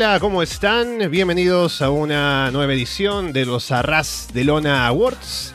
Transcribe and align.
Hola, 0.00 0.20
¿cómo 0.20 0.44
están? 0.44 1.10
Bienvenidos 1.10 1.82
a 1.82 1.90
una 1.90 2.52
nueva 2.52 2.72
edición 2.72 3.32
de 3.32 3.44
los 3.44 3.72
Arras 3.72 4.28
de 4.32 4.44
Lona 4.44 4.86
Awards, 4.86 5.52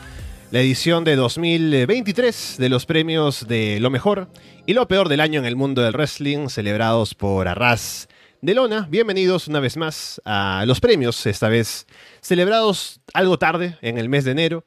la 0.50 0.60
edición 0.60 1.02
de 1.02 1.16
2023 1.16 2.56
de 2.58 2.68
los 2.68 2.84
premios 2.84 3.48
de 3.48 3.80
lo 3.80 3.88
mejor 3.88 4.28
y 4.66 4.74
lo 4.74 4.86
peor 4.86 5.08
del 5.08 5.20
año 5.20 5.40
en 5.40 5.46
el 5.46 5.56
mundo 5.56 5.80
del 5.80 5.94
wrestling, 5.94 6.50
celebrados 6.50 7.14
por 7.14 7.48
Arras 7.48 8.10
de 8.42 8.52
Lona. 8.52 8.86
Bienvenidos 8.90 9.48
una 9.48 9.60
vez 9.60 9.78
más 9.78 10.20
a 10.26 10.64
los 10.66 10.78
premios, 10.78 11.24
esta 11.24 11.48
vez 11.48 11.86
celebrados 12.20 13.00
algo 13.14 13.38
tarde, 13.38 13.78
en 13.80 13.96
el 13.96 14.10
mes 14.10 14.26
de 14.26 14.32
enero. 14.32 14.66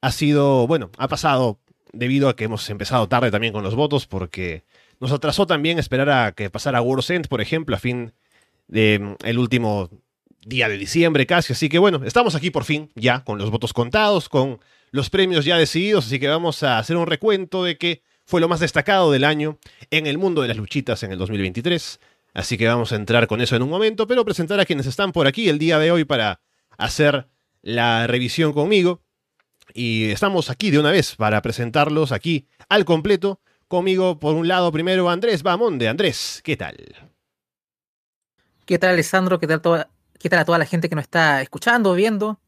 Ha 0.00 0.12
sido, 0.12 0.66
bueno, 0.66 0.90
ha 0.96 1.08
pasado 1.08 1.60
debido 1.92 2.30
a 2.30 2.36
que 2.36 2.44
hemos 2.44 2.70
empezado 2.70 3.06
tarde 3.06 3.30
también 3.30 3.52
con 3.52 3.64
los 3.64 3.74
votos, 3.74 4.06
porque 4.06 4.64
nos 4.98 5.12
atrasó 5.12 5.46
también 5.46 5.78
esperar 5.78 6.08
a 6.08 6.32
que 6.32 6.48
pasara 6.48 6.80
World's 6.80 7.10
End, 7.10 7.28
por 7.28 7.42
ejemplo, 7.42 7.76
a 7.76 7.78
fin 7.78 8.14
de 8.70 9.16
el 9.24 9.38
último 9.38 9.90
día 10.46 10.68
de 10.68 10.78
diciembre 10.78 11.26
casi. 11.26 11.52
Así 11.52 11.68
que 11.68 11.78
bueno, 11.78 12.00
estamos 12.04 12.34
aquí 12.34 12.50
por 12.50 12.64
fin, 12.64 12.90
ya 12.94 13.24
con 13.24 13.38
los 13.38 13.50
votos 13.50 13.72
contados, 13.72 14.28
con 14.28 14.60
los 14.90 15.10
premios 15.10 15.44
ya 15.44 15.56
decididos, 15.56 16.06
así 16.06 16.18
que 16.18 16.28
vamos 16.28 16.62
a 16.62 16.78
hacer 16.78 16.96
un 16.96 17.06
recuento 17.06 17.64
de 17.64 17.76
qué 17.76 18.02
fue 18.24 18.40
lo 18.40 18.48
más 18.48 18.60
destacado 18.60 19.10
del 19.12 19.24
año 19.24 19.58
en 19.90 20.06
el 20.06 20.18
mundo 20.18 20.42
de 20.42 20.48
las 20.48 20.56
luchitas 20.56 21.02
en 21.02 21.12
el 21.12 21.18
2023. 21.18 22.00
Así 22.32 22.56
que 22.56 22.68
vamos 22.68 22.92
a 22.92 22.96
entrar 22.96 23.26
con 23.26 23.40
eso 23.40 23.56
en 23.56 23.62
un 23.62 23.68
momento, 23.68 24.06
pero 24.06 24.24
presentar 24.24 24.60
a 24.60 24.64
quienes 24.64 24.86
están 24.86 25.10
por 25.10 25.26
aquí 25.26 25.48
el 25.48 25.58
día 25.58 25.78
de 25.80 25.90
hoy 25.90 26.04
para 26.04 26.40
hacer 26.78 27.26
la 27.60 28.06
revisión 28.06 28.52
conmigo. 28.52 29.02
Y 29.74 30.10
estamos 30.10 30.48
aquí 30.48 30.70
de 30.70 30.78
una 30.78 30.92
vez 30.92 31.16
para 31.16 31.42
presentarlos 31.42 32.12
aquí 32.12 32.46
al 32.68 32.84
completo. 32.84 33.40
Conmigo, 33.66 34.18
por 34.20 34.36
un 34.36 34.46
lado, 34.46 34.70
primero 34.70 35.10
Andrés 35.10 35.42
Bamonde. 35.42 35.88
Andrés, 35.88 36.40
¿qué 36.44 36.56
tal? 36.56 37.09
¿Qué 38.70 38.78
tal, 38.78 38.90
Alessandro? 38.90 39.40
¿Qué 39.40 39.48
tal, 39.48 39.60
toda, 39.60 39.90
¿Qué 40.20 40.28
tal 40.28 40.38
a 40.38 40.44
toda 40.44 40.56
la 40.56 40.64
gente 40.64 40.88
que 40.88 40.94
nos 40.94 41.02
está 41.02 41.42
escuchando, 41.42 41.92
viendo? 41.94 42.40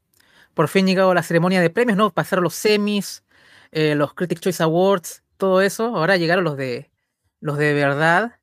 Por 0.55 0.69
fin 0.69 0.87
llegado 0.87 1.13
la 1.15 1.25
ceremonia 1.25 1.61
de 1.61 1.69
premios, 1.69 1.99
¿no? 1.99 2.15
Pasaron 2.15 2.45
los 2.45 2.55
semis, 2.55 3.25
eh, 3.73 3.97
los 3.97 4.15
Critic 4.15 4.39
Choice 4.39 4.63
Awards, 4.63 5.25
todo 5.37 5.63
eso. 5.63 5.97
Ahora 5.97 6.17
llegaron 6.17 6.45
los 6.45 6.57
de 6.57 6.93
los 7.41 7.59
de 7.59 7.75
verdad. 7.75 8.39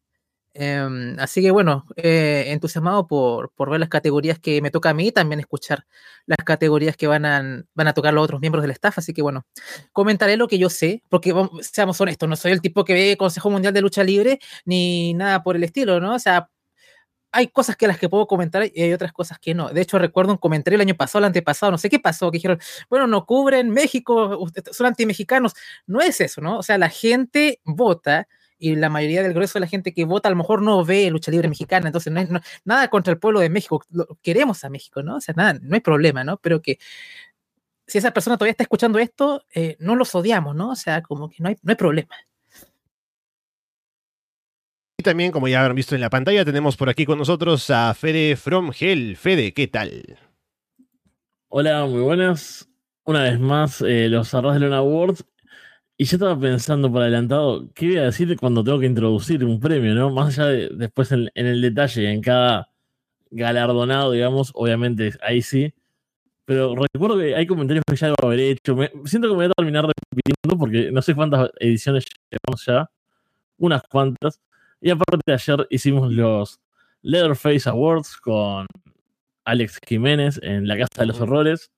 Em, 0.54 1.18
así 1.20 1.42
que 1.42 1.52
bueno, 1.52 1.86
eh, 1.96 2.48
entusiasmado 2.48 3.08
por, 3.08 3.52
por, 3.54 3.70
ver 3.70 3.80
las 3.80 3.88
categorías 3.88 4.40
que 4.40 4.62
me 4.62 4.72
toca 4.72 4.90
a 4.90 4.94
mí, 4.94 5.14
también 5.14 5.40
escuchar 5.40 5.86
las 6.26 6.40
categorías 6.46 6.98
que 6.98 7.08
van 7.08 7.26
a, 7.26 7.64
van 7.76 7.88
a 7.88 7.94
tocar 7.94 8.14
los 8.14 8.26
otros 8.26 8.42
miembros 8.42 8.62
del 8.62 8.72
staff. 8.72 8.98
Así 8.98 9.14
que 9.14 9.22
bueno, 9.22 9.46
comentaré 9.94 10.36
lo 10.36 10.50
que 10.50 10.58
yo 10.58 10.70
sé, 10.70 11.02
porque 11.08 11.34
seamos 11.62 12.02
honestos, 12.02 12.28
no 12.28 12.36
soy 12.36 12.52
el 12.52 12.62
tipo 12.62 12.84
que 12.84 12.94
ve 12.94 13.18
Consejo 13.18 13.50
Mundial 13.50 13.74
de 13.74 13.82
Lucha 13.82 14.04
Libre 14.04 14.40
ni 14.66 15.14
nada 15.14 15.44
por 15.44 15.56
el 15.56 15.64
estilo, 15.64 16.02
¿no? 16.02 16.16
O 16.16 16.20
sea, 16.20 16.50
hay 17.32 17.48
cosas 17.48 17.76
que 17.76 17.88
las 17.88 18.00
que 18.00 18.10
puedo 18.10 18.28
comentar 18.28 18.64
y 18.74 18.82
hay 18.82 18.94
otras 18.94 19.14
cosas 19.14 19.40
que 19.40 19.54
no. 19.54 19.70
De 19.70 19.82
hecho, 19.82 20.00
recuerdo 20.00 20.32
un 20.32 20.38
comentario 20.38 20.76
el 20.76 20.82
año 20.82 20.96
pasado, 20.96 21.20
el 21.20 21.26
antepasado, 21.26 21.72
no 21.72 21.78
sé 21.78 21.90
qué 21.90 22.00
pasó, 22.00 22.32
que 22.32 22.38
dijeron, 22.38 22.60
bueno, 22.90 23.08
no 23.08 23.26
cubren 23.26 23.70
México, 23.70 24.48
son 24.72 24.88
anti-mexicanos. 24.88 25.54
No 25.88 26.02
es 26.02 26.22
eso, 26.22 26.42
¿no? 26.42 26.58
O 26.60 26.64
sea, 26.64 26.78
la 26.78 26.90
gente 26.90 27.62
vota 27.64 28.28
y 28.58 28.76
la 28.76 28.90
mayoría 28.90 29.24
del 29.24 29.34
grueso 29.34 29.54
de 29.54 29.62
la 29.62 29.68
gente 29.68 29.94
que 29.94 30.06
vota 30.06 30.28
a 30.28 30.32
lo 30.32 30.36
mejor 30.38 30.62
no 30.62 30.84
ve 30.84 31.10
lucha 31.10 31.32
libre 31.32 31.48
mexicana, 31.48 31.88
entonces 31.88 32.12
no 32.12 32.20
hay 32.20 32.28
nada 32.66 32.90
contra 32.90 33.14
el 33.14 33.20
pueblo 33.20 33.40
de 33.40 33.50
México, 33.50 33.82
queremos 34.22 34.64
a 34.66 34.70
México, 34.70 35.02
¿no? 35.02 35.16
O 35.16 35.22
sea, 35.22 35.34
nada, 35.36 35.54
no 35.62 35.76
hay 35.76 35.80
problema, 35.82 36.26
¿no? 36.26 36.38
Pero 36.38 36.62
que 36.62 36.78
si 37.88 37.98
esa 37.98 38.12
persona 38.12 38.38
todavía 38.38 38.52
está 38.52 38.64
escuchando 38.64 39.00
esto, 39.00 39.44
eh, 39.54 39.76
no 39.80 39.96
los 39.96 40.14
odiamos, 40.16 40.56
¿no? 40.56 40.72
O 40.72 40.76
sea, 40.76 41.02
como 41.02 41.30
que 41.30 41.38
no 41.40 41.50
hay, 41.50 41.58
no 41.64 41.72
hay 41.72 41.76
problema. 41.76 42.16
Y 45.00 45.02
también, 45.02 45.32
como 45.32 45.48
ya 45.48 45.62
habrán 45.62 45.78
visto 45.78 45.96
en 45.96 46.02
la 46.02 46.10
pantalla, 46.10 46.44
tenemos 46.44 46.76
por 46.76 46.90
aquí 46.90 47.06
con 47.06 47.18
nosotros 47.18 47.70
a 47.70 47.94
Fede 47.94 48.36
From 48.36 48.74
Hell. 48.78 49.16
Fede, 49.16 49.54
¿qué 49.54 49.66
tal? 49.66 50.20
Hola, 51.48 51.86
muy 51.86 52.02
buenas. 52.02 52.68
Una 53.06 53.24
vez 53.24 53.40
más, 53.40 53.82
eh, 53.82 54.10
los 54.10 54.34
Arras 54.34 54.56
de 54.56 54.60
Luna 54.60 54.80
Awards. 54.80 55.24
Y 55.96 56.04
yo 56.04 56.18
estaba 56.18 56.38
pensando 56.38 56.92
por 56.92 57.02
adelantado, 57.02 57.72
¿qué 57.74 57.88
voy 57.88 57.96
a 57.96 58.04
decir 58.04 58.36
cuando 58.36 58.62
tengo 58.62 58.78
que 58.78 58.88
introducir 58.88 59.46
un 59.46 59.62
premio, 59.62 59.96
no? 59.96 60.10
Más 60.10 60.38
allá 60.38 60.50
de 60.50 60.70
después 60.74 61.14
en, 61.14 61.30
el 61.34 61.62
detalle, 61.62 62.12
en 62.12 62.20
cada 62.20 62.70
galardonado, 63.32 64.12
digamos, 64.12 64.52
obviamente 64.54 65.14
ahí 65.22 65.42
sí. 65.42 65.74
Pero 66.44 66.76
recuerdo 66.76 67.18
que 67.20 67.36
hay 67.36 67.48
comentarios 67.48 67.86
que 67.88 67.96
ya 67.96 68.08
debo 68.08 68.28
haber 68.28 68.42
hecho. 68.42 68.76
siento 69.06 69.30
que 69.30 69.34
me 69.34 69.36
voy 69.36 69.46
a 69.46 69.52
terminar 69.56 69.86
repitiendo 69.86 70.60
porque 70.60 70.92
no 70.92 71.02
sé 71.02 71.16
cuántas 71.16 71.52
ediciones 71.62 72.04
llevamos 72.30 72.66
ya. 72.66 72.90
Unas 73.58 73.82
cuantas. 73.84 74.42
Y 74.82 74.90
aparte 74.92 75.32
ayer 75.32 75.68
hicimos 75.70 76.12
los 76.12 76.60
Leatherface 77.02 77.70
Awards 77.70 78.18
con 78.18 78.66
Alex 79.46 79.80
Jiménez 79.86 80.40
en 80.42 80.68
la 80.68 80.78
Casa 80.78 81.02
de 81.02 81.06
los 81.08 81.20
Horrores. 81.20 81.72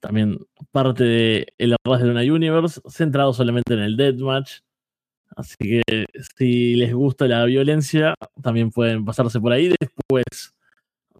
También 0.00 0.38
parte 0.72 1.04
de 1.04 1.46
El 1.58 1.76
Arras 1.84 2.00
de 2.00 2.08
Luna 2.08 2.22
Universe, 2.22 2.80
centrado 2.88 3.32
solamente 3.32 3.74
en 3.74 3.80
el 3.80 3.96
Deathmatch. 3.96 4.60
Así 5.36 5.56
que 5.58 5.82
si 6.36 6.74
les 6.74 6.92
gusta 6.92 7.26
la 7.26 7.44
violencia, 7.44 8.14
también 8.42 8.70
pueden 8.70 9.04
pasarse 9.04 9.40
por 9.40 9.52
ahí 9.52 9.72
después 9.80 10.54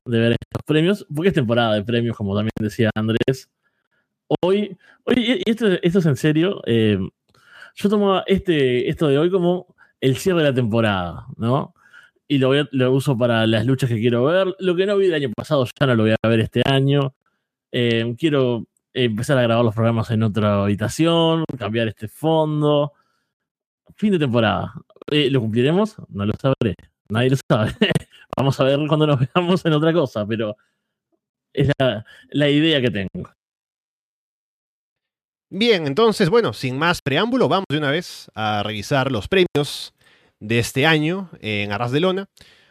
de 0.05 0.19
ver 0.19 0.33
estos 0.33 0.63
premios, 0.67 1.07
porque 1.15 1.29
es 1.29 1.35
temporada 1.35 1.75
de 1.75 1.83
premios, 1.83 2.17
como 2.17 2.35
también 2.35 2.53
decía 2.61 2.91
Andrés. 2.95 3.51
Hoy, 4.43 4.77
hoy 5.05 5.15
y 5.17 5.51
esto, 5.51 5.67
esto 5.83 5.99
es 6.01 6.07
en 6.07 6.17
serio, 6.17 6.61
eh, 6.67 6.99
yo 7.75 7.89
tomo 7.89 8.23
este, 8.27 8.89
esto 8.89 9.09
de 9.09 9.19
hoy 9.19 9.31
como 9.31 9.75
el 10.03 10.17
cierre 10.19 10.41
de 10.41 10.51
la 10.51 10.55
temporada, 10.55 11.27
¿no? 11.37 11.75
Y 12.29 12.39
lo, 12.39 12.53
lo 12.73 12.93
uso 12.93 13.17
para 13.17 13.47
las 13.47 13.65
luchas 13.67 13.89
que 13.89 14.01
quiero 14.01 14.25
ver. 14.25 14.55
Lo 14.59 14.77
que 14.77 14.87
no 14.87 14.97
vi 14.97 15.07
el 15.07 15.15
año 15.15 15.31
pasado 15.35 15.65
ya 15.65 15.87
no 15.87 15.95
lo 15.95 16.03
voy 16.05 16.15
a 16.21 16.29
ver 16.29 16.41
este 16.41 16.63
año. 16.67 17.15
Eh, 17.73 18.15
quiero 18.19 18.67
empezar 18.93 19.39
a 19.39 19.43
grabar 19.43 19.65
los 19.65 19.75
programas 19.75 20.11
en 20.11 20.23
otra 20.25 20.63
habitación, 20.65 21.45
cambiar 21.59 21.89
este 21.89 22.09
fondo. 22.09 22.93
Fin 23.97 24.13
de 24.13 24.19
temporada. 24.19 24.75
Eh, 25.11 25.31
¿Lo 25.31 25.41
cumpliremos? 25.41 25.97
No 26.09 26.27
lo 26.27 26.33
sabré. 26.35 26.75
Nadie 27.09 27.31
lo 27.31 27.37
sabe. 27.49 27.73
Vamos 28.37 28.59
a 28.61 28.65
ver 28.65 28.81
cuando 28.89 29.07
nos 29.07 29.21
veamos 29.21 29.65
en 29.65 29.73
otra 29.75 29.93
cosa, 29.93 30.27
pero 30.27 30.57
es 31.53 31.71
la 32.31 32.49
idea 32.49 32.81
que 32.81 32.91
tengo. 32.91 33.31
Bien, 35.55 35.87
entonces, 35.87 36.31
bueno, 36.31 36.55
sin 36.55 36.79
más 36.79 37.03
preámbulo, 37.03 37.47
vamos 37.47 37.67
de 37.69 37.77
una 37.77 37.91
vez 37.91 38.31
a 38.35 38.63
revisar 38.63 39.13
los 39.13 39.29
premios 39.29 39.93
de 40.41 40.59
este 40.59 40.87
año 40.87 41.29
en 41.41 41.73
Arras 41.73 41.93
de 41.93 42.01
Lona. 42.01 42.31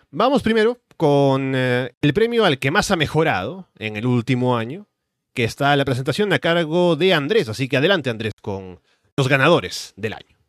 Vamos 0.09 0.41
primero 0.41 0.79
con 0.97 1.53
eh, 1.55 1.91
el 2.01 2.13
premio 2.15 2.43
al 2.43 2.57
que 2.57 2.71
más 2.71 2.89
ha 2.89 2.95
mejorado 2.95 3.69
en 3.77 3.97
el 3.97 4.07
último 4.07 4.57
año, 4.57 4.87
que 5.35 5.43
está 5.43 5.75
la 5.75 5.85
presentación 5.85 6.33
a 6.33 6.39
cargo 6.39 6.95
de 6.95 7.13
Andrés. 7.13 7.49
Así 7.49 7.69
que 7.69 7.77
adelante, 7.77 8.09
Andrés, 8.09 8.33
con 8.41 8.81
los 9.15 9.27
ganadores 9.27 9.93
del 9.95 10.13
año. 10.13 10.39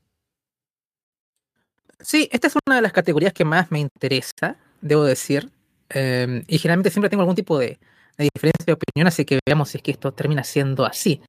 Sí, 2.00 2.30
esta 2.32 2.46
es 2.46 2.54
una 2.66 2.76
de 2.76 2.82
las 2.82 2.94
categorías 2.94 3.34
que 3.34 3.44
más 3.44 3.70
me 3.70 3.80
interesa, 3.80 4.56
debo 4.80 5.04
decir. 5.04 5.50
Em, 5.90 6.44
y 6.48 6.56
generalmente 6.56 6.88
siempre 6.88 7.10
tengo 7.10 7.24
algún 7.24 7.36
tipo 7.36 7.58
de, 7.58 7.78
de 8.16 8.30
diferencia 8.34 8.64
de 8.64 8.72
opinión, 8.72 9.06
así 9.06 9.26
que 9.26 9.38
veamos 9.46 9.68
si 9.68 9.76
es 9.76 9.82
que 9.82 9.90
esto 9.90 10.14
termina 10.14 10.44
siendo 10.44 10.86
así. 10.86 11.20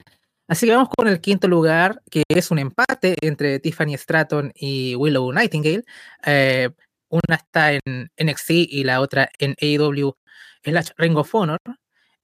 Así 0.53 0.67
que 0.67 0.73
vamos 0.73 0.89
con 0.95 1.07
el 1.07 1.19
quinto 1.19 1.47
lugar, 1.47 2.03
que 2.11 2.21
es 2.27 2.51
un 2.51 2.59
empate 2.59 3.15
entre 3.21 3.59
Tiffany 3.59 3.97
Stratton 3.97 4.51
y 4.53 4.93
Willow 4.93 5.33
Nightingale. 5.33 5.83
Eh, 6.23 6.69
una 7.09 7.37
está 7.37 7.73
en 7.73 8.11
NXT 8.17 8.51
y 8.51 8.83
la 8.83 9.01
otra 9.01 9.31
en 9.39 9.55
AEW 9.59 10.15
slash 10.63 10.91
Ring 10.95 11.17
of 11.17 11.33
Honor. 11.33 11.57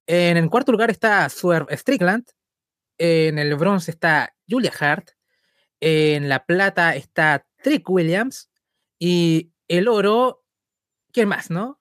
En 0.06 0.36
el 0.36 0.48
cuarto 0.48 0.70
lugar 0.70 0.92
está 0.92 1.28
Swerve 1.28 1.76
Strickland. 1.76 2.24
En 2.98 3.36
el 3.36 3.56
bronce 3.56 3.90
está 3.90 4.32
Julia 4.48 4.72
Hart. 4.78 5.10
En 5.80 6.28
la 6.28 6.46
plata 6.46 6.94
está 6.94 7.44
Trick 7.64 7.90
Williams. 7.90 8.48
Y 9.00 9.50
el 9.66 9.88
oro, 9.88 10.44
¿quién 11.12 11.26
más, 11.26 11.50
no? 11.50 11.80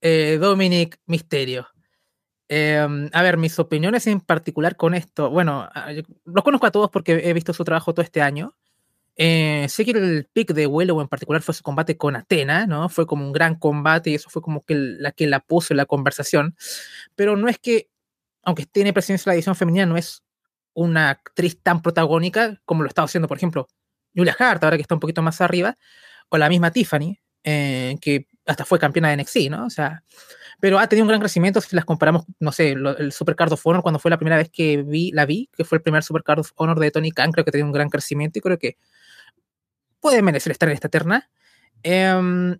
Eh, 0.00 0.38
Dominic 0.40 0.98
Mysterio. 1.06 1.68
Em, 2.48 3.08
a 3.12 3.22
ver, 3.22 3.38
mis 3.38 3.58
opiniones 3.58 4.06
en 4.06 4.20
particular 4.20 4.76
con 4.76 4.94
esto. 4.94 5.30
Bueno, 5.30 5.68
los 6.24 6.44
conozco 6.44 6.66
a 6.66 6.70
todos 6.70 6.90
porque 6.90 7.22
he 7.24 7.32
visto 7.32 7.52
su 7.52 7.64
trabajo 7.64 7.94
todo 7.94 8.02
este 8.04 8.20
año. 8.22 8.54
Eh, 9.16 9.66
sé 9.68 9.84
que 9.84 9.92
el 9.92 10.28
pick 10.32 10.52
de 10.52 10.66
Willow 10.66 11.00
en 11.00 11.08
particular 11.08 11.40
fue 11.42 11.54
su 11.54 11.62
combate 11.62 11.96
con 11.96 12.16
Atena, 12.16 12.66
¿no? 12.66 12.88
Fue 12.88 13.06
como 13.06 13.24
un 13.24 13.32
gran 13.32 13.54
combate 13.56 14.10
y 14.10 14.14
eso 14.16 14.28
fue 14.30 14.42
como 14.42 14.64
que 14.64 14.74
la 14.74 15.12
que 15.12 15.26
la 15.26 15.40
puso 15.40 15.72
en 15.72 15.78
la 15.78 15.86
conversación. 15.86 16.56
Pero 17.16 17.36
no 17.36 17.48
es 17.48 17.58
que, 17.58 17.88
aunque 18.42 18.66
tiene 18.66 18.92
presencia 18.92 19.30
en 19.30 19.32
la 19.32 19.36
edición 19.36 19.56
femenina, 19.56 19.86
no 19.86 19.96
es 19.96 20.22
una 20.74 21.10
actriz 21.10 21.60
tan 21.62 21.82
protagónica 21.82 22.60
como 22.64 22.82
lo 22.82 22.88
estaba 22.88 23.06
haciendo, 23.06 23.28
por 23.28 23.36
ejemplo, 23.38 23.68
Julia 24.14 24.36
Hart, 24.38 24.64
ahora 24.64 24.76
que 24.76 24.82
está 24.82 24.94
un 24.94 25.00
poquito 25.00 25.22
más 25.22 25.40
arriba, 25.40 25.76
o 26.30 26.38
la 26.38 26.48
misma 26.48 26.70
Tiffany, 26.72 27.20
eh, 27.44 27.96
que 28.00 28.28
hasta 28.46 28.64
fue 28.64 28.78
campeona 28.78 29.10
de 29.10 29.16
NXT, 29.16 29.50
¿no? 29.50 29.66
O 29.66 29.70
sea, 29.70 30.02
pero 30.60 30.78
ha 30.78 30.86
tenido 30.86 31.04
un 31.04 31.08
gran 31.08 31.20
crecimiento 31.20 31.60
si 31.60 31.74
las 31.76 31.84
comparamos, 31.84 32.24
no 32.38 32.52
sé, 32.52 32.70
el 32.72 33.12
Super 33.12 33.36
Card 33.36 33.52
of 33.52 33.66
Honor 33.66 33.82
cuando 33.82 33.98
fue 33.98 34.10
la 34.10 34.18
primera 34.18 34.36
vez 34.36 34.50
que 34.50 34.82
vi, 34.82 35.10
la 35.12 35.26
vi, 35.26 35.48
que 35.56 35.64
fue 35.64 35.76
el 35.76 35.82
primer 35.82 36.02
Super 36.02 36.22
Card 36.22 36.40
of 36.40 36.52
Honor 36.56 36.78
de 36.78 36.90
Tony 36.90 37.10
Khan, 37.10 37.32
creo 37.32 37.44
que 37.44 37.50
tiene 37.50 37.64
un 37.64 37.72
gran 37.72 37.90
crecimiento 37.90 38.38
y 38.38 38.42
creo 38.42 38.58
que 38.58 38.76
puede 40.00 40.22
merecer 40.22 40.52
estar 40.52 40.68
en 40.68 40.74
esta 40.74 40.88
terna. 40.88 41.30
Em, 41.82 42.58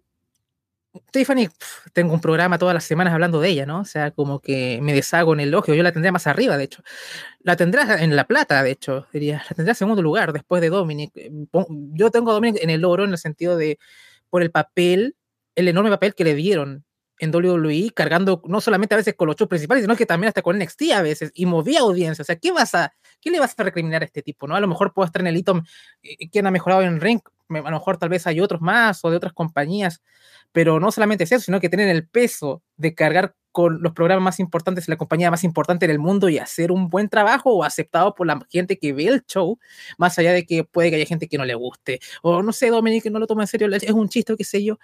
Tiffany, 1.10 1.48
tengo 1.92 2.14
un 2.14 2.20
programa 2.20 2.58
todas 2.58 2.74
las 2.74 2.84
semanas 2.84 3.12
hablando 3.12 3.40
de 3.40 3.48
ella, 3.48 3.66
¿no? 3.66 3.80
O 3.80 3.84
sea, 3.84 4.12
como 4.12 4.40
que 4.40 4.78
me 4.80 4.92
deshago 4.92 5.34
en 5.34 5.40
el 5.40 5.48
elogio. 5.48 5.74
Yo 5.74 5.82
la 5.82 5.90
tendría 5.92 6.12
más 6.12 6.26
arriba, 6.26 6.56
de 6.56 6.64
hecho. 6.64 6.82
La 7.40 7.56
tendrás 7.56 8.00
en 8.00 8.14
La 8.14 8.26
Plata, 8.26 8.62
de 8.62 8.70
hecho, 8.70 9.06
diría. 9.12 9.42
La 9.48 9.56
tendrá 9.56 9.72
en 9.72 9.76
segundo 9.76 10.02
lugar 10.02 10.32
después 10.32 10.62
de 10.62 10.70
Dominic. 10.70 11.12
Yo 11.94 12.10
tengo 12.10 12.30
a 12.30 12.34
Dominic 12.34 12.62
en 12.62 12.70
el 12.70 12.84
oro 12.84 13.04
en 13.04 13.10
el 13.10 13.18
sentido 13.18 13.56
de 13.56 13.78
por 14.30 14.42
el 14.42 14.50
papel, 14.52 15.16
el 15.54 15.68
enorme 15.68 15.90
papel 15.90 16.14
que 16.14 16.24
le 16.24 16.34
dieron 16.34 16.84
en 17.20 17.34
WWE, 17.34 17.92
cargando 17.94 18.42
no 18.46 18.60
solamente 18.60 18.94
a 18.94 18.98
veces 18.98 19.14
con 19.14 19.28
los 19.28 19.36
shows 19.36 19.48
principales, 19.48 19.84
sino 19.84 19.96
que 19.96 20.06
también 20.06 20.28
hasta 20.28 20.42
con 20.42 20.58
NXT 20.58 20.82
a 20.94 21.02
veces, 21.02 21.30
y 21.34 21.46
movía 21.46 21.80
audiencia. 21.80 22.22
O 22.22 22.24
sea, 22.24 22.36
¿qué 22.36 22.50
vas 22.50 22.74
a, 22.74 22.92
qué 23.20 23.30
le 23.30 23.38
vas 23.38 23.54
a 23.56 23.62
recriminar 23.62 24.02
a 24.02 24.04
este 24.04 24.22
tipo? 24.22 24.46
¿no? 24.46 24.56
A 24.56 24.60
lo 24.60 24.68
mejor 24.68 24.92
puede 24.92 25.06
estar 25.06 25.22
en 25.22 25.28
el 25.28 25.36
hito 25.36 25.62
eh, 26.02 26.28
quien 26.30 26.46
ha 26.46 26.50
mejorado 26.50 26.82
en 26.82 27.00
ring, 27.00 27.20
a 27.48 27.70
lo 27.70 27.70
mejor 27.70 27.98
tal 27.98 28.08
vez 28.08 28.26
hay 28.26 28.40
otros 28.40 28.60
más 28.60 29.04
o 29.04 29.10
de 29.10 29.16
otras 29.16 29.32
compañías, 29.32 30.02
pero 30.52 30.80
no 30.80 30.90
solamente 30.90 31.24
es 31.24 31.32
eso, 31.32 31.44
sino 31.44 31.60
que 31.60 31.68
tienen 31.68 31.88
el 31.88 32.08
peso 32.08 32.62
de 32.76 32.94
cargar 32.94 33.34
con 33.52 33.80
los 33.82 33.92
programas 33.92 34.24
más 34.24 34.40
importantes 34.40 34.88
la 34.88 34.96
compañía 34.96 35.30
más 35.30 35.44
importante 35.44 35.84
en 35.84 35.92
el 35.92 36.00
mundo 36.00 36.28
y 36.28 36.38
hacer 36.38 36.72
un 36.72 36.88
buen 36.88 37.08
trabajo 37.08 37.52
o 37.54 37.62
aceptado 37.62 38.12
por 38.12 38.26
la 38.26 38.44
gente 38.50 38.78
que 38.78 38.92
ve 38.92 39.06
el 39.06 39.24
show, 39.26 39.60
más 39.96 40.18
allá 40.18 40.32
de 40.32 40.44
que 40.44 40.64
puede 40.64 40.90
que 40.90 40.96
haya 40.96 41.06
gente 41.06 41.28
que 41.28 41.38
no 41.38 41.44
le 41.44 41.54
guste, 41.54 42.00
o 42.22 42.42
no 42.42 42.52
sé, 42.52 42.70
Dominic, 42.70 43.04
no 43.06 43.20
lo 43.20 43.28
toma 43.28 43.44
en 43.44 43.46
serio, 43.46 43.68
es 43.72 43.90
un 43.92 44.08
chiste 44.08 44.34
qué 44.36 44.42
sé 44.42 44.64
yo. 44.64 44.78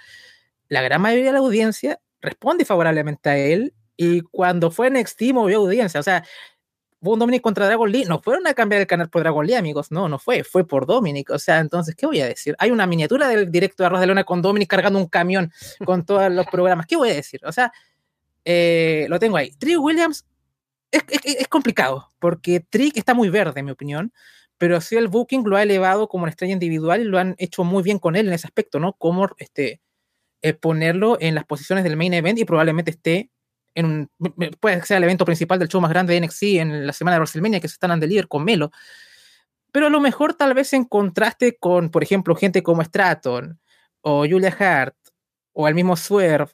La 0.71 0.83
gran 0.83 1.03
mayoría 1.03 1.27
de 1.27 1.33
la 1.33 1.41
audiencia 1.41 2.01
responde 2.23 2.65
favorablemente 2.65 3.29
a 3.29 3.37
él 3.37 3.75
y 3.97 4.21
cuando 4.23 4.71
fue 4.71 4.89
NXT 4.89 5.33
movió 5.35 5.59
audiencia, 5.59 6.01
o 6.01 6.03
sea, 6.03 6.25
un 7.01 7.19
Dominic 7.19 7.43
contra 7.43 7.67
Dragon 7.67 7.91
Lee, 7.91 8.05
no 8.05 8.21
fueron 8.21 8.47
a 8.47 8.55
cambiar 8.55 8.81
el 8.81 8.87
canal 8.87 9.11
por 9.11 9.23
Dragon 9.23 9.45
Lee, 9.45 9.55
amigos, 9.55 9.91
no, 9.91 10.09
no 10.09 10.19
fue, 10.19 10.45
fue 10.45 10.67
por 10.67 10.87
Dominic, 10.87 11.31
o 11.31 11.39
sea, 11.41 11.59
entonces, 11.59 11.97
¿qué 11.97 12.07
voy 12.07 12.21
a 12.21 12.27
decir? 12.27 12.55
Hay 12.61 12.71
una 12.71 12.87
miniatura 12.87 13.27
del 13.27 13.51
directo 13.51 13.83
de 13.83 13.89
Arroz 13.89 14.01
de 14.01 14.07
Lona 14.07 14.25
con 14.25 14.43
Dominic 14.43 14.69
cargando 14.69 14.99
un 14.99 15.09
camión 15.09 15.53
con 15.85 16.07
todos 16.07 16.31
los 16.31 16.47
programas, 16.47 16.87
¿qué 16.87 16.97
voy 16.97 17.11
a 17.11 17.15
decir? 17.15 17.41
O 17.45 17.53
sea, 17.53 17.73
eh, 18.45 19.07
lo 19.09 19.19
tengo 19.19 19.37
ahí. 19.37 19.51
Trick 19.59 19.81
Williams 19.81 20.25
es, 20.93 21.03
es, 21.25 21.49
complicado, 21.49 22.13
porque 22.21 22.61
Trick 22.61 22.97
está 22.97 23.13
muy 23.13 23.29
verde, 23.29 23.59
en 23.59 23.67
mi 23.67 23.73
opinión, 23.73 24.13
pero 24.57 24.81
sí 24.81 24.97
el 24.97 25.09
booking 25.09 25.43
lo 25.45 25.57
ha 25.57 25.63
elevado 25.63 26.07
como 26.07 26.25
una 26.25 26.31
estrella 26.31 26.53
individual 26.53 27.01
y 27.01 27.05
lo 27.05 27.19
han 27.19 27.35
hecho 27.39 27.65
muy 27.65 27.83
bien 27.83 27.99
con 27.99 28.15
él 28.15 28.29
en 28.29 28.35
ese 28.35 28.47
aspecto, 28.47 28.79
¿no? 28.79 28.93
Como 28.95 29.29
este, 29.39 29.81
eh, 30.43 30.55
ponerlo 30.55 31.19
en 31.21 31.35
las 31.35 31.45
posiciones 31.45 31.85
del 31.85 31.97
main 31.97 32.15
event 32.15 32.39
y 32.39 32.45
probablemente 32.45 32.91
esté 32.91 33.31
en 33.75 33.87
un, 33.87 34.11
puede 34.59 34.83
ser 34.85 34.97
el 34.97 35.05
evento 35.05 35.25
principal 35.25 35.59
del 35.59 35.69
show 35.69 35.81
más 35.81 35.91
grande 35.91 36.15
de 36.15 36.21
NXT 36.21 36.43
en 36.43 36.87
la 36.87 36.93
semana 36.93 37.17
de 37.17 37.21
WrestleMania 37.21 37.61
que 37.61 37.69
se 37.69 37.75
están 37.75 37.91
dando 37.91 38.07
líder 38.07 38.29
con 38.29 38.45
Melo. 38.45 38.71
Pero 39.73 39.87
a 39.87 39.91
lo 39.91 40.01
mejor 40.01 40.35
tal 40.35 40.55
vez 40.55 40.73
en 40.73 40.85
contraste 40.85 41.57
con, 41.59 41.91
por 41.91 42.03
ejemplo, 42.03 42.35
gente 42.35 42.63
como 42.63 42.83
Stratton 42.83 43.61
o 44.01 44.27
Julia 44.27 44.55
Hart 44.59 44.97
o 45.53 45.69
el 45.69 45.75
mismo 45.75 45.97
Swerve, 45.97 46.53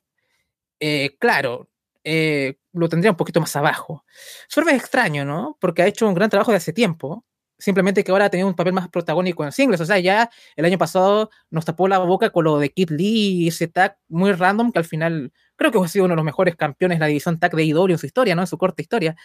eh, 0.80 1.16
claro, 1.18 1.70
eh, 2.04 2.58
lo 2.72 2.88
tendría 2.88 3.10
un 3.10 3.16
poquito 3.16 3.40
más 3.40 3.56
abajo. 3.56 4.04
Swerve 4.48 4.72
es 4.72 4.82
extraño, 4.82 5.24
¿no? 5.24 5.56
Porque 5.60 5.82
ha 5.82 5.86
hecho 5.86 6.06
un 6.06 6.14
gran 6.14 6.30
trabajo 6.30 6.50
de 6.50 6.58
hace 6.58 6.72
tiempo. 6.72 7.24
Simplemente 7.58 8.05
que 8.05 8.11
ahora 8.11 8.26
ha 8.26 8.31
tenido 8.31 8.49
un 8.49 8.55
papel 8.55 8.73
más 8.75 8.88
protagónico 8.88 9.44
en 9.44 9.53
singles. 9.53 9.81
O 9.81 9.87
sea, 9.87 9.99
ya 9.99 10.31
el 10.56 10.64
año 10.64 10.76
pasado 10.79 11.31
nos 11.50 11.64
tapó 11.64 11.88
la 11.88 11.99
boca 11.99 12.31
con 12.31 12.44
lo 12.44 12.58
de 12.58 12.70
Kid 12.70 12.91
Lee 12.91 13.44
y 13.44 13.49
ese 13.49 13.69
tag 13.69 13.99
muy 14.08 14.32
random 14.32 14.73
que 14.73 14.79
al 14.79 14.85
final 14.85 15.32
creo 15.56 15.73
que 15.73 15.79
ha 15.79 15.88
sido 15.88 16.05
uno 16.05 16.12
de 16.12 16.17
los 16.17 16.25
mejores 16.25 16.55
campeones 16.56 16.99
de 16.99 17.00
la 17.00 17.06
división 17.06 17.38
tag 17.38 17.55
de 17.55 17.64
IW 17.64 17.93
en 17.93 17.99
su 17.99 18.06
historia, 18.06 18.35
¿no? 18.35 18.43
En 18.43 18.47
su 18.47 18.58
corta 18.58 18.82
historia. 18.82 19.17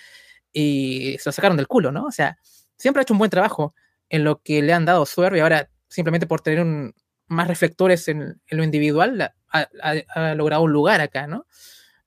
Y 0.54 1.18
se 1.20 1.30
lo 1.30 1.34
sacaron 1.34 1.58
del 1.58 1.68
culo, 1.68 1.92
¿no? 1.92 2.06
O 2.06 2.12
sea, 2.12 2.38
siempre 2.78 3.02
ha 3.02 3.04
hecho 3.04 3.14
un 3.14 3.20
buen 3.20 3.32
trabajo 3.32 3.76
en 4.10 4.24
lo 4.24 4.42
que 4.42 4.62
le 4.62 4.74
han 4.74 4.86
dado 4.86 5.06
Swerve 5.06 5.38
y 5.38 5.42
ahora 5.42 5.70
simplemente 5.90 6.26
por 6.28 6.42
tener 6.42 6.62
un, 6.62 6.94
más 7.32 7.48
reflectores 7.48 8.08
en, 8.08 8.42
lo 8.50 8.64
individual 8.64 9.34
ha, 9.50 10.36
logrado 10.36 10.64
un 10.64 10.72
lugar 10.72 11.02
acá, 11.02 11.28
¿no? 11.28 11.48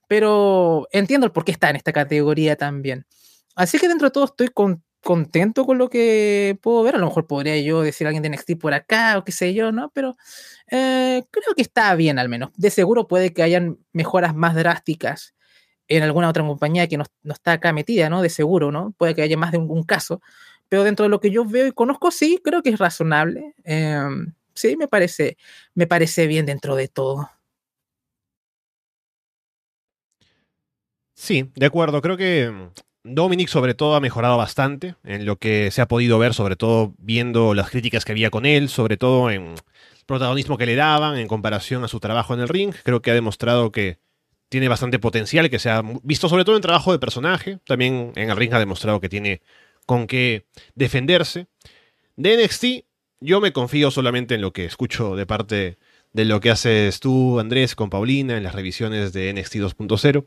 Pero 0.07 0.87
entiendo 0.91 1.25
el 1.25 1.31
por 1.31 1.45
qué 1.45 1.51
está 1.51 1.69
en 1.69 1.75
esta 1.75 1.91
categoría 1.91 2.55
también. 2.55 3.05
Así 3.55 3.79
que 3.79 3.87
dentro 3.87 4.07
de 4.07 4.11
todo 4.11 4.25
estoy 4.25 4.49
contento 5.05 5.65
con 5.67 5.77
lo 5.77 5.87
que 5.89 6.57
puedo 6.61 6.81
ver. 6.83 6.95
A 6.95 6.97
lo 6.97 7.05
mejor 7.05 7.27
podría 7.27 7.57
yo 7.59 7.83
decir 7.83 8.07
a 8.07 8.09
alguien 8.09 8.23
de 8.23 8.29
NXT 8.29 8.59
por 8.59 8.73
acá 8.73 9.19
o 9.19 9.23
qué 9.23 9.31
sé 9.31 9.53
yo, 9.53 9.71
¿no? 9.71 9.91
Pero 9.93 10.17
eh, 10.71 11.23
creo 11.29 11.53
que 11.55 11.61
está 11.61 11.93
bien 11.95 12.17
al 12.17 12.27
menos. 12.27 12.49
De 12.57 12.71
seguro 12.71 13.07
puede 13.07 13.31
que 13.31 13.43
hayan 13.43 13.77
mejoras 13.93 14.35
más 14.35 14.55
drásticas 14.55 15.35
en 15.87 16.01
alguna 16.03 16.27
otra 16.29 16.43
compañía 16.43 16.87
que 16.87 16.97
no, 16.97 17.05
está 17.25 17.53
acá 17.53 17.71
metida, 17.71 18.09
¿no? 18.09 18.23
De 18.23 18.29
seguro, 18.29 18.71
¿no? 18.71 18.93
Puede 18.97 19.13
que 19.15 19.21
haya 19.21 19.37
más 19.37 19.51
de 19.51 19.59
un, 19.59 19.83
caso. 19.83 20.21
Pero 20.69 20.83
dentro 20.83 21.03
de 21.03 21.09
lo 21.09 21.19
que 21.21 21.29
yo 21.29 21.45
veo 21.45 21.67
y 21.67 21.71
conozco, 21.71 22.09
sí, 22.09 22.41
creo 22.43 22.63
que 22.63 22.71
es 22.71 22.79
razonable. 22.79 23.53
Em, 23.63 24.33
sí, 24.55 24.75
me 24.75 24.87
parece, 24.87 25.37
me 25.75 25.85
parece 25.87 26.25
bien 26.27 26.47
dentro 26.47 26.75
de 26.75 26.87
todo. 26.87 27.29
Sí, 31.13 31.51
de 31.55 31.65
acuerdo. 31.67 32.01
Creo 32.01 32.17
que 32.17 32.71
Dominic 33.07 33.49
sobre 33.49 33.75
todo 33.75 33.95
ha 33.95 33.99
mejorado 33.99 34.35
bastante 34.35 34.95
en 35.03 35.27
lo 35.27 35.35
que 35.35 35.69
se 35.69 35.79
ha 35.79 35.87
podido 35.87 36.17
ver, 36.17 36.33
sobre 36.33 36.55
todo 36.55 36.95
viendo 36.97 37.53
las 37.53 37.69
críticas 37.69 38.03
que 38.03 38.13
había 38.13 38.31
con 38.31 38.47
él, 38.47 38.67
sobre 38.67 38.97
todo 38.97 39.29
en 39.29 39.53
protagonismo 40.07 40.57
que 40.57 40.65
le 40.65 40.75
daban 40.75 41.15
en 41.17 41.27
comparación 41.27 41.83
a 41.83 41.87
su 41.87 41.99
trabajo 41.99 42.33
en 42.33 42.39
el 42.39 42.47
ring. 42.47 42.73
Creo 42.83 43.03
que 43.03 43.11
ha 43.11 43.13
demostrado 43.13 43.71
que 43.71 43.99
tiene 44.49 44.67
bastante 44.69 44.97
potencial, 44.97 45.51
que 45.51 45.59
se 45.59 45.69
ha 45.69 45.83
visto 46.01 46.29
sobre 46.29 46.45
todo 46.45 46.55
en 46.55 46.63
trabajo 46.63 46.91
de 46.91 46.97
personaje. 46.97 47.59
También 47.67 48.11
en 48.15 48.31
el 48.31 48.37
ring 48.37 48.51
ha 48.55 48.59
demostrado 48.59 48.99
que 48.99 49.09
tiene 49.09 49.43
con 49.85 50.07
qué 50.07 50.47
defenderse. 50.73 51.45
De 52.15 52.43
NXT, 52.43 52.87
yo 53.19 53.39
me 53.39 53.53
confío 53.53 53.91
solamente 53.91 54.33
en 54.33 54.41
lo 54.41 54.51
que 54.51 54.65
escucho 54.65 55.15
de 55.15 55.27
parte 55.27 55.77
de 56.11 56.25
lo 56.25 56.39
que 56.39 56.49
haces 56.49 56.99
tú, 56.99 57.39
Andrés, 57.39 57.75
con 57.75 57.91
Paulina 57.91 58.35
en 58.35 58.43
las 58.43 58.55
revisiones 58.55 59.13
de 59.13 59.31
NXT 59.31 59.57
2.0 59.57 60.25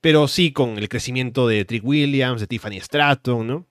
pero 0.00 0.28
sí 0.28 0.52
con 0.52 0.78
el 0.78 0.88
crecimiento 0.88 1.46
de 1.46 1.64
Trick 1.64 1.84
Williams, 1.84 2.40
de 2.40 2.46
Tiffany 2.46 2.80
Stratton, 2.80 3.46
¿no? 3.46 3.66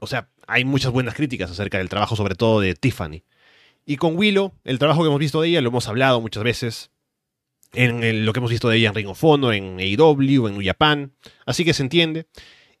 O 0.00 0.06
sea, 0.06 0.30
hay 0.46 0.64
muchas 0.64 0.92
buenas 0.92 1.14
críticas 1.14 1.50
acerca 1.50 1.78
del 1.78 1.88
trabajo, 1.88 2.16
sobre 2.16 2.34
todo 2.34 2.60
de 2.60 2.74
Tiffany. 2.74 3.22
Y 3.86 3.96
con 3.96 4.16
Willow, 4.16 4.52
el 4.64 4.78
trabajo 4.78 5.02
que 5.02 5.08
hemos 5.08 5.18
visto 5.18 5.40
de 5.40 5.48
ella, 5.48 5.60
lo 5.60 5.68
hemos 5.68 5.88
hablado 5.88 6.20
muchas 6.20 6.42
veces, 6.42 6.90
en 7.72 8.24
lo 8.24 8.32
que 8.32 8.38
hemos 8.40 8.50
visto 8.50 8.68
de 8.68 8.78
ella 8.78 8.88
en 8.88 8.94
Ring 8.94 9.08
of 9.08 9.22
Honor, 9.22 9.54
en 9.54 9.78
AEW, 9.78 10.48
en 10.48 10.54
New 10.54 10.64
Japan, 10.64 11.12
así 11.46 11.64
que 11.64 11.74
se 11.74 11.82
entiende. 11.82 12.26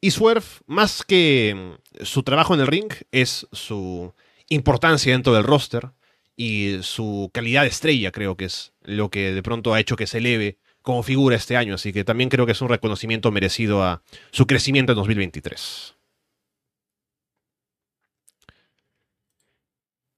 Y 0.00 0.12
Swerve, 0.12 0.46
más 0.66 1.02
que 1.02 1.76
mm, 2.00 2.04
su 2.04 2.22
trabajo 2.22 2.54
en 2.54 2.60
el 2.60 2.66
ring, 2.66 2.92
es 3.12 3.46
su 3.52 4.14
importancia 4.48 5.12
dentro 5.12 5.34
del 5.34 5.44
roster 5.44 5.90
y 6.36 6.78
su 6.82 7.30
calidad 7.34 7.62
de 7.62 7.68
estrella, 7.68 8.10
creo 8.10 8.36
que 8.36 8.46
es 8.46 8.72
lo 8.82 9.10
que 9.10 9.32
de 9.32 9.42
pronto 9.42 9.74
ha 9.74 9.80
hecho 9.80 9.96
que 9.96 10.06
se 10.06 10.18
eleve 10.18 10.58
como 10.82 11.02
figura 11.02 11.36
este 11.36 11.56
año, 11.56 11.74
así 11.74 11.92
que 11.92 12.04
también 12.04 12.30
creo 12.30 12.46
que 12.46 12.52
es 12.52 12.62
un 12.62 12.68
reconocimiento 12.68 13.30
merecido 13.30 13.82
a 13.82 14.02
su 14.30 14.46
crecimiento 14.46 14.92
en 14.92 14.96
2023. 14.96 15.96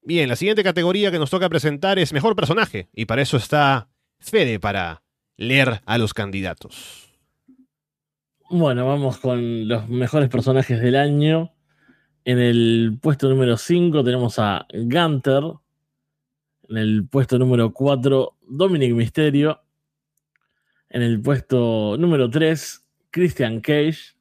Bien, 0.05 0.27
la 0.27 0.35
siguiente 0.35 0.63
categoría 0.63 1.11
que 1.11 1.19
nos 1.19 1.29
toca 1.29 1.47
presentar 1.49 1.97
es 1.97 2.11
Mejor 2.11 2.35
Personaje, 2.35 2.89
y 2.93 3.05
para 3.05 3.21
eso 3.21 3.37
está 3.37 3.89
Fede 4.19 4.59
para 4.59 5.03
leer 5.37 5.81
a 5.85 5.97
los 5.97 6.13
candidatos. 6.13 7.09
Bueno, 8.49 8.85
vamos 8.85 9.17
con 9.17 9.67
los 9.67 9.89
mejores 9.89 10.29
personajes 10.29 10.79
del 10.79 10.95
año. 10.95 11.53
En 12.23 12.39
el 12.39 12.97
puesto 13.01 13.27
número 13.27 13.57
5 13.57 14.03
tenemos 14.03 14.37
a 14.39 14.67
Gunter. 14.71 15.43
En 16.69 16.77
el 16.77 17.07
puesto 17.07 17.39
número 17.39 17.73
4, 17.73 18.37
Dominic 18.47 18.93
Misterio. 18.93 19.62
En 20.93 21.01
el 21.01 21.19
puesto 21.19 21.97
número 21.97 22.29
3, 22.29 22.87
Christian 23.09 23.61
Cage. 23.61 24.13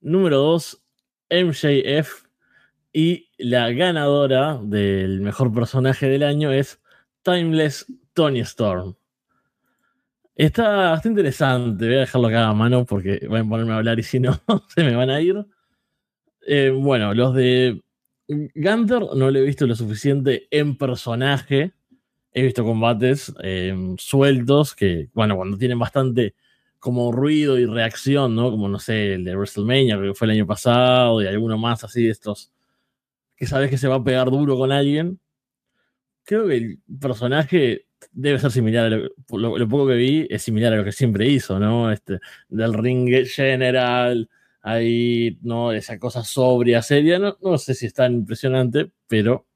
Número 0.00 0.38
2, 0.38 0.82
MJF. 1.28 2.24
Y 2.94 3.28
la 3.36 3.70
ganadora 3.70 4.58
del 4.62 5.20
mejor 5.20 5.52
personaje 5.52 6.08
del 6.08 6.22
año 6.22 6.50
es 6.50 6.80
Timeless 7.22 7.86
Tony 8.14 8.40
Storm. 8.40 8.96
Está, 10.34 10.94
está 10.94 11.06
interesante, 11.06 11.84
voy 11.84 11.96
a 11.96 12.00
dejarlo 12.00 12.28
acá 12.28 12.48
a 12.48 12.54
mano 12.54 12.86
porque 12.86 13.26
voy 13.28 13.40
a 13.40 13.44
ponerme 13.44 13.72
a 13.72 13.76
hablar 13.76 13.98
y 13.98 14.02
si 14.02 14.18
no, 14.18 14.40
se 14.74 14.82
me 14.82 14.96
van 14.96 15.10
a 15.10 15.20
ir. 15.20 15.44
Eh, 16.46 16.70
bueno, 16.70 17.12
los 17.12 17.34
de 17.34 17.82
Gunter 18.26 19.02
no 19.14 19.30
lo 19.30 19.38
he 19.38 19.42
visto 19.42 19.66
lo 19.66 19.74
suficiente 19.74 20.48
en 20.50 20.78
personaje 20.78 21.74
he 22.32 22.42
visto 22.42 22.64
combates 22.64 23.32
eh, 23.42 23.74
sueltos 23.98 24.74
que, 24.74 25.08
bueno, 25.14 25.36
cuando 25.36 25.58
tienen 25.58 25.78
bastante 25.78 26.34
como 26.78 27.12
ruido 27.12 27.58
y 27.58 27.66
reacción, 27.66 28.34
¿no? 28.34 28.50
Como, 28.50 28.68
no 28.68 28.78
sé, 28.78 29.14
el 29.14 29.24
de 29.24 29.36
WrestleMania, 29.36 30.00
que 30.00 30.14
fue 30.14 30.26
el 30.26 30.32
año 30.32 30.46
pasado, 30.46 31.22
y 31.22 31.26
alguno 31.26 31.58
más 31.58 31.84
así 31.84 32.04
de 32.04 32.10
estos, 32.10 32.52
que 33.36 33.46
sabes 33.46 33.70
que 33.70 33.78
se 33.78 33.88
va 33.88 33.96
a 33.96 34.04
pegar 34.04 34.30
duro 34.30 34.56
con 34.56 34.72
alguien. 34.72 35.20
Creo 36.24 36.46
que 36.46 36.56
el 36.56 36.78
personaje 37.00 37.86
debe 38.12 38.38
ser 38.38 38.50
similar 38.50 38.86
a 38.86 38.96
lo, 38.96 39.58
lo, 39.58 39.68
poco 39.68 39.88
que 39.88 39.94
vi, 39.94 40.26
es 40.30 40.42
similar 40.42 40.72
a 40.72 40.76
lo 40.76 40.84
que 40.84 40.92
siempre 40.92 41.28
hizo, 41.28 41.58
¿no? 41.58 41.92
Este, 41.92 42.18
del 42.48 42.72
ring 42.74 43.26
general, 43.26 44.30
ahí, 44.62 45.38
¿no? 45.42 45.72
Esa 45.72 45.98
cosa 45.98 46.24
sobria, 46.24 46.82
seria, 46.82 47.18
no, 47.18 47.36
no 47.42 47.58
sé 47.58 47.74
si 47.74 47.86
es 47.86 47.94
tan 47.94 48.14
impresionante, 48.14 48.90
pero 49.06 49.46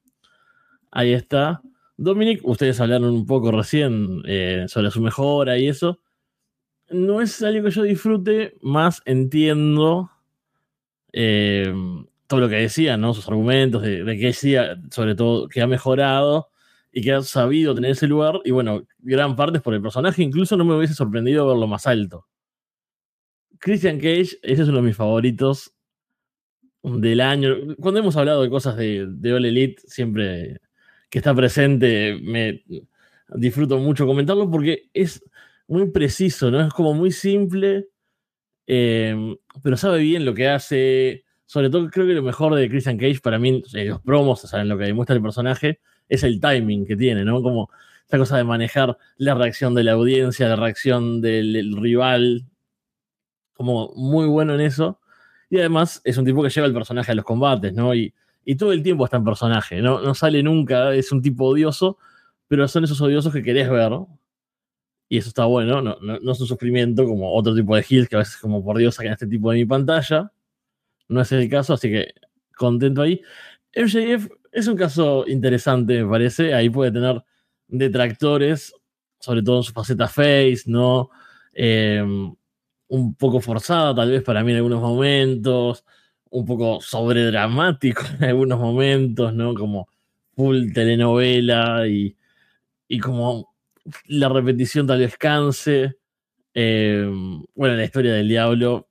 ahí 0.91 1.13
está 1.13 1.61
Dominic, 1.97 2.41
ustedes 2.43 2.79
hablaron 2.81 3.09
un 3.13 3.25
poco 3.25 3.51
recién 3.51 4.21
eh, 4.25 4.65
sobre 4.67 4.91
su 4.91 5.01
mejora 5.01 5.57
y 5.57 5.67
eso. 5.67 6.01
No 6.89 7.21
es 7.21 7.41
algo 7.41 7.63
que 7.65 7.71
yo 7.71 7.83
disfrute, 7.83 8.55
más 8.61 9.01
entiendo 9.05 10.11
eh, 11.13 11.73
todo 12.27 12.41
lo 12.41 12.49
que 12.49 12.55
decía, 12.55 12.97
¿no? 12.97 13.13
Sus 13.13 13.27
argumentos 13.27 13.81
de, 13.81 14.03
que 14.05 14.27
decía, 14.27 14.77
sobre 14.91 15.15
todo, 15.15 15.47
que 15.47 15.61
ha 15.61 15.67
mejorado 15.67 16.49
y 16.91 17.01
que 17.01 17.13
ha 17.13 17.21
sabido 17.21 17.73
tener 17.73 17.91
ese 17.91 18.07
lugar. 18.07 18.41
Y 18.43 18.51
bueno, 18.51 18.83
gran 18.99 19.35
parte 19.35 19.57
es 19.57 19.63
por 19.63 19.73
el 19.73 19.81
personaje. 19.81 20.21
Incluso 20.21 20.57
no 20.57 20.65
me 20.65 20.75
hubiese 20.75 20.93
sorprendido 20.93 21.47
verlo 21.47 21.67
más 21.67 21.87
alto. 21.87 22.27
Christian 23.59 23.97
Cage, 23.97 24.37
ese 24.43 24.63
es 24.63 24.67
uno 24.67 24.77
de 24.77 24.83
mis 24.83 24.95
favoritos 24.95 25.73
del 26.83 27.21
año. 27.21 27.55
Cuando 27.79 28.01
hemos 28.01 28.17
hablado 28.17 28.43
de 28.43 28.49
cosas 28.49 28.75
de, 28.75 29.07
de 29.09 29.33
All 29.33 29.45
Elite, 29.45 29.81
siempre 29.87 30.59
que 31.15 31.19
está 31.19 31.33
presente, 31.33 32.19
me 32.21 32.65
disfruto 33.29 33.77
mucho 33.77 34.05
comentarlo 34.05 34.51
porque 34.51 34.89
es 34.93 35.23
muy 35.65 35.89
preciso, 35.89 36.51
¿no? 36.51 36.59
Es 36.59 36.73
como 36.73 36.93
muy 36.93 37.09
simple, 37.09 37.87
eh, 38.67 39.15
pero 39.63 39.77
sabe 39.77 39.99
bien 39.99 40.25
lo 40.25 40.33
que 40.33 40.49
hace. 40.49 41.23
Sobre 41.45 41.69
todo, 41.69 41.89
creo 41.89 42.05
que 42.05 42.11
lo 42.11 42.21
mejor 42.21 42.53
de 42.55 42.67
Christian 42.67 42.97
Cage 42.97 43.21
para 43.23 43.39
mí, 43.39 43.63
eh, 43.75 43.85
los 43.85 44.01
promos, 44.01 44.41
saben 44.41 44.67
lo 44.67 44.77
que 44.77 44.83
demuestra 44.83 45.15
el 45.15 45.21
personaje, 45.21 45.79
es 46.09 46.23
el 46.23 46.41
timing 46.41 46.85
que 46.85 46.97
tiene, 46.97 47.23
¿no? 47.23 47.41
Como 47.41 47.69
esta 48.03 48.17
cosa 48.17 48.35
de 48.35 48.43
manejar 48.43 48.97
la 49.15 49.35
reacción 49.35 49.73
de 49.73 49.85
la 49.85 49.93
audiencia, 49.93 50.49
la 50.49 50.57
reacción 50.57 51.21
del, 51.21 51.53
del 51.53 51.77
rival, 51.77 52.45
como 53.53 53.93
muy 53.95 54.27
bueno 54.27 54.53
en 54.55 54.59
eso. 54.59 54.99
Y 55.49 55.59
además 55.59 56.01
es 56.03 56.17
un 56.17 56.25
tipo 56.25 56.43
que 56.43 56.49
lleva 56.49 56.67
el 56.67 56.73
personaje 56.73 57.13
a 57.13 57.15
los 57.15 57.23
combates, 57.23 57.71
¿no? 57.73 57.95
Y, 57.95 58.13
y 58.45 58.55
todo 58.55 58.71
el 58.71 58.83
tiempo 58.83 59.05
está 59.05 59.17
en 59.17 59.25
personaje, 59.25 59.81
¿no? 59.81 59.99
no 60.01 60.13
sale 60.13 60.43
nunca, 60.43 60.93
es 60.93 61.11
un 61.11 61.21
tipo 61.21 61.45
odioso, 61.45 61.97
pero 62.47 62.67
son 62.67 62.83
esos 62.83 63.01
odiosos 63.01 63.33
que 63.33 63.41
querés 63.41 63.69
ver. 63.69 63.91
Y 65.09 65.17
eso 65.17 65.29
está 65.29 65.45
bueno, 65.45 65.81
no, 65.81 65.97
no, 66.01 66.19
no 66.19 66.31
es 66.31 66.39
un 66.39 66.47
sufrimiento 66.47 67.05
como 67.05 67.33
otro 67.33 67.55
tipo 67.55 67.75
de 67.75 67.85
heels 67.87 68.07
que 68.07 68.15
a 68.15 68.19
veces 68.19 68.37
como 68.37 68.63
por 68.63 68.77
Dios 68.77 68.95
sacan 68.95 69.13
este 69.13 69.27
tipo 69.27 69.51
de 69.51 69.57
mi 69.57 69.65
pantalla. 69.65 70.31
No 71.07 71.21
es 71.21 71.31
el 71.31 71.49
caso, 71.49 71.73
así 71.73 71.89
que 71.89 72.13
contento 72.55 73.01
ahí. 73.01 73.21
MJF 73.75 74.29
es 74.51 74.67
un 74.67 74.77
caso 74.77 75.25
interesante, 75.27 76.03
me 76.03 76.09
parece. 76.09 76.53
Ahí 76.53 76.69
puede 76.69 76.91
tener 76.91 77.23
detractores, 77.67 78.73
sobre 79.19 79.43
todo 79.43 79.57
en 79.57 79.63
su 79.63 79.73
faceta 79.73 80.07
face, 80.07 80.63
¿no? 80.65 81.09
Eh, 81.53 82.03
un 82.87 83.15
poco 83.15 83.41
forzada, 83.41 83.95
tal 83.95 84.11
vez 84.11 84.23
para 84.23 84.43
mí 84.43 84.51
en 84.51 84.57
algunos 84.57 84.81
momentos 84.81 85.83
un 86.39 86.45
poco 86.45 86.81
sobredramático 86.81 88.03
en 88.19 88.25
algunos 88.25 88.59
momentos, 88.59 89.33
¿no? 89.33 89.53
Como 89.53 89.87
full 90.35 90.73
telenovela 90.73 91.87
y, 91.87 92.17
y 92.87 92.99
como 92.99 93.55
la 94.07 94.29
repetición 94.29 94.87
tal 94.87 94.99
vez 94.99 95.17
canse. 95.17 95.95
Eh, 96.53 97.09
bueno, 97.55 97.75
la 97.75 97.85
historia 97.85 98.13
del 98.13 98.27
diablo, 98.27 98.89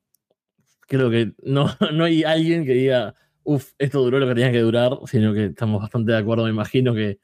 creo 0.81 1.11
que 1.11 1.33
no, 1.43 1.71
no 1.93 2.05
hay 2.05 2.25
alguien 2.25 2.65
que 2.65 2.73
diga, 2.73 3.15
uff, 3.43 3.73
esto 3.79 4.03
duró 4.03 4.19
lo 4.19 4.27
que 4.27 4.35
tenía 4.35 4.53
que 4.53 4.61
durar, 4.61 4.99
sino 5.07 5.35
que 5.35 5.47
estamos 5.47 5.83
bastante 5.83 6.13
de 6.13 6.19
acuerdo, 6.19 6.45
me 6.45 6.51
imagino 6.51 6.95
que 6.95 7.19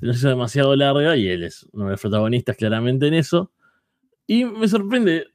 se 0.00 0.06
nos 0.06 0.16
hizo 0.16 0.28
demasiado 0.28 0.76
larga 0.76 1.16
y 1.16 1.28
él 1.28 1.42
es 1.44 1.66
uno 1.72 1.86
de 1.86 1.92
los 1.92 2.00
protagonistas 2.00 2.56
claramente 2.56 3.08
en 3.08 3.14
eso. 3.14 3.52
Y 4.26 4.44
me 4.44 4.68
sorprende 4.68 5.28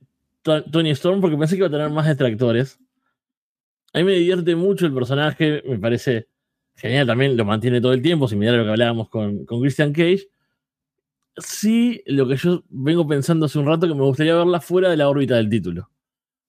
Tony 0.43 0.91
Storm 0.91 1.21
porque 1.21 1.38
pensé 1.38 1.55
que 1.55 1.59
iba 1.59 1.67
a 1.67 1.71
tener 1.71 1.89
más 1.89 2.07
detractores. 2.07 2.80
A 3.93 4.00
mí 4.00 4.03
me 4.03 4.13
divierte 4.13 4.55
mucho 4.55 4.86
el 4.86 4.93
personaje, 4.93 5.63
me 5.67 5.79
parece 5.79 6.27
genial 6.75 7.07
también, 7.07 7.36
lo 7.36 7.45
mantiene 7.45 7.81
todo 7.81 7.93
el 7.93 8.01
tiempo, 8.01 8.27
similar 8.27 8.55
a 8.55 8.57
lo 8.60 8.63
que 8.63 8.69
hablábamos 8.71 9.10
con, 9.10 9.45
con 9.45 9.62
Christian 9.62 9.91
Cage. 9.91 10.27
Sí, 11.38 12.01
lo 12.05 12.27
que 12.27 12.36
yo 12.36 12.63
vengo 12.69 13.07
pensando 13.07 13.45
hace 13.45 13.60
un 13.60 13.65
rato 13.65 13.88
que 13.88 13.93
me 13.93 14.03
gustaría 14.03 14.36
verla 14.36 14.60
fuera 14.62 14.89
de 14.89 14.98
la 14.98 15.10
órbita 15.10 15.36
del 15.36 15.50
título. 15.50 15.89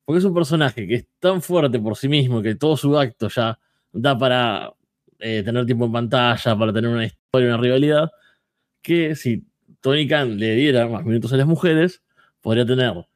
Porque 0.04 0.18
es 0.18 0.24
un 0.24 0.34
personaje 0.34 0.86
que 0.86 0.94
es 0.94 1.06
tan 1.20 1.42
fuerte 1.42 1.78
por 1.78 1.96
sí 1.96 2.08
mismo 2.08 2.42
que 2.42 2.54
todo 2.54 2.76
su 2.76 2.98
acto 2.98 3.28
ya 3.28 3.58
da 3.92 4.18
para 4.18 4.72
eh, 5.18 5.42
tener 5.44 5.66
tiempo 5.66 5.86
en 5.86 5.92
pantalla, 5.92 6.58
para 6.58 6.72
tener 6.72 6.90
una 6.90 7.04
historia, 7.04 7.48
una 7.48 7.58
rivalidad, 7.58 8.10
que 8.82 9.14
si 9.14 9.44
Tony 9.80 10.08
Khan 10.08 10.38
le 10.38 10.54
diera 10.54 10.88
más 10.88 11.04
minutos 11.04 11.32
a 11.32 11.36
las 11.36 11.46
mujeres, 11.46 12.02
podría 12.40 12.66
tener 12.66 13.06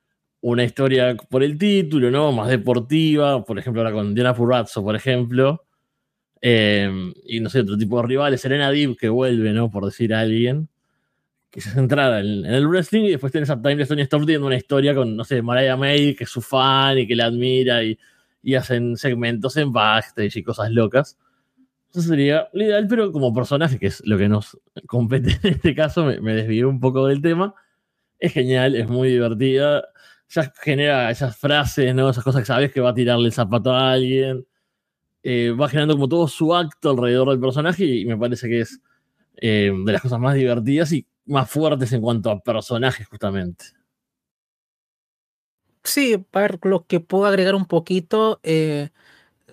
una 0.40 0.64
historia 0.64 1.16
por 1.28 1.43
el 1.43 1.59
título, 1.59 2.11
¿no? 2.11 2.33
Más 2.33 2.49
deportiva, 2.49 3.45
por 3.45 3.59
ejemplo, 3.59 3.83
ahora 3.83 3.93
con 3.93 4.14
Diana 4.14 4.35
Purrazzo, 4.35 4.83
por 4.83 4.95
ejemplo. 4.95 5.64
Eh, 6.40 7.12
y 7.25 7.40
no 7.40 7.50
sé, 7.50 7.61
otro 7.61 7.76
tipo 7.76 8.00
de 8.00 8.07
rivales. 8.07 8.40
Serena 8.40 8.71
Deep 8.71 8.97
que 8.97 9.09
vuelve, 9.09 9.52
¿no? 9.52 9.71
Por 9.71 9.85
decir 9.85 10.14
a 10.14 10.21
alguien. 10.21 10.69
Que 11.50 11.61
se 11.61 11.71
centrara 11.71 12.21
en, 12.21 12.45
en, 12.45 12.55
el 12.55 12.69
wrestling 12.69 13.05
y 13.05 13.11
después 13.11 13.33
tenés 13.33 13.50
a 13.50 13.61
Timeless 13.61 13.88
Tony 13.88 14.02
Storm 14.02 14.26
teniendo 14.26 14.47
una 14.47 14.57
historia 14.57 14.95
con, 14.95 15.16
no 15.16 15.25
sé, 15.25 15.43
Mariah 15.43 15.76
May, 15.76 16.14
que 16.14 16.25
es 16.25 16.31
su 16.31 16.43
fan 16.43 16.99
y 16.99 17.07
que 17.07 17.16
la 17.16 17.26
admira 17.26 17.83
y, 17.83 17.99
y 18.43 18.55
hacen 18.55 18.97
segmentos 18.97 19.57
en 19.57 19.73
backstage 19.73 20.37
y 20.37 20.43
cosas 20.43 20.71
locas. 20.71 21.19
Eso 21.90 22.02
sería 22.02 22.49
lo 22.52 22.64
ideal, 22.64 22.87
pero 22.88 23.11
como 23.11 23.33
personaje, 23.33 23.78
que 23.78 23.87
es 23.87 24.02
lo 24.05 24.19
que 24.19 24.28
nos 24.28 24.59
compete 24.87 25.38
en 25.43 25.55
este 25.55 25.75
caso, 25.75 26.05
me, 26.05 26.21
me 26.21 26.64
un 26.64 26.78
poco 26.78 27.07
del 27.07 27.23
tema. 27.23 27.55
Es 28.19 28.33
genial, 28.33 28.76
es 28.76 28.88
muy 28.88 29.09
divertida 29.09 29.85
ya 30.28 30.52
genera 30.62 31.11
esas 31.11 31.37
frases, 31.37 31.95
¿no? 31.95 32.11
Esas 32.11 32.25
cosas 32.25 32.42
que 32.42 32.47
sabes 32.47 32.73
que 32.73 32.80
va 32.80 32.90
a 32.90 32.95
tirarle 32.95 33.26
el 33.26 33.33
zapato 33.33 33.73
a 33.73 33.92
alguien. 33.92 34.47
Eh, 35.23 35.50
va 35.50 35.68
generando 35.68 35.95
como 35.95 36.09
todo 36.09 36.28
su 36.28 36.54
acto 36.54 36.90
alrededor 36.90 37.30
del 37.30 37.40
personaje 37.40 37.85
y 37.85 38.06
me 38.06 38.16
parece 38.16 38.49
que 38.49 38.61
es 38.61 38.80
eh, 39.38 39.73
de 39.85 39.92
las 39.92 40.00
cosas 40.02 40.21
más 40.21 40.35
divertidas 40.35 40.92
y 40.92 41.06
más 41.26 41.50
fuertes 41.50 41.92
en 41.92 42.00
cuanto 42.00 42.30
a 42.30 42.40
personajes, 42.40 43.06
justamente. 43.09 43.66
Sí, 45.83 46.18
para 46.30 46.59
lo 46.62 46.87
que 46.87 47.00
puedo 47.00 47.26
agregar 47.26 47.54
un 47.54 47.66
poquito, 47.66 48.40
eh, 48.42 48.90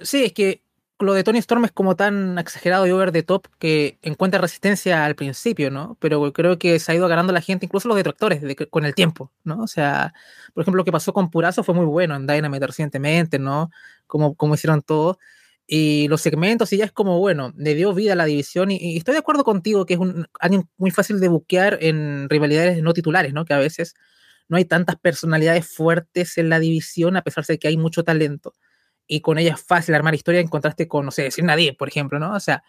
sí, 0.01 0.25
es 0.25 0.33
que 0.33 0.62
lo 1.03 1.13
de 1.13 1.23
Tony 1.23 1.39
Storm 1.39 1.65
es 1.65 1.71
como 1.71 1.95
tan 1.95 2.37
exagerado 2.39 2.87
y 2.87 2.91
over 2.91 3.11
the 3.11 3.23
top 3.23 3.47
que 3.59 3.99
encuentra 4.01 4.41
resistencia 4.41 5.05
al 5.05 5.15
principio, 5.15 5.69
¿no? 5.69 5.97
Pero 5.99 6.33
creo 6.33 6.57
que 6.57 6.79
se 6.79 6.91
ha 6.91 6.95
ido 6.95 7.07
ganando 7.07 7.33
la 7.33 7.41
gente, 7.41 7.65
incluso 7.65 7.87
los 7.87 7.97
detractores, 7.97 8.41
de, 8.41 8.55
con 8.55 8.85
el 8.85 8.95
tiempo, 8.95 9.31
¿no? 9.43 9.61
O 9.61 9.67
sea, 9.67 10.13
por 10.53 10.63
ejemplo, 10.63 10.79
lo 10.79 10.85
que 10.85 10.91
pasó 10.91 11.13
con 11.13 11.29
Purazo 11.29 11.63
fue 11.63 11.75
muy 11.75 11.85
bueno 11.85 12.15
en 12.15 12.25
Dynamite 12.27 12.67
recientemente, 12.67 13.39
¿no? 13.39 13.69
Como, 14.07 14.35
como 14.35 14.55
hicieron 14.55 14.81
todo. 14.81 15.19
Y 15.67 16.07
los 16.09 16.21
segmentos, 16.21 16.73
y 16.73 16.77
ya 16.77 16.85
es 16.85 16.91
como, 16.91 17.19
bueno, 17.19 17.53
le 17.57 17.75
dio 17.75 17.93
vida 17.93 18.13
a 18.13 18.15
la 18.15 18.25
división. 18.25 18.71
Y, 18.71 18.77
y 18.77 18.97
estoy 18.97 19.13
de 19.13 19.19
acuerdo 19.19 19.43
contigo 19.43 19.85
que 19.85 19.95
es 19.95 19.99
un, 19.99 20.27
alguien 20.39 20.69
muy 20.77 20.91
fácil 20.91 21.19
de 21.19 21.27
buquear 21.27 21.77
en 21.81 22.29
rivalidades 22.29 22.81
no 22.83 22.93
titulares, 22.93 23.33
¿no? 23.33 23.45
Que 23.45 23.53
a 23.53 23.59
veces 23.59 23.95
no 24.49 24.57
hay 24.57 24.65
tantas 24.65 24.97
personalidades 24.97 25.67
fuertes 25.67 26.37
en 26.37 26.49
la 26.49 26.59
división, 26.59 27.17
a 27.17 27.21
pesar 27.23 27.45
de 27.45 27.59
que 27.59 27.67
hay 27.67 27.77
mucho 27.77 28.03
talento 28.03 28.53
y 29.07 29.21
con 29.21 29.37
ella 29.37 29.53
es 29.53 29.63
fácil 29.63 29.95
armar 29.95 30.15
historia 30.15 30.41
en 30.41 30.47
contraste 30.47 30.87
con, 30.87 31.05
no 31.05 31.11
sé, 31.11 31.23
decir 31.23 31.43
nadie, 31.43 31.73
por 31.73 31.87
ejemplo, 31.87 32.19
¿no? 32.19 32.33
O 32.33 32.39
sea, 32.39 32.63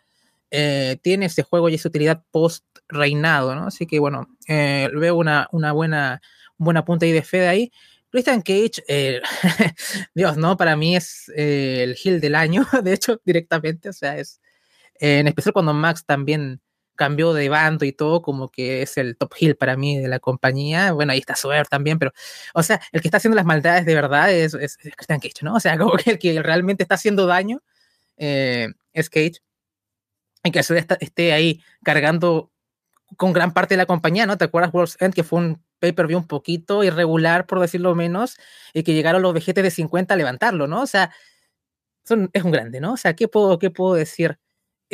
eh, 0.51 0.99
tiene 1.03 1.27
ese 1.27 1.43
juego 1.43 1.69
y 1.69 1.75
esa 1.75 1.89
utilidad 1.89 2.23
post-reinado, 2.31 3.55
¿no? 3.55 3.67
Así 3.67 3.87
que, 3.87 3.99
bueno, 3.99 4.29
eh, 4.47 4.89
veo 4.95 5.17
una, 5.17 5.49
una 5.53 5.73
buena, 5.73 6.21
un 6.59 6.65
buen 6.65 6.77
apunte 6.77 7.07
ahí 7.07 7.13
de 7.13 7.23
fe 7.23 7.39
de 7.39 7.49
ahí. 7.49 7.73
Christian 8.11 8.43
Cage, 8.43 8.85
eh, 8.87 9.21
Dios, 10.15 10.37
¿no? 10.37 10.57
Para 10.57 10.77
mí 10.77 10.95
es 10.95 11.29
el 11.35 11.97
heel 12.03 12.21
del 12.21 12.35
año, 12.35 12.65
de 12.83 12.93
hecho, 12.93 13.21
directamente, 13.25 13.89
o 13.89 13.93
sea, 13.93 14.17
es, 14.19 14.41
en 15.01 15.27
especial 15.27 15.53
cuando 15.53 15.75
Max 15.75 16.05
también 16.07 16.61
cambió 16.97 17.33
de 17.33 17.49
bando 17.49 17.85
y 17.85 17.93
todo, 17.93 18.23
como 18.23 18.49
que 18.49 18.83
es 18.83 18.97
el 18.99 19.17
top 19.17 19.33
heel 19.41 19.57
para 19.57 19.77
mí 19.77 19.99
de 19.99 20.09
la 20.09 20.19
compañía. 20.21 20.93
Bueno, 20.93 21.13
ahí 21.13 21.19
está 21.19 21.37
Swerve 21.37 21.67
también, 21.69 21.99
pero, 21.99 22.13
o 22.55 22.63
sea, 22.63 22.81
el 22.93 23.01
que 23.01 23.09
está 23.09 23.19
haciendo 23.19 23.37
las 23.37 23.47
maldades 23.47 23.87
de 23.87 23.95
verdad 23.95 24.33
es, 24.33 24.55
es, 24.55 24.79
es 24.83 24.97
Christian 24.97 25.21
Cage, 25.21 25.43
¿no? 25.43 25.55
O 25.55 25.61
sea, 25.61 25.79
como 25.79 25.95
que 25.97 26.11
el 26.13 26.19
que 26.19 26.43
realmente 26.43 26.83
está 26.83 26.97
haciendo 26.97 27.27
daño 27.27 27.63
eh, 28.17 28.69
es 28.93 29.11
Cage. 29.11 29.41
Y 30.43 30.51
que 30.51 30.63
se 30.63 30.87
esté 31.01 31.33
ahí 31.33 31.63
cargando 31.83 32.51
con 33.17 33.33
gran 33.33 33.53
parte 33.53 33.75
de 33.75 33.79
la 33.79 33.87
compañía, 33.87 34.27
¿no? 34.27 34.37
¿Te 34.39 34.45
acuerdas 34.45 34.73
World's 34.75 34.97
End, 35.01 35.15
que 35.15 35.25
fue 35.25 35.39
un 35.41 35.63
pay-per-view 35.79 36.19
un 36.19 36.27
poquito 36.27 36.85
irregular, 36.85 37.47
por 37.47 37.61
decirlo 37.61 37.95
menos, 37.95 38.37
y 38.73 38.83
que 38.83 38.95
llegaron 38.95 39.23
los 39.23 39.35
vejetes 39.35 39.65
de 39.65 39.71
50 39.71 40.15
a 40.15 40.17
levantarlo, 40.17 40.67
¿no? 40.67 40.83
O 40.83 40.87
sea, 40.87 41.13
son, 42.05 42.31
es 42.33 42.43
un 42.45 42.53
grande, 42.53 42.81
¿no? 42.81 42.95
O 42.95 42.97
sea, 42.97 43.15
¿qué 43.15 43.29
puedo, 43.29 43.59
qué 43.59 43.71
puedo 43.71 43.95
decir? 43.95 44.39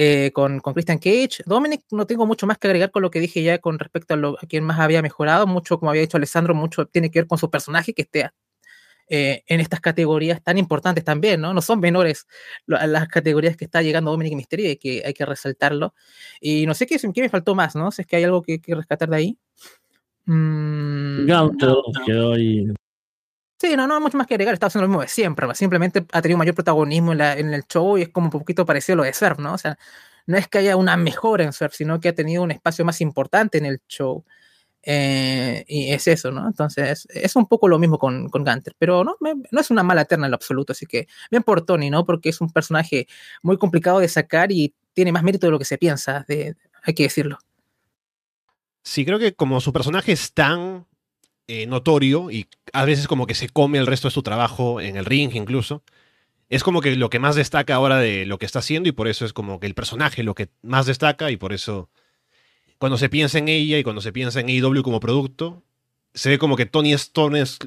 Eh, 0.02 0.30
con, 0.32 0.60
con, 0.60 0.72
Christian 0.72 0.96
Cage. 0.96 1.42
Dominic, 1.44 1.82
no 1.90 2.06
tengo 2.06 2.24
mucho 2.24 2.46
más 2.46 2.56
que 2.56 2.68
agregar 2.68 2.90
con 2.90 3.02
lo 3.02 3.10
que 3.10 3.20
dije 3.20 3.42
ya 3.42 3.58
con 3.58 3.78
respecto 3.78 4.14
a, 4.14 4.16
lo, 4.16 4.38
a 4.40 4.46
quien 4.46 4.64
más 4.64 4.80
había 4.80 5.02
mejorado. 5.02 5.46
Mucho, 5.46 5.78
como 5.78 5.90
había 5.90 6.00
dicho 6.00 6.16
Alessandro, 6.16 6.54
mucho 6.54 6.86
tiene 6.86 7.10
que 7.10 7.18
ver 7.18 7.26
con 7.26 7.36
su 7.36 7.50
personaje 7.50 7.92
que 7.92 8.00
esté 8.00 8.30
eh, 9.10 9.42
en 9.46 9.60
estas 9.60 9.80
categorías 9.80 10.42
tan 10.42 10.56
importantes 10.56 11.04
también, 11.04 11.42
¿no? 11.42 11.52
No 11.52 11.60
son 11.60 11.80
menores 11.80 12.26
las 12.66 13.08
categorías 13.08 13.58
que 13.58 13.66
está 13.66 13.82
llegando 13.82 14.10
Dominic 14.10 14.36
Mysterio 14.36 14.70
y 14.70 14.76
que 14.78 15.02
hay 15.04 15.12
que 15.12 15.26
resaltarlo. 15.26 15.92
Y 16.40 16.64
no 16.64 16.72
sé 16.72 16.86
qué, 16.86 16.96
qué 16.96 17.20
me 17.20 17.28
faltó 17.28 17.54
más, 17.54 17.76
¿no? 17.76 17.90
Si 17.90 18.00
es 18.00 18.08
que 18.08 18.16
hay 18.16 18.24
algo 18.24 18.40
que, 18.40 18.58
que 18.58 18.74
rescatar 18.74 19.10
de 19.10 19.16
ahí. 19.16 19.38
Mm, 20.24 21.26
quedó 22.06 22.32
ahí. 22.32 22.72
Sí, 23.60 23.76
no, 23.76 23.86
no 23.86 23.94
hay 23.96 24.00
mucho 24.00 24.16
más 24.16 24.26
que 24.26 24.32
agregar, 24.34 24.54
está 24.54 24.68
haciendo 24.68 24.86
lo 24.86 24.88
mismo 24.88 25.02
de 25.02 25.08
siempre, 25.08 25.46
simplemente 25.54 26.06
ha 26.12 26.22
tenido 26.22 26.38
mayor 26.38 26.54
protagonismo 26.54 27.12
en, 27.12 27.20
el 27.52 27.64
show 27.66 27.98
y 27.98 28.02
es 28.02 28.08
como 28.08 28.28
un 28.28 28.30
poquito 28.30 28.64
parecido 28.64 28.94
a 28.94 28.96
lo 28.96 29.02
de 29.02 29.12
Surf, 29.12 29.38
¿no? 29.38 29.52
O 29.52 29.58
sea, 29.58 29.76
no 30.26 30.38
es 30.38 30.48
que 30.48 30.58
haya 30.58 30.76
una 30.76 30.96
mejora 30.96 31.44
en 31.44 31.52
Surf, 31.52 31.74
sino 31.74 32.00
que 32.00 32.08
ha 32.08 32.14
tenido 32.14 32.42
un 32.42 32.52
espacio 32.52 32.86
más 32.86 33.02
importante 33.02 33.58
en 33.58 33.66
el 33.66 33.82
show. 33.86 34.24
Eh, 34.82 35.62
y 35.68 35.92
es 35.92 36.08
eso, 36.08 36.30
¿no? 36.30 36.46
Entonces, 36.46 37.06
es 37.10 37.36
un 37.36 37.46
poco 37.46 37.68
lo 37.68 37.78
mismo 37.78 37.98
con, 37.98 38.30
con 38.30 38.46
pero 38.78 39.04
no, 39.04 39.16
es 39.60 39.70
una 39.70 39.82
mala 39.82 40.06
terna 40.06 40.26
en 40.26 40.30
lo 40.30 40.36
absoluto, 40.36 40.72
así 40.72 40.86
que 40.86 41.06
bien 41.30 41.42
por 41.42 41.60
Tony, 41.66 41.90
¿no? 41.90 42.06
Porque 42.06 42.30
es 42.30 42.40
un 42.40 42.50
personaje 42.50 43.08
muy 43.42 43.58
complicado 43.58 43.98
de 43.98 44.08
sacar 44.08 44.52
y 44.52 44.74
tiene 44.94 45.12
más 45.12 45.22
mérito 45.22 45.46
de 45.46 45.50
lo 45.50 45.58
que 45.58 45.66
se 45.66 45.76
piensa, 45.76 46.24
hay 46.26 46.94
que 46.94 47.02
decirlo. 47.02 47.38
Sí, 48.82 49.04
creo 49.04 49.18
que 49.18 49.34
como 49.34 49.60
su 49.60 49.70
personaje 49.70 50.12
es 50.12 50.32
tan 50.32 50.86
eh, 51.48 51.66
notorio 51.66 52.30
y 52.30 52.48
a 52.72 52.84
veces 52.84 53.08
como 53.08 53.26
que 53.26 53.34
se 53.34 53.48
come 53.48 53.78
el 53.78 53.86
resto 53.86 54.08
de 54.08 54.12
su 54.12 54.22
trabajo 54.22 54.80
en 54.80 54.96
el 54.96 55.04
ring 55.04 55.34
incluso, 55.34 55.82
es 56.48 56.64
como 56.64 56.80
que 56.80 56.96
lo 56.96 57.10
que 57.10 57.18
más 57.18 57.36
destaca 57.36 57.74
ahora 57.74 57.98
de 57.98 58.26
lo 58.26 58.38
que 58.38 58.46
está 58.46 58.58
haciendo 58.58 58.88
y 58.88 58.92
por 58.92 59.08
eso 59.08 59.24
es 59.24 59.32
como 59.32 59.60
que 59.60 59.66
el 59.66 59.74
personaje 59.74 60.22
lo 60.22 60.34
que 60.34 60.48
más 60.62 60.86
destaca 60.86 61.30
y 61.30 61.36
por 61.36 61.52
eso 61.52 61.88
cuando 62.78 62.98
se 62.98 63.08
piensa 63.08 63.38
en 63.38 63.48
ella 63.48 63.78
y 63.78 63.84
cuando 63.84 64.00
se 64.00 64.12
piensa 64.12 64.40
en 64.40 64.48
AEW 64.48 64.82
como 64.82 65.00
producto, 65.00 65.62
se 66.14 66.30
ve 66.30 66.38
como 66.38 66.56
que 66.56 66.66
Tony 66.66 66.92
Storm 66.94 67.36
es 67.36 67.58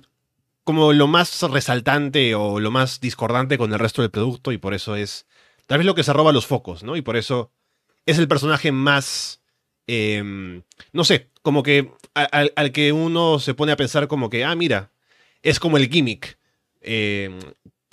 como 0.63 0.91
lo 0.91 1.07
más 1.07 1.41
resaltante 1.43 2.35
o 2.35 2.59
lo 2.59 2.71
más 2.71 2.99
discordante 2.99 3.57
con 3.57 3.71
el 3.73 3.79
resto 3.79 4.01
del 4.01 4.11
producto 4.11 4.51
y 4.51 4.57
por 4.57 4.73
eso 4.73 4.95
es 4.95 5.27
tal 5.65 5.77
vez 5.77 5.85
lo 5.85 5.95
que 5.95 6.03
se 6.03 6.13
roba 6.13 6.31
los 6.31 6.47
focos, 6.47 6.83
¿no? 6.83 6.95
Y 6.95 7.01
por 7.01 7.15
eso 7.15 7.51
es 8.05 8.17
el 8.17 8.27
personaje 8.27 8.71
más, 8.71 9.41
em, 9.87 10.63
no 10.91 11.03
sé, 11.03 11.29
como 11.41 11.63
que 11.63 11.91
al, 12.13 12.71
que 12.71 12.91
uno 12.91 13.39
se 13.39 13.53
pone 13.53 13.71
a 13.71 13.77
pensar 13.77 14.07
como 14.07 14.29
que, 14.29 14.43
ah, 14.43 14.55
mira, 14.55 14.91
es 15.41 15.59
como 15.59 15.77
el 15.77 15.89
gimmick, 15.89 16.37
em, 16.81 17.39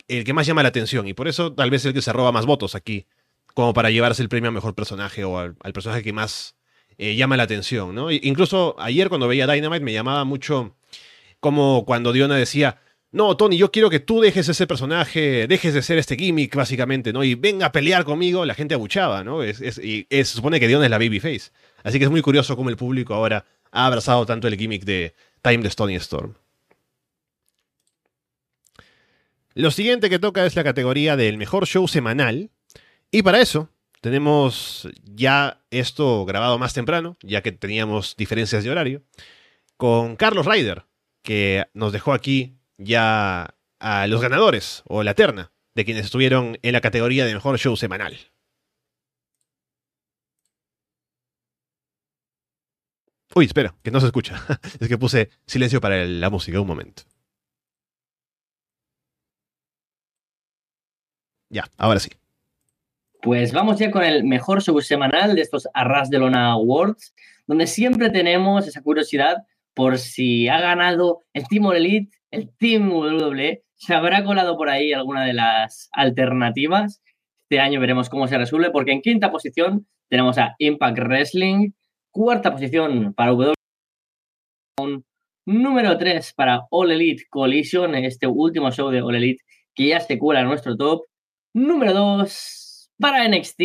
el 0.08 0.24
que 0.24 0.32
más 0.32 0.46
llama 0.46 0.62
la 0.62 0.68
atención 0.68 1.06
y 1.06 1.14
por 1.14 1.28
eso 1.28 1.52
tal 1.52 1.70
vez 1.70 1.84
el 1.84 1.94
que 1.94 2.02
se 2.02 2.12
roba 2.12 2.32
más 2.32 2.46
votos 2.46 2.74
aquí, 2.74 3.06
como 3.54 3.72
para 3.74 3.90
llevarse 3.90 4.22
el 4.22 4.28
premio 4.28 4.48
a 4.48 4.52
mejor 4.52 4.74
personaje 4.74 5.24
o 5.24 5.38
al 5.38 5.72
personaje 5.72 6.02
que 6.02 6.12
más 6.12 6.56
eh, 7.02 7.16
llama 7.16 7.38
la 7.38 7.44
atención, 7.44 7.94
¿no? 7.94 8.10
Incluso 8.10 8.76
ayer 8.78 9.08
cuando 9.08 9.26
veía 9.26 9.46
Dynamite 9.46 9.82
me 9.82 9.94
llamaba 9.94 10.24
mucho 10.24 10.76
como 11.40 11.86
cuando 11.86 12.12
Diona 12.12 12.36
decía, 12.36 12.78
no, 13.10 13.38
Tony, 13.38 13.56
yo 13.56 13.72
quiero 13.72 13.88
que 13.88 14.00
tú 14.00 14.20
dejes 14.20 14.50
ese 14.50 14.66
personaje, 14.66 15.46
dejes 15.48 15.72
de 15.72 15.80
ser 15.80 15.96
este 15.96 16.16
gimmick, 16.16 16.54
básicamente, 16.54 17.14
¿no? 17.14 17.24
Y 17.24 17.36
venga 17.36 17.64
a 17.64 17.72
pelear 17.72 18.04
conmigo, 18.04 18.44
la 18.44 18.52
gente 18.52 18.74
abuchaba, 18.74 19.24
¿no? 19.24 19.42
Es, 19.42 19.60
y 19.78 20.06
se 20.10 20.24
supone 20.26 20.60
que 20.60 20.68
Diona 20.68 20.84
es 20.84 20.90
la 20.90 20.98
babyface. 20.98 21.52
Así 21.82 21.98
que 21.98 22.04
es 22.04 22.10
muy 22.10 22.20
curioso 22.20 22.54
cómo 22.54 22.68
el 22.68 22.76
público 22.76 23.14
ahora 23.14 23.46
ha 23.72 23.86
abrazado 23.86 24.26
tanto 24.26 24.48
el 24.48 24.56
gimmick 24.56 24.84
de 24.84 25.14
Time 25.42 25.58
de 25.58 25.70
Tony 25.70 25.96
Storm. 25.96 26.34
Lo 29.54 29.70
siguiente 29.70 30.08
que 30.08 30.18
toca 30.18 30.46
es 30.46 30.54
la 30.54 30.64
categoría 30.64 31.16
del 31.16 31.36
mejor 31.36 31.66
show 31.66 31.86
semanal. 31.88 32.50
Y 33.10 33.22
para 33.22 33.40
eso 33.40 33.68
tenemos 34.00 34.88
ya 35.04 35.60
esto 35.70 36.24
grabado 36.24 36.58
más 36.58 36.72
temprano, 36.72 37.16
ya 37.22 37.42
que 37.42 37.52
teníamos 37.52 38.16
diferencias 38.16 38.64
de 38.64 38.70
horario, 38.70 39.02
con 39.76 40.16
Carlos 40.16 40.46
Ryder, 40.46 40.84
que 41.22 41.66
nos 41.74 41.92
dejó 41.92 42.12
aquí 42.12 42.56
ya 42.78 43.56
a 43.80 44.06
los 44.06 44.20
ganadores, 44.20 44.82
o 44.86 45.02
la 45.02 45.14
terna, 45.14 45.52
de 45.74 45.84
quienes 45.84 46.04
estuvieron 46.04 46.58
en 46.62 46.72
la 46.72 46.80
categoría 46.80 47.26
de 47.26 47.34
mejor 47.34 47.58
show 47.58 47.76
semanal. 47.76 48.18
Uy, 53.34 53.44
espera, 53.44 53.74
que 53.82 53.90
no 53.90 54.00
se 54.00 54.06
escucha. 54.06 54.36
es 54.80 54.88
que 54.88 54.98
puse 54.98 55.30
silencio 55.46 55.80
para 55.80 56.04
la 56.04 56.30
música 56.30 56.60
un 56.60 56.66
momento. 56.66 57.02
Ya, 61.48 61.64
ahora 61.76 62.00
sí. 62.00 62.10
Pues 63.22 63.52
vamos 63.52 63.78
ya 63.78 63.90
con 63.90 64.02
el 64.02 64.24
mejor 64.24 64.62
show 64.62 64.80
semanal 64.80 65.34
de 65.34 65.42
estos 65.42 65.68
Arras 65.74 66.08
de 66.10 66.18
Lona 66.18 66.52
Awards, 66.52 67.14
donde 67.46 67.66
siempre 67.66 68.08
tenemos 68.10 68.66
esa 68.66 68.82
curiosidad 68.82 69.44
por 69.74 69.98
si 69.98 70.48
ha 70.48 70.60
ganado 70.60 71.22
el 71.32 71.46
Team 71.46 71.72
Elite, 71.72 72.16
el 72.30 72.50
Team 72.56 72.90
WWE, 72.90 73.62
se 73.74 73.94
habrá 73.94 74.24
colado 74.24 74.56
por 74.56 74.68
ahí 74.68 74.92
alguna 74.92 75.24
de 75.24 75.32
las 75.32 75.88
alternativas. 75.92 77.02
Este 77.42 77.60
año 77.60 77.80
veremos 77.80 78.08
cómo 78.08 78.26
se 78.28 78.38
resuelve, 78.38 78.70
porque 78.70 78.92
en 78.92 79.02
quinta 79.02 79.30
posición 79.30 79.86
tenemos 80.08 80.38
a 80.38 80.54
Impact 80.58 80.98
Wrestling, 80.98 81.72
cuarta 82.10 82.52
posición 82.52 83.14
para 83.14 83.32
WWE, 83.32 83.54
número 85.46 85.96
3 85.96 86.32
para 86.34 86.66
All 86.70 86.92
Elite 86.92 87.24
Collision, 87.30 87.94
este 87.94 88.26
último 88.26 88.70
show 88.70 88.90
de 88.90 89.02
All 89.02 89.14
Elite 89.14 89.42
que 89.74 89.88
ya 89.88 90.00
se 90.00 90.18
cuela 90.18 90.42
nuestro 90.42 90.76
top, 90.76 91.04
número 91.52 91.92
2 91.94 92.90
para 92.98 93.26
NXT 93.28 93.60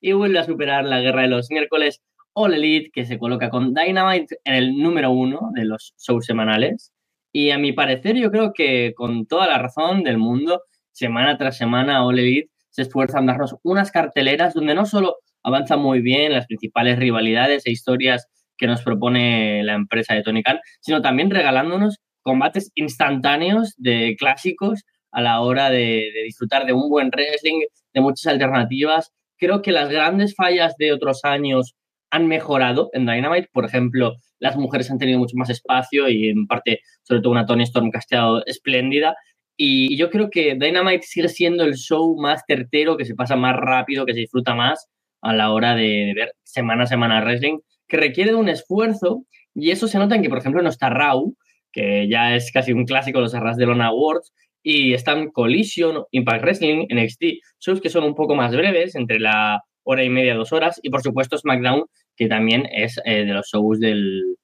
y 0.00 0.12
vuelve 0.12 0.38
a 0.38 0.44
superar 0.44 0.84
la 0.84 1.00
guerra 1.00 1.22
de 1.22 1.28
los 1.28 1.50
miércoles. 1.50 2.00
All 2.32 2.54
Elite, 2.54 2.90
que 2.92 3.04
se 3.04 3.18
coloca 3.18 3.50
con 3.50 3.74
Dynamite 3.74 4.38
en 4.44 4.54
el 4.54 4.78
número 4.78 5.10
uno 5.10 5.50
de 5.54 5.64
los 5.64 5.94
shows 5.98 6.24
semanales. 6.24 6.92
Y 7.32 7.50
a 7.50 7.58
mi 7.58 7.72
parecer, 7.72 8.16
yo 8.16 8.30
creo 8.30 8.52
que 8.52 8.94
con 8.96 9.26
toda 9.26 9.48
la 9.48 9.58
razón 9.58 10.04
del 10.04 10.18
mundo, 10.18 10.62
semana 10.92 11.36
tras 11.36 11.58
semana, 11.58 12.06
All 12.06 12.18
Elite 12.18 12.50
se 12.70 12.82
esfuerza 12.82 13.18
en 13.18 13.26
darnos 13.26 13.56
unas 13.62 13.90
carteleras 13.90 14.54
donde 14.54 14.74
no 14.74 14.86
solo 14.86 15.16
avanza 15.48 15.76
muy 15.76 16.00
bien 16.00 16.32
las 16.32 16.46
principales 16.46 16.98
rivalidades 16.98 17.66
e 17.66 17.70
historias 17.70 18.28
que 18.56 18.66
nos 18.66 18.82
propone 18.82 19.62
la 19.64 19.74
empresa 19.74 20.14
de 20.14 20.22
Tony 20.22 20.42
Khan, 20.42 20.58
sino 20.80 21.00
también 21.00 21.30
regalándonos 21.30 21.98
combates 22.22 22.70
instantáneos 22.74 23.74
de 23.78 24.16
clásicos 24.18 24.84
a 25.12 25.22
la 25.22 25.40
hora 25.40 25.70
de, 25.70 26.10
disfrutar 26.24 26.66
de 26.66 26.72
un 26.72 26.90
buen 26.90 27.10
wrestling, 27.10 27.60
de 27.94 28.00
muchas 28.00 28.26
alternativas. 28.26 29.12
Creo 29.38 29.62
que 29.62 29.72
las 29.72 29.88
grandes 29.88 30.34
fallas 30.34 30.74
de 30.78 30.92
otros 30.92 31.24
años 31.24 31.74
han 32.10 32.26
mejorado 32.26 32.90
en 32.92 33.06
Dynamite. 33.06 33.48
Por 33.52 33.64
ejemplo, 33.64 34.14
las 34.38 34.56
mujeres 34.56 34.90
han 34.90 34.98
tenido 34.98 35.18
mucho 35.18 35.36
más 35.36 35.50
espacio 35.50 36.08
y 36.08 36.28
en 36.28 36.46
parte, 36.46 36.80
sobre 37.02 37.22
todo 37.22 37.32
una 37.32 37.46
Tony 37.46 37.62
Storm 37.62 37.90
que 37.90 37.98
ha 37.98 38.00
estado 38.00 38.44
espléndida. 38.46 39.14
Y 39.56 39.96
yo 39.96 40.10
creo 40.10 40.30
que 40.30 40.56
Dynamite 40.58 41.02
sigue 41.02 41.28
siendo 41.28 41.64
el 41.64 41.74
show 41.74 42.16
más 42.20 42.42
certero, 42.46 42.96
que 42.96 43.04
se 43.04 43.14
pasa 43.14 43.36
más 43.36 43.56
rápido, 43.56 44.06
que 44.06 44.14
se 44.14 44.20
disfruta 44.20 44.54
más 44.54 44.88
a 45.22 45.34
la 45.34 45.52
hora 45.52 45.74
de 45.74 46.12
ver 46.14 46.32
semana 46.42 46.84
a 46.84 46.86
semana 46.86 47.20
wrestling, 47.20 47.58
que 47.86 47.96
requiere 47.96 48.30
de 48.30 48.36
un 48.36 48.48
esfuerzo. 48.48 49.24
Y 49.54 49.70
eso 49.70 49.88
se 49.88 49.98
nota 49.98 50.14
en 50.14 50.22
que, 50.22 50.28
por 50.28 50.38
ejemplo, 50.38 50.62
no 50.62 50.68
está 50.68 50.90
Raw, 50.90 51.34
que 51.72 52.08
ya 52.08 52.34
es 52.34 52.52
casi 52.52 52.72
un 52.72 52.84
clásico 52.84 53.18
de 53.18 53.24
los 53.24 53.34
Arras 53.34 53.56
de 53.56 53.66
Lona 53.66 53.86
Awards, 53.86 54.32
y 54.62 54.92
están 54.92 55.30
Collision, 55.30 56.04
Impact 56.10 56.42
Wrestling, 56.42 56.86
NXT, 56.90 57.24
shows 57.60 57.80
que 57.80 57.90
son 57.90 58.04
un 58.04 58.14
poco 58.14 58.34
más 58.34 58.54
breves, 58.54 58.94
entre 58.94 59.18
la 59.18 59.62
hora 59.84 60.04
y 60.04 60.10
media, 60.10 60.34
dos 60.34 60.52
horas, 60.52 60.78
y 60.82 60.90
por 60.90 61.02
supuesto 61.02 61.38
SmackDown, 61.38 61.84
que 62.16 62.28
también 62.28 62.68
es 62.70 63.00
eh, 63.04 63.24
de 63.24 63.32
los 63.32 63.48
shows 63.48 63.80
del, 63.80 64.36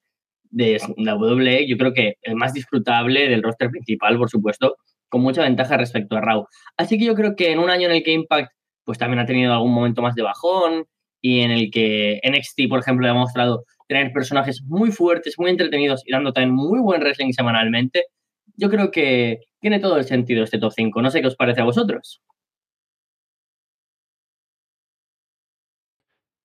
de 0.51 0.81
WWE, 0.97 1.67
yo 1.69 1.77
creo 1.77 1.93
que 1.93 2.15
el 2.23 2.37
más 2.37 2.55
disfrutable 2.55 3.29
del 3.29 3.43
roster 3.43 3.71
principal, 3.71 4.17
por 4.17 4.31
supuesto, 4.31 4.77
con 5.09 5.21
mucha 5.21 5.43
ventaja 5.43 5.77
respecto 5.77 6.17
a 6.17 6.21
Raw. 6.21 6.47
Así 6.77 6.97
que 6.97 7.05
yo 7.05 7.15
creo 7.15 7.35
que 7.37 7.51
en 7.53 7.59
un 7.59 7.71
año 7.71 7.89
en 7.89 7.97
el 7.97 8.03
que 8.03 8.13
Impact 8.13 8.51
pues 8.85 8.99
también 8.99 9.21
ha 9.21 9.27
tenido 9.27 9.53
algún 9.53 9.73
momento 9.73 10.03
más 10.03 10.15
de 10.15 10.23
bajón 10.23 10.87
y 11.21 11.41
en 11.41 11.51
el 11.51 11.71
que 11.71 12.21
NXT, 12.23 12.69
por 12.69 12.81
ejemplo, 12.81 13.07
ha 13.07 13.13
demostrado 13.13 13.65
tener 13.89 14.13
personajes 14.13 14.63
muy 14.63 14.91
fuertes, 14.93 15.35
muy 15.39 15.51
entretenidos 15.51 16.03
y 16.07 16.13
dando 16.13 16.33
también 16.33 16.55
muy 16.55 16.81
buen 16.81 17.01
wrestling 17.01 17.33
semanalmente, 17.33 18.05
yo 18.57 18.71
creo 18.71 18.91
que 18.91 19.41
tiene 19.61 19.81
todo 19.81 19.97
el 19.97 20.05
sentido 20.05 20.45
este 20.45 20.59
top 20.59 20.73
5. 20.75 21.03
No 21.03 21.11
sé 21.11 21.21
qué 21.21 21.29
os 21.29 21.37
parece 21.37 21.61
a 21.61 21.65
vosotros. 21.65 22.23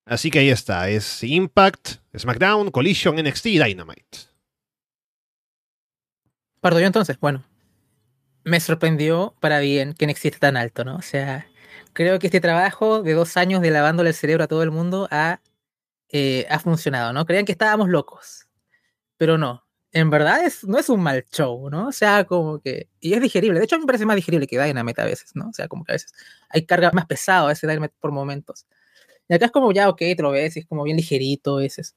Así 0.06 0.30
que 0.30 0.40
ahí 0.40 0.48
está, 0.48 0.88
es 0.88 1.22
Impact, 1.22 2.00
SmackDown, 2.18 2.70
Collision, 2.70 3.16
NXT 3.16 3.46
y 3.46 3.58
Dynamite. 3.62 4.18
Parto 6.60 6.80
yo 6.80 6.86
entonces, 6.86 7.18
bueno. 7.20 7.44
Me 8.42 8.58
sorprendió 8.58 9.34
para 9.38 9.60
bien 9.60 9.92
que 9.92 10.06
NXT 10.06 10.24
esté 10.24 10.38
tan 10.38 10.56
alto, 10.56 10.84
¿no? 10.84 10.96
O 10.96 11.02
sea, 11.02 11.46
creo 11.92 12.18
que 12.18 12.28
este 12.28 12.40
trabajo 12.40 13.02
de 13.02 13.14
dos 13.14 13.36
años 13.36 13.62
de 13.62 13.70
lavándole 13.70 14.10
el 14.10 14.14
cerebro 14.16 14.44
a 14.44 14.48
todo 14.48 14.62
el 14.62 14.70
mundo 14.70 15.08
ha, 15.10 15.40
eh, 16.10 16.46
ha 16.50 16.58
funcionado, 16.58 17.12
¿no? 17.12 17.26
Creían 17.26 17.44
que 17.46 17.52
estábamos 17.52 17.88
locos, 17.88 18.48
pero 19.16 19.38
no 19.38 19.64
en 19.92 20.10
verdad 20.10 20.44
es, 20.44 20.64
no 20.64 20.78
es 20.78 20.88
un 20.88 21.02
mal 21.02 21.24
show, 21.32 21.68
¿no? 21.68 21.88
O 21.88 21.92
sea, 21.92 22.24
como 22.24 22.60
que. 22.60 22.88
Y 23.00 23.14
es 23.14 23.20
digerible. 23.20 23.58
De 23.58 23.64
hecho, 23.64 23.78
me 23.78 23.86
parece 23.86 24.06
más 24.06 24.16
digerible 24.16 24.46
que 24.46 24.60
Dynamite 24.60 25.00
a 25.02 25.04
veces, 25.04 25.32
¿no? 25.34 25.48
O 25.48 25.52
sea, 25.52 25.68
como 25.68 25.84
que 25.84 25.92
a 25.92 25.94
veces 25.94 26.12
hay 26.48 26.64
carga 26.64 26.90
más 26.92 27.06
pesado 27.06 27.48
a 27.48 27.52
ese 27.52 27.66
Dynamite 27.66 27.94
por 28.00 28.12
momentos. 28.12 28.66
Y 29.28 29.34
acá 29.34 29.46
es 29.46 29.52
como 29.52 29.72
ya, 29.72 29.88
ok, 29.88 29.98
te 29.98 30.22
lo 30.22 30.30
ves, 30.32 30.56
es 30.56 30.66
como 30.66 30.84
bien 30.84 30.96
ligerito 30.96 31.58
a 31.58 31.60
veces. 31.60 31.96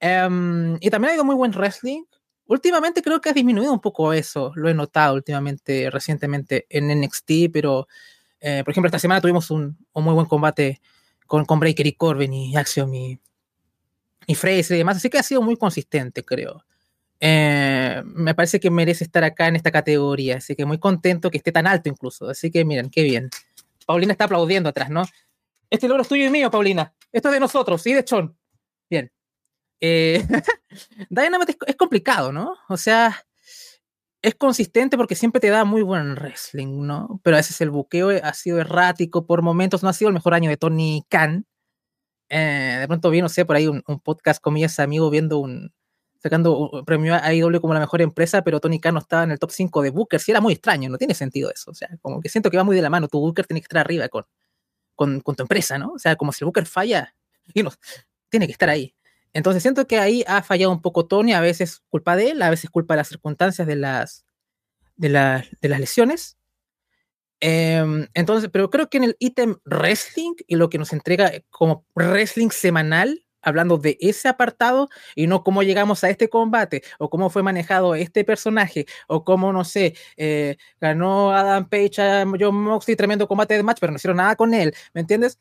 Em, 0.00 0.76
y 0.80 0.90
también 0.90 1.10
ha 1.10 1.12
habido 1.12 1.24
muy 1.24 1.36
buen 1.36 1.52
wrestling. 1.52 2.04
Últimamente 2.46 3.02
creo 3.02 3.20
que 3.20 3.30
ha 3.30 3.32
disminuido 3.32 3.72
un 3.72 3.80
poco 3.80 4.12
eso. 4.12 4.52
Lo 4.56 4.68
he 4.68 4.74
notado 4.74 5.14
últimamente, 5.14 5.90
recientemente 5.90 6.66
en 6.70 6.90
NXT, 6.90 7.50
pero 7.52 7.88
eh, 8.42 8.62
por 8.64 8.72
ejemplo, 8.72 8.88
esta 8.88 8.98
semana 8.98 9.20
tuvimos 9.20 9.50
un, 9.52 9.78
un, 9.92 10.04
muy 10.04 10.14
buen 10.14 10.26
combate 10.26 10.80
con, 11.28 11.44
con 11.44 11.60
Breaker 11.60 11.86
y 11.86 11.92
Corbin 11.92 12.32
y 12.32 12.56
Axiom 12.56 12.92
y, 12.92 13.20
y 14.26 14.34
Fraser 14.34 14.74
y 14.74 14.78
demás. 14.78 14.96
Así 14.96 15.08
que 15.08 15.18
ha 15.18 15.22
sido 15.22 15.42
muy 15.42 15.56
consistente, 15.56 16.24
creo. 16.24 16.64
Eh, 17.20 18.02
me 18.04 18.34
parece 18.34 18.58
que 18.58 18.68
merece 18.68 19.04
estar 19.04 19.22
acá 19.22 19.46
en 19.46 19.54
esta 19.54 19.70
categoría, 19.70 20.38
así 20.38 20.56
que 20.56 20.64
muy 20.64 20.78
contento 20.78 21.30
que 21.30 21.36
esté 21.36 21.52
tan 21.52 21.68
alto 21.68 21.88
incluso, 21.88 22.28
así 22.28 22.50
que 22.50 22.64
miren, 22.64 22.90
qué 22.90 23.04
bien. 23.04 23.30
Paulina 23.86 24.10
está 24.10 24.24
aplaudiendo 24.24 24.68
atrás, 24.68 24.90
¿no? 24.90 25.04
Este 25.70 25.86
logro 25.86 26.02
es 26.02 26.08
tuyo 26.08 26.26
y 26.26 26.30
mío, 26.30 26.50
Paulina. 26.50 26.92
Esto 27.12 27.28
es 27.28 27.34
de 27.34 27.40
nosotros, 27.40 27.80
sí, 27.80 27.94
de 27.94 28.04
Chon. 28.04 28.36
Bien. 28.90 29.12
Eh, 29.80 30.26
Dynamite 31.10 31.52
es, 31.52 31.58
es 31.68 31.76
complicado, 31.76 32.32
¿no? 32.32 32.56
O 32.68 32.76
sea, 32.76 33.24
es 34.22 34.34
consistente 34.36 34.96
porque 34.96 35.16
siempre 35.16 35.40
te 35.40 35.48
da 35.50 35.64
muy 35.64 35.82
buen 35.82 36.14
wrestling, 36.14 36.86
¿no? 36.86 37.20
Pero 37.24 37.36
a 37.36 37.40
veces 37.40 37.60
el 37.60 37.70
buqueo 37.70 38.10
ha 38.22 38.34
sido 38.34 38.60
errático 38.60 39.26
por 39.26 39.42
momentos, 39.42 39.82
no 39.82 39.88
ha 39.88 39.92
sido 39.92 40.08
el 40.08 40.14
mejor 40.14 40.34
año 40.34 40.48
de 40.48 40.56
Tony 40.56 41.04
Khan. 41.08 41.44
Eh, 42.28 42.78
de 42.80 42.86
pronto 42.88 43.10
vi, 43.10 43.20
no 43.20 43.28
sé, 43.28 43.44
por 43.44 43.56
ahí 43.56 43.66
un, 43.66 43.82
un 43.86 44.00
podcast, 44.00 44.40
comillas, 44.40 44.78
amigo, 44.78 45.10
viendo 45.10 45.38
un, 45.38 45.74
sacando 46.22 46.56
un 46.56 46.84
premio 46.84 47.14
a 47.14 47.26
AEW 47.26 47.60
como 47.60 47.74
la 47.74 47.80
mejor 47.80 48.00
empresa, 48.00 48.42
pero 48.42 48.60
Tony 48.60 48.78
Khan 48.78 48.94
no 48.94 49.00
estaba 49.00 49.24
en 49.24 49.32
el 49.32 49.38
top 49.40 49.50
5 49.50 49.82
de 49.82 49.90
Booker. 49.90 50.20
Sí, 50.20 50.30
era 50.30 50.40
muy 50.40 50.52
extraño, 50.52 50.88
no 50.88 50.98
tiene 50.98 51.14
sentido 51.14 51.50
eso. 51.52 51.72
O 51.72 51.74
sea, 51.74 51.88
como 52.00 52.20
que 52.20 52.28
siento 52.28 52.50
que 52.50 52.56
va 52.56 52.64
muy 52.64 52.76
de 52.76 52.82
la 52.82 52.90
mano. 52.90 53.08
Tu 53.08 53.18
Booker 53.18 53.46
tiene 53.46 53.60
que 53.60 53.64
estar 53.64 53.78
arriba 53.78 54.08
con, 54.08 54.24
con, 54.94 55.20
con 55.20 55.34
tu 55.34 55.42
empresa, 55.42 55.78
¿no? 55.78 55.92
O 55.94 55.98
sea, 55.98 56.14
como 56.14 56.32
si 56.32 56.44
el 56.44 56.46
Booker 56.46 56.66
falla, 56.66 57.14
y 57.54 57.62
no, 57.62 57.72
tiene 58.28 58.46
que 58.46 58.52
estar 58.52 58.68
ahí. 58.68 58.94
Entonces 59.34 59.62
siento 59.62 59.86
que 59.86 59.98
ahí 59.98 60.24
ha 60.26 60.42
fallado 60.42 60.72
un 60.72 60.82
poco 60.82 61.06
Tony, 61.06 61.32
a 61.32 61.40
veces 61.40 61.82
culpa 61.90 62.16
de 62.16 62.30
él, 62.30 62.42
a 62.42 62.50
veces 62.50 62.70
culpa 62.70 62.94
de 62.94 62.98
las 62.98 63.08
circunstancias 63.08 63.66
de 63.66 63.76
las, 63.76 64.24
de, 64.96 65.10
la- 65.10 65.44
de 65.62 65.68
las 65.70 65.80
lesiones. 65.80 66.38
Em, 67.40 68.06
entonces, 68.14 68.50
pero 68.52 68.70
creo 68.70 68.88
que 68.88 68.98
en 68.98 69.04
el 69.04 69.16
ítem 69.18 69.56
wrestling 69.64 70.34
y 70.46 70.54
lo 70.56 70.70
que 70.70 70.78
nos 70.78 70.92
entrega 70.92 71.32
como 71.50 71.84
wrestling 71.96 72.50
semanal, 72.50 73.24
hablando 73.44 73.78
de 73.78 73.98
ese 74.00 74.28
apartado 74.28 74.88
y 75.16 75.26
no 75.26 75.42
cómo 75.42 75.64
llegamos 75.64 76.04
a 76.04 76.10
este 76.10 76.28
combate 76.28 76.82
o 77.00 77.10
cómo 77.10 77.30
fue 77.30 77.42
manejado 77.42 77.96
este 77.96 78.22
personaje 78.24 78.86
o 79.08 79.24
cómo, 79.24 79.52
no 79.52 79.64
sé, 79.64 79.94
eh, 80.16 80.56
ganó 80.80 81.32
Adam 81.32 81.68
Page 81.68 82.00
a 82.00 82.24
John 82.38 82.54
Moxley, 82.62 82.94
tremendo 82.96 83.26
combate 83.26 83.54
de 83.56 83.64
match, 83.64 83.78
pero 83.80 83.90
no 83.90 83.96
hicieron 83.96 84.18
nada 84.18 84.36
con 84.36 84.54
él, 84.54 84.72
¿me 84.94 85.00
entiendes? 85.00 85.40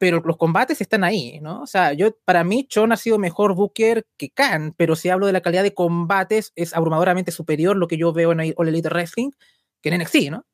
Pero 0.00 0.22
los 0.24 0.38
combates 0.38 0.80
están 0.80 1.04
ahí, 1.04 1.40
¿no? 1.42 1.60
O 1.60 1.66
sea, 1.66 1.92
yo, 1.92 2.16
para 2.24 2.42
mí, 2.42 2.66
Chon 2.66 2.90
ha 2.90 2.96
sido 2.96 3.18
mejor 3.18 3.54
Booker 3.54 4.06
que 4.16 4.30
Khan, 4.30 4.72
pero 4.78 4.96
si 4.96 5.10
hablo 5.10 5.26
de 5.26 5.34
la 5.34 5.42
calidad 5.42 5.62
de 5.62 5.74
combates, 5.74 6.52
es 6.56 6.74
abrumadoramente 6.74 7.32
superior 7.32 7.76
lo 7.76 7.86
que 7.86 7.98
yo 7.98 8.10
veo 8.14 8.32
en 8.32 8.54
All 8.56 8.68
Elite 8.68 8.88
Wrestling 8.88 9.32
que 9.82 9.90
en 9.90 10.00
NXT, 10.00 10.30
¿no? 10.30 10.46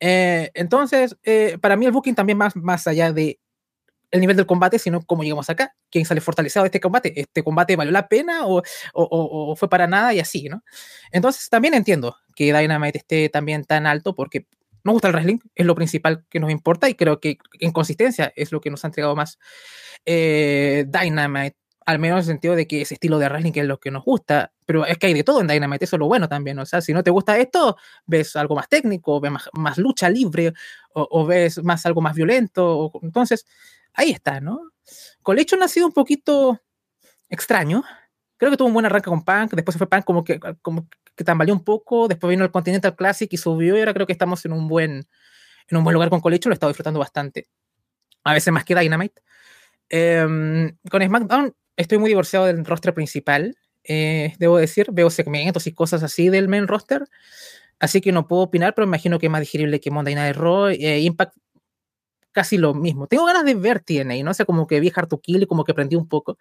Eh, 0.00 0.50
entonces, 0.52 1.16
eh, 1.22 1.56
para 1.62 1.76
mí 1.76 1.86
el 1.86 1.92
booking 1.92 2.14
también 2.14 2.36
más, 2.36 2.54
más 2.56 2.86
allá 2.86 3.10
de 3.10 3.40
el 4.10 4.20
nivel 4.20 4.36
del 4.36 4.46
combate, 4.46 4.78
sino 4.78 5.00
cómo 5.00 5.22
llegamos 5.22 5.48
acá, 5.48 5.74
quién 5.90 6.04
sale 6.04 6.20
fortalecido 6.20 6.62
de 6.62 6.68
este 6.68 6.80
combate, 6.80 7.18
este 7.18 7.42
combate 7.42 7.76
valió 7.76 7.90
la 7.90 8.06
pena 8.06 8.46
o, 8.46 8.58
o, 8.58 8.62
o, 8.92 9.52
o 9.52 9.56
fue 9.56 9.70
para 9.70 9.86
nada 9.86 10.12
y 10.12 10.20
así, 10.20 10.50
¿no? 10.50 10.62
Entonces, 11.10 11.48
también 11.48 11.72
entiendo 11.72 12.16
que 12.36 12.52
Dynamite 12.52 12.98
esté 12.98 13.30
también 13.30 13.64
tan 13.64 13.86
alto 13.86 14.14
porque 14.14 14.46
nos 14.84 14.92
gusta 14.92 15.08
el 15.08 15.14
wrestling, 15.14 15.38
es 15.54 15.66
lo 15.66 15.74
principal 15.74 16.24
que 16.28 16.40
nos 16.40 16.50
importa 16.50 16.88
y 16.88 16.94
creo 16.94 17.18
que 17.18 17.38
en 17.58 17.72
consistencia 17.72 18.32
es 18.36 18.52
lo 18.52 18.60
que 18.60 18.70
nos 18.70 18.84
ha 18.84 18.88
entregado 18.88 19.16
más 19.16 19.38
eh, 20.04 20.84
Dynamite, 20.86 21.56
al 21.86 21.98
menos 21.98 22.16
en 22.16 22.18
el 22.20 22.24
sentido 22.24 22.54
de 22.54 22.66
que 22.66 22.82
ese 22.82 22.94
estilo 22.94 23.18
de 23.18 23.28
wrestling 23.28 23.52
es 23.54 23.64
lo 23.64 23.80
que 23.80 23.90
nos 23.90 24.04
gusta, 24.04 24.52
pero 24.66 24.86
es 24.86 24.98
que 24.98 25.06
hay 25.06 25.14
de 25.14 25.24
todo 25.24 25.40
en 25.40 25.46
Dynamite, 25.46 25.86
eso 25.86 25.96
es 25.96 26.00
lo 26.00 26.06
bueno 26.06 26.28
también, 26.28 26.58
o 26.58 26.66
sea, 26.66 26.80
si 26.80 26.92
no 26.92 27.02
te 27.02 27.10
gusta 27.10 27.38
esto, 27.38 27.76
ves 28.06 28.36
algo 28.36 28.54
más 28.54 28.68
técnico, 28.68 29.20
ves 29.20 29.32
más, 29.32 29.48
más 29.54 29.78
lucha 29.78 30.08
libre 30.08 30.52
o, 30.92 31.08
o, 31.10 31.26
ves 31.26 31.62
más 31.62 31.84
algo 31.86 32.00
más 32.00 32.14
violento, 32.14 32.78
o, 32.78 33.00
entonces 33.02 33.46
ahí 33.94 34.10
está, 34.10 34.40
¿no? 34.40 34.60
Collection 35.22 35.62
ha 35.62 35.68
sido 35.68 35.86
un 35.86 35.92
poquito 35.92 36.60
extraño, 37.30 37.84
creo 38.36 38.50
que 38.50 38.56
tuvo 38.56 38.68
un 38.68 38.74
buen 38.74 38.86
arranque 38.86 39.08
con 39.10 39.24
Punk, 39.24 39.52
después 39.52 39.74
se 39.74 39.78
fue 39.78 39.88
Punk 39.88 40.04
como 40.04 40.24
que, 40.24 40.40
como 40.62 40.88
que 41.14 41.24
tambaleó 41.24 41.54
un 41.54 41.64
poco, 41.64 42.08
después 42.08 42.30
vino 42.30 42.44
el 42.44 42.50
Continental 42.50 42.96
Classic 42.96 43.32
y 43.32 43.36
subió 43.36 43.76
y 43.76 43.80
ahora 43.80 43.94
creo 43.94 44.06
que 44.06 44.12
estamos 44.12 44.44
en 44.44 44.52
un 44.52 44.68
buen, 44.68 45.06
en 45.68 45.76
un 45.76 45.84
buen 45.84 45.94
lugar 45.94 46.10
con 46.10 46.20
Collection, 46.20 46.50
lo 46.50 46.54
he 46.54 46.56
estado 46.56 46.70
disfrutando 46.70 47.00
bastante. 47.00 47.48
A 48.24 48.32
veces 48.32 48.52
más 48.52 48.64
que 48.64 48.74
Dynamite. 48.74 49.22
Eh, 49.90 50.72
con 50.90 51.02
SmackDown 51.02 51.54
estoy 51.76 51.98
muy 51.98 52.08
divorciado 52.08 52.46
del 52.46 52.64
roster 52.64 52.94
principal, 52.94 53.56
eh, 53.84 54.34
debo 54.38 54.56
decir, 54.56 54.88
veo 54.92 55.10
segmentos 55.10 55.66
y 55.66 55.72
cosas 55.72 56.02
así 56.02 56.30
del 56.30 56.48
main 56.48 56.66
roster, 56.66 57.04
así 57.78 58.00
que 58.00 58.12
no 58.12 58.26
puedo 58.26 58.42
opinar, 58.42 58.74
pero 58.74 58.86
imagino 58.86 59.18
que 59.18 59.26
es 59.26 59.32
más 59.32 59.40
digerible 59.40 59.80
que 59.80 59.90
Monday 59.90 60.14
Night 60.14 60.36
Raw, 60.36 60.68
eh, 60.68 61.00
Impact 61.00 61.36
casi 62.34 62.58
lo 62.58 62.74
mismo. 62.74 63.06
Tengo 63.06 63.24
ganas 63.24 63.44
de 63.44 63.54
ver 63.54 63.80
TNA, 63.80 64.22
¿no? 64.22 64.32
O 64.32 64.34
sea, 64.34 64.44
como 64.44 64.66
que 64.66 64.80
vi 64.80 64.92
Hard 64.94 65.08
to 65.08 65.20
y 65.24 65.46
como 65.46 65.64
que 65.64 65.72
aprendí 65.72 65.96
un 65.96 66.08
poco. 66.08 66.36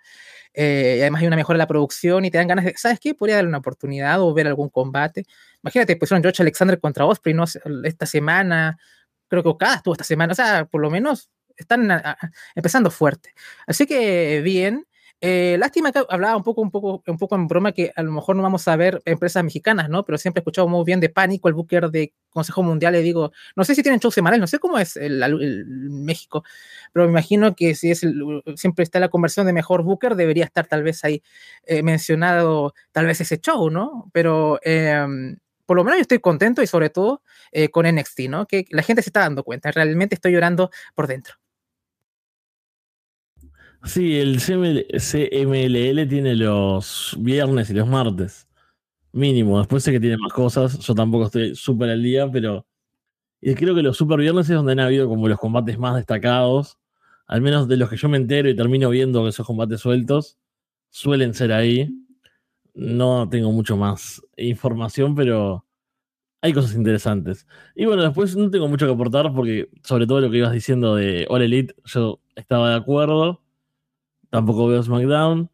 Eh, 0.53 0.97
además 1.01 1.21
hay 1.21 1.27
una 1.27 1.36
mejora 1.38 1.56
en 1.56 1.60
la 1.60 1.67
producción 1.67 2.25
y 2.25 2.32
te 2.32 2.38
dan 2.38 2.47
ganas 2.47 2.65
de, 2.65 2.73
¿sabes 2.75 2.99
qué? 2.99 3.15
Podría 3.15 3.36
darle 3.38 3.49
una 3.49 3.60
oportunidad 3.60 4.19
o 4.21 4.34
ver 4.34 4.47
algún 4.47 4.69
combate. 4.69 5.25
Imagínate, 5.63 5.95
pusieron 5.95 6.21
George 6.21 6.41
Alexander 6.43 6.79
contra 6.79 7.06
Osprey, 7.06 7.34
¿no? 7.34 7.45
Esta 7.86 8.06
semana, 8.06 8.77
creo 9.27 9.43
que 9.43 9.49
Okada 9.49 9.75
estuvo 9.75 9.93
esta 9.93 10.03
semana, 10.03 10.34
o 10.34 10.36
sea, 10.36 10.65
por 10.65 10.82
lo 10.82 10.89
menos 10.89 11.29
están 11.56 11.89
a, 11.91 11.97
a, 11.97 12.17
empezando 12.56 12.91
fuerte. 12.91 13.34
Así 13.67 13.86
que 13.86 14.41
bien. 14.41 14.86
Eh, 15.26 15.56
lástima 15.58 15.94
que 15.94 16.04
hablaba 16.10 16.36
un 16.36 16.44
poco, 16.44 16.62
un 16.62 16.70
poco, 16.70 17.02
un 17.08 17.18
poco 17.18 17.36
en 17.36 17.48
broma 17.48 17.72
que 17.72 17.94
a 17.96 18.04
lo 18.04 18.12
mejor 18.12 18.36
no 18.36 18.44
vamos 18.44 18.68
a 18.68 18.76
ver 18.76 19.02
empresas 19.06 19.42
mexicanas, 19.42 19.88
¿no? 19.88 20.04
Pero 20.04 20.18
siempre 20.18 20.40
he 20.40 20.42
escuchado 20.42 20.68
muy 20.68 20.84
bien 20.84 21.00
de 21.00 21.08
Pánico, 21.08 21.48
el 21.48 21.54
booker 21.54 21.90
de 21.92 22.14
Consejo 22.30 22.62
Mundial, 22.62 22.92
le 22.92 23.02
digo, 23.02 23.32
no 23.56 23.64
sé 23.64 23.74
si 23.74 23.84
tienen 23.84 24.02
shows 24.02 24.14
semanales, 24.14 24.42
no 24.42 24.48
sé 24.48 24.60
cómo 24.60 24.78
es 24.80 24.98
el, 24.98 25.24
el, 25.24 25.42
el 25.42 25.66
México, 25.92 26.44
pero 26.92 27.06
me 27.06 27.12
imagino 27.12 27.56
que 27.56 27.74
si 27.74 27.90
es 27.92 28.02
siempre 28.58 28.84
está 28.84 29.00
la 29.00 29.08
conversión 29.08 29.46
de 29.46 29.54
mejor 29.54 29.84
booker, 29.84 30.16
debería 30.16 30.44
estar 30.44 30.68
tal 30.68 30.84
vez 30.84 31.06
ahí 31.06 31.24
eh, 31.66 31.84
mencionado 31.84 32.74
tal 32.92 33.06
vez 33.06 33.22
ese 33.22 33.40
show, 33.40 33.70
¿no? 33.70 34.10
Pero 34.12 34.60
eh, 34.66 35.06
por 35.66 35.78
lo 35.78 35.86
menos 35.86 36.00
yo 36.00 36.02
estoy 36.02 36.20
contento 36.20 36.62
y 36.62 36.68
sobre 36.68 36.90
todo 36.90 37.22
eh, 37.54 37.70
con 37.70 37.86
NXT, 37.86 38.20
¿no? 38.30 38.46
Que 38.46 38.66
la 38.72 38.84
gente 38.84 39.02
se 39.02 39.10
está 39.10 39.22
dando 39.22 39.46
cuenta, 39.46 39.72
realmente 39.72 40.16
estoy 40.16 40.34
llorando 40.34 40.70
por 40.96 41.08
dentro. 41.08 41.36
Sí, 43.86 44.17
el 44.17 44.39
CML, 44.39 44.86
CMLL 44.98 46.08
tiene 46.08 46.36
los 46.36 47.15
viernes 47.19 47.69
y 47.69 47.74
los 47.74 47.88
martes. 47.88 48.48
Mínimo. 49.12 49.60
Después 49.60 49.84
sé 49.84 49.91
que 49.91 50.00
tiene 50.00 50.17
más 50.17 50.34
cosas. 50.34 50.80
Yo 50.80 50.96
tampoco 50.96 51.26
estoy 51.26 51.56
súper 51.56 51.89
al 51.89 52.02
día, 52.02 52.32
pero 52.32 52.65
creo 53.41 53.76
que 53.76 53.84
los 53.84 53.98
super 53.98 54.19
viernes 54.19 54.50
es 54.50 54.56
donde 54.56 54.74
han 54.74 54.80
habido 54.80 55.08
como 55.10 55.28
los 55.28 55.39
combates 55.39 55.78
más 55.78 55.96
destacados. 55.98 56.80
Al 57.28 57.41
menos 57.41 57.67
de 57.67 57.78
los 57.78 57.89
que 57.89 57.98
yo 57.98 58.10
me 58.10 58.17
entero 58.17 58.50
y 58.50 58.56
termino 58.56 58.89
viendo 58.89 59.28
esos 59.28 59.46
combates 59.46 59.82
sueltos, 59.82 60.38
suelen 60.89 61.34
ser 61.34 61.54
ahí. 61.54 61.89
No 62.74 63.30
tengo 63.30 63.52
mucho 63.52 63.78
más 63.78 64.22
información, 64.38 65.15
pero 65.15 65.65
hay 66.41 66.54
cosas 66.54 66.76
interesantes. 66.76 67.48
Y 67.76 67.86
bueno, 67.86 68.04
después 68.04 68.36
no 68.36 68.50
tengo 68.50 68.67
mucho 68.69 68.88
que 68.88 68.93
aportar 68.93 69.34
porque 69.34 69.69
sobre 69.84 70.08
todo 70.08 70.22
lo 70.22 70.32
que 70.32 70.38
ibas 70.38 70.54
diciendo 70.54 70.96
de 70.96 71.28
All 71.30 71.41
Elite, 71.41 71.76
yo 71.86 72.22
estaba 72.36 72.72
de 72.72 72.78
acuerdo 72.78 73.42
tampoco 74.34 74.65
veo 74.65 74.82
SmackDown. 74.82 75.48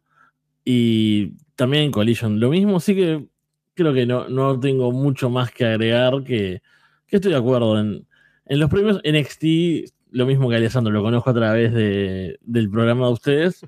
Y 0.64 1.34
también 1.54 1.90
Collision 1.90 2.40
lo 2.40 2.48
mismo, 2.48 2.80
sí 2.80 2.94
que 2.94 3.28
creo 3.74 3.92
que 3.92 4.06
no, 4.06 4.26
no 4.30 4.58
tengo 4.58 4.90
mucho 4.90 5.28
más 5.28 5.52
que 5.52 5.66
agregar, 5.66 6.24
que, 6.24 6.62
que 7.06 7.16
estoy 7.16 7.32
de 7.32 7.38
acuerdo. 7.38 7.78
En, 7.78 8.06
en, 8.46 8.58
los 8.58 8.70
premios 8.70 9.02
NXT, 9.04 9.92
lo 10.12 10.24
mismo 10.24 10.48
que 10.48 10.56
Alessandro, 10.56 10.94
lo 10.94 11.02
conozco 11.02 11.28
a 11.28 11.34
través 11.34 11.74
de, 11.74 12.38
del 12.40 12.70
programa 12.70 13.06
de 13.08 13.12
ustedes 13.12 13.66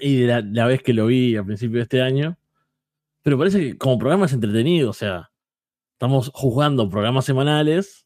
y 0.00 0.22
de 0.22 0.42
la, 0.42 0.66
vez 0.66 0.82
que 0.82 0.94
lo 0.94 1.06
vi 1.06 1.36
a 1.36 1.44
principio 1.44 1.76
de 1.76 1.82
este 1.82 2.00
año. 2.00 2.38
Pero 3.20 3.36
parece 3.36 3.60
que 3.60 3.76
como 3.78 3.98
programa 3.98 4.24
es 4.24 4.32
entretenido, 4.32 4.90
o 4.90 4.94
sea, 4.94 5.30
estamos 5.92 6.30
juzgando 6.32 6.88
programas 6.88 7.26
semanales 7.26 8.03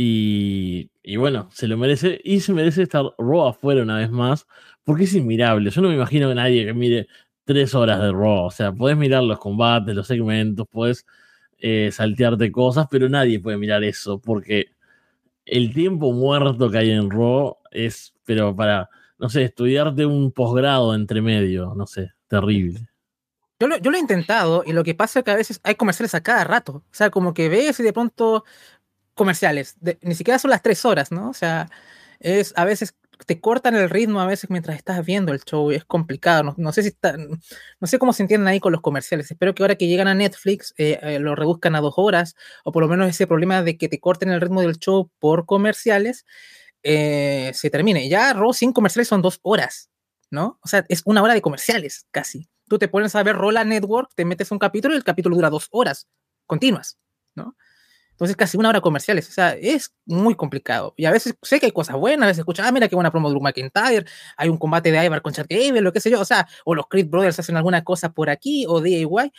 y, 0.00 0.92
y, 1.02 1.16
bueno, 1.16 1.48
se 1.52 1.66
lo 1.66 1.76
merece. 1.76 2.20
Y 2.22 2.38
se 2.38 2.52
merece 2.52 2.84
estar 2.84 3.04
Raw 3.18 3.48
afuera 3.48 3.82
una 3.82 3.98
vez 3.98 4.10
más, 4.12 4.46
porque 4.84 5.04
es 5.04 5.14
inmirable. 5.14 5.70
Yo 5.70 5.82
no 5.82 5.88
me 5.88 5.96
imagino 5.96 6.28
que 6.28 6.36
nadie 6.36 6.64
que 6.64 6.72
mire 6.72 7.08
tres 7.44 7.74
horas 7.74 8.00
de 8.00 8.12
Raw. 8.12 8.44
O 8.44 8.50
sea, 8.52 8.70
podés 8.72 8.96
mirar 8.96 9.24
los 9.24 9.40
combates, 9.40 9.96
los 9.96 10.06
segmentos, 10.06 10.68
podés 10.68 11.04
eh, 11.58 11.90
saltearte 11.90 12.52
cosas, 12.52 12.86
pero 12.88 13.08
nadie 13.08 13.40
puede 13.40 13.58
mirar 13.58 13.82
eso, 13.82 14.20
porque 14.20 14.66
el 15.44 15.74
tiempo 15.74 16.12
muerto 16.12 16.70
que 16.70 16.78
hay 16.78 16.90
en 16.92 17.10
Raw 17.10 17.56
es, 17.72 18.14
pero 18.24 18.54
para, 18.54 18.88
no 19.18 19.28
sé, 19.28 19.42
estudiarte 19.42 20.06
un 20.06 20.30
posgrado 20.30 20.94
entre 20.94 21.22
medio, 21.22 21.74
no 21.74 21.88
sé, 21.88 22.12
terrible. 22.28 22.88
Yo 23.58 23.66
lo, 23.66 23.76
yo 23.78 23.90
lo, 23.90 23.96
he 23.96 24.00
intentado 24.00 24.62
y 24.64 24.72
lo 24.72 24.84
que 24.84 24.94
pasa 24.94 25.18
es 25.18 25.24
que 25.24 25.32
a 25.32 25.36
veces 25.36 25.60
hay 25.64 25.74
comerciales 25.74 26.14
a 26.14 26.22
cada 26.22 26.44
rato. 26.44 26.84
O 26.88 26.94
sea, 26.94 27.10
como 27.10 27.34
que 27.34 27.48
ves 27.48 27.80
y 27.80 27.82
de 27.82 27.92
pronto 27.92 28.44
comerciales. 29.18 29.76
De, 29.80 29.98
ni 30.00 30.14
siquiera 30.14 30.38
son 30.38 30.50
las 30.50 30.62
tres 30.62 30.86
horas, 30.86 31.12
¿no? 31.12 31.28
O 31.28 31.34
sea, 31.34 31.68
es 32.20 32.54
a 32.56 32.64
veces 32.64 32.94
te 33.26 33.40
cortan 33.40 33.74
el 33.74 33.90
ritmo 33.90 34.20
a 34.20 34.26
veces 34.26 34.48
mientras 34.48 34.76
estás 34.76 35.04
viendo 35.04 35.32
el 35.32 35.40
show. 35.40 35.70
Es 35.70 35.84
complicado. 35.84 36.42
No, 36.44 36.54
no 36.56 36.72
sé 36.72 36.82
si 36.82 36.88
está, 36.88 37.16
no 37.16 37.86
sé 37.86 37.98
cómo 37.98 38.12
se 38.12 38.22
entienden 38.22 38.48
ahí 38.48 38.60
con 38.60 38.72
los 38.72 38.80
comerciales. 38.80 39.30
Espero 39.30 39.54
que 39.54 39.62
ahora 39.62 39.76
que 39.76 39.88
llegan 39.88 40.08
a 40.08 40.14
Netflix 40.14 40.74
eh, 40.78 40.98
eh, 41.02 41.18
lo 41.18 41.34
reduzcan 41.34 41.74
a 41.74 41.80
dos 41.80 41.94
horas 41.96 42.36
o 42.64 42.72
por 42.72 42.82
lo 42.82 42.88
menos 42.88 43.08
ese 43.08 43.26
problema 43.26 43.62
de 43.62 43.76
que 43.76 43.88
te 43.88 44.00
corten 44.00 44.30
el 44.30 44.40
ritmo 44.40 44.62
del 44.62 44.78
show 44.78 45.10
por 45.18 45.46
comerciales 45.46 46.24
eh, 46.82 47.50
se 47.54 47.70
termine. 47.70 48.08
Ya 48.08 48.32
Raw 48.32 48.52
sin 48.52 48.72
comerciales 48.72 49.08
son 49.08 49.22
dos 49.22 49.40
horas, 49.42 49.90
¿no? 50.30 50.58
O 50.62 50.68
sea, 50.68 50.86
es 50.88 51.02
una 51.04 51.22
hora 51.22 51.34
de 51.34 51.42
comerciales 51.42 52.06
casi. 52.10 52.48
Tú 52.68 52.78
te 52.78 52.88
pones 52.88 53.14
a 53.16 53.22
ver 53.22 53.36
Rola 53.36 53.64
Network, 53.64 54.10
te 54.14 54.24
metes 54.24 54.50
un 54.52 54.58
capítulo 54.58 54.94
y 54.94 54.98
el 54.98 55.04
capítulo 55.04 55.36
dura 55.36 55.50
dos 55.50 55.68
horas 55.70 56.06
continuas, 56.46 56.98
¿no? 57.34 57.56
Entonces, 58.18 58.36
casi 58.36 58.56
una 58.58 58.70
hora 58.70 58.80
comerciales. 58.80 59.28
O 59.28 59.32
sea, 59.32 59.52
es 59.52 59.94
muy 60.04 60.34
complicado. 60.34 60.92
Y 60.96 61.04
a 61.04 61.12
veces 61.12 61.34
sé 61.40 61.60
que 61.60 61.66
hay 61.66 61.72
cosas 61.72 61.94
buenas, 61.96 62.24
a 62.24 62.26
veces 62.26 62.40
escuchan, 62.40 62.66
ah, 62.66 62.72
mira 62.72 62.88
qué 62.88 62.96
buena 62.96 63.12
promo 63.12 63.28
de 63.28 63.34
Drew 63.34 63.42
McIntyre, 63.42 64.06
hay 64.36 64.48
un 64.48 64.58
combate 64.58 64.90
de 64.90 65.04
Ivar 65.04 65.22
con 65.22 65.32
Chad 65.32 65.46
Gable, 65.48 65.80
lo 65.82 65.92
que 65.92 66.00
sé 66.00 66.10
yo. 66.10 66.20
O 66.20 66.24
sea, 66.24 66.48
o 66.64 66.74
los 66.74 66.88
Creed 66.88 67.08
Brothers 67.08 67.38
hacen 67.38 67.56
alguna 67.56 67.84
cosa 67.84 68.10
por 68.12 68.28
aquí, 68.28 68.64
o 68.66 68.80
DIY 68.80 69.32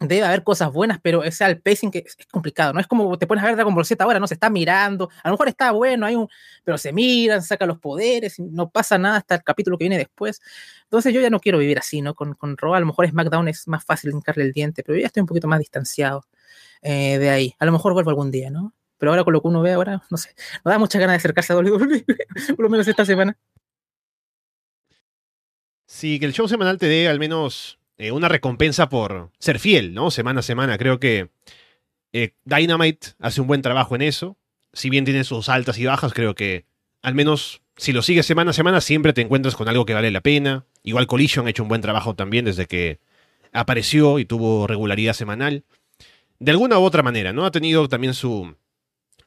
debe 0.00 0.24
haber 0.24 0.42
cosas 0.42 0.72
buenas, 0.72 0.98
pero 1.02 1.20
o 1.20 1.30
sea, 1.30 1.48
el 1.48 1.60
pacing 1.60 1.90
que 1.90 2.04
es, 2.06 2.16
complicado, 2.30 2.72
¿no? 2.72 2.80
Es 2.80 2.86
como 2.86 3.18
te 3.18 3.26
pones 3.26 3.44
a 3.44 3.46
ver 3.46 3.56
Dragon 3.56 3.74
Ball 3.74 3.84
ahora, 3.98 4.18
¿no? 4.18 4.26
Se 4.26 4.34
está 4.34 4.48
mirando, 4.48 5.10
a 5.22 5.28
lo 5.28 5.34
mejor 5.34 5.48
está 5.48 5.72
bueno, 5.72 6.06
hay 6.06 6.16
un, 6.16 6.28
pero 6.64 6.78
se 6.78 6.92
miran, 6.92 7.42
sacan 7.42 7.68
los 7.68 7.78
poderes, 7.78 8.40
no 8.40 8.70
pasa 8.70 8.96
nada 8.96 9.18
hasta 9.18 9.36
el 9.36 9.42
capítulo 9.42 9.76
que 9.76 9.84
viene 9.84 9.98
después. 9.98 10.40
Entonces 10.84 11.12
yo 11.12 11.20
ya 11.20 11.28
no 11.30 11.38
quiero 11.38 11.58
vivir 11.58 11.78
así, 11.78 12.00
¿no? 12.00 12.14
Con, 12.14 12.34
con 12.34 12.56
Raw, 12.56 12.74
a 12.74 12.80
lo 12.80 12.86
mejor 12.86 13.08
SmackDown 13.08 13.48
es 13.48 13.68
más 13.68 13.84
fácil 13.84 14.10
hincarle 14.12 14.44
el 14.44 14.52
diente, 14.52 14.82
pero 14.82 14.96
yo 14.96 15.02
ya 15.02 15.06
estoy 15.08 15.20
un 15.20 15.26
poquito 15.26 15.48
más 15.48 15.58
distanciado 15.58 16.24
eh, 16.82 17.18
de 17.18 17.30
ahí. 17.30 17.54
A 17.58 17.66
lo 17.66 17.72
mejor 17.72 17.92
vuelvo 17.92 18.10
algún 18.10 18.30
día, 18.30 18.50
¿no? 18.50 18.74
Pero 18.98 19.12
ahora 19.12 19.24
con 19.24 19.32
lo 19.34 19.42
que 19.42 19.48
uno 19.48 19.62
ve 19.62 19.72
ahora, 19.72 20.02
no 20.10 20.16
sé, 20.16 20.34
no 20.64 20.70
da 20.70 20.78
mucha 20.78 20.98
ganas 20.98 21.14
de 21.14 21.16
acercarse 21.18 21.52
a 21.52 21.56
WWE, 21.56 22.04
por 22.56 22.60
lo 22.60 22.70
menos 22.70 22.88
esta 22.88 23.04
semana. 23.04 23.36
Sí, 25.86 26.18
que 26.20 26.26
el 26.26 26.32
show 26.32 26.48
semanal 26.48 26.78
te 26.78 26.86
dé 26.86 27.08
al 27.08 27.18
menos 27.18 27.79
eh, 28.00 28.12
una 28.12 28.28
recompensa 28.28 28.88
por 28.88 29.30
ser 29.38 29.58
fiel, 29.58 29.92
¿no? 29.92 30.10
Semana 30.10 30.40
a 30.40 30.42
semana. 30.42 30.78
Creo 30.78 30.98
que 30.98 31.28
eh, 32.14 32.32
Dynamite 32.46 33.08
hace 33.18 33.42
un 33.42 33.46
buen 33.46 33.60
trabajo 33.60 33.94
en 33.94 34.00
eso. 34.00 34.38
Si 34.72 34.88
bien 34.88 35.04
tiene 35.04 35.22
sus 35.22 35.50
altas 35.50 35.76
y 35.76 35.84
bajas, 35.84 36.14
creo 36.14 36.34
que 36.34 36.64
al 37.02 37.14
menos 37.14 37.60
si 37.76 37.92
lo 37.92 38.00
sigues 38.00 38.24
semana 38.24 38.52
a 38.52 38.54
semana 38.54 38.80
siempre 38.80 39.12
te 39.12 39.20
encuentras 39.20 39.54
con 39.54 39.68
algo 39.68 39.84
que 39.84 39.92
vale 39.92 40.10
la 40.10 40.22
pena. 40.22 40.64
Igual 40.82 41.06
Collision 41.06 41.46
ha 41.46 41.50
hecho 41.50 41.62
un 41.62 41.68
buen 41.68 41.82
trabajo 41.82 42.14
también 42.14 42.46
desde 42.46 42.64
que 42.64 43.00
apareció 43.52 44.18
y 44.18 44.24
tuvo 44.24 44.66
regularidad 44.66 45.12
semanal. 45.12 45.64
De 46.38 46.52
alguna 46.52 46.78
u 46.78 46.84
otra 46.84 47.02
manera, 47.02 47.34
¿no? 47.34 47.44
Ha 47.44 47.50
tenido 47.50 47.86
también 47.86 48.14
su, 48.14 48.56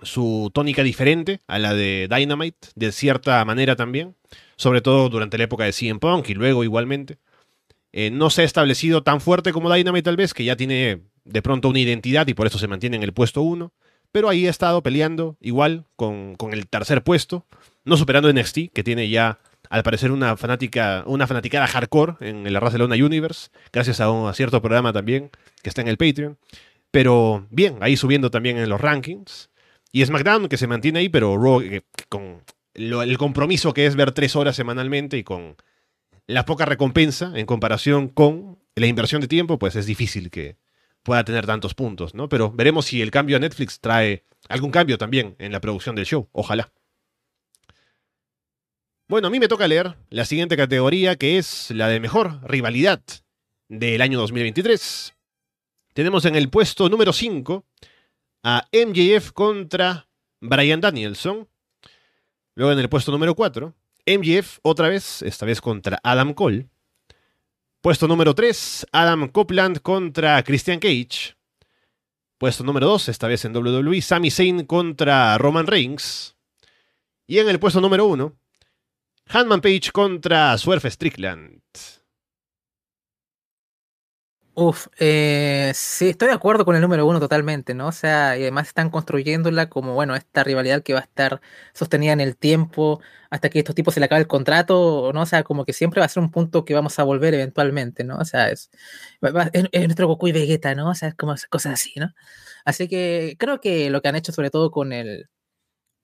su 0.02 0.50
tónica 0.52 0.82
diferente 0.82 1.42
a 1.46 1.60
la 1.60 1.76
de 1.76 2.08
Dynamite, 2.10 2.70
de 2.74 2.92
cierta 2.92 3.46
manera 3.46 3.76
también. 3.76 4.16
Sobre 4.56 4.82
todo 4.82 5.10
durante 5.10 5.38
la 5.38 5.44
época 5.44 5.64
de 5.64 5.74
CM 5.74 6.00
Punk 6.00 6.30
y 6.30 6.34
luego 6.34 6.64
igualmente. 6.64 7.20
Eh, 7.94 8.10
no 8.10 8.32
se 8.32 8.42
ha 8.42 8.46
establecido 8.46 9.04
tan 9.04 9.22
fuerte 9.22 9.54
como 9.54 9.72
Dynamite 9.72 10.04
tal 10.04 10.18
vez, 10.18 10.34
que 10.34 10.44
ya 10.44 10.56
tiene 10.56 11.02
de 11.26 11.42
pronto 11.42 11.70
una 11.70 11.80
identidad 11.80 12.28
y 12.28 12.34
por 12.34 12.48
eso 12.48 12.58
se 12.58 12.68
mantiene 12.68 12.98
en 12.98 13.04
el 13.04 13.14
puesto 13.14 13.42
1. 13.44 13.72
Pero 14.12 14.30
ahí 14.30 14.46
ha 14.48 14.50
estado 14.50 14.84
peleando 14.84 15.38
igual 15.40 15.86
con, 15.96 16.36
el 16.52 16.68
tercer 16.68 17.04
puesto, 17.04 17.46
no 17.86 17.98
superando 17.98 18.32
NXT, 18.32 18.72
que 18.74 18.84
tiene 18.84 19.10
ya 19.10 19.40
al 19.70 19.82
parecer 19.82 20.12
una 20.12 20.38
fanática, 20.38 21.04
una 21.08 21.26
fanaticada 21.26 21.66
hardcore 21.68 22.16
en 22.20 22.46
el 22.46 22.60
Barcelona 22.60 22.96
Universe, 22.96 23.50
gracias 23.72 24.02
a, 24.02 24.12
un, 24.12 24.32
cierto 24.34 24.62
programa 24.62 24.94
también 24.94 25.32
que 25.64 25.70
está 25.70 25.82
en 25.82 25.88
el 25.88 25.98
Patreon. 25.98 26.38
Pero 26.92 27.48
bien, 27.50 27.78
ahí 27.82 27.98
subiendo 27.98 28.30
también 28.30 28.58
en 28.58 28.70
los 28.70 28.82
rankings. 28.82 29.50
Y 29.92 30.06
SmackDown 30.06 30.48
que 30.48 30.58
se 30.58 30.68
mantiene 30.68 31.00
ahí, 31.00 31.10
pero 31.10 31.36
Raw 31.38 31.62
con 32.10 32.44
el 32.76 33.18
compromiso 33.18 33.74
que 33.74 33.86
es 33.86 33.96
ver 33.96 34.12
tres 34.12 34.36
horas 34.36 34.56
semanalmente 34.56 35.18
y 35.18 35.24
con 35.24 35.56
la 36.28 36.46
poca 36.46 36.66
recompensa 36.66 37.32
en 37.36 37.46
comparación 37.46 38.08
con 38.08 38.60
la 38.76 38.88
inversión 38.88 39.22
de 39.22 39.28
tiempo, 39.28 39.60
pues 39.60 39.76
es 39.76 39.86
difícil 39.86 40.30
que 40.30 40.58
pueda 41.04 41.24
tener 41.24 41.46
tantos 41.46 41.74
puntos, 41.74 42.16
¿no? 42.16 42.30
Pero 42.30 42.52
veremos 42.52 42.86
si 42.86 43.02
el 43.02 43.12
cambio 43.12 43.38
a 43.38 43.40
Netflix 43.40 43.80
trae 43.80 44.24
algún 44.50 44.72
cambio 44.72 44.98
también 44.98 45.36
en 45.40 45.52
la 45.52 45.62
producción 45.62 45.96
del 45.96 46.06
show, 46.06 46.30
ojalá. 46.32 46.72
Bueno, 49.08 49.28
a 49.28 49.30
mí 49.30 49.40
me 49.40 49.50
toca 49.50 49.68
leer 49.68 49.98
la 50.10 50.26
siguiente 50.26 50.58
categoría, 50.58 51.18
que 51.18 51.38
es 51.38 51.72
la 51.72 51.90
de 51.90 52.00
mejor 52.00 52.40
rivalidad 52.50 53.04
del 53.68 54.02
año 54.02 54.18
2023. 54.20 55.14
Tenemos 55.94 56.26
en 56.26 56.36
el 56.36 56.50
puesto 56.50 56.90
número 56.90 57.12
5 57.12 57.66
a 58.44 58.66
MJF 58.72 59.32
contra 59.32 60.08
Brian 60.40 60.82
Danielson. 60.82 61.48
Luego 62.56 62.72
en 62.72 62.80
el 62.80 62.90
puesto 62.90 63.12
número 63.12 63.36
4 63.36 63.76
MGF 64.06 64.60
otra 64.62 64.90
vez, 64.90 65.22
esta 65.22 65.46
vez 65.46 65.62
contra 65.62 66.00
Adam 66.04 66.34
Cole. 66.34 66.68
Puesto 67.82 68.08
número 68.08 68.34
3, 68.34 68.88
Adam 68.92 69.28
Copeland 69.28 69.80
contra 69.82 70.42
Christian 70.44 70.80
Cage. 70.80 71.36
Puesto 72.38 72.64
número 72.64 72.88
2, 72.88 73.10
esta 73.10 73.28
vez 73.28 73.46
en 73.46 73.56
WWE, 73.56 74.02
Sami 74.02 74.32
Zayn 74.32 74.66
contra 74.66 75.38
Roman 75.38 75.68
Reigns. 75.68 76.36
Y 77.28 77.40
en 77.40 77.50
el 77.50 77.60
puesto 77.60 77.82
número 77.82 78.06
1, 78.06 78.36
Hanman 79.28 79.62
Page 79.62 79.92
contra 79.92 80.58
Swerve 80.58 80.92
Strickland. 80.92 81.62
Uf, 84.56 84.86
eh, 85.00 85.72
sí, 85.74 86.10
estoy 86.10 86.28
de 86.28 86.36
acuerdo 86.36 86.64
con 86.64 86.76
el 86.76 86.82
número 86.84 87.08
uno 87.08 87.20
totalmente, 87.20 87.74
¿no? 87.74 87.88
O 87.88 87.92
sea, 87.92 88.38
y 88.38 88.44
además 88.44 88.68
están 88.68 88.92
construyéndola 88.92 89.68
como, 89.68 89.96
bueno, 89.96 90.16
esta 90.16 90.44
rivalidad 90.44 90.84
que 90.84 90.94
va 90.94 91.00
a 91.00 91.02
estar 91.04 91.42
sostenida 91.74 92.14
en 92.14 92.22
el 92.22 92.38
tiempo 92.38 93.02
hasta 93.32 93.50
que 93.50 93.58
estos 93.58 93.74
tipos 93.74 93.96
se 93.96 94.00
le 94.00 94.06
acabe 94.06 94.22
el 94.22 94.28
contrato, 94.28 95.10
¿no? 95.12 95.22
O 95.24 95.26
sea, 95.26 95.44
como 95.44 95.66
que 95.66 95.74
siempre 95.74 96.02
va 96.02 96.06
a 96.06 96.10
ser 96.10 96.22
un 96.22 96.30
punto 96.30 96.66
que 96.66 96.76
vamos 96.76 97.00
a 97.00 97.04
volver 97.04 97.34
eventualmente, 97.34 98.04
¿no? 98.04 98.18
O 98.18 98.26
sea, 98.26 98.50
es, 98.52 98.70
nuestro 99.22 100.08
Goku 100.08 100.28
y 100.28 100.32
Vegeta, 100.32 100.76
¿no? 100.76 100.90
O 100.92 100.94
sea, 100.96 101.10
es 101.10 101.16
como 101.16 101.34
cosas 101.50 101.74
así, 101.74 101.94
¿no? 102.00 102.14
Así 102.64 102.88
que 102.88 103.36
creo 103.40 103.60
que 103.60 103.90
lo 103.90 104.04
que 104.04 104.10
han 104.10 104.16
hecho 104.16 104.32
sobre 104.32 104.52
todo 104.52 104.70
con 104.70 104.94
el, 104.94 105.30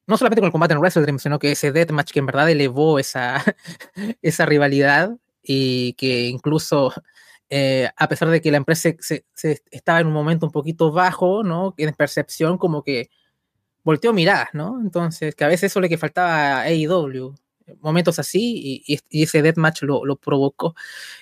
no 0.08 0.18
solamente 0.18 0.42
con 0.42 0.48
el 0.48 0.52
combate 0.52 0.74
en 0.74 0.80
Wrestle 0.80 1.20
sino 1.20 1.40
que 1.40 1.52
ese 1.54 1.72
deathmatch 1.72 2.12
que 2.12 2.20
en 2.20 2.26
verdad 2.28 2.50
elevó 2.50 3.00
esa, 3.00 3.44
esa 4.24 4.46
rivalidad 4.48 5.12
y 5.44 5.94
que 5.94 6.28
incluso 6.30 6.94
eh, 7.50 7.90
a 7.96 8.08
pesar 8.08 8.30
de 8.30 8.42
que 8.42 8.52
la 8.52 8.58
empresa 8.58 8.92
se, 9.00 9.26
estaba 9.72 10.00
en 10.00 10.08
un 10.08 10.14
momento 10.14 10.46
un 10.46 10.52
poquito 10.52 10.92
bajo, 10.92 11.44
¿no? 11.44 11.74
En 11.78 11.94
percepción 11.94 12.58
como 12.58 12.84
que 12.84 13.10
volteó 13.84 14.14
miradas, 14.14 14.50
¿no? 14.54 14.80
Entonces, 14.82 15.36
que 15.36 15.44
a 15.44 15.48
veces 15.48 15.72
eso 15.72 15.80
es 15.80 15.84
lo 15.84 15.90
que 15.90 15.98
faltaba 15.98 16.60
a 16.60 16.62
AEW, 16.64 17.34
momentos 17.82 18.20
así, 18.20 18.84
y, 18.88 19.24
ese 19.24 19.42
deathmatch 19.42 19.84
lo, 19.84 20.06
lo 20.06 20.16
provocó. 20.18 20.76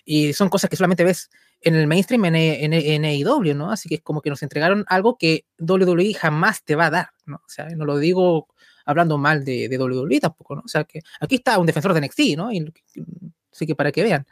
Y 0.05 0.33
son 0.33 0.49
cosas 0.49 0.69
que 0.69 0.75
solamente 0.75 1.03
ves 1.03 1.29
en 1.61 1.75
el 1.75 1.87
mainstream 1.87 2.25
en, 2.25 2.35
en, 2.73 3.05
AEW, 3.05 3.55
¿no? 3.55 3.71
Así 3.71 3.89
que 3.89 3.95
es 3.95 4.01
como 4.01 4.21
que 4.21 4.29
nos 4.29 4.43
entregaron 4.43 4.85
algo 4.87 5.17
que 5.17 5.45
WWE 5.59 6.13
jamás 6.13 6.63
te 6.63 6.75
va 6.75 6.87
a 6.87 6.91
dar, 6.91 7.09
¿no? 7.25 7.37
O 7.37 7.49
sea, 7.49 7.67
no 7.69 7.85
lo 7.85 7.97
digo 7.97 8.47
hablando 8.85 9.17
mal 9.17 9.43
de, 9.43 9.67
de 9.67 9.77
WWE 9.77 10.19
tampoco, 10.19 10.55
¿no? 10.55 10.61
O 10.65 10.67
sea, 10.67 10.83
que 10.83 11.01
aquí 11.19 11.35
está 11.35 11.57
un 11.57 11.65
defensor 11.65 11.93
de 11.93 12.01
NXT, 12.01 12.37
¿no? 12.37 12.51
Y 12.51 12.65
Así 13.57 13.65
que 13.65 13.75
para 13.75 13.91
que 13.91 14.03
vean. 14.03 14.27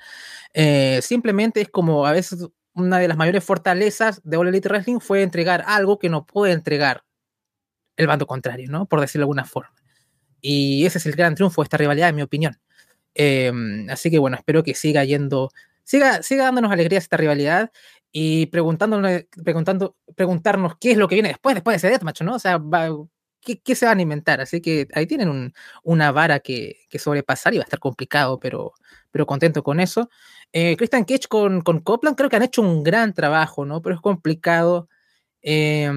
Eh, 0.54 1.00
simplemente 1.02 1.62
es 1.62 1.70
como 1.70 2.06
a 2.06 2.12
veces 2.12 2.48
una 2.76 3.00
de 3.00 3.08
las 3.08 3.18
mayores 3.18 3.44
fortalezas 3.44 4.22
de 4.24 4.38
All 4.38 4.48
Elite 4.48 4.70
Wrestling 4.70 5.00
fue 5.00 5.24
entregar 5.24 5.64
algo 5.66 5.98
que 5.98 6.10
no 6.10 6.28
puede 6.28 6.54
entregar 6.54 7.04
el 7.98 8.06
bando 8.06 8.28
contrario, 8.28 8.70
¿no? 8.70 8.86
Por 8.86 9.02
decirlo 9.02 9.22
de 9.22 9.24
alguna 9.24 9.46
forma. 9.46 9.74
Y 10.42 10.86
ese 10.86 11.00
es 11.00 11.08
el 11.08 11.14
gran 11.14 11.34
triunfo 11.34 11.62
de 11.62 11.66
esta 11.66 11.78
rivalidad, 11.78 12.10
en 12.10 12.16
mi 12.18 12.22
opinión. 12.22 12.60
Em, 13.16 13.90
así 13.90 14.12
que 14.12 14.20
bueno, 14.20 14.38
espero 14.38 14.62
que 14.64 14.76
siga 14.76 15.04
yendo, 15.06 15.50
siga, 15.84 16.22
siga 16.22 16.44
dándonos 16.46 16.72
alegrías 16.72 17.04
esta 17.04 17.18
rivalidad 17.18 17.72
y 18.12 18.48
preguntándonos, 18.48 19.24
preguntando, 19.44 19.96
preguntarnos 20.16 20.74
qué 20.80 20.92
es 20.92 20.98
lo 20.98 21.08
que 21.08 21.16
viene 21.16 21.30
después, 21.30 21.56
después 21.56 21.74
de 21.74 21.78
ese 21.78 21.90
deathmatch, 21.90 22.22
¿no? 22.22 22.36
O 22.36 22.40
sea, 22.40 22.58
va, 22.60 22.90
¿qué, 23.64 23.76
se 23.76 23.86
van 23.86 24.00
a 24.00 24.02
inventar? 24.02 24.42
Así 24.42 24.62
que 24.62 24.88
ahí 24.94 25.06
tienen 25.06 25.54
una 25.84 26.12
vara 26.12 26.40
que, 26.40 26.88
sobrepasar 26.98 27.54
y 27.54 27.58
va 27.58 27.64
a 27.64 27.66
estar 27.66 27.80
complicado, 27.80 28.40
pero, 28.40 28.74
pero 29.16 29.26
contento 29.26 29.64
con 29.64 29.80
eso. 29.80 30.10
Eh, 30.52 30.76
Christian 30.76 31.06
Cage 31.06 31.30
con, 31.30 31.62
con 31.62 31.80
Copland 31.80 32.18
creo 32.18 32.30
que 32.30 32.36
han 32.36 32.44
hecho 32.44 32.62
un 32.62 32.84
gran 32.84 33.14
trabajo, 33.14 33.64
¿no? 33.64 33.82
Pero 33.82 33.96
es 33.96 34.02
complicado 34.02 34.90
eh, 35.42 35.90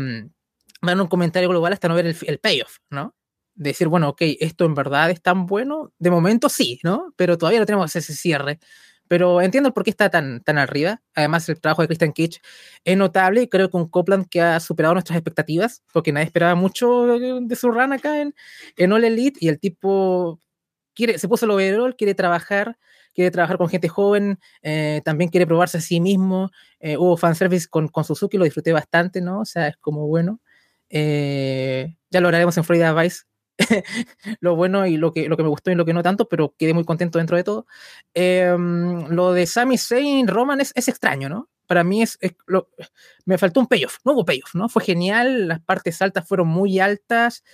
dar 0.80 1.00
un 1.00 1.08
comentario 1.08 1.48
global 1.48 1.72
hasta 1.72 1.88
no 1.88 1.96
ver 1.96 2.06
el, 2.06 2.38
payoff, 2.38 2.76
¿no? 2.90 3.16
decir, 3.56 3.88
bueno, 3.88 4.10
ok, 4.10 4.22
esto 4.38 4.66
en 4.66 4.76
verdad 4.76 5.10
es 5.10 5.20
tan 5.20 5.46
bueno. 5.46 5.92
De 5.98 6.12
momento 6.12 6.48
sí, 6.48 6.78
¿no? 6.84 7.12
Pero 7.16 7.36
todavía 7.36 7.58
no 7.58 7.66
tenemos 7.66 7.96
ese 7.96 8.14
cierre. 8.14 8.60
Pero 9.08 9.40
entiendo 9.40 9.66
el 9.66 9.72
por 9.72 9.82
qué 9.82 9.90
está 9.90 10.10
tan, 10.10 10.40
tan 10.44 10.56
arriba. 10.56 11.02
Además, 11.16 11.48
el 11.48 11.60
trabajo 11.60 11.82
de 11.82 11.88
Christian 11.88 12.12
Cage 12.12 12.40
es 12.84 12.96
notable 12.96 13.42
y 13.42 13.48
creo 13.48 13.68
que 13.68 13.76
un 13.76 13.88
Copland 13.88 14.28
que 14.28 14.42
ha 14.42 14.60
superado 14.60 14.94
nuestras 14.94 15.16
expectativas, 15.16 15.82
porque 15.92 16.12
nadie 16.12 16.26
esperaba 16.26 16.54
mucho 16.54 17.18
de, 17.18 17.56
su 17.56 17.72
run 17.72 17.92
acá 17.92 18.20
en, 18.20 18.32
en 18.76 18.92
All 18.92 19.02
Elite 19.02 19.40
y 19.40 19.48
el 19.48 19.58
tipo 19.58 20.38
quiere, 20.98 21.16
se 21.16 21.28
puso 21.28 21.44
el 21.44 21.52
overall, 21.52 21.94
quiere 21.94 22.16
trabajar, 22.16 22.76
quiere 23.18 23.32
trabajar 23.32 23.58
con 23.58 23.68
gente 23.68 23.88
joven, 23.88 24.38
eh, 24.62 25.02
también 25.04 25.28
quiere 25.28 25.44
probarse 25.44 25.78
a 25.78 25.80
sí 25.80 26.00
mismo. 26.00 26.52
Eh, 26.78 26.96
hubo 26.96 27.16
fanservice 27.16 27.66
con, 27.68 27.88
con 27.88 28.04
Suzuki, 28.04 28.38
lo 28.38 28.44
disfruté 28.44 28.72
bastante, 28.72 29.20
¿no? 29.20 29.40
O 29.40 29.44
sea, 29.44 29.66
es 29.66 29.76
como 29.78 30.06
bueno. 30.06 30.40
Eh, 30.88 31.96
ya 32.10 32.20
lo 32.20 32.28
haremos 32.28 32.56
en 32.56 32.64
Florida 32.64 32.94
Vice 32.94 33.24
lo 34.40 34.54
bueno 34.54 34.86
y 34.86 34.96
lo 34.96 35.12
que, 35.12 35.28
lo 35.28 35.36
que 35.36 35.42
me 35.42 35.48
gustó 35.48 35.72
y 35.72 35.74
lo 35.74 35.84
que 35.84 35.92
no 35.92 36.04
tanto, 36.04 36.28
pero 36.28 36.54
quedé 36.56 36.74
muy 36.74 36.84
contento 36.84 37.18
dentro 37.18 37.36
de 37.36 37.42
todo. 37.42 37.66
Em, 38.14 39.08
lo 39.08 39.32
de 39.32 39.46
Sami 39.46 39.78
Zayn, 39.78 40.28
Roman 40.28 40.60
es, 40.60 40.72
es 40.76 40.86
extraño, 40.86 41.28
¿no? 41.28 41.48
Para 41.68 41.84
mí 41.84 42.02
es, 42.02 42.18
me 43.24 43.38
faltó 43.38 43.60
un 43.60 43.68
payoff, 43.68 43.98
no 44.04 44.14
hubo 44.14 44.24
payoff, 44.24 44.54
¿no? 44.54 44.68
Fue 44.68 44.82
genial, 44.82 45.46
las 45.48 45.60
partes 45.60 46.02
altas 46.02 46.26
fueron 46.26 46.48
muy 46.48 46.80
altas, 46.80 47.44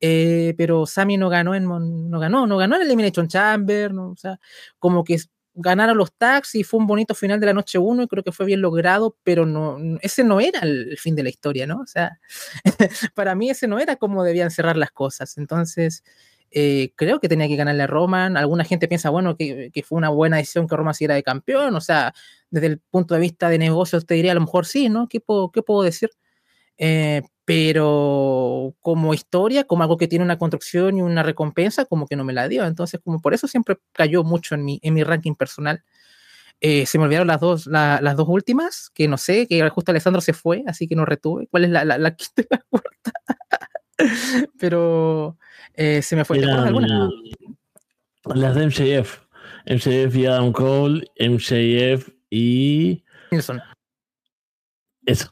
eh, 0.00 0.54
pero 0.56 0.86
Sami 0.86 1.16
no 1.16 1.28
ganó 1.28 1.54
en 1.56 1.64
no 1.66 2.20
ganó, 2.20 2.46
no 2.46 2.56
ganó 2.58 2.76
en 2.76 2.82
Elimination 2.82 3.28
Chamber, 3.28 3.92
¿no? 3.94 4.10
o 4.10 4.16
sea, 4.16 4.38
como 4.78 5.02
que 5.04 5.16
ganaron 5.54 5.98
los 5.98 6.12
tags 6.14 6.54
y 6.54 6.64
fue 6.64 6.80
un 6.80 6.86
bonito 6.86 7.14
final 7.14 7.40
de 7.40 7.46
la 7.46 7.54
noche 7.54 7.78
1 7.78 8.02
y 8.04 8.08
creo 8.08 8.22
que 8.24 8.32
fue 8.32 8.46
bien 8.46 8.60
logrado, 8.62 9.16
pero 9.22 9.46
no, 9.46 9.78
ese 10.00 10.24
no 10.24 10.40
era 10.40 10.60
el 10.60 10.96
fin 10.98 11.14
de 11.14 11.22
la 11.22 11.28
historia, 11.28 11.66
¿no? 11.66 11.80
O 11.80 11.86
sea, 11.86 12.18
para 13.14 13.34
mí 13.34 13.50
ese 13.50 13.66
no 13.68 13.78
era 13.78 13.96
como 13.96 14.24
debían 14.24 14.50
cerrar 14.50 14.76
las 14.76 14.90
cosas. 14.92 15.36
Entonces, 15.38 16.04
eh, 16.54 16.92
creo 16.96 17.18
que 17.20 17.28
tenía 17.28 17.48
que 17.48 17.56
ganarle 17.56 17.82
a 17.84 17.86
Roman. 17.86 18.36
Alguna 18.36 18.64
gente 18.64 18.88
piensa, 18.88 19.10
bueno, 19.10 19.36
que, 19.36 19.70
que, 19.72 19.82
fue 19.82 19.98
una 19.98 20.10
buena 20.10 20.36
decisión 20.36 20.68
que 20.68 20.76
Roman 20.76 20.94
siguiera 20.94 21.14
de 21.14 21.22
campeón. 21.22 21.74
O 21.74 21.80
sea, 21.80 22.14
desde 22.50 22.66
el 22.66 22.78
punto 22.78 23.14
de 23.14 23.20
vista 23.20 23.48
de 23.48 23.58
negocios, 23.58 24.06
te 24.06 24.14
diría 24.14 24.32
a 24.32 24.34
lo 24.34 24.42
mejor 24.42 24.66
sí, 24.66 24.88
¿no? 24.88 25.08
¿Qué 25.08 25.20
puedo, 25.20 25.50
qué 25.50 25.62
puedo 25.62 25.82
decir? 25.82 26.10
Eh, 26.78 27.22
pero 27.44 28.74
como 28.80 29.14
historia, 29.14 29.64
como 29.64 29.82
algo 29.82 29.96
que 29.96 30.08
tiene 30.08 30.24
una 30.24 30.38
construcción 30.38 30.98
y 30.98 31.02
una 31.02 31.22
recompensa, 31.22 31.84
como 31.86 32.06
que 32.06 32.16
no 32.16 32.24
me 32.24 32.32
la 32.32 32.48
dio. 32.48 32.64
Entonces, 32.66 33.00
como 33.02 33.20
por 33.20 33.34
eso 33.34 33.48
siempre 33.48 33.78
cayó 33.92 34.24
mucho 34.24 34.54
en 34.54 34.64
mi, 34.64 34.78
en 34.82 34.94
mi 34.94 35.04
ranking 35.04 35.34
personal. 35.34 35.82
Eh, 36.60 36.86
se 36.86 36.98
me 36.98 37.04
olvidaron 37.04 37.28
las 37.28 37.40
dos, 37.40 37.66
la, 37.66 38.00
las 38.02 38.16
dos 38.16 38.28
últimas, 38.28 38.90
que 38.94 39.08
no 39.08 39.18
sé, 39.18 39.48
que 39.48 39.68
justo 39.70 39.90
Alessandro 39.90 40.20
se 40.20 40.32
fue, 40.32 40.62
así 40.66 40.86
que 40.88 40.96
no 40.96 41.04
retuve. 41.04 41.48
¿Cuál 41.48 41.64
es 41.64 41.70
la, 41.70 41.84
la, 41.84 41.98
la 41.98 42.14
quinta 42.14 42.42
y 42.42 42.46
la 42.50 42.64
cuarta? 42.70 43.12
pero 44.58 45.38
eh, 45.74 46.02
se 46.02 46.16
me 46.16 46.24
fue. 46.24 46.38
Eran, 46.38 46.66
alguna? 46.66 47.10
Las 48.34 48.54
de 48.54 48.66
MJF. 48.66 49.18
MJF 49.66 50.16
y 50.16 50.26
Adam 50.26 50.52
Cole, 50.52 51.04
MJF 51.18 52.08
y. 52.30 53.04
Nelson. 53.30 53.60
Eso. 55.06 55.30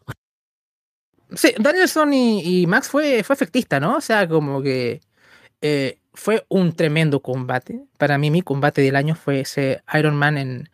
Sí, 1.32 1.54
Danielson 1.58 2.12
y, 2.12 2.62
y, 2.62 2.66
Max 2.66 2.88
fue, 2.88 3.22
fue 3.22 3.34
efectista, 3.34 3.78
¿no? 3.78 3.96
O 3.96 4.00
sea, 4.00 4.28
como 4.28 4.62
que 4.62 5.00
eh, 5.60 5.98
fue 6.12 6.44
un 6.48 6.74
tremendo 6.74 7.20
combate. 7.20 7.84
Para 7.98 8.18
mí, 8.18 8.30
mi 8.30 8.42
combate 8.42 8.82
del 8.82 8.96
año 8.96 9.14
fue 9.14 9.40
ese 9.40 9.82
Iron 9.94 10.16
Man 10.16 10.38
en, 10.38 10.70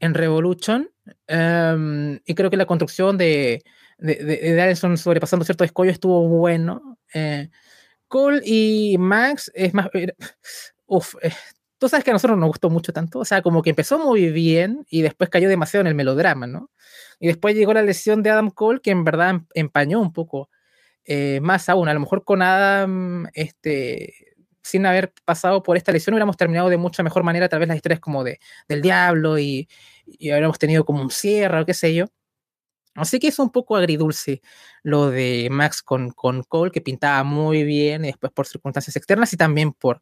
en 0.00 0.14
Revolution. 0.14 0.90
Um, 1.28 2.18
y 2.26 2.34
creo 2.34 2.50
que 2.50 2.56
la 2.56 2.66
construcción 2.66 3.16
de, 3.16 3.62
de, 3.98 4.16
de, 4.16 4.54
Danielson 4.54 4.98
sobrepasando 4.98 5.44
ciertos 5.44 5.66
escollos 5.66 5.94
estuvo 5.94 6.28
bueno. 6.28 6.98
Eh, 7.14 7.48
Cole 8.08 8.40
y 8.44 8.96
Max 8.98 9.50
es 9.54 9.74
más. 9.74 9.88
Uf, 10.86 11.14
eh, 11.22 11.32
tú 11.78 11.88
sabes 11.88 12.04
que 12.04 12.10
a 12.10 12.14
nosotros 12.14 12.38
nos 12.38 12.48
gustó 12.48 12.70
mucho 12.70 12.92
tanto. 12.92 13.20
O 13.20 13.24
sea, 13.24 13.42
como 13.42 13.62
que 13.62 13.70
empezó 13.70 13.98
muy 13.98 14.30
bien 14.30 14.86
y 14.90 15.02
después 15.02 15.30
cayó 15.30 15.48
demasiado 15.48 15.82
en 15.82 15.88
el 15.88 15.94
melodrama, 15.94 16.46
¿no? 16.46 16.70
Y 17.20 17.26
después 17.28 17.54
llegó 17.54 17.74
la 17.74 17.82
lesión 17.82 18.22
de 18.22 18.30
Adam 18.30 18.50
Cole, 18.50 18.80
que 18.80 18.90
en 18.90 19.04
verdad 19.04 19.30
em, 19.30 19.46
empañó 19.54 20.00
un 20.00 20.12
poco. 20.12 20.50
Eh, 21.04 21.40
más 21.42 21.68
aún, 21.68 21.88
a 21.88 21.94
lo 21.94 22.00
mejor 22.00 22.24
con 22.24 22.42
Adam, 22.42 23.28
este, 23.34 24.14
sin 24.62 24.86
haber 24.86 25.12
pasado 25.24 25.62
por 25.62 25.76
esta 25.76 25.92
lesión, 25.92 26.14
hubiéramos 26.14 26.36
terminado 26.36 26.68
de 26.68 26.76
mucha 26.78 27.02
mejor 27.04 27.22
manera, 27.22 27.48
tal 27.48 27.60
vez 27.60 27.68
las 27.68 27.76
historias 27.76 28.00
como 28.00 28.24
de, 28.24 28.40
del 28.68 28.82
diablo 28.82 29.38
y, 29.38 29.68
y 30.06 30.30
hubiéramos 30.30 30.58
tenido 30.58 30.84
como 30.84 31.02
un 31.02 31.10
cierre 31.10 31.60
o 31.60 31.66
qué 31.66 31.74
sé 31.74 31.94
yo. 31.94 32.06
Así 32.96 33.18
que 33.18 33.28
es 33.28 33.38
un 33.38 33.50
poco 33.50 33.76
agridulce 33.76 34.42
lo 34.82 35.10
de 35.10 35.48
Max 35.50 35.82
con, 35.82 36.10
con 36.10 36.42
Cole, 36.42 36.70
que 36.70 36.80
pintaba 36.80 37.22
muy 37.24 37.64
bien, 37.64 38.04
y 38.04 38.08
después 38.08 38.32
por 38.32 38.46
circunstancias 38.46 38.96
externas 38.96 39.32
y 39.32 39.36
también 39.36 39.72
por 39.72 40.00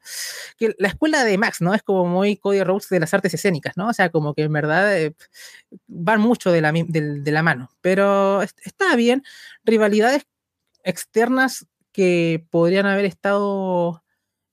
que 0.56 0.74
la 0.78 0.88
escuela 0.88 1.24
de 1.24 1.38
Max, 1.38 1.60
¿no? 1.60 1.74
Es 1.74 1.82
como 1.82 2.06
muy 2.06 2.36
Cody 2.36 2.62
Rhodes 2.62 2.88
de 2.88 3.00
las 3.00 3.14
artes 3.14 3.34
escénicas, 3.34 3.76
¿no? 3.76 3.88
O 3.88 3.92
sea, 3.92 4.10
como 4.10 4.34
que 4.34 4.42
en 4.42 4.52
verdad 4.52 4.96
eh, 4.98 5.14
van 5.86 6.20
mucho 6.20 6.52
de 6.52 6.60
la, 6.60 6.72
de, 6.72 7.32
la 7.32 7.42
mano, 7.42 7.70
pero 7.80 8.42
está 8.42 8.94
bien. 8.96 9.22
Rivalidades 9.64 10.26
externas 10.84 11.66
que 11.92 12.46
podrían 12.50 12.86
haber 12.86 13.04
estado 13.06 14.02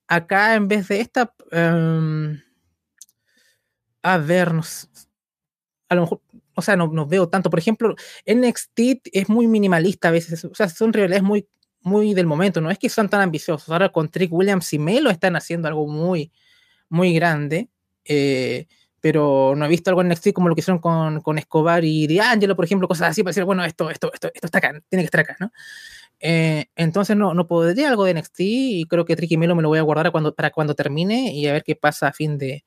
acá 0.08 0.54
en 0.54 0.68
vez 0.68 0.88
de 0.88 1.00
esta. 1.00 1.34
Um, 1.52 2.38
a 4.02 4.18
ver, 4.18 4.52
no 4.54 4.62
sé, 4.62 4.88
a 5.88 5.94
lo 5.94 6.02
mejor 6.02 6.20
o 6.54 6.62
sea, 6.62 6.76
no, 6.76 6.88
no, 6.88 7.06
veo 7.06 7.28
tanto. 7.28 7.50
Por 7.50 7.58
ejemplo, 7.58 7.94
NXT 8.26 8.80
es 9.12 9.28
muy 9.28 9.46
minimalista 9.46 10.08
a 10.08 10.10
veces, 10.10 10.44
o 10.44 10.54
sea, 10.54 10.68
son 10.68 10.92
realidades 10.92 11.22
muy, 11.22 11.46
muy 11.80 12.14
del 12.14 12.26
momento, 12.26 12.60
no 12.60 12.70
es 12.70 12.78
que 12.78 12.88
son 12.88 13.08
tan 13.08 13.20
ambiciosos. 13.20 13.68
Ahora 13.68 13.90
con 13.90 14.08
Trick 14.08 14.32
Williams 14.32 14.72
y 14.72 14.78
Melo 14.78 15.10
están 15.10 15.36
haciendo 15.36 15.68
algo 15.68 15.86
muy, 15.86 16.32
muy 16.88 17.14
grande, 17.14 17.68
eh, 18.04 18.66
pero 19.00 19.54
no 19.56 19.64
he 19.64 19.68
visto 19.68 19.90
algo 19.90 20.02
en 20.02 20.08
NXT 20.08 20.32
como 20.32 20.48
lo 20.48 20.54
que 20.54 20.60
hicieron 20.60 20.80
con, 20.80 21.20
con 21.22 21.38
Escobar 21.38 21.84
y 21.84 22.06
D'Angelo, 22.06 22.54
por 22.54 22.64
ejemplo, 22.64 22.86
cosas 22.86 23.10
así 23.10 23.22
para 23.22 23.30
decir, 23.30 23.44
bueno, 23.44 23.64
esto, 23.64 23.90
esto, 23.90 24.12
esto, 24.12 24.30
esto 24.32 24.46
está 24.46 24.58
acá, 24.58 24.80
tiene 24.88 25.02
que 25.02 25.06
estar 25.06 25.20
acá, 25.20 25.36
¿no? 25.40 25.52
Eh, 26.20 26.66
entonces 26.76 27.16
no, 27.16 27.34
no 27.34 27.48
podría 27.48 27.88
algo 27.88 28.04
de 28.04 28.14
NXT 28.14 28.40
y 28.40 28.84
creo 28.84 29.04
que 29.04 29.16
Trick 29.16 29.32
y 29.32 29.36
Melo 29.36 29.56
me 29.56 29.62
lo 29.62 29.68
voy 29.68 29.80
a 29.80 29.82
guardar 29.82 30.12
cuando, 30.12 30.34
para 30.34 30.50
cuando 30.50 30.76
termine 30.76 31.32
y 31.32 31.48
a 31.48 31.52
ver 31.52 31.64
qué 31.64 31.74
pasa 31.74 32.08
a 32.08 32.12
fin 32.12 32.38
de, 32.38 32.64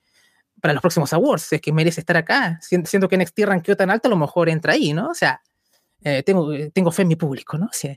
para 0.62 0.74
los 0.74 0.82
próximos 0.82 1.14
awards, 1.14 1.54
es 1.54 1.62
que 1.62 1.72
merece 1.72 2.00
estar 2.00 2.18
acá. 2.18 2.60
Siento 2.62 3.08
que 3.08 3.18
NXT 3.18 3.40
ranqueó 3.46 3.76
tan 3.76 3.90
alto, 3.90 4.08
a 4.08 4.12
lo 4.12 4.18
mejor 4.18 4.50
entra 4.50 4.74
ahí, 4.74 4.94
¿no? 4.94 5.10
O 5.10 5.14
sea, 5.14 5.42
eh, 6.04 6.22
tengo, 6.24 6.52
tengo 6.72 6.92
fe 6.92 7.02
en 7.02 7.08
mi 7.08 7.16
público, 7.16 7.58
¿no? 7.58 7.68
Sí, 7.72 7.90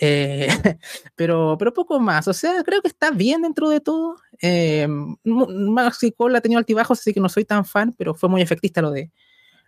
eh, 0.00 0.46
pero, 1.16 1.56
pero 1.58 1.72
poco 1.72 1.98
más. 1.98 2.28
O 2.28 2.32
sea, 2.32 2.62
creo 2.62 2.80
que 2.80 2.88
está 2.88 3.10
bien 3.10 3.42
dentro 3.42 3.68
de 3.68 3.80
todo. 3.80 4.16
Eh, 4.40 4.86
Max 5.24 6.04
y 6.04 6.12
Cole 6.12 6.38
ha 6.38 6.40
tenido 6.40 6.58
altibajos, 6.58 7.00
así 7.00 7.12
que 7.12 7.20
no 7.20 7.28
soy 7.28 7.44
tan 7.44 7.64
fan, 7.64 7.92
pero 7.98 8.14
fue 8.14 8.28
muy 8.28 8.40
efectista 8.40 8.82
lo 8.82 8.90
de, 8.90 9.10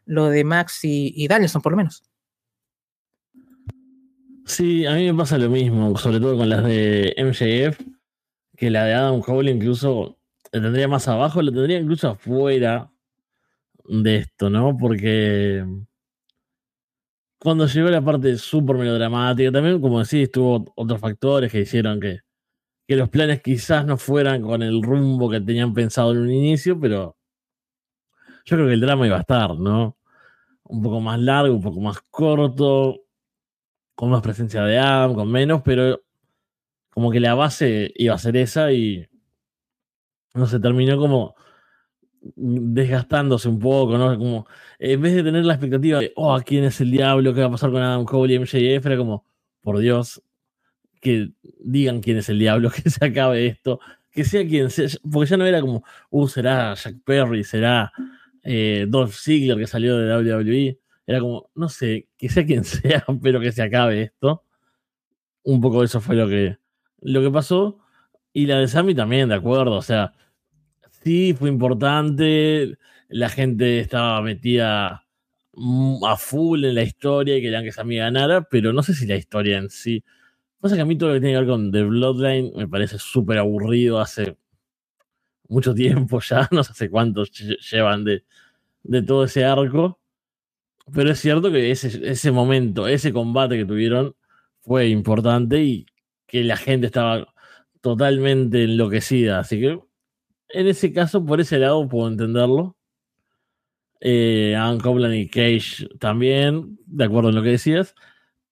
lo 0.05 0.29
de 0.29 0.45
Max 0.45 0.85
y, 0.85 1.13
y 1.17 1.27
Danielson, 1.27 1.61
por 1.61 1.73
lo 1.73 1.77
menos. 1.77 2.05
Sí, 4.45 4.87
a 4.87 4.95
mí 4.95 5.11
me 5.11 5.19
pasa 5.19 5.37
lo 5.37 5.51
mismo, 5.51 5.97
sobre 5.99 6.21
todo 6.21 6.39
con 6.39 6.49
las 6.49 6.65
de 6.65 7.15
MJF, 7.19 7.81
que 8.57 8.71
la 8.71 8.85
de 8.85 8.95
Adam 8.95 9.21
Cole 9.21 9.51
incluso 9.51 10.18
le 10.53 10.61
tendría 10.61 10.89
más 10.89 11.09
abajo, 11.09 11.43
le 11.43 11.53
tendría 11.53 11.79
incluso 11.79 12.09
afuera 12.09 12.91
de 13.85 14.17
esto, 14.17 14.51
¿no? 14.51 14.77
Porque 14.77 15.65
cuando 17.39 17.67
llegó 17.67 17.89
la 17.89 18.03
parte 18.03 18.37
súper 18.37 18.77
melodramática, 18.77 19.53
también, 19.53 19.81
como 19.81 20.01
decís, 20.03 20.31
tuvo 20.31 20.73
otros 20.77 21.01
factores 21.01 21.53
que 21.53 21.61
hicieron 21.61 22.01
que, 22.01 22.21
que 22.87 22.97
los 22.97 23.09
planes 23.09 23.43
quizás 23.43 23.87
no 23.87 23.97
fueran 23.97 24.43
con 24.43 24.63
el 24.63 24.83
rumbo 24.83 25.31
que 25.31 25.41
tenían 25.41 25.75
pensado 25.75 26.13
en 26.13 26.19
un 26.19 26.31
inicio, 26.31 26.79
pero 26.81 27.17
yo 28.45 28.57
creo 28.57 28.67
que 28.67 28.75
el 28.75 28.81
drama 28.81 29.07
iba 29.07 29.17
a 29.17 29.21
estar, 29.21 29.57
¿no? 29.59 29.97
Un 30.65 30.83
poco 30.83 31.01
más 31.01 31.21
largo, 31.21 31.55
un 31.55 31.63
poco 31.63 31.81
más 31.81 32.01
corto, 32.11 33.03
con 33.95 34.11
más 34.11 34.23
presencia 34.23 34.63
de 34.65 34.79
Adam, 34.79 35.15
con 35.15 35.31
menos, 35.31 35.63
pero 35.65 36.03
como 36.91 37.11
que 37.11 37.21
la 37.21 37.35
base 37.35 37.93
iba 37.97 38.15
a 38.15 38.19
ser 38.19 38.37
esa 38.37 38.73
y 38.73 39.08
no 40.35 40.47
se 40.47 40.61
terminó 40.61 40.99
como 40.99 41.35
desgastándose 42.21 43.49
un 43.49 43.59
poco, 43.59 43.97
¿no? 43.97 44.17
Como, 44.19 44.47
en 44.79 45.01
vez 45.01 45.15
de 45.15 45.23
tener 45.23 45.45
la 45.45 45.55
expectativa 45.55 46.01
de, 46.01 46.13
oh, 46.17 46.39
¿quién 46.45 46.65
es 46.65 46.81
el 46.81 46.91
diablo? 46.91 47.33
¿Qué 47.33 47.41
va 47.41 47.47
a 47.47 47.51
pasar 47.51 47.71
con 47.71 47.83
Adam 47.83 48.05
Cole 48.05 48.35
y 48.35 48.39
MJF? 48.39 48.87
Era 48.87 48.97
como, 48.97 49.25
por 49.63 49.79
Dios, 49.79 50.23
que 51.01 51.31
digan 51.61 52.01
quién 52.01 52.17
es 52.19 52.29
el 52.29 52.39
diablo, 52.39 52.71
que 52.83 52.91
se 52.91 53.05
acabe 53.05 53.47
esto, 53.47 53.81
que 54.11 54.25
sea 54.25 54.47
quien 54.47 54.71
sea, 54.71 54.89
porque 55.11 55.31
ya 55.31 55.37
no 55.37 55.47
era 55.47 55.61
como, 55.61 55.85
uh, 56.11 56.29
será 56.29 56.75
Jack 56.75 56.97
Perry, 57.05 57.45
será 57.45 57.93
eh, 58.43 58.87
Dolph 58.89 59.15
Ziggler 59.15 59.59
que 59.59 59.67
salió 59.67 59.97
de 59.99 60.15
WWE, 60.17 60.79
era 61.07 61.21
como, 61.21 61.51
no 61.55 61.69
sé, 61.69 62.07
que 62.19 62.29
sea 62.29 62.45
quien 62.45 62.65
sea, 62.65 63.05
pero 63.23 63.41
que 63.41 63.53
se 63.53 63.63
acabe 63.63 64.03
esto. 64.03 64.43
Un 65.43 65.61
poco 65.61 65.83
eso 65.83 66.01
fue 66.01 66.17
lo 66.17 66.29
que, 66.29 66.59
lo 67.01 67.23
que 67.23 67.31
pasó. 67.31 67.79
Y 68.39 68.47
la 68.47 68.61
de 68.61 68.69
Sammy 68.69 68.95
también, 68.95 69.31
de 69.31 69.35
acuerdo, 69.35 69.73
o 69.73 69.83
sea, 69.83 70.13
sí 71.03 71.35
fue 71.37 71.49
importante, 71.49 72.79
la 73.09 73.29
gente 73.31 73.81
estaba 73.81 74.23
metida 74.23 75.05
a 76.07 76.17
full 76.17 76.65
en 76.65 76.77
la 76.77 76.85
historia 76.85 77.37
y 77.37 77.43
querían 77.43 77.65
que 77.65 77.73
Sammy 77.73 77.97
ganara, 77.97 78.43
pero 78.43 78.73
no 78.73 78.85
sé 78.85 78.95
si 78.95 79.09
la 79.09 79.17
historia 79.17 79.59
en 79.59 79.71
sí. 79.71 80.05
Pasa 80.61 80.77
que 80.77 80.83
a 80.83 80.85
mí 80.85 80.97
todo 80.97 81.09
lo 81.09 81.15
que 81.17 81.21
tiene 81.21 81.35
que 81.35 81.41
ver 81.41 81.49
con 81.49 81.73
The 81.73 81.83
Bloodline 81.83 82.53
me 82.55 82.69
parece 82.69 83.01
súper 83.01 83.39
aburrido 83.39 83.99
hace 83.99 84.37
mucho 85.49 85.75
tiempo 85.75 86.21
ya, 86.21 86.49
no 86.53 86.63
sé 86.63 86.89
cuántos 86.91 87.33
llevan 87.73 88.05
de, 88.05 88.23
de 88.85 89.03
todo 89.03 89.25
ese 89.25 89.45
arco. 89.45 89.99
Pero 90.95 91.11
es 91.11 91.19
cierto 91.19 91.51
que 91.51 91.73
ese, 91.73 92.09
ese 92.09 92.31
momento, 92.31 92.87
ese 92.87 93.13
combate 93.13 93.57
que 93.57 93.65
tuvieron 93.65 94.15
fue 94.61 94.87
importante 94.91 95.61
y 95.61 95.87
que 96.29 96.45
la 96.45 96.57
gente 96.57 96.87
estaba 96.87 97.35
totalmente 97.81 98.65
enloquecida. 98.65 99.41
Así 99.41 99.61
que 99.61 99.81
en 100.51 100.67
ese 100.67 100.93
caso, 100.93 101.25
por 101.25 101.41
ese 101.41 101.59
lado, 101.59 101.87
puedo 101.89 102.09
entenderlo. 102.09 102.77
Eh, 104.01 104.57
Copeland 104.83 105.15
y 105.15 105.29
Cage 105.29 105.89
también, 105.99 106.79
de 106.87 107.05
acuerdo 107.05 107.31
en 107.31 107.35
lo 107.35 107.43
que 107.43 107.51
decías. 107.51 107.95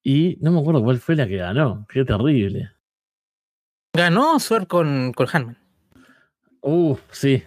Y 0.03 0.39
no 0.41 0.53
me 0.53 0.61
acuerdo 0.61 0.83
cuál 0.83 0.99
fue 0.99 1.17
la 1.17 1.27
que 1.27 1.37
ganó. 1.37 1.87
Qué 1.89 2.05
terrible. 2.05 2.71
Ganó 3.93 4.39
Swerve 4.39 4.67
con, 4.67 5.13
con 5.15 5.27
Hanman. 5.33 5.59
Uh, 6.61 6.97
sí. 7.11 7.43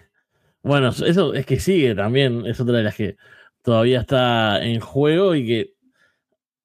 Bueno, 0.64 0.90
eso 0.90 1.34
es 1.34 1.46
que 1.46 1.60
sigue 1.60 1.96
también. 1.96 2.46
Es 2.46 2.60
otra 2.60 2.78
de 2.78 2.84
las 2.84 2.96
que 2.96 3.18
todavía 3.62 4.02
está 4.02 4.64
en 4.64 4.80
juego 4.80 5.36
y 5.36 5.46
que 5.46 5.74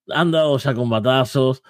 han 0.09 0.31
dado 0.31 0.57
ya 0.59 0.75
combatazos. 0.75 1.63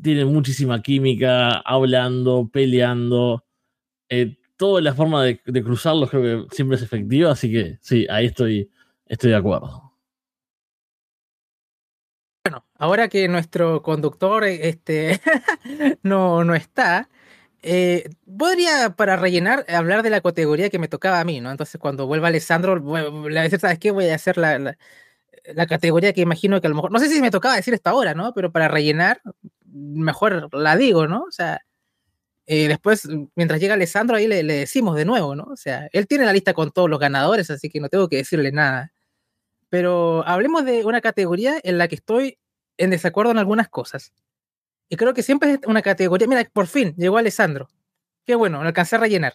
Tienen 0.00 0.32
muchísima 0.32 0.82
química, 0.82 1.58
hablando, 1.58 2.48
peleando. 2.52 3.44
Eh, 4.08 4.36
toda 4.56 4.80
la 4.80 4.94
forma 4.94 5.24
de, 5.24 5.40
cruzarlos 5.62 6.10
creo 6.10 6.48
que 6.48 6.54
siempre 6.54 6.76
es 6.76 6.82
efectiva, 6.82 7.32
así 7.32 7.50
que 7.50 7.78
sí, 7.80 8.06
ahí 8.10 8.26
estoy, 8.26 8.70
estoy 9.06 9.30
de 9.30 9.36
acuerdo. 9.36 9.92
Bueno, 12.44 12.64
ahora 12.76 13.08
que 13.08 13.28
nuestro 13.28 13.82
conductor 13.82 14.44
este, 14.44 15.20
no, 16.02 16.44
no 16.44 16.54
está, 16.54 17.08
eh, 17.62 18.08
podría, 18.38 18.94
para 18.96 19.16
rellenar, 19.16 19.66
hablar 19.68 20.02
de 20.04 20.10
la 20.10 20.20
categoría 20.20 20.70
que 20.70 20.78
me 20.78 20.88
tocaba 20.88 21.20
a 21.20 21.24
mí, 21.24 21.40
¿no? 21.40 21.50
Entonces, 21.50 21.80
cuando 21.80 22.06
vuelva 22.06 22.28
Alessandro, 22.28 22.76
le 23.28 23.38
a 23.40 23.42
decir, 23.42 23.58
¿sabes 23.58 23.78
qué? 23.80 23.90
Voy 23.90 24.08
a 24.08 24.14
hacer 24.14 24.38
la, 24.38 24.58
la, 24.60 24.78
la, 25.54 25.66
categoría 25.66 26.12
que 26.12 26.20
imagino 26.20 26.60
que 26.60 26.68
a 26.68 26.70
lo 26.70 26.76
mejor, 26.76 26.92
no 26.92 27.00
sé 27.00 27.08
si 27.08 27.20
me 27.20 27.32
tocaba 27.32 27.56
decir 27.56 27.74
esta 27.74 27.94
hora, 27.94 28.14
¿no? 28.14 28.32
Pero 28.34 28.52
para 28.52 28.68
rellenar, 28.68 29.20
mejor 29.76 30.52
la 30.54 30.76
digo, 30.76 31.06
¿no? 31.06 31.24
O 31.24 31.30
sea, 31.30 31.60
eh, 32.46 32.68
después, 32.68 33.08
mientras 33.34 33.60
llega 33.60 33.74
Alessandro, 33.74 34.16
ahí 34.16 34.28
le, 34.28 34.42
decimos 34.44 34.96
de 34.96 35.04
nuevo, 35.04 35.34
¿no? 35.34 35.44
O 35.44 35.56
sea, 35.56 35.88
él 35.92 36.06
tiene 36.06 36.24
la 36.24 36.32
lista 36.32 36.54
con 36.54 36.70
todos 36.70 36.88
los 36.88 37.00
ganadores, 37.00 37.50
así 37.50 37.68
que 37.70 37.80
no 37.80 37.88
tengo 37.88 38.08
que 38.08 38.16
decirle 38.16 38.52
nada. 38.52 38.92
Pero 39.70 40.26
hablemos 40.26 40.64
de 40.64 40.84
una 40.84 41.00
categoría 41.00 41.56
en 41.62 41.78
la 41.78 41.88
que 41.88 41.96
estoy 41.96 42.38
en 42.78 42.90
desacuerdo 42.90 43.32
en 43.32 43.38
algunas 43.38 43.68
cosas. 43.68 44.12
Y 44.88 44.96
creo 44.96 45.14
que 45.14 45.22
siempre 45.22 45.52
es 45.54 45.60
una 45.66 45.82
categoría. 45.82 46.28
Mira, 46.28 46.44
por 46.52 46.68
fin 46.68 46.94
llegó 46.96 47.18
Alessandro. 47.18 47.68
Qué 48.26 48.34
bueno, 48.36 48.62
lo 48.62 48.68
alcancé 48.68 48.96
a 48.96 49.00
rellenar. 49.00 49.34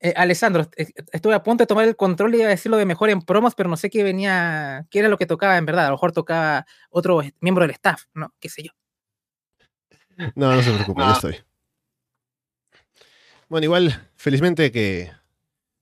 Eh, 0.00 0.12
Alessandro, 0.16 0.68
estuve 0.76 1.34
a 1.34 1.42
punto 1.42 1.62
de 1.62 1.66
tomar 1.66 1.86
el 1.88 1.96
control 1.96 2.34
y 2.34 2.38
iba 2.38 2.46
a 2.46 2.50
decirlo 2.50 2.76
de 2.76 2.84
mejor 2.86 3.10
en 3.10 3.22
promos, 3.22 3.54
pero 3.54 3.68
no 3.70 3.76
sé 3.76 3.90
qué 3.90 4.02
venía, 4.04 4.86
qué 4.90 5.00
era 5.00 5.08
lo 5.08 5.16
que 5.18 5.26
tocaba 5.26 5.56
en 5.56 5.66
verdad. 5.66 5.86
A 5.86 5.88
lo 5.88 5.94
mejor 5.94 6.12
tocaba 6.12 6.66
otro 6.90 7.22
miembro 7.40 7.64
del 7.64 7.72
staff, 7.72 8.04
¿no? 8.14 8.34
Qué 8.38 8.48
sé 8.48 8.62
yo. 8.62 8.72
No, 10.34 10.54
no 10.54 10.62
se 10.62 10.72
preocupe, 10.72 11.00
no. 11.00 11.08
yo 11.08 11.12
estoy. 11.12 11.36
Bueno, 13.48 13.64
igual, 13.64 14.08
felizmente 14.16 14.72
que 14.72 15.12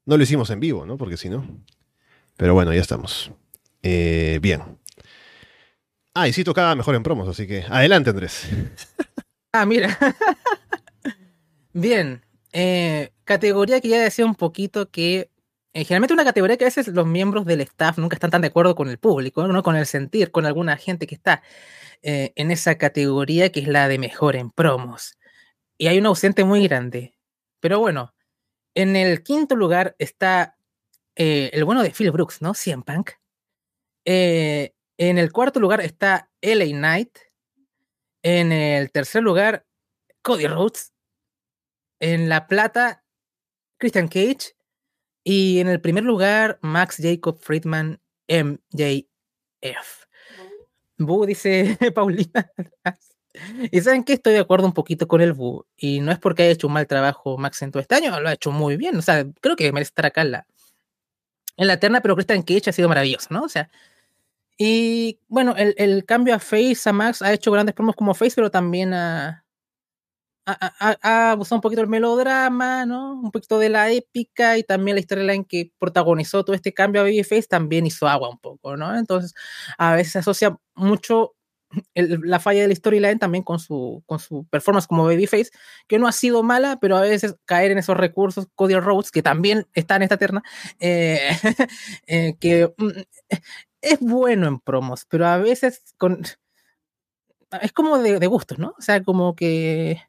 no 0.07 0.16
lo 0.16 0.22
hicimos 0.22 0.51
en 0.51 0.61
vivo, 0.61 0.85
¿no? 0.87 0.97
Porque 0.97 1.16
si 1.16 1.28
no. 1.28 1.47
Pero 2.37 2.55
bueno, 2.55 2.72
ya 2.72 2.80
estamos. 2.80 3.30
Eh, 3.82 4.39
bien. 4.43 4.62
Ah, 6.14 6.28
y 6.28 6.32
sí 6.32 6.45
tocaba 6.45 6.74
mejor 6.74 6.95
en 6.95 7.03
promos, 7.03 7.28
así 7.28 7.47
que 7.47 7.64
adelante, 7.68 8.11
Andrés. 8.11 8.49
Ah, 9.57 9.66
mira. 9.66 9.97
Bien. 11.72 12.24
Eh, 12.53 13.12
categoría 13.22 13.80
que 13.80 13.89
ya 13.89 14.03
decía 14.03 14.26
un 14.26 14.35
poquito 14.35 14.91
que 14.91 15.30
generalmente 15.82 16.14
una 16.14 16.24
categoría 16.24 16.56
que 16.56 16.64
a 16.64 16.68
veces 16.68 16.86
los 16.88 17.06
miembros 17.06 17.44
del 17.46 17.60
staff 17.62 17.98
nunca 17.98 18.14
están 18.14 18.30
tan 18.30 18.42
de 18.42 18.48
acuerdo 18.48 18.76
con 18.76 18.88
el 18.88 18.98
público, 18.98 19.46
¿no? 19.48 19.62
con 19.64 19.74
el 19.74 19.86
sentir, 19.86 20.30
con 20.30 20.46
alguna 20.46 20.76
gente 20.76 21.08
que 21.08 21.16
está 21.16 21.42
eh, 22.02 22.32
en 22.36 22.52
esa 22.52 22.78
categoría 22.78 23.50
que 23.50 23.60
es 23.60 23.66
la 23.66 23.88
de 23.88 23.98
mejor 23.98 24.36
en 24.36 24.50
promos. 24.50 25.18
Y 25.76 25.88
hay 25.88 25.98
un 25.98 26.06
ausente 26.06 26.44
muy 26.44 26.62
grande. 26.68 27.16
Pero 27.58 27.80
bueno, 27.80 28.14
en 28.74 28.94
el 28.94 29.24
quinto 29.24 29.56
lugar 29.56 29.96
está 29.98 30.56
eh, 31.16 31.50
el 31.52 31.64
bueno 31.64 31.82
de 31.82 31.90
Phil 31.90 32.12
Brooks, 32.12 32.40
¿no? 32.40 32.54
CM 32.54 32.84
Punk. 32.84 33.10
en 34.04 34.70
el 35.18 35.32
cuarto 35.32 35.58
lugar 35.58 35.80
está 35.80 36.30
LA 36.40 36.66
Knight. 36.66 37.18
En 38.22 38.52
el 38.52 38.92
tercer 38.92 39.22
lugar, 39.22 39.66
Cody 40.22 40.46
Rhodes. 40.46 40.92
En 42.00 42.28
la 42.28 42.46
plata, 42.46 43.04
Christian 43.78 44.06
Cage. 44.06 44.54
Y 45.24 45.58
en 45.60 45.68
el 45.68 45.80
primer 45.80 46.04
lugar, 46.04 46.58
Max 46.60 46.98
Jacob 47.00 47.38
Friedman, 47.40 47.98
MJF. 48.28 50.04
Bu, 50.98 51.24
dice 51.26 51.78
Paulina. 51.94 52.52
y 53.72 53.80
saben 53.80 54.04
que 54.04 54.12
estoy 54.12 54.34
de 54.34 54.40
acuerdo 54.40 54.66
un 54.66 54.74
poquito 54.74 55.08
con 55.08 55.22
el 55.22 55.32
Bu. 55.32 55.66
Y 55.76 56.00
no 56.00 56.12
es 56.12 56.18
porque 56.18 56.42
haya 56.44 56.52
hecho 56.52 56.66
un 56.66 56.74
mal 56.74 56.86
trabajo 56.86 57.38
Max 57.38 57.62
en 57.62 57.72
todo 57.72 57.80
este 57.80 57.94
año, 57.94 58.20
lo 58.20 58.28
ha 58.28 58.34
hecho 58.34 58.50
muy 58.50 58.76
bien. 58.76 58.96
O 58.96 59.02
sea, 59.02 59.26
creo 59.40 59.56
que 59.56 59.72
merece 59.72 59.88
estar 59.88 60.06
acá 60.06 60.20
en 60.22 60.32
la, 60.32 60.46
en 61.56 61.66
la 61.66 61.80
terna, 61.80 62.02
pero 62.02 62.14
Christian 62.14 62.42
Cage 62.42 62.70
ha 62.70 62.72
sido 62.72 62.88
maravilloso, 62.88 63.28
¿no? 63.30 63.42
O 63.44 63.48
sea, 63.48 63.70
y 64.58 65.18
bueno, 65.28 65.54
el, 65.56 65.74
el 65.78 66.04
cambio 66.04 66.34
a 66.34 66.38
Face, 66.38 66.88
a 66.88 66.92
Max, 66.92 67.22
ha 67.22 67.32
hecho 67.32 67.50
grandes 67.50 67.74
promos 67.74 67.96
como 67.96 68.14
Face, 68.14 68.34
pero 68.36 68.50
también 68.50 68.94
ha, 68.94 69.43
ha, 70.47 71.30
abusado 71.32 71.57
un 71.57 71.62
poquito 71.62 71.80
el 71.82 71.88
melodrama, 71.88 72.86
¿no? 72.86 73.14
Un 73.14 73.30
poquito 73.30 73.59
de 73.59 73.68
la 73.68 73.90
épica 73.90 74.59
y 74.59 74.62
también 74.62 74.97
la 74.97 75.03
storyline 75.03 75.45
que 75.45 75.72
protagonizó 75.78 76.45
todo 76.45 76.55
este 76.55 76.74
cambio 76.74 77.01
a 77.01 77.05
Babyface 77.05 77.45
también 77.45 77.86
hizo 77.86 78.07
agua 78.09 78.28
un 78.28 78.38
poco, 78.38 78.76
¿no? 78.76 78.97
Entonces, 78.97 79.34
a 79.78 79.95
veces 79.95 80.12
se 80.12 80.18
asocia 80.20 80.57
mucho 80.74 81.34
el, 81.95 82.20
la 82.24 82.40
falla 82.40 82.62
de 82.62 82.68
la 82.68 82.74
storyline 82.74 83.18
también 83.18 83.45
con 83.45 83.59
su, 83.59 84.03
con 84.07 84.18
su 84.18 84.47
performance 84.51 84.86
como 84.86 85.05
Babyface, 85.05 85.51
que 85.88 85.99
no 85.99 86.07
ha 86.07 86.12
sido 86.12 86.42
mala, 86.42 86.78
pero 86.80 86.97
a 86.97 87.03
veces 87.03 87.36
caer 87.47 87.70
en 87.72 87.78
esos 87.78 87.97
recursos, 87.97 88.49
Cody 88.55 88.74
Rhodes, 88.74 89.11
que 89.11 89.22
también 89.22 89.66
está 89.74 89.97
en 89.97 90.03
esta 90.03 90.18
terna, 90.18 90.42
eh, 90.80 91.18
eh, 92.07 92.36
que 92.40 92.72
mm, 92.76 92.90
es 93.80 94.01
bueno 94.01 94.47
en 94.49 94.59
promos, 94.61 95.07
pero 95.09 95.26
a 95.26 95.38
veces 95.38 95.82
con... 95.99 96.22
Es 97.62 97.72
como 97.72 97.99
de, 97.99 98.18
de 98.18 98.26
gustos, 98.26 98.59
¿no? 98.59 98.74
O 98.76 98.82
sea, 98.82 99.05
como 99.05 99.36
que 99.36 100.03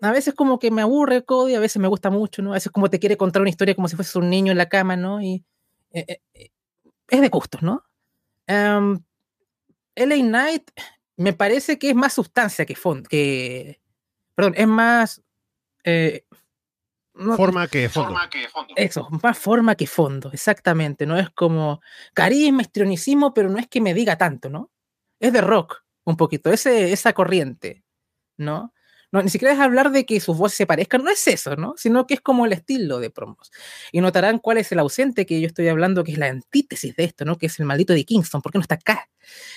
a 0.00 0.12
veces 0.12 0.34
como 0.34 0.58
que 0.58 0.70
me 0.70 0.82
aburre 0.82 1.24
Cody, 1.24 1.54
a 1.54 1.60
veces 1.60 1.80
me 1.80 1.88
gusta 1.88 2.10
mucho, 2.10 2.42
¿no? 2.42 2.52
A 2.52 2.54
veces 2.54 2.70
como 2.70 2.88
te 2.88 2.98
quiere 2.98 3.16
contar 3.16 3.42
una 3.42 3.50
historia 3.50 3.74
como 3.74 3.88
si 3.88 3.96
fueses 3.96 4.14
un 4.16 4.30
niño 4.30 4.52
en 4.52 4.58
la 4.58 4.68
cama, 4.68 4.96
¿no? 4.96 5.20
Y 5.20 5.44
eh, 5.92 6.20
eh, 6.34 6.50
es 7.08 7.20
de 7.20 7.28
gustos, 7.28 7.62
¿no? 7.62 7.84
Um, 8.48 9.02
LA 9.96 10.16
Knight 10.16 10.70
me 11.16 11.32
parece 11.32 11.78
que 11.78 11.90
es 11.90 11.96
más 11.96 12.12
sustancia 12.12 12.64
que 12.64 12.76
fondo, 12.76 13.08
que... 13.08 13.80
Perdón, 14.34 14.54
es 14.56 14.68
más... 14.68 15.22
Eh, 15.82 16.24
no, 17.14 17.36
forma, 17.36 17.66
que 17.66 17.88
fondo. 17.88 18.10
forma 18.10 18.30
que 18.30 18.48
fondo. 18.48 18.74
Eso, 18.76 19.08
más 19.22 19.36
forma 19.36 19.74
que 19.74 19.88
fondo, 19.88 20.30
exactamente. 20.32 21.04
No 21.04 21.18
es 21.18 21.28
como 21.30 21.80
carisma, 22.14 22.62
histrionicismo, 22.62 23.34
pero 23.34 23.50
no 23.50 23.58
es 23.58 23.66
que 23.66 23.80
me 23.80 23.94
diga 23.94 24.16
tanto, 24.16 24.48
¿no? 24.48 24.70
Es 25.18 25.32
de 25.32 25.40
rock, 25.40 25.82
un 26.04 26.16
poquito, 26.16 26.52
ese, 26.52 26.92
esa 26.92 27.12
corriente, 27.12 27.82
¿no? 28.36 28.72
No, 29.10 29.22
ni 29.22 29.30
siquiera 29.30 29.54
es 29.54 29.60
hablar 29.60 29.90
de 29.90 30.04
que 30.04 30.20
sus 30.20 30.36
voces 30.36 30.58
se 30.58 30.66
parezcan, 30.66 31.02
no 31.02 31.10
es 31.10 31.26
eso, 31.28 31.56
¿no? 31.56 31.74
Sino 31.78 32.06
que 32.06 32.14
es 32.14 32.20
como 32.20 32.44
el 32.44 32.52
estilo 32.52 33.00
de 33.00 33.08
promos. 33.08 33.50
Y 33.90 34.00
notarán 34.02 34.38
cuál 34.38 34.58
es 34.58 34.70
el 34.70 34.78
ausente 34.80 35.24
que 35.24 35.40
yo 35.40 35.46
estoy 35.46 35.68
hablando, 35.68 36.04
que 36.04 36.12
es 36.12 36.18
la 36.18 36.26
antítesis 36.26 36.94
de 36.94 37.04
esto, 37.04 37.24
¿no? 37.24 37.38
Que 37.38 37.46
es 37.46 37.58
el 37.58 37.64
maldito 37.64 37.94
de 37.94 38.04
Kingston. 38.04 38.42
¿Por 38.42 38.52
qué 38.52 38.58
no 38.58 38.62
está 38.62 38.74
acá? 38.74 39.08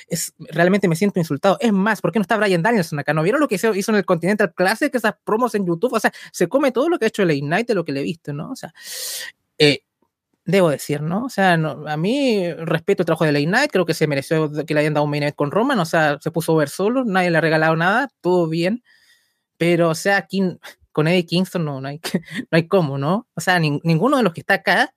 Es, 0.07 0.33
realmente 0.39 0.87
me 0.87 0.95
siento 0.95 1.19
insultado. 1.19 1.57
Es 1.59 1.73
más, 1.73 1.99
¿por 1.99 2.13
qué 2.13 2.19
no 2.19 2.21
está 2.21 2.37
Brian 2.37 2.61
Danielson 2.61 2.99
acá? 2.99 3.13
¿No 3.13 3.23
vieron 3.23 3.41
lo 3.41 3.49
que 3.49 3.55
hizo 3.55 3.91
en 3.91 3.97
el 3.97 4.05
Continental 4.05 4.53
Classic? 4.53 4.93
Esas 4.95 5.15
promos 5.23 5.53
en 5.55 5.65
YouTube. 5.65 5.93
O 5.93 5.99
sea, 5.99 6.13
se 6.31 6.47
come 6.47 6.71
todo 6.71 6.87
lo 6.87 6.97
que 6.97 7.05
ha 7.05 7.07
hecho 7.09 7.23
el 7.23 7.31
Ignite 7.31 7.75
lo 7.75 7.83
que 7.83 7.91
le 7.91 7.99
he 7.99 8.03
visto, 8.03 8.31
¿no? 8.31 8.51
O 8.51 8.55
sea, 8.55 8.73
eh, 9.57 9.83
debo 10.45 10.69
decir, 10.69 11.01
¿no? 11.01 11.25
O 11.25 11.29
sea, 11.29 11.57
no, 11.57 11.87
a 11.87 11.97
mí 11.97 12.51
respeto 12.53 13.03
el 13.03 13.05
trabajo 13.05 13.25
de 13.25 13.31
Late 13.31 13.47
Night, 13.47 13.71
creo 13.71 13.85
que 13.85 13.93
se 13.93 14.07
mereció 14.07 14.51
que 14.65 14.73
le 14.73 14.79
hayan 14.79 14.93
dado 14.93 15.05
un 15.05 15.11
main 15.11 15.23
event 15.23 15.35
con 15.35 15.51
Roman, 15.51 15.79
o 15.79 15.85
sea, 15.85 16.17
se 16.19 16.31
puso 16.31 16.55
ver 16.55 16.69
solo, 16.69 17.05
nadie 17.05 17.31
le 17.31 17.37
ha 17.37 17.41
regalado 17.41 17.75
nada, 17.75 18.09
todo 18.21 18.47
bien. 18.47 18.83
Pero, 19.61 19.89
o 19.89 19.95
sea, 19.95 20.17
aquí 20.17 20.41
con 20.91 21.07
Eddie 21.07 21.27
Kingston 21.27 21.63
no, 21.63 21.79
no, 21.79 21.87
hay, 21.87 22.01
no 22.49 22.55
hay 22.55 22.67
cómo, 22.67 22.97
¿no? 22.97 23.27
O 23.35 23.41
sea, 23.41 23.59
ni, 23.59 23.79
ninguno 23.83 24.17
de 24.17 24.23
los 24.23 24.33
que 24.33 24.39
está 24.39 24.55
acá, 24.55 24.91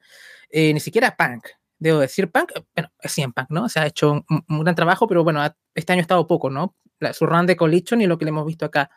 eh, 0.49 0.73
ni 0.73 0.81
siquiera 0.81 1.15
Punk. 1.19 1.49
Debo 1.79 1.99
decir, 1.99 2.31
Punk, 2.31 2.53
bueno, 2.75 2.91
es 2.99 3.13
100 3.13 3.35
Punk, 3.35 3.51
¿no? 3.51 3.65
O 3.65 3.69
sea, 3.69 3.83
ha 3.83 3.87
hecho 3.89 4.25
un, 4.27 4.65
gran 4.65 4.75
trabajo, 4.75 5.07
pero 5.07 5.23
bueno, 5.23 5.43
este 5.75 5.93
año 5.93 6.01
ha 6.01 6.01
estado 6.01 6.27
poco, 6.27 6.49
¿no? 6.49 6.75
Su 7.13 7.27
run 7.27 7.45
de 7.45 7.57
Collision 7.57 8.01
y 8.01 8.07
lo 8.07 8.17
que 8.17 8.25
le 8.25 8.31
hemos 8.31 8.47
visto 8.47 8.65
acá 8.65 8.89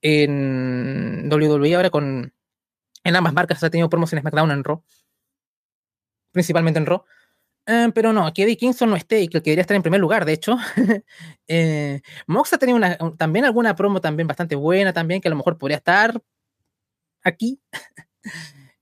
en 0.00 1.30
WWE 1.30 1.74
ahora 1.74 1.90
con. 1.90 2.32
En 3.04 3.16
ambas 3.16 3.34
marcas 3.34 3.62
ha 3.62 3.68
tenido 3.68 3.90
promos 3.90 4.10
en 4.14 4.20
SmackDown 4.20 4.50
en 4.50 4.64
Raw. 4.64 4.82
Principalmente 6.32 6.78
en 6.78 6.86
Raw. 6.86 7.04
Uh, 7.70 7.92
pero 7.92 8.12
no, 8.12 8.26
aquí 8.26 8.42
Eddie 8.42 8.56
Kingston 8.56 8.90
no 8.90 8.96
esté 8.96 9.20
y 9.20 9.28
que 9.28 9.38
debería 9.38 9.60
estar 9.60 9.76
en 9.76 9.82
primer 9.82 10.00
lugar, 10.00 10.24
de 10.24 10.32
hecho. 10.32 10.56
eh, 11.46 12.00
Mox 12.26 12.52
ha 12.52 12.58
tenido 12.58 12.80
también 13.16 13.44
alguna 13.44 13.76
promo 13.76 14.00
también 14.00 14.26
bastante 14.26 14.56
buena 14.56 14.92
también, 14.92 15.20
que 15.20 15.28
a 15.28 15.30
lo 15.30 15.36
mejor 15.36 15.56
podría 15.56 15.76
estar 15.76 16.20
aquí. 17.22 17.60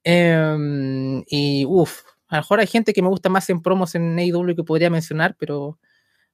eh, 0.05 1.22
y 1.26 1.66
uff, 1.66 2.03
a 2.28 2.36
lo 2.36 2.43
mejor 2.43 2.61
hay 2.61 2.66
gente 2.66 2.95
que 2.95 3.03
me 3.03 3.09
gusta 3.09 3.28
más 3.28 3.51
en 3.51 3.61
promos 3.61 3.95
en 3.95 4.18
AEW 4.18 4.57
que 4.57 4.64
podría 4.64 4.89
mencionar, 4.89 5.36
pero, 5.39 5.78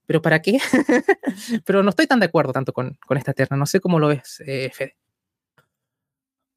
pero 0.07 0.23
¿para 0.23 0.41
qué? 0.41 0.59
pero 1.65 1.83
no 1.83 1.91
estoy 1.91 2.07
tan 2.07 2.21
de 2.21 2.27
acuerdo 2.27 2.53
tanto 2.53 2.73
con, 2.73 2.97
con 3.05 3.17
esta 3.17 3.33
terna, 3.33 3.57
no 3.57 3.67
sé 3.67 3.81
cómo 3.81 3.99
lo 3.99 4.09
ves, 4.09 4.41
eh, 4.47 4.71
Fede. 4.73 4.97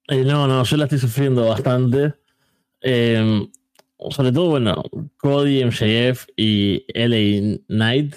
Eh, 0.10 0.24
no, 0.24 0.48
no, 0.48 0.64
yo 0.64 0.78
la 0.78 0.84
estoy 0.84 1.00
sufriendo 1.00 1.48
bastante. 1.48 2.14
Eh, 2.82 3.48
sobre 4.12 4.32
todo, 4.32 4.50
bueno, 4.50 4.84
Cody, 5.18 5.64
MJF 5.64 6.28
y 6.36 6.86
LA 6.93 7.60
Knight 7.68 8.16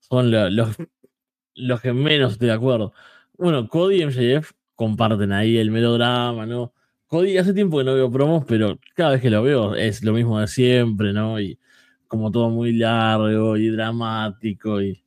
son 0.00 0.30
lo, 0.30 0.50
los, 0.50 0.76
los 1.54 1.80
que 1.80 1.92
menos 1.92 2.32
estoy 2.32 2.48
de 2.48 2.54
acuerdo. 2.54 2.92
Bueno, 3.36 3.68
Cody 3.68 4.02
y 4.02 4.06
MJF 4.06 4.52
comparten 4.74 5.32
ahí 5.32 5.56
el 5.58 5.70
melodrama, 5.70 6.46
¿no? 6.46 6.74
Cody 7.06 7.36
hace 7.38 7.54
tiempo 7.54 7.78
que 7.78 7.84
no 7.84 7.94
veo 7.94 8.10
promos, 8.10 8.44
pero 8.46 8.78
cada 8.94 9.12
vez 9.12 9.20
que 9.20 9.30
lo 9.30 9.42
veo 9.42 9.74
es 9.74 10.02
lo 10.02 10.12
mismo 10.12 10.40
de 10.40 10.46
siempre, 10.48 11.12
¿no? 11.12 11.40
Y 11.40 11.58
como 12.08 12.30
todo 12.30 12.50
muy 12.50 12.72
largo 12.72 13.56
y 13.56 13.68
dramático 13.68 14.80
y 14.82 15.01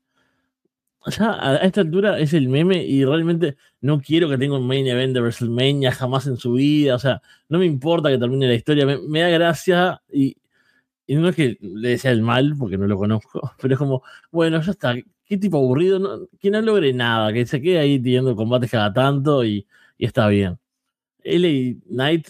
ya 1.07 1.33
a 1.33 1.57
esta 1.57 1.81
altura 1.81 2.19
es 2.19 2.33
el 2.33 2.49
meme 2.49 2.83
y 2.83 3.05
realmente 3.05 3.57
no 3.81 4.01
quiero 4.01 4.29
que 4.29 4.37
tenga 4.37 4.57
un 4.57 4.67
main 4.67 4.87
event 4.87 5.13
de 5.13 5.21
WrestleMania 5.21 5.91
jamás 5.91 6.27
en 6.27 6.37
su 6.37 6.53
vida. 6.53 6.95
O 6.95 6.99
sea, 6.99 7.21
no 7.49 7.59
me 7.59 7.65
importa 7.65 8.09
que 8.09 8.17
termine 8.17 8.47
la 8.47 8.55
historia. 8.55 8.85
Me, 8.85 9.19
da 9.19 9.29
gracia 9.29 10.01
y, 10.11 10.37
y, 11.07 11.15
no 11.15 11.29
es 11.29 11.35
que 11.35 11.57
le 11.61 11.89
desea 11.89 12.11
el 12.11 12.21
mal, 12.21 12.55
porque 12.57 12.77
no 12.77 12.87
lo 12.87 12.97
conozco, 12.97 13.51
pero 13.61 13.73
es 13.75 13.77
como, 13.77 14.03
bueno, 14.31 14.61
ya 14.61 14.71
está. 14.71 14.95
Qué 15.25 15.37
tipo 15.37 15.57
aburrido, 15.57 16.29
que 16.39 16.51
no 16.51 16.61
logre 16.61 16.93
nada, 16.93 17.33
que 17.33 17.45
se 17.45 17.61
quede 17.61 17.79
ahí 17.79 17.99
teniendo 17.99 18.35
combates 18.35 18.69
cada 18.69 18.93
tanto 18.93 19.43
y, 19.43 19.67
y 19.97 20.05
está 20.05 20.27
bien. 20.27 20.59
LA 21.23 21.79
Knight 21.89 22.29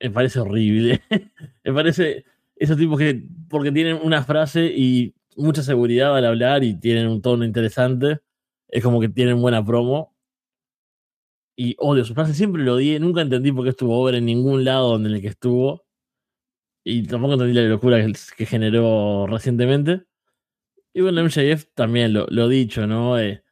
me 0.00 0.10
parece 0.10 0.40
horrible. 0.40 1.00
me 1.64 1.72
parece 1.72 2.24
esos 2.56 2.76
tipos 2.76 2.98
que, 2.98 3.24
porque 3.48 3.72
tienen 3.72 3.98
una 4.02 4.22
frase 4.24 4.66
y 4.66 5.14
mucha 5.36 5.62
seguridad 5.62 6.16
al 6.16 6.24
hablar 6.24 6.64
y 6.64 6.78
tienen 6.78 7.08
un 7.08 7.22
tono 7.22 7.44
interesante. 7.44 8.20
Es 8.68 8.82
como 8.82 9.00
que 9.00 9.08
tienen 9.08 9.40
buena 9.40 9.64
promo. 9.64 10.16
Y 11.56 11.76
odio 11.78 12.04
su 12.04 12.14
frase, 12.14 12.34
siempre 12.34 12.62
lo 12.62 12.74
odié, 12.74 12.98
nunca 12.98 13.20
entendí 13.20 13.52
por 13.52 13.64
qué 13.64 13.70
estuvo 13.70 14.00
over 14.00 14.14
en 14.14 14.24
ningún 14.24 14.64
lado 14.64 14.90
donde 14.90 15.16
en 15.16 15.26
estuvo. 15.26 15.84
Y 16.84 17.06
tampoco 17.06 17.34
entendí 17.34 17.54
la 17.54 17.62
locura 17.62 17.98
que, 18.36 18.46
generó 18.46 19.26
recientemente. 19.26 20.04
Y 20.94 21.02
bueno, 21.02 21.22
MJF 21.24 21.66
también 21.74 22.12
lo, 22.12 22.26
lo 22.28 22.48
dicho, 22.48 22.86
¿no? 22.86 23.18
Eh, 23.18 23.42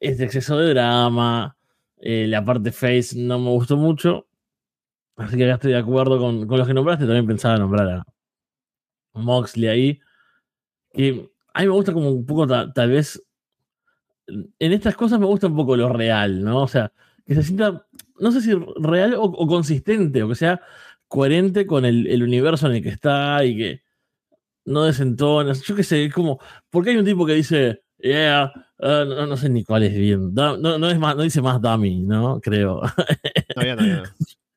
este 0.00 0.24
exceso 0.24 0.58
de 0.58 0.74
drama, 0.74 1.56
eh, 1.98 2.26
la 2.28 2.44
parte 2.44 2.72
face 2.72 3.16
no 3.16 3.38
me 3.38 3.50
gustó 3.50 3.76
mucho. 3.76 4.28
Así 5.16 5.36
que 5.36 5.44
acá 5.44 5.54
estoy 5.54 5.72
de 5.72 5.78
acuerdo 5.78 6.18
con, 6.18 6.46
con 6.46 6.58
los 6.58 6.66
que 6.66 6.74
nombraste. 6.74 7.04
También 7.04 7.26
pensaba 7.26 7.58
nombrar 7.58 7.88
a 7.88 8.04
Moxley 9.14 9.68
ahí 9.68 10.00
que 10.92 11.30
a 11.54 11.60
mí 11.60 11.66
me 11.66 11.72
gusta 11.72 11.92
como 11.92 12.10
un 12.10 12.26
poco 12.26 12.46
tal 12.46 12.90
vez, 12.90 13.22
en 14.26 14.72
estas 14.72 14.96
cosas 14.96 15.18
me 15.20 15.26
gusta 15.26 15.48
un 15.48 15.56
poco 15.56 15.76
lo 15.76 15.88
real, 15.88 16.42
¿no? 16.42 16.62
O 16.62 16.68
sea, 16.68 16.92
que 17.26 17.34
se 17.34 17.42
sienta, 17.42 17.86
no 18.18 18.32
sé 18.32 18.40
si 18.40 18.52
real 18.76 19.14
o, 19.16 19.46
consistente, 19.46 20.22
o 20.22 20.28
que 20.28 20.34
sea 20.34 20.60
coherente 21.08 21.66
con 21.66 21.84
el, 21.84 22.22
universo 22.22 22.66
en 22.66 22.76
el 22.76 22.82
que 22.82 22.88
está 22.88 23.44
y 23.44 23.56
que 23.56 23.82
no 24.64 24.84
desentona. 24.84 25.52
Yo 25.52 25.76
qué 25.76 25.82
sé, 25.82 26.04
es 26.06 26.14
como, 26.14 26.40
porque 26.70 26.90
hay 26.90 26.96
un 26.96 27.04
tipo 27.04 27.26
que 27.26 27.34
dice, 27.34 27.82
yeah, 27.98 28.50
uh, 28.78 29.04
no, 29.04 29.36
sé 29.36 29.48
ni 29.50 29.64
cuál 29.64 29.82
es 29.82 29.94
bien, 29.94 30.32
no, 30.32 30.56
no, 30.56 30.90
es 30.90 30.98
más, 30.98 31.16
no 31.16 31.22
dice 31.22 31.42
más 31.42 31.60
dummy, 31.60 32.02
¿no? 32.02 32.40
Creo. 32.40 32.80
No, 33.56 33.76
no, 33.76 34.02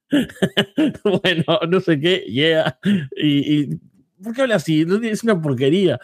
bueno, 1.04 1.60
no 1.68 1.80
sé 1.82 2.00
qué, 2.00 2.24
yeah. 2.28 2.80
y 3.18 3.70
¿por 4.24 4.34
qué 4.34 4.42
habla 4.44 4.56
así? 4.56 4.86
Es 5.04 5.24
una 5.24 5.42
porquería. 5.42 6.00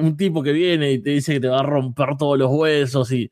Un 0.00 0.16
tipo 0.16 0.42
que 0.42 0.52
viene 0.52 0.92
y 0.92 0.98
te 0.98 1.10
dice 1.10 1.34
que 1.34 1.40
te 1.40 1.48
va 1.48 1.60
a 1.60 1.62
romper 1.62 2.16
todos 2.18 2.38
los 2.38 2.50
huesos 2.50 3.12
y, 3.12 3.30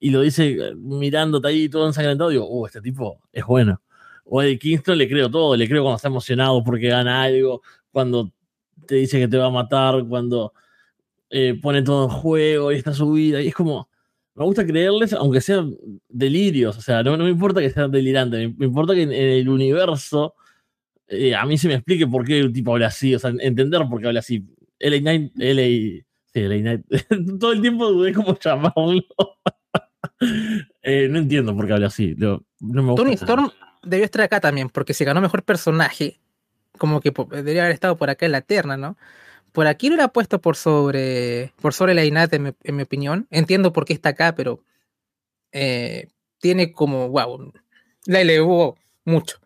y 0.00 0.10
lo 0.10 0.20
dice 0.20 0.50
eh, 0.50 0.74
mirándote 0.76 1.48
ahí 1.48 1.68
todo 1.68 1.86
ensangrentado. 1.86 2.30
Digo, 2.30 2.48
uh, 2.48 2.66
este 2.66 2.80
tipo 2.80 3.20
es 3.32 3.44
bueno. 3.44 3.80
O 4.24 4.42
Eddie 4.42 4.58
Kingston 4.58 4.98
le 4.98 5.08
creo 5.08 5.30
todo, 5.30 5.56
le 5.56 5.68
creo 5.68 5.82
cuando 5.82 5.96
está 5.96 6.08
emocionado 6.08 6.62
porque 6.64 6.88
gana 6.88 7.22
algo, 7.22 7.62
cuando 7.92 8.32
te 8.86 8.96
dice 8.96 9.18
que 9.20 9.28
te 9.28 9.36
va 9.36 9.46
a 9.46 9.50
matar, 9.50 10.04
cuando 10.08 10.52
eh, 11.30 11.58
pone 11.60 11.82
todo 11.82 12.04
en 12.04 12.10
juego 12.10 12.72
y 12.72 12.76
está 12.76 12.92
su 12.92 13.12
vida. 13.12 13.40
Y 13.42 13.48
es 13.48 13.54
como, 13.54 13.88
me 14.34 14.44
gusta 14.44 14.66
creerles, 14.66 15.12
aunque 15.12 15.40
sean 15.40 15.76
delirios. 16.08 16.76
O 16.78 16.82
sea, 16.82 17.02
no, 17.02 17.16
me 17.16 17.30
importa 17.30 17.60
que 17.60 17.70
sean 17.70 17.90
delirantes, 17.90 18.56
me, 18.56 18.66
importa 18.66 18.94
que 18.94 19.02
en 19.02 19.12
el 19.12 19.48
universo 19.48 20.34
eh, 21.08 21.34
a 21.34 21.44
mí 21.46 21.58
se 21.58 21.68
me 21.68 21.74
explique 21.74 22.06
por 22.06 22.24
qué 22.24 22.38
el 22.38 22.52
tipo 22.52 22.72
habla 22.72 22.88
así, 22.88 23.14
o 23.14 23.18
sea, 23.18 23.32
entender 23.40 23.82
por 23.88 24.00
qué 24.00 24.08
habla 24.08 24.20
así. 24.20 24.44
LA 24.78 24.98
Knight, 24.98 25.32
LA, 25.36 26.04
sí, 26.32 26.40
LA 26.40 26.56
Knight, 26.58 26.86
todo 27.40 27.52
el 27.52 27.60
tiempo 27.60 27.90
dudé 27.90 28.12
cómo 28.12 28.38
llamarlo. 28.44 29.02
eh, 30.82 31.08
no 31.10 31.18
entiendo 31.18 31.54
por 31.56 31.66
qué 31.66 31.72
habla 31.72 31.86
así. 31.86 32.14
No, 32.16 32.44
me 32.60 32.94
Tony 32.94 33.14
Storm 33.14 33.50
debió 33.82 34.04
estar 34.04 34.22
acá 34.22 34.40
también, 34.40 34.68
porque 34.68 34.94
si 34.94 35.04
ganó 35.04 35.20
mejor 35.20 35.42
personaje, 35.42 36.18
como 36.78 37.00
que 37.00 37.12
debería 37.30 37.62
haber 37.62 37.74
estado 37.74 37.96
por 37.96 38.10
acá 38.10 38.26
en 38.26 38.32
la 38.32 38.42
terna, 38.42 38.76
¿no? 38.76 38.96
Por 39.52 39.66
aquí 39.66 39.88
lo 39.88 40.02
ha 40.02 40.08
puesto 40.08 40.40
por 40.40 40.56
sobre, 40.56 41.52
por 41.62 41.72
sobre 41.72 41.94
la 41.94 42.04
en 42.04 42.42
mi, 42.42 42.50
en 42.62 42.76
mi 42.76 42.82
opinión. 42.82 43.26
Entiendo 43.30 43.72
por 43.72 43.86
qué 43.86 43.94
está 43.94 44.10
acá, 44.10 44.34
pero 44.34 44.60
eh, 45.52 46.08
tiene 46.38 46.72
como, 46.72 47.08
wow, 47.08 47.52
la 48.04 48.20
elevó 48.20 48.76
mucho. 49.04 49.38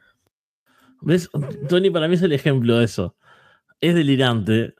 ¿Ves? 1.02 1.30
Tony 1.68 1.90
para 1.90 2.08
mí 2.08 2.14
es 2.14 2.22
el 2.22 2.32
ejemplo 2.32 2.78
de 2.78 2.84
eso. 2.84 3.16
Es 3.80 3.94
delirante, 3.94 4.74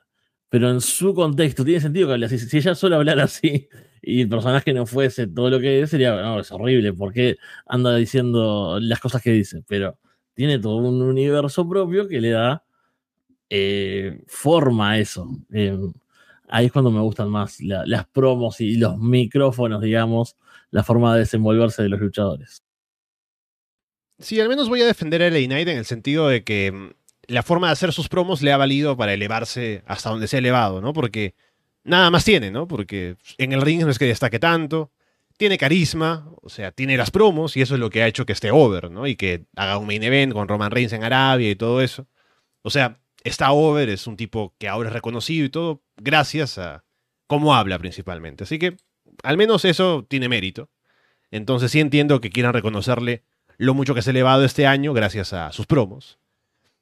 pero 0.49 0.69
en 0.69 0.81
su 0.81 1.13
contexto 1.13 1.65
tiene 1.65 1.81
sentido 1.81 2.07
que 2.07 2.13
hable 2.13 2.25
así. 2.27 2.37
Si 2.39 2.57
ella 2.57 2.75
solo 2.75 2.97
hablara 2.97 3.23
así 3.23 3.69
y 4.01 4.21
el 4.21 4.29
personaje 4.29 4.73
no 4.73 4.85
fuese 4.85 5.27
todo 5.27 5.49
lo 5.49 5.59
que 5.59 5.81
es, 5.81 5.89
sería, 5.89 6.15
no, 6.21 6.39
es 6.39 6.51
horrible, 6.51 6.93
porque 6.93 7.37
anda 7.65 7.95
diciendo 7.95 8.79
las 8.81 8.99
cosas 8.99 9.21
que 9.21 9.31
dice, 9.31 9.63
pero 9.67 9.97
tiene 10.33 10.59
todo 10.59 10.77
un 10.77 11.01
universo 11.01 11.67
propio 11.67 12.07
que 12.07 12.21
le 12.21 12.31
da 12.31 12.63
eh, 13.49 14.23
forma 14.27 14.91
a 14.91 14.99
eso. 14.99 15.29
Eh, 15.53 15.77
ahí 16.49 16.67
es 16.67 16.71
cuando 16.71 16.91
me 16.91 17.01
gustan 17.01 17.29
más 17.29 17.59
las 17.61 18.07
promos 18.07 18.61
y 18.61 18.77
los 18.77 18.97
micrófonos, 18.97 19.81
digamos, 19.81 20.37
la 20.71 20.83
forma 20.83 21.13
de 21.13 21.21
desenvolverse 21.21 21.83
de 21.83 21.89
los 21.89 21.99
luchadores. 21.99 22.63
Sí, 24.21 24.39
al 24.39 24.49
menos 24.49 24.69
voy 24.69 24.81
a 24.81 24.85
defender 24.85 25.23
a 25.23 25.29
LA 25.29 25.45
Knight 25.47 25.67
en 25.67 25.77
el 25.77 25.85
sentido 25.85 26.27
de 26.27 26.43
que 26.43 26.71
mm, 26.71 26.89
la 27.27 27.43
forma 27.43 27.67
de 27.67 27.73
hacer 27.73 27.93
sus 27.93 28.09
promos 28.09 28.41
le 28.41 28.51
ha 28.51 28.57
valido 28.57 28.95
para 28.97 29.13
elevarse 29.13 29.83
hasta 29.85 30.09
donde 30.09 30.27
se 30.27 30.37
ha 30.37 30.39
elevado, 30.39 30.81
¿no? 30.81 30.93
Porque 30.93 31.35
nada 31.83 32.11
más 32.11 32.23
tiene, 32.23 32.51
¿no? 32.51 32.67
Porque 32.67 33.15
en 33.37 33.51
el 33.53 33.61
ring 33.61 33.81
no 33.81 33.89
es 33.89 33.99
que 33.99 34.05
destaque 34.05 34.39
tanto, 34.39 34.91
tiene 35.37 35.57
carisma, 35.57 36.29
o 36.41 36.49
sea, 36.49 36.71
tiene 36.71 36.97
las 36.97 37.09
promos 37.09 37.57
y 37.57 37.61
eso 37.61 37.73
es 37.73 37.79
lo 37.79 37.89
que 37.89 38.03
ha 38.03 38.07
hecho 38.07 38.25
que 38.25 38.33
esté 38.33 38.51
over, 38.51 38.91
¿no? 38.91 39.07
Y 39.07 39.15
que 39.15 39.45
haga 39.55 39.77
un 39.77 39.87
main 39.87 40.03
event 40.03 40.33
con 40.33 40.47
Roman 40.47 40.71
Reigns 40.71 40.93
en 40.93 41.03
Arabia 41.03 41.49
y 41.49 41.55
todo 41.55 41.81
eso. 41.81 42.07
O 42.61 42.69
sea, 42.69 42.99
está 43.23 43.51
over, 43.51 43.89
es 43.89 44.07
un 44.07 44.17
tipo 44.17 44.53
que 44.59 44.67
ahora 44.67 44.89
es 44.89 44.93
reconocido 44.93 45.45
y 45.45 45.49
todo 45.49 45.81
gracias 45.97 46.57
a 46.57 46.83
cómo 47.27 47.55
habla 47.55 47.79
principalmente. 47.79 48.43
Así 48.43 48.59
que 48.59 48.77
al 49.23 49.37
menos 49.37 49.65
eso 49.65 50.05
tiene 50.07 50.29
mérito. 50.29 50.69
Entonces 51.31 51.71
sí 51.71 51.79
entiendo 51.79 52.21
que 52.21 52.29
quieran 52.29 52.53
reconocerle 52.53 53.23
lo 53.57 53.73
mucho 53.73 53.95
que 53.95 54.01
se 54.01 54.09
ha 54.09 54.11
elevado 54.11 54.43
este 54.43 54.67
año 54.67 54.93
gracias 54.93 55.33
a 55.33 55.51
sus 55.51 55.65
promos. 55.65 56.17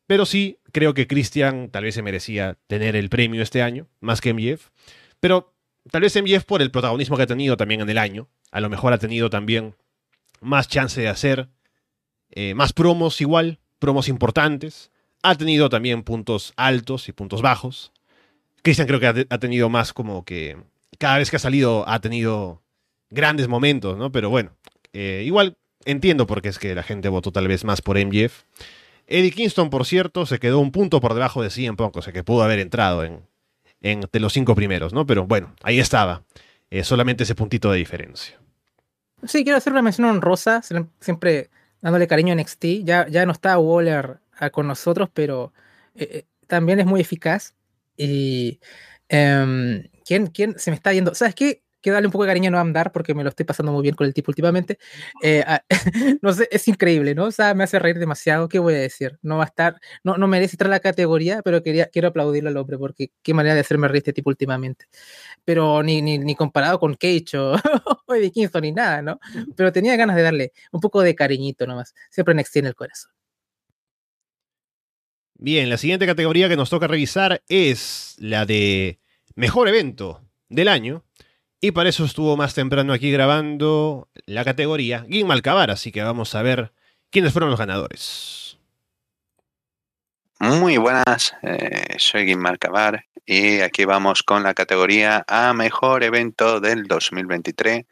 Pero 0.07 0.25
sí, 0.25 0.57
creo 0.71 0.95
que 0.95 1.05
Christian 1.05 1.69
tal 1.69 1.83
vez 1.83 1.93
se 1.93 2.01
merecía 2.01 2.57
tener 2.65 2.95
el 2.95 3.09
premio 3.09 3.43
este 3.43 3.61
año, 3.61 3.87
más 3.99 4.21
que 4.21 4.33
MJF. 4.33 4.69
Pero 5.19 5.53
tal 5.91 6.01
vez 6.01 6.15
MJF 6.15 6.45
por 6.45 6.63
el 6.63 6.71
protagonismo 6.71 7.15
que 7.15 7.23
ha 7.23 7.27
tenido 7.27 7.57
también 7.57 7.81
en 7.81 7.89
el 7.89 7.99
año. 7.99 8.27
A 8.51 8.59
lo 8.59 8.69
mejor 8.69 8.91
ha 8.91 8.97
tenido 8.97 9.29
también 9.29 9.75
más 10.41 10.67
chance 10.67 10.99
de 10.99 11.09
hacer 11.09 11.49
eh, 12.31 12.55
más 12.55 12.73
promos 12.73 13.21
igual, 13.21 13.59
promos 13.77 14.07
importantes. 14.07 14.91
Ha 15.21 15.35
tenido 15.35 15.69
también 15.69 16.01
puntos 16.01 16.53
altos 16.57 17.07
y 17.07 17.11
puntos 17.11 17.43
bajos. 17.43 17.91
Christian 18.63 18.87
creo 18.87 18.99
que 18.99 19.27
ha, 19.29 19.37
tenido 19.37 19.69
más 19.69 19.93
como 19.93 20.25
que 20.25 20.57
cada 20.97 21.19
vez 21.19 21.29
que 21.29 21.35
ha 21.35 21.39
salido 21.39 21.87
ha 21.87 21.99
tenido 22.01 22.63
grandes 23.11 23.47
momentos, 23.47 23.95
¿no? 23.95 24.11
Pero 24.11 24.31
bueno, 24.31 24.57
eh, 24.91 25.21
igual 25.23 25.58
Entiendo 25.85 26.27
por 26.27 26.41
qué 26.41 26.49
es 26.49 26.59
que 26.59 26.75
la 26.75 26.83
gente 26.83 27.09
votó 27.09 27.31
tal 27.31 27.47
vez 27.47 27.63
más 27.63 27.81
por 27.81 27.97
MJF. 27.97 28.43
Eddie 29.07 29.31
Kingston, 29.31 29.69
por 29.69 29.85
cierto, 29.85 30.25
se 30.25 30.39
quedó 30.39 30.59
un 30.59 30.71
punto 30.71 31.01
por 31.01 31.13
debajo 31.13 31.41
de 31.41 31.49
CM 31.49 31.75
Punk, 31.75 31.97
o 31.97 32.01
sea 32.01 32.13
que 32.13 32.23
pudo 32.23 32.43
haber 32.43 32.59
entrado 32.59 33.03
en, 33.03 33.23
entre 33.81 34.21
los 34.21 34.33
cinco 34.33 34.55
primeros, 34.55 34.93
¿no? 34.93 35.05
Pero 35.05 35.25
bueno, 35.25 35.55
ahí 35.63 35.79
estaba. 35.79 36.23
Eh, 36.69 36.83
solamente 36.83 37.23
ese 37.23 37.33
puntito 37.33 37.71
de 37.71 37.77
diferencia. 37.79 38.39
Sí, 39.23 39.43
quiero 39.43 39.57
hacer 39.57 39.73
una 39.73 39.81
mención 39.81 40.07
honrosa, 40.07 40.61
siempre 40.99 41.49
dándole 41.81 42.07
cariño 42.07 42.33
a 42.33 42.35
NXT. 42.35 42.65
Ya, 42.83 43.07
ya 43.07 43.25
no 43.25 43.31
está 43.31 43.57
Waller 43.57 44.19
ah, 44.37 44.49
con 44.51 44.67
nosotros, 44.67 45.09
pero 45.13 45.53
eh, 45.95 46.07
eh, 46.11 46.25
también 46.47 46.79
es 46.79 46.85
muy 46.85 47.01
eficaz. 47.01 47.55
Y. 47.97 48.59
Em, 49.07 49.83
¿quién, 50.05 50.27
¿Quién 50.27 50.59
se 50.59 50.69
me 50.69 50.75
está 50.75 50.93
yendo? 50.93 51.15
¿Sabes 51.15 51.33
qué? 51.33 51.63
Quiero 51.81 51.95
darle 51.95 52.07
un 52.07 52.11
poco 52.11 52.23
de 52.23 52.29
cariño 52.29 52.49
a 52.49 52.51
no 52.51 52.59
andar 52.59 52.91
porque 52.91 53.13
me 53.13 53.23
lo 53.23 53.29
estoy 53.29 53.45
pasando 53.45 53.71
muy 53.71 53.81
bien 53.83 53.95
con 53.95 54.07
el 54.07 54.13
tipo 54.13 54.31
últimamente. 54.31 54.77
Eh, 55.21 55.43
no 56.21 56.33
sé, 56.33 56.47
es 56.51 56.67
increíble, 56.67 57.15
¿no? 57.15 57.25
O 57.25 57.31
sea, 57.31 57.53
me 57.53 57.63
hace 57.63 57.79
reír 57.79 57.99
demasiado. 57.99 58.49
¿Qué 58.49 58.59
voy 58.59 58.73
a 58.73 58.77
decir? 58.77 59.17
No 59.21 59.37
va 59.37 59.43
a 59.43 59.47
estar, 59.47 59.79
no, 60.03 60.17
no 60.17 60.27
merece 60.27 60.55
entrar 60.55 60.71
a 60.71 60.75
la 60.75 60.79
categoría, 60.79 61.41
pero 61.43 61.63
quería, 61.63 61.87
quiero 61.87 62.09
aplaudirle 62.09 62.49
al 62.49 62.57
hombre 62.57 62.77
porque 62.77 63.11
qué 63.21 63.33
manera 63.33 63.55
de 63.55 63.61
hacerme 63.61 63.87
reír 63.87 63.99
este 63.99 64.13
tipo 64.13 64.29
últimamente. 64.29 64.85
Pero 65.45 65.83
ni, 65.83 66.01
ni, 66.01 66.17
ni 66.17 66.35
comparado 66.35 66.79
con 66.79 66.95
Cage 66.95 67.37
o, 67.37 67.53
o 68.07 68.15
Eddie 68.15 68.31
Kingston 68.31 68.61
ni 68.61 68.71
nada, 68.71 69.01
¿no? 69.01 69.19
Pero 69.55 69.71
tenía 69.71 69.95
ganas 69.95 70.15
de 70.15 70.21
darle 70.23 70.53
un 70.71 70.81
poco 70.81 71.01
de 71.01 71.15
cariñito 71.15 71.65
nomás. 71.67 71.93
Siempre 72.09 72.33
NXT 72.33 72.57
en 72.57 72.65
el 72.67 72.75
corazón. 72.75 73.11
Bien, 75.41 75.69
la 75.69 75.77
siguiente 75.77 76.05
categoría 76.05 76.49
que 76.49 76.57
nos 76.57 76.69
toca 76.69 76.87
revisar 76.87 77.41
es 77.47 78.15
la 78.19 78.45
de 78.45 78.99
mejor 79.35 79.69
evento 79.69 80.21
del 80.49 80.67
año. 80.67 81.05
Y 81.61 81.71
para 81.71 81.89
eso 81.89 82.05
estuvo 82.05 82.37
más 82.37 82.53
temprano 82.53 82.93
aquí 82.93 83.11
grabando 83.11 84.07
la 84.25 84.45
categoría 84.45 85.05
Game 85.07 85.25
Malcabar, 85.25 85.71
así 85.71 85.91
que 85.91 86.01
vamos 86.01 86.33
a 86.33 86.41
ver 86.41 86.71
quiénes 87.09 87.33
fueron 87.33 87.49
los 87.49 87.59
ganadores. 87.59 88.57
Muy 90.39 90.77
buenas, 90.77 91.35
eh, 91.43 91.95
soy 91.97 92.23
Guimar 92.23 92.57
Cabar 92.59 93.03
y 93.25 93.59
aquí 93.59 93.83
vamos 93.83 94.23
con 94.23 94.41
la 94.41 94.53
categoría 94.53 95.25
a 95.27 95.53
mejor 95.53 96.03
evento 96.03 96.61
del 96.61 96.85
2023 96.85 97.83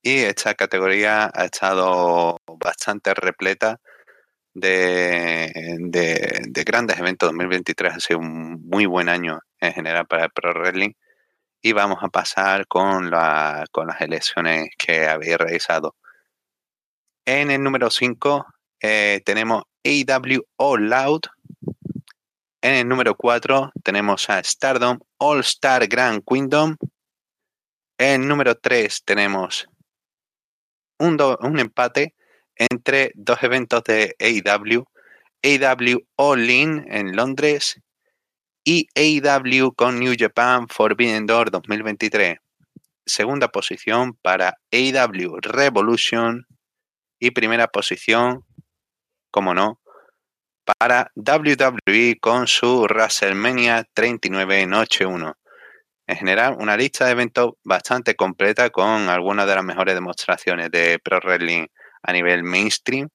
y 0.00 0.18
esta 0.18 0.54
categoría 0.54 1.32
ha 1.34 1.44
estado 1.46 2.38
bastante 2.46 3.12
repleta 3.12 3.80
de, 4.54 5.50
de, 5.80 6.64
grandes 6.64 6.96
eventos. 6.98 7.28
2023, 7.30 7.92
ha 7.92 8.00
sido 8.00 8.20
un 8.20 8.64
muy 8.68 8.86
buen 8.86 9.08
año 9.08 9.40
en 9.58 9.72
general 9.72 10.06
para 10.06 10.26
el 10.26 10.30
Pro 10.30 10.52
Wrestling 10.54 10.92
y 11.60 11.72
vamos 11.72 11.98
a 12.02 12.08
pasar 12.08 12.66
con, 12.66 13.10
la, 13.10 13.66
con 13.72 13.88
las 13.88 14.00
elecciones 14.00 14.70
que 14.78 15.06
habéis 15.06 15.38
realizado. 15.38 15.96
En 17.24 17.50
el 17.50 17.62
número 17.62 17.90
5 17.90 18.46
eh, 18.80 19.20
tenemos 19.24 19.64
AW 19.84 20.40
All 20.56 20.92
Out. 20.92 21.26
En 22.60 22.74
el 22.74 22.88
número 22.88 23.16
4 23.16 23.72
tenemos 23.82 24.30
a 24.30 24.42
Stardom 24.42 24.98
All 25.18 25.40
Star 25.40 25.86
Grand 25.86 26.22
Kingdom. 26.24 26.76
En 27.98 28.22
el 28.22 28.28
número 28.28 28.54
3 28.56 29.04
tenemos 29.04 29.68
un, 30.98 31.18
un 31.40 31.58
empate 31.58 32.14
entre 32.56 33.12
dos 33.14 33.42
eventos 33.42 33.82
de 33.84 34.16
AW. 34.20 34.84
AW 35.42 35.98
All 36.16 36.50
In 36.50 36.84
en 36.88 37.14
Londres 37.14 37.80
y 38.70 38.86
AW 38.94 39.72
con 39.74 39.98
New 39.98 40.14
Japan 40.18 40.68
Forbidden 40.68 41.24
Door 41.24 41.50
2023. 41.50 42.36
Segunda 43.06 43.48
posición 43.48 44.12
para 44.20 44.58
AW 44.70 45.38
Revolution 45.40 46.46
y 47.18 47.30
primera 47.30 47.68
posición 47.68 48.44
como 49.30 49.54
no, 49.54 49.80
para 50.66 51.10
WWE 51.16 52.18
con 52.20 52.46
su 52.46 52.82
WrestleMania 52.82 53.86
39 53.94 54.66
Noche 54.66 55.06
1. 55.06 55.34
En 56.06 56.16
general, 56.16 56.56
una 56.58 56.76
lista 56.76 57.06
de 57.06 57.12
eventos 57.12 57.52
bastante 57.64 58.16
completa 58.16 58.68
con 58.68 59.08
algunas 59.08 59.46
de 59.46 59.54
las 59.54 59.64
mejores 59.64 59.94
demostraciones 59.94 60.70
de 60.70 60.98
Pro 61.02 61.20
Wrestling 61.20 61.68
a 62.02 62.12
nivel 62.12 62.42
mainstream, 62.42 63.08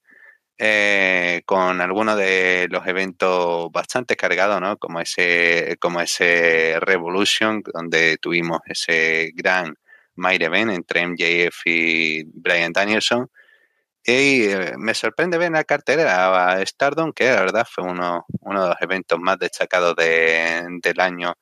eh, 0.57 1.41
con 1.45 1.81
algunos 1.81 2.17
de 2.17 2.67
los 2.69 2.85
eventos 2.87 3.71
bastante 3.71 4.15
cargados, 4.15 4.61
¿no? 4.61 4.77
Como 4.77 4.99
ese, 5.01 5.77
como 5.79 6.01
ese 6.01 6.79
Revolution, 6.81 7.63
donde 7.73 8.17
tuvimos 8.17 8.59
ese 8.65 9.31
gran 9.35 9.75
main 10.15 10.41
event 10.41 10.71
entre 10.71 11.07
MJF 11.07 11.65
y 11.65 12.23
Brian 12.25 12.73
Danielson 12.73 13.29
y 14.05 14.43
eh, 14.49 14.73
me 14.77 14.93
sorprende 14.93 15.37
ver 15.37 15.47
en 15.47 15.53
la 15.53 15.63
cartera 15.63 16.51
a 16.51 16.65
Stardom, 16.65 17.13
que 17.13 17.25
la 17.25 17.41
verdad 17.41 17.65
fue 17.69 17.85
uno, 17.85 18.25
uno 18.41 18.63
de 18.63 18.69
los 18.69 18.77
eventos 18.81 19.17
más 19.19 19.39
destacados 19.39 19.95
del 19.95 20.99
año. 20.99 21.35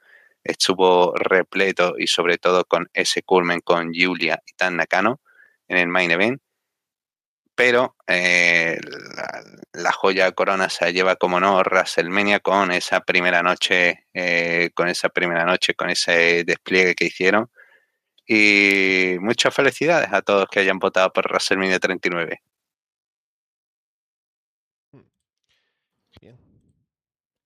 Estuvo 0.43 1.14
repleto 1.16 1.95
y 1.97 2.07
sobre 2.07 2.38
todo 2.38 2.66
con 2.66 2.88
ese 2.93 3.24
culmen 3.24 3.62
con 3.62 3.91
Julia 3.93 4.41
y 4.45 4.53
Tan 4.53 4.78
Nakano 4.78 5.22
en 5.68 5.78
el 5.78 5.88
main 5.88 6.12
event. 6.12 6.41
Pero 7.64 7.95
eh, 8.07 8.80
la, 9.74 9.91
joya 9.91 10.32
corona 10.32 10.68
se 10.68 10.91
lleva 10.93 11.16
como 11.16 11.39
no 11.39 11.59
WrestleMania 11.59 12.39
con 12.39 12.72
esa 12.72 13.01
primera 13.01 13.43
noche, 13.43 14.07
eh, 14.16 14.72
con 14.74 14.88
esa 14.88 15.09
primera 15.09 15.45
noche, 15.45 15.76
con 15.76 15.91
ese 15.91 16.43
despliegue 16.43 16.95
que 16.95 17.05
hicieron. 17.05 17.51
Y 18.26 19.18
muchas 19.20 19.53
felicidades 19.53 20.12
a 20.12 20.24
todos 20.24 20.47
que 20.49 20.59
hayan 20.59 20.80
votado 20.80 21.14
por 21.14 21.26
WrestleMania 21.28 21.78
39. 21.78 22.41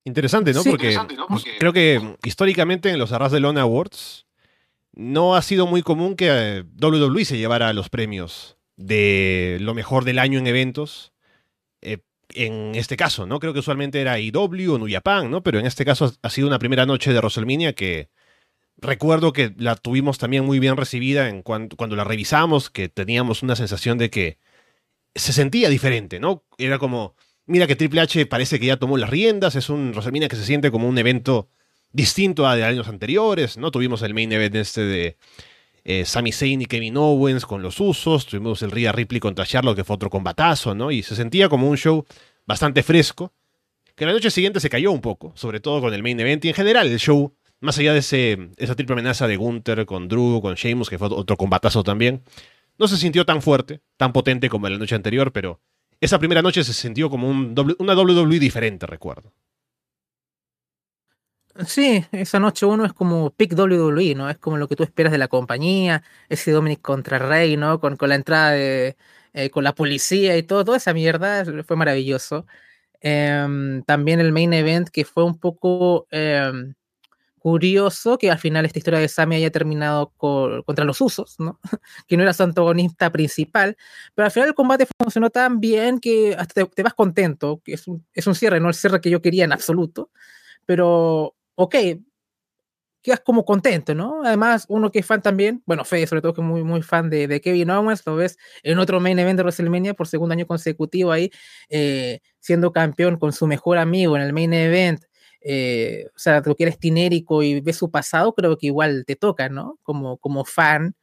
Interesante, 0.04 0.54
¿no? 0.54 0.64
Porque, 0.64 0.96
creo 1.58 1.74
que 1.74 2.16
históricamente 2.24 2.88
en 2.88 2.98
los 2.98 3.12
Arras 3.12 3.32
de 3.32 3.40
Lona 3.40 3.60
Awards 3.60 4.26
no 4.92 5.36
ha 5.36 5.42
sido 5.42 5.66
muy 5.66 5.82
común 5.82 6.16
que 6.16 6.28
eh, 6.30 6.64
WWE 6.80 7.26
se 7.26 7.36
llevara 7.36 7.70
los 7.74 7.90
premios 7.90 8.55
de 8.76 9.58
lo 9.60 9.74
mejor 9.74 10.04
del 10.04 10.18
año 10.18 10.38
en 10.38 10.46
eventos. 10.46 11.12
Eh, 11.82 11.98
en 12.30 12.74
este 12.74 12.96
caso, 12.96 13.26
¿no? 13.26 13.40
Creo 13.40 13.52
que 13.52 13.60
usualmente 13.60 14.00
era 14.00 14.18
IW 14.18 14.74
o 14.74 14.78
New 14.78 14.88
Japan, 14.90 15.30
¿no? 15.30 15.42
Pero 15.42 15.58
en 15.58 15.66
este 15.66 15.84
caso 15.84 16.12
ha 16.22 16.30
sido 16.30 16.48
una 16.48 16.58
primera 16.58 16.86
noche 16.86 17.12
de 17.12 17.18
WrestleMania 17.18 17.74
que 17.74 18.10
recuerdo 18.78 19.32
que 19.32 19.54
la 19.56 19.76
tuvimos 19.76 20.18
también 20.18 20.44
muy 20.44 20.58
bien 20.58 20.76
recibida 20.76 21.28
en 21.28 21.42
cuando, 21.42 21.76
cuando 21.76 21.96
la 21.96 22.04
revisamos, 22.04 22.70
que 22.70 22.88
teníamos 22.88 23.42
una 23.42 23.56
sensación 23.56 23.98
de 23.98 24.10
que 24.10 24.38
se 25.14 25.32
sentía 25.32 25.68
diferente, 25.70 26.20
¿no? 26.20 26.44
Era 26.58 26.78
como 26.78 27.16
Mira 27.46 27.68
que 27.68 27.76
Triple 27.76 28.00
H 28.00 28.26
parece 28.26 28.58
que 28.58 28.66
ya 28.66 28.76
tomó 28.76 28.98
las 28.98 29.08
riendas, 29.08 29.54
es 29.54 29.70
un 29.70 29.90
WrestleMania 29.90 30.28
que 30.28 30.36
se 30.36 30.44
siente 30.44 30.72
como 30.72 30.88
un 30.88 30.98
evento 30.98 31.48
distinto 31.92 32.46
a 32.46 32.56
de 32.56 32.64
años 32.64 32.88
anteriores, 32.88 33.56
¿no? 33.56 33.70
Tuvimos 33.70 34.02
el 34.02 34.14
main 34.14 34.32
event 34.32 34.56
este 34.56 34.82
de 34.82 35.16
eh, 35.88 36.04
Sami 36.04 36.30
y 36.40 36.66
Kevin 36.66 36.96
Owens 36.96 37.46
con 37.46 37.62
los 37.62 37.78
usos, 37.78 38.26
tuvimos 38.26 38.60
el 38.62 38.72
Rhea 38.72 38.90
Ripley 38.90 39.20
contra 39.20 39.46
Charlotte 39.46 39.76
que 39.76 39.84
fue 39.84 39.94
otro 39.94 40.10
combatazo, 40.10 40.74
¿no? 40.74 40.90
Y 40.90 41.04
se 41.04 41.14
sentía 41.14 41.48
como 41.48 41.70
un 41.70 41.76
show 41.76 42.04
bastante 42.44 42.82
fresco, 42.82 43.32
que 43.94 44.04
la 44.04 44.12
noche 44.12 44.32
siguiente 44.32 44.58
se 44.58 44.68
cayó 44.68 44.90
un 44.90 45.00
poco, 45.00 45.32
sobre 45.36 45.60
todo 45.60 45.80
con 45.80 45.94
el 45.94 46.02
main 46.02 46.18
event 46.18 46.44
y 46.44 46.48
en 46.48 46.54
general 46.54 46.88
el 46.88 46.98
show, 46.98 47.32
más 47.60 47.78
allá 47.78 47.92
de 47.92 48.00
ese, 48.00 48.50
esa 48.56 48.74
triple 48.74 48.94
amenaza 48.94 49.28
de 49.28 49.36
Gunther 49.36 49.86
con 49.86 50.08
Drew, 50.08 50.40
con 50.42 50.56
Sheamus, 50.56 50.90
que 50.90 50.98
fue 50.98 51.06
otro 51.08 51.36
combatazo 51.36 51.84
también, 51.84 52.24
no 52.78 52.88
se 52.88 52.96
sintió 52.96 53.24
tan 53.24 53.40
fuerte, 53.40 53.80
tan 53.96 54.12
potente 54.12 54.48
como 54.48 54.66
en 54.66 54.72
la 54.72 54.78
noche 54.80 54.96
anterior, 54.96 55.30
pero 55.30 55.60
esa 56.00 56.18
primera 56.18 56.42
noche 56.42 56.64
se 56.64 56.72
sintió 56.72 57.08
como 57.08 57.30
un 57.30 57.54
una 57.78 57.94
WWE 57.94 58.40
diferente, 58.40 58.86
recuerdo. 58.86 59.32
Sí, 61.66 62.04
esa 62.12 62.38
noche 62.38 62.66
uno 62.66 62.84
es 62.84 62.92
como 62.92 63.30
pick 63.30 63.54
WWE, 63.54 64.14
¿no? 64.14 64.28
Es 64.28 64.36
como 64.38 64.56
lo 64.58 64.68
que 64.68 64.76
tú 64.76 64.82
esperas 64.82 65.12
de 65.12 65.18
la 65.18 65.28
compañía, 65.28 66.02
ese 66.28 66.50
Dominic 66.50 66.82
contra 66.82 67.18
Rey, 67.18 67.56
¿no? 67.56 67.80
Con, 67.80 67.96
con 67.96 68.08
la 68.10 68.16
entrada 68.16 68.50
de, 68.50 68.96
eh, 69.32 69.50
con 69.50 69.64
la 69.64 69.74
policía 69.74 70.36
y 70.36 70.42
todo, 70.42 70.64
toda 70.64 70.78
esa 70.78 70.94
mierda 70.94 71.44
fue 71.66 71.76
maravilloso. 71.76 72.46
Em, 73.00 73.82
también 73.84 74.20
el 74.20 74.32
main 74.32 74.52
event 74.54 74.88
que 74.88 75.04
fue 75.04 75.24
un 75.24 75.38
poco 75.38 76.06
em, 76.10 76.74
curioso 77.38 78.18
que 78.18 78.30
al 78.30 78.38
final 78.40 78.66
esta 78.66 78.78
historia 78.80 79.00
de 79.00 79.08
Sammy 79.08 79.36
haya 79.36 79.52
terminado 79.52 80.12
contra 80.16 80.84
los 80.84 81.00
usos, 81.00 81.36
¿no? 81.38 81.60
que 82.08 82.16
no 82.16 82.24
era 82.24 82.32
su 82.34 82.42
antagonista 82.42 83.12
principal, 83.12 83.76
pero 84.14 84.26
al 84.26 84.32
final 84.32 84.48
el 84.48 84.54
combate 84.56 84.88
funcionó 85.00 85.30
tan 85.30 85.60
bien 85.60 86.00
que 86.00 86.34
hasta 86.36 86.66
te, 86.66 86.82
vas 86.82 86.94
contento, 86.94 87.62
que 87.64 87.74
es 87.74 87.86
un, 87.88 88.04
es 88.14 88.26
un, 88.26 88.34
cierre, 88.34 88.58
no 88.60 88.68
el 88.68 88.74
cierre 88.74 89.00
que 89.00 89.10
yo 89.10 89.22
quería 89.22 89.44
en 89.44 89.52
absoluto, 89.52 90.10
pero 90.66 91.35
ok, 91.56 91.74
quedas 93.02 93.20
como 93.20 93.44
contento, 93.44 93.94
¿no? 93.94 94.22
Además, 94.24 94.66
uno 94.68 94.90
que 94.90 94.98
es 94.98 95.06
fan 95.06 95.22
también, 95.22 95.62
bueno, 95.64 95.84
Fede 95.84 96.08
sobre 96.08 96.22
todo 96.22 96.34
que 96.34 96.40
es 96.40 96.46
muy, 96.46 96.64
muy 96.64 96.82
fan 96.82 97.08
de, 97.08 97.28
de, 97.28 97.40
Kevin 97.40 97.70
Owens, 97.70 98.04
lo 98.04 98.16
ves 98.16 98.36
en 98.64 98.78
otro 98.80 98.98
main 99.00 99.18
event 99.18 99.36
de 99.36 99.44
WrestleMania 99.44 99.94
por 99.94 100.08
segundo 100.08 100.32
año 100.32 100.46
consecutivo 100.46 101.12
ahí, 101.12 101.30
eh, 101.68 102.20
siendo 102.40 102.72
campeón 102.72 103.16
con 103.18 103.32
su 103.32 103.46
mejor 103.46 103.78
amigo 103.78 104.16
en 104.16 104.22
el 104.22 104.32
main 104.32 104.52
event, 104.52 105.04
eh, 105.40 106.06
o 106.16 106.18
sea, 106.18 106.42
lo 106.44 106.56
que 106.56 106.64
eres 106.64 106.80
tinérico 106.80 107.44
y 107.44 107.60
ves 107.60 107.76
su 107.76 107.92
pasado, 107.92 108.34
creo 108.34 108.58
que 108.58 108.66
igual 108.66 109.04
te 109.06 109.14
toca, 109.14 109.48
¿no? 109.48 109.78
Como, 109.84 110.18
como 110.18 110.44
fan, 110.44 110.96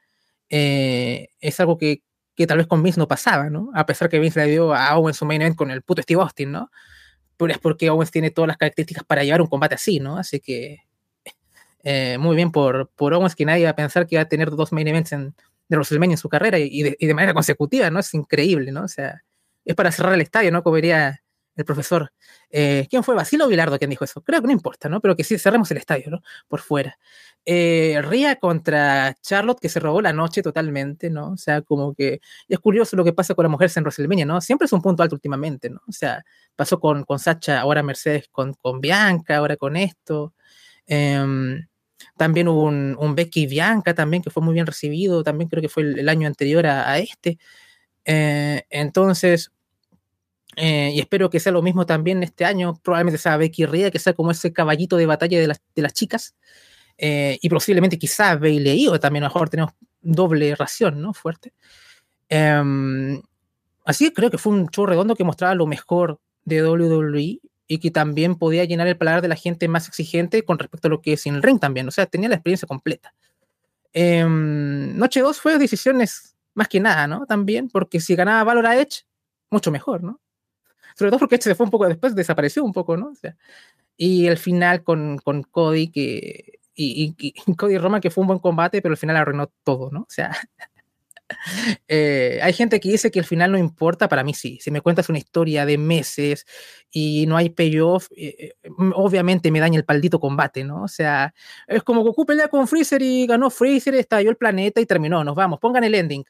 eh, 0.49 1.29
es 1.39 1.59
algo 1.61 1.77
que, 1.77 2.03
que, 2.35 2.47
tal 2.47 2.57
vez 2.57 2.67
con 2.67 2.83
Vince 2.83 2.99
no 2.99 3.07
pasaba, 3.07 3.49
¿no? 3.49 3.71
A 3.73 3.85
pesar 3.85 4.09
que 4.09 4.19
Vince 4.19 4.45
le 4.45 4.51
dio 4.51 4.73
a 4.73 4.97
Owens 4.97 5.15
su 5.17 5.25
main 5.25 5.41
event 5.41 5.55
con 5.55 5.71
el 5.71 5.81
puto 5.83 6.01
Steve 6.01 6.21
Austin, 6.21 6.51
¿no? 6.51 6.69
Es 7.51 7.57
porque 7.57 7.89
Owens 7.89 8.11
tiene 8.11 8.31
todas 8.31 8.47
las 8.47 8.57
características 8.57 9.03
para 9.03 9.23
llevar 9.23 9.41
un 9.41 9.47
combate 9.47 9.75
así, 9.75 9.99
¿no? 9.99 10.17
Así 10.17 10.39
que 10.39 10.79
eh, 11.83 12.17
muy 12.17 12.35
bien 12.35 12.51
por, 12.51 12.89
por 12.95 13.13
Owens 13.13 13.35
que 13.35 13.45
nadie 13.45 13.65
va 13.65 13.71
a 13.71 13.75
pensar 13.75 14.07
que 14.07 14.15
va 14.15 14.23
a 14.23 14.29
tener 14.29 14.51
dos 14.51 14.71
main 14.71 14.87
events 14.87 15.11
en, 15.11 15.35
de 15.67 15.77
WrestleMania 15.77 16.13
en 16.13 16.17
su 16.17 16.29
carrera 16.29 16.59
y 16.59 16.83
de, 16.83 16.97
y 16.99 17.07
de, 17.07 17.13
manera 17.13 17.33
consecutiva, 17.33 17.89
¿no? 17.89 17.99
Es 17.99 18.13
increíble, 18.13 18.71
¿no? 18.71 18.83
O 18.83 18.87
sea, 18.87 19.23
es 19.65 19.75
para 19.75 19.91
cerrar 19.91 20.13
el 20.13 20.21
estadio, 20.21 20.51
¿no? 20.51 20.63
Como 20.63 20.75
diría 20.77 21.22
el 21.55 21.65
profesor. 21.65 22.11
Eh, 22.49 22.87
¿Quién 22.89 23.03
fue? 23.03 23.15
Basilo 23.15 23.47
Vilardo 23.47 23.77
quien 23.77 23.89
dijo 23.89 24.03
eso. 24.03 24.21
Creo 24.21 24.41
que 24.41 24.47
no 24.47 24.53
importa, 24.53 24.89
¿no? 24.89 25.01
Pero 25.01 25.15
que 25.15 25.23
sí, 25.23 25.37
cerremos 25.37 25.69
el 25.71 25.77
estadio, 25.77 26.09
¿no? 26.09 26.21
Por 26.47 26.61
fuera. 26.61 26.97
Eh, 27.45 28.01
Ria 28.03 28.37
contra 28.37 29.15
Charlotte, 29.21 29.59
que 29.59 29.69
se 29.69 29.79
robó 29.79 30.01
la 30.01 30.13
noche 30.13 30.41
totalmente, 30.41 31.09
¿no? 31.09 31.31
O 31.31 31.37
sea, 31.37 31.61
como 31.61 31.93
que 31.93 32.21
es 32.47 32.59
curioso 32.59 32.95
lo 32.95 33.03
que 33.03 33.13
pasa 33.13 33.35
con 33.35 33.43
las 33.43 33.51
mujeres 33.51 33.75
en 33.77 33.83
WrestleMania, 33.83 34.25
¿no? 34.25 34.41
Siempre 34.41 34.65
es 34.65 34.73
un 34.73 34.81
punto 34.81 35.03
alto 35.03 35.15
últimamente, 35.15 35.69
¿no? 35.69 35.81
O 35.87 35.91
sea, 35.91 36.23
pasó 36.55 36.79
con, 36.79 37.03
con 37.03 37.19
Sacha, 37.19 37.59
ahora 37.59 37.83
Mercedes 37.83 38.29
con, 38.31 38.53
con 38.53 38.81
Bianca, 38.81 39.37
ahora 39.37 39.57
con 39.57 39.75
esto. 39.75 40.33
Em, 40.85 41.67
también 42.17 42.47
hubo 42.47 42.63
un, 42.63 42.95
un, 42.99 43.15
Becky 43.15 43.47
Bianca 43.47 43.93
también 43.93 44.23
que 44.23 44.29
fue 44.29 44.43
muy 44.43 44.53
bien 44.53 44.65
recibido, 44.67 45.23
también 45.23 45.49
creo 45.49 45.61
que 45.61 45.69
fue 45.69 45.83
el, 45.83 46.09
año 46.09 46.27
anterior 46.27 46.65
a, 46.67 46.89
a 46.89 46.99
este. 46.99 47.39
Eh, 48.05 48.63
entonces, 48.69 49.51
eh, 50.55 50.91
y 50.93 50.99
espero 50.99 51.29
que 51.29 51.39
sea 51.39 51.51
lo 51.51 51.61
mismo 51.61 51.85
también 51.85 52.23
este 52.23 52.45
año. 52.45 52.79
Probablemente 52.83 53.17
sea 53.17 53.37
Becky 53.37 53.65
Ria, 53.65 53.91
que 53.91 53.99
sea 53.99 54.13
como 54.13 54.31
ese 54.31 54.53
caballito 54.53 54.97
de 54.97 55.05
batalla 55.05 55.39
de 55.39 55.47
las, 55.47 55.61
de 55.75 55.81
las 55.81 55.93
chicas. 55.93 56.35
Eh, 56.97 57.39
y 57.41 57.49
posiblemente 57.49 57.97
quizás 57.97 58.39
Bailey 58.39 58.87
o 58.87 58.99
también 58.99 59.23
a 59.23 59.27
lo 59.27 59.33
mejor 59.33 59.49
tenemos 59.49 59.73
doble 60.01 60.55
ración, 60.55 61.01
¿no? 61.01 61.13
Fuerte. 61.13 61.53
Eh, 62.29 63.21
así 63.85 64.05
que 64.09 64.13
creo 64.13 64.31
que 64.31 64.37
fue 64.37 64.53
un 64.53 64.69
show 64.69 64.85
redondo 64.85 65.15
que 65.15 65.23
mostraba 65.23 65.55
lo 65.55 65.65
mejor 65.67 66.19
de 66.45 66.67
WWE. 66.67 67.39
y 67.65 67.79
que 67.79 67.91
también 67.91 68.35
podía 68.35 68.65
llenar 68.65 68.87
el 68.87 68.97
paladar 68.97 69.21
de 69.21 69.29
la 69.29 69.35
gente 69.35 69.67
más 69.69 69.87
exigente 69.87 70.43
con 70.43 70.59
respecto 70.59 70.89
a 70.89 70.91
lo 70.91 71.01
que 71.01 71.13
es 71.13 71.25
en 71.25 71.35
el 71.35 71.41
ring 71.41 71.59
también. 71.59 71.87
O 71.87 71.91
sea, 71.91 72.05
tenía 72.05 72.29
la 72.29 72.35
experiencia 72.35 72.67
completa. 72.67 73.13
Em, 73.93 74.95
Noche 74.97 75.21
2 75.21 75.39
fue 75.39 75.57
decisiones 75.57 76.35
más 76.55 76.67
que 76.67 76.79
nada, 76.79 77.07
¿no? 77.07 77.25
También, 77.25 77.69
porque 77.69 77.99
si 77.99 78.15
ganaba 78.15 78.43
Valor 78.43 78.67
a 78.67 78.79
Edge, 78.79 79.05
mucho 79.49 79.71
mejor, 79.71 80.03
¿no? 80.03 80.19
Sobre 80.95 81.11
todo 81.11 81.19
porque 81.19 81.37
se 81.39 81.55
fue 81.55 81.65
un 81.65 81.71
poco 81.71 81.87
después, 81.87 82.15
desapareció 82.15 82.63
un 82.63 82.73
poco, 82.73 82.97
¿no? 82.97 83.09
O 83.09 83.15
sea, 83.15 83.35
y 83.97 84.27
el 84.27 84.37
final 84.37 84.83
con, 84.83 85.17
con 85.19 85.43
Cody, 85.43 85.89
que. 85.89 86.59
Y, 86.75 87.15
y, 87.19 87.33
y 87.47 87.55
Cody 87.57 87.77
que 88.01 88.09
fue 88.11 88.21
un 88.23 88.27
buen 88.27 88.39
combate, 88.39 88.81
pero 88.81 88.93
al 88.93 88.97
final 88.97 89.17
arruinó 89.17 89.47
todo, 89.63 89.91
¿no? 89.91 90.01
O 90.01 90.09
sea, 90.09 90.31
Eh, 91.87 92.39
hay 92.41 92.53
gente 92.53 92.79
que 92.79 92.89
dice 92.89 93.11
que 93.11 93.19
el 93.19 93.25
final 93.25 93.51
no 93.51 93.57
importa, 93.57 94.07
para 94.07 94.23
mí 94.23 94.33
sí. 94.33 94.59
Si 94.61 94.71
me 94.71 94.81
cuentas 94.81 95.09
una 95.09 95.17
historia 95.17 95.65
de 95.65 95.77
meses 95.77 96.45
y 96.91 97.25
no 97.27 97.37
hay 97.37 97.49
payoff, 97.49 98.07
eh, 98.15 98.53
eh, 98.63 98.69
obviamente 98.95 99.51
me 99.51 99.59
daña 99.59 99.77
el 99.77 99.85
paldito 99.85 100.19
combate, 100.19 100.63
¿no? 100.63 100.83
O 100.83 100.87
sea, 100.87 101.33
es 101.67 101.83
como 101.83 102.03
Goku 102.03 102.25
pelea 102.25 102.47
con 102.47 102.67
Freezer 102.67 103.01
y 103.01 103.27
ganó 103.27 103.49
Freezer, 103.49 103.95
estalló 103.95 104.29
el 104.29 104.37
planeta 104.37 104.81
y 104.81 104.85
terminó, 104.85 105.23
nos 105.23 105.35
vamos, 105.35 105.59
pongan 105.59 105.83
el 105.83 105.95
ending. 105.95 106.23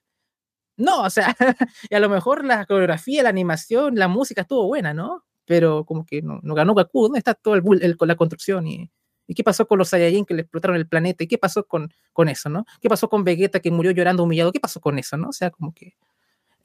No, 0.77 1.03
o 1.03 1.09
sea, 1.09 1.35
y 1.89 1.95
a 1.95 1.99
lo 1.99 2.09
mejor 2.09 2.45
la 2.45 2.65
coreografía, 2.65 3.23
la 3.23 3.29
animación, 3.29 3.95
la 3.95 4.07
música 4.07 4.41
estuvo 4.41 4.67
buena, 4.67 4.93
¿no? 4.93 5.23
Pero 5.45 5.85
como 5.85 6.05
que 6.05 6.21
no, 6.21 6.39
no 6.41 6.55
ganó 6.55 6.73
Goku, 6.73 7.03
¿dónde 7.03 7.19
está 7.19 7.33
todo 7.33 7.55
el, 7.55 7.63
el, 7.81 7.97
la 7.99 8.15
construcción 8.15 8.65
y, 8.67 8.89
¿Y 9.27 9.35
qué 9.35 9.43
pasó 9.43 9.67
con 9.67 9.77
los 9.79 9.89
Saiyajin 9.89 10.25
que 10.25 10.33
le 10.33 10.41
explotaron 10.41 10.75
el 10.77 10.87
planeta? 10.87 11.23
¿Y 11.23 11.27
qué 11.27 11.37
pasó 11.37 11.65
con, 11.65 11.93
con 12.11 12.29
eso, 12.29 12.49
no? 12.49 12.65
¿Qué 12.81 12.89
pasó 12.89 13.09
con 13.09 13.23
Vegeta 13.23 13.59
que 13.59 13.71
murió 13.71 13.91
llorando 13.91 14.23
humillado? 14.23 14.51
¿Qué 14.51 14.59
pasó 14.59 14.81
con 14.81 14.99
eso, 14.99 15.17
no? 15.17 15.29
O 15.29 15.33
sea, 15.33 15.49
como 15.51 15.73
que... 15.73 15.93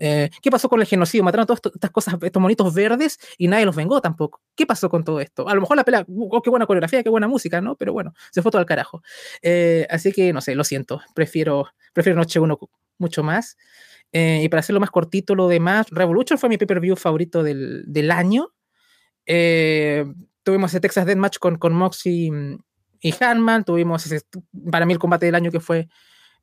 Eh, 0.00 0.30
¿Qué 0.40 0.50
pasó 0.50 0.68
con 0.68 0.80
el 0.80 0.86
genocidio? 0.86 1.24
Mataron 1.24 1.44
todas 1.46 1.60
estas 1.74 1.90
cosas, 1.90 2.14
estos 2.22 2.40
monitos 2.40 2.72
verdes 2.72 3.18
y 3.36 3.48
nadie 3.48 3.64
los 3.64 3.74
vengó 3.74 4.00
tampoco. 4.00 4.40
¿Qué 4.54 4.64
pasó 4.64 4.88
con 4.88 5.02
todo 5.02 5.20
esto? 5.20 5.48
A 5.48 5.54
lo 5.54 5.60
mejor 5.60 5.76
la 5.76 5.82
pelea, 5.82 6.06
oh, 6.08 6.40
qué 6.40 6.50
buena 6.50 6.66
coreografía, 6.66 7.02
qué 7.02 7.10
buena 7.10 7.26
música, 7.26 7.60
¿no? 7.60 7.74
Pero 7.74 7.92
bueno, 7.92 8.14
se 8.30 8.40
fue 8.40 8.52
todo 8.52 8.60
al 8.60 8.66
carajo. 8.66 9.02
Eh, 9.42 9.88
así 9.90 10.12
que, 10.12 10.32
no 10.32 10.40
sé, 10.40 10.54
lo 10.54 10.62
siento. 10.62 11.00
Prefiero, 11.14 11.66
prefiero 11.92 12.16
Noche 12.16 12.38
1 12.38 12.58
mucho 12.98 13.22
más. 13.24 13.56
Eh, 14.12 14.40
y 14.42 14.48
para 14.48 14.60
hacerlo 14.60 14.80
más 14.80 14.90
cortito, 14.90 15.34
lo 15.34 15.48
demás, 15.48 15.86
Revolution 15.90 16.38
fue 16.38 16.48
mi 16.48 16.56
pay-per-view 16.56 16.96
favorito 16.96 17.42
del, 17.42 17.84
del 17.86 18.10
año. 18.10 18.52
Eh, 19.26 20.04
tuvimos 20.42 20.70
ese 20.70 20.80
Texas 20.80 21.04
Deathmatch 21.04 21.38
con, 21.38 21.58
con 21.58 21.74
Mox 21.74 22.06
y, 22.06 22.30
y 23.00 23.14
Hanman, 23.20 23.64
tuvimos 23.64 24.06
ese, 24.06 24.24
para 24.70 24.86
mí 24.86 24.94
el 24.94 24.98
combate 24.98 25.26
del 25.26 25.34
año 25.34 25.50
que 25.50 25.60
fue, 25.60 25.88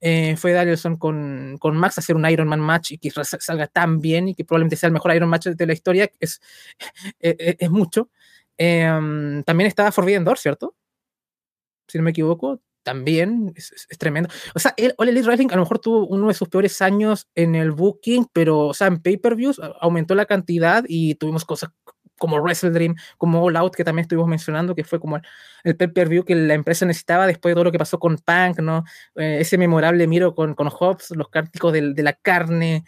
eh, 0.02 0.36
fue 0.38 0.52
Danielson 0.52 0.98
con, 0.98 1.58
con 1.60 1.76
Max, 1.76 1.98
hacer 1.98 2.16
un 2.16 2.30
Iron 2.30 2.48
Man 2.48 2.60
match 2.60 2.92
y 2.92 2.98
que 3.00 3.10
salga 3.10 3.68
tan 3.68 4.00
bien 4.00 4.28
y 4.28 4.36
que 4.36 4.46
probablemente 4.46 4.76
sea 4.76 4.88
el 4.88 4.94
mejor 4.94 5.16
Iron 5.16 5.30
Match 5.30 5.48
de 5.48 5.66
la 5.66 5.74
historia, 5.74 6.10
es, 6.20 6.40
es, 7.20 7.36
e, 7.40 7.58
es 7.60 7.72
mucho. 7.72 8.10
Eh, 8.58 9.42
también 9.46 9.68
estaba 9.68 9.92
Forbidden 9.92 10.24
Door, 10.24 10.38
¿cierto? 10.38 10.76
Si 11.88 11.98
no 11.98 12.04
me 12.04 12.12
equivoco, 12.12 12.62
también 12.86 13.52
es, 13.56 13.88
es, 13.90 13.98
tremendo. 13.98 14.30
O 14.54 14.60
sea, 14.60 14.76
el 14.78 14.94
All 14.98 15.10
Elite 15.10 15.26
Wrestling 15.26 15.50
a 15.52 15.56
lo 15.56 15.64
mejor 15.64 15.80
tuvo 15.80 16.06
uno 16.06 16.28
de 16.28 16.36
sus 16.36 16.48
peores 16.48 16.82
años 16.84 17.28
en 17.34 17.56
el 17.56 17.72
booking, 17.72 18.28
pero, 18.32 18.60
o 18.68 18.74
sea, 18.76 18.88
en 18.88 19.02
pay-per-views 19.02 19.60
aumentó 19.82 20.14
la 20.14 20.26
cantidad 20.26 20.86
y 20.88 21.16
tuvimos 21.16 21.44
cosas 21.44 21.72
como 22.18 22.38
Wrestle 22.38 22.70
Dream, 22.70 22.96
como 23.18 23.44
All 23.44 23.58
Out, 23.58 23.76
que 23.76 23.84
también 23.84 24.04
estuvimos 24.04 24.30
mencionando, 24.30 24.76
que 24.76 24.84
fue 24.84 25.00
como 25.00 25.20
el, 25.64 25.76
pay-per-view 25.76 26.24
que 26.24 26.36
la 26.36 26.54
empresa 26.54 26.86
necesitaba 26.86 27.28
después 27.28 27.52
de 27.52 27.56
todo 27.56 27.66
lo 27.66 27.72
que 27.72 27.80
pasó 27.80 28.00
con 28.00 28.18
Punk, 28.18 28.60
¿no? 28.60 28.84
Eh, 29.16 29.40
ese 29.42 29.58
memorable 29.58 30.06
miro 30.08 30.36
con, 30.36 30.54
con 30.54 30.70
Hobbs, 30.70 31.12
los 31.12 31.30
cánticos 31.30 31.74
de, 31.74 31.94
de 31.94 32.04
la 32.04 32.14
carne, 32.14 32.86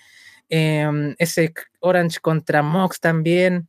eh, 0.48 1.16
ese 1.18 1.54
Orange 1.80 2.20
contra 2.20 2.62
Mox 2.62 3.00
también. 3.00 3.68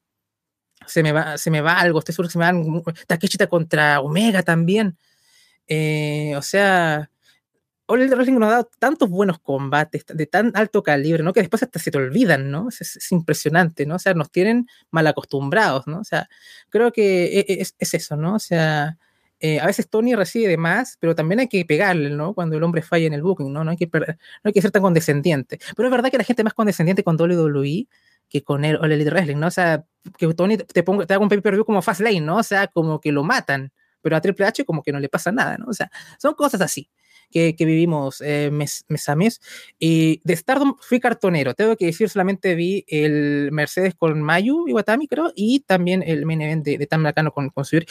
Se 0.87 1.03
me 1.03 1.13
va, 1.13 1.39
se 1.39 1.51
me 1.51 1.61
va 1.61 1.81
algo, 1.81 1.99
estoy 1.99 2.15
seguro 2.15 2.29
que 2.29 2.35
se 2.35 2.39
me 2.39 2.53
va 2.53 2.95
Takeshita 3.07 3.47
contra 3.47 4.01
Omega 4.01 4.43
también. 4.43 4.97
Eh, 5.69 6.35
o 6.37 6.43
sea, 6.43 7.11
All 7.87 8.09
Wrestling 8.09 8.39
nos 8.39 8.49
ha 8.49 8.53
dado 8.53 8.71
tantos 8.79 9.09
buenos 9.09 9.39
combates 9.39 10.05
de 10.07 10.27
tan 10.27 10.53
alto 10.55 10.83
calibre, 10.83 11.23
¿no? 11.23 11.33
Que 11.33 11.41
después 11.41 11.63
hasta 11.63 11.79
se 11.79 11.91
te 11.91 11.99
olvidan, 11.99 12.51
¿no? 12.51 12.69
Es, 12.69 12.81
es, 12.81 13.13
impresionante, 13.13 13.87
¿no? 13.87 13.97
O 13.97 13.99
sea, 13.99 14.15
nos 14.15 14.31
tienen 14.31 14.67
mal 14.91 15.07
acostumbrados, 15.07 15.87
¿no? 15.87 16.01
O 16.01 16.05
sea, 16.05 16.29
creo 16.71 16.93
que 16.93 17.39
e, 17.39 17.41
e, 17.41 17.63
es, 17.63 17.75
es 17.79 17.95
eso, 17.95 18.17
¿no? 18.17 18.35
O 18.35 18.39
sea, 18.39 18.99
eh, 19.41 19.61
a 19.61 19.67
veces 19.67 19.89
Tony 19.89 20.15
recibe 20.15 20.49
de 20.49 20.57
más, 20.57 20.97
pero 21.01 21.15
también 21.15 21.41
hay 21.41 21.49
que 21.49 21.65
pegarle, 21.65 22.11
¿no? 22.11 22.35
Cuando 22.35 22.57
el 22.57 22.63
hombre 22.63 22.83
falla 22.83 23.07
en 23.07 23.15
el 23.15 23.23
booking, 23.23 23.53
¿no? 23.53 23.65
No 23.65 23.71
hay 23.71 23.77
que, 23.77 23.89
no 23.93 24.05
hay 24.45 24.53
que 24.53 24.63
ser 24.63 24.71
tan 24.71 24.83
condescendiente. 24.83 25.59
Pero 25.77 25.89
es 25.89 25.93
verdad 25.93 26.11
que 26.11 26.19
la 26.19 26.25
gente 26.25 26.45
más 26.45 26.55
condescendiente 26.55 27.05
con 27.05 27.17
WWE 27.21 27.87
que 28.29 28.43
con 28.43 28.65
el 28.65 28.77
All 28.77 28.93
Elite 28.93 29.11
Wrestling, 29.11 29.37
¿no? 29.37 29.47
O 29.47 29.51
sea, 29.51 29.85
que 30.19 30.33
Tony 30.35 30.59
te, 30.59 30.83
ponga, 30.83 31.07
te 31.07 31.15
haga 31.15 31.23
un 31.23 31.29
pay-per-view 31.29 31.65
como 31.65 31.83
Fast 31.83 32.01
Lane, 32.01 32.21
¿no? 32.21 32.37
O 32.37 32.43
sea, 32.43 32.67
como 32.67 33.01
que 33.01 33.13
lo 33.13 33.25
matan, 33.25 33.73
pero 34.03 34.17
a 34.17 34.21
Triple 34.21 34.47
H 34.47 34.65
como 34.65 34.83
que 34.83 34.93
no 34.93 35.01
le 35.01 35.09
pasa 35.09 35.33
nada, 35.33 35.57
¿no? 35.59 35.67
O 35.69 35.73
sea, 35.73 35.91
son 36.19 36.35
cosas 36.35 36.61
así 36.61 36.91
que, 37.31 37.57
que 37.57 37.65
vivimos 37.65 38.21
eh, 38.21 38.51
mes, 38.51 38.85
mes, 38.89 39.09
a 39.09 39.17
mes. 39.17 39.41
Y 39.79 40.21
de 40.25 40.37
Stardom 40.37 40.77
fui 40.81 41.01
cartonero, 41.01 41.55
tengo 41.55 41.77
que 41.77 41.87
decir, 41.87 42.09
solamente 42.09 42.55
vi 42.55 42.85
el 42.89 43.51
Mercedes 43.53 43.95
con 43.95 44.21
Mayu 44.23 44.69
Iwatami, 44.69 45.09
creo, 45.09 45.33
y 45.35 45.61
también 45.61 46.03
el 46.03 46.27
main 46.27 46.43
event 46.43 46.65
de, 46.65 46.79
de 46.79 46.87
Tam 46.87 47.05
con, 47.33 47.51
con 47.51 47.65
Suyuri. 47.65 47.87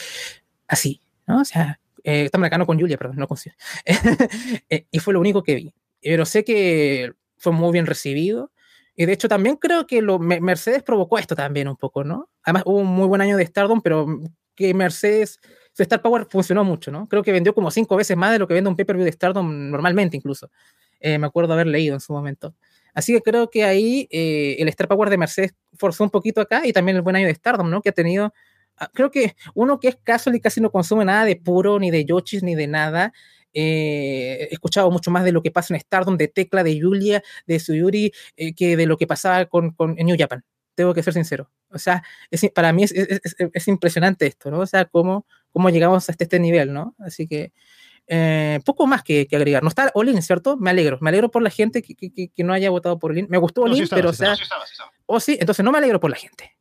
Así, 0.67 1.01
¿no? 1.27 1.41
O 1.41 1.45
sea, 1.45 1.79
eh, 2.03 2.29
Tam 2.29 2.47
con 2.65 2.79
Julia, 2.79 2.97
perdón, 2.97 3.17
no 3.17 3.27
con 3.27 3.37
Suyuri. 3.37 3.57
y 4.91 4.99
fue 4.99 5.13
lo 5.13 5.19
único 5.19 5.43
que 5.43 5.55
vi. 5.55 5.73
Pero 6.01 6.25
sé 6.25 6.43
que 6.43 7.13
fue 7.37 7.51
muy 7.51 7.71
bien 7.71 7.85
recibido. 7.85 8.51
Y 8.99 9.05
de 9.05 9.13
hecho 9.13 9.29
también 9.29 9.57
creo 9.57 9.85
que 9.85 10.01
lo, 10.01 10.17
Mercedes 10.17 10.81
provocó 10.81 11.19
esto 11.19 11.35
también 11.35 11.67
un 11.67 11.75
poco, 11.75 12.03
¿no? 12.03 12.29
Además 12.41 12.63
hubo 12.65 12.77
un 12.77 12.87
muy 12.87 13.07
buen 13.07 13.21
año 13.21 13.37
de 13.37 13.45
Stardom, 13.45 13.81
pero 13.81 14.07
que 14.55 14.73
Mercedes 14.73 15.39
Star 15.83 16.01
Power 16.01 16.27
funcionó 16.29 16.63
mucho, 16.63 16.91
¿no? 16.91 17.07
Creo 17.07 17.23
que 17.23 17.31
vendió 17.31 17.53
como 17.53 17.71
cinco 17.71 17.95
veces 17.95 18.17
más 18.17 18.31
de 18.31 18.39
lo 18.39 18.47
que 18.47 18.53
vende 18.53 18.69
un 18.69 18.75
pay-per-view 18.75 19.05
de 19.05 19.11
Stardom 19.11 19.69
normalmente 19.69 20.17
incluso. 20.17 20.49
Eh, 20.99 21.17
me 21.17 21.27
acuerdo 21.27 21.53
haber 21.53 21.67
leído 21.67 21.93
en 21.93 21.99
su 21.99 22.13
momento. 22.13 22.55
Así 22.97 23.13
que 23.13 23.21
creo 23.21 23.49
que 23.51 23.63
ahí 23.63 24.07
eh, 24.09 24.55
el 24.57 24.67
Star 24.69 24.87
Power 24.87 25.11
de 25.11 25.17
Mercedes 25.17 25.53
forzó 25.77 26.03
un 26.03 26.09
poquito 26.09 26.41
acá 26.41 26.65
y 26.65 26.73
también 26.73 26.95
el 26.95 27.03
buen 27.03 27.15
año 27.15 27.27
de 27.27 27.35
Stardom, 27.35 27.69
¿no? 27.69 27.79
Que 27.81 27.89
ha 27.89 27.91
tenido, 27.91 28.33
ah, 28.77 28.89
creo 28.91 29.11
que 29.11 29.35
uno 29.53 29.79
que 29.79 29.89
es 29.89 29.97
casual 30.03 30.35
y 30.35 30.39
casi 30.39 30.61
no 30.61 30.71
consume 30.71 31.05
nada 31.05 31.23
de 31.23 31.35
puro, 31.35 31.77
ni 31.77 31.91
de 31.91 32.05
Yochis, 32.05 32.41
ni 32.41 32.55
de 32.55 32.65
nada. 32.65 33.13
Eh, 33.53 34.47
he 34.49 34.53
escuchado 34.53 34.89
mucho 34.89 35.11
más 35.11 35.23
de 35.23 35.31
lo 35.31 35.43
que 35.43 35.51
pasa 35.51 35.75
en 35.75 35.79
Stardom, 35.79 36.17
de 36.17 36.27
Tecla, 36.27 36.63
de 36.63 36.79
Julia, 36.81 37.23
de 37.45 37.59
Suyuri, 37.59 38.11
eh, 38.35 38.55
que 38.55 38.75
de 38.75 38.87
lo 38.87 38.97
que 38.97 39.05
pasaba 39.05 39.45
con, 39.45 39.71
con, 39.71 39.93
en 39.99 40.07
New 40.07 40.15
Japan. 40.17 40.43
Tengo 40.73 40.93
que 40.95 41.03
ser 41.03 41.13
sincero. 41.13 41.51
O 41.69 41.77
sea, 41.79 42.03
es, 42.31 42.49
para 42.51 42.73
mí 42.73 42.83
es, 42.83 42.91
es, 42.93 43.21
es, 43.53 43.67
impresionante 43.67 44.25
esto, 44.25 44.49
¿no? 44.49 44.59
O 44.59 44.65
sea, 44.65 44.85
cómo, 44.85 45.25
cómo 45.57 45.71
llegamos 45.71 46.07
hasta 46.07 46.23
este 46.23 46.39
nivel, 46.39 46.71
¿no? 46.71 46.93
Así 46.99 47.27
que 47.27 47.51
eh, 48.05 48.59
poco 48.63 48.85
más 48.85 49.01
que, 49.01 49.25
que, 49.25 49.35
agregar. 49.35 49.63
No 49.63 49.69
está 49.69 49.89
Olin, 49.95 50.21
¿cierto? 50.21 50.55
Me 50.55 50.69
alegro. 50.69 50.99
Me 51.01 51.09
alegro 51.09 51.31
por 51.31 51.41
la 51.41 51.49
gente 51.49 51.81
que, 51.81 51.95
que, 51.95 52.29
que 52.29 52.43
no 52.43 52.53
haya 52.53 52.69
votado 52.69 52.99
por 52.99 53.09
Olin. 53.09 53.25
Me 53.27 53.39
gustó 53.39 53.63
Olin, 53.63 53.79
no, 53.79 53.87
sí 53.87 53.95
pero 53.95 54.11
estaba, 54.11 54.33
o 54.33 54.35
sea. 54.35 54.35
Sí 54.35 54.43
estaba, 54.43 54.65
sí. 54.67 54.75
O 55.07 55.15
oh, 55.15 55.19
sí, 55.19 55.37
entonces 55.39 55.65
no 55.65 55.71
me 55.71 55.79
alegro 55.79 55.99
por 55.99 56.11
la 56.11 56.17
gente. 56.17 56.55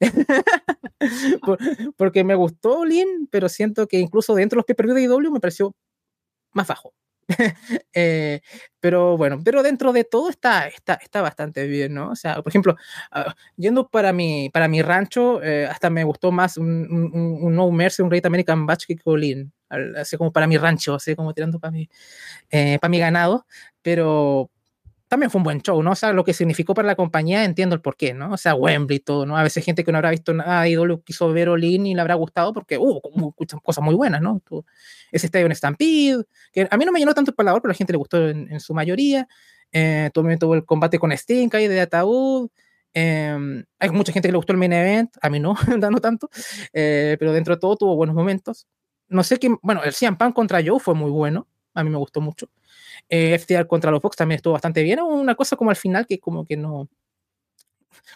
por, 1.44 1.58
porque 1.94 2.24
me 2.24 2.34
gustó 2.36 2.78
Olin, 2.78 3.28
pero 3.30 3.50
siento 3.50 3.86
que 3.86 3.98
incluso 3.98 4.34
dentro 4.34 4.56
de 4.56 4.60
los 4.60 4.64
pay-per-view 4.64 4.96
de 4.96 5.02
IW 5.02 5.30
me 5.30 5.40
pareció 5.40 5.76
más 6.52 6.66
bajo. 6.66 6.94
eh, 7.94 8.40
pero 8.80 9.16
bueno, 9.16 9.38
pero 9.44 9.62
dentro 9.62 9.92
de 9.92 10.04
todo 10.04 10.30
está, 10.30 10.66
está, 10.68 10.94
está 10.94 11.20
bastante 11.22 11.66
bien, 11.66 11.94
¿no? 11.94 12.10
O 12.10 12.16
sea, 12.16 12.36
por 12.42 12.50
ejemplo, 12.50 12.74
uh, 13.14 13.30
yendo 13.56 13.88
para 13.88 14.12
mi, 14.12 14.50
para 14.50 14.68
mi 14.68 14.82
rancho, 14.82 15.42
eh, 15.42 15.66
hasta 15.66 15.90
me 15.90 16.04
gustó 16.04 16.32
más 16.32 16.56
un, 16.56 16.66
un, 16.90 17.38
un 17.42 17.54
No 17.54 17.70
Mercy, 17.70 18.02
un 18.02 18.08
Great 18.08 18.26
American 18.26 18.66
Batch 18.66 18.86
que 18.86 18.96
Colin, 18.96 19.52
así 19.96 20.16
como 20.16 20.32
para 20.32 20.46
mi 20.46 20.56
rancho, 20.56 20.94
así 20.94 21.14
como 21.14 21.34
tirando 21.34 21.58
para 21.60 21.70
mi, 21.72 21.88
eh, 22.50 22.78
para 22.80 22.90
mi 22.90 22.98
ganado, 22.98 23.46
pero 23.82 24.50
también 25.08 25.30
fue 25.30 25.38
un 25.38 25.44
buen 25.44 25.60
show, 25.62 25.82
¿no? 25.82 25.92
O 25.92 25.94
sea, 25.94 26.12
lo 26.12 26.24
que 26.24 26.32
significó 26.32 26.74
para 26.74 26.86
la 26.86 26.94
compañía, 26.94 27.44
entiendo 27.44 27.74
el 27.74 27.80
porqué, 27.80 28.14
¿no? 28.14 28.32
O 28.32 28.36
sea, 28.36 28.54
Wembley 28.54 28.98
y 28.98 29.00
todo, 29.00 29.26
¿no? 29.26 29.36
A 29.36 29.42
veces 29.42 29.64
gente 29.64 29.84
que 29.84 29.90
no 29.90 29.98
habrá 29.98 30.10
visto 30.10 30.34
nada 30.34 30.62
de 30.62 30.70
ídolo 30.70 31.02
quiso 31.02 31.32
ver 31.32 31.48
Olin 31.48 31.86
y 31.86 31.94
le 31.94 32.00
habrá 32.00 32.14
gustado 32.14 32.52
porque 32.52 32.78
uh, 32.78 33.00
cosas 33.62 33.82
muy 33.82 33.94
buenas, 33.94 34.20
¿no? 34.20 34.42
Ese 35.10 35.26
estadio 35.26 35.46
en 35.46 35.54
Stampede, 35.54 36.24
que 36.52 36.68
a 36.70 36.76
mí 36.76 36.84
no 36.84 36.92
me 36.92 36.98
llenó 36.98 37.14
tanto 37.14 37.30
el 37.30 37.34
palador, 37.34 37.62
pero 37.62 37.70
a 37.70 37.74
la 37.74 37.78
gente 37.78 37.92
le 37.92 37.98
gustó 37.98 38.28
en, 38.28 38.52
en 38.52 38.60
su 38.60 38.74
mayoría. 38.74 39.26
Eh, 39.72 40.10
también 40.14 40.38
tuvo 40.38 40.54
el 40.54 40.64
combate 40.64 40.98
con 40.98 41.12
Sting 41.12 41.50
ahí 41.52 41.68
de 41.68 41.80
Ataúd. 41.80 42.50
Eh, 42.94 43.64
hay 43.78 43.90
mucha 43.90 44.12
gente 44.12 44.28
que 44.28 44.32
le 44.32 44.38
gustó 44.38 44.52
el 44.52 44.58
main 44.58 44.72
event, 44.72 45.14
a 45.20 45.28
mí 45.28 45.40
no, 45.40 45.54
no 45.90 46.00
tanto, 46.00 46.30
eh, 46.72 47.16
pero 47.18 47.32
dentro 47.32 47.54
de 47.54 47.60
todo 47.60 47.76
tuvo 47.76 47.96
buenos 47.96 48.16
momentos. 48.16 48.66
No 49.08 49.22
sé 49.22 49.38
qué, 49.38 49.54
bueno, 49.62 49.82
el 49.84 49.92
CM 49.92 50.16
contra 50.34 50.60
Joe 50.64 50.80
fue 50.80 50.94
muy 50.94 51.10
bueno, 51.10 51.46
a 51.74 51.84
mí 51.84 51.90
me 51.90 51.98
gustó 51.98 52.20
mucho. 52.20 52.50
Eh, 53.08 53.38
FTR 53.38 53.66
contra 53.66 53.90
los 53.90 54.00
Fox 54.00 54.16
también 54.16 54.36
estuvo 54.36 54.52
bastante 54.52 54.82
bien. 54.82 55.00
Una 55.00 55.34
cosa 55.34 55.56
como 55.56 55.70
al 55.70 55.76
final 55.76 56.06
que 56.06 56.18
como 56.18 56.44
que 56.46 56.56
no... 56.56 56.88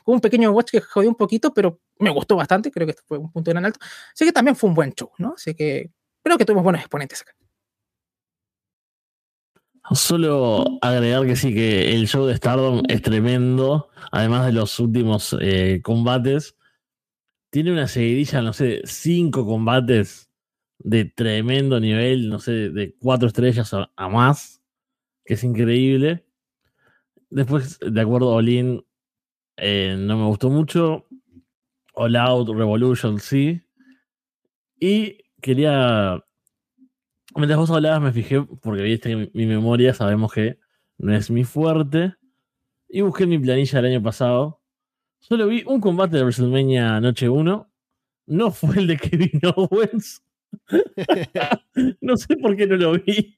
Hubo 0.04 0.14
un 0.14 0.20
pequeño 0.20 0.50
watch 0.52 0.70
que 0.70 0.80
jodió 0.80 1.08
un 1.08 1.16
poquito, 1.16 1.52
pero 1.52 1.80
me 1.98 2.10
gustó 2.10 2.36
bastante. 2.36 2.70
Creo 2.70 2.86
que 2.86 2.94
fue 3.06 3.18
un 3.18 3.30
punto 3.30 3.50
gran 3.50 3.64
alto. 3.64 3.78
Así 4.14 4.24
que 4.24 4.32
también 4.32 4.56
fue 4.56 4.70
un 4.70 4.74
buen 4.74 4.92
show, 4.92 5.10
¿no? 5.18 5.34
Así 5.36 5.54
que 5.54 5.90
creo 6.22 6.38
que 6.38 6.44
tuvimos 6.44 6.64
buenos 6.64 6.80
exponentes 6.80 7.22
acá. 7.22 7.32
Solo 9.90 10.78
agregar 10.80 11.26
que 11.26 11.36
sí, 11.36 11.52
que 11.52 11.92
el 11.94 12.06
show 12.06 12.24
de 12.26 12.36
Stardom 12.36 12.82
es 12.88 13.02
tremendo, 13.02 13.90
además 14.12 14.46
de 14.46 14.52
los 14.52 14.78
últimos 14.78 15.36
eh, 15.40 15.80
combates. 15.82 16.56
tiene 17.50 17.72
una 17.72 17.88
seguidilla, 17.88 18.42
no 18.42 18.52
sé, 18.52 18.82
cinco 18.84 19.44
combates 19.44 20.30
de 20.78 21.04
tremendo 21.04 21.80
nivel, 21.80 22.28
no 22.28 22.38
sé, 22.38 22.70
de 22.70 22.94
cuatro 22.98 23.28
estrellas 23.28 23.72
a, 23.74 24.08
más, 24.08 24.61
que 25.24 25.34
es 25.34 25.44
increíble. 25.44 26.24
Después, 27.30 27.78
de 27.80 28.00
acuerdo, 28.00 28.30
Olin 28.30 28.84
eh, 29.56 29.96
no 29.98 30.16
me 30.16 30.26
gustó 30.26 30.50
mucho. 30.50 31.06
All 31.94 32.16
Out, 32.16 32.48
Revolution, 32.48 33.20
sí. 33.20 33.62
Y 34.78 35.18
quería. 35.40 36.24
Mientras 37.34 37.58
vos 37.58 37.70
hablabas, 37.70 38.02
me 38.02 38.12
fijé, 38.12 38.42
porque 38.42 38.82
viste 38.82 39.10
que 39.10 39.30
mi 39.32 39.46
memoria 39.46 39.94
sabemos 39.94 40.32
que 40.32 40.58
no 40.98 41.14
es 41.14 41.30
mi 41.30 41.44
fuerte. 41.44 42.14
Y 42.88 43.00
busqué 43.00 43.26
mi 43.26 43.38
planilla 43.38 43.80
del 43.80 43.92
año 43.92 44.02
pasado. 44.02 44.60
Solo 45.18 45.46
vi 45.46 45.62
un 45.66 45.80
combate 45.80 46.16
de 46.16 46.24
WrestleMania 46.24 47.00
Noche 47.00 47.28
1. 47.28 47.70
No 48.26 48.50
fue 48.50 48.78
el 48.78 48.86
de 48.86 48.96
Kevin 48.98 49.40
Owens. 49.56 50.22
no 52.00 52.16
sé 52.16 52.36
por 52.36 52.56
qué 52.56 52.66
no 52.66 52.76
lo 52.76 52.92
vi. 52.92 53.36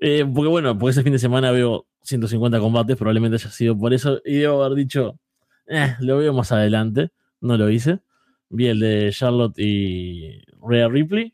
Eh, 0.00 0.24
porque 0.32 0.48
bueno, 0.48 0.78
porque 0.78 0.90
ese 0.92 1.02
fin 1.02 1.12
de 1.12 1.18
semana 1.18 1.50
veo 1.50 1.86
150 2.02 2.60
combates, 2.60 2.96
probablemente 2.96 3.36
haya 3.36 3.50
sido 3.50 3.76
por 3.76 3.92
eso. 3.92 4.20
Y 4.24 4.36
debo 4.36 4.62
haber 4.62 4.76
dicho, 4.76 5.18
eh, 5.66 5.96
lo 6.00 6.18
veo 6.18 6.32
más 6.32 6.52
adelante. 6.52 7.10
No 7.40 7.56
lo 7.56 7.70
hice. 7.70 8.00
Vi 8.48 8.66
el 8.66 8.80
de 8.80 9.10
Charlotte 9.12 9.58
y 9.58 10.40
Rhea 10.62 10.88
Ripley. 10.88 11.32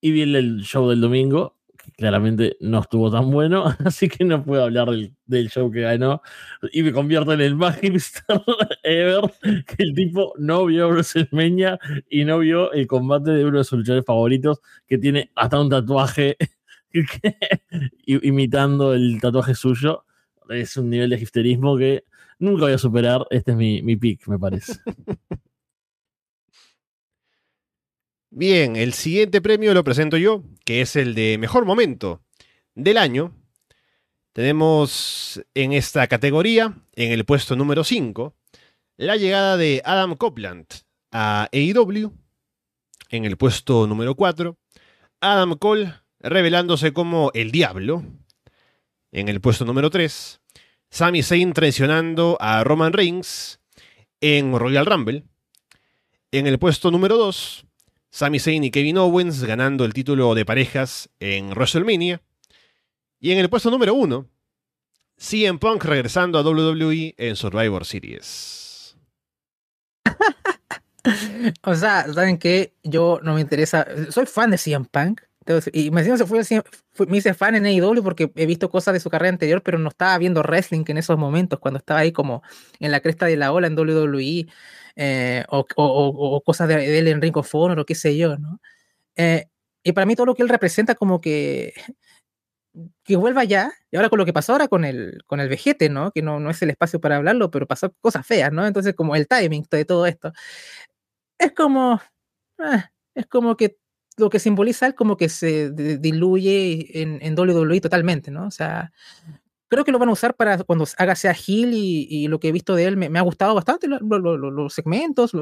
Y 0.00 0.12
vi 0.12 0.22
el 0.22 0.60
show 0.62 0.88
del 0.88 1.00
domingo 1.00 1.57
claramente 1.96 2.56
no 2.60 2.80
estuvo 2.80 3.10
tan 3.10 3.30
bueno, 3.30 3.64
así 3.84 4.08
que 4.08 4.24
no 4.24 4.44
puedo 4.44 4.64
hablar 4.64 4.88
del, 5.26 5.50
show 5.50 5.70
que 5.70 5.82
ganó. 5.82 6.22
Y 6.72 6.82
me 6.82 6.92
convierto 6.92 7.32
en 7.32 7.40
el 7.40 7.56
más 7.56 7.78
hipster 7.78 8.40
ever, 8.82 9.22
que 9.42 9.82
el 9.82 9.94
tipo 9.94 10.34
no 10.38 10.66
vio 10.66 10.88
WrestleMania 10.88 11.78
y 12.08 12.24
no 12.24 12.38
vio 12.38 12.72
el 12.72 12.86
combate 12.86 13.30
de 13.30 13.44
uno 13.44 13.58
de 13.58 13.64
sus 13.64 13.78
luchadores 13.78 14.04
favoritos, 14.06 14.60
que 14.86 14.98
tiene 14.98 15.30
hasta 15.34 15.60
un 15.60 15.70
tatuaje 15.70 16.36
imitando 18.06 18.94
el 18.94 19.20
tatuaje 19.20 19.54
suyo. 19.54 20.04
Es 20.48 20.76
un 20.76 20.90
nivel 20.90 21.10
de 21.10 21.18
hipsterismo 21.18 21.76
que 21.76 22.04
nunca 22.38 22.62
voy 22.62 22.72
a 22.72 22.78
superar. 22.78 23.26
Este 23.30 23.50
es 23.52 23.56
mi 23.56 23.96
pick, 23.96 24.26
me 24.28 24.38
parece. 24.38 24.74
Bien, 28.38 28.76
el 28.76 28.94
siguiente 28.94 29.42
premio 29.42 29.74
lo 29.74 29.82
presento 29.82 30.16
yo, 30.16 30.44
que 30.64 30.80
es 30.80 30.94
el 30.94 31.16
de 31.16 31.38
mejor 31.38 31.64
momento 31.64 32.22
del 32.76 32.96
año. 32.96 33.34
Tenemos 34.32 35.42
en 35.54 35.72
esta 35.72 36.06
categoría, 36.06 36.72
en 36.94 37.10
el 37.10 37.24
puesto 37.24 37.56
número 37.56 37.82
5, 37.82 38.36
la 38.96 39.16
llegada 39.16 39.56
de 39.56 39.82
Adam 39.84 40.14
Copeland 40.14 40.66
a 41.10 41.48
AEW. 41.52 42.12
En 43.08 43.24
el 43.24 43.36
puesto 43.36 43.88
número 43.88 44.14
4, 44.14 44.56
Adam 45.20 45.56
Cole 45.58 45.94
revelándose 46.20 46.92
como 46.92 47.32
el 47.34 47.50
diablo. 47.50 48.04
En 49.10 49.28
el 49.28 49.40
puesto 49.40 49.64
número 49.64 49.90
3, 49.90 50.40
Sami 50.90 51.24
Zayn 51.24 51.54
traicionando 51.54 52.36
a 52.38 52.62
Roman 52.62 52.92
Reigns 52.92 53.58
en 54.20 54.56
Royal 54.56 54.86
Rumble. 54.86 55.24
En 56.30 56.46
el 56.46 56.60
puesto 56.60 56.92
número 56.92 57.16
2, 57.16 57.64
Sami 58.10 58.38
Zayn 58.38 58.64
y 58.64 58.70
Kevin 58.70 58.98
Owens 58.98 59.44
ganando 59.44 59.84
el 59.84 59.92
título 59.92 60.34
de 60.34 60.44
parejas 60.44 61.10
en 61.20 61.50
WrestleMania. 61.50 62.22
Y 63.20 63.32
en 63.32 63.38
el 63.38 63.50
puesto 63.50 63.70
número 63.70 63.94
uno, 63.94 64.26
CM 65.16 65.58
Punk 65.58 65.84
regresando 65.84 66.38
a 66.38 66.42
WWE 66.42 67.14
en 67.18 67.36
Survivor 67.36 67.84
Series. 67.84 68.96
o 71.64 71.74
sea, 71.74 72.06
¿saben 72.12 72.38
qué? 72.38 72.74
Yo 72.82 73.20
no 73.22 73.34
me 73.34 73.40
interesa. 73.40 73.86
Soy 74.10 74.26
fan 74.26 74.50
de 74.50 74.58
CM 74.58 74.86
Punk. 74.90 75.22
Y 75.72 75.90
me, 75.90 76.04
se 76.04 76.26
fue, 76.26 76.42
me 77.06 77.16
hice 77.16 77.32
fan 77.32 77.54
en 77.54 77.64
AEW 77.64 78.02
porque 78.02 78.30
he 78.36 78.44
visto 78.44 78.70
cosas 78.70 78.92
de 78.92 79.00
su 79.00 79.08
carrera 79.08 79.30
anterior, 79.30 79.62
pero 79.62 79.78
no 79.78 79.88
estaba 79.88 80.18
viendo 80.18 80.42
wrestling 80.42 80.84
en 80.88 80.98
esos 80.98 81.16
momentos, 81.16 81.58
cuando 81.58 81.78
estaba 81.78 82.00
ahí 82.00 82.12
como 82.12 82.42
en 82.80 82.90
la 82.90 83.00
cresta 83.00 83.24
de 83.26 83.36
la 83.36 83.50
ola 83.52 83.66
en 83.66 83.78
WWE. 83.78 84.46
Eh, 85.00 85.44
o, 85.48 86.42
cosas 86.44 86.66
de, 86.66 86.98
él 86.98 87.06
en 87.06 87.22
Ring 87.22 87.36
of 87.36 87.54
Honor 87.54 87.78
o 87.78 87.86
qué 87.86 87.94
sé 87.94 88.16
yo, 88.16 88.36
¿no? 88.36 88.60
Eh, 89.14 89.46
y 89.84 89.92
para 89.92 90.06
mí 90.06 90.16
todo 90.16 90.26
lo 90.26 90.34
que 90.34 90.42
él 90.42 90.48
representa 90.48 90.96
como 90.96 91.20
que 91.20 91.72
que 93.04 93.16
vuelva 93.16 93.44
ya, 93.44 93.72
y 93.92 93.96
ahora 93.96 94.08
con 94.08 94.18
lo 94.18 94.26
que 94.26 94.32
pasó 94.32 94.52
ahora 94.52 94.66
con 94.66 94.84
el, 94.84 95.22
con 95.26 95.38
el 95.38 95.48
vejete, 95.48 95.88
¿no? 95.88 96.10
Que 96.10 96.20
no, 96.20 96.40
no 96.40 96.50
es 96.50 96.60
el 96.62 96.70
espacio 96.70 97.00
para 97.00 97.16
hablarlo, 97.16 97.48
pero 97.50 97.66
pasó 97.68 97.92
cosas 98.00 98.26
feas, 98.26 98.52
¿no? 98.52 98.66
Entonces 98.66 98.94
como 98.94 99.14
el 99.14 99.28
timing 99.28 99.64
de 99.70 99.84
todo 99.84 100.04
esto, 100.06 100.32
es 101.38 101.52
como, 101.52 102.00
ah, 102.58 102.90
es 103.14 103.26
como 103.26 103.56
que 103.56 103.78
lo 104.16 104.30
que 104.30 104.40
simboliza 104.40 104.86
él 104.86 104.96
como 104.96 105.16
que 105.16 105.28
se 105.28 105.70
diluye 105.70 107.02
en, 107.02 107.20
en 107.22 107.38
WWE 107.38 107.80
totalmente, 107.80 108.32
¿no? 108.32 108.48
O 108.48 108.50
sea, 108.50 108.92
creo 109.68 109.84
que 109.84 109.92
lo 109.92 109.98
van 109.98 110.08
a 110.08 110.12
usar 110.12 110.34
para 110.34 110.58
cuando 110.64 110.86
haga 110.96 111.14
sea 111.14 111.34
Gil 111.34 111.72
y, 111.74 112.28
lo 112.28 112.40
que 112.40 112.48
he 112.48 112.52
visto 112.52 112.74
de 112.74 112.84
él 112.84 112.96
me, 112.96 113.18
ha 113.18 113.22
gustado 113.22 113.54
bastante, 113.54 113.86
los 113.88 114.74
segmentos, 114.74 115.32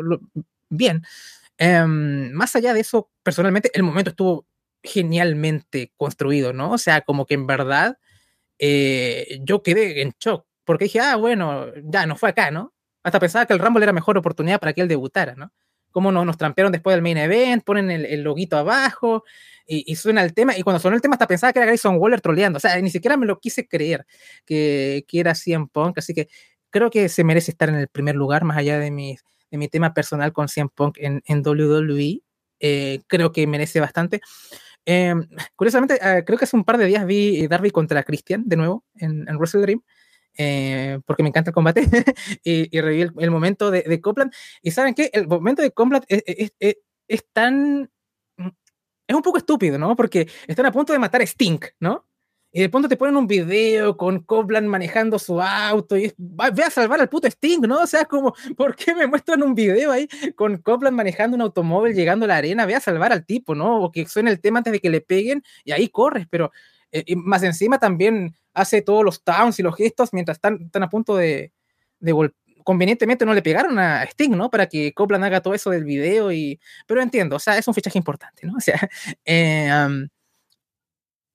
bien. 0.69 1.03
Em, 1.59 2.33
más 2.33 2.55
allá 2.57 2.75
de 2.75 2.81
eso, 2.81 3.11
personalmente, 3.23 3.71
el 3.75 3.83
momento 3.83 4.11
estuvo 4.11 4.47
genialmente 4.83 5.93
construido, 5.97 6.53
¿no? 6.53 6.73
O 6.73 6.79
sea, 6.79 7.01
como 7.01 7.27
que 7.27 7.35
en 7.35 7.47
verdad 7.47 7.99
eh, 8.59 9.41
yo 9.43 9.63
quedé 9.63 10.03
en 10.03 10.13
shock, 10.21 10.47
porque 10.65 10.85
dije, 10.85 11.01
ah, 11.01 11.17
bueno, 11.17 11.67
ya 11.85 12.07
no 12.07 12.17
fue 12.17 12.31
acá, 12.31 12.51
¿no? 12.51 12.75
Hasta 13.03 13.21
pensaba 13.21 13.47
que 13.47 13.53
el 13.53 13.59
Rumble 13.61 13.85
era 13.85 13.93
mejor 13.93 14.19
oportunidad 14.19 14.61
para 14.61 14.73
que 14.73 14.81
él 14.83 14.89
debutara, 14.89 15.35
¿no? 15.35 15.53
Cómo 15.97 16.13
nos, 16.13 16.27
nos 16.27 16.37
trampearon 16.37 16.73
después 16.73 16.95
del 16.95 17.01
main 17.01 17.17
event, 17.17 17.65
ponen 17.65 17.91
el, 17.91 18.23
loguito 18.23 18.59
abajo, 18.59 19.25
y, 19.67 19.97
suena 19.97 20.23
el 20.23 20.35
tema, 20.35 20.55
y 20.55 20.61
cuando 20.61 20.79
sonó 20.79 20.95
el 20.95 21.01
tema 21.01 21.15
hasta 21.15 21.27
pensaba 21.27 21.55
que 21.55 21.59
era 21.59 21.65
Grayson 21.65 21.97
Waller 21.97 22.21
troleando, 22.21 22.59
o 22.59 22.61
sea, 22.61 22.79
ni 22.83 22.91
siquiera 22.91 23.17
me 23.17 23.25
lo 23.25 23.41
quise 23.41 23.67
creer 23.67 24.05
que, 24.45 25.07
que 25.09 25.21
era 25.21 25.35
CM 25.35 25.69
Punk, 25.73 25.97
así 25.97 26.13
que 26.13 26.29
creo 26.69 26.91
que 26.91 27.09
se 27.09 27.25
merece 27.25 27.51
estar 27.51 27.71
en 27.71 27.77
el 27.77 27.89
primer 27.89 28.15
lugar, 28.15 28.45
más 28.45 28.59
allá 28.59 28.79
de 28.79 28.91
mi, 28.91 29.17
de 29.51 29.57
mi 29.57 29.69
tema 29.69 29.95
personal 29.95 30.35
con 30.35 30.49
CM 30.49 30.69
Punk 30.69 30.99
en, 30.99 31.23
WWE, 31.43 32.21
eh, 32.61 33.01
creo 33.07 33.33
que 33.33 33.47
merece 33.47 33.81
bastante. 33.81 34.21
Em, 34.85 35.27
curiosamente, 35.57 35.99
ah, 36.03 36.21
creo 36.27 36.37
que 36.37 36.45
hace 36.45 36.57
un 36.57 36.65
par 36.65 36.77
de 36.77 36.85
días 36.85 37.07
vi 37.07 37.47
Darby 37.47 37.71
contra 37.71 38.03
Christian 38.03 38.43
de 38.45 38.57
nuevo 38.57 38.85
en, 38.97 39.27
en 39.27 39.37
Wrestle 39.39 39.63
Dream. 39.63 39.83
Eh, 40.39 41.01
porque 41.07 41.23
me 41.23 41.31
encanta 41.31 41.51
el 41.51 41.55
combate 41.55 41.83
y, 42.45 42.77
y 42.77 42.81
reví 42.81 43.03
el, 43.03 43.31
momento 43.31 43.71
de, 43.71 43.83
de, 43.83 44.01
Copland. 44.01 44.33
Y 44.63 44.71
saben 44.71 44.95
qué, 44.95 45.11
el 45.13 45.27
momento 45.27 45.63
de 45.63 45.71
Copland 45.71 46.05
es, 46.09 46.23
es, 46.27 46.53
es, 46.59 46.77
es 47.09 47.25
tan 47.33 47.91
es 49.07 49.15
un 49.15 49.23
poco 49.23 49.39
estúpido, 49.39 49.79
¿no? 49.79 49.95
Porque 49.97 50.29
están 50.47 50.67
a 50.67 50.73
punto 50.73 50.93
de 50.93 50.99
matar 50.99 51.21
a 51.21 51.25
Sting, 51.25 51.61
¿no? 51.81 52.07
Y 52.53 52.61
de 52.61 52.69
pronto 52.71 52.89
te 52.89 52.97
ponen 52.97 53.17
un 53.17 53.27
video 53.27 53.97
con 53.97 54.21
Copland 54.21 54.67
manejando 54.67 55.19
su 55.19 55.41
auto 55.43 55.97
y 55.97 56.15
ve 56.17 56.63
a 56.65 56.71
salvar 56.71 57.01
al 57.01 57.09
puto 57.09 57.29
Sting, 57.29 57.61
¿no? 57.61 57.83
O 57.83 57.87
sea, 57.87 58.07
como, 58.07 58.35
¿por 58.57 58.75
qué 58.75 58.95
me 58.95 59.07
muestran 59.07 59.43
un 59.43 59.55
video 59.55 59.93
ahí 59.93 60.09
con 60.35 60.57
Copland 60.59 60.97
manejando 60.97 61.35
un 61.35 61.43
automóvil 61.43 61.95
llegando 61.95 62.25
a 62.25 62.29
la 62.29 62.37
arena? 62.39 62.65
Ve 62.65 62.75
a 62.75 62.81
salvar 62.81 63.13
al 63.13 63.27
tipo, 63.27 63.55
¿no? 63.55 63.83
O 63.83 63.93
que 63.93 64.07
suene 64.07 64.31
el 64.31 64.41
tema 64.41 64.59
antes 64.59 64.73
de 64.73 64.81
que 64.81 64.91
le 64.91 65.01
peguen 65.01 65.43
y 65.65 65.73
ahí 65.73 65.89
corres, 65.89 66.27
pero 66.31 66.51
eh, 66.93 67.17
más 67.17 67.43
encima 67.43 67.79
también 67.79 68.35
hace 68.55 68.83
todos 68.83 69.05
los 69.05 69.23
towns 69.23 69.59
y 69.59 69.63
los 69.63 69.77
gestos 69.77 70.13
mientras 70.13 70.37
están, 70.39 70.63
están 70.63 70.83
a 70.83 70.91
punto 70.91 71.17
de, 71.17 71.53
de, 72.01 72.31
convenientemente 72.67 73.25
no 73.25 73.33
le 73.33 73.43
pegaron 73.43 73.79
a 73.79 74.03
Sting, 74.05 74.31
¿no? 74.31 74.51
Para 74.51 74.67
que 74.67 74.93
Copland 74.93 75.25
haga 75.25 75.41
todo 75.41 75.55
eso 75.55 75.71
del 75.71 75.85
video 75.85 76.33
y... 76.33 76.59
Pero 76.87 77.01
entiendo, 77.01 77.37
o 77.37 77.39
sea, 77.39 77.57
es 77.57 77.69
un 77.69 77.75
fichaje 77.75 77.97
importante, 77.97 78.45
¿no? 78.45 78.55
O 78.57 78.61
sea, 78.61 78.89
eh, 79.25 79.71
um, 79.87 80.09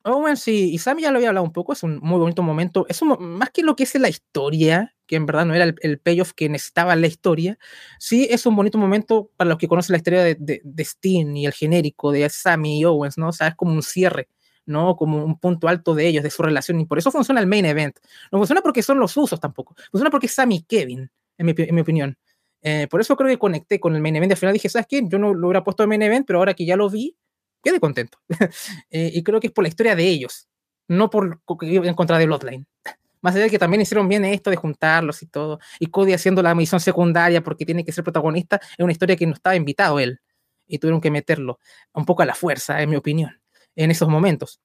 Owens 0.04 0.48
y, 0.48 0.74
y 0.74 0.78
Sammy 0.78 1.04
ya 1.04 1.12
lo 1.12 1.18
había 1.18 1.30
hablado 1.30 1.46
un 1.46 1.54
poco, 1.54 1.72
es 1.72 1.84
un 1.84 2.00
muy 2.02 2.20
bonito 2.20 2.44
momento, 2.44 2.86
es 2.90 3.02
un, 3.02 3.38
más 3.38 3.52
que 3.52 3.62
lo 3.62 3.76
que 3.76 3.84
es 3.84 3.96
la 3.96 4.10
historia, 4.10 4.94
que 5.06 5.16
en 5.16 5.26
verdad 5.26 5.46
no 5.46 5.54
era 5.54 5.66
el, 5.66 6.00
payoff 6.00 6.34
que 6.34 6.50
necesitaba 6.50 6.96
la 6.96 7.08
historia, 7.08 7.58
sí 8.00 8.28
es 8.30 8.46
un 8.46 8.56
bonito 8.56 8.78
momento 8.78 9.30
para 9.38 9.50
los 9.50 9.58
que 9.58 9.68
conocen 9.68 9.94
la 9.94 9.98
historia 9.98 10.24
de, 10.24 10.36
de, 10.36 10.62
de 10.64 10.84
Sting 10.84 11.38
y 11.38 11.46
el 11.46 11.54
genérico 11.54 12.12
de 12.12 12.28
Sammy 12.30 12.80
y 12.80 12.86
Owens, 12.86 13.18
¿no? 13.18 13.30
O 13.30 13.32
sea, 13.32 13.50
es 13.50 13.56
como 13.56 13.74
un 13.74 13.84
cierre. 13.84 14.28
¿No? 14.66 14.96
Como 14.96 15.24
un 15.24 15.40
punto 15.40 15.68
alto 15.68 15.96
de 15.96 16.08
ellos, 16.08 16.24
de 16.24 16.30
su 16.30 16.44
relación, 16.44 16.80
y 16.80 16.86
por 16.86 16.98
eso 16.98 17.12
funciona 17.12 17.40
el 17.42 17.48
main 17.48 17.66
event. 17.66 17.98
No 18.32 18.38
funciona 18.38 18.62
porque 18.62 18.84
son 18.84 19.00
los 19.00 19.16
usos 19.18 19.40
tampoco, 19.40 19.76
funciona 19.92 20.10
porque 20.10 20.28
es 20.28 20.34
Sammy 20.34 20.64
Kevin, 20.64 21.10
en 21.38 21.46
mi, 21.46 21.82
opinión. 21.82 22.18
Eh, 22.62 22.88
por 22.90 23.02
eso 23.02 23.16
creo 23.16 23.30
que 23.30 23.40
conecté 23.40 23.80
con 23.80 23.96
el 23.96 24.02
main 24.02 24.16
event. 24.16 24.32
Al 24.32 24.38
final 24.38 24.54
dije, 24.54 24.70
¿sabes 24.70 24.88
qué? 24.88 25.02
Yo 25.06 25.18
no 25.18 25.34
lo 25.34 25.48
hubiera 25.48 25.64
puesto 25.64 25.84
en 25.84 25.90
main 25.90 26.02
event, 26.02 26.28
pero 26.28 26.40
ahora 26.40 26.54
que 26.54 26.66
ya 26.66 26.76
lo 26.76 26.90
vi, 26.90 27.18
quedé 27.64 27.80
contento. 27.80 28.20
Eh, 28.92 29.12
y 29.14 29.24
creo 29.24 29.40
que 29.40 29.48
es 29.48 29.54
por 29.54 29.64
la 29.64 29.70
historia 29.70 29.96
de 29.96 30.04
ellos, 30.04 30.50
no 30.88 31.10
por 31.10 31.40
en 31.62 31.94
contra 31.94 32.18
de 32.18 32.26
Bloodline. 32.26 32.68
Más 33.22 33.36
allá 33.36 33.46
de 33.46 33.50
que 33.52 33.60
también 33.60 33.82
hicieron 33.82 34.08
bien 34.10 34.26
esto 34.26 34.50
de 34.50 34.56
juntarlos 34.56 35.22
y 35.22 35.28
todo. 35.28 35.60
Y 35.80 35.88
Cody 35.88 36.14
haciendo 36.14 36.42
la 36.42 36.56
misión 36.56 36.80
secundaria 36.82 37.42
porque 37.42 37.66
tiene 37.66 37.86
que 37.86 37.92
ser 37.92 38.04
protagonista, 38.04 38.60
es 38.78 38.84
una 38.84 38.92
historia 38.92 39.16
que 39.16 39.28
no 39.28 39.34
estaba 39.34 39.56
invitado 39.56 40.00
él. 40.00 40.20
Y 40.68 40.80
tuvieron 40.80 41.02
que 41.02 41.12
meterlo 41.12 41.60
un 41.94 42.06
poco 42.06 42.24
a 42.24 42.26
la 42.26 42.34
fuerza, 42.34 42.82
en 42.82 42.90
mi 42.90 42.96
opinión, 42.96 43.41
en 43.84 43.92
esos 43.92 44.10
momentos. 44.10 44.62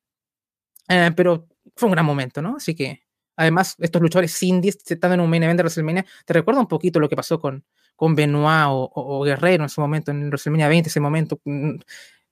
Eh, 0.89 1.11
pero 1.17 1.49
fue 1.77 1.89
un 1.89 1.93
gran 1.93 2.07
momento, 2.07 2.43
¿no? 2.43 2.57
Así 2.57 2.75
que 2.75 3.03
Además, 3.39 3.75
estos 3.81 4.01
luchadores 4.01 4.43
indies 4.43 4.79
están 4.89 5.13
en 5.13 5.21
un 5.21 5.29
main 5.29 5.43
event 5.43 5.59
de 5.59 5.63
WrestleMania. 5.65 6.07
Te 6.25 6.33
recuerda 6.33 6.59
un 6.59 6.69
poquito 6.69 6.99
lo 7.01 7.07
que 7.07 7.17
pasó 7.17 7.39
con, 7.39 7.67
con 7.95 8.15
Benoit 8.15 8.65
o, 8.69 8.85
o- 8.95 9.19
o 9.21 9.25
Guerrero 9.25 9.65
en 9.65 9.67
ese 9.67 9.79
momento, 9.79 10.11
en 10.11 10.29
WrestleMania 10.29 10.69
20, 10.69 10.89
ese 10.89 11.01
momento 11.01 11.39
mm, 11.45 11.73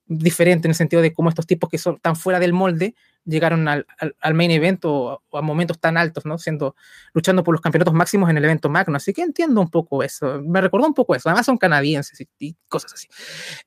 diferente 0.06 0.66
en 0.66 0.70
el 0.70 0.74
sentido 0.74 1.02
de 1.02 1.12
cómo 1.12 1.28
estos 1.28 1.46
tipos 1.46 1.68
que 1.68 1.76
son 1.78 1.98
tan 2.00 2.16
fuera 2.16 2.40
del 2.40 2.54
molde 2.54 2.94
llegaron 3.24 3.66
al, 3.68 3.86
al- 3.98 4.14
al 4.20 4.34
main 4.34 4.50
event 4.50 4.84
o, 4.84 5.22
o 5.28 5.38
a 5.38 5.42
momentos 5.42 5.78
tan 5.80 5.96
altos, 5.96 6.24
¿no? 6.26 6.38
Siendo, 6.38 6.76
luchando 7.12 7.42
por 7.44 7.54
los 7.54 7.60
campeonatos 7.60 7.94
máximos 7.94 8.28
en 8.30 8.36
el 8.38 8.44
evento 8.44 8.68
magno. 8.68 8.96
Así 8.96 9.12
que 9.12 9.22
entiendo 9.22 9.60
un 9.60 9.70
poco 9.70 10.02
eso. 10.02 10.40
Me 10.42 10.60
recordó 10.60 10.86
un 10.86 10.94
poco 10.94 11.14
eso. 11.14 11.28
Además 11.28 11.46
son 11.46 11.56
canadienses 11.58 12.20
y, 12.20 12.28
y 12.38 12.56
cosas 12.68 12.92
así. 12.94 13.08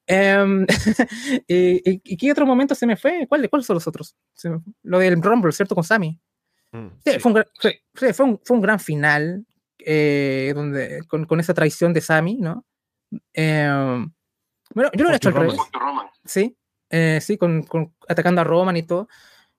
Em, 0.05 0.65
y, 1.47 1.89
y- 1.91 2.01
¿y 2.03 2.17
qué 2.17 2.31
otro 2.31 2.45
momento 2.45 2.75
se 2.75 2.85
me 2.85 2.95
fue? 2.97 3.25
¿Cuál, 3.27 3.49
¿Cuáles 3.49 3.65
son 3.65 3.73
los 3.75 3.87
otros? 3.87 4.15
Me- 4.43 4.59
Lo 4.83 4.99
del 4.99 5.21
Rumble, 5.21 5.51
¿cierto? 5.51 5.75
Con 5.75 5.83
Sammy. 5.83 6.19
Mm, 6.71 6.87
Sí, 7.05 7.11
sí. 7.13 7.19
Fue, 7.19 7.31
un 7.31 7.43
sí, 7.59 8.13
fue, 8.13 8.25
un, 8.25 8.39
fue 8.43 8.55
un 8.57 8.61
gran 8.61 8.79
final 8.79 9.45
eh, 9.79 10.51
donde, 10.55 11.03
con, 11.07 11.25
con 11.25 11.39
esa 11.39 11.53
traición 11.53 11.93
de 11.93 12.01
Sammy, 12.01 12.37
¿no? 12.39 12.65
Em, 13.33 14.11
bueno, 14.75 14.91
yo 14.93 15.03
lo 15.03 15.09
hubiera 15.09 15.15
hecho 15.15 15.29
al 15.29 15.35
revés. 15.35 15.57
Sí, 16.25 16.57
eh, 16.89 17.19
sí, 17.21 17.37
con, 17.37 17.63
con- 17.63 17.93
atacando 18.07 18.41
a 18.41 18.43
Roman 18.43 18.75
y 18.77 18.83
todo. 18.83 19.07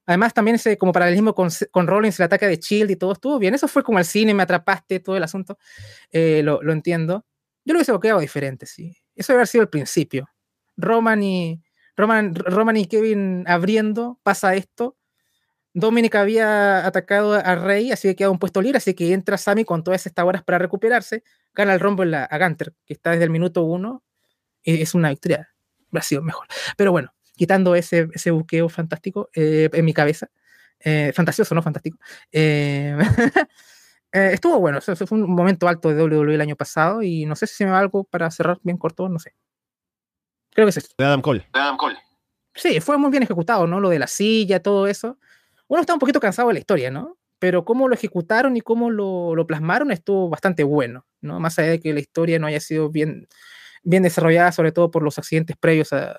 Además, 0.08 0.32
también 0.32 0.54
ese 0.54 0.78
como 0.78 0.90
paralelismo 0.90 1.34
con, 1.34 1.50
con 1.70 1.86
Rollins, 1.86 2.18
el 2.18 2.24
ataque 2.24 2.46
de 2.46 2.56
Shield 2.56 2.90
y 2.90 2.96
todo 2.96 3.12
estuvo 3.12 3.38
bien. 3.38 3.52
Eso 3.54 3.68
fue 3.68 3.82
como 3.82 3.98
el 3.98 4.06
cine, 4.06 4.32
me 4.32 4.42
atrapaste, 4.42 5.00
todo 5.00 5.18
el 5.18 5.22
asunto. 5.22 5.58
Eh, 6.10 6.40
lo, 6.42 6.62
lo 6.62 6.72
entiendo. 6.72 7.26
Yo 7.62 7.74
lo 7.74 7.78
hubiese 7.78 7.92
quedado 8.00 8.20
diferente, 8.20 8.64
sí. 8.64 8.96
Eso 9.14 9.34
haber 9.34 9.46
sido 9.46 9.60
el 9.60 9.68
principio. 9.68 10.30
Roman 10.78 11.22
y, 11.22 11.62
Roman, 11.94 12.34
Roman 12.34 12.78
y 12.78 12.86
Kevin 12.86 13.44
abriendo, 13.46 14.18
pasa 14.22 14.54
esto. 14.54 14.96
Dominic 15.74 16.14
había 16.14 16.86
atacado 16.86 17.34
a 17.34 17.54
Rey, 17.56 17.92
así 17.92 18.08
que 18.08 18.16
queda 18.16 18.30
un 18.30 18.38
puesto 18.38 18.62
libre, 18.62 18.78
así 18.78 18.94
que 18.94 19.12
entra 19.12 19.36
Sammy 19.36 19.66
con 19.66 19.84
todas 19.84 20.06
estas 20.06 20.24
horas 20.24 20.42
para 20.42 20.56
recuperarse, 20.56 21.22
gana 21.52 21.74
el 21.74 22.14
a, 22.14 22.24
a 22.24 22.38
Gunter, 22.38 22.72
que 22.86 22.94
está 22.94 23.10
desde 23.10 23.24
el 23.24 23.30
minuto 23.30 23.62
uno, 23.62 24.02
y 24.62 24.80
es 24.80 24.94
una 24.94 25.10
victoria, 25.10 25.50
ha 25.92 26.02
sido 26.02 26.22
mejor. 26.22 26.46
Pero 26.78 26.92
bueno, 26.92 27.12
quitando 27.38 27.74
ese, 27.74 28.08
ese 28.12 28.30
buqueo 28.30 28.68
fantástico 28.68 29.30
eh, 29.34 29.70
en 29.72 29.84
mi 29.86 29.94
cabeza, 29.94 30.28
eh, 30.80 31.12
fantasioso, 31.14 31.54
no 31.54 31.62
fantástico, 31.62 31.96
eh, 32.30 32.94
eh, 34.12 34.30
estuvo 34.34 34.60
bueno, 34.60 34.78
eso- 34.78 34.92
eso 34.92 35.06
fue 35.06 35.16
un 35.18 35.34
momento 35.34 35.66
alto 35.68 35.88
de 35.88 36.02
WWE 36.02 36.34
el 36.34 36.40
año 36.42 36.56
pasado, 36.56 37.02
y 37.02 37.24
no 37.24 37.34
sé 37.36 37.46
si 37.46 37.54
se 37.54 37.64
me 37.64 37.70
va 37.70 37.78
algo 37.78 38.04
para 38.04 38.30
cerrar 38.30 38.58
bien 38.62 38.76
corto, 38.76 39.08
no 39.08 39.18
sé. 39.18 39.34
Creo 40.54 40.66
que 40.66 40.70
es 40.70 40.76
esto. 40.76 40.94
De 41.54 41.60
Adam 41.60 41.76
Cole. 41.76 41.96
Sí, 42.54 42.80
fue 42.80 42.98
muy 42.98 43.10
bien 43.10 43.22
ejecutado, 43.22 43.66
¿no? 43.66 43.80
Lo 43.80 43.88
de 43.88 43.98
la 44.00 44.06
silla, 44.08 44.60
todo 44.60 44.86
eso. 44.88 45.18
Uno 45.68 45.80
está 45.80 45.92
un 45.92 46.00
poquito 46.00 46.18
cansado 46.20 46.48
de 46.48 46.54
la 46.54 46.60
historia, 46.60 46.90
¿no? 46.90 47.16
Pero 47.38 47.64
cómo 47.64 47.86
lo 47.86 47.94
ejecutaron 47.94 48.56
y 48.56 48.60
cómo 48.60 48.90
lo, 48.90 49.36
lo 49.36 49.46
plasmaron 49.46 49.92
estuvo 49.92 50.28
bastante 50.28 50.64
bueno, 50.64 51.06
¿no? 51.20 51.38
Más 51.38 51.56
allá 51.58 51.70
de 51.70 51.80
que 51.80 51.92
la 51.92 52.00
historia 52.00 52.40
no 52.40 52.48
haya 52.48 52.58
sido 52.58 52.90
bien, 52.90 53.28
bien 53.84 54.02
desarrollada, 54.02 54.50
sobre 54.50 54.72
todo 54.72 54.90
por 54.90 55.04
los 55.04 55.18
accidentes 55.18 55.56
previos 55.56 55.92
a... 55.92 56.18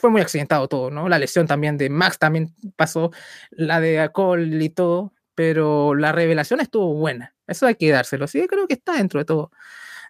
Fue 0.00 0.10
muy 0.10 0.22
accidentado 0.22 0.66
todo, 0.66 0.90
¿no? 0.90 1.08
La 1.10 1.18
lesión 1.18 1.46
también 1.46 1.76
de 1.76 1.90
Max 1.90 2.18
también 2.18 2.54
pasó, 2.74 3.10
la 3.50 3.80
de 3.80 4.08
Cole 4.12 4.64
y 4.64 4.70
todo, 4.70 5.12
pero 5.34 5.94
la 5.94 6.10
revelación 6.10 6.60
estuvo 6.60 6.94
buena. 6.94 7.34
Eso 7.46 7.66
hay 7.66 7.74
que 7.74 7.90
dárselo. 7.90 8.26
Sí, 8.26 8.46
creo 8.48 8.66
que 8.66 8.74
está 8.74 8.94
dentro 8.94 9.20
de 9.20 9.26
todo, 9.26 9.50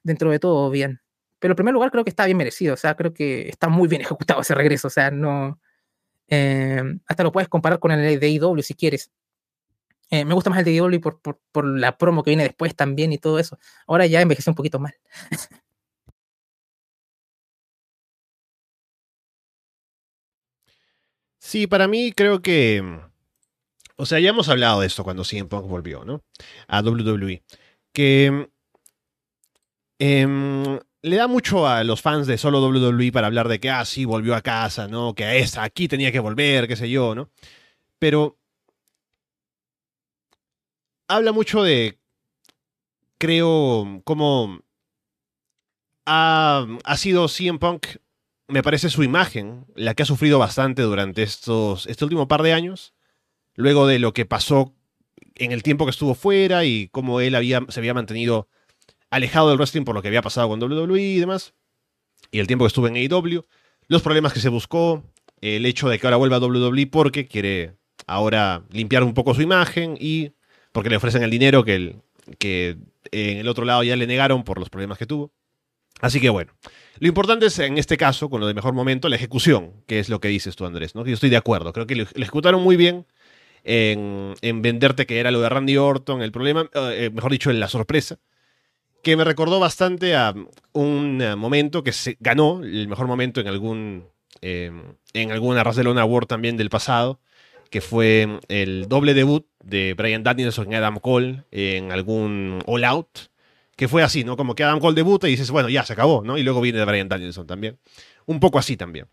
dentro 0.05 0.31
de 0.31 0.39
todo 0.39 0.71
bien. 0.71 1.01
Pero 1.41 1.53
en 1.53 1.57
primer 1.57 1.75
lugar 1.75 1.91
creo 1.91 2.05
que 2.05 2.11
está 2.11 2.25
bien 2.27 2.37
merecido, 2.37 2.75
o 2.75 2.77
sea, 2.77 2.95
creo 2.95 3.13
que 3.13 3.49
está 3.49 3.69
muy 3.69 3.89
bien 3.89 4.03
ejecutado 4.03 4.41
ese 4.43 4.55
regreso, 4.55 4.89
o 4.89 4.91
sea, 4.91 5.11
no... 5.11 5.59
eh, 6.29 6.83
hasta 7.07 7.25
lo 7.25 7.33
puedes 7.33 7.49
comparar 7.49 7.81
con 7.81 7.91
el 7.93 8.21
de 8.21 8.29
IW 8.31 8.63
si 8.63 8.75
quieres. 8.75 9.11
Eh, 10.11 10.25
me 10.25 10.35
gusta 10.35 10.51
más 10.51 10.61
el 10.61 10.65
de 10.67 10.73
IW 10.75 11.01
por, 11.01 11.21
por, 11.21 11.41
por 11.53 11.65
la 11.67 11.97
promo 11.99 12.23
que 12.23 12.31
viene 12.31 12.45
después 12.45 12.77
también 12.77 13.13
y 13.13 13.19
todo 13.19 13.39
eso. 13.41 13.59
Ahora 13.87 14.07
ya 14.07 14.21
envejeció 14.21 14.53
un 14.53 14.57
poquito 14.57 14.79
mal. 14.79 14.95
Sí, 21.51 21.67
para 21.67 21.89
mí 21.89 22.13
creo 22.13 22.43
que. 22.43 22.81
O 23.97 24.07
sea, 24.07 24.21
ya 24.21 24.31
hemos 24.31 24.49
hablado 24.49 24.83
de 24.83 24.87
esto 24.87 25.03
cuando 25.03 25.25
CM 25.25 25.49
Punk 25.49 25.67
volvió, 25.67 26.05
¿no? 26.05 26.23
A 26.69 26.81
WWE. 26.81 27.43
Que. 27.93 28.49
em, 29.99 30.79
le 31.03 31.17
da 31.17 31.27
mucho 31.27 31.67
a 31.67 31.83
los 31.83 32.03
fans 32.03 32.29
de 32.29 32.39
solo 32.39 32.61
WWE 32.61 33.11
para 33.11 33.27
hablar 33.27 33.49
de 33.49 33.59
que, 33.59 33.69
ah, 33.69 33.85
sí, 33.85 34.05
volvió 34.05 34.37
a 34.37 34.43
casa, 34.43 34.87
¿no? 34.87 35.15
Que 35.17 35.25
a 35.25 35.35
esta, 35.35 35.65
aquí 35.65 35.89
tenía 35.89 36.13
que 36.13 36.21
volver, 36.21 36.69
qué 36.69 36.77
sé 36.77 36.89
yo, 36.89 37.17
¿no? 37.17 37.31
Pero. 37.99 38.39
Habla 41.09 41.33
mucho 41.33 41.65
de. 41.65 41.99
Creo. 43.19 44.03
Cómo. 44.05 44.61
Ha, 46.07 46.65
ha 46.85 46.97
sido 46.97 47.27
CM 47.27 47.59
Punk 47.59 47.89
me 48.51 48.63
parece 48.63 48.91
su 48.91 49.03
imagen 49.03 49.67
la 49.75 49.95
que 49.95 50.03
ha 50.03 50.07
sufrido 50.07 50.39
bastante 50.39 50.83
durante 50.83 51.23
estos, 51.23 51.87
este 51.87 52.05
último 52.05 52.29
par 52.29 52.43
de 52.43 52.53
años, 52.53 52.95
luego 53.55 53.87
de 53.87 53.99
lo 53.99 54.13
que 54.13 54.27
pasó 54.27 54.75
en 55.37 55.53
el 55.53 55.63
tiempo 55.63 55.87
que 55.87 55.91
estuvo 55.91 56.15
fuera 56.15 56.65
y 56.65 56.89
cómo 56.89 57.21
él 57.21 57.35
había, 57.35 57.65
se 57.69 57.81
había 57.81 57.95
mantenido 57.95 58.49
alejado 59.11 59.49
del 59.49 59.59
wrestling 59.59 59.85
por 59.85 59.95
lo 59.95 60.03
que 60.03 60.09
había 60.09 60.23
pasado 60.23 60.49
con 60.49 60.63
WWE 60.63 61.01
y 61.01 61.19
demás, 61.19 61.55
y 62.31 62.39
el 62.39 62.47
tiempo 62.47 62.65
que 62.65 62.69
estuvo 62.69 62.89
en 62.89 62.97
AEW, 62.97 63.45
los 63.89 64.03
problemas 64.03 64.33
que 64.33 64.41
se 64.41 64.49
buscó, 64.49 65.05
el 65.41 65.67
hecho 65.67 65.89
de 65.89 65.99
que 65.99 66.07
ahora 66.07 66.17
vuelva 66.17 66.37
a 66.37 66.41
WWE 66.41 66.87
porque 66.87 67.27
quiere 67.27 67.77
ahora 68.07 68.65
limpiar 68.71 69.03
un 69.03 69.15
poco 69.15 69.35
su 69.35 69.43
imagen 69.43 69.97
y 69.99 70.33
porque 70.73 70.91
le 70.91 70.97
ofrecen 70.97 71.23
el 71.23 71.31
dinero 71.31 71.65
que, 71.65 71.75
el, 71.75 71.97
que 72.39 72.77
en 73.11 73.39
el 73.39 73.49
otro 73.49 73.65
lado 73.65 73.83
ya 73.83 73.97
le 73.97 74.07
negaron 74.07 74.45
por 74.45 74.59
los 74.59 74.71
problemas 74.71 74.99
que 74.99 75.07
tuvo. 75.07 75.33
Así 76.01 76.21
que 76.21 76.31
bueno, 76.31 76.53
lo 76.99 77.09
importante 77.09 77.47
es 77.47 77.59
en 77.59 77.79
este 77.79 77.97
caso, 77.97 78.31
con 78.31 78.41
lo 78.41 78.47
de 78.47 78.55
mejor 78.55 78.75
momento, 78.75 79.09
la 79.09 79.17
ejecución, 79.17 79.73
que 79.87 79.99
es 79.99 80.09
lo 80.09 80.21
que 80.21 80.29
dices 80.29 80.57
tú, 80.57 80.67
Andrés, 80.67 80.95
¿no? 80.95 81.05
Yo 81.05 81.15
estoy 81.15 81.31
de 81.31 81.37
acuerdo. 81.37 81.73
Creo 81.73 81.87
que 81.87 81.97
lo, 81.97 82.03
ejecutaron 82.03 82.63
muy 82.63 82.77
bien 82.77 83.07
en, 83.65 84.35
en 84.43 84.63
venderte 84.63 85.07
que 85.07 85.21
era 85.21 85.31
lo 85.31 85.41
de 85.41 85.49
Randy 85.49 85.77
Orton, 85.77 86.23
el 86.23 86.33
problema, 86.33 86.69
eh, 86.75 87.11
mejor 87.13 87.33
dicho, 87.33 87.51
en 87.51 87.61
la 87.61 87.69
sorpresa, 87.69 88.19
que 89.03 89.17
me 89.17 89.25
recordó 89.25 89.61
bastante 89.61 90.15
a 90.15 90.35
un 90.73 91.23
eh, 91.23 91.37
momento 91.37 91.83
que 91.83 91.93
se 91.93 92.17
ganó, 92.21 92.61
el 92.63 92.89
mejor 92.89 93.07
momento 93.07 93.41
en 93.41 93.49
algún 93.49 94.05
eh, 94.43 94.71
en 95.13 95.33
alguna 95.33 95.63
Barcelona 95.63 96.03
Award 96.03 96.27
también 96.27 96.57
del 96.57 96.71
pasado, 96.71 97.21
que 97.71 97.81
fue 97.81 98.41
el 98.49 98.89
doble 98.89 99.15
debut 99.15 99.47
de 99.63 99.95
Brian 99.95 100.23
Danielson 100.23 100.73
y 100.73 100.75
Adam 100.75 100.99
Cole 100.99 101.45
en 101.51 101.93
algún 101.93 102.63
All 102.67 102.85
Out 102.85 103.30
que 103.81 103.89
fue 103.89 104.03
así, 104.03 104.25
¿no? 104.25 104.37
Como 104.37 104.55
que 104.55 104.63
Adam 104.63 104.79
Cole 104.79 104.95
debuta 104.95 105.27
y 105.27 105.31
dices, 105.31 105.51
bueno, 105.51 105.71
ya 105.71 105.83
se 105.87 105.95
acabó, 105.95 106.23
¿no? 106.23 106.37
Y 106.37 106.43
luego 106.43 106.61
viene 106.61 106.85
Brian 106.85 107.09
Danielson 107.09 107.47
también. 107.47 107.79
Un 108.27 108.39
poco 108.39 108.59
así 108.59 108.77
también. 108.77 109.07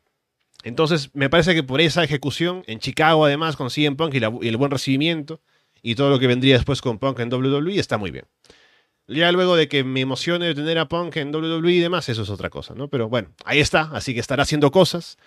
Entonces, 0.62 1.10
me 1.14 1.30
parece 1.30 1.56
que 1.56 1.64
por 1.64 1.80
esa 1.80 2.04
ejecución, 2.04 2.66
en 2.68 2.80
Chicago 2.80 3.24
además, 3.24 3.56
con 3.56 3.70
CM 3.70 3.96
Punk 3.96 4.16
y, 4.16 4.18
el 4.18 4.58
buen 4.58 4.70
recibimiento, 4.70 5.40
y 5.82 5.96
todo 5.96 6.10
lo 6.10 6.20
que 6.20 6.28
vendría 6.28 6.56
después 6.56 6.82
con 6.82 7.00
Punk 7.00 7.18
en 7.20 7.34
WWE, 7.34 7.80
está 7.80 7.98
muy 7.98 8.12
bien. 8.12 8.26
Ya 9.08 9.32
luego 9.32 9.56
de 9.56 9.70
que 9.70 9.86
me 9.86 10.02
emocione 10.02 10.54
tener 10.54 10.80
a 10.80 10.90
Punk 10.90 11.16
en 11.16 11.34
WWE 11.34 11.72
y 11.72 11.80
demás, 11.80 12.10
eso 12.10 12.24
es 12.24 12.30
otra 12.30 12.50
cosa, 12.50 12.76
¿no? 12.76 12.90
Pero 12.90 13.08
bueno, 13.08 13.30
ahí 13.46 13.62
está, 13.62 13.90
así 13.94 14.14
que 14.14 14.20
estará 14.20 14.44
haciendo 14.44 14.70
cosas. 14.72 15.18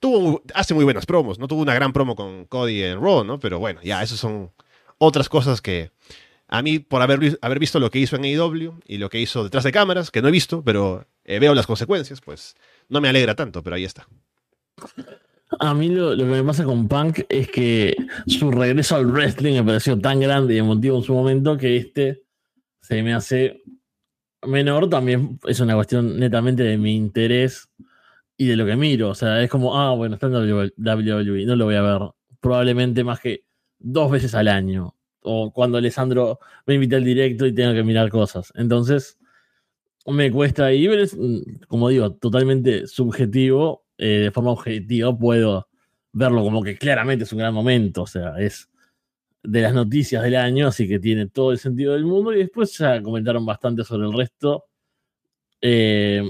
Tuvo, 0.00 0.42
hace 0.54 0.74
muy 0.74 0.82
buenas 0.82 1.06
promos, 1.06 1.38
¿no? 1.38 1.46
Tuvo 1.46 1.62
una 1.62 1.74
gran 1.74 1.92
promo 1.92 2.16
con 2.16 2.46
Cody 2.46 2.82
en 2.82 3.00
Raw, 3.00 3.22
¿no? 3.22 3.38
Pero 3.38 3.60
bueno, 3.60 3.80
ya, 3.80 4.02
eso 4.02 4.16
son 4.16 4.50
otras 4.98 5.28
cosas 5.28 5.60
que, 5.60 5.92
a 6.48 6.62
mí, 6.62 6.78
por 6.78 7.02
haber, 7.02 7.38
haber 7.42 7.58
visto 7.58 7.78
lo 7.78 7.90
que 7.90 7.98
hizo 7.98 8.16
en 8.16 8.24
AEW 8.24 8.80
y 8.86 8.96
lo 8.96 9.10
que 9.10 9.20
hizo 9.20 9.44
detrás 9.44 9.64
de 9.64 9.72
cámaras, 9.72 10.10
que 10.10 10.22
no 10.22 10.28
he 10.28 10.32
visto, 10.32 10.62
pero 10.64 11.06
eh, 11.24 11.38
veo 11.38 11.54
las 11.54 11.66
consecuencias, 11.66 12.22
pues 12.22 12.56
no 12.88 13.02
me 13.02 13.08
alegra 13.08 13.34
tanto, 13.34 13.62
pero 13.62 13.76
ahí 13.76 13.84
está. 13.84 14.08
A 15.60 15.74
mí 15.74 15.88
lo, 15.88 16.14
lo 16.14 16.24
que 16.24 16.30
me 16.30 16.44
pasa 16.44 16.64
con 16.64 16.88
Punk 16.88 17.20
es 17.28 17.48
que 17.48 17.94
su 18.26 18.50
regreso 18.50 18.96
al 18.96 19.06
wrestling 19.06 19.54
me 19.54 19.64
pareció 19.64 19.98
tan 19.98 20.20
grande 20.20 20.54
y 20.54 20.58
emotivo 20.58 20.96
en 20.96 21.02
su 21.04 21.12
momento 21.12 21.56
que 21.56 21.76
este 21.76 22.22
se 22.80 23.02
me 23.02 23.12
hace 23.12 23.62
menor. 24.46 24.88
También 24.88 25.38
es 25.46 25.60
una 25.60 25.74
cuestión 25.74 26.18
netamente 26.18 26.62
de 26.62 26.78
mi 26.78 26.94
interés 26.94 27.68
y 28.36 28.46
de 28.46 28.56
lo 28.56 28.64
que 28.64 28.76
miro. 28.76 29.10
O 29.10 29.14
sea, 29.14 29.42
es 29.42 29.50
como, 29.50 29.78
ah, 29.78 29.94
bueno, 29.94 30.14
está 30.14 30.28
en 30.28 30.34
WWE, 30.34 31.44
no 31.44 31.56
lo 31.56 31.66
voy 31.66 31.74
a 31.74 31.82
ver 31.82 32.00
probablemente 32.40 33.04
más 33.04 33.20
que 33.20 33.44
dos 33.78 34.10
veces 34.10 34.34
al 34.34 34.48
año. 34.48 34.97
O 35.22 35.52
cuando 35.52 35.78
Alessandro 35.78 36.38
me 36.66 36.74
invita 36.74 36.96
al 36.96 37.04
directo 37.04 37.46
y 37.46 37.54
tengo 37.54 37.74
que 37.74 37.82
mirar 37.84 38.10
cosas. 38.10 38.52
Entonces, 38.56 39.18
me 40.06 40.30
cuesta 40.32 40.66
ahí, 40.66 40.88
pero 40.88 41.02
es, 41.02 41.16
mm, 41.16 41.40
como 41.68 41.88
digo, 41.90 42.12
totalmente 42.14 42.86
subjetivo. 42.86 43.84
eh, 44.00 44.20
de 44.20 44.30
forma 44.30 44.52
objetiva 44.52 45.16
puedo 45.18 45.68
verlo 46.12 46.44
como 46.44 46.62
que 46.62 46.78
claramente 46.78 47.24
es 47.24 47.32
un 47.32 47.40
gran 47.40 47.52
momento. 47.54 48.02
O 48.02 48.06
sea, 48.06 48.38
es 48.38 48.70
de 49.42 49.62
las 49.62 49.74
noticias 49.74 50.22
del 50.24 50.36
año, 50.36 50.68
así 50.68 50.88
que 50.88 51.00
tiene 51.00 51.26
todo 51.28 51.52
el 51.52 51.58
sentido 51.58 51.94
del 51.94 52.04
mundo. 52.06 52.32
Y 52.34 52.38
después 52.40 52.78
ya 52.78 53.02
comentaron 53.02 53.46
bastante 53.46 53.84
sobre 53.84 54.06
el 54.08 54.14
resto. 54.14 54.66
Eh, 55.62 56.22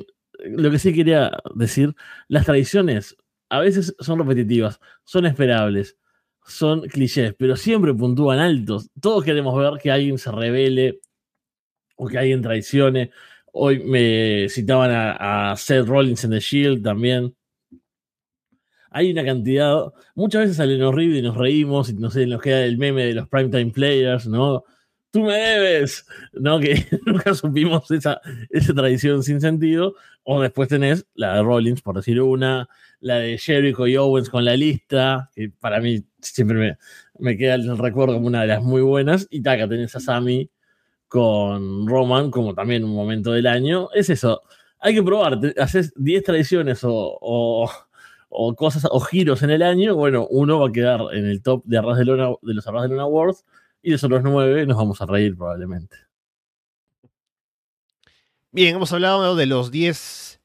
lo 0.44 0.70
que 0.70 0.78
sí 0.78 0.94
quería 0.94 1.32
decir, 1.54 1.94
las 2.28 2.46
tradiciones 2.46 3.16
a 3.50 3.60
veces 3.60 3.94
son 4.00 4.18
repetitivas, 4.20 4.80
son 5.04 5.26
esperables, 5.26 5.97
son 6.48 6.82
clichés, 6.82 7.34
pero 7.38 7.56
siempre 7.56 7.94
puntúan 7.94 8.38
altos. 8.38 8.90
Todos 9.00 9.24
queremos 9.24 9.56
ver 9.56 9.80
que 9.80 9.90
alguien 9.90 10.18
se 10.18 10.32
revele 10.32 11.00
o 11.96 12.08
que 12.08 12.18
alguien 12.18 12.42
traicione 12.42 13.10
Hoy 13.52 13.80
me 13.80 14.48
citaban 14.48 14.90
a, 14.92 15.54
Seth 15.56 15.86
Rollins 15.86 16.22
en 16.24 16.30
The 16.30 16.40
Shield 16.40 16.82
también. 16.84 17.34
Hay 18.90 19.10
una 19.10 19.24
cantidad. 19.24 19.86
Muchas 20.14 20.42
veces 20.42 20.56
salen 20.56 20.82
horrible 20.82 21.18
y 21.18 21.22
nos 21.22 21.36
reímos 21.36 21.90
y 21.90 21.94
no 21.94 22.10
sé, 22.10 22.26
nos 22.26 22.40
queda 22.40 22.64
el 22.64 22.78
meme 22.78 23.04
de 23.06 23.14
los 23.14 23.28
primetime 23.28 23.70
players, 23.72 24.26
¿no? 24.26 24.64
Tú 25.10 25.22
me 25.22 25.34
debes, 25.34 26.06
¿no? 26.32 26.60
Que 26.60 26.86
nunca 27.06 27.34
supimos 27.34 27.90
esa, 27.90 28.20
esa 28.50 28.74
tradición 28.74 29.22
sin 29.22 29.40
sentido. 29.40 29.94
O 30.22 30.40
después 30.40 30.68
tenés 30.68 31.06
la 31.14 31.34
de 31.36 31.42
Rollins, 31.42 31.82
por 31.82 31.96
decir 31.96 32.20
una, 32.20 32.68
la 33.00 33.16
de 33.16 33.38
Jericho 33.38 33.86
y 33.86 33.96
Owens 33.96 34.30
con 34.30 34.44
la 34.44 34.56
lista, 34.56 35.30
que 35.34 35.50
para 35.50 35.80
mí 35.80 36.04
siempre 36.20 36.58
me, 36.58 36.78
me 37.18 37.36
queda 37.36 37.54
el 37.54 37.78
recuerdo 37.78 38.14
como 38.14 38.26
una 38.26 38.42
de 38.42 38.48
las 38.48 38.62
muy 38.62 38.82
buenas. 38.82 39.26
Y 39.30 39.42
taca, 39.42 39.68
tenés 39.68 39.94
a 39.96 40.00
Sammy 40.00 40.50
con 41.08 41.86
Roman 41.86 42.30
como 42.30 42.54
también 42.54 42.84
un 42.84 42.94
momento 42.94 43.32
del 43.32 43.46
año. 43.46 43.88
Es 43.94 44.10
eso, 44.10 44.42
hay 44.80 44.94
que 44.94 45.02
probar, 45.02 45.38
haces 45.58 45.92
10 45.96 46.22
tradiciones 46.22 46.84
o, 46.84 47.18
o, 48.30 48.54
cosas 48.54 48.86
o 48.90 49.00
giros 49.00 49.42
en 49.42 49.50
el 49.50 49.62
año, 49.62 49.96
bueno, 49.96 50.26
uno 50.30 50.60
va 50.60 50.68
a 50.68 50.72
quedar 50.72 51.00
en 51.12 51.26
el 51.26 51.42
top 51.42 51.64
de, 51.64 51.78
Arras 51.78 51.98
de, 51.98 52.04
Lona, 52.04 52.30
de 52.42 52.54
los 52.54 52.66
Arras 52.66 52.82
de 52.82 52.88
Lona 52.90 53.02
Awards 53.02 53.44
y 53.82 53.90
de 53.90 53.96
esos 53.96 54.10
los 54.10 54.22
9 54.22 54.66
nos 54.66 54.76
vamos 54.76 55.00
a 55.00 55.06
reír 55.06 55.36
probablemente. 55.36 55.96
Bien, 58.50 58.76
hemos 58.76 58.92
hablado 58.92 59.36
de 59.36 59.46
los 59.46 59.70
10, 59.70 60.37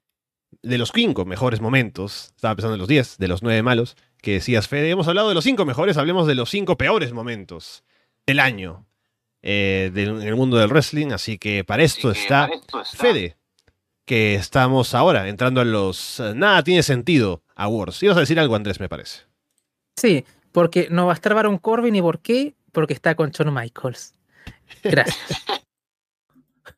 de 0.64 0.78
los 0.78 0.91
5 0.93 1.26
mejores 1.26 1.61
momentos, 1.61 2.34
estaba 2.36 2.55
pensando 2.55 2.76
en 2.76 2.80
los 2.80 2.88
10, 2.88 3.18
de 3.18 3.28
los 3.28 3.43
9 3.43 3.61
malos, 3.61 3.95
que 4.22 4.34
decías 4.34 4.68
Fede, 4.68 4.89
hemos 4.89 5.07
hablado 5.07 5.30
de 5.30 5.36
los 5.36 5.43
5 5.43 5.66
mejores, 5.66 5.97
hablemos 5.97 6.26
de 6.26 6.36
los 6.36 6.49
5 6.49 6.78
peores 6.78 7.11
momentos 7.14 7.84
del 8.26 8.39
año 8.39 8.88
eh, 9.41 9.91
del, 9.93 10.22
en 10.22 10.28
el 10.28 10.36
mundo 10.36 10.57
del 10.57 10.70
wrestling. 10.70 11.11
Así 11.11 11.38
que 11.38 11.64
para 11.64 11.84
esto, 11.84 12.09
está, 12.09 12.47
para 12.47 12.55
esto 12.55 12.82
está 12.82 12.97
Fede, 12.97 13.36
que 14.05 14.36
estamos 14.36 14.95
ahora 14.95 15.28
entrando 15.28 15.61
a 15.61 15.66
los 15.66 16.22
Nada 16.34 16.64
tiene 16.64 16.82
sentido 16.82 17.43
Awards. 17.55 18.01
Ibas 18.01 18.18
a 18.18 18.22
decir 18.22 18.39
algo, 18.39 18.55
Andrés, 18.55 18.80
me 18.80 18.89
parece. 18.89 19.22
Sí, 19.97 20.26
porque 20.53 20.88
no 20.89 21.05
va 21.05 21.11
a 21.11 21.16
estar 21.16 21.34
Baron 21.34 21.57
Corbin 21.57 21.95
y 21.95 22.01
por 22.01 22.20
qué? 22.20 22.55
Porque 22.72 22.93
está 22.93 23.16
con 23.16 23.32
Shawn 23.32 23.53
Michaels. 23.53 24.14
Gracias. 24.84 25.43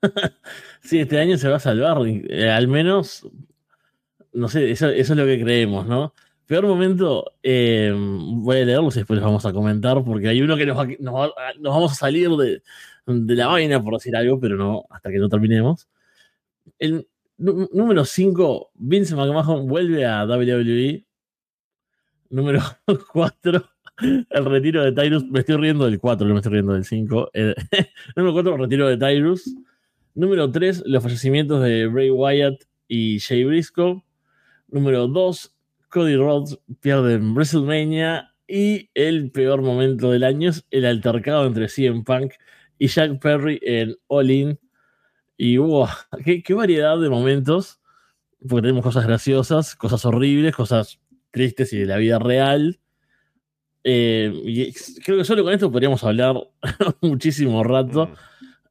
sí, 0.81 0.99
este 0.99 1.19
año 1.19 1.37
se 1.37 1.47
va 1.47 1.57
a 1.57 1.59
salvar. 1.59 1.97
Eh, 2.05 2.49
al 2.49 2.67
menos, 2.67 3.27
no 4.35 4.49
sé, 4.49 4.71
eso, 4.71 4.89
eso 4.89 5.13
es 5.13 5.19
lo 5.19 5.25
que 5.25 5.41
creemos, 5.41 5.87
¿no? 5.87 6.13
Peor 6.45 6.67
momento, 6.67 7.33
eh, 7.41 7.91
voy 7.95 8.57
a 8.57 8.65
leerlos 8.65 8.95
y 8.95 8.99
después 8.99 9.17
les 9.17 9.25
vamos 9.25 9.45
a 9.45 9.53
comentar, 9.53 10.03
porque 10.03 10.27
hay 10.27 10.41
uno 10.41 10.55
que 10.57 10.65
nos, 10.65 10.77
va, 10.77 10.87
nos, 10.99 11.15
va, 11.15 11.33
nos 11.59 11.73
vamos 11.73 11.91
a 11.93 11.95
salir 11.95 12.29
de, 12.29 12.61
de, 13.07 13.35
la 13.35 13.47
vaina, 13.47 13.81
por 13.81 13.93
decir 13.93 14.15
algo, 14.15 14.39
pero 14.39 14.55
no, 14.55 14.85
hasta 14.91 15.09
que 15.09 15.17
no 15.17 15.29
terminemos. 15.29 15.87
El 16.77 17.07
número 17.37 18.05
5, 18.05 18.71
Vince 18.75 19.15
McMahon 19.15 19.67
vuelve 19.67 20.05
a 20.05 20.25
WWE. 20.25 21.05
Número 22.29 22.61
4, 23.13 23.69
el 24.29 24.45
retiro 24.45 24.83
de 24.83 24.91
Tyrus. 24.91 25.25
Me 25.25 25.39
estoy 25.39 25.57
riendo 25.57 25.85
del 25.85 25.99
4, 25.99 26.27
no 26.27 26.33
me 26.33 26.39
estoy 26.39 26.53
riendo 26.53 26.73
del 26.73 26.85
5. 26.85 27.31
Eh, 27.33 27.55
número 28.15 28.33
4, 28.33 28.53
el 28.53 28.61
retiro 28.61 28.87
de 28.87 28.97
Tyrus. 28.97 29.55
Número 30.13 30.51
3, 30.51 30.83
los 30.85 31.03
fallecimientos 31.03 31.61
de 31.63 31.87
Bray 31.87 32.09
Wyatt 32.09 32.63
y 32.87 33.19
Jay 33.19 33.43
Briscoe. 33.43 34.04
Número 34.75 35.07
2, 35.07 35.55
Cody 35.87 36.17
Rhodes 36.17 36.59
pierde 36.81 37.13
en 37.13 37.33
WrestleMania 37.33 38.33
y 38.45 38.89
el 38.93 39.31
peor 39.31 39.61
momento 39.61 40.11
del 40.11 40.25
año 40.25 40.49
es 40.49 40.65
el 40.69 40.83
altercado 40.85 41.45
entre 41.45 41.69
CM 41.69 42.03
Punk 42.03 42.33
y 42.77 42.87
Jack 42.87 43.21
Perry 43.21 43.57
en 43.61 43.95
All 44.07 44.29
In. 44.29 44.59
Y 45.37 45.55
wow, 45.55 45.87
qué, 46.25 46.43
qué, 46.43 46.53
variedad 46.53 46.99
de 46.99 47.09
momentos, 47.09 47.79
porque 48.41 48.63
tenemos 48.63 48.83
cosas 48.83 49.07
graciosas, 49.07 49.77
cosas 49.77 50.03
horribles, 50.03 50.53
cosas 50.53 50.99
tristes 51.31 51.71
y 51.71 51.77
de 51.77 51.85
la 51.85 51.95
vida 51.95 52.19
real. 52.19 52.77
Eh, 53.81 54.29
y 54.43 54.73
creo 55.05 55.19
que 55.19 55.23
solo 55.23 55.45
con 55.45 55.53
esto 55.53 55.71
podríamos 55.71 56.03
hablar 56.03 56.35
muchísimo 57.01 57.63
rato. 57.63 58.11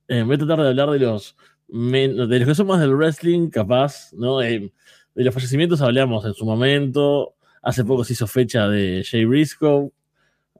Eh, 0.08 0.22
voy 0.22 0.34
a 0.34 0.38
tratar 0.38 0.60
de 0.60 0.68
hablar 0.68 0.90
de 0.90 0.98
los, 0.98 1.34
de 1.66 2.08
los 2.08 2.46
que 2.46 2.54
son 2.54 2.66
más 2.66 2.80
del 2.80 2.94
wrestling, 2.94 3.48
capaz, 3.48 4.12
¿no? 4.12 4.42
Eh, 4.42 4.70
de 5.14 5.24
los 5.24 5.34
fallecimientos 5.34 5.80
hablamos 5.80 6.24
en 6.24 6.34
su 6.34 6.44
momento. 6.44 7.34
Hace 7.62 7.84
poco 7.84 8.04
se 8.04 8.14
hizo 8.14 8.26
fecha 8.26 8.68
de 8.68 9.04
Jay 9.08 9.24
Briscoe. 9.24 9.90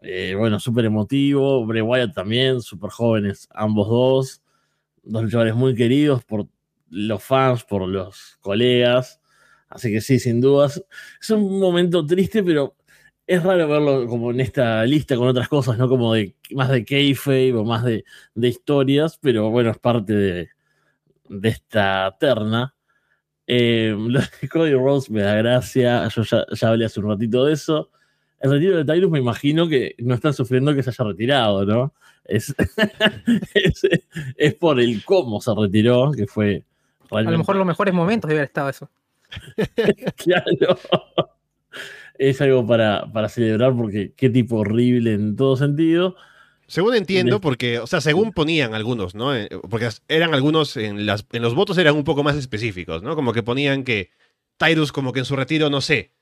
Eh, 0.03 0.35
bueno, 0.37 0.61
súper 0.61 0.85
emotivo. 0.85 1.67
Bray 1.67 1.83
Wyatt 1.83 2.15
también, 2.15 2.61
súper 2.61 2.91
jóvenes, 2.91 3.49
ambos 3.53 3.89
dos. 3.89 4.43
Dos 5.03 5.25
luchadores 5.25 5.55
muy 5.55 5.75
queridos 5.75 6.25
por 6.25 6.47
los 6.91 7.23
fans, 7.23 7.65
por 7.65 7.87
los 7.89 8.39
colegas. 8.41 9.21
Así 9.69 9.91
que 9.91 10.01
sí, 10.01 10.19
sin 10.19 10.41
dudas. 10.41 10.83
Es 11.21 11.31
un 11.31 11.59
momento 11.59 12.07
triste, 12.07 12.43
pero 12.43 12.77
es 13.27 13.43
raro 13.43 13.67
verlo 13.69 14.07
como 14.07 14.31
en 14.31 14.41
esta 14.41 14.85
lista 14.85 15.17
con 15.17 15.29
otras 15.29 15.49
cosas, 15.49 15.79
¿no? 15.79 15.89
Como 15.89 16.15
de 16.15 16.37
más 16.53 16.69
de 16.71 16.85
kayfabe 16.85 17.53
o 17.55 17.65
más 17.65 17.85
de, 17.85 18.05
de 18.35 18.49
historias, 18.49 19.19
pero 19.21 19.51
bueno, 19.51 19.71
es 19.71 19.79
parte 19.79 20.13
de, 20.13 20.49
de 21.29 21.49
esta 21.49 22.17
terna. 22.19 22.75
Eh, 23.47 23.95
lo 23.99 24.21
de 24.21 24.49
Cody 24.49 24.75
Rhodes 24.75 25.11
me 25.11 25.23
da 25.23 25.35
gracia. 25.35 26.09
Yo 26.09 26.23
ya, 26.23 26.45
ya, 26.53 26.69
hablé 26.69 26.85
hace 26.85 27.01
un 27.01 27.09
ratito 27.09 27.45
de 27.45 27.53
eso. 27.53 27.91
El 28.41 28.51
retiro 28.51 28.77
de 28.77 28.85
Tyrus 28.85 29.11
me 29.11 29.19
imagino 29.19 29.69
que 29.69 29.95
no 29.99 30.15
están 30.15 30.35
sufriendo 30.35 30.75
que 30.75 30.83
se 30.83 30.91
haya 30.91 31.05
retirado, 31.05 31.65
¿no? 31.65 31.95
Es, 32.25 32.55
es, 33.55 33.83
es, 34.37 34.55
por 34.55 34.81
el 34.81 35.05
cómo 35.05 35.41
se 35.41 35.53
retiró, 35.55 36.13
que 36.13 36.27
fue. 36.27 36.63
Realmente... 37.11 37.29
A 37.29 37.33
lo 37.33 37.39
mejor 37.39 37.57
los 37.57 37.67
mejores 37.67 37.95
momentos 37.95 38.29
de 38.29 38.35
haber 38.35 38.45
estado 38.47 38.69
eso. 38.69 38.91
claro. 40.17 40.79
Es 42.17 42.41
algo 42.41 42.67
para, 42.67 43.11
para 43.13 43.29
celebrar 43.29 43.75
porque 43.75 44.13
qué 44.17 44.31
tipo 44.31 44.59
horrible 44.59 45.15
en 45.15 45.37
todo 45.37 45.57
sentido. 45.57 46.17
Según 46.67 46.95
entiendo, 46.95 47.41
porque, 47.41 47.79
o 47.79 47.87
sea, 47.87 48.01
según 48.01 48.33
ponían 48.33 48.75
algunos, 48.75 49.15
¿no? 49.15 49.35
Eh, 49.37 49.49
porque 49.69 49.89
eran 50.09 50.35
algunos, 50.35 50.77
en, 50.77 51.07
las, 51.07 51.27
en 51.33 51.43
los 51.43 51.55
votos 51.55 51.77
eran 51.79 51.95
un 51.95 52.05
poco 52.05 52.23
más 52.23 52.37
específicos, 52.37 53.03
¿no? 53.03 53.15
Como 53.15 53.33
que 53.33 53.43
ponían 53.43 53.85
que 53.85 54.11
Tyrus 54.57 54.93
como 54.93 55.13
que 55.13 55.21
en 55.21 55.25
su 55.25 55.37
retiro, 55.37 55.69
no 55.69 55.81
sé, 55.81 56.13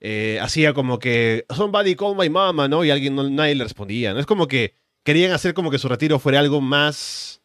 eh, 0.00 0.38
hacía 0.40 0.72
como 0.72 0.98
que, 0.98 1.44
somebody 1.54 1.94
call 1.96 2.16
my 2.16 2.30
mama, 2.30 2.68
¿no? 2.68 2.84
Y 2.84 2.90
alguien, 2.90 3.14
no, 3.14 3.28
nadie 3.28 3.54
le 3.54 3.64
respondía, 3.64 4.14
¿no? 4.14 4.20
Es 4.20 4.26
como 4.26 4.48
que 4.48 4.74
querían 5.04 5.32
hacer 5.32 5.54
como 5.54 5.70
que 5.70 5.78
su 5.78 5.88
retiro 5.88 6.18
fuera 6.18 6.40
algo 6.40 6.60
más, 6.60 7.42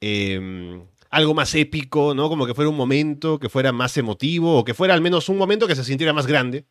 eh, 0.00 0.80
algo 1.10 1.34
más 1.34 1.54
épico, 1.54 2.14
¿no? 2.14 2.28
Como 2.28 2.46
que 2.46 2.54
fuera 2.54 2.68
un 2.68 2.76
momento 2.76 3.38
que 3.38 3.48
fuera 3.48 3.72
más 3.72 3.96
emotivo, 3.96 4.58
o 4.58 4.64
que 4.64 4.74
fuera 4.74 4.94
al 4.94 5.00
menos 5.00 5.28
un 5.28 5.38
momento 5.38 5.66
que 5.66 5.74
se 5.74 5.84
sintiera 5.84 6.12
más 6.12 6.26
grande 6.26 6.66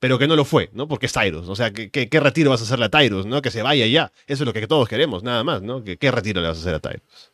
pero 0.00 0.18
que 0.18 0.26
no 0.26 0.34
lo 0.34 0.46
fue, 0.46 0.70
¿no? 0.72 0.88
Porque 0.88 1.06
es 1.06 1.12
Tyrus. 1.12 1.48
O 1.48 1.54
sea, 1.54 1.72
¿qué, 1.72 2.20
retiro 2.20 2.50
vas 2.50 2.62
a 2.62 2.64
hacerle 2.64 2.86
a 2.86 2.88
Tyrus, 2.88 3.26
¿no? 3.26 3.42
Que 3.42 3.50
se 3.50 3.62
vaya 3.62 3.86
ya. 3.86 4.10
Eso 4.26 4.42
es 4.42 4.46
lo 4.46 4.52
que 4.54 4.66
todos 4.66 4.88
queremos, 4.88 5.22
nada 5.22 5.44
más, 5.44 5.62
¿no? 5.62 5.84
¿Qué, 5.84 6.10
retiro 6.10 6.40
le 6.40 6.48
vas 6.48 6.56
a 6.56 6.60
hacer 6.60 6.74
a 6.74 6.80
Tyrus? 6.80 7.32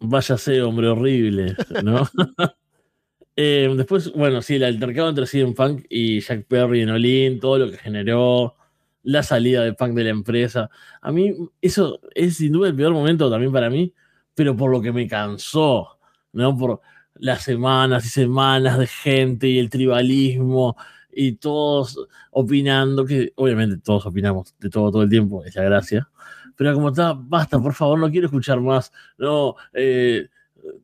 Váyase, 0.00 0.62
hombre 0.62 0.88
horrible, 0.88 1.54
¿no? 1.84 2.08
eh, 3.36 3.70
después, 3.76 4.10
bueno, 4.14 4.40
sí, 4.40 4.54
el 4.54 4.64
altercado 4.64 5.10
entre 5.10 5.26
CM 5.26 5.52
Punk 5.52 5.84
y 5.90 6.20
Jack 6.20 6.46
Perry 6.46 6.80
en 6.80 6.90
Olin, 6.90 7.38
todo 7.38 7.58
lo 7.58 7.70
que 7.70 7.76
generó, 7.76 8.56
la 9.02 9.22
salida 9.22 9.62
de 9.62 9.74
Punk 9.74 9.92
de 9.92 10.04
la 10.04 10.10
empresa. 10.10 10.70
A 11.02 11.12
mí, 11.12 11.34
eso 11.60 12.00
es 12.14 12.38
sin 12.38 12.52
duda 12.52 12.68
el 12.68 12.74
peor 12.76 12.94
momento 12.94 13.30
también 13.30 13.52
para 13.52 13.68
mí, 13.68 13.92
pero 14.34 14.56
por 14.56 14.70
lo 14.70 14.80
que 14.80 14.90
me 14.90 15.06
cansó, 15.06 15.98
¿no? 16.32 16.56
Por 16.56 16.80
las 17.16 17.42
semanas 17.42 18.06
y 18.06 18.08
semanas 18.08 18.78
de 18.78 18.86
gente 18.86 19.48
y 19.48 19.58
el 19.58 19.68
tribalismo 19.68 20.78
y 21.12 21.32
todos 21.32 22.06
opinando, 22.30 23.04
que 23.04 23.32
obviamente 23.36 23.78
todos 23.78 24.06
opinamos 24.06 24.54
de 24.58 24.70
todo 24.70 24.90
todo 24.90 25.02
el 25.02 25.08
tiempo, 25.08 25.44
es 25.44 25.54
la 25.56 25.64
gracia. 25.64 26.08
Pero 26.56 26.74
como 26.74 26.88
está, 26.90 27.14
basta, 27.14 27.58
por 27.58 27.74
favor, 27.74 27.98
no 27.98 28.10
quiero 28.10 28.26
escuchar 28.26 28.60
más. 28.60 28.92
No, 29.18 29.56
eh, 29.72 30.28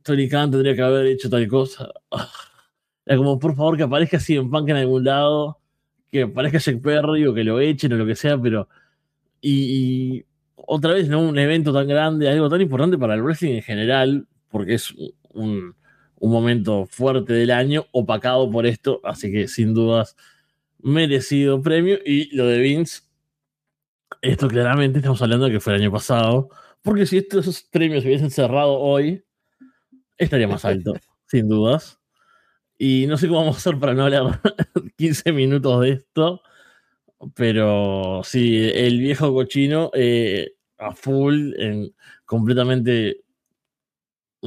Tony 0.02 0.28
Khan 0.28 0.50
tendría 0.50 0.74
que 0.74 0.82
haber 0.82 1.06
hecho 1.06 1.28
tal 1.28 1.46
cosa. 1.48 1.90
Era 3.06 3.18
como, 3.18 3.38
por 3.38 3.54
favor, 3.54 3.76
que 3.76 3.82
aparezca 3.84 4.16
así 4.16 4.36
en 4.36 4.50
Punk 4.50 4.68
en 4.70 4.76
algún 4.76 5.04
lado, 5.04 5.60
que 6.10 6.22
aparezca 6.22 6.58
Jack 6.58 6.80
Perry 6.80 7.26
o 7.26 7.34
que 7.34 7.44
lo 7.44 7.60
echen 7.60 7.92
o 7.92 7.96
lo 7.96 8.06
que 8.06 8.16
sea, 8.16 8.40
pero. 8.40 8.68
Y, 9.40 10.16
y 10.16 10.24
otra 10.56 10.94
vez, 10.94 11.08
¿no? 11.08 11.20
Un 11.20 11.38
evento 11.38 11.72
tan 11.72 11.86
grande, 11.86 12.28
algo 12.28 12.48
tan 12.48 12.60
importante 12.60 12.98
para 12.98 13.14
el 13.14 13.22
wrestling 13.22 13.56
en 13.56 13.62
general, 13.62 14.26
porque 14.50 14.74
es 14.74 14.94
un, 15.34 15.74
un 16.18 16.32
momento 16.32 16.86
fuerte 16.86 17.32
del 17.32 17.50
año, 17.50 17.86
opacado 17.92 18.50
por 18.50 18.66
esto, 18.66 19.00
así 19.04 19.30
que 19.30 19.48
sin 19.48 19.74
dudas 19.74 20.16
merecido 20.78 21.60
premio. 21.60 21.98
Y 22.04 22.34
lo 22.34 22.46
de 22.46 22.58
Vince, 22.58 23.02
esto 24.22 24.48
claramente 24.48 24.98
estamos 24.98 25.20
hablando 25.22 25.46
de 25.46 25.52
que 25.52 25.60
fue 25.60 25.74
el 25.74 25.82
año 25.82 25.92
pasado, 25.92 26.48
porque 26.82 27.06
si 27.06 27.18
estos 27.18 27.62
premios 27.70 28.02
se 28.02 28.08
hubiesen 28.08 28.30
cerrado 28.30 28.78
hoy, 28.78 29.24
estaría 30.16 30.48
más 30.48 30.64
alto, 30.64 30.94
sin 31.26 31.48
dudas. 31.48 31.98
Y 32.78 33.06
no 33.06 33.16
sé 33.16 33.28
cómo 33.28 33.40
vamos 33.40 33.56
a 33.56 33.58
hacer 33.58 33.78
para 33.78 33.94
no 33.94 34.04
hablar 34.04 34.40
15 34.96 35.32
minutos 35.32 35.80
de 35.80 35.90
esto, 35.92 36.42
pero 37.34 38.20
sí, 38.24 38.70
el 38.74 39.00
viejo 39.00 39.32
cochino 39.32 39.90
eh, 39.94 40.52
a 40.78 40.92
full, 40.92 41.54
en, 41.58 41.94
completamente 42.26 43.22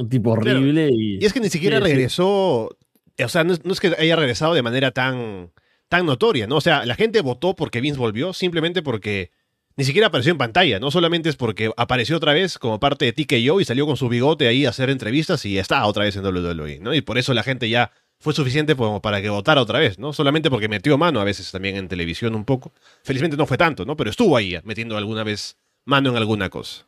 Un 0.00 0.08
tipo 0.08 0.30
horrible. 0.30 0.88
Y, 0.92 1.18
Y 1.20 1.24
es 1.24 1.32
que 1.32 1.40
ni 1.40 1.50
siquiera 1.50 1.78
regresó, 1.78 2.76
o 3.24 3.28
sea, 3.28 3.44
no 3.44 3.52
es, 3.52 3.64
no 3.64 3.72
es 3.72 3.80
que 3.80 3.94
haya 3.98 4.16
regresado 4.16 4.54
de 4.54 4.62
manera 4.62 4.90
tan, 4.92 5.50
tan 5.88 6.06
notoria, 6.06 6.46
¿no? 6.46 6.56
O 6.56 6.60
sea, 6.60 6.86
la 6.86 6.94
gente 6.94 7.20
votó 7.20 7.54
porque 7.54 7.80
Vince 7.80 7.98
volvió 7.98 8.32
simplemente 8.32 8.82
porque 8.82 9.30
ni 9.76 9.84
siquiera 9.84 10.08
apareció 10.08 10.32
en 10.32 10.38
pantalla, 10.38 10.78
no 10.80 10.90
solamente 10.90 11.28
es 11.28 11.36
porque 11.36 11.70
apareció 11.76 12.16
otra 12.16 12.32
vez 12.32 12.58
como 12.58 12.80
parte 12.80 13.04
de 13.04 13.12
TKO 13.12 13.60
y 13.60 13.64
salió 13.64 13.86
con 13.86 13.96
su 13.96 14.08
bigote 14.08 14.46
ahí 14.48 14.66
a 14.66 14.70
hacer 14.70 14.90
entrevistas 14.90 15.44
y 15.44 15.58
está 15.58 15.86
otra 15.86 16.04
vez 16.04 16.16
en 16.16 16.24
WWE, 16.24 16.80
¿no? 16.80 16.94
Y 16.94 17.00
por 17.02 17.18
eso 17.18 17.34
la 17.34 17.42
gente 17.42 17.68
ya 17.68 17.92
fue 18.18 18.34
suficiente 18.34 18.76
como 18.76 19.00
para 19.00 19.22
que 19.22 19.30
votara 19.30 19.62
otra 19.62 19.78
vez, 19.78 19.98
¿no? 19.98 20.12
Solamente 20.12 20.50
porque 20.50 20.68
metió 20.68 20.98
mano 20.98 21.20
a 21.20 21.24
veces 21.24 21.50
también 21.50 21.76
en 21.76 21.88
televisión 21.88 22.34
un 22.34 22.44
poco. 22.44 22.72
Felizmente 23.02 23.36
no 23.36 23.46
fue 23.46 23.56
tanto, 23.56 23.84
¿no? 23.86 23.96
Pero 23.96 24.10
estuvo 24.10 24.36
ahí 24.36 24.58
metiendo 24.64 24.96
alguna 24.96 25.24
vez 25.24 25.56
mano 25.86 26.10
en 26.10 26.16
alguna 26.16 26.50
cosa. 26.50 26.86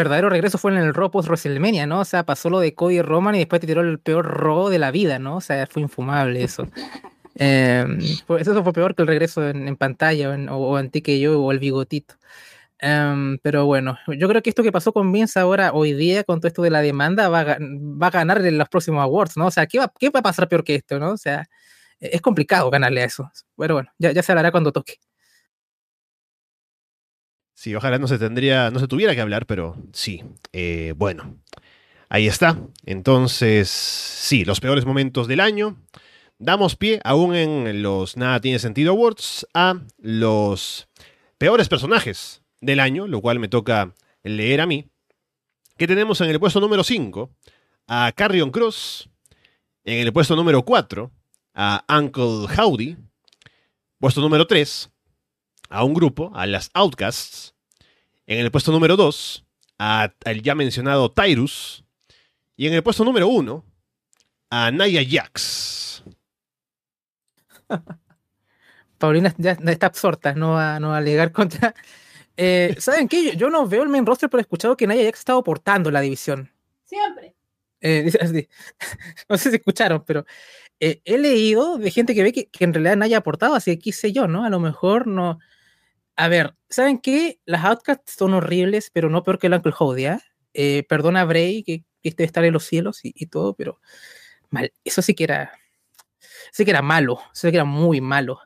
Verdadero 0.00 0.28
regreso 0.30 0.58
fue 0.58 0.72
en 0.72 0.78
el 0.78 0.94
Raw 0.94 1.10
post 1.10 1.28
WrestleMania, 1.28 1.86
¿no? 1.86 2.00
O 2.00 2.04
sea, 2.04 2.24
pasó 2.24 2.50
lo 2.50 2.60
de 2.60 2.74
Cody 2.74 3.02
Roman 3.02 3.34
y 3.34 3.38
después 3.38 3.60
te 3.60 3.66
tiró 3.66 3.82
el 3.82 3.98
peor 4.00 4.26
Raw 4.26 4.68
de 4.68 4.78
la 4.78 4.90
vida, 4.90 5.18
¿no? 5.18 5.36
O 5.36 5.40
sea, 5.40 5.66
fue 5.66 5.82
infumable 5.82 6.42
eso. 6.42 6.66
Eh, 7.42 7.86
eso 8.38 8.64
fue 8.64 8.72
peor 8.72 8.94
que 8.94 9.02
el 9.02 9.08
regreso 9.08 9.48
en, 9.48 9.66
en 9.68 9.76
pantalla 9.76 10.30
o 10.30 10.32
en, 10.34 10.48
o, 10.50 10.58
o 10.58 10.78
en 10.78 10.90
TKO 10.90 11.40
o 11.40 11.52
el 11.52 11.58
bigotito. 11.60 12.16
Em, 12.78 13.38
pero 13.42 13.66
bueno, 13.66 13.98
yo 14.08 14.28
creo 14.28 14.42
que 14.42 14.50
esto 14.50 14.62
que 14.62 14.72
pasó 14.72 14.92
con 14.92 15.12
Vince 15.12 15.38
ahora, 15.38 15.72
hoy 15.72 15.92
día, 15.92 16.24
con 16.24 16.40
todo 16.40 16.48
esto 16.48 16.62
de 16.62 16.70
la 16.70 16.80
demanda, 16.80 17.28
va 17.28 17.40
a, 17.40 17.58
va 17.60 18.06
a 18.06 18.10
ganar 18.10 18.44
en 18.46 18.56
los 18.58 18.68
próximos 18.68 19.02
awards, 19.02 19.36
¿no? 19.36 19.46
O 19.46 19.50
sea, 19.50 19.66
¿qué 19.66 19.78
va, 19.78 19.92
qué 19.98 20.08
va 20.10 20.20
a 20.20 20.22
pasar 20.22 20.48
peor 20.48 20.64
que 20.64 20.76
esto, 20.76 20.98
¿no? 20.98 21.12
O 21.12 21.16
sea, 21.18 21.42
e- 22.00 22.10
es 22.14 22.20
complicado 22.22 22.70
ganarle 22.70 23.02
a 23.02 23.04
eso. 23.06 23.30
Pero 23.56 23.74
bueno, 23.74 23.90
ya, 23.98 24.12
ya 24.12 24.22
se 24.22 24.32
hablará 24.32 24.50
cuando 24.50 24.72
toque. 24.72 24.94
Sí, 27.60 27.74
ojalá 27.74 27.98
no 27.98 28.08
se 28.08 28.18
tendría, 28.18 28.70
no 28.70 28.78
se 28.78 28.88
tuviera 28.88 29.14
que 29.14 29.20
hablar, 29.20 29.44
pero 29.44 29.76
sí. 29.92 30.24
Eh, 30.54 30.94
bueno, 30.96 31.36
ahí 32.08 32.26
está. 32.26 32.56
Entonces, 32.86 33.68
sí, 33.68 34.46
los 34.46 34.60
peores 34.60 34.86
momentos 34.86 35.28
del 35.28 35.40
año. 35.40 35.76
Damos 36.38 36.74
pie, 36.74 37.02
aún 37.04 37.34
en 37.34 37.82
los 37.82 38.16
Nada 38.16 38.40
Tiene 38.40 38.58
Sentido 38.58 38.92
Awards, 38.92 39.46
a 39.52 39.74
los 39.98 40.88
peores 41.36 41.68
personajes 41.68 42.40
del 42.62 42.80
año, 42.80 43.06
lo 43.06 43.20
cual 43.20 43.38
me 43.38 43.48
toca 43.48 43.92
leer 44.22 44.62
a 44.62 44.66
mí. 44.66 44.86
Que 45.76 45.86
tenemos 45.86 46.18
en 46.22 46.30
el 46.30 46.40
puesto 46.40 46.60
número 46.60 46.82
5 46.82 47.30
a 47.88 48.10
Carrion 48.16 48.52
Cross. 48.52 49.10
En 49.84 49.98
el 49.98 50.14
puesto 50.14 50.34
número 50.34 50.64
4 50.64 51.10
a 51.56 51.84
Uncle 51.94 52.46
Howdy. 52.56 52.96
Puesto 53.98 54.22
número 54.22 54.46
3 54.46 54.89
a 55.70 55.84
un 55.84 55.94
grupo, 55.94 56.30
a 56.34 56.46
las 56.46 56.70
Outcasts. 56.74 57.54
En 58.26 58.38
el 58.40 58.50
puesto 58.50 58.70
número 58.72 58.96
2, 58.96 59.44
a- 59.78 60.12
al 60.24 60.42
ya 60.42 60.54
mencionado 60.54 61.10
Tyrus. 61.10 61.84
Y 62.56 62.66
en 62.66 62.74
el 62.74 62.82
puesto 62.82 63.04
número 63.04 63.28
1, 63.28 63.64
a 64.50 64.70
Naya 64.70 65.00
Jax. 65.08 66.02
Paulina 68.98 69.34
ya 69.38 69.52
está 69.52 69.86
absorta, 69.86 70.34
no 70.34 70.52
va, 70.52 70.78
no 70.78 70.88
va 70.88 70.96
a 70.96 70.98
alegar 70.98 71.32
contra. 71.32 71.74
Eh, 72.36 72.74
¿Saben 72.78 73.08
qué? 73.08 73.24
Yo, 73.24 73.32
yo 73.32 73.50
no 73.50 73.66
veo 73.66 73.82
el 73.82 73.88
main 73.88 74.04
roster, 74.04 74.28
pero 74.28 74.40
he 74.40 74.42
escuchado 74.42 74.76
que 74.76 74.86
Naya 74.86 75.04
Jax 75.04 75.18
ha 75.18 75.20
estado 75.20 75.42
portando 75.44 75.90
la 75.90 76.00
división. 76.00 76.50
Siempre. 76.84 77.34
Eh, 77.80 78.02
dice 78.02 78.18
así. 78.20 78.48
no 79.28 79.38
sé 79.38 79.50
si 79.50 79.56
escucharon, 79.56 80.04
pero 80.04 80.26
eh, 80.80 81.00
he 81.04 81.16
leído 81.16 81.78
de 81.78 81.90
gente 81.90 82.14
que 82.14 82.22
ve 82.22 82.32
que, 82.32 82.48
que 82.50 82.64
en 82.64 82.74
realidad 82.74 82.96
Naya 82.96 83.16
ha 83.16 83.20
aportado, 83.20 83.54
así 83.54 83.76
que 83.76 83.84
qué 83.84 83.92
sé 83.92 84.12
yo, 84.12 84.28
¿no? 84.28 84.44
A 84.44 84.50
lo 84.50 84.60
mejor 84.60 85.06
no. 85.06 85.38
A 86.16 86.28
ver, 86.28 86.54
¿saben 86.68 86.98
qué? 86.98 87.40
Las 87.44 87.64
Outcasts 87.64 88.14
son 88.18 88.34
horribles, 88.34 88.90
pero 88.92 89.08
no 89.10 89.22
peor 89.22 89.38
que 89.38 89.46
el 89.46 89.54
Uncle 89.54 89.72
Howdy, 89.78 90.06
¿ah? 90.06 90.20
Eh, 90.54 90.84
perdona 90.88 91.22
a 91.22 91.24
Bray, 91.24 91.62
que, 91.62 91.84
que 92.02 92.10
debe 92.10 92.24
estar 92.24 92.44
en 92.44 92.52
los 92.52 92.64
cielos 92.64 93.04
y, 93.04 93.12
y 93.14 93.26
todo, 93.26 93.54
pero 93.54 93.80
mal. 94.50 94.72
Eso 94.84 95.02
sí 95.02 95.14
que 95.14 95.24
era. 95.24 95.52
Sí 96.52 96.64
que 96.64 96.72
era 96.72 96.82
malo, 96.82 97.20
sí 97.32 97.50
que 97.50 97.56
era 97.56 97.64
muy 97.64 98.00
malo, 98.00 98.40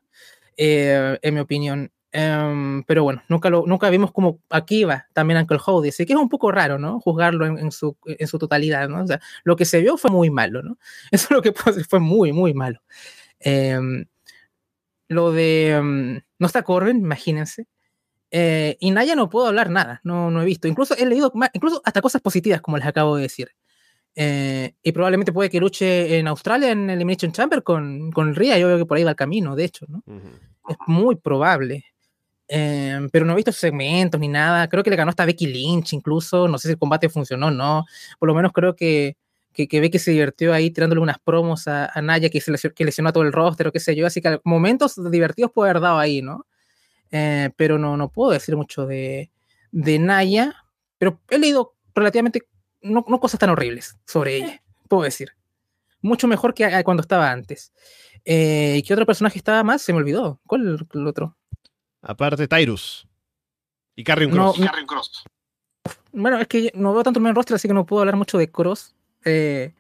eh, 0.57 1.19
en 1.23 1.35
mi 1.35 1.41
opinión. 1.41 1.91
Em, 2.13 2.85
pero 2.85 3.03
bueno, 3.03 3.23
nunca, 3.29 3.51
lo, 3.51 3.67
nunca 3.67 3.91
vimos 3.91 4.13
como 4.13 4.41
aquí 4.51 4.85
va 4.85 5.09
también 5.13 5.41
Uncle 5.41 5.59
Howdy, 5.65 5.89
así 5.89 6.07
que 6.07 6.13
es 6.13 6.19
un 6.19 6.29
poco 6.29 6.53
raro, 6.53 6.79
¿no? 6.79 7.01
Juzgarlo 7.01 7.45
en, 7.47 7.59
en 7.59 7.73
su, 7.73 7.97
en 8.07 8.29
su 8.29 8.39
totalidad, 8.39 8.89
¿no? 8.89 9.03
O 9.03 9.07
sea, 9.07 9.21
lo 9.43 9.57
que 9.57 9.65
se 9.65 9.81
vio 9.81 9.97
fue 9.97 10.11
muy 10.13 10.31
malo, 10.31 10.63
¿no? 10.63 10.79
Eso 11.11 11.27
es 11.27 11.31
lo 11.33 11.43
que 11.43 11.53
fue 11.53 12.01
muy, 12.01 12.33
muy 12.33 12.55
malo. 12.55 12.81
Em, 13.41 14.07
lo 15.09 15.33
de... 15.33 15.71
em, 15.71 16.21
no 16.45 16.47
está 16.47 16.63
Corbin, 16.63 16.99
imagínense. 16.99 17.65
Eh, 18.31 18.77
y 18.79 18.91
Naya 18.91 19.17
no 19.17 19.31
puedo 19.31 19.47
hablar 19.47 19.71
nada, 19.71 20.03
no, 20.05 20.31
no 20.31 20.43
he 20.43 20.45
visto. 20.45 20.69
Incluso 20.69 20.95
he 20.95 21.07
leído, 21.07 21.33
ma- 21.35 21.51
incluso 21.55 21.81
hasta 21.87 22.03
cosas 22.03 22.21
positivas, 22.21 22.61
como 22.61 22.77
les 22.77 22.87
acabo 22.87 23.17
de 23.17 23.23
decir. 23.23 23.49
Eh, 24.15 24.75
y 24.83 24.93
probablemente 24.93 25.33
puede 25.33 25.49
que 25.49 25.59
luche 25.59 26.19
en 26.19 26.29
Australia 26.29 26.71
en 26.71 26.91
Elimination 26.91 27.33
Chamber 27.33 27.63
con, 27.63 28.13
con 28.13 28.35
Ria. 28.35 28.59
Yo 28.59 28.67
veo 28.69 28.77
que 28.77 28.85
por 28.85 28.99
ahí 28.99 29.05
va 29.05 29.11
el 29.11 29.17
camino, 29.17 29.57
de 29.57 29.65
hecho, 29.65 29.87
¿no? 29.89 30.03
Es 30.69 30.77
muy 30.87 31.17
probable. 31.17 31.87
Eh, 32.47 33.09
pero 33.11 33.25
no 33.25 33.33
he 33.33 33.37
visto 33.37 33.53
segmentos 33.53 34.21
ni 34.21 34.29
nada. 34.29 34.69
Creo 34.69 34.83
que 34.83 34.91
le 34.91 34.97
ganó 34.97 35.09
hasta 35.09 35.25
Becky 35.25 35.47
Lynch, 35.47 35.95
incluso. 35.95 36.47
No 36.47 36.59
sé 36.59 36.69
si 36.69 36.73
el 36.73 36.79
combate 36.79 37.09
funcionó 37.09 37.47
o 37.47 37.51
no. 37.51 37.87
Por 38.19 38.29
lo 38.29 38.35
menos 38.35 38.53
creo 38.53 38.77
que, 38.77 39.17
que, 39.55 39.67
que 39.69 39.81
Becky 39.81 39.99
se 39.99 40.11
divirtió 40.11 40.53
ahí 40.53 40.71
tirándole 40.71 41.01
unas 41.01 41.19
promos 41.19 41.67
a, 41.69 41.91
a 41.95 42.03
Naya 42.03 42.29
que, 42.29 42.41
se 42.41 42.51
lesionó, 42.51 42.75
que 42.75 42.85
lesionó 42.85 43.09
a 43.09 43.13
todo 43.13 43.23
el 43.25 43.33
roster 43.33 43.69
o 43.69 43.73
qué 43.73 43.81
sé 43.81 43.97
yo. 43.97 44.07
Así 44.07 44.21
que 44.21 44.41
momentos 44.45 44.97
divertidos 45.11 45.51
puede 45.53 45.71
haber 45.71 45.81
dado 45.83 45.99
ahí, 45.99 46.21
¿no? 46.21 46.47
Eh, 47.11 47.51
pero 47.57 47.79
no, 47.79 47.97
no 47.97 48.11
puedo 48.11 48.33
decir 48.33 48.57
mucho 48.57 48.85
de, 48.87 49.31
de 49.73 49.99
Naya. 49.99 50.55
Pero 50.99 51.21
he 51.31 51.39
leído 51.39 51.75
relativamente, 51.95 52.43
no, 52.83 53.05
no 53.09 53.21
cosas 53.21 53.39
tan 53.41 53.51
horribles 53.51 53.97
sobre 54.07 54.37
ella, 54.37 54.63
puedo 54.89 55.05
decir. 55.05 55.31
Mucho 56.03 56.29
mejor 56.29 56.53
que 56.53 56.65
a- 56.65 56.79
a 56.79 56.85
cuando 56.85 57.01
estaba 57.03 57.31
antes. 57.31 57.73
Eh, 58.25 58.77
¿y 58.79 58.83
¿Qué 58.83 58.93
otro 58.93 59.07
personaje 59.07 59.39
estaba 59.39 59.63
más? 59.65 59.81
Se 59.83 59.93
me 59.93 59.99
olvidó. 60.01 60.41
¿Cuál 60.47 60.67
el, 60.69 60.87
el 61.01 61.07
otro? 61.07 61.37
Aparte, 62.03 62.47
Tyrus. 62.49 63.07
Y 63.97 64.03
Carrion 64.05 64.35
No, 64.35 64.53
Cross. 64.53 64.61
no- 64.61 64.71
Bueno, 66.13 66.39
es 66.41 66.47
que 66.49 66.71
no 66.75 66.93
veo 66.93 67.03
tanto 67.03 67.19
el 67.21 67.23
main 67.23 67.35
roster, 67.35 67.55
así 67.57 67.69
que 67.69 67.75
no 67.75 67.87
puedo 67.87 68.01
hablar 68.01 68.17
mucho 68.17 68.39
de 68.39 68.51
Cross. 68.51 68.95
Eh, 69.25 69.75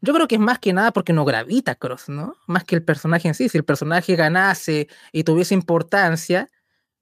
yo 0.00 0.14
creo 0.14 0.28
que 0.28 0.36
es 0.36 0.40
más 0.40 0.58
que 0.58 0.72
nada 0.72 0.92
porque 0.92 1.12
no 1.12 1.24
gravita 1.24 1.74
Cross, 1.74 2.08
¿no? 2.08 2.36
Más 2.46 2.64
que 2.64 2.76
el 2.76 2.82
personaje 2.84 3.28
en 3.28 3.34
sí. 3.34 3.48
Si 3.48 3.58
el 3.58 3.64
personaje 3.64 4.16
ganase 4.16 4.88
y 5.12 5.24
tuviese 5.24 5.54
importancia, 5.54 6.48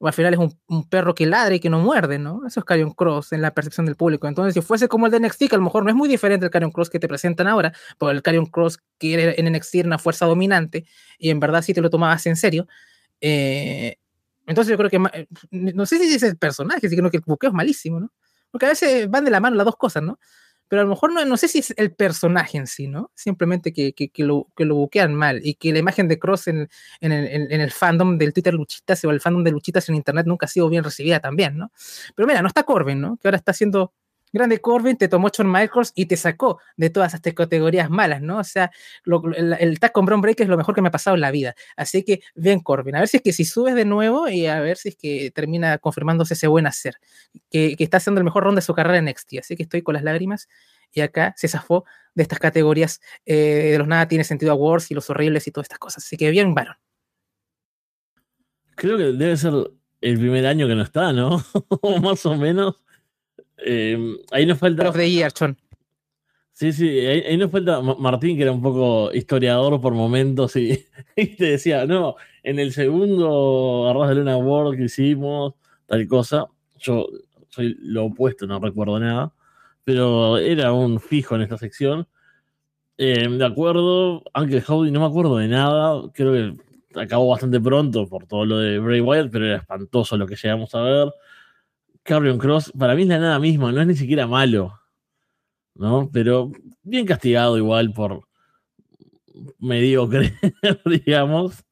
al 0.00 0.12
final 0.12 0.34
es 0.34 0.40
un, 0.68 0.88
perro 0.88 1.14
que 1.14 1.26
ladra 1.26 1.54
y 1.54 1.60
que 1.60 1.70
no 1.70 1.78
muerde, 1.80 2.18
¿no? 2.18 2.46
Eso 2.46 2.60
es 2.60 2.66
Carrion 2.66 2.92
Cross 2.92 3.32
en 3.32 3.42
la 3.42 3.52
percepción 3.52 3.86
del 3.86 3.96
público. 3.96 4.28
Entonces, 4.28 4.54
si 4.54 4.60
fuese 4.60 4.88
como 4.88 5.06
el 5.06 5.12
de 5.12 5.20
NXT, 5.20 5.48
que 5.48 5.54
a 5.54 5.58
lo 5.58 5.64
mejor 5.64 5.84
no 5.84 5.90
es 5.90 5.96
muy 5.96 6.08
diferente 6.08 6.46
al 6.46 6.50
Carrion 6.50 6.72
Cross 6.72 6.90
que 6.90 6.98
te 6.98 7.08
presentan 7.08 7.46
ahora, 7.46 7.72
porque 7.98 8.14
el 8.14 8.22
Carrion 8.22 8.46
Cross 8.46 8.78
que 8.98 9.34
en 9.38 9.52
NXT 9.52 9.74
era 9.76 9.86
una 9.88 9.98
fuerza 9.98 10.26
dominante 10.26 10.84
y 11.18 11.30
en 11.30 11.40
verdad 11.40 11.62
sí 11.62 11.74
te 11.74 11.80
lo 11.80 11.90
tomabas 11.90 12.26
en 12.26 12.36
serio. 12.36 12.66
eh, 13.20 13.96
entonces 14.46 14.70
yo 14.70 14.76
creo 14.76 14.90
que, 14.90 15.00
eh, 15.18 15.26
no 15.50 15.86
sé 15.86 15.98
si 15.98 16.14
es 16.14 16.22
el 16.22 16.36
personaje, 16.36 16.88
sino 16.88 17.10
que 17.10 17.16
el 17.18 17.22
buqueo 17.24 17.48
es 17.48 17.54
malísimo, 17.54 18.00
¿no? 18.00 18.12
Porque 18.50 18.66
a 18.66 18.68
veces 18.70 19.08
van 19.08 19.24
de 19.24 19.30
la 19.30 19.40
mano 19.40 19.56
las 19.56 19.64
dos 19.64 19.76
cosas, 19.76 20.02
¿no? 20.02 20.18
Pero 20.68 20.82
a 20.82 20.84
lo 20.84 20.90
mejor 20.90 21.12
no, 21.12 21.24
no 21.24 21.36
sé 21.36 21.48
si 21.48 21.58
es 21.60 21.74
el 21.76 21.92
personaje 21.94 22.58
en 22.58 22.66
sí, 22.66 22.88
¿no? 22.88 23.10
Simplemente 23.14 23.72
que, 23.72 23.92
que, 23.92 24.08
que 24.08 24.24
lo, 24.24 24.48
que 24.56 24.64
lo 24.64 24.74
buquean 24.76 25.14
mal 25.14 25.40
y 25.44 25.54
que 25.54 25.72
la 25.72 25.78
imagen 25.78 26.08
de 26.08 26.18
Cross 26.18 26.48
en, 26.48 26.68
en, 27.00 27.12
el, 27.12 27.52
en- 27.52 27.60
el 27.60 27.70
fandom 27.70 28.18
del 28.18 28.32
Twitter 28.32 28.54
Luchitas 28.54 29.04
o 29.04 29.10
el 29.10 29.20
fandom 29.20 29.44
de 29.44 29.50
Luchitas 29.52 29.88
en 29.88 29.94
Internet 29.96 30.26
nunca 30.26 30.46
ha 30.46 30.48
sido 30.48 30.68
bien 30.68 30.82
recibida 30.84 31.20
también, 31.20 31.56
¿no? 31.58 31.70
Pero 32.14 32.26
mira, 32.26 32.42
no 32.42 32.48
está 32.48 32.62
Corbin, 32.64 33.00
¿no? 33.00 33.16
Que 33.18 33.28
ahora 33.28 33.36
está 33.38 33.52
haciendo 33.52 33.92
grande 34.34 34.60
Corbin, 34.60 34.96
te 34.98 35.08
tomó 35.08 35.28
Shawn 35.30 35.50
Michaels 35.50 35.92
y 35.94 36.06
te 36.06 36.16
sacó 36.16 36.60
de 36.76 36.90
todas 36.90 37.14
estas 37.14 37.32
categorías 37.32 37.88
malas, 37.88 38.20
¿no? 38.20 38.38
O 38.38 38.44
sea, 38.44 38.70
lo- 39.04 39.22
el, 39.34 39.54
el 39.58 39.78
tag 39.80 39.92
con 39.92 40.04
Braun 40.04 40.20
Breaker 40.20 40.44
es 40.44 40.50
lo 40.50 40.56
mejor 40.58 40.74
que 40.74 40.82
me 40.82 40.88
ha 40.88 40.90
pasado 40.90 41.14
en 41.14 41.20
la 41.22 41.30
vida. 41.30 41.54
Así 41.76 42.02
que 42.04 42.20
bien 42.34 42.60
Corbin, 42.60 42.96
a 42.96 42.98
ver 42.98 43.08
si 43.08 43.16
es 43.18 43.22
que 43.22 43.32
si 43.32 43.44
subes 43.46 43.74
de 43.74 43.84
nuevo 43.86 44.28
y 44.28 44.46
a 44.46 44.60
ver 44.60 44.76
si 44.76 44.90
es 44.90 44.96
que 44.96 45.30
termina 45.30 45.78
confirmándose 45.78 46.34
ese 46.34 46.46
buen 46.48 46.66
hacer, 46.66 46.96
que, 47.50 47.76
que 47.76 47.84
está 47.84 47.96
haciendo 47.96 48.20
el 48.20 48.24
mejor 48.24 48.42
round 48.44 48.58
de 48.58 48.62
su 48.62 48.74
carrera 48.74 48.98
en 48.98 49.04
NXT. 49.08 49.38
Así 49.38 49.56
que 49.56 49.62
estoy 49.62 49.82
con 49.82 49.94
las 49.94 50.02
lágrimas 50.02 50.48
y 50.92 51.00
acá 51.00 51.32
se 51.36 51.48
zafó 51.48 51.84
de 52.14 52.22
estas 52.22 52.38
categorías 52.38 53.00
eh, 53.26 53.70
de 53.72 53.78
los 53.78 53.88
nada 53.88 54.06
tiene 54.08 54.24
sentido 54.24 54.52
awards 54.52 54.90
y 54.90 54.94
los 54.94 55.08
horribles 55.10 55.46
y 55.46 55.50
todas 55.50 55.64
estas 55.66 55.78
cosas. 55.78 56.04
Así 56.04 56.16
que 56.16 56.30
bien, 56.30 56.54
varón. 56.54 56.76
Creo 58.76 58.96
que 58.98 59.04
debe 59.04 59.36
ser 59.36 59.52
el 60.00 60.18
primer 60.18 60.46
año 60.46 60.66
que 60.66 60.74
no 60.74 60.82
está, 60.82 61.12
¿no? 61.12 61.42
Más 62.02 62.26
o 62.26 62.36
menos. 62.36 62.76
Eh, 63.58 63.98
ahí 64.30 64.46
nos 64.46 64.58
falta. 64.58 64.88
of 64.88 64.96
the 64.96 65.10
Year, 65.10 65.32
Chon. 65.32 65.56
Sí, 66.52 66.72
sí, 66.72 66.88
ahí, 67.00 67.20
ahí 67.22 67.36
nos 67.36 67.50
falta 67.50 67.80
Ma- 67.80 67.96
Martín, 67.98 68.36
que 68.36 68.42
era 68.44 68.52
un 68.52 68.62
poco 68.62 69.12
historiador 69.12 69.80
por 69.80 69.92
momentos 69.92 70.54
y, 70.56 70.86
y 71.16 71.26
te 71.36 71.46
decía, 71.46 71.84
no, 71.86 72.14
en 72.44 72.58
el 72.60 72.72
segundo 72.72 73.88
Arras 73.88 74.10
de 74.10 74.14
Luna 74.16 74.36
World 74.36 74.76
que 74.78 74.84
hicimos, 74.84 75.54
tal 75.86 76.06
cosa, 76.06 76.46
yo 76.78 77.08
soy 77.48 77.76
lo 77.80 78.04
opuesto, 78.06 78.46
no 78.46 78.60
recuerdo 78.60 79.00
nada, 79.00 79.32
pero 79.82 80.38
era 80.38 80.72
un 80.72 81.00
fijo 81.00 81.34
en 81.34 81.42
esta 81.42 81.58
sección. 81.58 82.06
Eh, 82.98 83.28
de 83.28 83.44
acuerdo, 83.44 84.22
Uncle 84.36 84.62
Howdy 84.66 84.92
no 84.92 85.00
me 85.00 85.06
acuerdo 85.06 85.36
de 85.38 85.48
nada, 85.48 86.02
creo 86.14 86.32
que 86.32 87.00
acabó 87.00 87.28
bastante 87.30 87.58
pronto 87.60 88.06
por 88.08 88.26
todo 88.26 88.44
lo 88.44 88.58
de 88.58 88.78
Bray 88.78 89.00
Wyatt, 89.00 89.30
pero 89.32 89.46
era 89.46 89.56
espantoso 89.56 90.16
lo 90.16 90.26
que 90.28 90.36
llegamos 90.36 90.72
a 90.76 90.82
ver. 90.82 91.12
Carrion 92.04 92.38
Cross, 92.38 92.72
para 92.78 92.94
mí 92.94 93.02
es 93.02 93.08
la 93.08 93.18
nada 93.18 93.38
misma, 93.40 93.72
no 93.72 93.80
es 93.80 93.86
ni 93.86 93.96
siquiera 93.96 94.26
malo. 94.26 94.78
¿no? 95.74 96.10
Pero 96.12 96.52
bien 96.82 97.06
castigado 97.06 97.58
igual 97.58 97.92
por 97.92 98.26
mediocre, 99.58 100.34
digamos. 100.86 101.64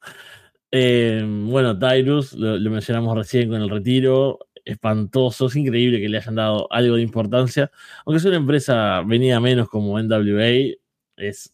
Eh, 0.71 1.23
bueno, 1.25 1.77
Tyrus, 1.77 2.33
lo, 2.33 2.57
mencionamos 2.69 3.15
recién 3.15 3.49
con 3.49 3.61
el 3.61 3.69
retiro, 3.69 4.39
espantoso, 4.65 5.47
es 5.47 5.55
increíble 5.55 6.01
que 6.01 6.09
le 6.09 6.17
hayan 6.17 6.35
dado 6.35 6.71
algo 6.71 6.95
de 6.95 7.03
importancia, 7.03 7.71
aunque 8.05 8.17
es 8.17 8.25
una 8.25 8.37
empresa 8.37 9.01
venida 9.05 9.39
menos 9.39 9.69
como 9.69 9.99
NWA, 10.01 10.75
es 11.17 11.53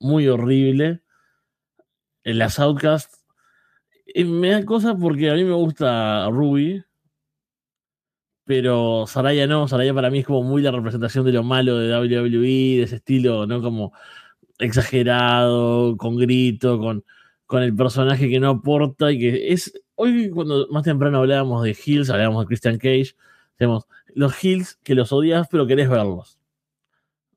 muy 0.00 0.28
horrible. 0.28 1.02
En 2.24 2.38
las 2.38 2.58
Outcast, 2.58 3.14
me 4.14 4.50
da 4.50 4.64
cosas 4.64 4.96
porque 5.00 5.30
a 5.30 5.34
mí 5.34 5.44
me 5.44 5.54
gusta 5.54 6.28
Ruby, 6.30 6.82
pero 8.48 9.04
Saraya 9.06 9.46
no, 9.46 9.68
Saraya 9.68 9.92
para 9.92 10.08
mí 10.08 10.20
es 10.20 10.26
como 10.26 10.42
muy 10.42 10.62
la 10.62 10.70
representación 10.70 11.22
de 11.26 11.32
lo 11.32 11.42
malo 11.42 11.76
de 11.76 11.94
WWE, 11.94 12.78
de 12.78 12.82
ese 12.84 12.96
estilo, 12.96 13.46
¿no? 13.46 13.60
Como 13.60 13.92
exagerado, 14.58 15.98
con 15.98 16.16
grito, 16.16 16.78
con, 16.78 17.04
con 17.44 17.62
el 17.62 17.76
personaje 17.76 18.26
que 18.30 18.40
no 18.40 18.48
aporta 18.48 19.12
y 19.12 19.18
que 19.18 19.52
es. 19.52 19.74
Hoy, 19.96 20.30
cuando 20.30 20.66
más 20.70 20.82
temprano 20.82 21.18
hablábamos 21.18 21.62
de 21.62 21.76
Hills, 21.84 22.08
hablábamos 22.08 22.44
de 22.44 22.46
Christian 22.46 22.78
Cage, 22.78 23.14
decíamos, 23.52 23.86
los 24.14 24.42
Hills 24.42 24.78
que 24.82 24.94
los 24.94 25.12
odias, 25.12 25.46
pero 25.50 25.66
querés 25.66 25.90
verlos. 25.90 26.38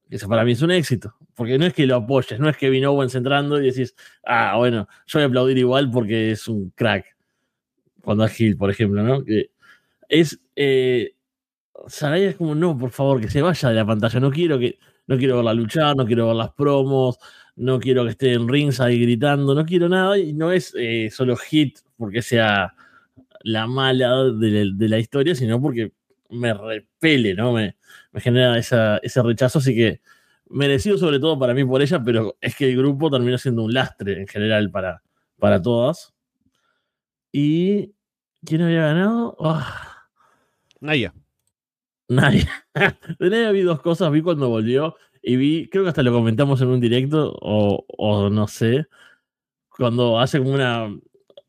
Eso 0.09 0.29
para 0.29 0.45
mí 0.45 0.53
es 0.53 0.61
un 0.61 0.71
éxito, 0.71 1.17
porque 1.35 1.57
no 1.57 1.65
es 1.65 1.73
que 1.73 1.87
lo 1.87 1.97
apoyes, 1.97 2.39
no 2.39 2.47
es 2.47 2.55
que 2.55 2.69
vino 2.69 2.89
Owens 2.89 3.15
entrando 3.15 3.61
y 3.61 3.65
decís, 3.65 3.95
ah, 4.23 4.55
bueno, 4.57 4.87
yo 5.07 5.19
voy 5.19 5.23
a 5.23 5.27
aplaudir 5.27 5.57
igual 5.57 5.91
porque 5.91 6.31
es 6.31 6.47
un 6.47 6.69
crack. 6.69 7.17
Cuando 8.01 8.23
es 8.23 8.39
Hill, 8.39 8.55
por 8.55 8.69
ejemplo, 8.71 9.03
¿no? 9.03 9.25
Que 9.25 9.51
es. 10.07 10.39
Eh, 10.63 11.15
Saraya 11.87 12.29
es 12.29 12.35
como, 12.35 12.53
no, 12.53 12.77
por 12.77 12.91
favor, 12.91 13.19
que 13.19 13.29
se 13.29 13.41
vaya 13.41 13.69
de 13.69 13.75
la 13.75 13.85
pantalla, 13.85 14.19
no 14.19 14.29
quiero 14.31 14.59
que 14.59 14.77
no 15.07 15.17
quiero 15.17 15.37
verla 15.37 15.55
luchar, 15.55 15.95
no 15.95 16.05
quiero 16.05 16.27
ver 16.27 16.35
las 16.35 16.51
promos, 16.51 17.17
no 17.55 17.79
quiero 17.79 18.03
que 18.03 18.11
esté 18.11 18.33
en 18.33 18.47
rings 18.47 18.79
ahí 18.79 19.01
gritando, 19.01 19.55
no 19.55 19.65
quiero 19.65 19.89
nada. 19.89 20.19
Y 20.19 20.33
no 20.33 20.51
es 20.51 20.73
eh, 20.77 21.09
solo 21.11 21.35
hit 21.35 21.79
porque 21.97 22.21
sea 22.21 22.75
la 23.41 23.65
mala 23.65 24.25
de, 24.25 24.87
la 24.87 24.99
historia, 24.99 25.33
sino 25.33 25.59
porque 25.59 25.93
me 26.29 26.53
repele, 26.53 27.33
¿no? 27.33 27.53
Me, 27.53 27.75
genera 28.15 28.57
ese 28.59 29.23
rechazo. 29.23 29.59
Así 29.59 29.75
que 29.75 30.01
merecido 30.47 30.97
sobre 30.99 31.19
todo 31.19 31.39
para 31.39 31.55
mí 31.55 31.65
por 31.65 31.81
ella, 31.81 32.03
pero 32.03 32.37
es 32.39 32.55
que 32.55 32.69
el 32.69 32.77
grupo 32.77 33.09
terminó 33.09 33.37
siendo 33.39 33.63
un 33.63 33.73
lastre 33.73 34.19
en 34.21 34.27
general 34.27 34.69
para, 34.69 35.01
para 35.39 35.59
todas. 35.61 36.13
¿Y 37.31 37.93
quién 38.45 38.61
había 38.61 38.81
ganado? 38.81 39.35
Ah. 39.39 39.90
Naya. 40.81 41.13
Nadie. 42.09 42.45
de 43.19 43.29
nadie 43.29 43.51
vi 43.53 43.61
dos 43.61 43.79
cosas, 43.81 44.11
vi 44.11 44.21
cuando 44.21 44.49
volvió 44.49 44.95
y 45.21 45.37
vi, 45.37 45.69
creo 45.69 45.83
que 45.83 45.89
hasta 45.89 46.03
lo 46.03 46.11
comentamos 46.11 46.61
en 46.61 46.67
un 46.67 46.81
directo, 46.81 47.37
o, 47.41 47.85
o 47.87 48.29
no 48.29 48.47
sé, 48.47 48.87
cuando 49.69 50.19
hace 50.19 50.39
como 50.39 50.53
una. 50.53 50.93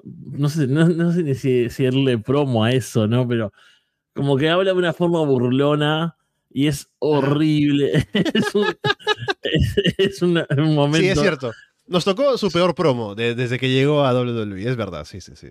No 0.05 0.49
sé, 0.49 0.67
no, 0.67 1.13
sé 1.13 1.23
ni 1.23 1.35
si 1.35 1.63
decirle 1.63 2.19
promo 2.19 2.65
a 2.65 2.73
eso, 2.73 3.07
¿no? 3.07 3.27
Pero 3.27 3.53
como 4.15 4.37
que 4.37 4.49
habla 4.49 4.73
de 4.73 4.79
una 4.79 4.93
forma 4.93 5.25
burlona 5.25 6.17
y 6.51 6.67
es 6.67 6.91
horrible. 6.99 8.07
es, 8.13 8.55
un, 8.55 8.67
es, 9.99 10.23
un, 10.23 10.35
momento. 10.75 10.99
Sí, 10.99 11.09
es 11.09 11.21
cierto. 11.21 11.53
Nos 11.87 12.05
tocó 12.05 12.37
su 12.39 12.51
peor 12.51 12.75
promo 12.75 13.15
desde 13.15 13.59
que 13.59 13.69
llegó 13.69 14.05
a 14.05 14.13
WWE, 14.13 14.69
es 14.69 14.77
verdad, 14.77 15.05
sí, 15.05 15.21
sí, 15.21 15.33
sí. 15.37 15.49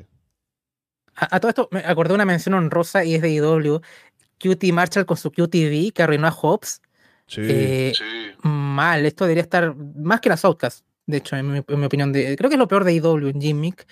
A, 1.15 1.39
todo 1.39 1.49
esto 1.49 1.69
me 1.71 1.79
acordé 1.79 2.13
una 2.13 2.25
mención 2.25 2.55
honrosa 2.55 3.03
y 3.03 3.15
es 3.15 3.21
de 3.21 3.29
IW, 3.31 3.81
QT 4.39 4.63
Marshall 4.71 5.05
con 5.05 5.17
su 5.17 5.31
QTV 5.31 5.91
que 5.93 6.03
arruinó 6.03 6.27
a 6.27 6.31
Hobbs. 6.31 6.81
Sí, 7.27 7.41
eh, 7.43 7.93
sí. 7.95 8.03
Mal, 8.43 9.05
esto 9.05 9.25
debería 9.25 9.43
estar 9.43 9.75
más 9.75 10.19
que 10.19 10.29
las 10.29 10.43
Outcasts, 10.43 10.83
de 11.05 11.17
hecho, 11.17 11.35
en 11.35 11.51
mi, 11.51 11.59
opinión. 11.59 12.11
De, 12.11 12.35
creo 12.35 12.49
que 12.49 12.55
es 12.55 12.59
lo 12.59 12.67
peor 12.67 12.83
de 12.83 12.93
IW 12.93 13.29
en 13.29 13.41
Jimmick. 13.41 13.87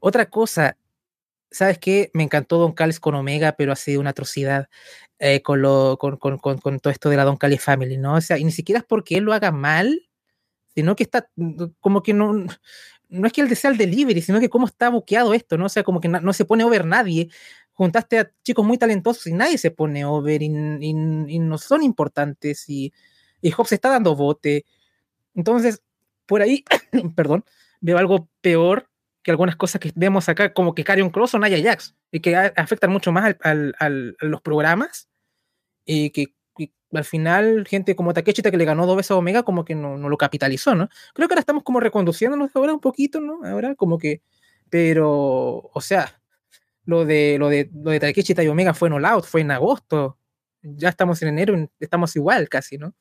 Otra 0.00 0.26
cosa, 0.30 0.76
¿sabes 1.50 1.78
qué? 1.78 2.10
Me 2.14 2.22
encantó 2.22 2.58
Don 2.58 2.72
Callis 2.72 3.00
con 3.00 3.14
Omega, 3.14 3.52
pero 3.52 3.72
ha 3.72 3.76
sido 3.76 4.00
una 4.00 4.10
atrocidad 4.10 4.68
eh, 5.18 5.42
con, 5.42 5.60
lo, 5.60 5.98
con, 5.98 6.16
con, 6.16 6.38
con, 6.38 6.80
todo 6.80 6.92
esto 6.92 7.10
de 7.10 7.16
la 7.16 7.24
Don 7.24 7.36
Callis 7.36 7.62
Family, 7.62 7.96
¿no? 7.96 8.14
O 8.14 8.20
sea, 8.20 8.38
y 8.38 8.44
ni 8.44 8.52
siquiera 8.52 8.80
es 8.80 8.84
porque 8.84 9.16
él 9.16 9.24
lo 9.24 9.32
haga 9.32 9.50
mal, 9.50 10.08
sino 10.74 10.94
que 10.94 11.02
está 11.02 11.28
como 11.80 12.02
que 12.02 12.14
no, 12.14 12.46
no 13.08 13.26
es 13.26 13.32
que 13.32 13.40
él 13.40 13.48
desea 13.48 13.70
el 13.70 13.76
delivery, 13.76 14.20
sino 14.20 14.40
que 14.40 14.48
cómo 14.48 14.66
está 14.66 14.90
buqueado 14.90 15.34
esto, 15.34 15.56
¿no? 15.56 15.66
O 15.66 15.68
sea, 15.68 15.82
como 15.82 16.00
que 16.00 16.08
no, 16.08 16.32
se 16.32 16.44
pone 16.44 16.64
over 16.64 16.84
nadie 16.84 17.30
juntaste 17.78 18.18
a 18.18 18.32
chicos 18.42 18.66
muy 18.66 18.76
talentosos 18.76 19.28
y 19.28 19.32
nadie 19.32 19.56
se 19.56 19.70
pone 19.70 20.04
over 20.04 20.42
y, 20.42 20.48
no 20.48 21.58
son 21.58 21.84
importantes 21.84 22.68
y, 22.68 22.92
y 23.40 23.52
se 23.52 23.74
está 23.76 23.90
dando 23.90 24.16
bote. 24.16 24.66
Entonces, 25.36 25.80
por 26.26 26.42
ahí, 26.42 26.64
perdón, 27.14 27.44
veo 27.80 27.98
algo 27.98 28.28
peor 28.40 28.90
que 29.22 29.30
algunas 29.30 29.54
cosas 29.54 29.80
que 29.80 29.92
vemos 29.94 30.28
acá, 30.28 30.52
como 30.52 30.74
que 30.74 30.82
Carion 30.82 31.10
Cross 31.10 31.34
o 31.34 31.38
Naya 31.38 31.62
Jax, 31.62 31.94
y 32.10 32.18
que 32.18 32.34
afectan 32.34 32.90
mucho 32.90 33.12
más 33.12 33.36
al, 33.42 33.76
al, 33.78 34.16
a 34.18 34.24
los 34.24 34.42
programas, 34.42 35.08
y 35.84 36.10
que, 36.10 36.34
al 36.92 37.04
final 37.04 37.66
gente 37.66 37.94
como 37.96 38.14
Takechita 38.14 38.50
que 38.50 38.56
le 38.56 38.64
ganó 38.64 38.86
dos 38.86 38.96
veces 38.96 39.10
a 39.10 39.16
Omega 39.16 39.42
como 39.42 39.64
que 39.64 39.74
no, 39.74 39.98
no, 39.98 40.08
lo 40.08 40.16
capitalizó, 40.16 40.74
¿no? 40.74 40.88
Creo 41.14 41.28
que 41.28 41.34
ahora 41.34 41.40
estamos 41.40 41.62
como 41.62 41.80
reconduciéndonos 41.80 42.50
ahora 42.54 42.72
un 42.72 42.80
poquito, 42.80 43.20
¿no? 43.20 43.44
Ahora 43.44 43.74
como 43.74 43.98
que, 43.98 44.22
pero, 44.70 45.70
o 45.72 45.80
sea, 45.80 46.20
lo 46.88 47.04
de, 47.04 47.36
lo 47.38 47.50
de, 47.50 47.70
lo 47.74 47.90
de 47.90 48.44
y 48.44 48.48
Omega 48.48 48.72
fue 48.72 48.88
en 48.88 48.94
All 48.94 49.04
Out, 49.04 49.24
fue 49.26 49.42
en 49.42 49.50
agosto. 49.50 50.18
Ya 50.62 50.88
estamos 50.88 51.20
en 51.20 51.28
enero, 51.28 51.70
estamos 51.78 52.16
igual 52.16 52.48
casi, 52.48 52.78
¿no? 52.78 52.94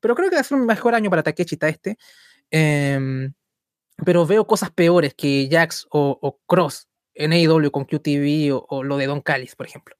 Pero 0.00 0.14
creo 0.14 0.30
que 0.30 0.36
va 0.36 0.40
a 0.40 0.44
ser 0.44 0.56
un 0.56 0.64
mejor 0.64 0.94
año 0.94 1.10
para 1.10 1.22
Takeshi 1.22 1.58
este. 1.60 1.98
Em, 2.50 3.34
pero 4.04 4.26
veo 4.26 4.46
cosas 4.46 4.70
peores 4.70 5.14
que 5.14 5.48
Jax 5.50 5.86
o, 5.90 6.40
Cross 6.46 6.88
en 7.14 7.32
AEW 7.32 7.70
con 7.70 7.84
QTV 7.84 8.52
o, 8.68 8.82
lo 8.82 8.96
de 8.96 9.06
Don 9.06 9.20
Callis, 9.20 9.54
por 9.54 9.66
ejemplo. 9.66 9.96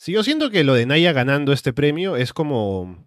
Sí, 0.00 0.12
yo 0.12 0.22
siento 0.22 0.48
que 0.48 0.64
lo 0.64 0.72
de 0.72 0.86
Naya 0.86 1.12
ganando 1.12 1.52
este 1.52 1.74
premio 1.74 2.16
es 2.16 2.32
como 2.32 3.06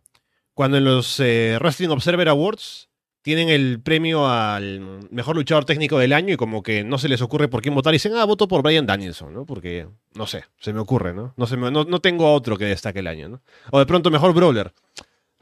cuando 0.54 0.78
en 0.78 0.86
los 0.86 1.20
eh, 1.20 1.58
Wrestling 1.60 1.90
Observer 1.90 2.30
Awards 2.30 2.88
tienen 3.24 3.50
el 3.50 3.82
premio 3.82 4.28
al 4.28 5.08
mejor 5.10 5.36
luchador 5.36 5.66
técnico 5.66 5.98
del 5.98 6.14
año 6.14 6.36
y 6.36 6.38
como 6.38 6.62
que 6.62 6.84
no 6.84 7.00
se 7.00 7.10
les 7.10 7.24
ocurre 7.24 7.48
por 7.48 7.64
quién 7.64 7.74
votar 7.74 7.96
y 7.96 7.98
dicen, 7.98 8.16
ah, 8.16 8.26
voto 8.26 8.48
por 8.48 8.62
Brian 8.62 8.86
Danielson, 8.86 9.34
¿no? 9.34 9.44
Porque, 9.44 9.88
no 10.14 10.28
sé, 10.28 10.44
se 10.60 10.72
me 10.72 10.82
ocurre, 10.82 11.16
¿no? 11.16 11.34
No, 11.36 11.48
se 11.48 11.58
no, 11.58 12.00
tengo 12.00 12.32
otro 12.32 12.58
que 12.58 12.66
destaque 12.66 13.00
el 13.00 13.08
año, 13.08 13.28
¿no? 13.28 13.42
O 13.72 13.80
de 13.80 13.88
pronto 13.88 14.12
mejor 14.12 14.36
brawler. 14.36 14.72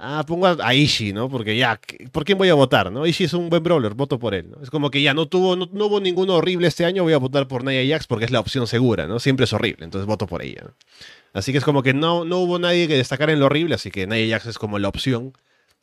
Ah, 0.03 0.26
pongo 0.26 0.48
a 0.48 0.73
Ishii, 0.73 1.14
¿no? 1.14 1.30
Porque 1.30 1.56
ya, 1.56 1.80
¿por 2.11 2.26
quién 2.26 2.40
voy 2.40 2.49
a 2.49 2.56
votar, 2.56 2.91
no? 2.91 3.06
Ishii 3.06 3.28
es 3.28 3.34
un 3.34 3.49
buen 3.49 3.61
brawler, 3.61 3.94
voto 3.94 4.18
por 4.18 4.34
él, 4.34 4.49
¿no? 4.49 4.64
Es 4.64 4.72
como 4.72 4.90
que 4.90 4.99
ya 4.99 5.14
no 5.14 5.28
tuvo, 5.28 5.56
no, 5.56 5.68
hubo 5.86 5.99
ninguno 5.99 6.38
horrible 6.38 6.68
este 6.68 6.86
año, 6.86 7.03
voy 7.03 7.14
a 7.14 7.19
votar 7.19 7.48
por 7.48 7.64
Nia 7.64 7.88
Jax 7.88 8.07
porque 8.07 8.26
es 8.26 8.32
la 8.32 8.40
opción 8.40 8.65
segura, 8.65 9.06
¿no? 9.06 9.19
Siempre 9.19 9.44
es 9.44 9.53
horrible, 9.53 9.86
entonces 9.86 10.07
voto 10.07 10.26
por 10.26 10.41
ella. 10.41 10.73
Así 11.34 11.52
que 11.52 11.60
es 11.60 11.64
como 11.64 11.84
que 11.84 11.94
no, 11.94 12.26
no 12.26 12.40
hubo 12.40 12.57
nadie 12.57 12.88
que 12.88 12.98
destacara 12.98 13.32
en 13.32 13.40
lo 13.40 13.45
horrible, 13.45 13.76
así 13.76 13.91
que 13.91 14.07
Nia 14.07 14.28
Jax 14.28 14.48
es 14.48 14.57
como 14.57 14.80
la 14.80 14.88
opción 14.88 15.34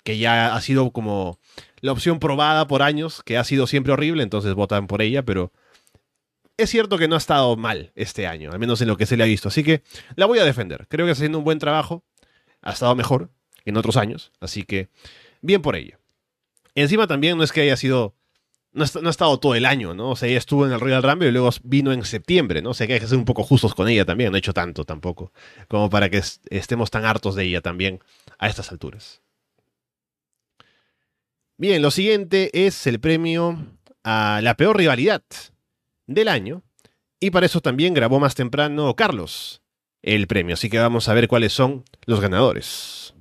que 0.03 0.19
ya 0.19 0.53
ha 0.53 0.61
sido 0.62 0.90
como 0.90 1.39
la 1.81 1.93
opción 1.93 2.19
probada 2.19 2.66
por 2.66 2.82
años, 2.82 3.23
que 3.24 3.39
ha 3.39 3.45
sido 3.45 3.69
siempre 3.69 3.93
horrible, 3.93 4.24
entonces 4.24 4.53
votan 4.55 4.89
por 4.89 5.01
ella, 5.01 5.24
pero 5.24 5.53
es 6.57 6.70
cierto 6.70 6.99
que 6.99 7.07
no 7.07 7.15
ha 7.15 7.19
estado 7.19 7.57
mal 7.57 7.93
este 7.95 8.27
año, 8.27 8.51
al 8.51 8.59
menos 8.59 8.81
en 8.81 8.89
lo 8.89 8.97
que 8.97 9.07
se 9.07 9.16
le 9.16 9.23
ha 9.23 9.27
visto. 9.27 9.47
Así 9.47 9.62
que 9.62 9.82
la 10.16 10.27
voy 10.27 10.40
a 10.40 10.45
defender. 10.45 10.86
Creo 10.89 11.07
que 11.07 11.12
está 11.12 11.20
haciendo 11.20 11.39
un 11.39 11.45
buen 11.45 11.61
trabajo. 11.61 12.03
Ha 12.62 12.73
estado 12.73 12.97
mejor 12.97 13.31
en 13.69 13.77
otros 13.77 13.97
años. 13.97 14.32
Así 14.40 14.65
que 14.65 14.89
bien 15.40 15.62
por 15.62 15.77
ella. 15.77 15.99
Encima 16.74 17.07
también 17.07 17.36
no 17.36 17.45
es 17.45 17.53
que 17.53 17.62
haya 17.62 17.77
sido. 17.77 18.15
No, 18.73 18.85
ha 18.85 19.11
estado 19.11 19.39
todo 19.40 19.55
el 19.55 19.65
año, 19.65 19.95
¿no? 19.95 20.11
O 20.11 20.16
sea, 20.16 20.28
ella 20.28 20.39
estuvo 20.39 20.66
en 20.66 20.73
el 20.73 20.78
Royal 20.78 21.03
Rumble 21.03 21.28
y 21.28 21.32
luego 21.32 21.51
vino 21.65 21.93
en 21.93 22.05
septiembre, 22.05 22.62
¿no? 22.62 22.70
O 22.70 22.74
sea, 22.74 22.86
que 22.86 22.95
hay 22.95 23.01
que 23.01 23.07
ser 23.07 23.19
un 23.19 23.24
poco 23.24 23.43
justos 23.43 23.74
con 23.74 23.89
ella 23.89 24.05
también. 24.05 24.31
No 24.31 24.36
ha 24.36 24.39
hecho 24.39 24.53
tanto 24.53 24.85
tampoco. 24.85 25.32
Como 25.69 25.90
para 25.90 26.11
que 26.11 26.23
estemos 26.51 26.90
tan 26.90 27.05
hartos 27.05 27.35
de 27.35 27.45
ella 27.45 27.61
también 27.61 28.01
a 28.39 28.49
estas 28.49 28.70
alturas. 28.70 29.23
Bien, 31.57 31.82
lo 31.82 31.90
siguiente 31.90 32.66
es 32.66 32.86
el 32.86 33.01
premio 33.01 33.66
a 34.05 34.40
la 34.43 34.55
peor 34.55 34.77
rivalidad 34.77 35.23
del 36.07 36.28
año. 36.28 36.62
Y 37.20 37.31
para 37.31 37.47
eso 37.47 37.61
también 37.61 37.95
grabó 37.95 38.20
más 38.20 38.36
temprano 38.36 38.95
Carlos 38.95 39.62
el 40.03 40.28
premio. 40.28 40.55
Así 40.55 40.70
que 40.70 40.78
vamos 40.78 41.09
a 41.09 41.15
ver 41.15 41.27
cuáles 41.27 41.53
son 41.53 41.85
los 42.07 42.20
ganadores. 42.20 43.15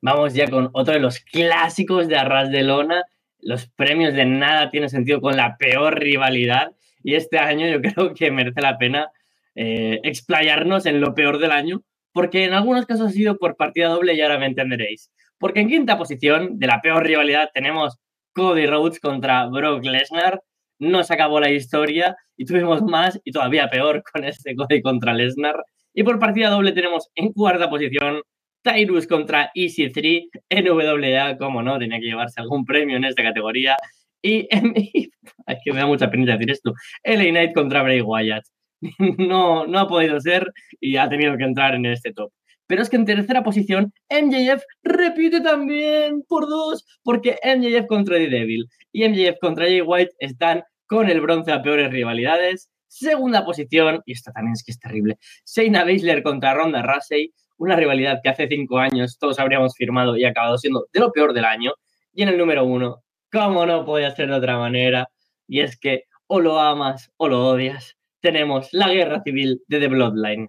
Vamos 0.00 0.34
ya 0.34 0.48
con 0.48 0.70
otro 0.72 0.94
de 0.94 1.00
los 1.00 1.20
clásicos 1.20 2.08
de 2.08 2.16
Arras 2.16 2.50
de 2.50 2.62
Lona. 2.62 3.04
Los 3.40 3.68
premios 3.68 4.14
de 4.14 4.24
nada 4.24 4.70
tienen 4.70 4.90
sentido 4.90 5.20
con 5.20 5.36
la 5.36 5.56
peor 5.56 5.98
rivalidad. 5.98 6.72
Y 7.02 7.14
este 7.14 7.38
año 7.38 7.66
yo 7.66 7.80
creo 7.82 8.14
que 8.14 8.30
merece 8.30 8.60
la 8.60 8.78
pena 8.78 9.10
eh, 9.54 10.00
explayarnos 10.04 10.86
en 10.86 11.00
lo 11.00 11.14
peor 11.14 11.38
del 11.38 11.50
año, 11.50 11.82
porque 12.12 12.44
en 12.44 12.52
algunos 12.52 12.86
casos 12.86 13.08
ha 13.08 13.12
sido 13.12 13.38
por 13.38 13.56
partida 13.56 13.88
doble 13.88 14.14
y 14.14 14.20
ahora 14.20 14.38
me 14.38 14.46
entenderéis. 14.46 15.10
Porque 15.38 15.60
en 15.60 15.68
quinta 15.68 15.98
posición 15.98 16.58
de 16.58 16.66
la 16.66 16.80
peor 16.80 17.04
rivalidad 17.04 17.50
tenemos 17.52 17.98
Cody 18.34 18.66
Rhodes 18.66 19.00
contra 19.00 19.46
Brock 19.46 19.84
Lesnar. 19.84 20.42
No 20.78 21.02
se 21.02 21.14
acabó 21.14 21.40
la 21.40 21.50
historia 21.50 22.16
y 22.36 22.44
tuvimos 22.44 22.82
más 22.82 23.20
y 23.24 23.32
todavía 23.32 23.68
peor 23.68 24.02
con 24.12 24.24
este 24.24 24.54
Cody 24.54 24.80
contra 24.80 25.12
Lesnar. 25.12 25.56
Y 25.92 26.04
por 26.04 26.20
partida 26.20 26.50
doble 26.50 26.70
tenemos 26.70 27.08
en 27.16 27.32
cuarta 27.32 27.68
posición 27.68 28.22
Tyrus 28.62 29.06
contra 29.06 29.50
EC3, 29.54 30.28
NWA, 30.50 31.36
como 31.38 31.62
no, 31.62 31.78
tenía 31.78 31.98
que 32.00 32.06
llevarse 32.06 32.40
algún 32.40 32.64
premio 32.64 32.96
en 32.96 33.04
esta 33.04 33.22
categoría. 33.22 33.76
Y, 34.22 34.48
es 35.46 35.58
que 35.64 35.72
me 35.72 35.80
da 35.80 35.86
mucha 35.86 36.10
pena 36.10 36.32
decir 36.32 36.50
esto, 36.50 36.74
LA 37.04 37.30
Knight 37.30 37.54
contra 37.54 37.82
Bray 37.82 38.00
Wyatt. 38.00 38.44
No, 39.18 39.66
no 39.66 39.78
ha 39.80 39.88
podido 39.88 40.20
ser 40.20 40.52
y 40.80 40.96
ha 40.96 41.08
tenido 41.08 41.36
que 41.36 41.44
entrar 41.44 41.74
en 41.74 41.86
este 41.86 42.12
top. 42.12 42.32
Pero 42.68 42.82
es 42.82 42.90
que 42.90 42.96
en 42.96 43.06
tercera 43.06 43.42
posición, 43.42 43.92
MJF 44.10 44.62
repite 44.82 45.40
también 45.40 46.22
por 46.28 46.48
dos, 46.48 46.84
porque 47.02 47.38
MJF 47.42 47.86
contra 47.86 48.18
The 48.18 48.28
Devil 48.28 48.66
y 48.92 49.08
MJF 49.08 49.38
contra 49.40 49.64
Jay 49.64 49.80
White 49.80 50.12
están 50.18 50.62
con 50.86 51.08
el 51.08 51.20
bronce 51.20 51.50
a 51.50 51.62
peores 51.62 51.90
rivalidades. 51.90 52.70
Segunda 52.86 53.44
posición, 53.44 54.02
y 54.04 54.12
esta 54.12 54.32
también 54.32 54.52
es 54.52 54.62
que 54.62 54.72
es 54.72 54.78
terrible, 54.78 55.16
Shayna 55.46 55.84
Baszler 55.84 56.22
contra 56.22 56.54
Ronda 56.54 56.82
Rousey, 56.82 57.32
una 57.58 57.76
rivalidad 57.76 58.20
que 58.22 58.30
hace 58.30 58.48
cinco 58.48 58.78
años 58.78 59.18
todos 59.18 59.38
habríamos 59.38 59.74
firmado 59.76 60.16
y 60.16 60.24
acabado 60.24 60.56
siendo 60.58 60.86
de 60.92 61.00
lo 61.00 61.12
peor 61.12 61.32
del 61.32 61.44
año. 61.44 61.72
Y 62.12 62.22
en 62.22 62.30
el 62.30 62.38
número 62.38 62.64
uno, 62.64 63.02
como 63.30 63.66
no 63.66 63.84
podía 63.84 64.10
ser 64.14 64.28
de 64.28 64.36
otra 64.36 64.58
manera, 64.58 65.08
y 65.46 65.60
es 65.60 65.78
que 65.78 66.04
o 66.26 66.40
lo 66.40 66.58
amas 66.58 67.10
o 67.16 67.28
lo 67.28 67.46
odias, 67.46 67.96
tenemos 68.20 68.68
la 68.72 68.88
guerra 68.92 69.22
civil 69.22 69.62
de 69.66 69.80
The 69.80 69.88
Bloodline. 69.88 70.48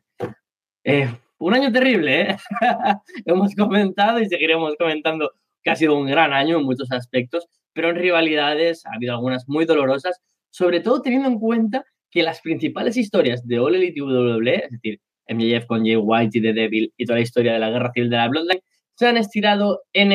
Eh, 0.83 1.09
un 1.39 1.53
año 1.53 1.71
terrible, 1.71 2.21
¿eh? 2.21 2.37
Hemos 3.25 3.55
comentado 3.55 4.19
y 4.19 4.27
seguiremos 4.27 4.75
comentando 4.77 5.31
que 5.63 5.71
ha 5.71 5.75
sido 5.75 5.97
un 5.97 6.07
gran 6.07 6.33
año 6.33 6.57
en 6.57 6.65
muchos 6.65 6.91
aspectos, 6.91 7.47
pero 7.73 7.89
en 7.89 7.95
rivalidades 7.95 8.85
ha 8.85 8.95
habido 8.95 9.13
algunas 9.13 9.47
muy 9.47 9.65
dolorosas, 9.65 10.21
sobre 10.49 10.79
todo 10.81 11.01
teniendo 11.01 11.29
en 11.29 11.39
cuenta 11.39 11.85
que 12.11 12.23
las 12.23 12.41
principales 12.41 12.97
historias 12.97 13.45
de 13.47 13.59
All 13.59 13.75
Elite 13.75 14.01
WWE, 14.01 14.55
es 14.65 14.71
decir, 14.71 14.99
MJF 15.29 15.65
con 15.65 15.85
Jay 15.85 15.95
White 15.95 16.37
y 16.37 16.41
The 16.41 16.53
Devil 16.53 16.93
y 16.97 17.05
toda 17.05 17.17
la 17.17 17.23
historia 17.23 17.53
de 17.53 17.59
la 17.59 17.69
guerra 17.69 17.91
civil 17.93 18.09
de 18.09 18.17
la 18.17 18.27
Bloodline, 18.27 18.61
se 18.95 19.07
han 19.07 19.17
estirado 19.17 19.83
en, 19.93 20.11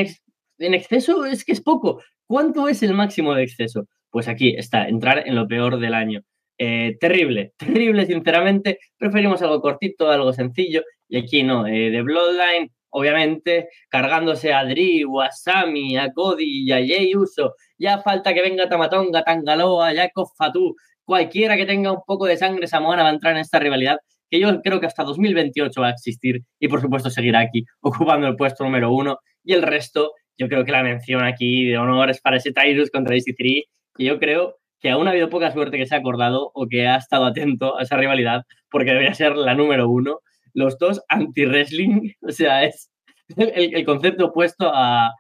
exceso, 0.59 1.25
es 1.25 1.45
que 1.45 1.53
es 1.53 1.63
poco. 1.63 2.03
¿Cuánto 2.27 2.69
es 2.69 2.83
el 2.83 2.93
máximo 2.93 3.35
de 3.35 3.45
exceso? 3.45 3.87
Pues 4.11 4.29
aquí 4.29 4.55
está, 4.57 4.89
entrar 4.89 5.27
en 5.27 5.35
lo 5.35 5.49
peor 5.49 5.79
del 5.79 5.95
año. 5.95 6.23
Eh, 6.59 6.97
terrible, 7.01 7.55
terrible, 7.59 8.07
sinceramente. 8.07 8.79
Preferimos 8.99 9.41
algo 9.41 9.61
cortito, 9.61 10.11
algo 10.11 10.33
sencillo. 10.33 10.83
Y 11.09 11.17
aquí 11.19 11.43
no, 11.43 11.67
eh, 11.67 11.91
de 11.91 12.03
Bloodline, 12.03 12.71
obviamente, 12.91 13.69
cargándose 13.89 14.53
a 14.53 14.65
Drew, 14.65 15.21
a 15.21 15.31
Sammy, 15.31 15.97
a 15.97 16.13
Cody 16.13 16.67
y 16.67 16.73
a 16.73 16.77
Jay 16.77 17.17
Uso. 17.17 17.55
Ya 17.79 18.03
falta 18.03 18.35
que 18.35 18.43
venga 18.43 18.69
Tamatonga, 18.69 19.25
Tangaloa, 19.25 19.95
Jacob 19.95 20.29
Fatu. 20.37 20.77
Cualquiera 21.05 21.57
que 21.57 21.67
tenga 21.67 21.93
un 21.93 22.03
poco 22.07 22.27
de 22.27 22.37
sangre 22.37 22.67
samoana 22.67 23.03
va 23.03 23.11
a 23.11 23.13
entrar 23.13 23.35
en 23.35 23.41
esta 23.41 23.59
rivalidad 23.59 23.99
que 24.31 24.41
yo 24.41 24.61
creo 24.63 24.81
que 24.81 24.87
hasta 24.87 25.05
2028 25.05 25.81
va 25.81 25.89
a 25.89 25.91
existir 25.91 26.43
y 26.59 26.69
por 26.69 26.81
supuesto 26.81 27.11
seguirá 27.11 27.41
aquí 27.41 27.65
ocupando 27.81 28.27
el 28.27 28.37
puesto 28.37 28.65
número 28.65 28.93
uno. 28.93 29.19
Y 29.45 29.53
el 29.53 29.63
resto, 29.63 30.13
yo 30.39 30.49
creo 30.49 30.65
que 30.65 30.73
la 30.73 30.83
mención 30.83 31.25
aquí 31.25 31.67
de 31.67 31.79
honor 31.79 32.11
es 32.11 32.21
para 32.21 32.37
ese 32.37 32.53
Tyrus 32.53 32.91
contra 32.91 33.15
DC3, 33.15 33.65
que 33.97 34.05
yo 34.05 34.19
creo 34.19 34.57
que 34.81 34.91
aún 34.91 35.07
ha 35.07 35.13
habido 35.13 35.31
poca 35.31 35.51
suerte 35.51 35.79
que 35.79 35.87
se 35.87 35.95
ha 35.95 35.99
acordado 35.99 36.51
o 36.55 36.67
que 36.69 36.87
ha 36.87 36.97
estado 36.97 37.25
atento 37.25 37.79
a 37.79 37.83
esa 37.83 37.97
rivalidad, 37.97 38.43
porque 38.71 38.91
debería 38.91 39.15
ser 39.15 39.37
la 39.37 39.55
número 39.55 39.89
uno. 39.89 40.21
Los 40.53 40.79
dos 40.79 41.03
anti-wrestling, 41.09 42.13
o 42.23 42.31
sea, 42.31 42.65
es 42.65 42.91
el, 43.37 43.85
concepto 43.85 44.27
opuesto 44.27 44.71
a, 44.73 45.13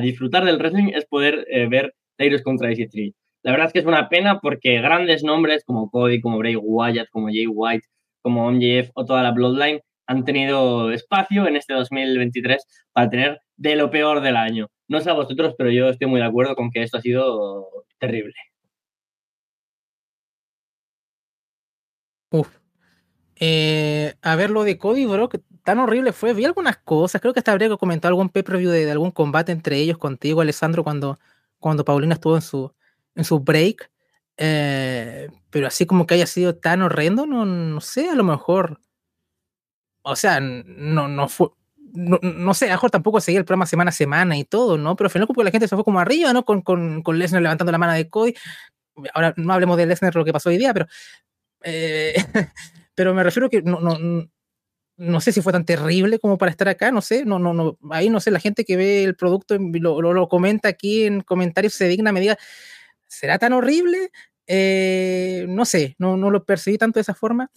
disfrutar 0.00 0.44
del 0.44 0.56
wrestling 0.58 0.92
es 0.94 1.04
poder 1.04 1.44
eh, 1.50 1.66
ver 1.68 1.94
Tyrus 2.16 2.42
contra 2.42 2.70
DC3. 2.70 3.12
La 3.42 3.52
verdad 3.52 3.66
es 3.68 3.72
que 3.72 3.78
es 3.80 3.86
una 3.86 4.08
pena 4.08 4.38
porque 4.40 4.80
grandes 4.80 5.24
nombres 5.24 5.64
como 5.64 5.90
Cody, 5.90 6.20
como 6.20 6.38
Bray 6.38 6.56
Wyatt, 6.56 7.08
como 7.10 7.26
Jay 7.26 7.46
White, 7.46 7.86
como 8.22 8.50
MJF 8.50 8.90
o 8.94 9.04
toda 9.04 9.22
la 9.22 9.32
Bloodline 9.32 9.80
han 10.06 10.24
tenido 10.24 10.90
espacio 10.92 11.46
en 11.46 11.56
este 11.56 11.74
2023 11.74 12.66
para 12.92 13.08
tener 13.10 13.40
de 13.56 13.76
lo 13.76 13.90
peor 13.90 14.20
del 14.20 14.36
año. 14.36 14.68
No 14.88 15.00
sé 15.00 15.10
a 15.10 15.14
vosotros, 15.14 15.54
pero 15.56 15.70
yo 15.70 15.88
estoy 15.88 16.08
muy 16.08 16.20
de 16.20 16.26
acuerdo 16.26 16.56
con 16.56 16.70
que 16.70 16.82
esto 16.82 16.98
ha 16.98 17.00
sido 17.00 17.68
terrible. 17.98 18.34
Uf. 22.32 22.48
Eh, 23.36 24.14
a 24.22 24.36
ver 24.36 24.50
lo 24.50 24.64
de 24.64 24.78
Cody, 24.78 25.06
bro, 25.06 25.28
que 25.28 25.40
tan 25.64 25.78
horrible 25.78 26.12
fue. 26.12 26.34
Vi 26.34 26.44
algunas 26.44 26.76
cosas. 26.78 27.20
Creo 27.20 27.32
que 27.32 27.40
hasta 27.40 27.52
habría 27.52 27.74
comentado 27.76 28.10
algún 28.10 28.28
pay-per-view 28.28 28.70
de, 28.70 28.90
algún 28.90 29.10
combate 29.10 29.52
entre 29.52 29.76
ellos 29.76 29.98
contigo, 29.98 30.40
Alessandro, 30.40 30.84
cuando, 30.84 31.18
cuando 31.58 31.84
Paulina 31.84 32.14
estuvo 32.14 32.36
en 32.36 32.42
su, 32.42 32.72
en 33.14 33.24
su 33.24 33.40
break. 33.40 33.90
Eh, 34.42 35.28
pero 35.50 35.66
así 35.66 35.84
como 35.84 36.06
que 36.06 36.14
haya 36.14 36.26
sido 36.26 36.56
tan 36.56 36.80
horrendo, 36.80 37.26
no, 37.26 37.44
no 37.44 37.80
sé, 37.82 38.08
a 38.08 38.14
lo 38.14 38.24
mejor. 38.24 38.80
O 40.02 40.16
sea, 40.16 40.40
no, 40.40 41.08
no 41.08 41.28
fue. 41.28 41.48
No, 41.92 42.54
sé, 42.54 42.66
a 42.66 42.68
lo 42.68 42.74
mejor 42.74 42.90
tampoco 42.90 43.20
seguía 43.20 43.40
el 43.40 43.44
programa 43.44 43.66
semana 43.66 43.90
a 43.90 43.92
semana 43.92 44.38
y 44.38 44.44
todo, 44.44 44.78
¿no? 44.78 44.96
Pero 44.96 45.08
al 45.08 45.10
final 45.10 45.26
como 45.26 45.42
la 45.42 45.50
gente 45.50 45.68
se 45.68 45.74
fue 45.74 45.84
como 45.84 46.00
arriba, 46.00 46.32
¿no? 46.32 46.44
Con, 46.44 46.62
con, 46.62 47.02
con 47.02 47.18
Lesnar 47.18 47.42
levantando 47.42 47.72
la 47.72 47.78
mano 47.78 47.92
de 47.92 48.08
Cody. 48.08 48.34
Ahora 49.12 49.34
no 49.36 49.52
hablemos 49.52 49.76
de 49.76 49.86
Lesnar 49.86 50.14
lo 50.14 50.24
que 50.24 50.32
pasó 50.32 50.48
hoy 50.48 50.56
día, 50.56 50.72
pero 50.72 50.86
eh, 51.62 52.14
pero 52.94 53.12
me 53.12 53.22
refiero 53.22 53.50
que 53.50 53.60
no, 53.60 53.80
no, 53.80 53.98
no 54.96 55.20
sé 55.20 55.32
si 55.32 55.42
fue 55.42 55.52
tan 55.52 55.64
terrible 55.64 56.18
como 56.18 56.38
para 56.38 56.50
estar 56.50 56.68
acá, 56.68 56.90
no 56.90 57.02
sé, 57.02 57.24
no, 57.24 57.38
no, 57.38 57.52
no, 57.52 57.78
ahí 57.90 58.08
no 58.08 58.20
sé, 58.20 58.30
la 58.30 58.40
gente 58.40 58.64
que 58.64 58.76
ve 58.76 59.04
el 59.04 59.16
producto 59.16 59.56
lo, 59.58 60.00
lo, 60.00 60.28
comenta 60.28 60.68
aquí 60.68 61.04
en 61.04 61.22
comentarios, 61.22 61.74
se 61.74 61.88
digna, 61.88 62.12
me 62.12 62.20
diga, 62.20 62.38
¿será 63.06 63.38
tan 63.38 63.52
horrible? 63.52 64.10
Eh, 64.52 65.46
no 65.48 65.64
sé, 65.64 65.94
no, 65.98 66.16
no 66.16 66.30
lo 66.30 66.44
percibí 66.44 66.78
tanto 66.78 66.98
de 66.98 67.02
esa 67.02 67.14
forma. 67.14 67.50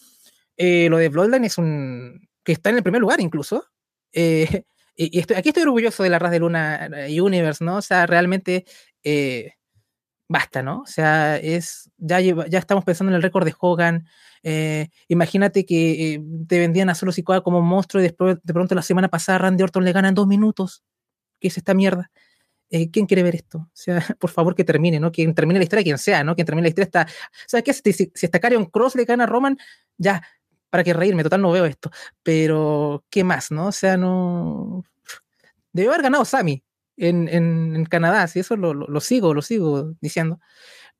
Eh, 0.57 0.87
lo 0.89 0.97
de 0.97 1.09
Bloodline 1.09 1.45
es 1.45 1.57
un. 1.57 2.27
que 2.43 2.53
está 2.53 2.69
en 2.69 2.77
el 2.77 2.83
primer 2.83 3.01
lugar 3.01 3.19
incluso. 3.19 3.65
y, 4.13 4.65
y 4.95 5.19
estoy, 5.19 5.37
aquí 5.37 5.49
estoy 5.49 5.63
orgulloso 5.63 6.03
de 6.03 6.09
la 6.09 6.19
Raz 6.19 6.31
de 6.31 6.39
Luna 6.39 6.89
Universe, 7.09 7.63
¿no? 7.63 7.77
O 7.77 7.81
sea, 7.81 8.05
realmente 8.05 8.65
basta, 10.33 10.63
¿no? 10.63 10.81
O 10.81 10.87
sea, 10.87 11.37
es, 11.37 11.91
ya, 11.97 12.19
ya 12.19 12.59
estamos 12.59 12.83
pensando 12.83 13.11
en 13.11 13.15
el 13.15 13.21
récord 13.21 13.45
de 13.45 13.53
Hogan. 13.57 14.07
Eh, 14.41 14.89
imagínate 15.07 15.65
que 15.65 16.15
eh, 16.15 16.23
te 16.47 16.59
vendían 16.59 16.89
a 16.89 16.95
Solo 16.95 17.11
Sikoa 17.11 17.43
como 17.43 17.61
monstruo 17.61 18.01
y 18.01 18.03
después, 18.03 18.37
de 18.43 18.53
pronto 18.53 18.75
la 18.75 18.81
semana 18.81 19.09
pasada 19.09 19.37
Randy 19.37 19.63
Orton 19.63 19.85
le 19.85 19.93
gana 19.93 20.09
en 20.09 20.15
dos 20.15 20.27
minutos. 20.27 20.83
¿Qué 21.39 21.49
es 21.49 21.57
esta 21.57 21.73
mierda? 21.73 22.11
Eh, 22.75 22.89
¿Quién 22.89 23.05
quiere 23.05 23.21
ver 23.21 23.35
esto? 23.35 23.59
O 23.59 23.71
sea, 23.71 23.99
por 24.19 24.31
favor 24.31 24.55
que 24.55 24.63
termine, 24.63 24.99
¿no? 24.99 25.11
Quien 25.11 25.35
termine 25.35 25.59
la 25.59 25.63
historia, 25.63 25.83
quien 25.83 25.99
sea, 25.99 26.23
¿no? 26.23 26.33
Quien 26.33 26.47
termine 26.47 26.63
la 26.65 26.69
historia 26.69 26.85
está... 26.85 27.07
¿Sabes 27.45 27.63
qué? 27.63 27.71
Si, 27.71 27.93
si, 27.93 28.11
si 28.15 28.25
está 28.25 28.39
Carion 28.39 28.65
Cross 28.65 28.95
le 28.95 29.05
gana 29.05 29.25
a 29.25 29.27
Roman, 29.27 29.59
ya, 29.99 30.23
para 30.71 30.83
qué 30.83 30.91
reírme, 30.91 31.21
total 31.21 31.43
no 31.43 31.51
veo 31.51 31.65
esto. 31.65 31.91
Pero, 32.23 33.05
¿qué 33.11 33.23
más, 33.23 33.51
no? 33.51 33.67
O 33.67 33.71
sea, 33.71 33.95
no... 33.95 34.83
Debe 35.71 35.89
haber 35.89 36.01
ganado 36.01 36.25
Sammy, 36.25 36.63
en, 36.97 37.27
en, 37.29 37.85
Canadá, 37.85 38.27
si 38.27 38.39
eso 38.39 38.55
lo, 38.55 38.73
lo, 38.73 39.01
sigo, 39.01 39.35
lo 39.35 39.43
sigo 39.43 39.93
diciendo. 40.01 40.39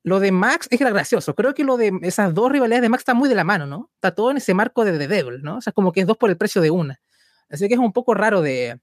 Lo 0.04 0.20
de 0.20 0.30
Max 0.30 0.68
es 0.70 0.78
gracioso. 0.78 1.34
Creo 1.34 1.54
que 1.54 1.64
lo 1.64 1.76
de 1.76 1.92
esas 2.02 2.34
dos 2.34 2.52
rivalidades 2.52 2.82
de 2.82 2.88
Max 2.88 3.00
está 3.00 3.14
muy 3.14 3.28
de 3.28 3.34
la 3.34 3.42
mano, 3.42 3.66
¿no? 3.66 3.90
Está 3.96 4.14
todo 4.14 4.30
en 4.30 4.36
ese 4.36 4.54
marco 4.54 4.84
de 4.84 4.96
The 4.96 5.08
Devil, 5.08 5.42
¿no? 5.42 5.56
O 5.56 5.60
sea, 5.60 5.72
como 5.72 5.90
que 5.90 6.02
es 6.02 6.06
dos 6.06 6.18
por 6.18 6.30
el 6.30 6.36
precio 6.36 6.62
de 6.62 6.70
una. 6.70 7.00
Así 7.48 7.66
que 7.66 7.74
es 7.74 7.80
un 7.80 7.92
poco 7.92 8.14
raro 8.14 8.42
de, 8.42 8.80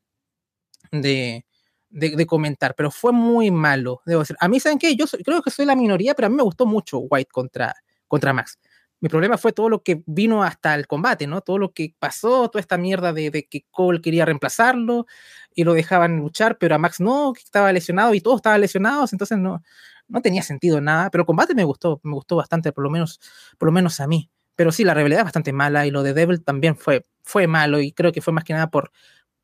de, 0.92 1.46
de, 1.92 2.26
comentar, 2.26 2.74
pero 2.76 2.90
fue 2.90 3.12
muy 3.12 3.52
malo, 3.52 4.02
debo 4.06 4.22
decir. 4.22 4.38
A 4.40 4.48
mí, 4.48 4.60
¿saben 4.60 4.80
qué? 4.80 4.96
Yo 4.96 5.06
creo 5.24 5.42
que 5.42 5.52
soy 5.52 5.66
la 5.66 5.76
minoría, 5.76 6.16
pero 6.16 6.28
a 6.28 6.30
mí 6.30 6.36
me 6.36 6.44
gustó 6.44 6.66
mucho 6.66 7.00
White 7.00 7.30
contra, 7.32 7.76
contra 8.08 8.34
Max. 8.34 8.58
Mi 9.02 9.10
problema 9.10 9.38
fue 9.38 9.52
todo 9.52 9.68
lo 9.68 9.82
que 9.82 10.04
vino 10.06 10.44
hasta 10.44 10.76
el 10.76 10.88
combate, 10.88 11.26
¿no? 11.28 11.42
Todo 11.42 11.58
lo 11.58 11.74
que 11.74 11.96
pasó, 11.98 12.50
toda 12.50 12.62
esta 12.62 12.78
mierda 12.78 13.14
de, 13.14 13.48
que 13.50 13.66
Cole 13.72 14.00
quería 14.00 14.26
reemplazarlo 14.26 15.08
y 15.56 15.64
lo 15.64 15.74
dejaban 15.74 16.18
luchar, 16.18 16.58
pero 16.60 16.76
a 16.76 16.78
Max 16.78 17.00
no, 17.00 17.34
que 17.34 17.42
estaba 17.42 17.74
lesionado 17.74 18.14
y 18.14 18.22
todos 18.22 18.38
estaban 18.38 18.62
lesionados, 18.62 19.12
entonces 19.12 19.40
no, 19.40 19.64
no 20.08 20.22
tenía 20.22 20.44
sentido 20.44 20.82
nada. 20.82 21.10
Pero 21.10 21.26
combate 21.26 21.56
me 21.56 21.64
gustó, 21.64 22.00
me 22.04 22.14
gustó 22.14 22.36
bastante, 22.36 22.72
por 22.72 22.84
lo 22.84 22.92
menos, 22.92 23.20
por 23.58 23.68
lo 23.68 23.72
menos 23.72 24.00
a 24.00 24.08
mí. 24.08 24.30
Pero 24.56 24.72
sí, 24.72 24.84
la 24.84 24.94
realidad 24.94 25.22
es 25.22 25.26
bastante 25.26 25.52
mala 25.52 25.88
y 25.88 25.92
lo 25.92 26.04
de 26.04 26.14
Devil 26.14 26.44
también 26.44 26.78
fue, 26.78 27.06
fue 27.24 27.48
malo 27.48 27.82
y 27.82 27.94
creo 27.94 28.12
que 28.12 28.22
fue 28.22 28.34
más 28.34 28.44
que 28.44 28.54
nada 28.54 28.70
por, 28.70 28.92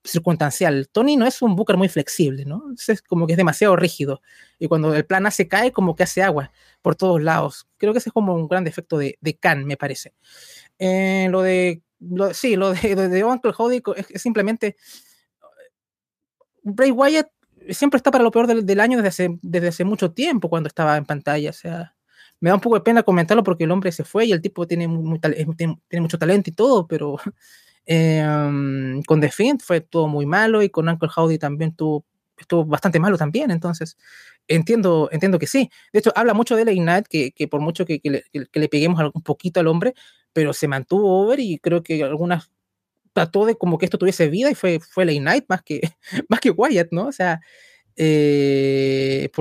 circunstancial. 0.08 0.90
Tony 0.92 1.16
no 1.16 1.26
es 1.26 1.42
un 1.42 1.56
Booker 1.56 1.78
muy 1.78 1.90
flexible, 1.90 2.46
¿no? 2.46 2.64
Es 2.88 3.02
como 3.02 3.28
que 3.28 3.34
es 3.34 3.38
demasiado 3.38 3.76
rígido. 3.76 4.22
Y 4.60 4.68
cuando 4.68 4.96
el 4.96 5.06
plan 5.06 5.26
A 5.26 5.32
se 5.32 5.48
cae, 5.48 5.72
como 5.72 5.96
que 5.96 6.04
hace 6.04 6.24
agua 6.24 6.52
por 6.82 6.96
todos 6.96 7.22
lados. 7.22 7.68
Creo 7.78 7.94
que 7.94 8.00
ese 8.00 8.10
es 8.10 8.14
como 8.14 8.34
un 8.34 8.48
gran 8.48 8.64
defecto 8.64 8.98
de, 8.98 9.18
de 9.22 9.38
Khan, 9.38 9.66
me 9.66 9.78
parece. 9.78 10.14
Eh, 10.80 11.28
lo 11.30 11.42
de. 11.42 11.84
sí, 12.34 12.56
lo 12.56 12.74
de, 12.74 12.96
de, 12.96 13.24
Uncle 13.24 13.54
Howdy 13.58 13.82
es, 14.10 14.22
simplemente. 14.22 14.76
Bray 16.64 16.92
Wyatt 16.92 17.30
siempre 17.70 17.98
está 17.98 18.12
para 18.12 18.24
lo 18.24 18.32
peor 18.32 18.48
del, 18.48 18.80
año 18.80 18.98
desde 18.98 19.08
hace, 19.08 19.40
desde 19.42 19.70
hace 19.70 19.86
mucho 19.86 20.12
tiempo 20.12 20.50
cuando 20.50 20.68
estaba 20.68 20.98
en 20.98 21.06
pantalla. 21.06 21.50
O 21.50 21.54
sea, 21.54 21.96
me 22.40 22.50
da 22.50 22.56
un 22.56 22.62
poco 22.62 22.76
de 22.76 22.82
pena 22.82 23.04
comentarlo 23.04 23.44
porque 23.44 23.64
el 23.64 23.72
hombre 23.72 23.92
se 23.92 24.04
fue 24.04 24.26
y 24.26 24.32
el 24.32 24.42
tipo 24.42 24.68
tiene, 24.68 24.88
tiene 25.58 26.02
mucho 26.02 26.18
talento 26.18 26.50
y 26.50 26.54
todo, 26.54 26.88
pero 26.88 27.18
Em, 27.90 29.02
con 29.04 29.22
The 29.22 29.32
Fiend 29.32 29.62
fue 29.62 29.80
todo 29.80 30.10
muy 30.10 30.26
malo 30.26 30.62
y 30.62 30.70
con 30.70 30.90
Uncle 30.90 31.10
Howdy 31.16 31.40
también 31.40 31.74
tuvo, 31.74 32.06
estuvo 32.38 32.66
bastante 32.66 33.00
malo 33.00 33.18
también, 33.18 33.50
entonces 33.50 33.98
entiendo, 34.48 35.08
entiendo 35.12 35.40
que 35.40 35.48
sí. 35.48 35.70
De 35.94 36.00
hecho, 36.00 36.12
habla 36.16 36.34
mucho 36.34 36.58
de 36.58 36.66
la 36.66 36.74
Ignite, 36.74 37.06
que, 37.10 37.32
que 37.32 37.48
por 37.48 37.62
mucho 37.62 37.86
que, 37.86 38.02
que, 38.02 38.24
le, 38.34 38.70
peguemos 38.70 39.02
un 39.14 39.22
poquito 39.24 39.62
al 39.62 39.68
hombre, 39.68 39.94
pero 40.34 40.52
se 40.52 40.68
mantuvo 40.68 41.22
over 41.24 41.40
y 41.40 41.60
creo 41.60 41.82
que 41.82 42.04
algunas 42.04 42.52
trató 43.14 43.46
de 43.46 43.56
como 43.56 43.78
que 43.78 43.86
esto 43.86 43.98
tuviese 43.98 44.28
vida 44.28 44.52
y 44.52 44.56
fue, 44.56 44.80
fue 44.82 45.06
Late 45.06 45.22
Night 45.22 45.46
más 45.48 45.64
que, 45.64 45.82
más 46.30 46.42
que 46.42 46.52
Wyatt, 46.52 46.90
¿no? 46.92 47.08
O 47.08 47.12
sea, 47.14 47.40
eh, 47.96 49.32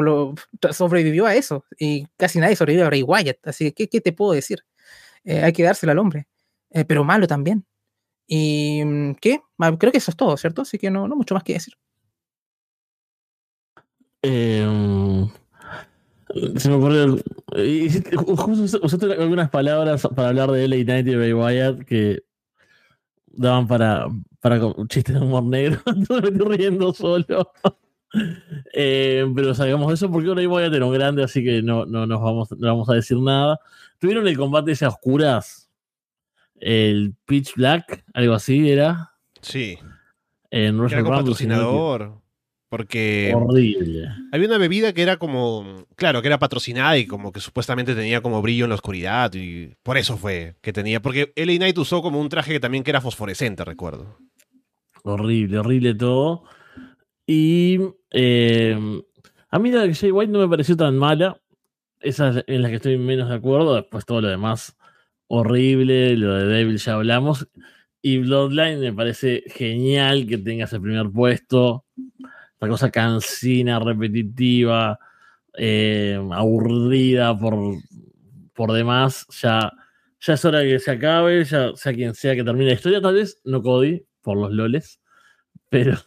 sobrevivió 0.72 1.26
a 1.26 1.34
eso 1.34 1.64
y 1.78 2.06
casi 2.16 2.38
nadie 2.38 2.56
sobrevivió 2.56 2.86
a 2.86 2.90
Ray 2.90 3.02
Wyatt, 3.02 3.38
así 3.44 3.72
que, 3.72 3.88
¿qué, 3.88 4.00
te 4.00 4.12
puedo 4.12 4.32
decir? 4.32 4.60
Eh, 5.24 5.42
hay 5.42 5.52
que 5.52 5.64
dárselo 5.64 5.92
al 5.92 5.98
hombre, 5.98 6.28
eh, 6.70 6.84
pero 6.84 7.04
malo 7.04 7.26
también. 7.26 7.66
¿Y 8.26 8.82
mm, 8.84 9.14
qué? 9.20 9.40
Creo 9.78 9.92
que 9.92 9.98
eso 9.98 10.10
es 10.10 10.16
todo, 10.16 10.36
¿cierto? 10.36 10.62
Así 10.62 10.78
que 10.78 10.90
no, 10.90 11.08
no 11.08 11.16
mucho 11.16 11.34
más 11.34 11.44
que 11.44 11.54
decir. 11.54 11.74
Eh, 14.22 15.26
se 16.56 16.68
me 16.68 16.74
ocurrió. 16.74 17.18
Usaste 18.82 19.12
algunas 19.12 19.50
palabras 19.50 20.08
para 20.14 20.28
hablar 20.28 20.50
de 20.50 20.64
LA 20.64 20.84
Night 20.84 21.06
y 21.06 21.14
Ray 21.14 21.32
Wyatt 21.32 21.84
que 21.84 22.22
daban 23.26 23.66
para, 23.66 24.08
para 24.40 24.60
chistes 24.88 25.14
de 25.14 25.20
humor 25.20 25.44
negro. 25.44 25.80
me 25.94 26.02
estoy 26.02 26.30
riendo 26.30 26.92
solo. 26.92 27.52
Eh, 28.72 29.26
pero 29.34 29.52
sabemos 29.54 29.92
eso 29.92 30.10
porque 30.10 30.32
Ray 30.32 30.46
Wyatt 30.46 30.72
era 30.72 30.86
un 30.86 30.94
grande, 30.94 31.22
así 31.22 31.44
que 31.44 31.60
no, 31.60 31.84
no 31.84 32.06
nos 32.06 32.22
vamos, 32.22 32.50
no 32.52 32.68
vamos 32.68 32.88
a 32.88 32.94
decir 32.94 33.18
nada. 33.18 33.58
Tuvieron 33.98 34.26
el 34.26 34.38
combate 34.38 34.72
ese 34.72 34.86
a 34.86 34.88
oscuras. 34.88 35.65
El 36.60 37.14
Pitch 37.26 37.54
Black, 37.54 38.04
algo 38.14 38.34
así 38.34 38.70
era. 38.70 39.12
Sí. 39.40 39.78
En 40.50 40.80
Era 40.84 41.04
patrocinador. 41.04 42.20
Porque 42.68 43.32
Horrible. 43.34 44.08
había 44.32 44.48
una 44.48 44.58
bebida 44.58 44.92
que 44.92 45.02
era 45.02 45.18
como, 45.18 45.86
claro, 45.94 46.20
que 46.20 46.26
era 46.26 46.40
patrocinada 46.40 46.98
y 46.98 47.06
como 47.06 47.30
que 47.30 47.38
supuestamente 47.38 47.94
tenía 47.94 48.20
como 48.20 48.42
brillo 48.42 48.64
en 48.64 48.70
la 48.70 48.74
oscuridad 48.74 49.32
y 49.34 49.76
por 49.84 49.96
eso 49.96 50.16
fue 50.16 50.56
que 50.62 50.72
tenía, 50.72 51.00
porque 51.00 51.32
LA 51.36 51.56
Knight 51.58 51.78
usó 51.78 52.02
como 52.02 52.20
un 52.20 52.28
traje 52.28 52.52
que 52.52 52.60
también 52.60 52.82
que 52.82 52.90
era 52.90 53.00
fosforescente, 53.00 53.64
recuerdo. 53.64 54.18
Horrible, 55.04 55.58
horrible 55.58 55.94
todo. 55.94 56.42
Y 57.24 57.78
eh, 58.10 58.76
a 59.48 59.58
mí 59.60 59.70
la 59.70 59.82
de 59.82 59.94
Jay 59.94 60.10
White 60.10 60.32
no 60.32 60.40
me 60.40 60.48
pareció 60.48 60.76
tan 60.76 60.98
mala. 60.98 61.40
Esa 62.00 62.30
es 62.30 62.44
en 62.48 62.62
la 62.62 62.68
que 62.68 62.76
estoy 62.76 62.98
menos 62.98 63.28
de 63.28 63.36
acuerdo. 63.36 63.76
Después 63.76 64.04
todo 64.04 64.20
lo 64.20 64.28
demás 64.28 64.75
horrible. 65.28 66.16
Lo 66.16 66.34
de 66.34 66.46
Devil 66.46 66.78
ya 66.78 66.94
hablamos. 66.94 67.48
Y 68.02 68.18
Bloodline 68.18 68.80
me 68.80 68.92
parece 68.92 69.42
genial 69.48 70.26
que 70.26 70.38
tenga 70.38 70.66
ese 70.66 70.80
primer 70.80 71.10
puesto 71.10 71.86
esta 72.56 72.68
cosa 72.68 72.90
cansina, 72.90 73.78
repetitiva, 73.78 74.98
eh, 75.58 76.18
aburrida 76.32 77.38
por, 77.38 77.54
por 78.54 78.72
demás, 78.72 79.26
ya, 79.42 79.72
ya 80.20 80.34
es 80.34 80.44
hora 80.44 80.62
que 80.62 80.78
se 80.78 80.90
acabe, 80.90 81.44
ya 81.44 81.76
sea 81.76 81.92
quien 81.92 82.14
sea 82.14 82.34
que 82.34 82.44
termine 82.44 82.70
la 82.70 82.72
historia, 82.74 83.02
tal 83.02 83.14
vez 83.14 83.40
no 83.44 83.62
Cody, 83.62 84.06
por 84.22 84.38
los 84.38 84.52
loles, 84.52 85.00
pero 85.68 85.98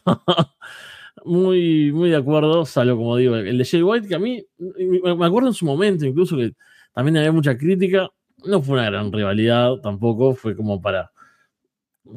muy, 1.24 1.92
muy 1.92 2.10
de 2.10 2.16
acuerdo, 2.16 2.66
salvo 2.66 2.96
como 2.96 3.16
digo, 3.16 3.36
el 3.36 3.56
de 3.56 3.64
Jay 3.64 3.82
White, 3.82 4.08
que 4.08 4.16
a 4.16 4.18
mí, 4.18 4.44
me 4.58 5.26
acuerdo 5.26 5.48
en 5.48 5.54
su 5.54 5.64
momento 5.64 6.04
incluso 6.04 6.36
que 6.36 6.52
también 6.92 7.16
había 7.18 7.30
mucha 7.30 7.56
crítica, 7.56 8.08
no 8.44 8.62
fue 8.62 8.74
una 8.74 8.86
gran 8.86 9.12
rivalidad 9.12 9.76
tampoco, 9.76 10.34
fue 10.34 10.56
como 10.56 10.80
para 10.80 11.12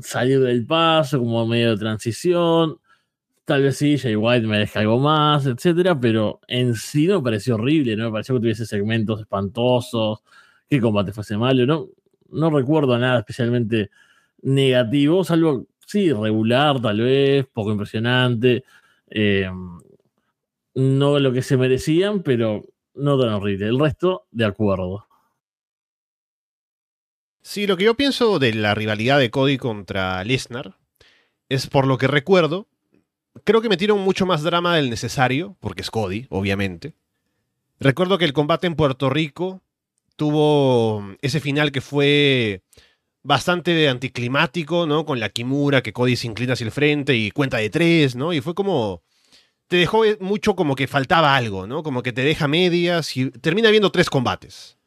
salir 0.01 0.39
del 0.41 0.65
paso, 0.65 1.19
como 1.19 1.45
medio 1.45 1.71
de 1.71 1.77
transición, 1.77 2.79
Tal 3.45 3.61
vez 3.61 3.77
sí, 3.77 3.97
Jay 3.97 4.15
White 4.15 4.47
me 4.47 4.69
algo 4.75 4.99
más, 4.99 5.45
etcétera, 5.45 5.99
pero 5.99 6.39
en 6.47 6.75
sí 6.75 7.07
no 7.07 7.17
me 7.17 7.23
pareció 7.23 7.55
horrible, 7.55 7.97
no 7.97 8.05
me 8.05 8.11
pareció 8.11 8.35
que 8.35 8.41
tuviese 8.41 8.65
segmentos 8.65 9.19
espantosos, 9.19 10.23
que 10.69 10.79
combate 10.79 11.11
fuese 11.11 11.37
malo, 11.37 11.65
no, 11.65 11.89
no 12.29 12.49
recuerdo 12.49 12.97
nada 12.97 13.19
especialmente 13.19 13.91
negativo, 14.43 15.25
salvo, 15.25 15.67
sí, 15.85 16.13
regular 16.13 16.81
tal 16.81 17.01
vez, 17.01 17.45
poco 17.53 17.71
impresionante, 17.73 18.63
eh, 19.09 19.49
no 20.75 21.19
lo 21.19 21.33
que 21.33 21.41
se 21.41 21.57
merecían, 21.57 22.23
pero 22.23 22.63
no 22.95 23.19
tan 23.19 23.33
horrible. 23.33 23.67
El 23.67 23.79
resto, 23.79 24.25
de 24.31 24.45
acuerdo. 24.45 25.05
Sí, 27.43 27.67
lo 27.67 27.75
que 27.75 27.83
yo 27.83 27.95
pienso 27.95 28.39
de 28.39 28.53
la 28.53 28.73
rivalidad 28.73 29.19
de 29.19 29.29
Cody 29.29 29.57
contra 29.57 30.23
Lesnar 30.23 30.77
es 31.49 31.67
por 31.67 31.85
lo 31.85 31.97
que 31.97 32.07
recuerdo, 32.07 32.67
creo 33.43 33.61
que 33.61 33.67
metieron 33.67 33.99
mucho 33.99 34.25
más 34.25 34.43
drama 34.43 34.77
del 34.77 34.89
necesario, 34.89 35.57
porque 35.59 35.81
es 35.81 35.91
Cody, 35.91 36.25
obviamente. 36.29 36.93
Recuerdo 37.81 38.17
que 38.17 38.23
el 38.23 38.31
combate 38.31 38.65
en 38.65 38.75
Puerto 38.75 39.09
Rico 39.09 39.61
tuvo 40.15 41.03
ese 41.21 41.41
final 41.41 41.73
que 41.73 41.81
fue 41.81 42.63
bastante 43.23 43.89
anticlimático, 43.89 44.87
¿no? 44.87 45.05
Con 45.05 45.19
la 45.19 45.27
Kimura, 45.27 45.83
que 45.83 45.91
Cody 45.91 46.15
se 46.15 46.27
inclina 46.27 46.53
hacia 46.53 46.65
el 46.65 46.71
frente 46.71 47.13
y 47.13 47.31
cuenta 47.31 47.57
de 47.57 47.69
tres, 47.69 48.15
¿no? 48.15 48.31
Y 48.31 48.39
fue 48.39 48.55
como... 48.55 49.03
Te 49.67 49.75
dejó 49.77 50.03
mucho 50.21 50.55
como 50.55 50.75
que 50.75 50.87
faltaba 50.87 51.35
algo, 51.35 51.67
¿no? 51.67 51.83
Como 51.83 52.03
que 52.03 52.13
te 52.13 52.23
deja 52.23 52.47
medias 52.47 53.17
y 53.17 53.31
termina 53.31 53.69
viendo 53.69 53.91
tres 53.91 54.09
combates. 54.09 54.77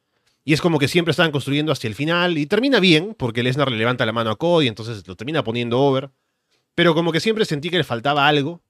Y 0.48 0.52
es 0.52 0.60
como 0.60 0.78
que 0.78 0.86
siempre 0.86 1.10
estaban 1.10 1.32
construyendo 1.32 1.72
hacia 1.72 1.88
el 1.88 1.96
final 1.96 2.38
y 2.38 2.46
termina 2.46 2.78
bien, 2.78 3.16
porque 3.18 3.42
Lesnar 3.42 3.68
le 3.68 3.76
levanta 3.76 4.06
la 4.06 4.12
mano 4.12 4.30
a 4.30 4.36
Cody, 4.36 4.68
entonces 4.68 5.04
lo 5.08 5.16
termina 5.16 5.42
poniendo 5.42 5.80
over. 5.80 6.10
Pero 6.76 6.94
como 6.94 7.10
que 7.10 7.18
siempre 7.18 7.44
sentí 7.44 7.68
que 7.68 7.78
le 7.78 7.82
faltaba 7.82 8.28
algo. 8.28 8.62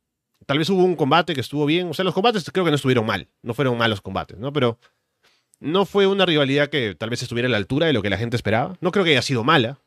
Tal 0.47 0.57
vez 0.57 0.71
hubo 0.71 0.83
un 0.83 0.97
combate 0.97 1.35
que 1.35 1.43
estuvo 1.43 1.67
bien. 1.67 1.91
O 1.91 1.93
sea, 1.93 2.03
los 2.07 2.15
combates 2.15 2.51
creo 2.51 2.65
que 2.65 2.71
no 2.71 2.77
estuvieron 2.77 3.05
mal. 3.05 3.29
No 3.43 3.53
fueron 3.53 3.77
malos 3.77 4.01
combates, 4.01 4.39
¿no? 4.39 4.55
Pero 4.55 4.79
no 5.61 5.85
fue 5.85 6.07
una 6.07 6.25
rivalidad 6.25 6.71
que 6.71 6.95
tal 6.95 7.11
vez 7.11 7.23
estuviera 7.23 7.47
a 7.47 7.51
la 7.51 7.59
altura 7.59 7.89
de 7.89 7.93
lo 7.93 8.01
que 8.01 8.09
la 8.09 8.17
gente 8.17 8.37
esperaba. 8.37 8.79
No 8.81 8.91
creo 8.91 9.05
que 9.05 9.11
haya 9.11 9.21
sido 9.21 9.45
mala. 9.45 9.79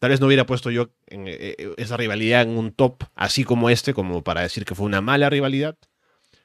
Tal 0.00 0.10
vez 0.10 0.20
no 0.20 0.26
hubiera 0.26 0.44
puesto 0.44 0.70
yo 0.70 0.90
eh, 1.06 1.56
eh, 1.58 1.74
esa 1.78 1.96
rivalidad 1.96 2.42
en 2.42 2.58
un 2.58 2.72
top 2.72 3.04
así 3.14 3.44
como 3.44 3.70
este, 3.70 3.94
como 3.94 4.22
para 4.22 4.42
decir 4.42 4.66
que 4.66 4.74
fue 4.74 4.84
una 4.84 5.00
mala 5.00 5.30
rivalidad. 5.30 5.78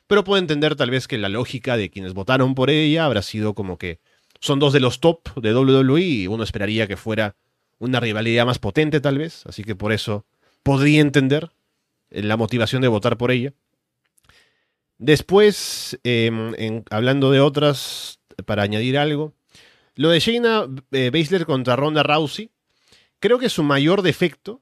Pero 0.08 0.24
puedo 0.24 0.40
entender 0.40 0.78
tal 0.78 0.92
vez 0.92 1.10
que 1.10 1.18
la 1.18 1.28
lógica 1.28 1.76
de 1.76 1.90
quienes 1.90 2.14
votaron 2.14 2.56
por 2.56 2.70
ella 2.70 3.04
habrá 3.04 3.22
sido 3.22 3.54
como 3.54 3.78
que 3.78 4.00
son 4.44 4.60
dos 4.60 4.74
de 4.74 4.82
los 4.82 5.00
top 5.00 5.34
de 5.36 5.56
WWE 5.56 6.02
y 6.02 6.28
uno 6.28 6.44
esperaría 6.44 6.86
que 6.86 6.98
fuera 6.98 7.38
una 7.80 8.02
rivalidad 8.02 8.46
más 8.46 8.60
potente 8.60 9.00
tal 9.00 9.18
vez. 9.18 9.46
Así 9.46 9.64
que 9.64 9.74
por 9.74 9.94
eso 9.94 10.26
podría 10.64 11.00
entender 11.00 11.50
la 12.10 12.36
motivación 12.36 12.82
de 12.82 12.90
votar 12.90 13.18
por 13.18 13.32
ella. 13.32 13.54
Después, 14.98 15.98
em, 16.04 16.84
hablando 16.90 17.32
de 17.32 17.40
otras, 17.40 18.20
para 18.46 18.64
añadir 18.64 18.98
algo, 18.98 19.34
lo 19.96 20.10
de 20.10 20.20
Shayna 20.20 20.68
eh, 20.92 21.10
Baszler 21.10 21.46
contra 21.46 21.78
Ronda 21.78 22.04
Rousey, 22.04 22.52
creo 23.22 23.40
que 23.40 23.48
su 23.48 23.64
mayor 23.64 24.02
defecto 24.02 24.62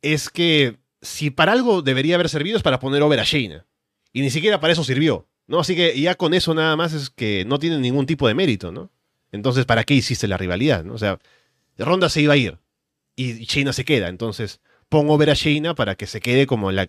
es 0.00 0.30
que 0.30 0.76
si 1.02 1.30
para 1.30 1.50
algo 1.50 1.82
debería 1.82 2.14
haber 2.14 2.28
servido 2.28 2.56
es 2.56 2.62
para 2.62 2.78
poner 2.78 3.02
over 3.02 3.18
a 3.18 3.24
Shayna. 3.24 3.66
Y 4.12 4.20
ni 4.20 4.30
siquiera 4.30 4.60
para 4.60 4.74
eso 4.74 4.84
sirvió. 4.84 5.26
¿No? 5.46 5.60
Así 5.60 5.76
que 5.76 5.98
ya 6.00 6.14
con 6.14 6.34
eso 6.34 6.54
nada 6.54 6.76
más 6.76 6.92
es 6.92 7.10
que 7.10 7.44
no 7.46 7.58
tiene 7.58 7.78
ningún 7.78 8.06
tipo 8.06 8.28
de 8.28 8.34
mérito, 8.34 8.72
¿no? 8.72 8.90
Entonces, 9.32 9.64
¿para 9.66 9.84
qué 9.84 9.94
hiciste 9.94 10.28
la 10.28 10.38
rivalidad? 10.38 10.84
¿no? 10.84 10.94
O 10.94 10.98
sea, 10.98 11.18
Ronda 11.78 12.08
se 12.08 12.22
iba 12.22 12.34
a 12.34 12.36
ir 12.36 12.58
y 13.16 13.44
Shayna 13.44 13.72
se 13.72 13.84
queda. 13.84 14.08
Entonces, 14.08 14.60
pongo 14.88 15.18
ver 15.18 15.30
a 15.30 15.34
Shayna 15.34 15.74
para 15.74 15.96
que 15.96 16.06
se 16.06 16.20
quede 16.20 16.46
como 16.46 16.72
la, 16.72 16.86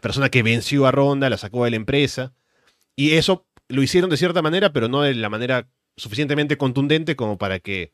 persona 0.00 0.30
que 0.30 0.42
venció 0.42 0.86
a 0.86 0.92
Ronda, 0.92 1.30
la 1.30 1.38
sacó 1.38 1.64
de 1.64 1.70
la 1.70 1.76
empresa. 1.76 2.34
Y 2.96 3.12
eso 3.12 3.46
lo 3.68 3.82
hicieron 3.82 4.10
de 4.10 4.16
cierta 4.16 4.42
manera, 4.42 4.72
pero 4.72 4.88
no 4.88 5.02
de 5.02 5.14
la 5.14 5.28
manera 5.28 5.68
suficientemente 5.96 6.56
contundente 6.56 7.16
como 7.16 7.38
para 7.38 7.58
que 7.60 7.92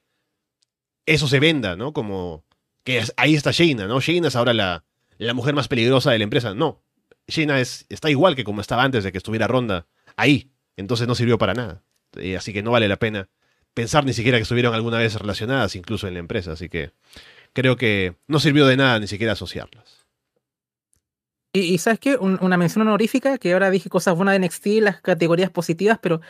eso 1.07 1.29
se 1.29 1.41
venda, 1.41 1.77
¿no? 1.77 1.93
Como 1.93 2.45
que 2.85 3.03
ahí 3.17 3.35
está 3.35 3.51
Shayna, 3.51 3.87
¿no? 3.87 4.01
Shayna 4.01 4.29
es 4.29 4.37
ahora 4.37 4.55
la, 4.55 4.85
la 5.19 5.35
mujer 5.35 5.55
más 5.55 5.69
peligrosa 5.69 6.11
de 6.11 6.19
la 6.19 6.25
empresa. 6.25 6.55
No, 6.55 6.83
Shayna 7.27 7.61
es, 7.61 7.87
está 7.89 8.11
igual 8.11 8.37
que 8.37 8.45
como 8.45 8.61
estaba 8.61 8.83
antes 8.83 9.05
de 9.05 9.13
que 9.13 9.19
estuviera 9.19 9.47
Ronda 9.47 9.87
ahí. 10.17 10.51
Entonces 10.77 11.07
no 11.07 11.15
sirvió 11.15 11.39
para 11.39 11.55
nada. 11.55 11.83
Eh, 12.17 12.37
así 12.37 12.53
que 12.53 12.63
no 12.63 12.71
vale 12.71 12.89
la 12.89 12.97
pena 12.97 13.29
pensar 13.75 14.05
ni 14.05 14.13
siquiera 14.13 14.39
que 14.39 14.43
estuvieron 14.43 14.75
alguna 14.75 14.99
vez 14.99 15.15
relacionadas, 15.15 15.77
incluso 15.77 16.07
en 16.07 16.15
la 16.15 16.21
empresa. 16.21 16.53
Así 16.53 16.69
que 16.69 16.93
creo 17.53 17.77
que 17.77 18.17
no 18.27 18.41
sirvió 18.41 18.67
de 18.67 18.77
nada 18.77 18.99
ni 19.01 19.07
siquiera 19.07 19.33
asociarlas. 19.33 20.05
Y, 21.53 21.79
¿sabes 21.79 22.01
qué? 22.01 22.17
una 22.17 22.57
mención 22.57 22.85
honorífica, 22.87 23.39
que 23.39 23.53
ahora 23.53 23.71
dije 23.71 23.89
cosas 23.89 24.17
buenas 24.17 24.33
de 24.33 24.45
NXT, 24.45 24.67
las 24.81 25.01
categorías 25.01 25.51
positivas, 25.51 26.01
pero 26.03 26.21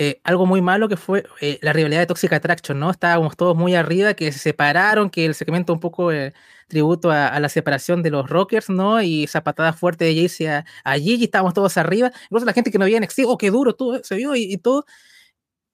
eh, 0.00 0.20
algo 0.22 0.46
muy 0.46 0.62
malo 0.62 0.88
que 0.88 0.96
fue 0.96 1.24
eh, 1.40 1.58
la 1.60 1.72
rivalidad 1.72 1.98
de 2.00 2.06
Toxic 2.06 2.32
Attraction, 2.32 2.78
¿no? 2.78 2.88
Estábamos 2.90 3.36
todos 3.36 3.56
muy 3.56 3.74
arriba, 3.74 4.14
que 4.14 4.30
se 4.30 4.38
separaron, 4.38 5.10
que 5.10 5.26
el 5.26 5.34
segmento 5.34 5.72
un 5.72 5.80
poco 5.80 6.12
eh, 6.12 6.34
tributo 6.68 7.10
a, 7.10 7.40
la 7.40 7.48
separación 7.48 8.04
de 8.04 8.10
los 8.10 8.30
Rockers, 8.30 8.70
¿no? 8.70 9.02
Y 9.02 9.24
esa 9.24 9.42
patada 9.42 9.72
fuerte 9.72 10.04
de 10.04 10.14
Jaycee 10.14 10.48
a, 10.48 10.64
a 10.84 10.94
Gigi, 10.94 11.24
estábamos 11.24 11.52
todos 11.52 11.76
arriba. 11.78 12.12
Incluso 12.24 12.46
la 12.46 12.52
gente 12.52 12.70
que 12.70 12.78
no 12.78 12.84
veía 12.84 13.00
NXT, 13.00 13.22
oh, 13.26 13.36
qué 13.36 13.50
duro, 13.50 13.74
todo 13.74 14.00
se 14.04 14.14
vio 14.14 14.36
y, 14.36 14.44
y 14.52 14.58
todo. 14.58 14.84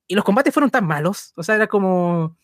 Y 0.06 0.14
los 0.14 0.24
combates 0.24 0.55
fueron 0.55 0.70
tan 0.70 0.86
malos, 0.86 1.32
o 1.36 1.42
sea, 1.42 1.56
era 1.56 1.66
como 1.66 2.36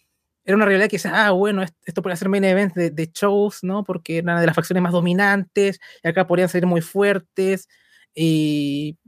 era 0.45 0.57
una 0.57 0.65
realidad 0.67 0.89
que 0.89 0.97
dice, 0.97 1.11
ah, 1.13 1.31
bueno, 1.33 1.63
esto 1.85 2.03
puede 2.03 2.17
ser 2.17 2.29
main 2.29 2.45
event 2.45 2.75
de, 2.75 3.11
shows, 3.13 3.63
¿no? 3.63 3.85
Porque 3.85 4.19
era 4.19 4.33
una 4.33 4.41
de 4.41 4.47
las 4.47 4.57
facciones 4.57 4.83
más 4.83 4.93
dominantes, 4.93 5.81
y 6.03 6.09
acá 6.09 6.27
podrían 6.27 6.49
ser 6.49 6.67
muy 6.67 6.81
fuertes, 6.81 7.69
y 8.15 8.99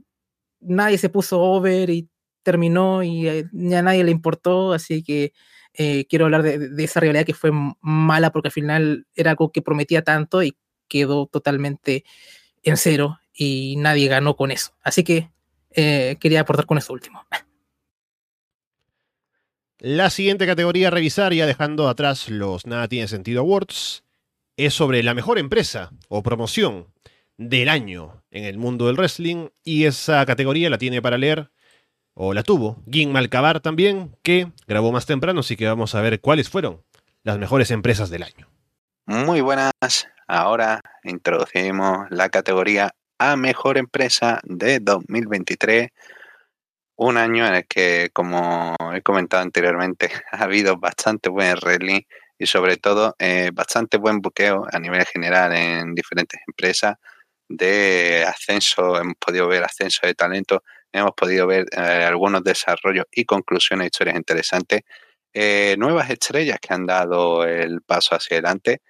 nadie 0.59 0.97
se 0.97 1.09
puso 1.09 1.41
over 1.41 1.89
y 1.89 2.09
terminó 2.43 3.03
y 3.03 3.27
a 3.27 3.81
nadie 3.81 4.03
le 4.03 4.11
importó, 4.11 4.73
así 4.73 5.03
que 5.03 5.33
eh, 5.73 6.05
quiero 6.07 6.25
hablar 6.25 6.43
de, 6.43 6.69
de, 6.69 6.83
esa 6.83 6.99
realidad 6.99 7.25
que 7.25 7.33
fue 7.33 7.51
mala 7.81 8.31
porque 8.31 8.49
al 8.49 8.53
final 8.53 9.07
era 9.15 9.31
algo 9.31 9.51
que 9.51 9.61
prometía 9.63 10.03
tanto 10.03 10.43
y 10.43 10.55
quedó 10.87 11.25
totalmente 11.25 12.03
en 12.61 12.77
cero 12.77 13.19
y 13.33 13.75
nadie 13.77 14.07
ganó 14.07 14.35
con 14.35 14.51
eso. 14.51 14.73
Así 14.83 15.03
que 15.03 15.31
eh, 15.71 16.17
quería 16.19 16.41
aportar 16.41 16.65
con 16.65 16.77
eso 16.77 16.93
último. 16.93 17.25
La 19.79 20.09
siguiente 20.09 20.45
categoría 20.45 20.87
a 20.87 20.91
revisar, 20.91 21.33
ya 21.33 21.45
dejando 21.45 21.89
atrás 21.89 22.29
los 22.29 22.65
Nada 22.65 22.87
Tiene 22.87 23.07
Sentido 23.07 23.41
Awards, 23.41 24.03
es 24.55 24.73
sobre 24.73 25.03
la 25.03 25.13
mejor 25.13 25.39
empresa 25.39 25.91
o 26.07 26.23
promoción 26.23 26.87
del 27.37 27.67
año 27.67 28.23
en 28.31 28.45
el 28.45 28.57
mundo 28.57 28.87
del 28.87 28.95
wrestling 28.95 29.49
y 29.63 29.85
esa 29.85 30.25
categoría 30.25 30.69
la 30.69 30.77
tiene 30.77 31.01
para 31.01 31.17
leer 31.17 31.51
o 32.13 32.33
la 32.33 32.43
tuvo. 32.43 32.77
Gin 32.89 33.11
Malcabar 33.11 33.59
también, 33.59 34.15
que 34.23 34.51
grabó 34.67 34.91
más 34.91 35.05
temprano, 35.05 35.41
así 35.41 35.55
que 35.55 35.67
vamos 35.67 35.95
a 35.95 36.01
ver 36.01 36.19
cuáles 36.19 36.49
fueron 36.49 36.81
las 37.23 37.37
mejores 37.37 37.71
empresas 37.71 38.09
del 38.09 38.23
año. 38.23 38.47
Muy 39.05 39.41
buenas, 39.41 39.71
ahora 40.27 40.81
introducimos 41.03 42.07
la 42.09 42.29
categoría 42.29 42.93
a 43.17 43.35
mejor 43.35 43.77
empresa 43.77 44.39
de 44.43 44.79
2023, 44.79 45.89
un 46.95 47.17
año 47.17 47.47
en 47.47 47.55
el 47.55 47.67
que, 47.67 48.09
como 48.13 48.75
he 48.93 49.01
comentado 49.01 49.43
anteriormente, 49.43 50.09
ha 50.31 50.43
habido 50.43 50.77
bastante 50.77 51.29
buen 51.29 51.55
wrestling 51.61 52.01
y 52.37 52.45
sobre 52.45 52.77
todo 52.77 53.15
eh, 53.19 53.51
bastante 53.53 53.97
buen 53.97 54.19
buqueo 54.19 54.65
a 54.71 54.79
nivel 54.79 55.05
general 55.05 55.53
en 55.53 55.95
diferentes 55.95 56.39
empresas 56.47 56.95
de 57.47 58.25
ascenso, 58.27 58.97
hemos 58.99 59.15
podido 59.15 59.47
ver 59.47 59.63
ascenso 59.63 60.07
de 60.07 60.15
talento, 60.15 60.63
hemos 60.93 61.11
podido 61.13 61.47
ver 61.47 61.65
eh, 61.71 62.05
algunos 62.05 62.43
desarrollos 62.43 63.05
y 63.11 63.25
conclusiones, 63.25 63.87
historias 63.87 64.15
interesantes, 64.15 64.81
eh, 65.33 65.75
nuevas 65.77 66.09
estrellas 66.09 66.59
que 66.61 66.73
han 66.73 66.85
dado 66.85 67.45
el 67.45 67.81
paso 67.81 68.15
hacia 68.15 68.37
adelante. 68.37 68.81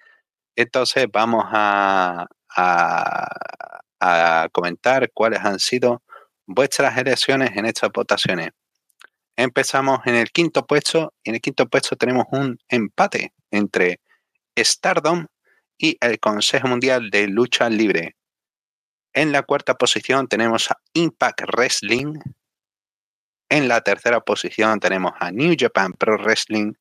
Entonces 0.56 1.06
vamos 1.12 1.44
a, 1.50 2.26
a 4.00 4.48
comentar 4.52 5.10
cuáles 5.12 5.40
han 5.40 5.58
sido 5.58 6.02
vuestras 6.46 6.96
elecciones 6.98 7.50
en 7.56 7.66
estas 7.66 7.90
votaciones. 7.92 8.50
Empezamos 9.36 10.00
en 10.06 10.14
el 10.14 10.30
quinto 10.30 10.64
puesto 10.66 11.12
y 11.24 11.30
en 11.30 11.36
el 11.36 11.40
quinto 11.40 11.66
puesto 11.66 11.96
tenemos 11.96 12.26
un 12.30 12.58
empate 12.68 13.32
entre 13.50 14.00
Stardom 14.56 15.26
y 15.76 15.96
el 16.00 16.20
Consejo 16.20 16.68
Mundial 16.68 17.10
de 17.10 17.26
Lucha 17.26 17.68
Libre. 17.68 18.14
En 19.14 19.30
la 19.30 19.44
cuarta 19.44 19.74
posición 19.74 20.26
tenemos 20.26 20.72
a 20.72 20.80
Impact 20.92 21.42
Wrestling. 21.52 22.18
En 23.48 23.68
la 23.68 23.80
tercera 23.80 24.20
posición 24.20 24.80
tenemos 24.80 25.12
a 25.20 25.30
New 25.30 25.54
Japan 25.56 25.92
Pro 25.92 26.18
Wrestling. 26.18 26.72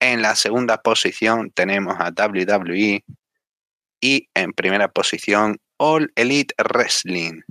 En 0.00 0.20
la 0.20 0.34
segunda 0.34 0.82
posición 0.82 1.52
tenemos 1.52 1.94
a 2.00 2.10
WWE. 2.10 3.04
Y 4.00 4.28
en 4.34 4.52
primera 4.52 4.88
posición 4.88 5.60
All 5.76 6.10
Elite 6.16 6.54
Wrestling. 6.58 7.42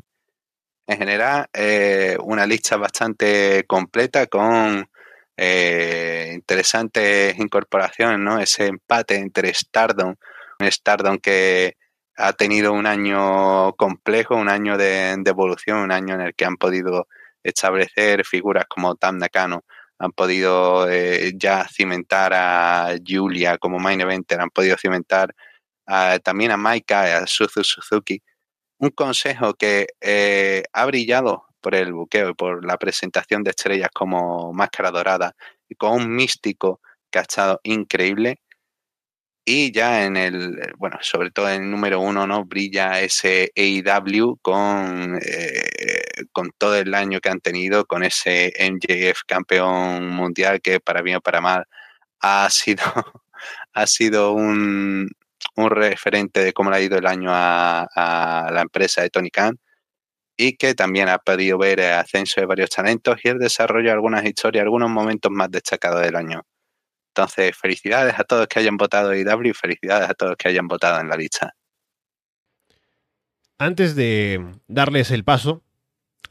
En 0.85 0.97
general, 0.97 1.47
eh, 1.53 2.17
una 2.21 2.45
lista 2.45 2.75
bastante 2.75 3.63
completa 3.67 4.27
con 4.27 4.89
eh, 5.37 6.31
interesantes 6.33 7.39
incorporaciones, 7.39 8.19
¿no? 8.19 8.37
Ese 8.37 8.65
empate 8.65 9.15
entre 9.15 9.53
Stardom, 9.53 10.15
un 10.59 10.71
Stardom 10.71 11.19
que 11.19 11.78
ha 12.19 12.33
tenido 12.33 12.73
un 12.73 12.85
año 12.85 13.73
complejo, 13.75 14.35
un 14.35 14.49
año 14.49 14.77
de, 14.77 15.11
evolución, 15.25 15.79
un 15.79 15.91
año 15.91 16.15
en 16.15 16.21
el 16.21 16.35
que 16.35 16.45
han 16.45 16.57
podido 16.57 17.07
establecer 17.43 18.25
figuras 18.25 18.65
como 18.67 18.95
Tam 18.95 19.17
Nakano, 19.17 19.63
han 19.99 20.11
podido 20.11 20.89
eh, 20.89 21.33
ya 21.35 21.65
cimentar 21.67 22.33
a 22.33 22.95
Julia 23.05 23.57
como 23.57 23.79
main 23.79 24.01
eventer, 24.01 24.41
han 24.41 24.49
podido 24.49 24.77
cimentar 24.77 25.33
también 26.23 26.51
a 26.51 26.57
Maika, 26.57 27.17
a 27.17 27.27
Suzu 27.27 27.63
Suzuki. 27.63 28.21
Un 28.77 28.91
consejo 28.91 29.55
que 29.55 29.87
eh, 30.01 30.63
ha 30.73 30.85
brillado 30.85 31.45
por 31.61 31.75
el 31.75 31.93
buqueo 31.93 32.29
y 32.29 32.33
por 32.35 32.65
la 32.65 32.77
presentación 32.77 33.43
de 33.43 33.51
estrellas 33.51 33.89
como 33.93 34.53
Máscara 34.53 34.91
Dorada 34.91 35.35
y 35.67 35.75
con 35.75 35.93
un 35.93 36.15
místico 36.15 36.81
que 37.09 37.19
ha 37.19 37.23
estado 37.23 37.59
increíble 37.63 38.39
y 39.51 39.71
ya 39.71 40.05
en 40.05 40.15
el, 40.15 40.59
eh, 40.59 40.71
bueno, 40.77 40.99
sobre 41.01 41.31
todo 41.31 41.49
en 41.49 41.63
el 41.63 41.71
número 41.71 41.99
uno, 41.99 42.27
¿no? 42.27 42.45
Brilla 42.45 43.01
ese 43.01 43.51
AEW 43.55 44.37
con, 44.43 45.19
eh, 45.25 45.63
con 46.31 46.51
todo 46.55 46.75
el 46.75 46.93
año 46.93 47.19
que 47.19 47.29
han 47.29 47.39
tenido, 47.41 47.85
con 47.85 48.03
ese 48.03 48.53
MJF 48.59 49.21
campeón 49.25 50.07
mundial 50.09 50.61
que 50.61 50.79
para 50.79 51.01
bien 51.01 51.17
o 51.17 51.21
para 51.21 51.41
mal 51.41 51.65
ha 52.21 52.49
sido, 52.51 52.83
ha 53.73 53.87
sido 53.87 54.33
un, 54.33 55.09
un 55.55 55.69
referente 55.71 56.43
de 56.43 56.53
cómo 56.53 56.69
le 56.71 56.77
ha 56.77 56.81
ido 56.81 56.97
el 56.99 57.07
año 57.07 57.31
a, 57.33 57.87
a 57.95 58.51
la 58.51 58.61
empresa 58.61 59.01
de 59.01 59.09
Tony 59.09 59.31
Khan 59.31 59.57
y 60.37 60.57
que 60.57 60.75
también 60.75 61.09
ha 61.09 61.19
podido 61.19 61.57
ver 61.59 61.79
el 61.81 61.93
ascenso 61.93 62.41
de 62.41 62.47
varios 62.47 62.69
talentos 62.71 63.17
y 63.23 63.29
el 63.29 63.39
desarrollo 63.39 63.87
de 63.87 63.93
algunas 63.93 64.25
historias, 64.25 64.63
algunos 64.63 64.91
momentos 64.91 65.31
más 65.31 65.51
destacados 65.51 66.01
del 66.01 66.15
año. 66.17 66.43
Entonces, 67.15 67.55
felicidades 67.57 68.17
a 68.17 68.23
todos 68.23 68.47
que 68.47 68.59
hayan 68.59 68.77
votado 68.77 69.15
IW 69.15 69.49
y 69.49 69.53
felicidades 69.53 70.09
a 70.09 70.13
todos 70.13 70.35
que 70.37 70.47
hayan 70.47 70.67
votado 70.67 71.01
en 71.01 71.09
la 71.09 71.17
lista. 71.17 71.53
Antes 73.57 73.95
de 73.95 74.45
darles 74.67 75.11
el 75.11 75.23
paso, 75.23 75.63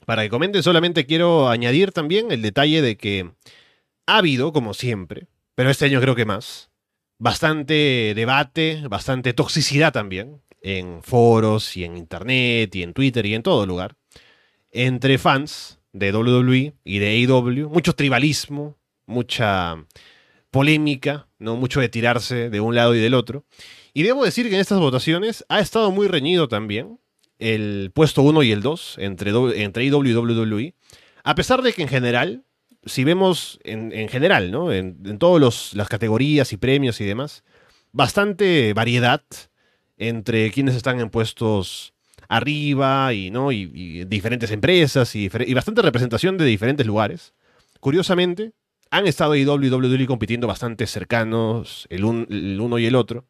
para 0.06 0.22
que 0.22 0.30
comenten, 0.30 0.62
solamente 0.62 1.05
quiero 1.05 1.48
añadir 1.48 1.92
también 1.92 2.32
el 2.32 2.40
detalle 2.40 2.80
de 2.80 2.96
que 2.96 3.30
ha 4.06 4.16
habido, 4.16 4.52
como 4.55 4.72
siempre, 4.72 5.26
pero 5.55 5.68
este 5.68 5.84
año 5.84 6.00
creo 6.00 6.14
que 6.14 6.24
más, 6.24 6.70
bastante 7.18 8.14
debate, 8.16 8.82
bastante 8.88 9.34
toxicidad 9.34 9.92
también, 9.92 10.40
en 10.62 11.02
foros 11.02 11.76
y 11.76 11.84
en 11.84 11.96
internet 11.96 12.74
y 12.74 12.82
en 12.82 12.94
Twitter 12.94 13.26
y 13.26 13.34
en 13.34 13.42
todo 13.42 13.66
lugar, 13.66 13.96
entre 14.70 15.18
fans 15.18 15.80
de 15.92 16.12
WWE 16.12 16.74
y 16.84 16.98
de 16.98 17.09
AEW, 17.09 17.68
mucho 17.68 17.94
tribalismo, 17.94 18.78
mucha 19.06 19.76
polémica, 20.51 21.29
no 21.39 21.57
mucho 21.57 21.81
de 21.81 21.89
tirarse 21.89 22.51
de 22.51 22.61
un 22.61 22.75
lado 22.75 22.95
y 22.95 23.01
del 23.01 23.15
otro. 23.15 23.45
Y 23.93 24.03
debo 24.03 24.25
decir 24.25 24.49
que 24.49 24.55
en 24.55 24.61
estas 24.61 24.79
votaciones 24.79 25.45
ha 25.49 25.61
estado 25.61 25.91
muy 25.91 26.09
reñido 26.09 26.49
también 26.49 26.99
el 27.39 27.91
puesto 27.95 28.23
1 28.23 28.43
y 28.43 28.53
el 28.53 28.62
2 28.62 28.97
entre, 28.99 29.31
entre 29.62 29.85
IW 29.85 30.05
y 30.05 30.15
WWE. 30.15 30.75
A 31.25 31.35
pesar 31.35 31.62
de 31.62 31.73
que 31.73 31.83
en 31.83 31.89
general, 31.89 32.45
si 32.85 33.05
vemos 33.05 33.59
en, 33.65 34.09
general, 34.09 34.51
¿no? 34.51 34.73
En, 34.73 35.19
todas 35.19 35.75
las 35.75 35.89
categorías 35.89 36.53
y 36.53 36.57
premios 36.57 37.01
y 37.01 37.05
demás, 37.05 37.45
bastante 37.93 38.73
variedad 38.75 39.23
entre 39.97 40.51
quienes 40.51 40.75
están 40.75 41.01
en 41.01 41.11
puestos 41.11 41.95
arriba 42.29 43.12
y, 43.15 43.31
¿no? 43.31 43.53
y, 43.53 44.05
diferentes 44.05 44.51
empresas 44.51 45.15
y, 45.16 45.29
bastante 45.29 45.83
representación 45.83 46.37
de 46.37 46.45
diferentes 46.45 46.87
lugares. 46.87 47.35
Curiosamente, 47.81 48.53
han 48.90 49.06
estado 49.06 49.36
IW 49.36 49.65
y 49.65 49.70
WWE 49.70 50.06
compitiendo 50.06 50.47
bastante 50.47 50.86
cercanos 50.86 51.86
el, 51.90 52.05
uno 52.05 52.78
y 52.78 52.86
el 52.86 52.94
otro 52.94 53.27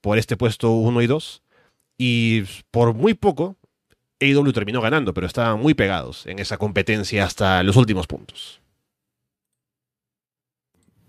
por 0.00 0.18
este 0.18 0.36
puesto 0.36 0.72
1 0.72 1.02
y 1.02 1.06
2. 1.06 1.42
Y 1.98 2.42
por 2.70 2.94
muy 2.94 3.14
poco, 3.14 3.56
AEW 4.20 4.52
terminó 4.52 4.80
ganando, 4.80 5.14
pero 5.14 5.26
estaban 5.26 5.60
muy 5.60 5.74
pegados 5.74 6.26
en 6.26 6.38
esa 6.38 6.58
competencia 6.58 7.24
hasta 7.24 7.62
los 7.62 7.76
últimos 7.76 8.06
puntos. 8.06 8.60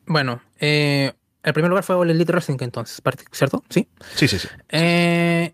Bueno, 0.06 0.41
eh, 0.60 1.11
el 1.44 1.53
primer 1.53 1.69
lugar 1.69 1.84
fue 1.84 2.02
el 2.03 2.11
Elite 2.11 2.32
Wrestling 2.32 2.57
entonces, 2.61 3.02
¿cierto? 3.32 3.64
Sí. 3.69 3.88
Sí, 4.15 4.28
sí, 4.28 4.40
sí. 4.40 4.48
Eh, 4.69 5.53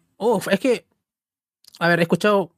es 0.52 0.60
que, 0.60 0.86
a 1.80 1.88
ver, 1.88 2.00
he 2.00 2.04
escuchado, 2.04 2.52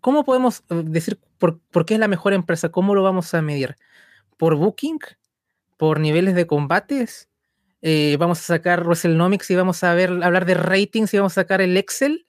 ¿cómo 0.00 0.24
podemos 0.24 0.62
eh, 0.68 0.82
decir 0.84 1.18
por, 1.38 1.58
por, 1.58 1.86
qué 1.86 1.94
es 1.94 2.00
la 2.00 2.08
mejor 2.08 2.34
empresa? 2.34 2.68
¿Cómo 2.68 2.94
lo 2.94 3.02
vamos 3.02 3.32
a 3.32 3.42
medir? 3.42 3.76
Por 4.42 4.56
booking, 4.56 4.98
por 5.76 6.00
niveles 6.00 6.34
de 6.34 6.48
combates. 6.48 7.28
Eh, 7.80 8.16
vamos 8.18 8.40
a 8.40 8.42
sacar 8.42 8.82
WrestleNomics 8.84 9.48
y 9.52 9.54
vamos 9.54 9.84
a 9.84 9.94
ver, 9.94 10.10
hablar 10.20 10.46
de 10.46 10.54
ratings 10.54 11.14
y 11.14 11.18
vamos 11.18 11.34
a 11.34 11.42
sacar 11.42 11.60
el 11.60 11.76
Excel. 11.76 12.26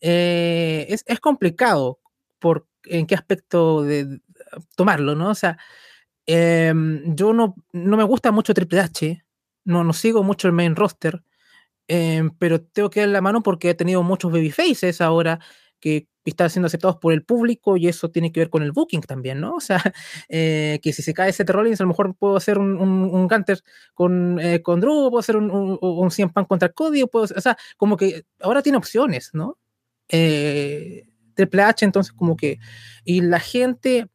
Eh, 0.00 0.86
es, 0.88 1.18
complicado 1.18 1.98
por 2.38 2.68
en 2.84 3.04
qué 3.08 3.16
aspecto 3.16 3.82
de, 3.82 4.20
tomarlo, 4.76 5.16
¿no? 5.16 5.30
O 5.30 5.34
sea, 5.34 5.58
em, 6.24 7.16
yo 7.16 7.32
no, 7.32 7.56
no, 7.72 7.96
me 7.96 8.04
gusta 8.04 8.30
mucho 8.30 8.54
Triple 8.54 8.78
H, 8.78 9.24
no, 9.64 9.82
no 9.82 9.92
sigo 9.92 10.22
mucho 10.22 10.46
el 10.46 10.54
main 10.54 10.76
roster, 10.76 11.20
em, 11.88 12.30
pero 12.38 12.60
tengo 12.60 12.90
que 12.90 13.00
dar 13.00 13.08
la 13.08 13.22
mano 13.22 13.42
porque 13.42 13.70
he 13.70 13.74
tenido 13.74 14.04
muchos 14.04 14.30
babyfaces 14.30 15.00
ahora 15.00 15.40
que 15.80 16.08
están 16.24 16.50
siendo 16.50 16.66
aceptados 16.66 16.96
por 16.96 17.12
el 17.12 17.24
público 17.24 17.76
y 17.76 17.88
eso 17.88 18.10
tiene 18.10 18.30
que 18.32 18.40
ver 18.40 18.50
con 18.50 18.62
el 18.62 18.72
booking 18.72 19.00
también, 19.02 19.40
¿no? 19.40 19.54
O 19.60 19.60
sea, 19.60 19.82
eh, 20.28 20.78
que 20.82 20.92
si 20.92 21.02
se 21.02 21.14
cae 21.14 21.32
Seth 21.32 21.50
Rollins, 21.50 21.80
a 21.80 21.84
lo 21.84 21.88
mejor 21.88 22.14
puedo 22.16 22.36
hacer 22.36 22.58
un, 22.58 22.80
un, 22.80 23.28
Gunter 23.28 23.60
con, 23.94 24.38
eh, 24.40 24.62
con 24.62 24.80
Drew, 24.80 25.10
puedo 25.10 25.18
hacer 25.18 25.36
un, 25.36 25.50
un, 25.50 25.78
un 25.80 26.10
100 26.10 26.30
Pan 26.30 26.44
contra 26.44 26.68
Cody, 26.70 27.04
puedo, 27.06 27.24
o 27.24 27.40
sea, 27.40 27.56
como 27.76 27.96
que 27.96 28.24
ahora 28.40 28.62
tiene 28.62 28.78
opciones, 28.78 29.30
¿no? 29.32 29.58
Eh, 30.08 31.04
Triple 31.34 31.62
H, 31.62 31.84
entonces 31.84 32.12
como 32.12 32.36
que, 32.36 32.58
y 33.04 33.20
la 33.22 33.40
gente 33.40 34.08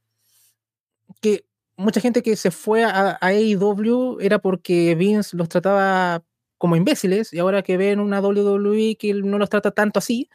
que 1.21 1.45
mucha 1.77 2.01
gente 2.01 2.21
que 2.23 2.35
se 2.35 2.51
fue 2.51 2.83
a, 2.83 3.17
a 3.19 3.27
AEW 3.27 4.19
era 4.19 4.39
porque 4.39 4.95
Vince 4.95 5.35
los 5.35 5.49
trataba 5.49 6.23
como 6.57 6.75
imbéciles 6.75 7.33
y 7.33 7.39
ahora 7.39 7.61
que 7.61 7.77
ven 7.77 7.99
una 7.99 8.21
WWE 8.21 8.97
que 8.97 9.13
no 9.13 9.37
los 9.37 9.49
trata 9.49 9.71
tanto 9.71 9.99
así, 9.99 10.29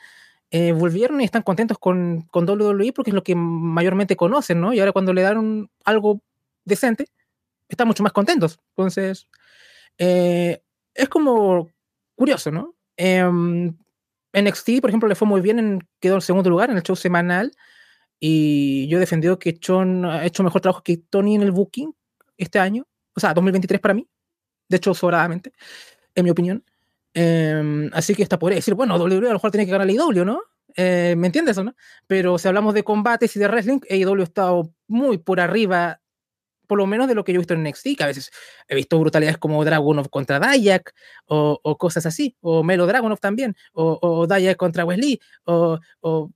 eh, 0.50 0.72
volvieron 0.72 1.20
y 1.20 1.24
están 1.24 1.42
contentos 1.42 1.78
con, 1.78 2.22
con 2.30 2.44
WWE 2.48 2.92
porque 2.92 3.10
es 3.10 3.14
lo 3.14 3.22
que 3.22 3.34
mayormente 3.36 4.16
conocen, 4.16 4.60
¿no? 4.60 4.72
Y 4.72 4.80
ahora 4.80 4.92
cuando 4.92 5.12
le 5.12 5.22
dan 5.22 5.70
algo 5.84 6.20
decente, 6.64 7.06
están 7.68 7.88
mucho 7.88 8.02
más 8.02 8.12
contentos. 8.12 8.60
Entonces, 8.76 9.28
eh, 9.98 10.62
es 10.94 11.08
como 11.08 11.70
curioso, 12.16 12.50
¿no? 12.50 12.74
Em, 12.96 13.76
NXT, 14.32 14.80
por 14.80 14.90
ejemplo, 14.90 15.08
le 15.08 15.14
fue 15.16 15.28
muy 15.28 15.40
bien, 15.40 15.58
en- 15.58 15.88
quedó 16.00 16.16
en 16.16 16.20
segundo 16.22 16.50
lugar 16.50 16.70
en 16.70 16.76
el 16.78 16.82
show 16.82 16.96
semanal. 16.96 17.52
Y 18.20 18.88
yo 18.88 18.98
he 18.98 19.00
defendido 19.00 19.38
que 19.38 19.58
John 19.64 20.04
ha 20.04 20.26
hecho 20.26 20.42
mejor 20.42 20.60
trabajo 20.60 20.82
que 20.82 20.98
Tony 20.98 21.36
en 21.36 21.42
el 21.42 21.52
booking 21.52 21.94
este 22.38 22.58
año. 22.58 22.86
O 23.14 23.20
sea, 23.20 23.34
2023 23.34 23.80
para 23.80 23.94
mí. 23.94 24.06
De 24.68 24.78
hecho, 24.78 24.94
sobradamente, 24.94 25.52
en 26.14 26.24
mi 26.24 26.30
opinión. 26.30 26.64
Em, 27.14 27.90
así 27.92 28.14
que 28.14 28.22
hasta 28.22 28.38
podría 28.38 28.56
decir, 28.56 28.74
bueno, 28.74 28.96
WWE 28.96 29.18
a 29.26 29.30
lo 29.30 29.34
mejor 29.34 29.50
tiene 29.50 29.66
que 29.66 29.72
ganar 29.72 29.86
la 29.86 29.92
IW, 29.92 30.24
¿no? 30.24 30.40
Eh, 30.76 31.14
¿Me 31.18 31.26
entiendes 31.26 31.58
o 31.58 31.64
no? 31.64 31.74
Pero 32.06 32.38
si 32.38 32.46
hablamos 32.48 32.74
de 32.74 32.84
combates 32.84 33.34
y 33.36 33.40
de 33.40 33.48
wrestling, 33.48 33.80
AEW 33.90 34.20
ha 34.20 34.24
estado 34.24 34.72
muy 34.86 35.18
por 35.18 35.40
arriba, 35.40 36.00
por 36.68 36.78
lo 36.78 36.86
menos 36.86 37.08
de 37.08 37.16
lo 37.16 37.24
que 37.24 37.32
yo 37.32 37.38
he 37.38 37.40
visto 37.40 37.54
en 37.54 37.64
NXT, 37.64 37.96
que 37.98 38.04
a 38.04 38.06
veces 38.06 38.30
he 38.68 38.76
visto 38.76 38.96
brutalidades 39.00 39.38
como 39.38 39.64
Dragunov 39.64 40.08
contra 40.10 40.38
Dayak, 40.38 40.94
o, 41.26 41.58
o 41.62 41.78
cosas 41.78 42.06
así, 42.06 42.36
o 42.40 42.62
Melo 42.62 42.86
Dragunov 42.86 43.18
también, 43.18 43.56
o, 43.72 43.98
o 44.00 44.26
Dayak 44.28 44.56
contra 44.56 44.84
Wesley, 44.84 45.20
o, 45.44 45.80
o- 46.00 46.30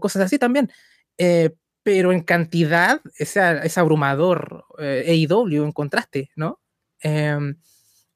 cosas 0.00 0.22
así 0.22 0.38
también. 0.38 0.70
Eh, 1.16 1.54
pero 1.82 2.12
en 2.12 2.20
cantidad 2.20 3.00
es, 3.18 3.34
es 3.38 3.78
abrumador 3.78 4.66
eh, 4.78 5.26
AEW 5.30 5.64
en 5.64 5.72
contraste, 5.72 6.30
¿no? 6.36 6.60
Em, 7.00 7.56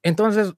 entonces, 0.02 0.52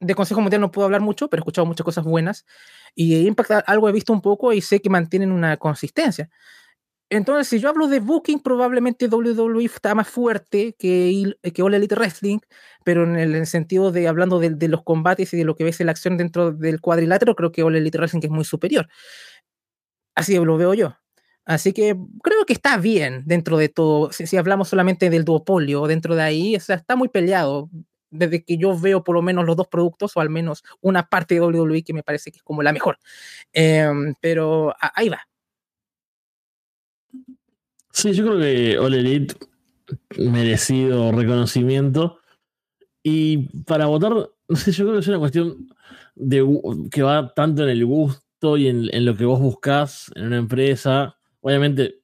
de 0.00 0.14
Consejo 0.14 0.40
Mundial 0.40 0.60
no 0.60 0.72
puedo 0.72 0.86
hablar 0.86 1.02
mucho, 1.02 1.28
pero 1.28 1.40
he 1.40 1.42
escuchado 1.42 1.66
muchas 1.66 1.84
cosas 1.84 2.04
buenas. 2.04 2.46
Y 2.94 3.26
Impact 3.26 3.68
algo 3.68 3.88
he 3.88 3.92
visto 3.92 4.12
un 4.12 4.22
poco 4.22 4.52
y 4.52 4.60
sé 4.60 4.80
que 4.80 4.90
mantienen 4.90 5.30
una 5.30 5.56
consistencia. 5.58 6.30
Entonces, 7.10 7.48
si 7.48 7.58
yo 7.58 7.68
hablo 7.68 7.88
de 7.88 7.98
booking, 7.98 8.38
probablemente 8.38 9.08
WWE 9.08 9.64
está 9.64 9.96
más 9.96 10.08
fuerte 10.08 10.76
que, 10.78 11.34
que 11.52 11.62
All 11.62 11.74
Elite 11.74 11.96
Wrestling, 11.96 12.38
pero 12.84 13.02
en 13.02 13.16
el, 13.16 13.30
en 13.34 13.40
el 13.40 13.46
sentido 13.48 13.90
de 13.90 14.06
hablando 14.06 14.38
de, 14.38 14.68
los 14.68 14.84
combates 14.84 15.34
y 15.34 15.36
de 15.36 15.44
lo 15.44 15.56
que 15.56 15.64
ves 15.64 15.80
en 15.80 15.86
la 15.86 15.92
acción 15.92 16.16
dentro 16.16 16.52
del 16.52 16.80
cuadrilátero, 16.80 17.34
creo 17.34 17.50
que 17.50 17.64
All 17.64 17.74
Elite 17.74 17.98
Wrestling 17.98 18.20
es 18.22 18.30
muy 18.30 18.44
superior. 18.44 18.88
Así 20.14 20.36
lo 20.36 20.56
veo 20.56 20.74
yo. 20.74 20.96
Así 21.44 21.72
que 21.72 21.96
creo 22.22 22.44
que 22.46 22.52
está 22.52 22.76
bien 22.76 23.24
dentro 23.26 23.56
de 23.58 23.68
todo. 23.68 24.12
Si, 24.12 24.36
hablamos 24.36 24.68
solamente 24.68 25.10
del 25.10 25.24
duopolio, 25.24 25.88
dentro 25.88 26.14
de 26.14 26.22
ahí, 26.22 26.54
está 26.54 26.94
muy 26.94 27.08
peleado. 27.08 27.70
Desde 28.10 28.44
que 28.44 28.58
yo 28.58 28.78
veo 28.78 29.04
por 29.04 29.14
lo 29.14 29.22
menos 29.22 29.44
los 29.44 29.56
dos 29.56 29.68
productos, 29.68 30.16
o 30.16 30.20
al 30.20 30.30
menos 30.30 30.64
una 30.80 31.08
parte 31.08 31.34
de 31.34 31.40
WWE 31.40 31.82
que 31.82 31.94
me 31.94 32.02
parece 32.02 32.30
que 32.30 32.38
es 32.38 32.42
como 32.42 32.62
la 32.62 32.72
mejor. 32.72 32.98
Em, 33.52 34.14
pero 34.20 34.74
ahí 34.80 35.08
va. 35.08 35.26
Sí, 37.92 38.12
yo 38.12 38.24
creo 38.24 38.38
que 38.38 38.78
All 38.78 38.94
Elite 38.94 39.34
merecido 40.16 41.12
reconocimiento. 41.12 42.18
Y 43.02 43.48
para 43.64 43.86
votar, 43.86 44.12
no 44.48 44.56
sé, 44.56 44.72
yo 44.72 44.84
creo 44.84 44.94
que 44.94 45.00
es 45.00 45.08
una 45.08 45.18
cuestión 45.18 45.68
de, 46.14 46.44
que 46.90 47.02
va 47.02 47.32
tanto 47.34 47.62
en 47.62 47.70
el 47.70 47.84
gusto 47.84 48.56
y 48.56 48.68
en, 48.68 48.88
en 48.92 49.04
lo 49.04 49.16
que 49.16 49.24
vos 49.24 49.40
buscás 49.40 50.10
en 50.14 50.26
una 50.26 50.36
empresa. 50.38 51.16
Obviamente, 51.40 52.00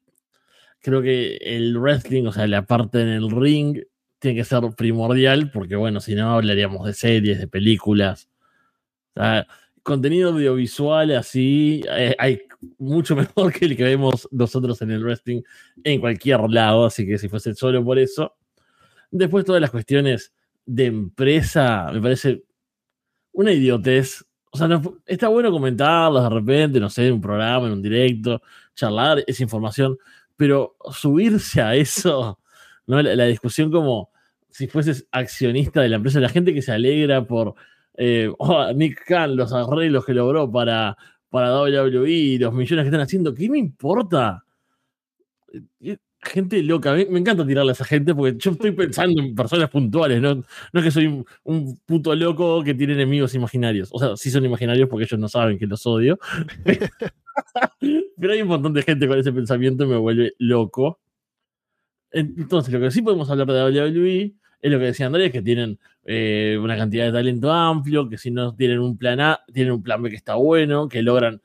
creo 0.80 1.02
que 1.02 1.36
el 1.36 1.78
wrestling, 1.78 2.26
o 2.26 2.32
sea, 2.32 2.46
la 2.46 2.66
parte 2.66 3.00
en 3.00 3.08
el 3.08 3.30
ring, 3.30 3.82
tiene 4.18 4.36
que 4.36 4.44
ser 4.44 4.62
primordial, 4.76 5.51
porque 5.51 5.76
bueno, 5.76 6.01
si 6.01 6.14
no 6.14 6.30
hablaríamos 6.30 6.86
de 6.86 6.94
series, 6.94 7.38
de 7.38 7.48
películas. 7.48 8.28
O 9.14 9.22
contenido 9.86 10.30
audiovisual 10.30 11.14
así, 11.14 11.82
eh, 11.88 12.14
hay 12.18 12.43
mucho 12.78 13.14
mejor 13.16 13.52
que 13.52 13.66
el 13.66 13.76
que 13.76 13.84
vemos 13.84 14.28
nosotros 14.32 14.82
en 14.82 14.90
el 14.90 15.02
wrestling 15.02 15.43
en 15.84 16.01
cualquier 16.01 16.40
lado, 16.51 16.86
así 16.86 17.06
que 17.06 17.18
si 17.18 17.28
fuese 17.28 17.55
solo 17.55 17.84
por 17.84 17.98
eso. 17.98 18.34
Después 19.10 19.44
todas 19.44 19.60
las 19.60 19.70
cuestiones 19.70 20.32
de 20.66 20.86
empresa, 20.86 21.88
me 21.93 22.02
parece 22.02 22.43
una 23.32 23.52
idiotez. 23.52 24.24
O 24.51 24.59
sea, 24.59 24.68
está 25.06 25.28
bueno 25.28 25.52
comentarlas 25.52 26.24
de 26.24 26.30
repente, 26.30 26.80
no 26.80 26.90
sé, 26.90 27.06
en 27.06 27.14
un 27.14 27.20
programa, 27.20 27.66
en 27.66 27.74
un 27.74 27.82
directo, 27.82 28.43
charlar 28.74 29.22
esa 29.26 29.43
información, 29.43 29.97
pero 30.36 30.76
subirse 30.93 31.60
a 31.60 31.74
eso, 31.76 32.40
¿no? 32.86 33.02
la, 33.02 33.24
discusión 33.24 33.70
como 33.70 34.10
si 34.50 34.66
fueses 34.68 35.06
accionista 35.12 35.80
de 35.80 35.88
la 35.88 35.96
empresa, 35.96 36.20
la 36.20 36.28
gente 36.28 36.54
que 36.54 36.62
se 36.62 36.72
alegra 36.72 37.26
por 37.26 37.54
eh, 37.96 38.30
oh, 38.38 38.72
Nick 38.72 39.04
Khan, 39.06 39.36
los 39.36 39.52
arreglos 39.52 40.04
que 40.04 40.14
logró 40.14 40.50
para, 40.50 40.96
para 41.30 41.60
WWE, 41.60 42.38
los 42.40 42.54
millones 42.54 42.84
que 42.84 42.88
están 42.88 43.00
haciendo, 43.00 43.34
¿qué 43.34 43.48
me 43.48 43.58
importa? 43.58 44.44
Eh, 45.80 45.96
Gente 46.22 46.60
loca, 46.62 46.92
me, 46.92 47.04
me 47.06 47.20
encanta 47.20 47.46
tirarle 47.46 47.70
a 47.70 47.74
esa 47.74 47.84
gente 47.84 48.12
porque 48.14 48.36
yo 48.38 48.50
estoy 48.50 48.72
pensando 48.72 49.22
en 49.22 49.34
personas 49.34 49.70
puntuales, 49.70 50.20
no, 50.20 50.34
no 50.34 50.44
es 50.72 50.82
que 50.82 50.90
soy 50.90 51.06
un, 51.06 51.24
un 51.44 51.78
puto 51.86 52.14
loco 52.16 52.64
que 52.64 52.74
tiene 52.74 52.94
enemigos 52.94 53.34
imaginarios. 53.34 53.90
O 53.92 53.98
sea, 53.98 54.16
sí 54.16 54.30
son 54.30 54.44
imaginarios 54.44 54.88
porque 54.88 55.04
ellos 55.04 55.20
no 55.20 55.28
saben 55.28 55.58
que 55.58 55.66
los 55.66 55.86
odio. 55.86 56.18
Pero 58.18 58.32
hay 58.32 58.42
un 58.42 58.48
montón 58.48 58.72
de 58.72 58.82
gente 58.82 59.06
con 59.06 59.18
ese 59.18 59.32
pensamiento 59.32 59.84
y 59.84 59.88
me 59.88 59.96
vuelve 59.98 60.32
loco. 60.38 60.98
Entonces, 62.16 62.72
lo 62.72 62.80
que 62.80 62.90
sí 62.90 63.02
podemos 63.02 63.28
hablar 63.30 63.47
de 63.47 63.82
WWE 63.82 64.34
es 64.62 64.72
lo 64.72 64.78
que 64.78 64.86
decía 64.86 65.06
Andrés, 65.06 65.30
que 65.30 65.43
tienen 65.43 65.78
eh, 66.05 66.59
una 66.60 66.76
cantidad 66.76 67.05
de 67.05 67.12
talento 67.12 67.52
amplio, 67.52 68.09
que 68.09 68.16
si 68.16 68.30
no 68.30 68.55
tienen 68.55 68.78
un 68.80 68.97
plan 68.97 69.20
A, 69.20 69.44
tienen 69.52 69.74
un 69.74 69.82
plan 69.82 70.02
B 70.02 70.09
que 70.09 70.16
está 70.16 70.34
bueno, 70.36 70.88
que 70.88 71.02
logran 71.02 71.43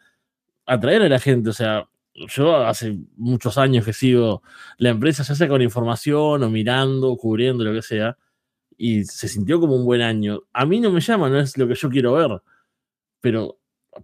atraer 0.65 1.01
a 1.01 1.09
la 1.09 1.19
gente. 1.19 1.49
O 1.49 1.53
sea, 1.53 1.89
yo 2.13 2.55
hace 2.55 2.97
muchos 3.17 3.57
años 3.57 3.83
que 3.83 3.91
sigo 3.91 4.43
la 4.77 4.89
empresa, 4.89 5.23
ya 5.23 5.35
sea 5.35 5.49
con 5.49 5.61
información 5.61 6.41
o 6.41 6.49
mirando, 6.49 7.17
cubriendo, 7.17 7.65
lo 7.65 7.73
que 7.73 7.81
sea, 7.81 8.17
y 8.77 9.03
se 9.03 9.27
sintió 9.27 9.59
como 9.59 9.75
un 9.75 9.85
buen 9.85 10.01
año. 10.01 10.43
A 10.53 10.65
mí 10.65 10.79
no 10.79 10.91
me 10.91 11.01
llama, 11.01 11.29
no 11.29 11.39
es 11.39 11.57
lo 11.57 11.67
que 11.67 11.75
yo 11.75 11.89
quiero 11.89 12.13
ver, 12.13 12.41
pero 13.19 13.59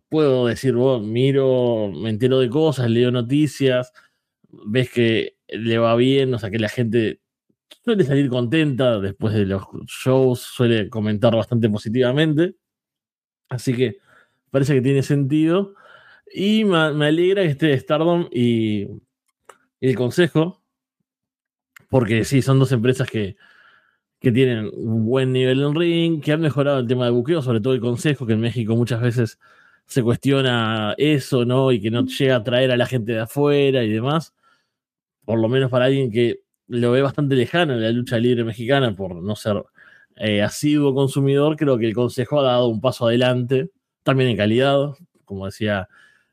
puedo 0.10 0.48
decir, 0.48 0.74
vos, 0.74 1.02
miro, 1.02 1.92
me 1.94 2.10
entero 2.10 2.40
de 2.40 2.50
cosas, 2.50 2.90
leo 2.90 3.10
noticias, 3.12 3.94
ves 4.50 4.92
que 4.92 5.37
le 5.48 5.78
va 5.78 5.96
bien, 5.96 6.34
o 6.34 6.40
sea, 6.40 6.50
que 6.50 6.60
la 6.60 6.70
gente 6.70 7.22
suele 7.84 8.04
salir 8.04 8.30
contenta 8.30 9.00
después 9.00 9.34
de 9.34 9.46
los 9.46 9.64
shows, 9.88 10.42
suele 10.42 10.90
comentar 10.90 11.36
bastante 11.36 11.70
positivamente. 11.70 12.56
Así 13.50 13.74
que 13.76 13.98
parece 14.52 14.74
que 14.76 14.82
tiene 14.82 15.04
sentido. 15.04 15.76
Y 16.34 16.66
me, 16.66 16.78
alegra 16.78 17.44
que 17.44 17.50
esté 17.50 17.78
Stardom 17.80 18.28
y, 18.32 18.84
y 19.80 19.90
el 19.90 19.96
Consejo, 19.96 20.62
porque 21.90 22.26
sí, 22.26 22.42
son 22.42 22.60
dos 22.60 22.72
empresas 22.72 23.10
que, 23.10 23.38
que 24.20 24.32
tienen 24.32 24.70
un 24.74 25.06
buen 25.06 25.32
nivel 25.32 25.62
en 25.62 25.76
ring, 25.76 26.22
que 26.22 26.32
han 26.34 26.42
mejorado 26.42 26.80
el 26.80 26.88
tema 26.88 27.06
de 27.06 27.12
buqueo, 27.12 27.42
sobre 27.42 27.62
todo 27.62 27.74
el 27.74 27.82
Consejo, 27.82 28.26
que 28.26 28.34
en 28.34 28.42
México 28.42 28.76
muchas 28.76 29.02
veces 29.02 29.40
se 29.86 30.04
cuestiona 30.04 30.96
eso, 30.98 31.46
¿no? 31.46 31.72
Y 31.72 31.82
que 31.82 31.92
no 31.92 32.06
llega 32.06 32.36
a 32.38 32.44
traer 32.44 32.72
a 32.72 32.78
la 32.78 32.86
gente 32.88 33.14
de 33.14 33.22
afuera 33.22 33.84
y 33.84 33.90
demás. 33.90 34.34
Por 35.28 35.40
lo 35.40 35.50
menos 35.50 35.70
para 35.70 35.86
alguien 35.86 36.10
que 36.10 36.40
lo 36.68 36.94
ve 36.94 37.02
bastante 37.02 37.36
lejano 37.36 37.74
en 37.74 37.82
la 37.82 37.92
lucha 37.92 38.18
libre 38.18 38.46
mexicana 38.46 38.96
por 38.96 39.14
no 39.14 39.36
ser 39.36 39.62
eh, 40.16 40.42
asiduo 40.42 40.96
consumidor, 40.96 41.58
creo 41.58 41.78
que 41.78 41.86
el 41.86 41.94
Consejo 41.94 42.40
ha 42.40 42.44
dado 42.44 42.70
un 42.70 42.80
paso 42.80 43.08
adelante, 43.08 43.70
también 44.04 44.30
en 44.30 44.38
calidad, 44.38 44.94
como 45.26 45.48
decía 45.48 45.90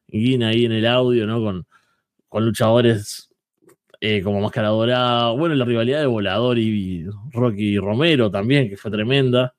Guina 0.07 0.51
ahí 0.51 0.65
en 0.65 0.71
el 0.71 0.87
audio, 0.87 1.27
¿no? 1.27 1.43
Con, 1.43 1.67
con 2.29 2.47
luchadores 2.47 3.33
eh, 4.01 4.23
como 4.23 4.41
Máscara 4.41 4.69
Dorada, 4.69 5.33
bueno, 5.33 5.57
la 5.57 5.65
rivalidad 5.65 5.99
de 5.99 6.07
Volador 6.07 6.57
y 6.57 7.05
Rocky 7.33 7.79
Romero 7.79 8.31
también, 8.31 8.69
que 8.69 8.77
fue 8.77 8.93
tremenda, 8.93 9.57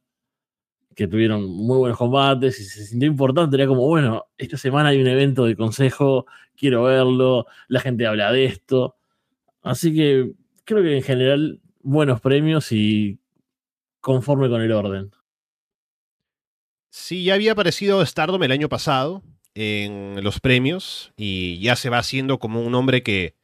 que 0.96 1.10
tuvieron 1.10 1.44
muy 1.46 1.78
buenos 1.78 1.98
combates 1.98 2.58
y 2.62 2.64
se 2.64 2.86
sintió 2.86 3.10
importante, 3.10 3.58
era 3.58 3.68
como, 3.68 3.86
bueno, 3.86 4.28
esta 4.38 4.56
semana 4.56 4.90
hay 4.90 5.02
un 5.02 5.08
evento 5.08 5.44
de 5.44 5.58
consejo, 5.58 6.26
quiero 6.56 6.84
verlo, 6.84 7.48
la 7.68 7.82
gente 7.82 8.08
habla 8.08 8.32
de 8.32 8.46
esto, 8.46 8.95
así 9.66 9.94
que 9.94 10.32
creo 10.64 10.84
que 10.84 10.96
en 10.96 11.04
general 11.04 11.60
buenos 11.82 12.22
premios 12.22 12.72
y 12.72 13.20
conforme 14.00 14.48
con 14.48 14.62
el 14.62 14.72
orden. 14.72 15.12
Sí, 16.92 17.26
ya 17.26 17.34
había 17.34 17.52
aparecido 17.52 18.06
Stardom 18.06 18.42
el 18.44 18.52
año 18.52 18.70
pasado 18.70 19.24
en 19.56 20.24
los 20.24 20.40
premios 20.40 21.12
y 21.18 21.60
ya 21.60 21.76
se 21.76 21.90
va 21.90 21.98
haciendo 21.98 22.40
como 22.40 22.62
un 22.62 22.72
nombre 22.72 23.04
que 23.04 23.36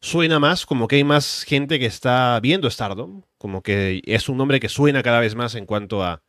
suena 0.00 0.38
más, 0.38 0.66
como 0.66 0.86
que 0.86 0.96
hay 0.96 1.04
más 1.04 1.44
gente 1.44 1.78
que 1.78 1.86
está 1.86 2.38
viendo 2.40 2.70
Stardom, 2.70 3.22
como 3.38 3.62
que 3.62 4.02
es 4.04 4.28
un 4.28 4.36
nombre 4.36 4.60
que 4.60 4.68
suena 4.68 5.02
cada 5.02 5.20
vez 5.20 5.34
más 5.34 5.54
en 5.54 5.66
cuanto 5.66 6.04
a 6.04 6.22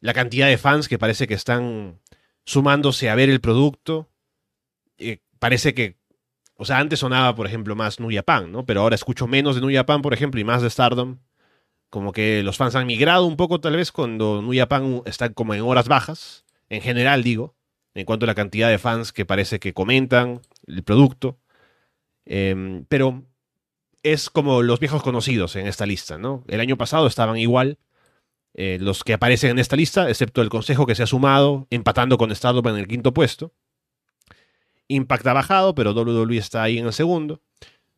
la 0.00 0.14
cantidad 0.14 0.48
de 0.48 0.58
fans 0.58 0.88
que 0.88 0.98
parece 0.98 1.26
que 1.26 1.34
están 1.34 2.00
sumándose 2.44 3.10
a 3.10 3.14
ver 3.14 3.28
el 3.28 3.40
producto. 3.40 4.10
Eh, 4.98 5.18
parece 5.38 5.74
que 5.74 5.98
o 6.56 6.64
sea, 6.64 6.78
antes 6.78 7.00
sonaba, 7.00 7.34
por 7.34 7.46
ejemplo, 7.46 7.76
más 7.76 8.00
New 8.00 8.10
Japan, 8.12 8.50
¿no? 8.50 8.64
Pero 8.64 8.80
ahora 8.80 8.94
escucho 8.94 9.26
menos 9.26 9.54
de 9.54 9.60
New 9.60 9.74
Japan, 9.74 10.02
por 10.02 10.14
ejemplo, 10.14 10.40
y 10.40 10.44
más 10.44 10.62
de 10.62 10.70
Stardom. 10.70 11.18
Como 11.90 12.12
que 12.12 12.42
los 12.42 12.56
fans 12.56 12.74
han 12.74 12.86
migrado 12.86 13.26
un 13.26 13.36
poco, 13.36 13.60
tal 13.60 13.76
vez, 13.76 13.92
cuando 13.92 14.42
New 14.42 14.54
Japan 14.56 15.02
está 15.06 15.32
como 15.32 15.54
en 15.54 15.60
horas 15.62 15.88
bajas, 15.88 16.44
en 16.68 16.80
general, 16.82 17.22
digo, 17.22 17.54
en 17.94 18.04
cuanto 18.06 18.24
a 18.24 18.28
la 18.28 18.34
cantidad 18.34 18.70
de 18.70 18.78
fans 18.78 19.12
que 19.12 19.24
parece 19.26 19.60
que 19.60 19.74
comentan 19.74 20.40
el 20.66 20.82
producto. 20.82 21.38
Em, 22.24 22.84
pero 22.88 23.24
es 24.02 24.30
como 24.30 24.62
los 24.62 24.80
viejos 24.80 25.02
conocidos 25.02 25.56
en 25.56 25.66
esta 25.66 25.86
lista, 25.86 26.18
¿no? 26.18 26.44
El 26.48 26.60
año 26.60 26.76
pasado 26.76 27.06
estaban 27.06 27.36
igual 27.38 27.78
eh, 28.54 28.78
los 28.80 29.04
que 29.04 29.12
aparecen 29.12 29.50
en 29.50 29.58
esta 29.58 29.76
lista, 29.76 30.08
excepto 30.08 30.42
el 30.42 30.48
Consejo 30.48 30.86
que 30.86 30.94
se 30.94 31.02
ha 31.02 31.06
sumado, 31.06 31.66
empatando 31.70 32.18
con 32.18 32.34
Stardom 32.34 32.66
en 32.68 32.76
el 32.76 32.88
quinto 32.88 33.12
puesto. 33.12 33.52
Impact 34.88 35.26
ha 35.26 35.32
bajado, 35.32 35.74
pero 35.74 35.92
WWE 35.92 36.36
está 36.36 36.62
ahí 36.62 36.78
en 36.78 36.86
el 36.86 36.92
segundo. 36.92 37.40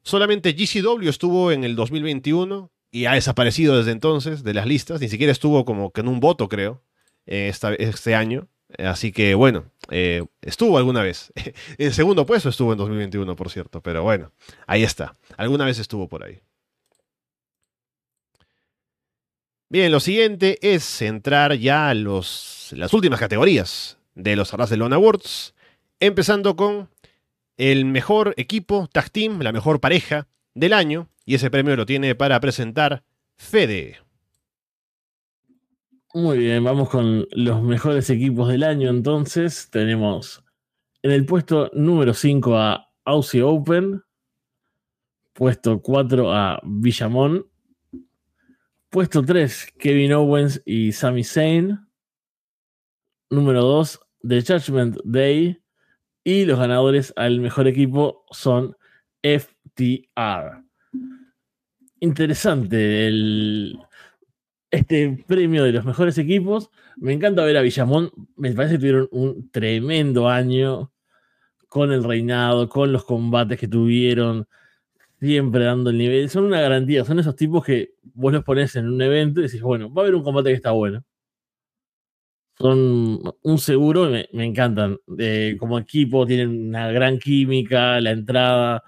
Solamente 0.03 0.53
GCW 0.53 1.09
estuvo 1.09 1.53
en 1.53 1.65
el 1.65 1.77
2021 1.77 2.71
y 2.91 3.05
ha 3.05 3.13
desaparecido 3.13 3.77
desde 3.77 3.93
entonces 3.93 4.43
de 4.43 4.55
las 4.55 4.67
listas. 4.67 5.01
Ni 5.01 5.09
siquiera 5.09 5.33
estuvo 5.33 5.65
como 5.65 5.93
que 5.93 6.01
en 6.01 6.09
un 6.09 6.21
voto, 6.21 6.49
creo, 6.49 6.83
eh, 7.27 7.53
este 7.79 8.15
año. 8.15 8.49
Así 8.79 9.13
que 9.13 9.35
bueno, 9.35 9.71
eh, 9.91 10.25
estuvo 10.43 10.79
alguna 10.79 11.03
vez. 11.03 11.33
en 11.79 11.93
segundo 11.93 12.27
puesto 12.27 12.49
estuvo 12.49 12.73
en 12.73 12.79
2021, 12.79 13.37
por 13.37 13.51
cierto. 13.51 13.83
Pero 13.83 14.03
bueno, 14.03 14.33
ahí 14.67 14.83
está. 14.83 15.15
Alguna 15.37 15.65
vez 15.65 15.79
estuvo 15.79 16.09
por 16.09 16.25
ahí. 16.25 16.41
Bien, 19.71 19.93
lo 19.93 20.01
siguiente 20.01 20.59
es 20.63 21.03
entrar 21.03 21.53
ya 21.55 21.91
a 21.91 21.95
los, 21.95 22.71
las 22.73 22.95
últimas 22.95 23.21
categorías 23.21 23.99
de 24.15 24.35
los 24.35 24.55
Arras 24.55 24.71
de 24.71 24.79
Lona 24.79 24.97
Awards. 24.97 25.55
Empezando 26.01 26.55
con 26.55 26.91
el 27.57 27.85
mejor 27.85 28.35
equipo, 28.37 28.89
tag 28.93 29.11
team, 29.11 29.41
la 29.41 29.53
mejor 29.53 29.81
pareja 29.81 30.29
del 30.55 30.73
año. 30.73 31.09
Y 31.25 31.35
ese 31.35 31.51
premio 31.51 31.77
lo 31.77 31.87
tiene 31.87 32.15
para 32.15 32.39
presentar 32.41 33.05
Fede. 33.37 33.99
Muy 36.15 36.39
bien, 36.39 36.65
vamos 36.65 36.89
con 36.89 37.27
los 37.33 37.63
mejores 37.63 38.09
equipos 38.11 38.49
del 38.49 38.63
año 38.63 38.89
entonces. 38.89 39.69
Tenemos 39.71 40.45
en 41.03 41.11
el 41.11 41.27
puesto 41.27 41.71
número 41.75 42.15
5 42.15 42.57
a 42.57 42.91
Aussie 43.05 43.43
Open, 43.43 44.03
puesto 45.33 45.83
4 45.83 46.33
a 46.33 46.61
Villamón, 46.65 47.47
puesto 48.89 49.23
3 49.23 49.75
Kevin 49.79 50.13
Owens 50.15 50.63
y 50.65 50.93
Sami 50.93 51.25
Zayn, 51.25 51.79
número 53.31 53.63
2 53.63 54.01
The 54.23 54.43
Judgment 54.43 54.97
Day, 55.05 55.61
y 56.29 56.45
los 56.45 56.59
ganadores 56.59 57.15
al 57.17 57.41
mejor 57.41 57.69
equipo 57.69 58.27
son 58.31 58.77
FTR. 59.23 60.63
Interesante 62.01 63.07
el, 63.07 63.79
este 64.71 65.25
premio 65.27 65.65
de 65.65 65.73
los 65.73 65.87
mejores 65.87 66.19
equipos. 66.19 66.69
Me 66.99 67.15
encanta 67.15 67.47
ver 67.47 67.57
a 67.57 67.63
Villamón. 67.63 68.11
Me 68.37 68.53
parece 68.53 68.75
que 68.75 68.79
tuvieron 68.79 69.09
un 69.11 69.51
tremendo 69.51 70.29
año 70.29 70.93
con 71.67 71.93
el 71.93 72.05
reinado, 72.05 72.69
con 72.69 72.93
los 72.93 73.05
combates 73.07 73.59
que 73.59 73.67
tuvieron, 73.67 74.47
siempre 75.21 75.65
dando 75.65 75.89
el 75.89 75.97
nivel. 75.97 76.29
Son 76.29 76.45
una 76.45 76.61
garantía. 76.61 77.07
Son 77.07 77.19
esos 77.19 77.37
tipos 77.37 77.65
que 77.65 77.95
vos 78.03 78.35
los 78.35 78.45
pones 78.45 78.77
en 78.77 78.87
un 78.87 79.01
evento 79.01 79.41
y 79.41 79.45
decís, 79.45 79.63
bueno, 79.63 79.91
va 79.91 80.03
a 80.03 80.05
haber 80.05 80.15
un 80.15 80.25
combate 80.25 80.51
que 80.51 80.57
está 80.57 80.73
bueno 80.73 81.03
son 82.59 83.21
un 83.43 83.59
seguro, 83.59 84.11
me, 84.11 84.29
me 84.33 84.45
encantan. 84.45 84.99
como 85.59 85.79
equipo 85.79 86.27
tienen 86.27 86.69
una 86.69 86.91
gran 86.91 87.19
química, 87.19 88.01
la 88.01 88.11
entrada, 88.11 88.83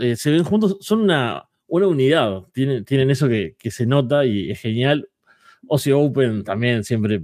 eh, 0.00 0.16
se 0.16 0.30
ven 0.30 0.44
juntos, 0.44 0.76
son 0.80 1.00
una, 1.02 1.48
una 1.66 1.86
unidad, 1.86 2.44
tienen, 2.52 2.84
tienen 2.84 3.10
eso 3.10 3.28
que, 3.28 3.56
que, 3.58 3.70
se 3.70 3.86
nota 3.86 4.24
y 4.24 4.50
es 4.50 4.60
genial. 4.60 5.08
Ozzy 5.66 5.92
Open 5.92 6.44
también 6.44 6.84
siempre 6.84 7.22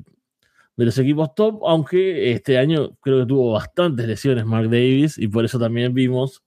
de 0.76 0.84
los 0.84 0.98
equipos 0.98 1.34
top, 1.34 1.62
aunque 1.66 2.32
este 2.32 2.58
año 2.58 2.96
creo 3.00 3.20
que 3.20 3.26
tuvo 3.26 3.52
bastantes 3.52 4.06
lesiones 4.06 4.44
Mark 4.44 4.68
Davis 4.68 5.18
y 5.18 5.28
por 5.28 5.44
eso 5.44 5.58
también 5.58 5.94
vimos 5.94 6.42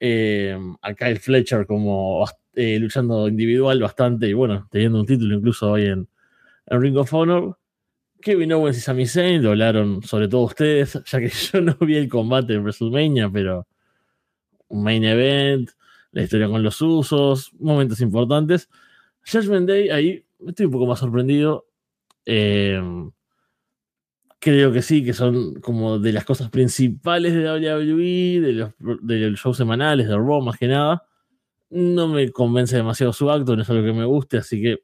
eh, 0.00 0.58
a 0.82 0.94
Kyle 0.94 1.20
Fletcher 1.20 1.66
como 1.66 2.24
eh, 2.54 2.78
luchando 2.78 3.28
individual 3.28 3.80
bastante 3.80 4.28
y 4.28 4.32
bueno, 4.32 4.68
teniendo 4.70 5.00
un 5.00 5.06
título 5.06 5.36
incluso 5.36 5.70
hoy 5.70 5.86
en, 5.86 6.08
en 6.66 6.80
Ring 6.80 6.96
of 6.96 7.14
Honor. 7.14 7.58
Kevin 8.24 8.54
Owens 8.54 8.78
y 8.78 8.80
Sami 8.80 9.06
Zayn 9.06 9.42
lo 9.42 9.50
hablaron 9.50 10.02
sobre 10.02 10.28
todo 10.28 10.44
ustedes, 10.44 10.98
ya 11.06 11.20
que 11.20 11.28
yo 11.28 11.60
no 11.60 11.76
vi 11.80 11.96
el 11.96 12.08
combate 12.08 12.54
en 12.54 12.62
WrestleMania, 12.62 13.30
pero 13.30 13.68
un 14.68 14.82
main 14.82 15.04
event, 15.04 15.70
la 16.10 16.22
historia 16.22 16.48
con 16.48 16.62
los 16.62 16.80
usos, 16.80 17.52
momentos 17.60 18.00
importantes. 18.00 18.70
Judgment 19.30 19.68
Day, 19.68 19.90
ahí 19.90 20.24
estoy 20.46 20.66
un 20.66 20.72
poco 20.72 20.86
más 20.86 21.00
sorprendido. 21.00 21.66
Eh, 22.24 22.80
creo 24.38 24.72
que 24.72 24.80
sí, 24.80 25.04
que 25.04 25.12
son 25.12 25.60
como 25.60 25.98
de 25.98 26.12
las 26.12 26.24
cosas 26.24 26.48
principales 26.48 27.34
de 27.34 27.44
WWE, 27.44 28.40
de 28.40 28.52
los, 28.52 28.70
de 28.78 29.30
los 29.30 29.40
shows 29.40 29.58
semanales, 29.58 30.08
de 30.08 30.16
Raw 30.16 30.40
más 30.40 30.56
que 30.56 30.68
nada. 30.68 31.06
No 31.68 32.08
me 32.08 32.30
convence 32.30 32.74
demasiado 32.76 33.12
su 33.12 33.30
acto, 33.30 33.54
no 33.54 33.62
es 33.62 33.70
algo 33.70 33.84
que 33.84 33.92
me 33.92 34.06
guste, 34.06 34.38
así 34.38 34.62
que 34.62 34.78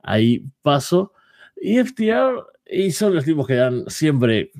ahí 0.00 0.44
paso. 0.62 1.12
Y 1.60 1.78
FTR 1.78 2.44
y 2.68 2.92
son 2.92 3.14
los 3.14 3.24
tipos 3.24 3.46
que 3.46 3.54
dan 3.54 3.84
siempre, 3.88 4.52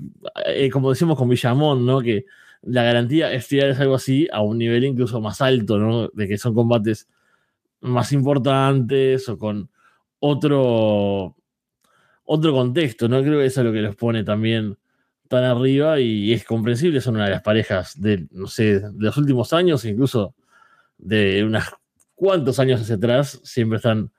eh, 0.46 0.70
como 0.70 0.90
decimos 0.90 1.18
con 1.18 1.28
Villamón, 1.28 1.84
¿no? 1.84 2.00
Que 2.00 2.24
la 2.62 2.82
garantía 2.82 3.32
es 3.32 3.46
tirar 3.48 3.70
algo 3.80 3.94
así 3.94 4.28
a 4.32 4.42
un 4.42 4.58
nivel 4.58 4.84
incluso 4.84 5.20
más 5.20 5.40
alto, 5.42 5.78
¿no? 5.78 6.08
De 6.08 6.26
que 6.26 6.38
son 6.38 6.54
combates 6.54 7.08
más 7.80 8.12
importantes 8.12 9.28
o 9.28 9.38
con 9.38 9.70
otro, 10.20 11.36
otro 12.24 12.52
contexto, 12.52 13.08
¿no? 13.08 13.22
Creo 13.22 13.38
que 13.40 13.46
eso 13.46 13.60
es 13.60 13.66
lo 13.66 13.72
que 13.72 13.82
los 13.82 13.96
pone 13.96 14.24
también 14.24 14.78
tan 15.28 15.44
arriba 15.44 16.00
y 16.00 16.32
es 16.32 16.44
comprensible, 16.44 17.00
son 17.00 17.16
una 17.16 17.26
de 17.26 17.32
las 17.32 17.42
parejas 17.42 18.00
de, 18.00 18.26
no 18.32 18.46
sé, 18.46 18.80
de 18.80 18.92
los 18.98 19.16
últimos 19.18 19.52
años, 19.52 19.84
incluso 19.84 20.34
de 20.96 21.44
unos 21.44 21.64
cuantos 22.14 22.58
años 22.58 22.80
hacia 22.80 22.96
atrás, 22.96 23.40
siempre 23.44 23.76
están 23.76 24.10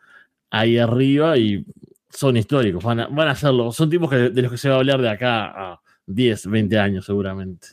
ahí 0.52 0.78
arriba 0.78 1.38
y 1.38 1.66
son 2.10 2.38
históricos, 2.38 2.84
van 2.84 3.02
a, 3.02 3.08
van 3.08 3.28
a 3.28 3.32
hacerlo. 3.32 3.72
Son 3.72 3.90
tipos 3.90 4.10
de 4.10 4.42
los 4.42 4.52
que 4.52 4.58
se 4.58 4.70
va 4.70 4.76
a 4.76 4.80
hablar 4.80 5.02
de 5.02 5.10
acá 5.10 5.46
a 5.46 5.82
10, 6.08 6.48
20 6.48 6.80
años 6.80 7.06
seguramente. 7.06 7.68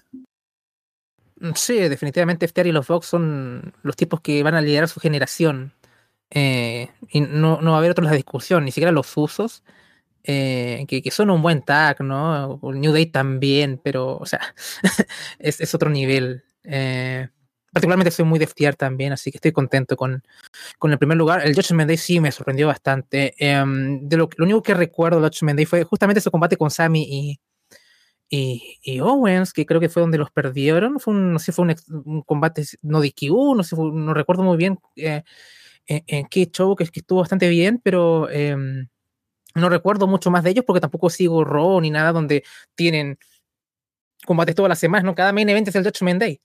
Mm, 1.41 1.53
sí, 1.55 1.77
definitivamente 1.77 2.47
FTR 2.47 2.69
y 2.69 2.73
los 2.73 2.87
Vox 2.87 3.07
son 3.07 3.75
los 3.83 3.97
tipos 3.97 4.21
que 4.21 4.43
van 4.43 4.55
a 4.55 4.61
liderar 4.61 4.89
su 4.89 5.01
generación. 5.01 5.73
Eh, 6.31 6.89
y 7.11 7.21
no, 7.21 7.61
no 7.61 7.71
va 7.71 7.77
a 7.77 7.79
haber 7.79 7.93
otra 7.93 8.11
discusión, 8.13 8.65
ni 8.65 8.73
siquiera 8.73 8.91
los 8.91 9.17
usos, 9.17 9.63
eh, 10.25 10.85
que, 10.89 11.01
que, 11.03 11.11
son 11.13 11.31
un 11.31 11.41
buen 11.41 11.63
tag, 11.63 12.03
¿no? 12.03 12.59
New 12.63 12.93
Day 12.93 13.07
también, 13.07 13.81
pero, 13.83 14.17
o 14.17 14.27
sea, 14.27 14.41
es, 15.39 15.61
es, 15.61 15.75
otro 15.75 15.89
nivel. 15.89 16.43
Eh, 16.65 17.29
particularmente 17.77 18.11
soy 18.11 18.25
muy 18.25 18.39
de 18.39 18.47
FTR 18.47 18.75
también, 18.75 19.13
así 19.13 19.31
que 19.31 19.37
estoy 19.37 19.53
contento 19.53 19.99
con, 19.99 20.23
con 20.79 20.93
el 20.93 20.99
primer 20.99 21.19
lugar. 21.19 21.47
El 21.47 21.55
Judgment 21.55 21.89
Day 21.89 21.99
sí 21.99 22.21
me 22.21 22.33
sorprendió 22.33 22.69
bastante. 22.69 23.35
Um, 23.39 24.09
de 24.09 24.17
lo, 24.17 24.31
lo, 24.35 24.47
único 24.47 24.63
que 24.63 24.73
recuerdo 24.73 25.21
del 25.21 25.31
Judgment 25.31 25.59
Day 25.59 25.67
fue 25.67 25.85
justamente 25.85 26.21
ese 26.21 26.31
combate 26.31 26.57
con 26.57 26.71
Sammy 26.71 27.39
y, 28.31 28.79
y, 28.83 28.99
Owens, 29.01 29.53
que 29.53 29.67
creo 29.67 29.79
que 29.79 29.91
fue 29.91 30.01
donde 30.01 30.17
los 30.17 30.31
perdieron. 30.31 30.99
Fue 31.01 31.13
un, 31.13 31.35
no 31.35 31.39
sé, 31.39 31.53
fue 31.53 31.67
un, 31.67 32.23
combate 32.23 32.65
no 32.81 33.03
de 33.03 33.13
Q, 33.13 33.55
no 33.55 33.93
no 33.93 34.15
recuerdo 34.15 34.43
muy 34.43 34.57
bien 34.57 34.79
eh, 34.97 35.23
en, 35.85 36.03
en, 36.07 36.27
qué 36.29 36.47
show, 36.47 36.75
que, 36.77 36.85
estuvo 36.85 37.21
bastante 37.21 37.47
bien, 37.51 37.79
pero 37.85 38.31
eh, 38.31 38.57
no 39.55 39.69
recuerdo 39.69 40.07
mucho 40.07 40.31
más 40.31 40.45
de 40.45 40.51
ellos 40.51 40.65
porque 40.67 40.81
tampoco 40.81 41.11
sigo 41.11 41.45
Raw 41.45 41.79
ni 41.83 41.91
nada 41.91 42.13
donde 42.13 42.43
tienen 42.75 43.19
combates 44.25 44.55
todas 44.55 44.71
las 44.71 44.79
semanas, 44.79 45.05
¿no? 45.05 45.15
Cada 45.15 45.35
main 45.35 45.51
event 45.51 45.69
es 45.69 45.75
el 45.75 45.85
Judgment 45.85 46.21
Day. 46.21 46.41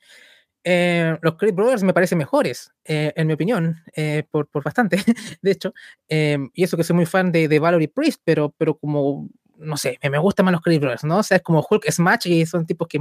Eh, 0.63 1.17
los 1.21 1.35
Creed 1.35 1.53
Brothers 1.53 1.83
me 1.83 1.93
parecen 1.93 2.17
mejores, 2.17 2.71
eh, 2.85 3.11
en 3.15 3.27
mi 3.27 3.33
opinión, 3.33 3.77
eh, 3.95 4.23
por, 4.29 4.47
por, 4.47 4.63
bastante, 4.63 4.97
de 5.41 5.51
hecho. 5.51 5.73
y 6.07 6.63
eso 6.63 6.77
que 6.77 6.83
soy 6.83 6.95
muy 6.95 7.05
fan 7.05 7.31
de, 7.31 7.47
de 7.47 7.59
Valerie 7.59 7.87
Priest, 7.87 8.21
pero, 8.23 8.53
pero 8.57 8.77
como, 8.77 9.29
no 9.61 9.77
sé, 9.77 9.97
me, 10.03 10.09
me 10.09 10.17
gustan 10.19 10.45
más 10.45 10.51
los 10.51 10.61
Creed 10.61 10.79
Brothers, 10.79 11.03
¿no? 11.03 11.19
O 11.19 11.23
sea, 11.23 11.37
es 11.37 11.43
como 11.43 11.65
Hulk 11.67 11.89
Smash 11.89 12.27
y 12.27 12.45
son 12.45 12.65
tipos 12.65 12.87
que, 12.87 12.99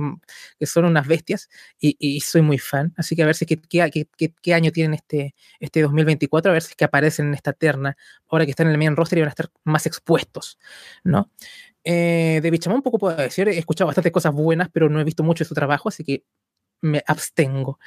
que 0.58 0.66
son 0.66 0.84
unas 0.84 1.06
bestias 1.06 1.48
y, 1.78 1.96
y, 1.98 2.20
soy 2.20 2.42
muy 2.42 2.58
fan. 2.58 2.92
Así 2.96 3.16
que 3.16 3.22
a 3.22 3.26
ver 3.26 3.34
si 3.34 3.46
qué, 3.46 3.60
qué, 3.60 4.08
qué, 4.16 4.34
qué, 4.40 4.54
año 4.54 4.70
tienen 4.70 4.94
este, 4.94 5.34
este 5.58 5.82
2024, 5.82 6.50
a 6.50 6.54
ver 6.54 6.62
si 6.62 6.70
es 6.70 6.76
que 6.76 6.84
aparecen 6.84 7.28
en 7.28 7.34
esta 7.34 7.52
terna, 7.52 7.96
ahora 8.28 8.44
que 8.44 8.50
están 8.52 8.66
en 8.66 8.72
el 8.72 8.78
main 8.78 8.96
roster 8.96 9.18
y 9.18 9.22
van 9.22 9.28
a 9.28 9.30
estar 9.30 9.50
más 9.64 9.86
expuestos, 9.86 10.58
¿no? 11.04 11.30
Eh, 11.82 12.40
de 12.42 12.50
Bichamón 12.50 12.82
poco 12.82 12.98
puedo 12.98 13.16
decir, 13.16 13.48
he 13.48 13.58
escuchado 13.58 13.86
bastantes 13.86 14.12
cosas 14.12 14.34
buenas, 14.34 14.68
pero 14.70 14.90
no 14.90 15.00
he 15.00 15.04
visto 15.04 15.22
mucho 15.22 15.44
de 15.44 15.48
su 15.48 15.54
trabajo, 15.54 15.88
así 15.88 16.04
que 16.04 16.24
me 16.80 17.02
abstengo. 17.06 17.78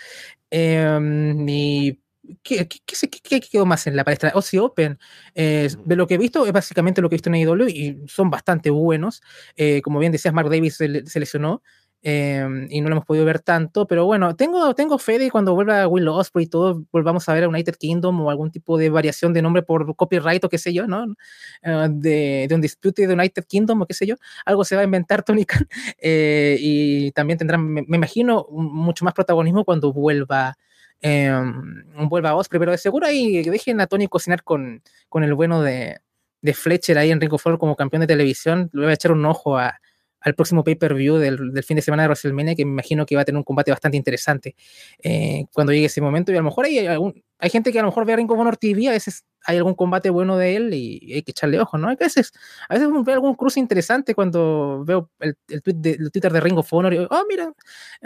Eh, 0.51 1.35
y 1.47 1.99
¿Qué, 2.41 2.67
qué, 2.69 2.79
qué, 2.85 3.21
qué, 3.21 3.41
quedó 3.41 3.65
más 3.65 3.85
en 3.85 3.97
la 3.97 4.05
palestra? 4.05 4.31
Ozzy 4.33 4.57
Open, 4.57 4.97
eh, 5.35 5.67
de 5.83 5.95
lo 5.97 6.07
que 6.07 6.13
he 6.13 6.17
visto, 6.17 6.45
es 6.45 6.53
básicamente 6.53 7.01
lo 7.01 7.09
que 7.09 7.15
he 7.15 7.17
visto 7.17 7.29
en 7.29 7.35
AEW 7.35 7.67
y 7.67 8.01
son 8.07 8.29
bastante 8.29 8.69
buenos. 8.69 9.21
Eh, 9.57 9.81
como 9.81 9.99
bien 9.99 10.13
decías, 10.13 10.33
Mark 10.33 10.49
Davis 10.49 10.77
se, 10.77 11.05
se 11.05 11.19
lesionó. 11.19 11.61
Em, 12.03 12.67
y 12.69 12.81
no 12.81 12.89
lo 12.89 12.95
hemos 12.95 13.05
podido 13.05 13.25
ver 13.25 13.39
tanto, 13.39 13.87
pero 13.87 14.05
bueno, 14.05 14.35
tengo, 14.35 14.75
tengo 14.75 14.97
fe 14.99 15.17
de 15.17 15.31
cuando 15.31 15.55
vuelva 15.55 15.87
Will 15.87 16.07
Osprey 16.07 16.45
y 16.45 16.49
todo, 16.49 16.85
volvamos 16.91 17.27
a 17.27 17.33
ver 17.33 17.45
a 17.45 17.47
United 17.49 17.75
Kingdom 17.75 18.21
o 18.21 18.29
algún 18.29 18.51
tipo 18.51 18.77
de 18.77 18.89
variación 18.89 19.33
de 19.33 19.41
nombre 19.41 19.63
por 19.63 19.95
copyright 19.95 20.43
o 20.43 20.49
qué 20.49 20.57
sé 20.57 20.73
yo, 20.73 20.85
¿no? 20.85 21.15
Eh, 21.63 21.87
de, 21.89 22.45
de, 22.47 22.55
un 22.55 22.61
dispute 22.61 23.07
de 23.07 23.13
United 23.13 23.45
Kingdom 23.45 23.81
o 23.81 23.85
qué 23.87 23.93
sé 23.93 24.05
yo, 24.05 24.15
algo 24.45 24.63
se 24.63 24.75
va 24.75 24.81
a 24.81 24.85
inventar 24.85 25.23
Tony 25.25 25.45
Khan 25.45 25.67
eh, 25.99 26.57
y 26.59 27.11
también 27.13 27.39
tendrán, 27.39 27.65
me, 27.65 27.81
imagino, 27.87 28.45
mucho 28.51 29.05
más 29.05 29.13
protagonismo 29.13 29.65
cuando 29.65 29.91
vuelva. 29.93 30.57
Um, 31.05 32.07
vuelva 32.07 32.33
Osprey, 32.33 32.59
pero 32.59 32.71
de 32.71 32.77
seguro 32.77 33.05
ahí 33.05 33.43
dejen 33.43 33.81
a 33.81 33.87
Tony 33.87 34.07
cocinar 34.07 34.41
con, 34.41 34.81
con 35.09 35.25
el 35.25 35.33
bueno 35.33 35.61
de, 35.61 35.99
de 36.43 36.53
Fletcher 36.53 36.97
ahí 36.97 37.09
en 37.09 37.19
of 37.31 37.45
Honor 37.45 37.59
como 37.59 37.75
campeón 37.75 38.01
de 38.01 38.07
televisión. 38.07 38.69
Le 38.73 38.83
voy 38.83 38.91
a 38.91 38.93
echar 38.93 39.11
un 39.11 39.25
ojo 39.25 39.57
a, 39.57 39.79
al 40.23 40.35
próximo 40.35 40.63
pay-per-view 40.63 41.17
del, 41.17 41.53
del, 41.53 41.63
fin 41.63 41.75
de 41.75 41.81
semana 41.81 42.03
de 42.03 42.07
WrestleMania, 42.07 42.55
que 42.55 42.65
me 42.65 42.71
imagino 42.71 43.05
que 43.05 43.15
va 43.15 43.21
a 43.21 43.25
tener 43.25 43.37
un 43.37 43.43
combate 43.43 43.71
bastante 43.71 43.97
interesante 43.97 44.55
eh, 45.03 45.45
cuando 45.53 45.73
llegue 45.73 45.87
ese 45.87 46.01
momento. 46.01 46.31
Y 46.31 46.35
a 46.35 46.37
lo 46.37 46.45
mejor 46.45 46.65
hay, 46.65 46.87
algún, 46.87 47.21
hay 47.39 47.49
gente 47.49 47.71
que 47.71 47.79
a 47.79 47.81
lo 47.81 47.89
mejor 47.89 48.05
ve 48.05 48.13
a 48.13 48.15
Ring 48.15 48.31
of 48.31 48.39
Honor 48.39 48.55
TV, 48.55 48.87
a 48.87 48.91
veces 48.91 49.25
hay 49.45 49.57
algún 49.57 49.75
combate 49.75 50.09
bueno 50.09 50.37
de 50.37 50.55
él 50.55 50.73
y, 50.73 51.13
hay 51.13 51.23
que 51.23 51.31
echarle 51.31 51.59
ojo, 51.59 51.77
¿no? 51.77 51.89
A 51.89 51.95
veces, 51.95 52.31
a 52.69 52.75
veces 52.75 52.89
veo 53.05 53.13
algún 53.13 53.35
cruce 53.35 53.59
interesante 53.59 54.15
cuando 54.15 54.83
veo 54.85 55.11
el, 55.19 55.35
el, 55.49 55.61
tweet 55.61 55.75
de, 55.75 55.91
el 55.91 56.11
Twitter 56.11 56.31
de 56.31 56.39
Ring 56.39 56.57
of 56.57 56.71
Honor 56.71 56.93
y 56.93 56.99
digo, 56.99 57.09
oh, 57.11 57.23
mira, 57.27 57.51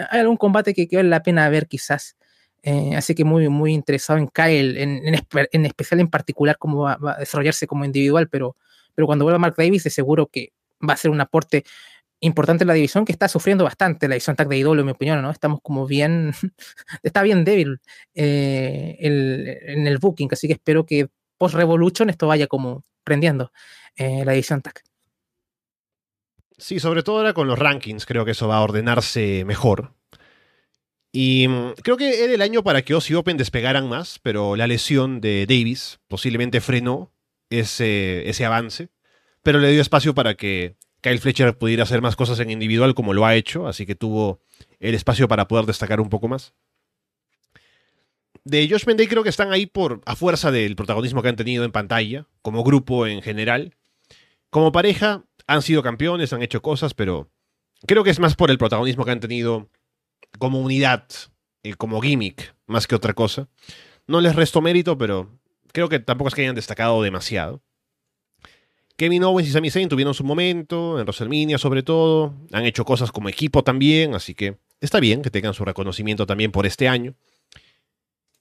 hay 0.10 0.20
algún 0.22 0.38
combate 0.38 0.74
que, 0.74 0.88
que 0.88 0.96
vale 0.96 1.10
la 1.10 1.22
pena 1.22 1.48
ver 1.50 1.68
quizás. 1.68 2.18
Eh, 2.64 2.96
así 2.96 3.14
que 3.14 3.24
muy, 3.24 3.48
muy 3.48 3.74
interesado 3.74 4.18
en 4.18 4.28
Kyle, 4.28 4.76
en, 4.78 5.08
en, 5.08 5.22
en, 5.52 5.66
especial 5.66 6.00
en 6.00 6.10
particular 6.10 6.58
cómo 6.58 6.82
va, 6.82 6.98
va, 6.98 7.14
a 7.14 7.20
desarrollarse 7.20 7.68
como 7.68 7.86
individual, 7.86 8.28
pero, 8.28 8.58
pero 8.96 9.06
cuando 9.06 9.24
vuelva 9.24 9.38
Mark 9.38 9.54
Davis, 9.56 9.84
de 9.84 9.92
seguro 9.92 10.26
que 10.26 10.52
va 10.88 10.94
a 10.94 10.98
ser 10.98 11.12
un 11.12 11.22
aporte 11.22 11.64
importante 12.20 12.66
la 12.66 12.74
división 12.74 13.06
que 13.06 13.12
está 13.12 13.28
sufriendo 13.28 13.64
bastante 13.64 14.08
la 14.08 14.16
división 14.16 14.36
tag 14.36 14.48
de 14.48 14.58
IW, 14.58 14.80
en 14.80 14.86
mi 14.86 14.92
opinión, 14.92 15.22
¿no? 15.22 15.32
Estamos 15.32 15.60
como 15.62 15.86
bien, 15.86 16.34
está 17.04 17.22
bien 17.22 17.44
débil 17.44 17.80
eh, 18.16 18.98
el, 19.00 19.58
en 19.62 19.88
el 19.88 19.98
booking, 19.98 20.30
así 20.32 20.48
que 20.48 20.54
espero 20.54 20.86
que 20.86 21.08
post 21.38 21.56
Revolution 21.56 22.10
esto 22.10 22.28
vaya 22.28 22.48
como 22.48 22.84
prendiendo 23.04 23.52
eh, 23.96 24.24
la 24.26 24.32
división 24.34 24.62
tag. 24.62 24.82
Sí, 26.58 26.80
sobre 26.80 27.04
todo 27.04 27.18
ahora 27.18 27.34
con 27.34 27.48
los 27.48 27.60
rankings, 27.60 28.06
creo 28.06 28.26
que 28.26 28.32
eso 28.32 28.48
va 28.48 28.58
a 28.58 28.62
ordenarse 28.62 29.46
mejor. 29.46 29.94
Y 31.12 31.48
mm, 31.48 31.74
creo 31.84 31.98
que 31.98 32.24
era 32.24 32.34
el 32.34 32.42
año 32.42 32.64
para 32.64 32.82
que 32.82 32.94
Aussie 32.94 33.16
Open 33.16 33.38
despegaran 33.38 33.88
más, 33.88 34.20
pero 34.22 34.56
la 34.56 34.68
lesión 34.68 35.22
de 35.22 35.46
Davis 35.48 36.00
posiblemente 36.08 36.62
frenó 36.62 37.12
ese, 37.50 38.28
ese 38.28 38.46
avance, 38.46 38.90
pero 39.44 39.60
le 39.60 39.72
dio 39.72 39.82
espacio 39.82 40.14
para 40.14 40.36
que 40.36 40.76
Kyle 41.08 41.20
Fletcher 41.20 41.58
pudiera 41.58 41.84
hacer 41.84 42.02
más 42.02 42.18
cosas 42.18 42.40
en 42.42 42.52
individual 42.52 42.94
como 42.94 43.14
lo 43.14 43.26
ha 43.26 43.36
hecho, 43.36 43.68
así 43.68 43.86
que 43.86 43.96
tuvo 43.96 44.42
el 44.80 44.94
espacio 44.94 45.30
para 45.30 45.48
poder 45.48 45.66
destacar 45.66 46.02
un 46.02 46.10
poco 46.10 46.28
más. 46.28 46.54
De 48.44 48.68
Josh 48.70 48.86
Menday 48.86 49.08
creo 49.08 49.24
que 49.24 49.30
están 49.30 49.54
ahí 49.54 49.68
por 49.68 50.02
a 50.06 50.18
fuerza 50.18 50.52
del 50.52 50.76
protagonismo 50.76 51.22
que 51.22 51.30
han 51.30 51.38
tenido 51.38 51.64
en 51.64 51.72
pantalla, 51.72 52.28
como 52.42 52.64
grupo 52.64 53.08
en 53.08 53.22
general. 53.22 53.74
Como 54.50 54.74
pareja 54.74 55.24
han 55.48 55.62
sido 55.62 55.82
campeones, 55.82 56.34
han 56.34 56.42
hecho 56.42 56.62
cosas, 56.62 56.94
pero 56.94 57.30
creo 57.86 58.04
que 58.04 58.10
es 58.10 58.20
más 58.20 58.36
por 58.36 58.52
el 58.52 58.58
protagonismo 58.58 59.06
que 59.06 59.12
han 59.12 59.22
tenido 59.22 59.70
como 60.40 60.60
unidad, 60.60 61.08
y 61.64 61.74
como 61.74 62.02
gimmick, 62.02 62.54
más 62.66 62.86
que 62.86 62.96
otra 62.96 63.14
cosa. 63.14 63.48
No 64.08 64.20
les 64.20 64.36
resto 64.36 64.62
mérito, 64.62 64.98
pero 64.98 65.40
creo 65.72 65.88
que 65.88 66.00
tampoco 66.00 66.28
es 66.28 66.36
que 66.36 66.42
hayan 66.42 66.56
destacado 66.56 67.02
demasiado. 67.02 67.62
Kevin 68.98 69.24
Owens 69.24 69.48
y 69.48 69.52
Sami 69.52 69.70
Zayn 69.70 69.90
tuvieron 69.90 70.16
su 70.16 70.24
momento, 70.24 71.00
en 71.00 71.06
WrestleMania 71.06 71.60
sobre 71.60 71.84
todo, 71.84 72.34
han 72.52 72.66
hecho 72.66 72.84
cosas 72.84 73.12
como 73.12 73.30
equipo 73.30 73.64
también, 73.64 74.16
así 74.16 74.34
que 74.34 74.58
está 74.82 75.00
bien 75.00 75.22
que 75.22 75.30
tengan 75.30 75.54
su 75.54 75.64
reconocimiento 75.64 76.26
también 76.26 76.52
por 76.52 76.66
este 76.66 76.88
año. 76.88 77.14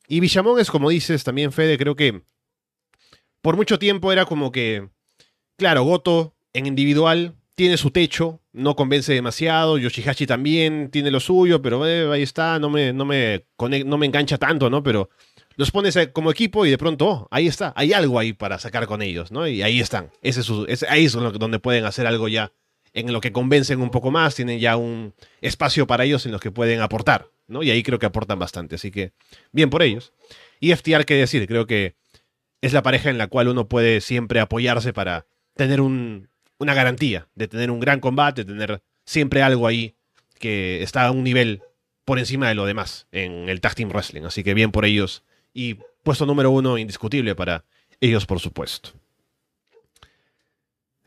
Y 0.08 0.20
Villamón 0.20 0.58
es 0.58 0.70
como 0.70 0.88
dices 0.88 1.24
también, 1.24 1.52
Fede, 1.52 1.76
creo 1.76 1.94
que 1.94 2.22
por 3.42 3.56
mucho 3.56 3.78
tiempo 3.78 4.12
era 4.12 4.24
como 4.24 4.50
que, 4.50 4.88
claro, 5.56 5.84
Goto 5.84 6.34
en 6.54 6.66
individual 6.66 7.34
tiene 7.54 7.76
su 7.76 7.90
techo, 7.90 8.40
no 8.52 8.76
convence 8.76 9.12
demasiado, 9.12 9.76
Yoshihashi 9.76 10.26
también 10.26 10.90
tiene 10.90 11.10
lo 11.10 11.20
suyo, 11.20 11.60
pero 11.60 11.86
eh, 11.86 12.10
ahí 12.10 12.22
está, 12.22 12.58
no 12.58 12.70
me, 12.70 12.94
no, 12.94 13.04
me 13.04 13.44
no 13.84 13.98
me 13.98 14.06
engancha 14.06 14.38
tanto, 14.38 14.70
¿no? 14.70 14.82
Pero 14.82 15.10
los 15.56 15.70
pones 15.70 15.98
como 16.12 16.30
equipo 16.30 16.66
y 16.66 16.70
de 16.70 16.78
pronto, 16.78 17.08
oh, 17.08 17.28
ahí 17.30 17.46
está, 17.46 17.72
hay 17.76 17.92
algo 17.92 18.18
ahí 18.18 18.32
para 18.32 18.58
sacar 18.58 18.86
con 18.86 19.02
ellos, 19.02 19.32
¿no? 19.32 19.46
Y 19.48 19.62
ahí 19.62 19.80
están. 19.80 20.10
Ese 20.22 20.42
es, 20.68 20.82
ahí 20.84 21.06
es 21.06 21.12
donde 21.12 21.58
pueden 21.58 21.84
hacer 21.84 22.06
algo 22.06 22.28
ya 22.28 22.52
en 22.92 23.12
lo 23.12 23.20
que 23.20 23.32
convencen 23.32 23.80
un 23.80 23.90
poco 23.90 24.10
más, 24.10 24.34
tienen 24.34 24.58
ya 24.58 24.76
un 24.76 25.14
espacio 25.40 25.86
para 25.86 26.04
ellos 26.04 26.24
en 26.24 26.32
los 26.32 26.40
que 26.40 26.50
pueden 26.50 26.80
aportar, 26.80 27.30
¿no? 27.46 27.62
Y 27.62 27.70
ahí 27.70 27.82
creo 27.82 27.98
que 27.98 28.06
aportan 28.06 28.38
bastante, 28.38 28.76
así 28.76 28.90
que 28.90 29.12
bien 29.52 29.68
por 29.68 29.82
ellos. 29.82 30.12
Y 30.60 30.74
FTR, 30.74 31.04
qué 31.04 31.14
decir, 31.14 31.46
creo 31.46 31.66
que 31.66 31.94
es 32.62 32.72
la 32.72 32.82
pareja 32.82 33.10
en 33.10 33.18
la 33.18 33.26
cual 33.26 33.48
uno 33.48 33.68
puede 33.68 34.00
siempre 34.00 34.40
apoyarse 34.40 34.92
para 34.92 35.26
tener 35.54 35.80
un, 35.80 36.28
una 36.58 36.74
garantía 36.74 37.28
de 37.34 37.48
tener 37.48 37.70
un 37.70 37.80
gran 37.80 38.00
combate, 38.00 38.44
de 38.44 38.52
tener 38.52 38.82
siempre 39.04 39.42
algo 39.42 39.66
ahí 39.66 39.94
que 40.38 40.82
está 40.82 41.06
a 41.06 41.10
un 41.10 41.24
nivel 41.24 41.62
por 42.04 42.18
encima 42.18 42.48
de 42.48 42.54
lo 42.54 42.66
demás 42.66 43.08
en 43.12 43.48
el 43.48 43.60
Tag 43.60 43.74
Team 43.74 43.90
Wrestling. 43.90 44.22
Así 44.22 44.42
que 44.42 44.54
bien 44.54 44.70
por 44.70 44.84
ellos 44.84 45.22
y 45.56 45.78
puesto 46.02 46.26
número 46.26 46.50
uno 46.50 46.76
indiscutible 46.76 47.34
para 47.34 47.64
ellos, 47.98 48.26
por 48.26 48.38
supuesto. 48.38 48.90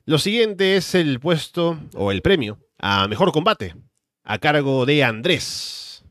Lo 0.05 0.17
siguiente 0.17 0.75
es 0.75 0.95
el 0.95 1.19
puesto 1.19 1.79
o 1.93 2.11
el 2.11 2.23
premio 2.23 2.57
a 2.79 3.07
mejor 3.07 3.31
combate 3.31 3.75
a 4.23 4.39
cargo 4.39 4.87
de 4.87 5.03
Andrés. 5.03 6.03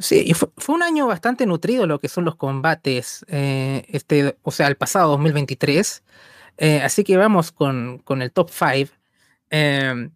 Sí, 0.00 0.24
y 0.26 0.34
fue, 0.34 0.74
un 0.74 0.82
año 0.82 1.06
bastante 1.06 1.46
nutrido 1.46 1.86
lo 1.86 2.00
que 2.00 2.08
son 2.08 2.24
los 2.24 2.34
combates, 2.34 3.24
eh, 3.28 3.84
este, 3.88 4.36
o 4.42 4.50
sea, 4.50 4.66
el 4.66 4.76
pasado 4.76 5.10
2023. 5.10 6.02
Eh, 6.58 6.80
así 6.82 7.04
que 7.04 7.16
vamos 7.16 7.52
con, 7.52 7.98
con 7.98 8.20
el 8.20 8.32
top 8.32 8.50
5. 8.50 8.92
Eh, 9.50 10.10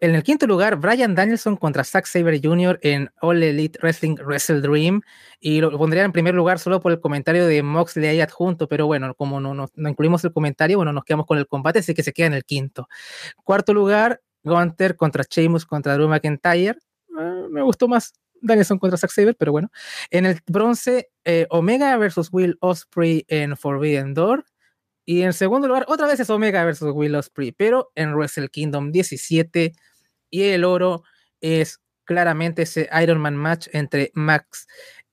en 0.00 0.14
el 0.14 0.22
quinto 0.22 0.46
lugar, 0.46 0.76
Brian 0.76 1.14
Danielson 1.14 1.56
contra 1.56 1.84
Zack 1.84 2.06
Saber 2.06 2.40
Jr. 2.42 2.78
en 2.82 3.10
All 3.20 3.42
Elite 3.42 3.78
Wrestling 3.82 4.16
Wrestle 4.16 4.60
Dream. 4.60 5.02
Y 5.40 5.60
lo 5.60 5.76
pondría 5.76 6.04
en 6.04 6.12
primer 6.12 6.34
lugar 6.34 6.58
solo 6.58 6.80
por 6.80 6.92
el 6.92 7.00
comentario 7.00 7.46
de 7.46 7.62
Moxley 7.62 8.08
ahí 8.08 8.20
adjunto, 8.20 8.68
pero 8.68 8.86
bueno, 8.86 9.14
como 9.14 9.40
no, 9.40 9.54
no, 9.54 9.68
incluimos 9.88 10.24
el 10.24 10.32
comentario, 10.32 10.76
bueno, 10.78 10.92
nos 10.92 11.04
quedamos 11.04 11.26
con 11.26 11.38
el 11.38 11.46
combate, 11.46 11.80
así 11.80 11.94
que 11.94 12.02
se 12.02 12.12
queda 12.12 12.28
en 12.28 12.34
el 12.34 12.44
quinto. 12.44 12.88
Cuarto 13.44 13.74
lugar, 13.74 14.20
Gunter 14.44 14.96
contra 14.96 15.24
Sheamus 15.28 15.66
contra 15.66 15.94
Drew 15.94 16.08
McIntyre. 16.08 16.78
Eh, 17.18 17.46
me 17.50 17.62
gustó 17.62 17.88
más 17.88 18.12
Danielson 18.40 18.78
contra 18.78 18.98
Zack 18.98 19.10
Saber, 19.10 19.36
pero 19.36 19.52
bueno. 19.52 19.70
En 20.10 20.26
el 20.26 20.40
bronce, 20.46 21.10
eh, 21.24 21.46
Omega 21.50 21.96
versus 21.96 22.28
Will 22.32 22.56
Osprey 22.60 23.24
en 23.28 23.56
Forbidden 23.56 24.14
Door. 24.14 24.44
Y 25.04 25.22
en 25.22 25.32
segundo 25.32 25.66
lugar, 25.66 25.84
otra 25.88 26.06
vez 26.06 26.20
es 26.20 26.30
Omega 26.30 26.64
versus 26.64 26.92
Will 26.94 27.14
Ospreay, 27.14 27.52
pero 27.52 27.90
en 27.94 28.14
Wrestle 28.14 28.48
Kingdom 28.48 28.92
17. 28.92 29.72
Y 30.30 30.42
el 30.42 30.64
oro 30.64 31.02
es 31.40 31.80
claramente 32.04 32.62
ese 32.62 32.88
Iron 33.02 33.20
Man 33.20 33.36
match 33.36 33.68
entre 33.72 34.10
Max 34.14 34.66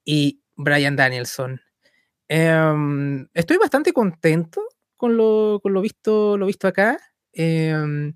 y 0.06 0.41
Brian 0.56 0.95
Danielson. 0.95 1.61
Um, 2.30 3.28
estoy 3.34 3.57
bastante 3.57 3.91
contento 3.91 4.61
con 4.95 5.18
lo, 5.18 5.60
con 5.64 5.74
lo, 5.74 5.82
visto, 5.82 6.38
lo 6.38 6.45
visto 6.45 6.68
acá. 6.68 6.99
Um, 7.36 8.14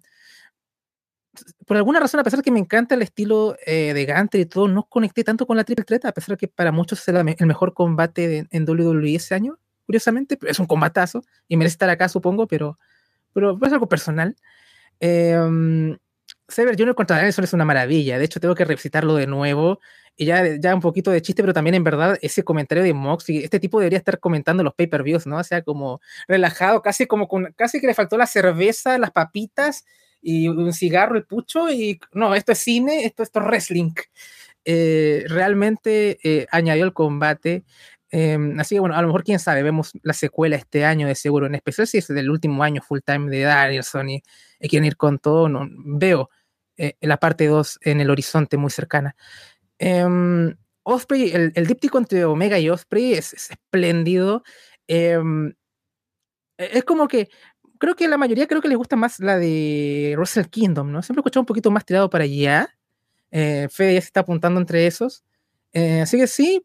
por 1.66 1.78
alguna 1.78 2.00
razón, 2.00 2.20
a 2.20 2.24
pesar 2.24 2.40
de 2.40 2.44
que 2.44 2.52
me 2.52 2.60
encanta 2.60 2.94
el 2.94 3.02
estilo 3.02 3.56
eh, 3.66 3.94
de 3.96 4.06
Gunter 4.06 4.42
y 4.42 4.46
todo, 4.46 4.68
no 4.68 4.84
conecté 4.84 5.24
tanto 5.24 5.48
con 5.48 5.58
la 5.58 5.64
triple 5.64 5.86
threat, 5.86 6.06
a 6.06 6.12
pesar 6.12 6.36
de 6.36 6.38
que 6.38 6.48
para 6.48 6.72
muchos 6.72 7.00
es 7.00 7.08
el, 7.08 7.48
mejor 7.48 7.74
combate 7.74 8.48
en 8.52 8.70
WWE 8.70 9.16
ese 9.16 9.34
año 9.34 9.58
curiosamente, 9.86 10.38
es 10.44 10.60
un 10.60 10.66
combatazo 10.66 11.24
y 11.48 11.58
merece 11.58 11.74
estar 11.74 11.90
acá, 11.90 12.10
supongo, 12.10 12.48
pero, 12.48 12.80
pero 13.34 13.58
es 13.62 13.74
algo 13.74 13.90
personal. 13.90 14.36
Eh, 15.00 15.38
Saber 16.48 16.78
Jr. 16.78 16.96
contra 16.96 17.16
Danielson 17.16 17.46
es 17.46 17.54
una 17.54 17.66
maravilla, 17.66 18.20
de 18.20 18.26
hecho 18.26 18.40
tengo 18.40 18.54
que 18.56 18.66
revisitarlo 18.66 19.16
de 19.16 19.28
nuevo 19.28 19.80
y 20.16 20.26
ya, 20.26 20.44
ya 20.60 20.76
un 20.76 20.82
poquito 20.82 21.10
de 21.10 21.22
chiste, 21.22 21.42
pero 21.42 21.54
también 21.54 21.74
en 21.74 21.84
verdad 21.84 22.18
ese 22.22 22.44
comentario 22.44 22.84
de 22.84 22.94
Mox, 22.94 23.30
y 23.30 23.40
este 23.44 23.60
tipo 23.60 23.80
debería 23.80 23.98
estar 23.98 24.20
comentando 24.20 24.62
los 24.64 24.76
pay-per-views, 24.76 25.26
¿no? 25.26 25.38
O 25.38 25.44
sea, 25.44 25.64
como 25.64 26.02
relajado, 26.28 26.82
casi 26.82 27.08
como 27.08 27.28
con, 27.28 27.54
casi 27.56 27.80
que 27.80 27.88
le 27.88 27.94
faltó 27.96 28.18
la 28.18 28.28
cerveza, 28.28 28.98
las 29.00 29.12
papitas 29.12 29.86
y 30.22 30.48
un 30.50 30.74
cigarro, 30.74 31.18
el 31.18 31.26
pucho, 31.26 31.72
y 31.72 32.00
no, 32.14 32.36
esto 32.36 32.52
es 32.52 32.60
cine, 32.60 33.06
esto, 33.06 33.24
esto 33.24 33.40
es 33.40 33.46
wrestling. 33.46 33.94
Eh, 34.66 35.26
realmente 35.28 36.20
eh, 36.24 36.48
añadió 36.52 36.86
el 36.86 36.94
combate. 36.94 37.64
Eh, 38.16 38.38
así 38.60 38.76
que 38.76 38.80
bueno, 38.80 38.96
a 38.96 39.02
lo 39.02 39.08
mejor 39.08 39.24
quién 39.24 39.40
sabe, 39.40 39.64
vemos 39.64 39.92
la 40.04 40.14
secuela 40.14 40.56
este 40.56 40.86
año 40.86 41.08
de 41.08 41.16
seguro, 41.16 41.48
en 41.48 41.56
especial 41.56 41.88
si 41.88 41.98
es 41.98 42.08
del 42.08 42.30
último 42.30 42.64
año 42.64 42.80
full 42.84 43.00
time 43.04 43.28
de 43.32 43.42
Danielson 43.42 44.08
y, 44.08 44.24
y 44.60 44.70
quieren 44.70 44.86
ir 44.86 44.98
con 44.98 45.18
todo, 45.18 45.50
no, 45.50 45.68
veo 45.84 46.30
eh, 46.78 46.96
la 47.02 47.18
parte 47.18 47.48
2 47.48 47.80
en 47.82 48.02
el 48.02 48.12
horizonte 48.12 48.56
muy 48.58 48.70
cercana. 48.70 49.16
Eh, 49.80 50.06
Osprey, 50.84 51.32
el, 51.32 51.54
el 51.56 51.66
díptico 51.66 51.98
entre 51.98 52.24
Omega 52.26 52.60
y 52.60 52.70
Osprey 52.70 53.14
es, 53.14 53.34
es 53.34 53.50
espléndido. 53.50 54.44
es 54.88 55.14
como 56.86 57.08
que 57.08 57.30
creo 57.80 57.96
que 57.96 58.08
la 58.08 58.18
mayoría 58.18 58.48
creo 58.48 58.62
que 58.62 58.68
les 58.68 58.78
gusta 58.78 58.96
más 58.96 59.20
la 59.20 59.38
de 59.38 60.14
Russell 60.16 60.46
Kingdom, 60.46 60.92
¿no? 60.92 61.02
Siempre 61.02 61.20
he 61.20 61.24
escuchado 61.24 61.42
un 61.42 61.48
poquito 61.48 61.72
más 61.72 61.84
tirado 61.84 62.10
para 62.10 62.26
allá. 62.26 62.70
Eh, 63.32 63.68
Fede 63.72 63.96
ya 63.96 64.02
se 64.02 64.08
está 64.08 64.20
apuntando 64.22 64.60
entre 64.60 64.86
esos. 64.86 65.24
Eh, 65.74 66.02
así 66.02 66.18
que 66.18 66.28
sí, 66.28 66.64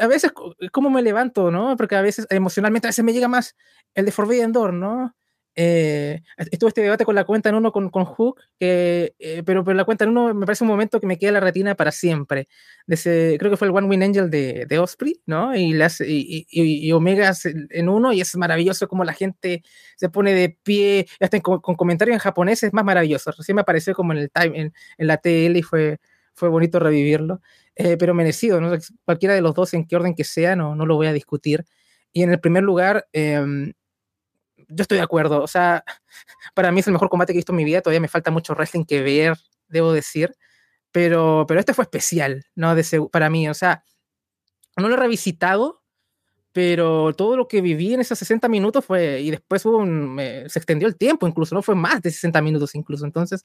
a 0.00 0.06
veces 0.06 0.32
como 0.72 0.90
me 0.90 1.02
levanto, 1.02 1.50
¿no? 1.50 1.76
Porque 1.76 1.96
a 1.96 2.02
veces 2.02 2.26
emocionalmente 2.30 2.86
a 2.86 2.90
veces 2.90 3.04
me 3.04 3.12
llega 3.12 3.28
más 3.28 3.56
el 3.94 4.04
de 4.04 4.12
Forbidden 4.12 4.52
Door, 4.52 4.72
¿no? 4.72 5.14
Eh, 5.56 6.20
estuve 6.50 6.68
este 6.68 6.80
debate 6.80 7.04
con 7.04 7.14
la 7.14 7.24
cuenta 7.24 7.48
en 7.48 7.54
uno 7.54 7.70
con, 7.70 7.88
con 7.90 8.04
Hook, 8.04 8.40
que, 8.58 9.14
eh, 9.18 9.42
pero, 9.46 9.62
pero 9.62 9.76
la 9.76 9.84
cuenta 9.84 10.04
en 10.04 10.10
uno 10.10 10.34
me 10.34 10.46
parece 10.46 10.64
un 10.64 10.68
momento 10.68 11.00
que 11.00 11.06
me 11.06 11.18
queda 11.18 11.32
la 11.32 11.40
retina 11.40 11.76
para 11.76 11.92
siempre. 11.92 12.48
Ese, 12.86 13.36
creo 13.38 13.50
que 13.50 13.56
fue 13.56 13.68
el 13.68 13.74
One 13.74 13.86
Win 13.86 14.02
Angel 14.02 14.30
de, 14.30 14.66
de 14.68 14.78
Osprey, 14.78 15.20
¿no? 15.26 15.54
Y, 15.54 15.72
las, 15.72 16.00
y, 16.00 16.46
y, 16.50 16.88
y, 16.88 16.92
Omega 16.92 17.32
en 17.44 17.88
uno, 17.88 18.12
y 18.12 18.20
es 18.20 18.34
maravilloso 18.36 18.88
como 18.88 19.04
la 19.04 19.12
gente 19.12 19.62
se 19.96 20.08
pone 20.08 20.34
de 20.34 20.58
pie, 20.62 21.06
hasta 21.20 21.40
con, 21.40 21.60
con 21.60 21.76
comentarios 21.76 22.14
en 22.14 22.20
japonés 22.20 22.62
es 22.62 22.72
más 22.72 22.84
maravilloso. 22.84 23.30
Recién 23.32 23.54
me 23.56 23.62
apareció 23.62 23.94
como 23.94 24.12
en, 24.12 24.18
el 24.18 24.30
time, 24.30 24.60
en, 24.60 24.72
en 24.98 25.06
la 25.06 25.18
TL 25.18 25.56
y 25.56 25.62
fue, 25.62 26.00
fue 26.34 26.48
bonito 26.48 26.78
revivirlo, 26.78 27.40
eh, 27.76 27.96
pero 27.96 28.14
merecido, 28.14 28.60
¿no? 28.60 28.76
Cualquiera 29.04 29.34
de 29.34 29.40
los 29.40 29.54
dos, 29.54 29.74
en 29.74 29.86
qué 29.86 29.96
orden 29.96 30.14
que 30.14 30.24
sea, 30.24 30.56
no, 30.56 30.74
no 30.74 30.86
lo 30.86 30.96
voy 30.96 31.06
a 31.06 31.12
discutir. 31.12 31.64
Y 32.12 32.22
en 32.22 32.30
el 32.30 32.40
primer 32.40 32.62
lugar, 32.62 33.06
eh, 33.12 33.72
yo 34.68 34.82
estoy 34.82 34.98
de 34.98 35.04
acuerdo. 35.04 35.42
O 35.42 35.46
sea, 35.46 35.84
para 36.54 36.70
mí 36.72 36.80
es 36.80 36.86
el 36.86 36.92
mejor 36.92 37.08
combate 37.08 37.32
que 37.32 37.38
he 37.38 37.40
visto 37.40 37.52
en 37.52 37.56
mi 37.56 37.64
vida. 37.64 37.80
Todavía 37.80 38.00
me 38.00 38.08
falta 38.08 38.30
mucho 38.30 38.54
wrestling 38.54 38.84
que 38.84 39.02
ver, 39.02 39.36
debo 39.68 39.92
decir. 39.92 40.34
Pero, 40.92 41.44
pero 41.48 41.60
este 41.60 41.74
fue 41.74 41.84
especial, 41.84 42.44
¿no? 42.54 42.74
De 42.74 42.84
para 43.10 43.30
mí. 43.30 43.48
O 43.48 43.54
sea, 43.54 43.84
no 44.76 44.88
lo 44.88 44.94
he 44.94 44.98
revisitado, 44.98 45.82
pero 46.52 47.14
todo 47.14 47.36
lo 47.36 47.48
que 47.48 47.60
viví 47.60 47.94
en 47.94 48.00
esos 48.00 48.18
60 48.18 48.48
minutos 48.48 48.84
fue. 48.84 49.20
Y 49.20 49.30
después 49.30 49.64
hubo 49.66 49.78
un, 49.78 50.18
eh, 50.20 50.44
se 50.48 50.58
extendió 50.58 50.86
el 50.88 50.96
tiempo, 50.96 51.26
incluso, 51.26 51.54
¿no? 51.54 51.62
Fue 51.62 51.74
más 51.74 52.00
de 52.02 52.10
60 52.10 52.40
minutos, 52.42 52.74
incluso. 52.74 53.04
Entonces, 53.04 53.44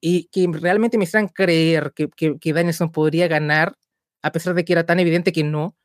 y 0.00 0.24
que 0.28 0.48
realmente 0.52 0.98
me 0.98 1.04
hicieran 1.04 1.28
creer 1.28 1.92
que, 1.94 2.08
que, 2.08 2.38
que 2.38 2.52
Danielson 2.52 2.92
podría 2.92 3.28
ganar, 3.28 3.76
a 4.22 4.32
pesar 4.32 4.54
de 4.54 4.64
que 4.64 4.72
era 4.72 4.86
tan 4.86 5.00
evidente 5.00 5.32
que 5.32 5.44
no 5.44 5.76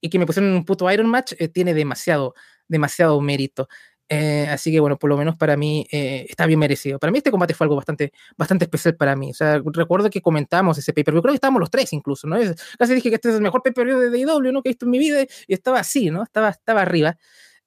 y 0.00 0.10
que 0.10 0.18
me 0.18 0.26
pusieron 0.26 0.50
en 0.50 0.56
un 0.56 0.64
puto 0.64 0.90
Iron 0.90 1.08
Match, 1.08 1.32
eh, 1.38 1.48
tiene 1.48 1.74
demasiado, 1.74 2.34
demasiado 2.68 3.20
mérito. 3.20 3.68
Eh, 4.10 4.46
así 4.50 4.70
que 4.70 4.80
bueno, 4.80 4.98
por 4.98 5.08
lo 5.08 5.16
menos 5.16 5.34
para 5.36 5.56
mí 5.56 5.86
eh, 5.90 6.26
está 6.28 6.46
bien 6.46 6.58
merecido. 6.58 6.98
Para 6.98 7.10
mí 7.10 7.18
este 7.18 7.30
combate 7.30 7.54
fue 7.54 7.64
algo 7.64 7.76
bastante, 7.76 8.12
bastante 8.36 8.66
especial 8.66 8.96
para 8.96 9.16
mí. 9.16 9.30
O 9.30 9.34
sea, 9.34 9.62
recuerdo 9.64 10.10
que 10.10 10.20
comentamos 10.20 10.76
ese 10.78 10.92
pay-per-view, 10.92 11.22
creo 11.22 11.32
que 11.32 11.36
estábamos 11.36 11.60
los 11.60 11.70
tres 11.70 11.92
incluso, 11.92 12.26
¿no? 12.26 12.36
Casi 12.78 12.94
dije 12.94 13.08
que 13.08 13.16
este 13.16 13.30
es 13.30 13.36
el 13.36 13.40
mejor 13.40 13.62
pay-per-view 13.62 13.98
de 13.98 14.10
DW 14.10 14.52
¿no? 14.52 14.62
que 14.62 14.68
he 14.68 14.72
visto 14.72 14.84
en 14.84 14.90
mi 14.90 14.98
vida 14.98 15.22
y 15.22 15.54
estaba 15.54 15.80
así, 15.80 16.10
¿no? 16.10 16.22
Estaba, 16.22 16.50
estaba 16.50 16.82
arriba. 16.82 17.16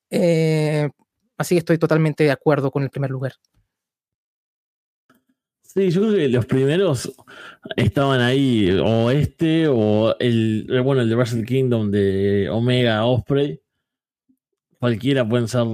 Eh, 0.09 0.89
así 1.37 1.55
que 1.55 1.59
estoy 1.59 1.77
totalmente 1.79 2.23
de 2.23 2.31
acuerdo 2.31 2.71
con 2.71 2.83
el 2.83 2.89
primer 2.89 3.09
lugar. 3.09 3.33
Sí, 5.77 5.91
yo 5.91 6.01
creo 6.01 6.13
que 6.15 6.29
los 6.29 6.47
primeros 6.47 7.13
estaban 7.75 8.19
ahí, 8.19 8.67
o 8.83 9.11
este, 9.11 9.67
o 9.67 10.17
el, 10.17 10.65
bueno, 10.83 11.03
el 11.03 11.09
de 11.09 11.15
Wrestle 11.15 11.45
Kingdom 11.45 11.91
de 11.91 12.49
Omega 12.49 13.05
Osprey. 13.05 13.61
Cualquiera 14.79 15.29
pueden 15.29 15.47
ser 15.47 15.67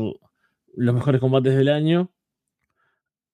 los 0.75 0.93
mejores 0.93 1.21
combates 1.21 1.55
del 1.55 1.69
año. 1.69 2.11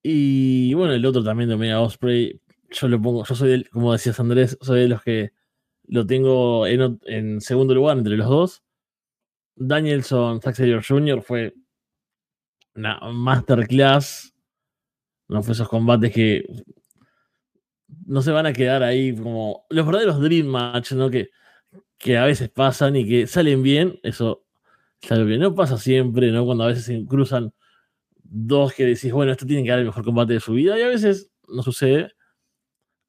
Y 0.04 0.76
bueno, 0.76 0.94
el 0.94 1.04
otro 1.08 1.24
también 1.24 1.50
de 1.50 1.56
Omega 1.56 1.82
Osprey, 1.82 2.40
yo 2.70 2.88
lo 2.88 3.02
pongo, 3.02 3.26
yo 3.26 3.34
soy, 3.34 3.64
como 3.64 3.92
decías 3.94 4.20
Andrés, 4.20 4.56
soy 4.62 4.82
de 4.82 4.90
los 4.90 5.02
que 5.02 5.32
lo 5.88 6.06
tengo 6.06 6.68
en, 6.68 7.00
en 7.08 7.42
segundo 7.42 7.74
lugar 7.74 7.98
entre 7.98 8.16
los 8.16 8.30
dos. 8.30 8.64
Danielson, 9.56 10.40
Zack 10.40 10.58
Jr. 10.88 11.24
fue 11.24 11.56
una 12.76 13.00
masterclass 13.12 14.29
no 15.30 15.44
fue 15.44 15.54
esos 15.54 15.70
combates 15.70 16.12
que 16.12 16.46
no 18.06 18.22
se 18.22 18.32
van 18.32 18.46
a 18.46 18.54
quedar 18.54 18.84
ahí 18.84 19.16
como 19.16 19.66
los 19.70 19.86
verdaderos 19.86 20.20
Dream 20.20 20.48
Match, 20.48 20.92
¿no? 20.94 21.10
Que, 21.10 21.30
que 21.98 22.18
a 22.18 22.26
veces 22.26 22.50
pasan 22.50 22.96
y 22.96 23.08
que 23.08 23.28
salen 23.28 23.64
bien, 23.64 24.00
eso 24.04 24.44
sale 25.02 25.24
bien. 25.24 25.40
No 25.42 25.56
pasa 25.56 25.78
siempre, 25.78 26.32
¿no? 26.32 26.46
Cuando 26.46 26.64
a 26.66 26.68
veces 26.68 26.86
se 26.86 27.06
cruzan 27.06 27.54
dos 28.24 28.74
que 28.74 28.86
decís, 28.86 29.12
bueno, 29.12 29.32
esto 29.32 29.46
tiene 29.46 29.64
que 29.64 29.70
dar 29.70 29.80
el 29.80 29.86
mejor 29.86 30.04
combate 30.04 30.34
de 30.34 30.40
su 30.40 30.54
vida, 30.54 30.78
y 30.78 30.82
a 30.82 30.88
veces 30.88 31.32
no 31.48 31.64
sucede. 31.64 32.12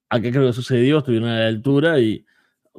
Acá 0.09 0.31
creo 0.31 0.47
que 0.47 0.53
sucedió, 0.53 0.99
estuvieron 0.99 1.29
a 1.29 1.39
la 1.41 1.47
altura 1.47 2.01
y 2.01 2.27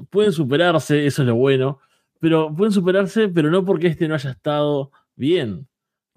pueden 0.09 0.33
superarse, 0.33 1.05
eso 1.05 1.21
es 1.23 1.27
lo 1.27 1.35
bueno, 1.35 1.79
pero 2.19 2.53
pueden 2.53 2.73
superarse, 2.73 3.29
pero 3.29 3.49
no 3.49 3.65
porque 3.65 3.87
este 3.87 4.07
no 4.07 4.15
haya 4.15 4.31
estado 4.31 4.91
bien, 5.15 5.67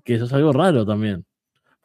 que 0.04 0.14
eso 0.14 0.24
es 0.26 0.32
algo 0.32 0.52
raro 0.52 0.84
también. 0.86 1.24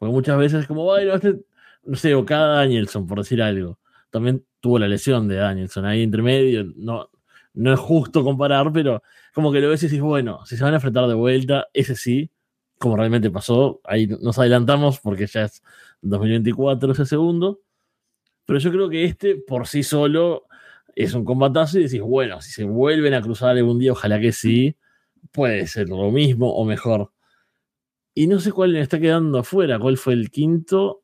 Porque 0.00 0.12
muchas 0.14 0.38
veces 0.38 0.62
es 0.62 0.66
como, 0.66 0.84
bueno, 0.84 1.14
este, 1.14 1.40
no 1.84 1.94
sé, 1.94 2.14
o 2.14 2.24
cada 2.24 2.56
Danielson, 2.56 3.06
por 3.06 3.18
decir 3.18 3.42
algo. 3.42 3.78
También 4.08 4.46
tuvo 4.60 4.78
la 4.78 4.88
lesión 4.88 5.28
de 5.28 5.36
Danielson 5.36 5.84
ahí 5.84 6.02
entre 6.02 6.22
medio. 6.22 6.64
No, 6.74 7.10
no 7.52 7.74
es 7.74 7.78
justo 7.78 8.24
comparar, 8.24 8.72
pero 8.72 9.02
como 9.34 9.52
que 9.52 9.60
lo 9.60 9.68
ves 9.68 9.82
y 9.82 9.86
dices, 9.86 10.00
bueno, 10.00 10.44
si 10.46 10.56
se 10.56 10.64
van 10.64 10.72
a 10.72 10.76
enfrentar 10.76 11.06
de 11.06 11.12
vuelta, 11.12 11.66
ese 11.74 11.96
sí, 11.96 12.30
como 12.78 12.96
realmente 12.96 13.30
pasó. 13.30 13.82
Ahí 13.84 14.06
nos 14.06 14.38
adelantamos 14.38 15.00
porque 15.00 15.26
ya 15.26 15.42
es 15.44 15.62
2024 16.00 16.92
ese 16.92 17.04
segundo. 17.04 17.60
Pero 18.46 18.58
yo 18.58 18.70
creo 18.70 18.88
que 18.88 19.04
este 19.04 19.36
por 19.36 19.66
sí 19.66 19.82
solo 19.82 20.46
es 20.96 21.12
un 21.12 21.26
combatazo 21.26 21.78
y 21.78 21.82
decís, 21.82 22.00
bueno, 22.00 22.40
si 22.40 22.52
se 22.52 22.64
vuelven 22.64 23.12
a 23.12 23.20
cruzar 23.20 23.50
algún 23.50 23.78
día, 23.78 23.92
ojalá 23.92 24.18
que 24.18 24.32
sí, 24.32 24.76
puede 25.30 25.66
ser 25.66 25.90
lo 25.90 26.10
mismo 26.10 26.50
o 26.54 26.64
mejor. 26.64 27.12
Y 28.14 28.26
no 28.26 28.40
sé 28.40 28.52
cuál 28.52 28.72
me 28.72 28.80
está 28.80 28.98
quedando 28.98 29.38
afuera. 29.38 29.78
¿Cuál 29.78 29.96
fue 29.96 30.14
el 30.14 30.30
quinto? 30.30 31.02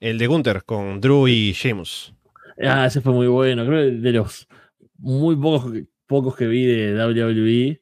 El 0.00 0.18
de 0.18 0.26
Gunther 0.26 0.64
con 0.64 1.00
Drew 1.00 1.28
y 1.28 1.52
Sheamus. 1.52 2.14
Ah, 2.60 2.86
ese 2.86 3.00
fue 3.00 3.12
muy 3.12 3.26
bueno. 3.26 3.66
Creo 3.66 3.90
que 3.90 3.96
de 3.96 4.12
los 4.12 4.48
muy 4.98 5.36
pocos, 5.36 5.72
pocos 6.06 6.36
que 6.36 6.46
vi 6.46 6.64
de 6.64 6.94
WWE, 6.94 7.80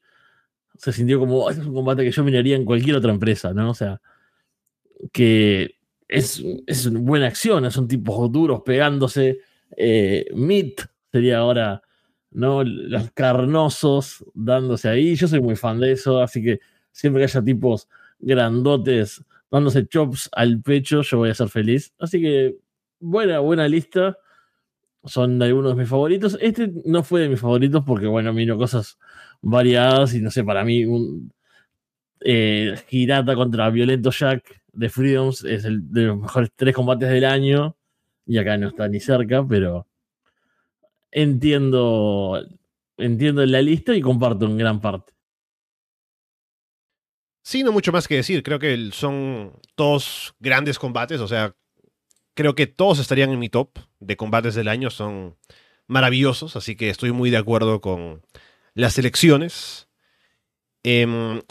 se 0.77 0.93
sintió 0.93 1.21
como, 1.21 1.49
este 1.49 1.63
es 1.63 1.69
un 1.69 1.75
combate 1.75 2.05
que 2.05 2.11
yo 2.11 2.25
miraría 2.25 2.57
en 2.57 2.65
cualquier 2.65 2.97
otra 2.97 3.13
empresa, 3.13 3.53
¿no? 3.53 3.71
O 3.71 3.75
sea, 3.75 4.01
que 5.13 5.77
es, 6.09 6.43
es 6.67 6.87
una 6.87 7.01
buena 7.01 7.27
acción, 7.27 7.71
son 7.71 7.89
tipos 7.89 8.31
duros 8.33 8.63
pegándose. 8.65 9.39
Eh, 9.77 10.27
Meat 10.35 10.83
sería 11.13 11.39
ahora, 11.39 11.83
¿no? 12.31 12.65
Los 12.65 13.11
carnosos 13.13 14.25
dándose 14.35 14.89
ahí. 14.89 15.15
Yo 15.15 15.29
soy 15.29 15.41
muy 15.41 15.57
fan 15.57 15.81
de 15.81 15.93
eso, 15.93 16.21
así 16.21 16.43
que 16.43 16.61
siempre 16.93 17.21
que 17.21 17.25
haya 17.25 17.43
tipos 17.43 17.89
grandotes 18.25 19.25
dándose 19.51 19.87
chops 19.87 20.29
al 20.33 20.61
pecho, 20.63 21.03
yo 21.03 21.19
voy 21.19 21.31
a 21.31 21.35
ser 21.35 21.49
feliz. 21.49 21.95
Así 21.99 22.21
que 22.21 22.57
buena, 22.99 23.39
buena 23.39 23.69
lista. 23.69 24.19
Son 25.05 25.41
algunos 25.43 25.75
de 25.75 25.81
mis 25.81 25.89
favoritos. 25.89 26.37
Este 26.41 26.73
no 26.85 27.05
fue 27.05 27.21
de 27.23 27.29
mis 27.29 27.41
favoritos 27.41 27.85
porque, 27.87 28.07
bueno, 28.07 28.33
miro 28.33 28.59
cosas 28.59 28.99
variadas 29.43 30.15
y 30.15 30.21
no 30.21 30.31
sé, 30.31 30.43
para 30.43 30.65
mí 30.65 30.85
un 30.87 31.33
eh, 32.21 32.75
Girata 32.89 33.35
contra 33.35 33.71
Violento 33.71 34.11
Jack 34.11 34.63
de 34.73 34.89
Freedoms 34.89 35.45
es 35.45 35.65
el 35.65 35.93
de 35.93 36.05
los 36.05 36.19
mejores 36.19 36.51
tres 36.57 36.75
combates 36.75 37.09
del 37.11 37.25
año 37.25 37.77
y 38.27 38.39
acá 38.39 38.57
no 38.57 38.69
está 38.69 38.89
ni 38.89 38.99
cerca, 39.01 39.47
pero 39.47 39.87
entiendo 41.13 42.43
entiendo 42.97 43.45
la 43.47 43.63
lista 43.63 43.95
y 43.95 44.01
comparto 44.01 44.47
en 44.47 44.57
gran 44.57 44.81
parte. 44.81 45.14
Sí, 47.45 47.63
no 47.63 47.73
mucho 47.73 47.93
más 47.93 48.09
que 48.09 48.17
decir. 48.17 48.43
Creo 48.43 48.59
que 48.59 48.91
son 48.93 49.53
todos 49.75 50.35
grandes 50.41 50.79
combates. 50.79 51.21
O 51.21 51.29
sea, 51.29 51.55
creo 52.33 52.55
que 52.55 52.67
todos 52.67 52.99
estarían 52.99 53.31
en 53.31 53.39
mi 53.39 53.51
top 53.51 53.79
de 54.01 54.17
combates 54.17 54.55
del 54.55 54.67
año. 54.67 54.91
Son 54.91 55.37
maravillosos. 55.87 56.57
Así 56.57 56.75
que 56.75 56.89
estoy 56.89 57.13
muy 57.13 57.29
de 57.29 57.37
acuerdo 57.37 57.83
con 57.83 58.23
las 58.73 58.99
elecciones. 58.99 59.89
Eh, 60.85 61.43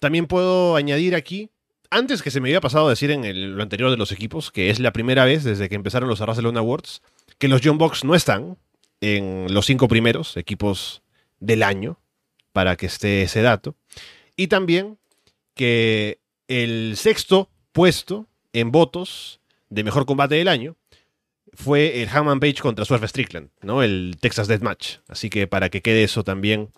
también 0.00 0.26
puedo 0.26 0.74
añadir 0.74 1.14
aquí, 1.14 1.50
antes 1.90 2.22
que 2.22 2.32
se 2.32 2.40
me 2.40 2.48
había 2.48 2.60
pasado 2.60 2.88
decir 2.88 3.12
en 3.12 3.56
lo 3.56 3.62
anterior 3.62 3.90
de 3.90 3.96
los 3.96 4.10
equipos, 4.10 4.50
que 4.50 4.70
es 4.70 4.80
la 4.80 4.92
primera 4.92 5.24
vez 5.24 5.44
desde 5.44 5.68
que 5.68 5.76
empezaron 5.76 6.08
los 6.08 6.20
Arrasalón 6.20 6.56
Awards, 6.56 7.02
que 7.38 7.48
los 7.48 7.60
John 7.62 7.78
Box 7.78 8.04
no 8.04 8.16
están 8.16 8.58
en 9.00 9.46
los 9.54 9.66
cinco 9.66 9.86
primeros 9.86 10.36
equipos 10.36 11.02
del 11.38 11.62
año, 11.62 12.00
para 12.52 12.76
que 12.76 12.86
esté 12.86 13.22
ese 13.22 13.42
dato. 13.42 13.76
Y 14.36 14.48
también 14.48 14.98
que 15.56 16.20
el 16.46 16.96
sexto 16.96 17.50
puesto 17.72 18.28
en 18.52 18.70
votos 18.70 19.40
de 19.70 19.82
mejor 19.82 20.06
combate 20.06 20.36
del 20.36 20.48
año 20.48 20.76
fue 21.52 22.02
el 22.02 22.08
Hammond 22.08 22.40
Page 22.40 22.60
contra 22.60 22.84
Swerve 22.84 23.08
Strickland, 23.08 23.50
¿no? 23.62 23.82
El 23.82 24.18
Texas 24.20 24.46
Death 24.46 24.62
Match. 24.62 24.98
Así 25.08 25.30
que 25.30 25.46
para 25.46 25.70
que 25.70 25.82
quede 25.82 26.04
eso 26.04 26.22
también 26.22 26.70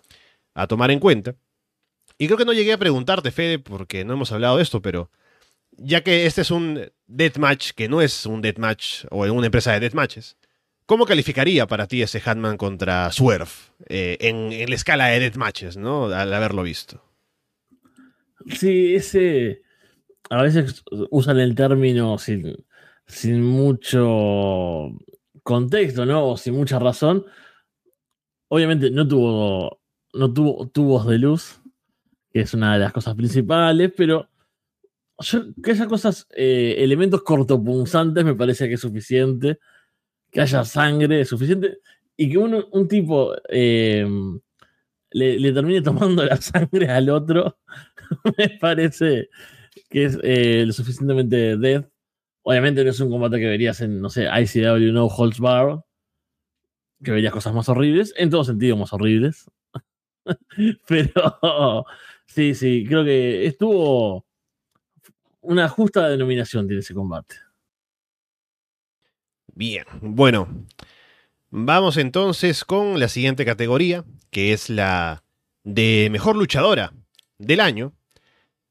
a 0.55 0.65
tomar 0.65 0.89
en 0.89 0.99
cuenta. 0.99 1.35
Y 2.17 2.27
creo 2.27 2.37
que 2.37 2.45
no 2.45 2.53
llegué 2.53 2.73
a 2.73 2.77
preguntarte, 2.77 3.31
Fede, 3.31 3.59
porque 3.59 4.03
no 4.05 4.13
hemos 4.13 4.31
hablado 4.31 4.57
de 4.57 4.63
esto, 4.63 4.81
pero 4.81 5.11
ya 5.71 6.01
que 6.01 6.25
este 6.25 6.41
es 6.41 6.51
un 6.51 6.91
deathmatch 7.07 7.71
que 7.71 7.87
no 7.89 8.01
es 8.01 8.25
un 8.25 8.41
deathmatch 8.41 9.05
o 9.11 9.25
en 9.25 9.31
una 9.31 9.47
empresa 9.47 9.73
de 9.73 9.81
deathmatches, 9.81 10.37
¿cómo 10.85 11.05
calificaría 11.05 11.67
para 11.67 11.87
ti 11.87 12.01
ese 12.01 12.21
Hatman 12.23 12.57
contra 12.57 13.11
Swerve 13.11 13.51
eh, 13.87 14.17
en, 14.21 14.51
en, 14.51 14.69
la 14.69 14.75
escala 14.75 15.07
de 15.07 15.19
deathmatches, 15.19 15.77
¿no? 15.77 16.05
Al 16.05 16.33
haberlo 16.33 16.63
visto. 16.63 17.08
Sí, 18.47 18.95
ese. 18.95 19.61
a 20.29 20.43
veces 20.43 20.83
usan 21.11 21.39
el 21.39 21.55
término 21.55 22.17
sin, 22.17 22.65
sin 23.07 23.43
mucho 23.43 24.89
contexto, 25.43 26.05
¿no? 26.05 26.29
O 26.29 26.37
sin 26.37 26.55
mucha 26.55 26.79
razón. 26.79 27.25
Obviamente 28.49 28.91
no 28.91 29.07
tuvo, 29.07 29.81
no 30.13 30.33
tuvo 30.33 30.67
tubos 30.69 31.07
de 31.07 31.19
luz, 31.19 31.61
que 32.31 32.41
es 32.41 32.53
una 32.53 32.73
de 32.73 32.79
las 32.79 32.93
cosas 32.93 33.15
principales, 33.15 33.91
pero 33.95 34.29
que 35.63 35.71
haya 35.71 35.87
cosas, 35.87 36.27
eh, 36.35 36.75
elementos 36.79 37.23
cortopunzantes 37.23 38.23
me 38.23 38.35
parece 38.35 38.67
que 38.67 38.75
es 38.75 38.81
suficiente. 38.81 39.59
Que 40.31 40.41
haya 40.41 40.63
sangre 40.63 41.21
es 41.21 41.29
suficiente. 41.29 41.79
Y 42.15 42.29
que 42.29 42.37
un 42.37 42.87
tipo 42.87 43.33
eh, 43.49 44.07
le, 45.11 45.53
termine 45.53 45.81
tomando 45.81 46.23
la 46.23 46.37
sangre 46.41 46.89
al 46.89 47.09
otro, 47.09 47.57
me 48.37 48.49
parece 48.49 49.29
que 49.89 50.05
es 50.05 50.19
eh, 50.23 50.63
lo 50.65 50.73
suficientemente 50.73 51.57
dead. 51.57 51.85
Obviamente 52.43 52.83
no 52.83 52.89
es 52.89 52.99
un 52.99 53.09
combate 53.09 53.39
que 53.39 53.47
verías 53.47 53.81
en, 53.81 54.01
no 54.01 54.09
sé, 54.09 54.27
ICW 54.27 54.91
No 54.91 55.07
Holds 55.07 55.39
Bar, 55.39 55.83
que 57.03 57.11
verías 57.11 57.33
cosas 57.33 57.53
más 57.53 57.69
horribles, 57.69 58.13
en 58.17 58.29
todo 58.29 58.43
sentido 58.43 58.77
más 58.77 58.93
horribles. 58.93 59.49
Pero 60.87 61.85
sí, 62.25 62.55
sí, 62.55 62.85
creo 62.87 63.03
que 63.03 63.45
estuvo 63.45 64.25
una 65.41 65.69
justa 65.69 66.09
denominación 66.09 66.67
tiene 66.67 66.81
ese 66.81 66.93
combate. 66.93 67.35
Bien, 69.53 69.85
bueno. 70.01 70.47
Vamos 71.51 71.97
entonces 71.97 72.63
con 72.63 72.99
la 72.99 73.07
siguiente 73.07 73.43
categoría, 73.43 74.05
que 74.31 74.53
es 74.53 74.69
la 74.69 75.23
de 75.63 76.09
mejor 76.11 76.35
luchadora 76.35 76.93
del 77.37 77.59
año. 77.59 77.93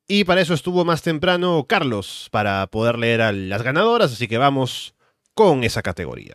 Y 0.06 0.24
para 0.24 0.40
eso 0.40 0.54
estuvo 0.54 0.84
más 0.84 1.02
temprano 1.02 1.66
Carlos, 1.68 2.28
para 2.30 2.66
poder 2.68 2.98
leer 2.98 3.20
a 3.20 3.32
las 3.32 3.62
ganadoras, 3.62 4.12
así 4.12 4.26
que 4.26 4.38
vamos 4.38 4.94
con 5.34 5.64
esa 5.64 5.82
categoría. 5.82 6.34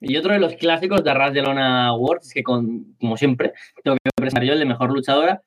Y 0.00 0.16
otro 0.16 0.32
de 0.32 0.40
los 0.40 0.54
clásicos 0.54 1.04
de 1.04 1.10
Arras 1.10 1.34
de 1.34 1.42
Lona 1.42 1.88
Awards 1.88 2.32
que, 2.32 2.42
como 2.42 3.16
siempre, 3.16 3.52
tengo 3.82 3.96
que 4.02 4.10
presentar 4.16 4.44
yo 4.44 4.54
el 4.54 4.58
de 4.58 4.64
mejor 4.64 4.92
luchadora. 4.92 5.42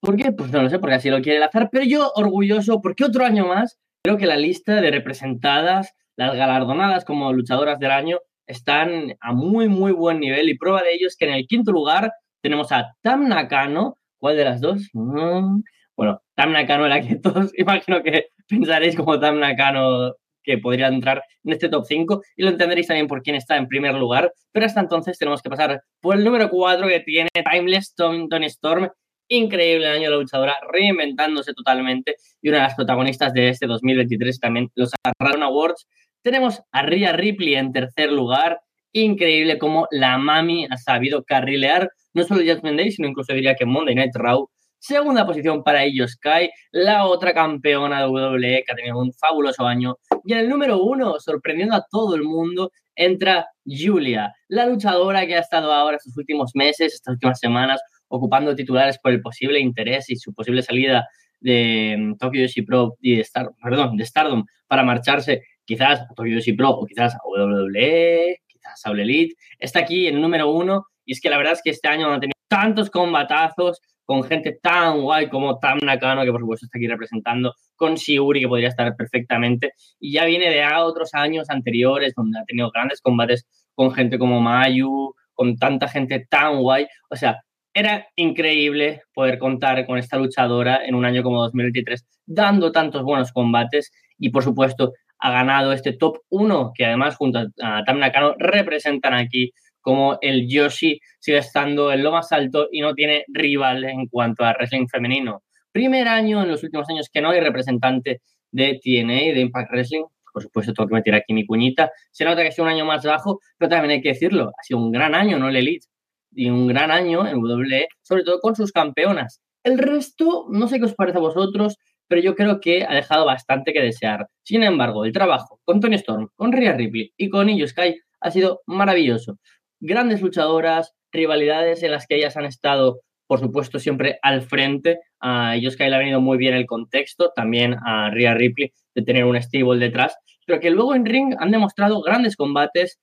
¿Por 0.00 0.16
qué? 0.16 0.32
Pues 0.32 0.50
no 0.50 0.62
lo 0.62 0.68
sé, 0.68 0.80
porque 0.80 0.96
así 0.96 1.10
lo 1.10 1.22
quiere 1.22 1.38
el 1.38 1.44
azar, 1.44 1.68
pero 1.70 1.84
yo 1.84 2.10
orgulloso, 2.16 2.80
porque 2.80 3.04
otro 3.04 3.24
año 3.24 3.46
más, 3.46 3.78
creo 4.02 4.16
que 4.16 4.26
la 4.26 4.36
lista 4.36 4.80
de 4.80 4.90
representadas, 4.90 5.94
las 6.16 6.34
galardonadas 6.34 7.04
como 7.04 7.32
luchadoras 7.32 7.78
del 7.78 7.92
año, 7.92 8.18
están 8.46 9.16
a 9.20 9.32
muy, 9.32 9.68
muy 9.68 9.92
buen 9.92 10.20
nivel. 10.20 10.48
Y 10.48 10.58
prueba 10.58 10.82
de 10.82 10.94
ello 10.94 11.06
es 11.06 11.16
que 11.16 11.26
en 11.26 11.34
el 11.34 11.46
quinto 11.46 11.72
lugar 11.72 12.12
tenemos 12.40 12.72
a 12.72 12.94
Tam 13.02 13.28
Nakano, 13.28 13.98
¿Cuál 14.22 14.36
de 14.36 14.44
las 14.44 14.60
dos? 14.60 14.88
Mm, 14.92 15.62
bueno, 15.96 16.22
Tam 16.36 16.52
Nakano, 16.52 16.86
la 16.86 17.00
que 17.00 17.16
todos 17.16 17.50
imagino 17.58 18.04
que 18.04 18.26
pensaréis 18.48 18.94
como 18.94 19.18
Tam 19.18 19.40
Nakano 19.40 20.14
que 20.44 20.58
podría 20.58 20.86
entrar 20.86 21.24
en 21.42 21.52
este 21.52 21.68
top 21.68 21.84
5 21.84 22.22
y 22.36 22.44
lo 22.44 22.50
entenderéis 22.50 22.86
también 22.86 23.08
por 23.08 23.22
quién 23.22 23.34
está 23.34 23.56
en 23.56 23.66
primer 23.66 23.94
lugar. 23.96 24.32
Pero 24.52 24.66
hasta 24.66 24.78
entonces 24.78 25.18
tenemos 25.18 25.42
que 25.42 25.50
pasar 25.50 25.82
por 26.00 26.16
el 26.16 26.22
número 26.22 26.50
4 26.50 26.86
que 26.86 27.00
tiene 27.00 27.30
Timeless 27.32 27.96
Tony 27.96 28.46
Storm. 28.46 28.90
Increíble 29.26 29.88
año 29.88 30.04
de 30.04 30.10
la 30.10 30.16
luchadora, 30.16 30.56
reinventándose 30.70 31.52
totalmente 31.52 32.14
y 32.40 32.48
una 32.48 32.58
de 32.58 32.64
las 32.64 32.74
protagonistas 32.76 33.32
de 33.32 33.48
este 33.48 33.66
2023 33.66 34.38
también 34.38 34.70
los 34.76 34.92
Arran 35.18 35.42
Awards. 35.42 35.88
Tenemos 36.22 36.62
a 36.70 36.82
Rhea 36.82 37.12
Ripley 37.12 37.56
en 37.56 37.72
tercer 37.72 38.12
lugar. 38.12 38.60
Increíble 38.92 39.58
como 39.58 39.88
la 39.90 40.18
Mami 40.18 40.66
ha 40.70 40.76
sabido 40.76 41.24
carrilear 41.24 41.90
no 42.14 42.24
solo 42.24 42.42
Judgment 42.42 42.78
Day, 42.78 42.92
sino 42.92 43.08
incluso 43.08 43.32
diría 43.32 43.56
que 43.56 43.66
Monday 43.66 43.94
Night 43.94 44.14
Raw. 44.14 44.48
Segunda 44.78 45.26
posición 45.26 45.62
para 45.62 45.84
ellos, 45.84 46.16
Kai, 46.16 46.50
la 46.72 47.06
otra 47.06 47.32
campeona 47.32 48.00
de 48.00 48.06
WWE 48.08 48.62
que 48.64 48.72
ha 48.72 48.74
tenido 48.74 48.98
un 48.98 49.12
fabuloso 49.12 49.66
año. 49.66 49.96
Y 50.24 50.32
en 50.32 50.40
el 50.40 50.48
número 50.48 50.82
uno, 50.82 51.18
sorprendiendo 51.18 51.74
a 51.74 51.84
todo 51.90 52.14
el 52.14 52.22
mundo, 52.22 52.70
entra 52.94 53.46
Julia, 53.64 54.32
la 54.48 54.66
luchadora 54.66 55.26
que 55.26 55.36
ha 55.36 55.40
estado 55.40 55.72
ahora 55.72 55.96
estos 55.96 56.16
últimos 56.16 56.52
meses, 56.54 56.94
estas 56.94 57.14
últimas 57.14 57.38
semanas, 57.38 57.80
ocupando 58.08 58.54
titulares 58.54 58.98
por 58.98 59.12
el 59.12 59.22
posible 59.22 59.58
interés 59.58 60.10
y 60.10 60.16
su 60.16 60.34
posible 60.34 60.62
salida 60.62 61.08
de 61.42 61.96
mm, 61.98 62.16
Tokyo 62.16 62.42
Yoshi 62.42 62.62
Pro 62.62 62.96
y 63.00 63.16
de, 63.16 63.22
Star, 63.22 63.50
perdón, 63.62 63.96
de 63.96 64.04
Stardom 64.04 64.44
para 64.66 64.82
marcharse 64.82 65.42
quizás 65.64 66.00
a 66.00 66.14
Tokyo 66.14 66.34
Yoshi 66.34 66.54
Pro 66.54 66.70
o 66.70 66.86
quizás 66.86 67.14
a 67.14 67.18
WWE, 67.26 68.36
quizás 68.46 68.86
a 68.86 68.90
All 68.90 69.00
Elite. 69.00 69.34
Está 69.58 69.80
aquí 69.80 70.06
en 70.06 70.20
número 70.20 70.50
uno 70.50 70.86
y 71.04 71.12
es 71.12 71.20
que 71.20 71.30
la 71.30 71.38
verdad 71.38 71.54
es 71.54 71.62
que 71.62 71.70
este 71.70 71.88
año 71.88 72.10
han 72.12 72.20
tenido 72.20 72.34
tantos 72.48 72.90
combatazos 72.90 73.80
con 74.04 74.24
gente 74.24 74.58
tan 74.60 75.00
guay 75.00 75.28
como 75.28 75.58
Tam 75.58 75.78
Nakano, 75.82 76.24
que 76.24 76.32
por 76.32 76.40
supuesto 76.40 76.66
está 76.66 76.78
aquí 76.78 76.86
representando, 76.86 77.54
con 77.76 77.94
Shiuri, 77.94 78.40
que 78.40 78.48
podría 78.48 78.68
estar 78.68 78.94
perfectamente. 78.96 79.72
Y 79.98 80.12
ya 80.12 80.24
viene 80.24 80.50
de 80.50 80.64
otros 80.76 81.14
años 81.14 81.48
anteriores, 81.50 82.12
donde 82.14 82.38
ha 82.38 82.44
tenido 82.44 82.70
grandes 82.70 83.00
combates 83.00 83.46
con 83.74 83.92
gente 83.92 84.18
como 84.18 84.40
Mayu, 84.40 85.14
con 85.32 85.56
tanta 85.56 85.88
gente 85.88 86.26
tan 86.28 86.60
guay. 86.60 86.86
O 87.10 87.16
sea, 87.16 87.40
era 87.74 88.06
increíble 88.16 89.02
poder 89.14 89.38
contar 89.38 89.86
con 89.86 89.98
esta 89.98 90.18
luchadora 90.18 90.84
en 90.84 90.94
un 90.94 91.04
año 91.04 91.22
como 91.22 91.42
2023, 91.42 92.04
dando 92.26 92.72
tantos 92.72 93.02
buenos 93.02 93.32
combates 93.32 93.92
y, 94.18 94.30
por 94.30 94.42
supuesto, 94.42 94.92
ha 95.18 95.30
ganado 95.30 95.72
este 95.72 95.92
top 95.92 96.18
1, 96.30 96.72
que 96.74 96.84
además 96.84 97.16
junto 97.16 97.38
a 97.62 97.84
Tam 97.84 97.98
Nakano 97.98 98.34
representan 98.38 99.14
aquí 99.14 99.52
como 99.80 100.18
el 100.20 100.48
Yoshi 100.48 101.00
sigue 101.18 101.38
estando 101.38 101.92
en 101.92 102.02
lo 102.02 102.12
más 102.12 102.32
alto 102.32 102.68
y 102.70 102.80
no 102.80 102.94
tiene 102.94 103.24
rival 103.28 103.84
en 103.84 104.06
cuanto 104.06 104.44
a 104.44 104.52
wrestling 104.52 104.86
femenino. 104.86 105.42
Primer 105.72 106.08
año 106.08 106.42
en 106.42 106.48
los 106.48 106.62
últimos 106.62 106.88
años 106.88 107.08
que 107.12 107.20
no 107.20 107.30
hay 107.30 107.40
representante 107.40 108.20
de 108.50 108.80
TNA, 108.82 109.34
de 109.34 109.40
Impact 109.40 109.70
Wrestling. 109.70 110.04
Por 110.32 110.42
supuesto, 110.42 110.72
tengo 110.72 110.88
que 110.88 110.94
meter 110.94 111.14
aquí 111.14 111.34
mi 111.34 111.46
cuñita. 111.46 111.90
Se 112.10 112.24
nota 112.24 112.42
que 112.42 112.48
ha 112.48 112.52
sido 112.52 112.64
un 112.64 112.72
año 112.72 112.84
más 112.84 113.04
bajo, 113.04 113.40
pero 113.58 113.68
también 113.68 113.92
hay 113.92 114.02
que 114.02 114.10
decirlo, 114.10 114.48
ha 114.48 114.62
sido 114.62 114.80
un 114.80 114.92
gran 114.92 115.14
año, 115.14 115.38
no 115.38 115.48
el 115.48 115.56
Elite, 115.56 115.86
y 116.34 116.50
un 116.50 116.66
gran 116.66 116.90
año 116.90 117.26
en 117.26 117.38
WWE, 117.38 117.88
sobre 118.02 118.24
todo 118.24 118.40
con 118.40 118.56
sus 118.56 118.72
campeonas. 118.72 119.40
El 119.64 119.78
resto, 119.78 120.46
no 120.50 120.68
sé 120.68 120.78
qué 120.78 120.86
os 120.86 120.94
parece 120.94 121.18
a 121.18 121.22
vosotros, 121.22 121.76
pero 122.08 122.20
yo 122.20 122.34
creo 122.34 122.60
que 122.60 122.84
ha 122.84 122.94
dejado 122.94 123.24
bastante 123.24 123.72
que 123.72 123.80
desear. 123.80 124.26
Sin 124.42 124.62
embargo, 124.62 125.04
el 125.04 125.12
trabajo 125.12 125.60
con 125.64 125.80
Tony 125.80 125.96
Storm, 125.96 126.28
con 126.36 126.52
Rhea 126.52 126.72
Ripley 126.74 127.12
y 127.16 127.28
con 127.28 127.48
Io 127.48 127.66
Sky 127.66 127.96
ha 128.20 128.30
sido 128.30 128.62
maravilloso 128.66 129.38
grandes 129.82 130.22
luchadoras, 130.22 130.94
rivalidades 131.12 131.82
en 131.82 131.90
las 131.90 132.06
que 132.06 132.16
ellas 132.16 132.36
han 132.36 132.46
estado, 132.46 133.00
por 133.26 133.40
supuesto, 133.40 133.78
siempre 133.78 134.18
al 134.22 134.42
frente. 134.42 135.00
A 135.20 135.56
ellos 135.56 135.76
que 135.76 135.88
le 135.88 135.94
ha 135.94 135.98
venido 135.98 136.20
muy 136.20 136.38
bien 136.38 136.54
el 136.54 136.66
contexto, 136.66 137.32
también 137.34 137.76
a 137.84 138.10
Rhea 138.10 138.34
Ripley 138.34 138.72
de 138.94 139.02
tener 139.02 139.24
un 139.24 139.40
stable 139.42 139.78
detrás, 139.78 140.16
pero 140.46 140.60
que 140.60 140.70
luego 140.70 140.94
en 140.94 141.04
ring 141.04 141.34
han 141.38 141.50
demostrado 141.50 142.00
grandes 142.00 142.36
combates. 142.36 142.98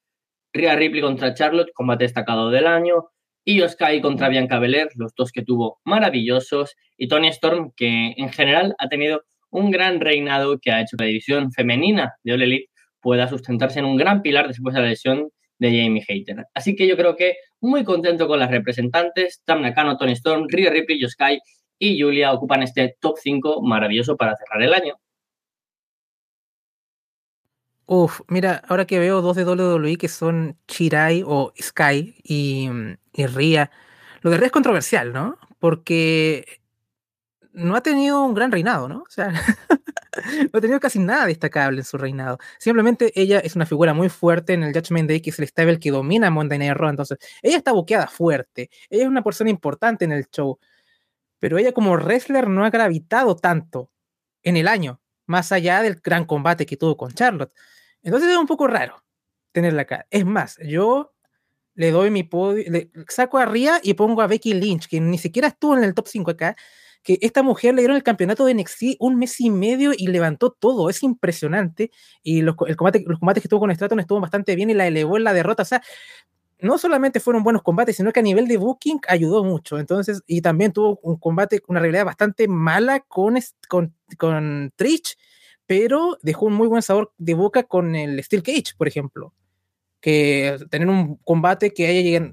Rhea 0.54 0.76
Ripley 0.76 1.02
contra 1.02 1.34
Charlotte, 1.34 1.72
combate 1.74 2.06
destacado 2.06 2.50
del 2.50 2.66
año. 2.66 3.10
Y 3.50 3.68
Sky 3.68 4.00
contra 4.00 4.30
Bianca 4.30 4.60
Belair, 4.60 4.90
los 4.96 5.16
dos 5.16 5.32
que 5.32 5.42
tuvo 5.42 5.80
maravillosos. 5.84 6.76
Y 6.98 7.08
Tony 7.08 7.30
Storm, 7.30 7.72
que 7.76 8.14
en 8.16 8.30
general 8.30 8.76
ha 8.78 8.88
tenido 8.90 9.24
un 9.50 9.72
gran 9.72 10.00
reinado 10.00 10.60
que 10.60 10.72
ha 10.72 10.82
hecho 10.82 10.96
que 10.96 11.06
la 11.06 11.08
división 11.08 11.52
femenina 11.52 12.14
de 12.24 12.34
All 12.34 12.44
Elite 12.44 12.70
pueda 13.02 13.28
sustentarse 13.28 13.80
en 13.80 13.86
un 13.86 13.98
gran 13.98 14.22
pilar 14.22 14.48
después 14.48 14.76
de 14.76 14.82
la 14.82 14.90
lesión 14.90 15.30
de 15.58 15.70
Jamie 15.70 16.06
Hayter. 16.08 16.46
Así 16.54 16.76
que 16.76 16.86
yo 16.86 16.96
creo 16.96 17.16
que 17.16 17.38
muy 17.60 17.84
contento 17.84 18.28
con 18.28 18.38
las 18.38 18.52
representantes. 18.52 19.42
Tam 19.46 19.64
Nakano, 19.64 19.98
Tony 19.98 20.12
Storm, 20.12 20.46
Rhea 20.48 20.70
Ripley, 20.70 21.02
Sky 21.10 21.40
y 21.80 22.00
Julia 22.00 22.32
ocupan 22.32 22.62
este 22.62 22.98
top 23.02 23.18
5 23.18 23.64
maravilloso 23.64 24.16
para 24.16 24.36
cerrar 24.36 24.62
el 24.62 24.76
año. 24.76 24.94
Uf, 27.92 28.22
mira, 28.28 28.62
ahora 28.68 28.86
que 28.86 29.00
veo 29.00 29.20
dos 29.24 29.36
de 29.36 29.44
WWE 29.44 29.98
que 29.98 30.10
son 30.10 30.56
Chirai 30.68 31.24
o 31.26 31.52
Sky 31.60 32.14
y, 32.24 32.70
Ria, 33.16 33.72
lo 34.22 34.30
de 34.30 34.38
Ria 34.38 34.46
es 34.46 34.52
controversial, 34.52 35.12
¿no? 35.12 35.40
Porque 35.58 36.62
no 37.52 37.76
ha 37.76 37.82
tenido 37.82 38.22
un 38.24 38.36
gran 38.36 38.52
reinado, 38.52 38.88
¿no? 38.88 39.00
O 39.00 39.10
sea, 39.10 39.30
no 40.54 40.60
ha 40.60 40.62
tenido 40.62 40.80
casi 40.80 41.00
nada 41.00 41.26
destacable 41.26 41.80
en 41.80 41.84
su 41.84 41.98
reinado. 41.98 42.38
Simplemente 42.60 43.12
ella 43.20 43.40
es 43.40 43.56
una 43.56 43.66
figura 43.66 43.96
muy 43.96 44.10
fuerte 44.10 44.54
en 44.54 44.62
el 44.62 44.72
Judgment 44.72 45.10
Day, 45.10 45.20
que 45.20 45.32
es 45.32 45.40
el 45.40 45.48
stable 45.48 45.80
que 45.80 45.90
domina 45.90 46.30
Monday 46.30 46.60
Night 46.60 46.78
Raw. 46.78 46.92
Entonces, 46.92 47.18
ella 47.42 47.58
está 47.58 47.72
buqueada 47.72 48.06
fuerte. 48.06 48.70
Ella 48.92 49.04
es 49.06 49.10
una 49.10 49.24
persona 49.24 49.50
importante 49.50 50.06
en 50.06 50.12
el 50.12 50.28
show. 50.30 50.60
Pero 51.40 51.58
ella 51.58 51.72
como 51.74 51.96
wrestler 51.98 52.50
no 52.50 52.66
ha 52.66 52.70
gravitado 52.70 53.36
tanto 53.36 53.90
en 54.44 54.58
el 54.58 54.68
año, 54.68 55.02
más 55.26 55.52
allá 55.52 55.82
del 55.82 55.96
gran 56.04 56.26
combate 56.26 56.68
que 56.68 56.78
tuvo 56.78 56.96
con 56.96 57.14
Charlotte. 57.14 57.52
Entonces 58.04 58.30
es 58.30 58.38
un 58.38 58.48
poco 58.48 58.68
raro 58.68 59.04
tenerla 59.52 59.84
acá. 59.84 60.08
Es 60.10 60.26
más, 60.26 60.58
yo 60.64 61.14
le 61.76 61.92
doy 61.92 62.12
mi 62.12 62.24
podio, 62.24 62.70
le 62.70 62.92
saco 63.08 63.38
a 63.38 63.46
Ria 63.46 63.80
y 63.84 63.94
pongo 63.94 64.22
a 64.22 64.28
Becky 64.28 64.54
Lynch, 64.54 64.88
que 64.88 65.00
ni 65.00 65.18
siquiera 65.18 65.48
estuvo 65.50 65.78
en 65.78 65.84
el 65.84 65.94
top 65.94 66.08
5 66.08 66.32
acá, 66.32 66.56
que 67.04 67.18
esta 67.22 67.44
mujer 67.44 67.74
le 67.74 67.82
dieron 67.82 67.96
el 67.96 68.04
campeonato 68.04 68.46
de 68.46 68.54
NXT 68.54 68.98
un 69.00 69.18
mes 69.18 69.40
y 69.40 69.50
medio 69.50 69.92
y 69.96 70.08
levantó 70.08 70.52
todo. 70.52 70.90
Es 70.90 71.02
impresionante. 71.04 71.92
Y 72.22 72.42
los, 72.42 72.56
el 72.68 72.76
combate, 72.76 73.04
los 73.08 73.20
combates 73.20 73.42
que 73.42 73.50
tuvo 73.50 73.62
con 73.62 73.74
Stratton 73.74 74.02
estuvo 74.02 74.20
bastante 74.20 74.56
bien 74.56 74.70
y 74.70 74.74
la 74.74 74.88
elevó 74.88 75.16
en 75.16 75.24
la 75.24 75.34
derrota. 75.34 75.64
O 75.64 75.66
sea, 75.66 75.82
no 76.62 76.78
solamente 76.78 77.20
fueron 77.20 77.44
buenos 77.44 77.64
combates, 77.64 77.96
sino 77.96 78.12
que 78.12 78.20
a 78.20 78.24
nivel 78.24 78.48
de 78.48 78.58
booking 78.58 79.00
ayudó 79.08 79.44
mucho. 79.44 79.80
Entonces, 79.80 80.22
y 80.28 80.42
también 80.42 80.74
tuvo 80.74 81.00
un 81.02 81.18
combate, 81.18 81.62
una 81.68 81.80
realidad 81.80 82.06
bastante 82.06 82.48
mala 82.48 83.00
con, 83.00 83.38
con, 83.70 83.96
con 84.18 84.74
Trish, 84.76 85.18
pero 85.70 86.18
dejó 86.24 86.48
un 86.48 86.56
muy 86.56 86.68
buen 86.68 86.82
sabor 86.82 87.14
de 87.20 87.36
boca 87.36 87.62
con 87.62 87.96
el 87.96 88.24
Steel 88.24 88.42
Cage, 88.42 88.74
por 88.76 88.88
ejemplo. 88.88 89.36
Que 90.02 90.58
tener 90.72 90.88
un 90.90 91.18
combate 91.18 91.76
que 91.76 91.86
haya 91.86 92.32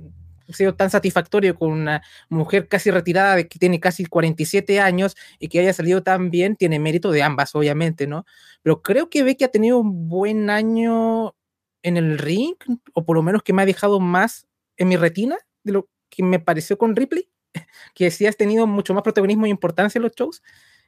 sido 0.48 0.74
tan 0.74 0.88
satisfactorio 0.88 1.54
con 1.54 1.70
una 1.70 2.02
mujer 2.30 2.66
casi 2.66 2.90
retirada, 2.90 3.44
que 3.44 3.58
tiene 3.58 3.78
casi 3.78 4.06
47 4.06 4.80
años 4.80 5.16
y 5.38 5.48
que 5.48 5.60
haya 5.60 5.74
salido 5.74 6.02
tan 6.02 6.30
bien, 6.30 6.56
tiene 6.56 6.78
mérito 6.78 7.10
de 7.10 7.22
ambas, 7.22 7.54
obviamente, 7.54 8.06
¿no? 8.06 8.24
Pero 8.62 8.80
creo 8.80 9.10
que 9.10 9.22
Becky 9.22 9.44
ha 9.44 9.48
tenido 9.48 9.80
un 9.80 10.08
buen 10.08 10.48
año 10.48 11.34
en 11.82 11.98
el 11.98 12.16
ring, 12.16 12.54
o 12.94 13.04
por 13.04 13.16
lo 13.16 13.22
menos 13.22 13.42
que 13.42 13.52
me 13.52 13.60
ha 13.60 13.66
dejado 13.66 14.00
más 14.00 14.46
en 14.78 14.88
mi 14.88 14.96
retina 14.96 15.36
de 15.62 15.72
lo 15.72 15.90
que 16.08 16.22
me 16.22 16.38
pareció 16.38 16.78
con 16.78 16.96
Ripley, 16.96 17.28
que 17.94 18.10
sí 18.10 18.24
has 18.24 18.38
tenido 18.38 18.66
mucho 18.66 18.94
más 18.94 19.02
protagonismo 19.02 19.44
e 19.44 19.50
importancia 19.50 19.98
en 19.98 20.04
los 20.04 20.12
shows. 20.12 20.42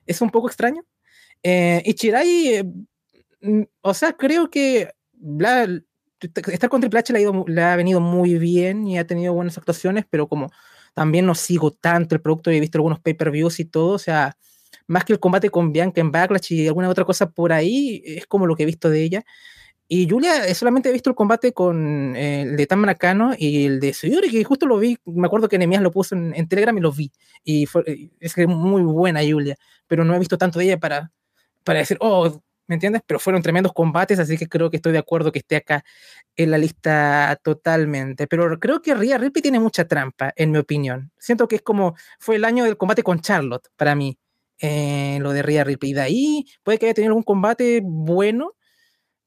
Es 0.06 0.22
un 0.22 0.30
poco 0.30 0.46
extraño. 0.48 0.86
Eh, 1.42 1.82
y 1.84 1.94
Chirai, 1.94 2.48
eh, 2.48 2.64
o 3.80 3.94
sea, 3.94 4.12
creo 4.14 4.50
que 4.50 4.90
estar 6.52 6.68
con 6.68 6.80
Triple 6.80 6.98
H 6.98 7.12
le 7.12 7.18
ha, 7.20 7.22
ido, 7.22 7.44
le 7.46 7.62
ha 7.62 7.76
venido 7.76 8.00
muy 8.00 8.38
bien 8.38 8.86
y 8.86 8.98
ha 8.98 9.06
tenido 9.06 9.32
buenas 9.32 9.56
actuaciones, 9.58 10.04
pero 10.08 10.28
como 10.28 10.50
también 10.94 11.26
no 11.26 11.34
sigo 11.34 11.70
tanto 11.70 12.14
el 12.14 12.20
producto, 12.20 12.50
he 12.50 12.60
visto 12.60 12.78
algunos 12.78 13.00
pay-per-views 13.00 13.60
y 13.60 13.64
todo, 13.66 13.94
o 13.94 13.98
sea, 13.98 14.36
más 14.86 15.04
que 15.04 15.12
el 15.12 15.20
combate 15.20 15.50
con 15.50 15.72
Bianca 15.72 16.00
en 16.00 16.10
Backlash 16.10 16.52
y 16.52 16.66
alguna 16.66 16.88
otra 16.88 17.04
cosa 17.04 17.30
por 17.30 17.52
ahí, 17.52 18.02
es 18.04 18.26
como 18.26 18.46
lo 18.46 18.56
que 18.56 18.64
he 18.64 18.66
visto 18.66 18.90
de 18.90 19.02
ella. 19.02 19.24
Y 19.90 20.08
Julia, 20.08 20.46
eh, 20.46 20.54
solamente 20.54 20.90
he 20.90 20.92
visto 20.92 21.08
el 21.08 21.16
combate 21.16 21.54
con 21.54 22.14
eh, 22.14 22.42
el 22.42 22.56
de 22.56 22.66
Tan 22.66 22.78
Maracano 22.78 23.32
y 23.38 23.64
el 23.64 23.80
de 23.80 23.94
Suyuri, 23.94 24.30
que 24.30 24.44
justo 24.44 24.66
lo 24.66 24.78
vi, 24.78 24.98
me 25.06 25.26
acuerdo 25.26 25.48
que 25.48 25.56
Nemias 25.56 25.80
lo 25.82 25.90
puso 25.90 26.14
en, 26.14 26.48
Telegram 26.48 26.76
y 26.76 26.80
lo 26.80 26.92
vi. 26.92 27.10
Y 27.42 27.64
fue, 27.64 27.84
eh, 27.86 28.10
es 28.20 28.36
muy 28.46 28.82
buena 28.82 29.20
Julia, 29.20 29.56
pero 29.86 30.04
no 30.04 30.14
he 30.14 30.18
visto 30.18 30.36
tanto 30.36 30.58
de 30.58 30.66
ella 30.66 30.78
para, 30.78 31.10
para 31.68 31.80
decir, 31.80 31.98
oh, 32.00 32.40
¿me 32.66 32.76
entiendes? 32.76 33.02
Pero 33.06 33.20
fueron 33.20 33.42
tremendos 33.42 33.74
combates, 33.74 34.18
así 34.18 34.38
que 34.38 34.48
creo 34.48 34.70
que 34.70 34.78
estoy 34.78 34.92
de 34.92 34.98
acuerdo 35.00 35.30
que 35.30 35.40
esté 35.40 35.56
acá 35.56 35.84
en 36.34 36.50
la 36.50 36.56
lista 36.56 37.38
totalmente. 37.42 38.26
Pero 38.26 38.58
creo 38.58 38.80
que 38.80 38.94
Rhea 38.94 39.18
Ripley 39.18 39.42
tiene 39.42 39.60
mucha 39.60 39.86
trampa, 39.86 40.32
en 40.34 40.50
mi 40.50 40.56
opinión. 40.56 41.12
Siento 41.18 41.46
que 41.46 41.56
es 41.56 41.62
como, 41.62 41.94
fue 42.18 42.36
el 42.36 42.46
año 42.46 42.64
del 42.64 42.78
combate 42.78 43.02
con 43.02 43.20
Charlotte, 43.20 43.68
para 43.76 43.94
mí, 43.94 44.18
lo 44.62 45.32
de 45.32 45.42
Rhea 45.42 45.62
Ripley. 45.64 45.90
Y 45.90 45.94
de 45.94 46.00
ahí 46.00 46.46
puede 46.62 46.78
que 46.78 46.86
haya 46.86 46.94
tenido 46.94 47.10
algún 47.10 47.22
combate 47.22 47.82
bueno, 47.84 48.54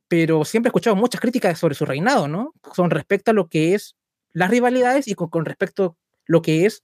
pero 0.08 0.44
siempre 0.44 0.70
he 0.70 0.72
escuchado 0.72 0.96
muchas 0.96 1.22
críticas 1.22 1.60
sobre 1.60 1.76
su 1.76 1.86
reinado, 1.86 2.28
¿no? 2.28 2.56
Con 2.62 2.90
respecto 2.90 3.30
a 3.30 3.36
lo 3.36 3.50
que 3.50 3.76
es 3.76 3.96
las 4.34 4.50
rivalidades 4.50 5.08
y 5.08 5.14
con, 5.14 5.46
respecto 5.46 5.86
a 5.86 5.96
lo 6.26 6.42
que 6.42 6.66
es 6.66 6.82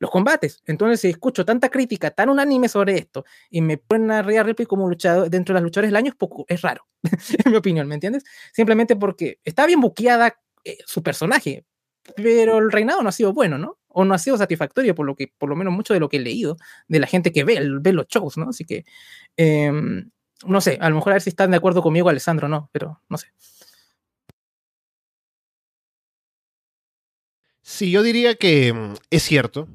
los 0.00 0.10
combates. 0.10 0.62
Entonces, 0.66 1.00
si 1.00 1.08
escucho 1.08 1.44
tanta 1.44 1.68
crítica 1.68 2.10
tan 2.10 2.30
unánime 2.30 2.68
sobre 2.68 2.98
esto 2.98 3.24
y 3.50 3.60
me 3.60 3.76
ponen 3.76 4.10
a 4.10 4.22
Rhea 4.22 4.42
Ripley 4.42 4.66
como 4.66 4.88
luchador 4.88 5.30
dentro 5.30 5.52
de 5.52 5.60
las 5.60 5.62
luchadores 5.62 5.90
del 5.90 5.96
año, 5.96 6.08
es, 6.08 6.16
poco, 6.16 6.44
es 6.48 6.62
raro, 6.62 6.88
en 7.44 7.52
mi 7.52 7.56
opinión, 7.56 7.86
¿me 7.86 7.94
entiendes? 7.94 8.24
Simplemente 8.52 8.96
porque 8.96 9.38
está 9.44 9.66
bien 9.66 9.80
buqueada 9.80 10.40
eh, 10.64 10.78
su 10.86 11.02
personaje, 11.02 11.64
pero 12.16 12.58
el 12.58 12.72
reinado 12.72 13.02
no 13.02 13.10
ha 13.10 13.12
sido 13.12 13.32
bueno, 13.32 13.58
¿no? 13.58 13.78
O 13.88 14.04
no 14.04 14.14
ha 14.14 14.18
sido 14.18 14.38
satisfactorio, 14.38 14.94
por 14.94 15.06
lo 15.06 15.14
que, 15.14 15.32
por 15.36 15.48
lo 15.48 15.56
menos 15.56 15.72
mucho 15.72 15.94
de 15.94 16.00
lo 16.00 16.08
que 16.08 16.16
he 16.16 16.20
leído 16.20 16.56
de 16.88 16.98
la 16.98 17.06
gente 17.06 17.30
que 17.30 17.44
ve, 17.44 17.60
ve 17.80 17.92
los 17.92 18.06
shows, 18.08 18.38
¿no? 18.38 18.48
Así 18.48 18.64
que 18.64 18.84
em, 19.36 20.10
no 20.46 20.60
sé, 20.60 20.78
a 20.80 20.88
lo 20.88 20.96
mejor 20.96 21.12
a 21.12 21.16
ver 21.16 21.22
si 21.22 21.30
están 21.30 21.50
de 21.50 21.58
acuerdo 21.58 21.82
conmigo, 21.82 22.08
Alessandro, 22.08 22.48
no, 22.48 22.70
pero 22.72 23.02
no 23.08 23.18
sé. 23.18 23.28
Sí, 27.62 27.90
yo 27.90 28.02
diría 28.02 28.34
que 28.34 28.72
mm, 28.72 28.94
es 29.10 29.22
cierto. 29.22 29.68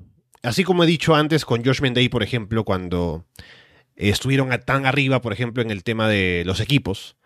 Así 0.45 0.63
como 0.63 0.83
he 0.83 0.87
dicho 0.87 1.15
antes 1.15 1.43
con 1.43 1.65
Josh 1.65 1.81
Mendey, 1.81 2.07
por 2.07 2.21
ejemplo, 2.21 2.63
cuando 2.63 3.25
estuvieron 3.95 4.49
tan 4.63 4.85
arriba, 4.85 5.21
por 5.21 5.33
ejemplo, 5.33 5.63
en 5.63 5.71
el 5.71 5.83
tema 5.83 6.07
de 6.07 6.43
los 6.45 6.59
equipos. 6.59 7.17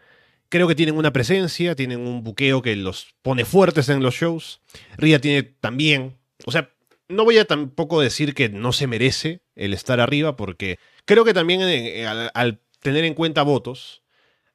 Creo 0.48 0.68
que 0.68 0.76
tienen 0.76 0.96
una 0.96 1.12
presencia, 1.12 1.76
tienen 1.76 2.00
un 2.00 2.24
buqueo 2.24 2.62
que 2.62 2.76
los 2.76 3.14
pone 3.22 3.44
fuertes 3.44 3.90
en 3.90 4.02
los 4.02 4.16
shows. 4.16 4.62
Ria 4.98 5.20
tiene 5.20 5.44
también, 5.44 6.18
o 6.46 6.52
sea, 6.52 6.72
no 7.10 7.26
voy 7.26 7.38
a 7.38 7.46
tampoco 7.46 8.00
decir 8.00 8.34
que 8.34 8.50
no 8.50 8.72
se 8.72 8.88
merece 8.88 9.42
el 9.56 9.74
estar 9.74 10.00
arriba, 10.00 10.38
porque 10.38 10.78
creo 11.06 11.26
que 11.26 11.34
también 11.34 11.62
eh, 11.64 12.08
al 12.08 12.62
tener 12.80 13.04
en 13.04 13.16
cuenta 13.16 13.44
votos, 13.44 14.02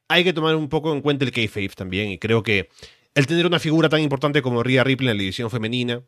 hay 0.09 0.25
que 0.25 0.33
tomar 0.33 0.57
un 0.57 0.69
poco 0.69 0.93
en 0.93 1.03
cuenta 1.03 1.25
el 1.25 1.33
kayfabe 1.33 1.69
también. 1.69 2.11
Y 2.11 2.19
creo 2.19 2.43
que 2.43 2.71
el 3.15 3.27
tener 3.27 3.47
una 3.47 3.59
figura 3.59 3.91
tan 3.91 4.01
importante 4.01 4.41
como 4.41 4.63
Rhea 4.63 4.85
Ripley 4.85 5.11
en 5.11 5.17
la 5.17 5.21
división 5.21 5.51
femenina 5.51 6.03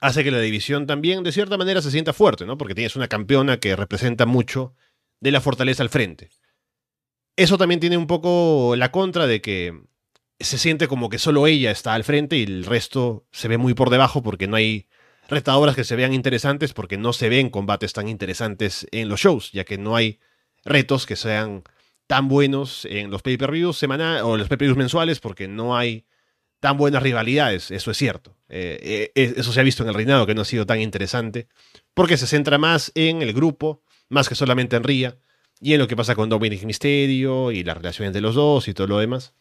hace 0.00 0.24
que 0.24 0.30
la 0.30 0.40
división 0.40 0.86
también, 0.86 1.22
de 1.22 1.32
cierta 1.32 1.56
manera, 1.58 1.82
se 1.82 1.90
sienta 1.90 2.12
fuerte, 2.12 2.46
¿no? 2.46 2.56
Porque 2.58 2.74
tienes 2.74 2.96
una 2.96 3.08
campeona 3.08 3.58
que 3.58 3.76
representa 3.76 4.26
mucho 4.26 4.74
de 5.20 5.30
la 5.30 5.40
fortaleza 5.40 5.82
al 5.82 5.90
frente. 5.90 6.30
Eso 7.36 7.58
también 7.58 7.80
tiene 7.80 7.96
un 7.96 8.06
poco 8.06 8.74
la 8.76 8.90
contra 8.90 9.26
de 9.26 9.40
que 9.40 9.78
se 10.40 10.58
siente 10.58 10.88
como 10.88 11.10
que 11.10 11.18
solo 11.18 11.46
ella 11.46 11.70
está 11.70 11.94
al 11.94 12.04
frente 12.04 12.36
y 12.36 12.44
el 12.44 12.64
resto 12.64 13.26
se 13.30 13.48
ve 13.48 13.58
muy 13.58 13.74
por 13.74 13.90
debajo 13.90 14.22
porque 14.22 14.48
no 14.48 14.56
hay 14.56 14.88
retadoras 15.28 15.76
que 15.76 15.84
se 15.84 15.96
vean 15.96 16.14
interesantes 16.14 16.72
porque 16.72 16.96
no 16.96 17.12
se 17.12 17.28
ven 17.28 17.50
combates 17.50 17.92
tan 17.92 18.08
interesantes 18.08 18.86
en 18.90 19.08
los 19.08 19.20
shows, 19.20 19.52
ya 19.52 19.64
que 19.64 19.78
no 19.78 19.96
hay 19.96 20.18
retos 20.64 21.06
que 21.06 21.16
sean 21.16 21.62
tan 22.06 22.26
buenos 22.26 22.86
en 22.86 23.10
los 23.10 23.22
pay-per-views 23.22 23.78
semanales 23.78 24.22
o 24.22 24.36
los 24.36 24.48
pay-per-views 24.48 24.78
mensuales 24.78 25.20
porque 25.20 25.46
no 25.46 25.76
hay 25.76 26.06
tan 26.60 26.76
buenas 26.76 27.02
rivalidades, 27.02 27.70
eso 27.70 27.90
es 27.90 27.96
cierto. 27.96 28.36
Eh, 28.48 29.10
eh, 29.14 29.34
eso 29.36 29.52
se 29.52 29.60
ha 29.60 29.64
visto 29.64 29.82
en 29.82 29.88
el 29.88 29.94
reinado 29.94 30.26
que 30.26 30.34
no 30.34 30.42
ha 30.42 30.44
sido 30.44 30.66
tan 30.66 30.80
interesante 30.80 31.48
porque 31.94 32.16
se 32.16 32.26
centra 32.26 32.58
más 32.58 32.92
en 32.94 33.22
el 33.22 33.32
grupo, 33.32 33.82
más 34.08 34.28
que 34.28 34.34
solamente 34.34 34.76
en 34.76 34.84
Ria 34.84 35.18
y 35.60 35.72
en 35.72 35.80
lo 35.80 35.88
que 35.88 35.96
pasa 35.96 36.14
con 36.14 36.28
Dominic 36.28 36.62
Mysterio 36.64 37.50
y 37.50 37.64
las 37.64 37.76
relaciones 37.76 38.12
de 38.12 38.20
los 38.20 38.34
dos 38.34 38.68
y 38.68 38.74
todo 38.74 38.86
lo 38.86 38.98
demás. 38.98 39.34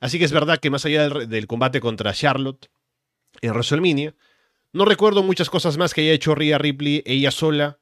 Así 0.00 0.18
que 0.18 0.24
es 0.24 0.32
verdad 0.32 0.58
que 0.58 0.70
más 0.70 0.84
allá 0.86 1.08
del, 1.08 1.28
del 1.28 1.46
combate 1.46 1.80
contra 1.80 2.12
Charlotte 2.12 2.70
en 3.42 3.50
WrestleMania, 3.50 4.14
no 4.72 4.84
recuerdo 4.84 5.22
muchas 5.22 5.50
cosas 5.50 5.76
más 5.76 5.92
que 5.92 6.00
haya 6.00 6.12
hecho 6.12 6.34
Rhea 6.34 6.58
Ripley 6.58 7.02
ella 7.04 7.30
sola 7.30 7.78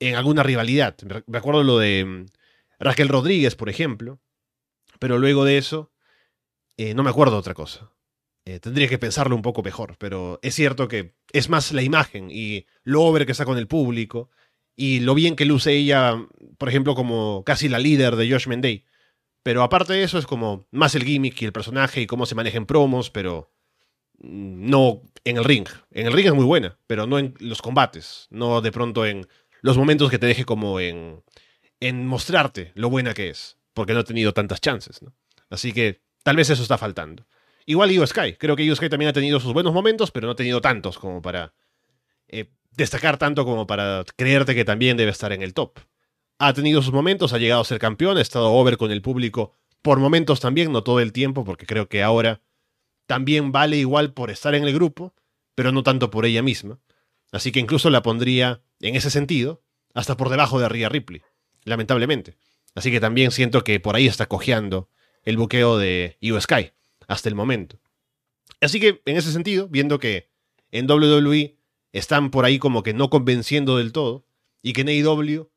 en 0.00 0.16
alguna 0.16 0.42
rivalidad. 0.42 0.96
Me 1.26 1.38
acuerdo 1.38 1.62
lo 1.62 1.78
de 1.78 2.04
mm, 2.04 2.26
Raquel 2.80 3.08
Rodríguez, 3.08 3.54
por 3.54 3.68
ejemplo, 3.68 4.18
pero 4.98 5.18
luego 5.18 5.44
de 5.44 5.58
eso 5.58 5.91
eh, 6.76 6.94
no 6.94 7.02
me 7.02 7.10
acuerdo 7.10 7.34
de 7.34 7.40
otra 7.40 7.54
cosa. 7.54 7.90
Eh, 8.44 8.58
tendría 8.58 8.88
que 8.88 8.98
pensarlo 8.98 9.36
un 9.36 9.42
poco 9.42 9.62
mejor, 9.62 9.96
pero 9.98 10.40
es 10.42 10.54
cierto 10.54 10.88
que 10.88 11.14
es 11.32 11.48
más 11.48 11.72
la 11.72 11.82
imagen 11.82 12.28
y 12.30 12.66
lo 12.82 13.02
over 13.02 13.24
que 13.24 13.32
está 13.32 13.44
con 13.44 13.56
el 13.56 13.68
público 13.68 14.30
y 14.74 15.00
lo 15.00 15.14
bien 15.14 15.36
que 15.36 15.44
luce 15.44 15.72
ella, 15.72 16.26
por 16.58 16.68
ejemplo, 16.68 16.94
como 16.94 17.44
casi 17.44 17.68
la 17.68 17.78
líder 17.78 18.16
de 18.16 18.30
Josh 18.30 18.48
Mendey. 18.48 18.84
Pero 19.44 19.62
aparte 19.62 19.92
de 19.92 20.02
eso 20.02 20.18
es 20.18 20.26
como 20.26 20.66
más 20.70 20.94
el 20.94 21.04
gimmick 21.04 21.40
y 21.42 21.44
el 21.44 21.52
personaje 21.52 22.00
y 22.00 22.06
cómo 22.06 22.26
se 22.26 22.34
maneja 22.34 22.56
en 22.56 22.66
promos, 22.66 23.10
pero 23.10 23.52
mm, 24.18 24.68
no 24.70 25.02
en 25.24 25.36
el 25.36 25.44
ring. 25.44 25.68
En 25.92 26.06
el 26.06 26.12
ring 26.12 26.26
es 26.26 26.34
muy 26.34 26.44
buena, 26.44 26.78
pero 26.86 27.06
no 27.06 27.18
en 27.18 27.34
los 27.38 27.62
combates, 27.62 28.26
no 28.30 28.60
de 28.60 28.72
pronto 28.72 29.06
en 29.06 29.26
los 29.60 29.76
momentos 29.76 30.10
que 30.10 30.18
te 30.18 30.26
deje 30.26 30.44
como 30.44 30.80
en, 30.80 31.22
en 31.80 32.06
mostrarte 32.06 32.72
lo 32.74 32.90
buena 32.90 33.14
que 33.14 33.28
es, 33.30 33.58
porque 33.74 33.94
no 33.94 34.00
ha 34.00 34.04
tenido 34.04 34.32
tantas 34.32 34.60
chances, 34.60 35.02
¿no? 35.02 35.14
Así 35.50 35.72
que 35.72 36.02
tal 36.22 36.36
vez 36.36 36.50
eso 36.50 36.62
está 36.62 36.78
faltando. 36.78 37.26
Igual 37.66 37.92
Io 37.92 38.06
Sky, 38.06 38.34
creo 38.34 38.56
que 38.56 38.64
Io 38.64 38.74
Sky 38.74 38.88
también 38.88 39.10
ha 39.10 39.12
tenido 39.12 39.38
sus 39.40 39.52
buenos 39.52 39.72
momentos, 39.72 40.10
pero 40.10 40.26
no 40.26 40.32
ha 40.32 40.36
tenido 40.36 40.60
tantos 40.60 40.98
como 40.98 41.22
para 41.22 41.52
eh, 42.28 42.50
destacar 42.72 43.18
tanto 43.18 43.44
como 43.44 43.66
para 43.66 44.04
creerte 44.16 44.54
que 44.54 44.64
también 44.64 44.96
debe 44.96 45.10
estar 45.10 45.32
en 45.32 45.42
el 45.42 45.54
top. 45.54 45.78
Ha 46.38 46.52
tenido 46.52 46.82
sus 46.82 46.92
momentos, 46.92 47.32
ha 47.32 47.38
llegado 47.38 47.60
a 47.60 47.64
ser 47.64 47.78
campeón, 47.78 48.18
ha 48.18 48.20
estado 48.20 48.52
over 48.52 48.76
con 48.76 48.90
el 48.90 49.02
público 49.02 49.54
por 49.82 49.98
momentos 49.98 50.40
también, 50.40 50.72
no 50.72 50.82
todo 50.82 51.00
el 51.00 51.12
tiempo, 51.12 51.44
porque 51.44 51.66
creo 51.66 51.88
que 51.88 52.02
ahora 52.02 52.40
también 53.06 53.52
vale 53.52 53.76
igual 53.76 54.12
por 54.12 54.30
estar 54.30 54.54
en 54.54 54.64
el 54.64 54.72
grupo, 54.72 55.14
pero 55.54 55.72
no 55.72 55.82
tanto 55.82 56.10
por 56.10 56.24
ella 56.24 56.42
misma. 56.42 56.80
Así 57.32 57.52
que 57.52 57.60
incluso 57.60 57.90
la 57.90 58.02
pondría, 58.02 58.62
en 58.80 58.94
ese 58.94 59.10
sentido, 59.10 59.62
hasta 59.94 60.16
por 60.16 60.28
debajo 60.28 60.60
de 60.60 60.68
Rhea 60.68 60.88
Ripley, 60.88 61.22
lamentablemente. 61.64 62.36
Así 62.74 62.90
que 62.90 63.00
también 63.00 63.30
siento 63.30 63.64
que 63.64 63.80
por 63.80 63.96
ahí 63.96 64.06
está 64.06 64.26
cojeando 64.26 64.88
el 65.24 65.36
buqueo 65.36 65.78
de 65.78 66.16
Sky, 66.40 66.72
hasta 67.08 67.28
el 67.28 67.34
momento. 67.34 67.78
Así 68.60 68.80
que, 68.80 69.02
en 69.04 69.16
ese 69.16 69.32
sentido, 69.32 69.68
viendo 69.68 69.98
que 69.98 70.30
en 70.70 70.90
WWE 70.90 71.56
están 71.92 72.30
por 72.30 72.44
ahí 72.44 72.58
como 72.58 72.82
que 72.82 72.94
no 72.94 73.10
convenciendo 73.10 73.76
del 73.76 73.92
todo, 73.92 74.26
y 74.62 74.72
que 74.72 74.82
en 74.82 74.88
AEW 74.88 75.50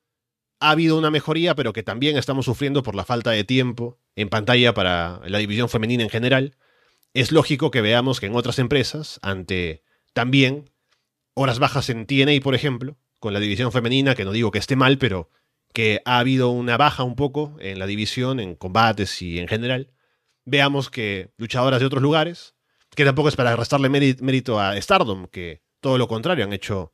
ha 0.60 0.72
habido 0.72 0.98
una 0.98 1.12
mejoría, 1.12 1.56
pero 1.56 1.74
que 1.74 1.84
también 1.84 2.18
estamos 2.18 2.46
sufriendo 2.46 2.84
por 2.84 2.96
la 2.96 3.06
falta 3.06 3.32
de 3.32 3.44
tiempo 3.44 4.00
en 4.16 4.30
pantalla 4.30 4.74
para 4.74 5.22
la 5.26 5.38
división 5.38 5.70
femenina 5.70 6.04
en 6.04 6.10
general, 6.10 6.58
es 7.14 7.32
lógico 7.32 7.72
que 7.72 7.82
veamos 7.82 8.20
que 8.20 8.26
en 8.26 8.36
otras 8.36 8.60
empresas, 8.60 9.20
ante 9.22 9.84
también 10.14 10.72
horas 11.34 11.60
bajas 11.60 11.90
en 11.90 12.06
TNA, 12.06 12.42
por 12.42 12.56
ejemplo, 12.56 12.98
con 13.20 13.34
la 13.34 13.40
división 13.40 13.72
femenina, 13.72 14.16
que 14.16 14.26
no 14.26 14.32
digo 14.32 14.52
que 14.52 14.60
esté 14.60 14.76
mal, 14.76 14.98
pero 14.98 15.30
que 15.76 16.02
ha 16.06 16.18
habido 16.20 16.50
una 16.50 16.78
baja 16.78 17.04
un 17.04 17.16
poco 17.16 17.56
en 17.60 17.78
la 17.78 17.86
división, 17.86 18.40
en 18.40 18.56
combates 18.56 19.22
y 19.22 19.40
en 19.40 19.48
general. 19.48 19.92
Veamos 20.46 20.90
que 20.90 21.32
luchadoras 21.38 21.80
de 21.82 21.86
otros 21.86 22.02
lugares 22.02 22.56
Que 22.96 23.04
tampoco 23.04 23.28
es 23.28 23.36
para 23.36 23.56
restarle 23.58 23.90
méri- 23.90 24.20
mérito 24.22 24.58
a 24.60 24.80
Stardom, 24.82 25.28
que 25.28 25.62
todo 25.82 25.98
lo 25.98 26.08
contrario, 26.08 26.46
han 26.46 26.54
hecho 26.54 26.94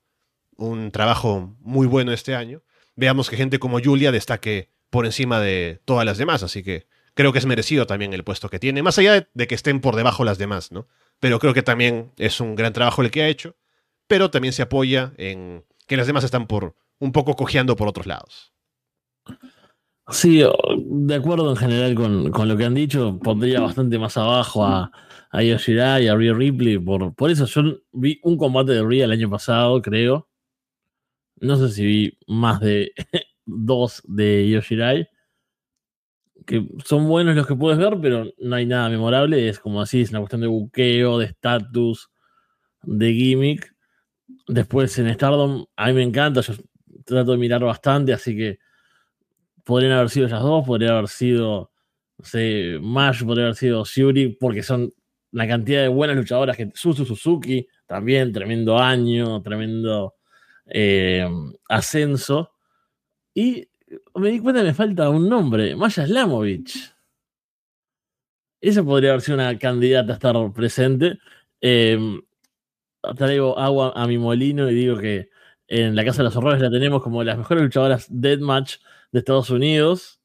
un 0.58 0.90
trabajo 0.92 1.56
muy 1.60 1.86
bueno 1.86 2.12
este 2.12 2.34
año. 2.34 2.64
Veamos 2.96 3.30
que 3.30 3.38
gente 3.38 3.60
como 3.60 3.80
Julia 3.80 4.12
destaque 4.12 4.72
por 4.90 5.06
encima 5.06 5.40
de 5.40 5.80
todas 5.86 6.04
las 6.06 6.18
demás, 6.18 6.42
así 6.42 6.64
que 6.64 6.88
creo 7.14 7.32
que 7.32 7.38
es 7.40 7.46
merecido 7.46 7.86
también 7.86 8.14
el 8.14 8.24
puesto 8.24 8.50
que 8.50 8.58
tiene, 8.58 8.82
más 8.82 8.98
allá 8.98 9.14
de, 9.14 9.28
de 9.36 9.46
que 9.48 9.54
estén 9.56 9.80
por 9.80 9.96
debajo 9.96 10.24
las 10.26 10.40
demás, 10.40 10.72
¿no? 10.72 10.88
Pero 11.20 11.38
creo 11.38 11.54
que 11.54 11.62
también 11.62 12.12
es 12.18 12.42
un 12.42 12.56
gran 12.56 12.74
trabajo 12.74 13.04
el 13.04 13.12
que 13.12 13.22
ha 13.22 13.28
hecho, 13.28 13.56
pero 14.08 14.32
también 14.32 14.54
se 14.54 14.64
apoya 14.64 15.14
en 15.18 15.64
que 15.88 15.98
las 15.98 16.08
demás 16.08 16.24
están 16.24 16.48
por 16.48 16.76
un 17.00 17.12
poco 17.12 17.36
cojeando 17.36 17.76
por 17.76 17.88
otros 17.88 18.08
lados. 18.08 18.51
Sí, 20.10 20.44
de 20.78 21.16
acuerdo 21.16 21.50
en 21.50 21.56
general 21.56 21.96
con, 21.96 22.32
con 22.32 22.48
lo 22.48 22.58
que 22.58 22.66
han 22.66 22.74
dicho, 22.74 23.18
pondría 23.20 23.62
bastante 23.62 23.98
más 23.98 24.18
abajo 24.18 24.66
a, 24.66 24.92
a 25.30 25.44
Io 25.44 25.58
Shirai 25.58 26.06
y 26.06 26.08
a 26.08 26.16
Rhea 26.16 26.34
Ripley. 26.34 26.78
Por, 26.80 27.14
por 27.16 27.30
eso 27.30 27.46
yo 27.46 27.78
vi 27.94 28.20
un 28.24 28.38
combate 28.38 28.74
de 28.74 28.84
Rhea 28.84 29.06
el 29.06 29.12
año 29.12 29.30
pasado, 29.30 29.82
creo. 29.82 30.28
No 31.38 31.56
sé 31.56 31.70
si 31.70 31.86
vi 31.86 32.18
más 32.28 32.60
de 32.60 32.92
dos 33.46 34.02
de 34.06 34.48
Io 34.48 34.62
Shirai. 34.62 35.08
Que 36.46 36.68
son 36.84 37.08
buenos 37.08 37.36
los 37.36 37.48
que 37.48 37.56
puedes 37.56 37.78
ver, 37.78 37.98
pero 38.02 38.26
no 38.40 38.56
hay 38.56 38.66
nada 38.66 38.90
memorable. 38.90 39.48
Es 39.48 39.60
como 39.60 39.82
así, 39.82 40.02
es 40.02 40.10
una 40.10 40.20
cuestión 40.20 40.42
de 40.42 40.48
buqueo, 40.48 41.20
de 41.20 41.26
estatus, 41.26 42.10
de 42.84 43.14
gimmick. 43.14 43.74
Después 44.48 44.98
en 45.00 45.14
Stardom, 45.14 45.66
a 45.76 45.88
mí 45.88 45.94
me 45.94 46.04
encanta, 46.04 46.42
yo 46.42 46.54
trato 47.06 47.32
de 47.32 47.38
mirar 47.38 47.64
bastante, 47.64 48.14
así 48.14 48.36
que 48.36 48.60
podrían 49.72 49.94
haber 49.94 50.10
sido 50.10 50.28
ellas 50.28 50.42
dos, 50.42 50.66
podría 50.66 50.92
haber 50.92 51.08
sido, 51.08 51.72
no 52.18 52.26
sé, 52.26 52.78
Mash, 52.82 53.24
podría 53.24 53.46
haber 53.46 53.56
sido 53.56 53.86
Shuri, 53.86 54.36
porque 54.38 54.64
son 54.64 54.92
la 55.32 55.48
cantidad 55.48 55.82
de 55.82 55.88
buenas 55.88 56.18
luchadoras 56.18 56.58
que 56.58 56.70
Suzu 56.74 57.06
Suzuki, 57.06 57.66
también 57.88 58.34
tremendo 58.34 58.78
año, 58.78 59.42
tremendo 59.42 60.16
eh, 60.66 61.26
ascenso. 61.70 62.52
Y 63.34 63.66
me 64.16 64.32
di 64.32 64.40
cuenta 64.40 64.60
que 64.60 64.68
me 64.68 64.74
falta 64.74 65.10
un 65.10 65.30
nombre, 65.30 65.74
Maya 65.74 66.06
Slamovich. 66.06 66.94
Esa 68.60 68.84
podría 68.84 69.12
haber 69.12 69.22
sido 69.22 69.36
una 69.36 69.58
candidata 69.58 70.12
a 70.12 70.16
estar 70.16 70.36
presente. 70.54 71.18
Eh, 71.62 71.98
traigo 73.16 73.58
agua 73.58 73.94
a 73.96 74.06
mi 74.06 74.18
molino 74.18 74.70
y 74.70 74.76
digo 74.76 74.98
que 74.98 75.30
en 75.70 75.96
la 75.96 76.04
Casa 76.04 76.18
de 76.18 76.26
los 76.26 76.36
Horrores 76.36 76.60
la 76.60 76.70
tenemos 76.70 77.02
como 77.02 77.24
las 77.24 77.38
mejores 77.38 77.64
luchadoras 77.64 78.08
deathmatch 78.10 78.76
de 79.12 79.20
Estados 79.20 79.50
Unidos, 79.50 80.22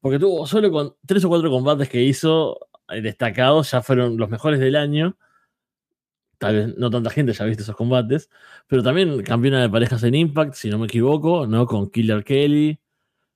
porque 0.00 0.18
tuvo 0.18 0.46
solo 0.46 0.70
con 0.70 0.96
tres 1.06 1.24
o 1.24 1.28
cuatro 1.28 1.50
combates 1.50 1.88
que 1.88 2.02
hizo 2.02 2.58
eh, 2.88 3.00
destacados, 3.00 3.70
ya 3.70 3.82
fueron 3.82 4.16
los 4.16 4.28
mejores 4.30 4.60
del 4.60 4.76
año. 4.76 5.16
Tal 6.38 6.56
vez 6.56 6.76
no 6.76 6.90
tanta 6.90 7.10
gente 7.10 7.32
ya 7.32 7.44
ha 7.44 7.46
visto 7.46 7.62
esos 7.62 7.76
combates, 7.76 8.28
pero 8.66 8.82
también 8.82 9.22
campeona 9.22 9.62
de 9.62 9.70
parejas 9.70 10.02
en 10.02 10.14
Impact, 10.16 10.54
si 10.54 10.70
no 10.70 10.78
me 10.78 10.86
equivoco, 10.86 11.46
¿no? 11.46 11.66
Con 11.66 11.90
Killer 11.90 12.24
Kelly. 12.24 12.80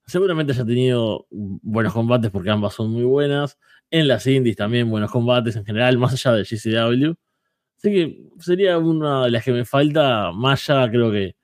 Seguramente 0.06 0.52
haya 0.52 0.64
tenido 0.64 1.26
buenos 1.30 1.92
combates 1.92 2.30
porque 2.30 2.50
ambas 2.50 2.74
son 2.74 2.90
muy 2.90 3.04
buenas. 3.04 3.58
En 3.90 4.08
las 4.08 4.26
indies 4.26 4.56
también 4.56 4.90
buenos 4.90 5.10
combates 5.10 5.56
en 5.56 5.64
general, 5.64 5.98
más 5.98 6.14
allá 6.14 6.32
de 6.36 6.44
GCW. 6.44 7.14
Así 7.78 7.90
que 7.92 8.30
sería 8.40 8.78
una 8.78 9.24
de 9.24 9.30
las 9.30 9.44
que 9.44 9.52
me 9.52 9.64
falta. 9.64 10.32
Maya, 10.32 10.88
creo 10.90 11.12
que 11.12 11.36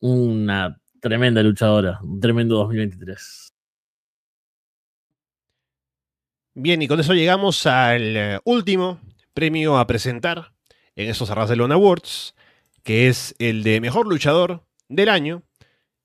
una 0.00 0.80
tremenda 1.00 1.42
luchadora. 1.42 2.00
Un 2.02 2.20
tremendo 2.20 2.56
2023. 2.56 3.52
Bien, 6.54 6.82
y 6.82 6.88
con 6.88 6.98
eso 6.98 7.14
llegamos 7.14 7.66
al 7.66 8.16
eh, 8.16 8.38
último 8.44 9.00
premio 9.32 9.78
a 9.78 9.86
presentar 9.86 10.52
en 10.96 11.08
estos 11.08 11.30
Arras 11.30 11.48
de 11.48 11.56
Lona 11.56 11.76
Awards, 11.76 12.34
que 12.82 13.08
es 13.08 13.34
el 13.38 13.62
de 13.62 13.80
Mejor 13.80 14.08
Luchador 14.08 14.64
del 14.88 15.08
Año. 15.08 15.44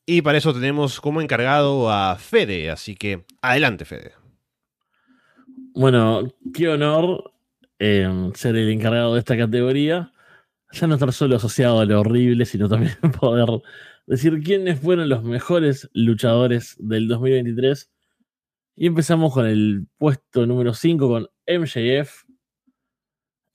Y 0.06 0.22
para 0.22 0.38
eso 0.38 0.54
tenemos 0.54 1.02
como 1.02 1.22
encargado 1.22 1.92
a 1.92 2.18
Fede, 2.18 2.70
así 2.70 2.96
que 2.96 3.26
adelante, 3.42 3.86
Fede. 3.86 4.12
Bueno, 5.74 6.32
qué 6.54 6.70
honor 6.70 7.34
eh, 7.80 8.32
ser 8.36 8.56
el 8.56 8.70
encargado 8.70 9.14
de 9.14 9.20
esta 9.20 9.36
categoría. 9.36 10.12
Ya 10.72 10.88
no 10.88 10.94
estar 10.94 11.12
solo 11.14 11.38
asociado 11.38 11.80
a 11.80 11.86
lo 11.86 12.00
horrible, 12.00 12.46
sino 12.46 12.70
también 12.70 12.96
poder 13.20 13.50
decir 14.06 14.42
quiénes 14.44 14.80
fueron 14.80 15.10
los 15.10 15.24
mejores 15.24 15.90
luchadores 15.94 16.76
del 16.80 17.08
2023. 17.08 17.92
Y 18.76 18.88
empezamos 18.88 19.34
con 19.34 19.46
el 19.46 19.88
puesto 19.98 20.46
número 20.46 20.74
5 20.74 21.08
con 21.08 21.30
MJF. 21.48 22.24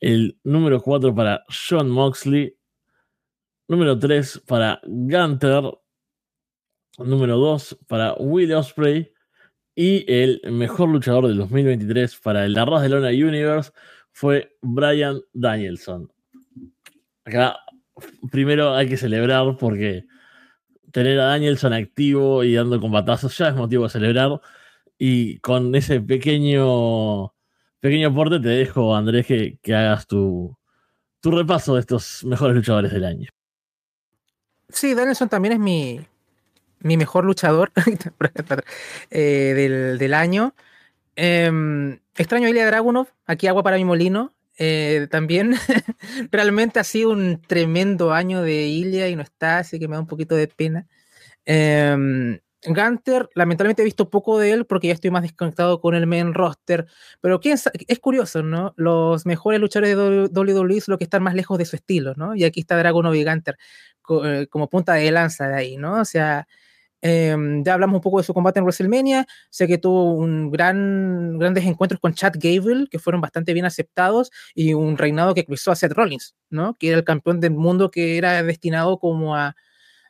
El 0.01 0.39
número 0.45 0.81
4 0.81 1.15
para 1.15 1.45
John 1.49 1.91
Moxley. 1.91 2.57
Número 3.67 3.99
3 3.99 4.43
para 4.47 4.81
Gunter. 4.85 5.65
Número 6.99 7.37
2 7.37 7.79
para 7.87 8.15
Will 8.15 8.53
Ospreay. 8.55 9.13
Y 9.75 10.05
el 10.13 10.41
mejor 10.51 10.89
luchador 10.89 11.29
del 11.29 11.37
2023 11.37 12.17
para 12.19 12.45
el 12.45 12.59
Arras 12.59 12.83
de 12.83 12.89
Lona 12.89 13.11
Universe 13.11 13.71
fue 14.11 14.57
Brian 14.61 15.21
Danielson. 15.33 16.11
Acá 17.25 17.57
primero 18.33 18.75
hay 18.75 18.89
que 18.89 18.97
celebrar 18.97 19.57
porque 19.57 20.05
tener 20.93 21.19
a 21.21 21.27
Danielson 21.27 21.73
activo 21.73 22.45
y 22.45 22.55
dando 22.55 22.81
combatazos 22.81 23.37
ya 23.37 23.49
es 23.49 23.55
motivo 23.55 23.85
de 23.85 23.91
celebrar. 23.91 24.41
Y 24.99 25.39
con 25.39 25.75
ese 25.75 26.01
pequeño, 26.01 27.35
pequeño 27.81 28.09
aporte 28.09 28.41
te 28.41 28.49
dejo, 28.49 28.95
Andrés, 28.95 29.27
que, 29.27 29.59
que 29.63 29.75
hagas 29.75 30.07
tu, 30.07 30.57
tu 31.21 31.31
repaso 31.31 31.75
de 31.75 31.81
estos 31.81 32.25
mejores 32.25 32.57
luchadores 32.57 32.93
del 32.93 33.05
año. 33.05 33.31
Sí, 34.69 34.95
Danielson 34.95 35.29
también 35.29 35.53
es 35.55 35.61
mi, 35.61 36.01
mi 36.81 36.97
mejor 36.97 37.25
luchador 37.25 37.73
eh, 39.11 39.53
del, 39.55 39.99
del, 39.99 40.15
año. 40.15 40.55
Eh, 41.17 41.99
extraño 42.17 42.47
a 42.47 42.51
Ilya 42.51 42.67
Dragunov, 42.67 43.09
aquí 43.27 43.47
agua 43.47 43.63
para 43.63 43.77
mi 43.77 43.85
molino. 43.85 44.35
Eh, 44.59 45.07
también 45.11 45.55
realmente 46.33 46.81
ha 46.81 46.85
sido 46.85 47.11
un 47.11 47.41
tremendo 47.41 48.13
año 48.13 48.43
de 48.43 48.67
Ilya 48.67 49.09
y 49.09 49.17
no 49.17 49.23
está, 49.23 49.59
así 49.59 49.79
que 49.79 49.89
me 49.89 49.95
da 49.95 50.01
un 50.01 50.07
poquito 50.07 50.35
de 50.35 50.49
pena. 50.49 50.87
Eh, 51.47 52.41
Gunter, 52.67 53.29
lamentablemente 53.35 53.83
he 53.83 53.85
visto 53.85 54.11
poco 54.11 54.39
de 54.39 54.51
él 54.51 54.67
porque 54.67 54.89
ya 54.89 54.95
estoy 54.95 55.11
más 55.11 55.23
desconectado 55.23 55.81
con 55.81 55.95
el 55.95 56.07
main 56.07 56.35
roster, 56.35 56.87
pero 57.21 57.39
quién 57.39 57.57
es 57.87 57.99
curioso, 58.01 58.43
¿no? 58.43 58.75
Los 58.77 59.27
mejores 59.27 59.61
luchadores 59.61 59.97
de 59.97 60.29
WWE 60.35 60.81
son 60.81 60.93
los 60.93 60.99
que 60.99 61.05
están 61.05 61.23
más 61.23 61.35
lejos 61.35 61.57
de 61.57 61.65
su 61.65 61.77
estilo, 61.77 62.15
¿no? 62.17 62.35
Y 62.35 62.45
aquí 62.45 62.61
está 62.61 62.77
Dragunov 62.77 63.15
y 63.15 63.25
Gunter 63.25 63.57
como 64.51 64.69
punta 64.69 64.95
de 64.95 65.11
lanza 65.11 65.49
de 65.49 65.57
ahí, 65.57 65.77
¿no? 65.77 66.01
O 66.01 66.05
sea, 66.05 66.49
eh, 67.03 67.37
ya 67.65 67.75
hablamos 67.75 67.97
un 67.97 68.01
poco 68.01 68.19
de 68.19 68.25
su 68.25 68.35
combate 68.35 68.59
en 68.59 68.65
WrestleMania, 68.65 69.27
sé 69.51 69.67
que 69.67 69.79
tuvo 69.79 70.15
un 70.15 70.51
gran, 70.51 71.39
grandes 71.39 71.65
encuentros 71.65 72.01
con 72.01 72.15
Chad 72.15 72.35
Gable, 72.37 72.87
que 72.91 72.99
fueron 72.99 73.21
bastante 73.21 73.53
bien 73.53 73.65
aceptados, 73.65 74.31
y 74.55 74.75
un 74.75 74.99
reinado 74.99 75.35
que 75.35 75.45
cruzó 75.45 75.71
a 75.71 75.77
Seth 75.77 75.93
Rollins, 75.93 76.35
¿no? 76.51 76.75
Que 76.75 76.89
era 76.89 76.99
el 76.99 77.05
campeón 77.05 77.41
del 77.41 77.53
mundo 77.53 77.91
que 77.91 78.19
era 78.19 78.43
destinado 78.43 78.99
como 78.99 79.37
a 79.37 79.55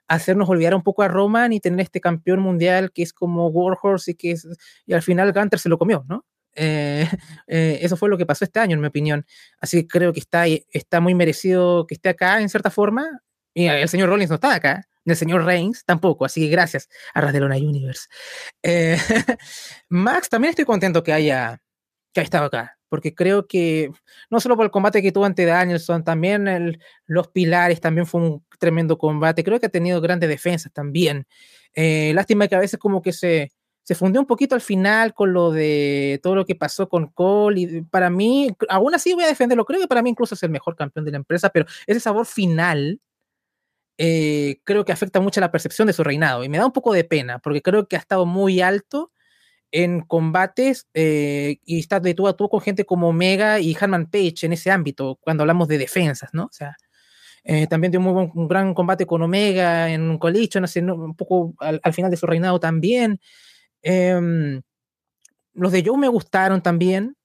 hacernos 0.09 0.49
olvidar 0.49 0.75
un 0.75 0.83
poco 0.83 1.03
a 1.03 1.09
Roman 1.09 1.53
y 1.53 1.61
tener 1.61 1.81
este 1.81 2.01
campeón 2.01 2.41
mundial 2.41 2.93
que 2.93 3.03
es 3.03 3.13
como 3.13 3.49
Warhorse 3.49 4.13
y 4.13 4.15
que 4.15 4.31
es, 4.33 4.49
y 4.87 4.95
al 4.95 5.03
final 5.03 5.33
Gunter 5.33 5.59
se 5.59 5.69
lo 5.69 5.79
comió, 5.79 6.05
¿no? 6.09 6.25
Eh, 6.55 7.07
eh, 7.47 7.79
eso 7.83 7.97
fue 7.97 8.09
lo 8.09 8.19
que 8.19 8.27
pasó 8.27 8.45
este 8.45 8.61
año, 8.61 8.75
en 8.75 8.81
mi 8.81 8.89
opinión. 8.89 9.27
Así 9.61 9.83
que 9.83 9.89
creo 9.89 10.13
que 10.13 10.21
está, 10.21 10.47
está 10.47 11.01
muy 11.01 11.15
merecido 11.15 11.87
que 11.87 11.95
esté 11.95 12.09
acá 12.11 12.41
en 12.41 12.49
cierta 12.49 12.71
forma. 12.71 13.23
Y 13.55 13.67
el 13.67 13.89
señor 13.89 14.09
Rollins 14.09 14.31
no 14.31 14.37
está 14.37 14.55
acá, 14.55 14.88
ni 15.09 15.13
el 15.13 15.17
señor 15.17 15.45
Reigns 15.45 15.85
tampoco. 15.87 16.27
Así 16.27 16.43
que 16.43 16.49
gracias 16.49 16.89
a 17.15 17.23
Rasdelona 17.23 17.57
Universe. 17.57 18.09
Eh, 18.63 18.99
Max, 19.89 20.29
también 20.29 20.51
estoy 20.51 20.67
contento 20.67 21.03
que 21.03 21.15
haya, 21.15 21.63
que 22.13 22.21
haya 22.21 22.25
estado 22.25 22.45
acá, 22.45 22.79
porque 22.91 23.15
creo 23.15 23.47
que 23.47 23.91
no 24.31 24.39
solo 24.39 24.55
por 24.55 24.67
el 24.67 24.71
combate 24.71 25.01
que 25.01 25.11
tuvo 25.11 25.25
ante 25.25 25.47
Danielson, 25.47 26.05
también 26.05 26.79
los 27.07 27.29
pilares, 27.29 27.81
también 27.81 28.07
fue 28.07 28.21
un 28.21 28.45
tremendo 28.59 28.99
combate. 28.99 29.43
Creo 29.43 29.59
que 29.59 29.67
ha 29.67 29.71
tenido 29.71 30.01
grandes 30.03 30.29
defensas 30.29 30.73
también. 30.73 31.27
Eh, 31.75 32.13
lástima 32.15 32.47
que 32.47 32.55
a 32.55 32.61
veces 32.61 32.79
como 32.79 33.01
que 33.01 33.15
se, 33.15 33.51
se 33.83 33.95
fundió 33.95 34.21
un 34.21 34.27
poquito 34.27 34.55
al 34.55 34.61
final 34.61 35.15
con 35.15 35.33
lo 35.33 35.51
de 35.51 36.21
todo 36.23 36.35
lo 36.35 36.45
que 36.45 36.55
pasó 36.55 36.87
con 36.91 37.07
Cole. 37.09 37.61
Y 37.61 37.83
para 37.83 38.11
mí, 38.11 38.55
aún 38.69 38.95
así 38.95 39.15
voy 39.15 39.25
a 39.25 39.29
defenderlo. 39.29 39.65
Creo 39.65 39.81
que 39.81 39.89
para 39.89 40.03
mí 40.03 40.11
incluso 40.11 40.35
es 40.35 40.43
el 40.43 40.51
mejor 40.51 40.77
campeón 40.77 41.07
de 41.07 41.13
la 41.13 41.17
empresa, 41.17 41.49
pero 41.49 41.65
ese 41.87 42.01
sabor 42.01 42.27
final 42.27 43.01
eh, 43.99 44.61
creo 44.65 44.85
que 44.85 44.93
afecta 44.93 45.21
mucho 45.21 45.41
la 45.41 45.51
percepción 45.51 45.87
de 45.87 45.93
su 45.93 46.05
reinado. 46.05 46.45
Y 46.45 46.49
me 46.49 46.59
da 46.59 46.67
un 46.67 46.73
poco 46.73 46.93
de 46.93 47.05
pena, 47.05 47.41
porque 47.41 47.63
creo 47.63 47.89
que 47.89 47.97
ha 47.97 47.99
estado 47.99 48.25
muy 48.27 48.61
alto 48.61 49.13
en 49.71 50.01
combates 50.01 50.89
eh, 50.95 51.59
y 51.65 51.79
está 51.81 52.01
de 52.01 52.15
tú 52.15 52.27
a 52.29 52.37
tú 52.37 52.49
con 52.49 52.61
gente 52.61 52.87
como 52.87 53.09
Omega 53.09 53.61
y 53.61 53.77
Hanman 53.79 54.07
Page 54.07 54.47
en 54.47 54.55
ese 54.55 54.71
ámbito, 54.71 55.19
cuando 55.21 55.43
hablamos 55.43 55.69
de 55.69 55.79
defensas, 55.79 56.31
¿no? 56.33 56.45
O 56.45 56.53
sea, 56.53 56.77
eh, 57.45 57.67
también 57.67 57.91
dio 57.91 58.01
muy 58.01 58.13
buen, 58.13 58.31
un 58.35 58.49
gran 58.49 58.75
combate 58.75 59.07
con 59.07 59.23
Omega 59.23 59.91
en 59.91 60.03
un 60.03 60.19
colicho, 60.19 60.61
no 60.61 60.67
sé, 60.67 60.81
un 60.81 61.15
poco 61.17 61.55
al, 61.59 61.81
al, 61.83 61.93
final 61.93 62.11
de 62.11 62.17
su 62.17 62.27
reinado 62.27 62.61
también. 62.61 63.21
Eh, 63.83 64.61
los 65.55 65.73
de 65.73 65.83
Joe 65.85 65.99
me 65.99 66.09
gustaron 66.09 66.63
también. 66.63 67.17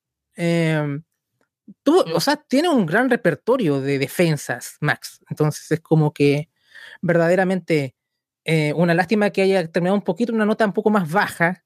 tuvo, 1.84 2.04
o 2.14 2.20
sea, 2.20 2.36
tiene 2.36 2.70
un 2.70 2.86
gran 2.86 3.10
repertorio 3.10 3.80
de 3.80 4.00
defensas, 4.00 4.78
Max. 4.82 5.22
Entonces 5.30 5.72
es 5.72 5.80
como 5.80 6.14
que 6.14 6.50
verdaderamente 7.04 7.96
eh, 8.46 8.74
una 8.76 8.96
lástima 8.96 9.30
que 9.30 9.44
haya 9.44 9.68
terminado 9.72 9.96
un 9.98 10.04
poquito, 10.04 10.34
una 10.34 10.46
nota 10.46 10.66
un 10.66 10.74
poco 10.74 10.90
más 10.90 11.12
baja. 11.12 11.64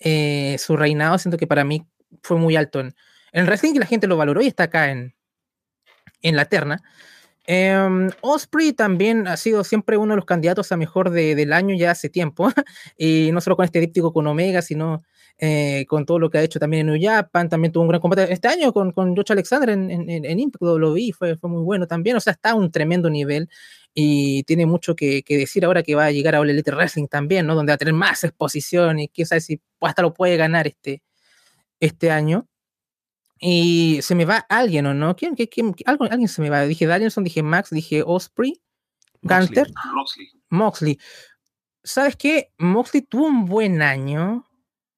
eh, 0.00 0.56
su 0.58 0.76
reinado, 0.76 1.18
siento 1.18 1.38
que 1.38 1.46
para 1.46 1.64
mí 1.64 1.86
fue 2.22 2.36
muy 2.38 2.56
alto 2.56 2.80
en, 2.80 2.94
en 3.32 3.46
wrestling 3.46 3.74
y 3.76 3.78
la 3.80 3.86
gente 3.86 4.06
lo 4.08 4.16
valoró 4.18 4.42
y 4.42 4.48
está 4.48 4.64
acá 4.64 4.90
en, 4.90 5.14
en 6.22 6.36
la 6.36 6.44
terna. 6.46 6.82
Em, 7.46 8.10
Osprey 8.22 8.72
también 8.72 9.26
ha 9.28 9.36
sido 9.36 9.64
siempre 9.64 9.96
uno 9.96 10.12
de 10.12 10.16
los 10.16 10.26
candidatos 10.26 10.72
a 10.72 10.76
mejor 10.76 11.10
de- 11.10 11.34
del 11.34 11.52
año 11.52 11.74
ya 11.76 11.90
hace 11.92 12.08
tiempo, 12.10 12.48
y 12.98 13.30
no 13.32 13.40
solo 13.40 13.56
con 13.56 13.64
este 13.64 13.80
díptico 13.80 14.12
con 14.12 14.26
Omega, 14.28 14.62
sino 14.62 15.02
eh, 15.38 15.86
con 15.88 16.06
todo 16.06 16.20
lo 16.20 16.30
que 16.30 16.38
ha 16.38 16.42
hecho 16.42 16.60
también 16.60 16.88
en 16.88 16.94
New 16.94 17.02
Japan, 17.02 17.48
también 17.48 17.72
tuvo 17.72 17.82
un 17.84 17.88
gran 17.88 18.00
combate 18.00 18.32
este 18.32 18.48
año 18.48 18.72
con, 18.72 18.92
con 18.92 19.16
Josh 19.16 19.32
Alexander 19.32 19.70
en, 19.70 19.90
en, 19.90 20.08
en- 20.24 20.40
Impact, 20.40 20.62
lo 20.62 20.92
vi, 20.92 21.12
fue, 21.12 21.36
fue 21.36 21.50
muy 21.50 21.62
bueno 21.62 21.86
también, 21.88 22.16
o 22.16 22.20
sea, 22.20 22.32
está 22.34 22.50
a 22.50 22.54
un 22.54 22.70
tremendo 22.70 23.10
nivel 23.10 23.48
y 23.94 24.42
tiene 24.44 24.66
mucho 24.66 24.94
que, 24.96 25.22
que 25.22 25.36
decir 25.36 25.64
ahora 25.64 25.82
que 25.82 25.94
va 25.94 26.06
a 26.06 26.10
llegar 26.12 26.34
a 26.34 26.40
All 26.40 26.48
Elite 26.50 26.70
Wrestling 26.72 27.08
también, 27.08 27.46
¿no? 27.46 27.54
Donde 27.54 27.70
va 27.72 27.74
a 27.74 27.78
tener 27.78 27.94
más 27.94 28.24
exposición 28.24 28.98
y 29.00 29.08
quién 29.08 29.26
sabe 29.26 29.40
si 29.42 29.60
hasta 29.80 30.02
lo 30.02 30.14
puede 30.14 30.36
ganar 30.36 30.66
este, 30.66 31.02
este 31.80 32.10
año. 32.10 32.48
Y 33.38 33.98
se 34.02 34.14
me 34.14 34.24
va 34.24 34.46
alguien, 34.48 34.86
¿o 34.86 34.94
no? 34.94 35.16
¿Quién, 35.16 35.34
quién, 35.34 35.48
quién- 35.48 35.74
algo, 35.86 36.04
alguien 36.04 36.28
se 36.28 36.40
me 36.42 36.48
va. 36.50 36.62
Dije 36.64 36.86
Danielson, 36.86 37.24
dije 37.24 37.42
Max, 37.42 37.70
dije 37.70 38.02
Osprey, 38.06 38.62
Gunter, 39.22 39.68
Moxley. 39.94 40.28
Moxley. 40.48 40.98
¿Sabes 41.82 42.16
qué? 42.16 42.52
Moxley 42.58 43.02
tuvo 43.02 43.26
un 43.26 43.44
buen 43.46 43.82
año, 43.82 44.46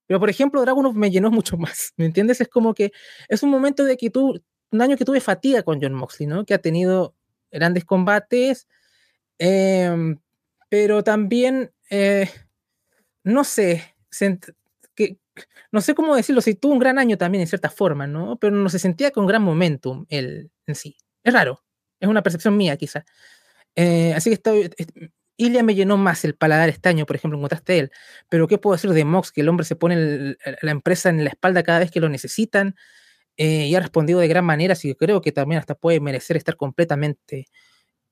pero 0.07 0.21
por 0.21 0.29
ejemplo, 0.29 0.61
Dragunov 0.61 0.95
me 0.95 1.11
llenó 1.11 1.31
mucho 1.33 1.57
más. 1.57 1.95
¿Me 1.97 2.05
entiendes? 2.07 2.41
Es 2.43 2.49
como 2.49 2.75
que 2.75 2.93
es 3.29 3.43
un 3.43 3.51
momento 3.51 3.85
de 3.85 3.97
que 3.97 4.11
tú, 4.11 4.41
un 4.71 4.83
año 4.83 4.97
que 4.97 5.05
tuve 5.07 5.21
fatiga 5.21 5.63
con 5.63 5.81
John 5.81 5.95
Moxley, 5.95 6.27
¿no? 6.27 6.45
Que 6.45 6.53
ha 6.55 6.59
tenido 6.59 7.15
grandes 7.51 7.85
combates, 7.87 8.69
em, 9.39 10.19
pero 10.71 11.03
también, 11.05 11.73
eh, 11.91 12.29
no 13.25 13.45
sé, 13.45 13.95
no 15.73 15.81
sé 15.81 15.95
cómo 15.95 16.15
decirlo, 16.17 16.41
si 16.41 16.55
tuvo 16.55 16.73
un 16.73 16.79
gran 16.79 16.99
año 16.99 17.17
también 17.19 17.43
en 17.43 17.49
cierta 17.49 17.71
forma, 17.71 18.07
¿no? 18.07 18.37
Pero 18.39 18.57
no 18.57 18.69
se 18.69 18.79
sentía 18.79 19.11
con 19.11 19.27
gran 19.27 19.43
momentum 19.43 20.07
él 20.09 20.51
en 20.67 20.75
sí. 20.75 20.97
Es 21.23 21.33
raro, 21.35 21.65
es 22.01 22.09
una 22.09 22.23
percepción 22.23 22.57
mía 22.57 22.77
quizá. 22.77 23.05
Eh, 23.77 24.15
así 24.15 24.31
que 24.31 24.35
estoy, 24.35 24.71
est- 24.79 24.93
Ilya 25.39 25.63
me 25.65 25.75
llenó 25.75 25.97
más 25.99 26.25
el 26.25 26.37
paladar 26.37 26.69
este 26.71 26.89
año, 26.91 27.07
por 27.07 27.17
ejemplo, 27.17 27.39
en 27.39 27.43
contraste 27.43 27.73
a 27.75 27.77
él. 27.77 27.93
Pero 28.29 28.49
¿qué 28.49 28.59
puedo 28.59 28.77
decir 28.77 28.91
de 28.93 29.05
Mox? 29.05 29.33
Que 29.33 29.43
el 29.43 29.49
hombre 29.51 29.67
se 29.67 29.77
pone 29.77 30.37
la 30.63 30.71
empresa 30.73 31.11
en 31.11 31.25
la 31.25 31.31
espalda 31.31 31.63
cada 31.65 31.81
vez 31.81 31.91
que 31.91 32.01
lo 32.01 32.09
necesitan 32.11 32.77
eh, 33.37 33.67
y 33.69 33.75
ha 33.77 33.81
respondido 33.81 34.21
de 34.21 34.29
gran 34.29 34.45
manera, 34.45 34.75
así 34.75 34.89
que 34.89 34.97
creo 34.97 35.23
que 35.23 35.33
también 35.33 35.59
hasta 35.61 35.75
puede 35.75 36.01
merecer 36.01 36.37
estar 36.37 36.57
completamente, 36.57 37.47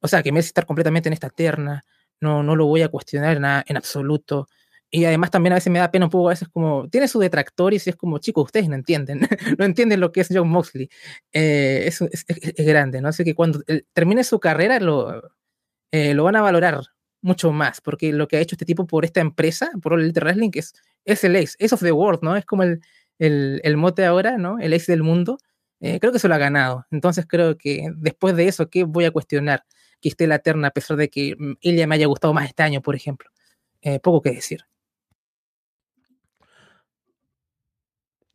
o 0.02 0.08
sea, 0.08 0.22
que 0.22 0.32
merece 0.32 0.48
estar 0.48 0.66
completamente 0.66 1.08
en 1.08 1.12
esta 1.14 1.30
terna. 1.30 1.84
No, 2.20 2.42
no 2.42 2.56
lo 2.56 2.66
voy 2.66 2.82
a 2.82 2.88
cuestionar 2.88 3.36
en, 3.36 3.44
en 3.44 3.76
absoluto. 3.76 4.48
Y 4.90 5.04
además 5.06 5.30
también 5.30 5.52
a 5.54 5.56
veces 5.56 5.72
me 5.72 5.78
da 5.78 5.90
pena 5.90 6.06
un 6.06 6.10
poco, 6.10 6.28
a 6.28 6.32
veces 6.32 6.48
como, 6.48 6.88
tiene 6.90 7.08
sus 7.08 7.22
detractores 7.22 7.86
y 7.86 7.90
es 7.90 7.96
como, 7.96 8.18
chicos, 8.18 8.44
ustedes 8.46 8.68
no 8.68 8.74
entienden, 8.74 9.20
no 9.58 9.64
entienden 9.64 10.00
lo 10.00 10.12
que 10.12 10.20
es 10.20 10.28
John 10.30 10.48
Moxley. 10.50 10.88
Eh, 11.32 11.84
es, 11.86 12.00
es- 12.02 12.26
grande, 12.66 13.00
¿no? 13.00 13.08
Así 13.08 13.24
que 13.24 13.34
cuando 13.34 13.60
él 13.66 13.86
termine 13.94 14.22
su 14.24 14.38
carrera 14.40 14.78
lo, 14.80 15.22
eh, 15.92 16.14
lo 16.14 16.24
van 16.24 16.36
a 16.36 16.42
valorar 16.42 16.80
mucho 17.22 17.52
más, 17.52 17.80
porque 17.80 18.12
lo 18.12 18.26
que 18.28 18.36
ha 18.36 18.40
hecho 18.40 18.54
este 18.56 18.64
tipo 18.64 18.86
por 18.86 19.04
esta 19.04 19.20
empresa, 19.20 19.70
por 19.82 19.92
All 19.94 20.02
Elite 20.02 20.20
Wrestling, 20.20 20.50
es, 20.54 20.74
es 21.04 21.22
el 21.24 21.36
ace, 21.36 21.56
ace 21.64 21.74
of 21.74 21.82
the 21.82 21.92
world, 21.92 22.20
¿no? 22.22 22.36
Es 22.36 22.44
como 22.44 22.62
el, 22.64 22.80
el, 23.18 23.60
el 23.64 23.76
mote 23.76 24.04
ahora, 24.04 24.38
¿no? 24.38 24.58
El 24.58 24.72
ace 24.74 24.92
del 24.92 25.02
mundo. 25.02 25.38
Eh, 25.80 26.00
creo 26.00 26.12
que 26.12 26.18
se 26.18 26.28
lo 26.28 26.34
ha 26.34 26.38
ganado. 26.38 26.86
Entonces 26.90 27.26
creo 27.28 27.56
que 27.58 27.88
después 27.96 28.36
de 28.36 28.48
eso, 28.48 28.68
¿qué 28.70 28.84
voy 28.84 29.04
a 29.04 29.10
cuestionar? 29.12 29.64
Que 30.02 30.10
esté 30.10 30.26
la 30.26 30.40
terna, 30.40 30.68
a 30.68 30.72
pesar 30.72 30.98
de 30.98 31.08
que 31.08 31.34
mm, 31.38 31.52
Ilya 31.62 31.86
me 31.86 31.94
haya 31.94 32.06
gustado 32.06 32.34
más 32.34 32.46
este 32.46 32.62
año, 32.62 32.82
por 32.82 32.94
ejemplo. 32.94 33.30
Eh, 33.80 34.00
poco 34.00 34.20
que 34.20 34.32
decir. 34.32 34.66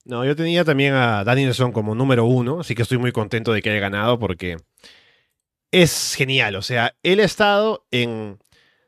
No, 0.07 0.23
yo 0.23 0.37
tenía 0.37 0.63
también 0.63 0.93
a 0.93 1.25
Danielson 1.25 1.73
como 1.73 1.93
número 1.93 2.23
uno, 2.25 2.61
así 2.61 2.75
que 2.75 2.81
estoy 2.81 2.97
muy 2.97 3.11
contento 3.11 3.51
de 3.51 3.61
que 3.61 3.69
haya 3.69 3.81
ganado 3.81 4.17
porque 4.17 4.55
es 5.71 6.15
genial. 6.15 6.55
O 6.55 6.61
sea, 6.61 6.95
él 7.03 7.19
ha 7.19 7.25
estado 7.25 7.85
en. 7.91 8.39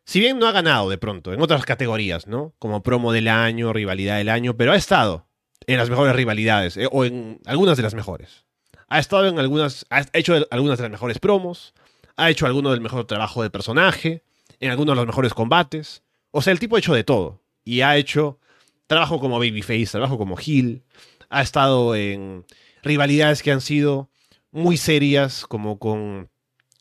Si 0.05 0.19
bien 0.21 0.39
no 0.39 0.47
ha 0.47 0.51
ganado 0.53 0.89
de 0.89 0.97
pronto, 0.97 1.33
en 1.33 1.41
otras 1.41 1.65
categorías, 1.65 2.25
¿no? 2.27 2.55
Como 2.57 2.83
promo 2.83 3.11
del 3.11 3.27
año, 3.27 3.73
rivalidad 3.73 4.17
del 4.17 4.29
año, 4.29 4.55
pero 4.55 4.71
ha 4.71 4.77
estado 4.77 5.27
en 5.67 5.77
las 5.77 5.89
mejores 5.89 6.15
rivalidades, 6.15 6.77
eh, 6.77 6.87
o 6.91 7.05
en 7.05 7.41
algunas 7.45 7.77
de 7.77 7.83
las 7.83 7.93
mejores. 7.93 8.45
Ha 8.87 8.99
estado 8.99 9.27
en 9.27 9.39
algunas. 9.39 9.85
Ha 9.89 10.05
hecho 10.13 10.35
algunas 10.51 10.77
de 10.77 10.83
las 10.83 10.91
mejores 10.91 11.19
promos, 11.19 11.73
ha 12.19 12.29
hecho 12.29 12.45
alguno 12.45 12.71
del 12.71 12.81
mejor 12.81 13.05
trabajo 13.05 13.41
de 13.41 13.49
personaje, 13.49 14.23
en 14.59 14.71
algunos 14.71 14.93
de 14.93 14.97
los 14.97 15.07
mejores 15.07 15.33
combates. 15.33 16.03
O 16.31 16.41
sea, 16.41 16.51
el 16.51 16.59
tipo 16.59 16.75
ha 16.75 16.79
hecho 16.79 16.93
de 16.93 17.05
todo. 17.05 17.41
Y 17.63 17.81
ha 17.81 17.95
hecho 17.95 18.39
trabajo 18.87 19.19
como 19.19 19.39
Babyface, 19.39 19.87
trabajo 19.87 20.17
como 20.17 20.37
Heel. 20.37 20.83
Ha 21.29 21.41
estado 21.41 21.95
en 21.95 22.45
rivalidades 22.83 23.41
que 23.41 23.51
han 23.51 23.61
sido 23.61 24.09
muy 24.51 24.77
serias, 24.77 25.45
como 25.45 25.79
con, 25.79 26.29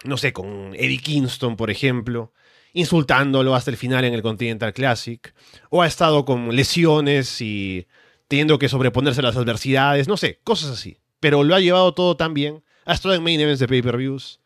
no 0.05 0.17
sé, 0.17 0.33
con 0.33 0.75
Eddie 0.75 0.99
Kingston, 0.99 1.57
por 1.57 1.71
ejemplo, 1.71 2.33
insultándolo 2.73 3.55
hasta 3.55 3.71
el 3.71 3.77
final 3.77 4.05
en 4.05 4.15
el 4.15 4.23
Continental 4.23 4.73
Classic. 4.73 5.33
O 5.71 5.83
ha 5.83 5.87
estado 5.87 6.25
con 6.25 6.55
lesiones 6.57 7.41
y 7.41 7.87
teniendo 8.27 8.59
que 8.59 8.69
sobreponerse 8.69 9.21
a 9.21 9.25
las 9.25 9.37
adversidades, 9.37 10.09
no 10.09 10.17
sé, 10.17 10.41
cosas 10.43 10.71
así. 10.71 10.99
Pero 11.21 11.45
lo 11.45 11.55
ha 11.55 11.61
llevado 11.61 11.95
todo 11.95 12.17
tan 12.17 12.35
bien. 12.35 12.65
Ha 12.87 12.95
estado 12.95 13.15
en 13.15 13.23
main 13.23 13.41
events 13.41 13.61
de 13.61 13.69
pay-per-views. 13.69 14.38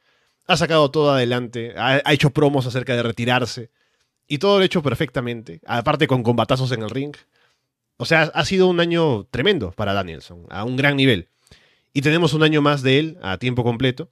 Ha 0.53 0.57
sacado 0.59 0.91
todo 0.91 1.13
adelante. 1.13 1.73
Ha, 1.79 2.13
hecho 2.13 2.29
promos 2.29 2.67
acerca 2.67 2.95
de 2.95 3.03
retirarse. 3.03 3.71
Y 4.29 4.37
todo 4.37 4.59
lo 4.59 4.63
ha 4.63 4.67
hecho 4.67 4.83
perfectamente. 4.83 5.63
Aparte 5.67 6.07
con 6.07 6.23
combatazos 6.23 6.71
en 6.73 6.83
el 6.83 6.91
ring. 6.91 7.17
O 7.97 8.05
sea, 8.05 8.31
ha 8.35 8.45
sido 8.45 8.67
un 8.69 8.79
año 8.79 9.25
tremendo 9.31 9.73
para 9.73 9.95
Danielson, 9.95 10.45
a 10.51 10.65
un 10.65 10.77
gran 10.77 10.99
nivel. 10.99 11.29
Y 11.95 12.03
tenemos 12.03 12.35
un 12.35 12.43
año 12.43 12.61
más 12.61 12.83
de 12.83 12.99
él 12.99 13.19
a 13.23 13.39
tiempo 13.39 13.65
completo, 13.65 14.11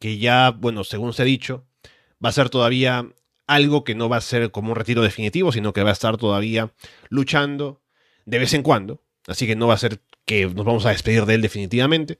que 0.00 0.18
ya, 0.18 0.50
bueno, 0.50 0.82
según 0.82 1.12
se 1.12 1.22
ha 1.22 1.24
dicho, 1.24 1.64
va 2.24 2.30
a 2.30 2.32
ser 2.32 2.50
todavía 2.50 3.06
algo 3.46 3.84
que 3.84 3.94
no 3.94 4.08
va 4.08 4.16
a 4.16 4.20
ser 4.20 4.50
como 4.50 4.70
un 4.70 4.76
retiro 4.76 5.02
definitivo, 5.02 5.52
sino 5.52 5.72
que 5.72 5.84
va 5.84 5.90
a 5.90 5.92
estar 5.92 6.16
todavía 6.16 6.72
luchando 7.08 7.80
de 8.24 8.40
vez 8.40 8.52
en 8.54 8.64
cuando. 8.64 9.00
Así 9.28 9.46
que 9.46 9.54
no 9.54 9.68
va 9.68 9.74
a 9.74 9.78
ser 9.78 10.00
que 10.24 10.46
nos 10.46 10.64
vamos 10.64 10.86
a 10.86 10.90
despedir 10.90 11.24
de 11.24 11.34
él 11.34 11.42
definitivamente. 11.42 12.18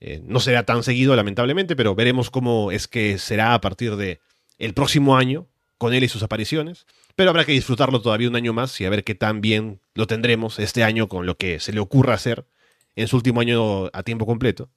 Eh, 0.00 0.20
no 0.24 0.40
será 0.40 0.64
tan 0.64 0.82
seguido, 0.82 1.16
lamentablemente, 1.16 1.74
pero 1.76 1.94
veremos 1.94 2.30
cómo 2.30 2.70
es 2.70 2.86
que 2.86 3.18
será 3.18 3.54
a 3.54 3.60
partir 3.60 3.96
de 3.96 4.20
el 4.58 4.74
próximo 4.74 5.16
año 5.16 5.46
con 5.76 5.94
él 5.94 6.04
y 6.04 6.08
sus 6.08 6.22
apariciones. 6.22 6.86
Pero 7.16 7.30
habrá 7.30 7.44
que 7.44 7.52
disfrutarlo 7.52 8.00
todavía 8.00 8.28
un 8.28 8.36
año 8.36 8.52
más 8.52 8.80
y 8.80 8.84
a 8.84 8.90
ver 8.90 9.04
qué 9.04 9.14
tan 9.14 9.40
bien 9.40 9.80
lo 9.94 10.06
tendremos 10.06 10.58
este 10.58 10.84
año 10.84 11.08
con 11.08 11.26
lo 11.26 11.36
que 11.36 11.60
se 11.60 11.72
le 11.72 11.80
ocurra 11.80 12.14
hacer 12.14 12.46
en 12.94 13.08
su 13.08 13.16
último 13.16 13.40
año 13.40 13.86
a 13.92 14.02
tiempo 14.02 14.26
completo. 14.26 14.70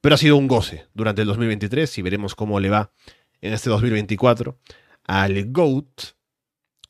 Pero 0.00 0.14
ha 0.14 0.18
sido 0.18 0.36
un 0.36 0.48
goce 0.48 0.86
durante 0.94 1.22
el 1.22 1.28
2023 1.28 1.98
y 1.98 2.02
veremos 2.02 2.34
cómo 2.34 2.60
le 2.60 2.70
va 2.70 2.92
en 3.40 3.52
este 3.52 3.70
2024 3.70 4.58
al 5.04 5.52
GOAT. 5.52 6.14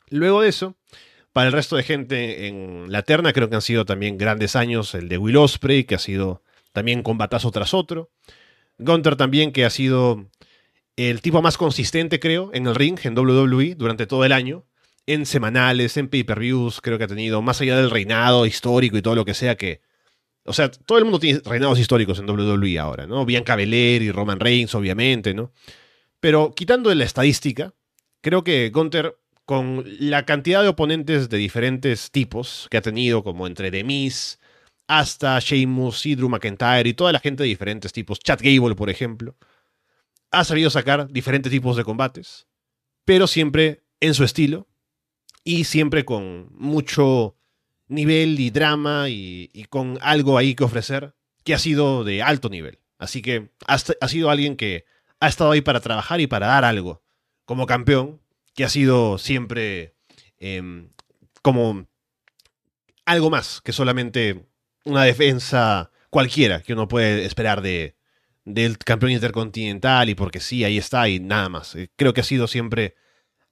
Luego 0.09 0.43
de 0.43 0.49
eso, 0.49 0.77
para 1.33 1.49
el 1.49 1.53
resto 1.53 1.77
de 1.77 1.83
gente 1.83 2.47
en 2.47 2.91
la 2.91 3.03
terna, 3.03 3.33
creo 3.33 3.49
que 3.49 3.57
han 3.57 3.63
sido 3.63 3.85
también 3.85 4.19
grandes 4.19 4.57
años. 4.57 4.95
El 4.95 5.09
de 5.09 5.19
Will 5.19 5.37
Osprey, 5.37 5.85
que 5.85 5.95
ha 5.95 5.99
sido 5.99 6.43
también 6.73 7.03
combatazo 7.03 7.51
tras 7.51 7.75
otro. 7.75 8.11
Gunter 8.79 9.17
también, 9.17 9.53
que 9.53 9.65
ha 9.65 9.71
sido 9.71 10.27
el 10.97 11.21
tipo 11.21 11.43
más 11.43 11.57
consistente, 11.57 12.21
creo, 12.21 12.51
en 12.53 12.67
el 12.67 12.75
ring, 12.75 12.99
en 13.03 13.19
WWE, 13.19 13.75
durante 13.77 14.07
todo 14.07 14.25
el 14.25 14.33
año. 14.33 14.67
En 15.07 15.27
semanales, 15.27 15.97
en 15.97 16.09
pay-per-views, 16.09 16.81
creo 16.81 16.97
que 16.99 17.05
ha 17.05 17.09
tenido, 17.09 17.43
más 17.43 17.61
allá 17.61 17.77
del 17.77 17.91
reinado 17.91 18.47
histórico 18.47 18.97
y 18.97 19.03
todo 19.03 19.15
lo 19.15 19.25
que 19.25 19.35
sea 19.35 19.57
que... 19.57 19.81
O 20.45 20.53
sea, 20.53 20.71
todo 20.71 20.99
el 20.99 21.05
mundo 21.05 21.21
tiene 21.21 21.41
reinados 21.45 21.79
históricos 21.79 22.19
en 22.19 22.29
WWE 22.29 22.79
ahora, 22.79 23.07
¿no? 23.07 23.25
Bianca 23.25 23.55
Belair 23.55 24.03
y 24.03 24.11
Roman 24.11 24.41
Reigns, 24.41 24.75
obviamente, 24.75 25.35
¿no? 25.35 25.53
Pero 26.19 26.53
quitando 26.55 26.93
la 26.95 27.05
estadística, 27.05 27.75
creo 28.21 28.43
que 28.43 28.71
Gunter, 28.71 29.19
con 29.45 29.85
la 29.99 30.25
cantidad 30.25 30.63
de 30.63 30.69
oponentes 30.69 31.29
de 31.29 31.37
diferentes 31.37 32.11
tipos 32.11 32.69
que 32.71 32.77
ha 32.77 32.83
tenido, 32.83 33.23
como 33.23 33.47
entre 33.47 33.71
The 33.71 33.85
hasta 34.99 35.39
Sheamus, 35.39 36.05
y 36.05 36.15
Drew 36.15 36.29
McIntyre 36.29 36.87
y 36.87 36.93
toda 36.93 37.13
la 37.13 37.19
gente 37.19 37.43
de 37.43 37.49
diferentes 37.49 37.95
tipos, 37.95 38.21
Chad 38.21 38.41
Gable, 38.43 38.75
por 38.75 38.91
ejemplo, 38.91 39.37
ha 40.31 40.45
sabido 40.45 40.69
sacar 40.69 41.11
diferentes 41.11 41.51
tipos 41.51 41.77
de 41.77 41.85
combates, 41.85 42.47
pero 43.07 43.27
siempre 43.27 43.85
en 44.01 44.13
su 44.13 44.23
estilo 44.23 44.69
y 45.45 45.65
siempre 45.65 46.05
con 46.05 46.49
mucho 46.53 47.37
nivel 47.89 48.39
y 48.39 48.51
drama 48.51 49.09
y, 49.09 49.49
con 49.71 49.99
algo 50.03 50.37
ahí 50.37 50.55
que 50.55 50.65
ofrecer 50.65 51.15
que 51.43 51.55
ha 51.55 51.59
sido 51.59 52.05
de 52.05 52.23
alto 52.23 52.51
nivel. 52.51 52.79
Así 52.99 53.23
que 53.23 53.51
ha, 53.67 53.79
sido 53.79 54.29
alguien 54.29 54.57
que 54.57 54.85
ha 55.21 55.29
estado 55.29 55.53
ahí 55.53 55.63
para 55.63 55.81
trabajar 55.81 56.21
y 56.21 56.27
para 56.27 56.49
dar 56.49 56.67
algo 56.67 57.03
como 57.47 57.65
campeón, 57.65 58.21
que 58.55 58.65
ha 58.65 58.69
sido 58.69 59.17
siempre 59.17 59.95
eh, 60.39 60.87
como 61.41 61.87
algo 63.07 63.31
más 63.31 63.63
que 63.63 63.73
solamente 63.73 64.52
una 64.85 65.05
defensa 65.05 65.91
cualquiera 66.11 66.63
que 66.63 66.73
uno 66.73 66.89
puede 66.89 67.25
esperar 67.25 67.63
de, 67.63 67.97
del 68.45 68.79
campeón 68.79 69.13
intercontinental 69.13 70.09
y 70.09 70.15
porque 70.15 70.41
sí, 70.41 70.65
ahí 70.65 70.79
está 70.79 71.09
y 71.09 71.21
nada 71.21 71.49
más. 71.49 71.75
Eh, 71.75 71.91
creo 71.97 72.13
que 72.15 72.21
ha 72.21 72.25
sido 72.25 72.47
siempre 72.47 72.95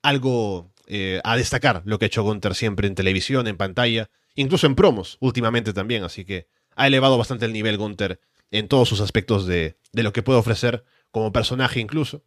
algo 0.02 0.72
eh, 0.86 1.20
a 1.24 1.36
destacar 1.36 1.82
lo 1.84 1.98
que 1.98 2.06
ha 2.06 2.08
hecho 2.08 2.22
Gunther 2.22 2.54
siempre 2.54 2.88
en 2.88 2.94
televisión, 2.94 3.46
en 3.46 3.56
pantalla, 3.56 4.10
incluso 4.34 4.66
en 4.66 4.74
promos 4.74 5.16
últimamente 5.20 5.72
también, 5.72 6.04
así 6.04 6.24
que 6.24 6.48
ha 6.74 6.86
elevado 6.86 7.18
bastante 7.18 7.46
el 7.46 7.52
nivel 7.52 7.76
Gunther 7.76 8.20
en 8.50 8.68
todos 8.68 8.88
sus 8.88 9.00
aspectos 9.00 9.46
de, 9.46 9.76
de 9.92 10.02
lo 10.02 10.12
que 10.12 10.22
puede 10.22 10.38
ofrecer 10.38 10.84
como 11.10 11.32
personaje 11.32 11.80
incluso. 11.80 12.24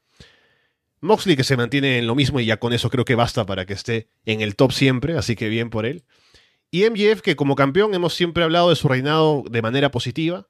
Moxley 1.02 1.36
que 1.36 1.44
se 1.44 1.58
mantiene 1.58 1.98
en 1.98 2.08
lo 2.08 2.16
mismo 2.16 2.40
y 2.40 2.46
ya 2.46 2.58
con 2.58 2.72
eso 2.72 2.90
creo 2.90 3.04
que 3.04 3.16
basta 3.16 3.46
para 3.46 3.66
que 3.66 3.74
esté 3.74 4.08
en 4.26 4.40
el 4.40 4.56
top 4.56 4.72
siempre, 4.72 5.18
así 5.18 5.36
que 5.36 5.50
bien 5.50 5.70
por 5.70 5.86
él. 5.86 6.06
Y 6.74 6.90
MJF 6.90 7.22
que 7.22 7.36
como 7.36 7.54
campeón 7.54 7.94
hemos 7.94 8.16
siempre 8.16 8.44
hablado 8.44 8.72
de 8.72 8.76
su 8.76 8.88
reinado 8.88 9.44
de 9.48 9.62
manera 9.62 9.92
positiva. 9.92 10.48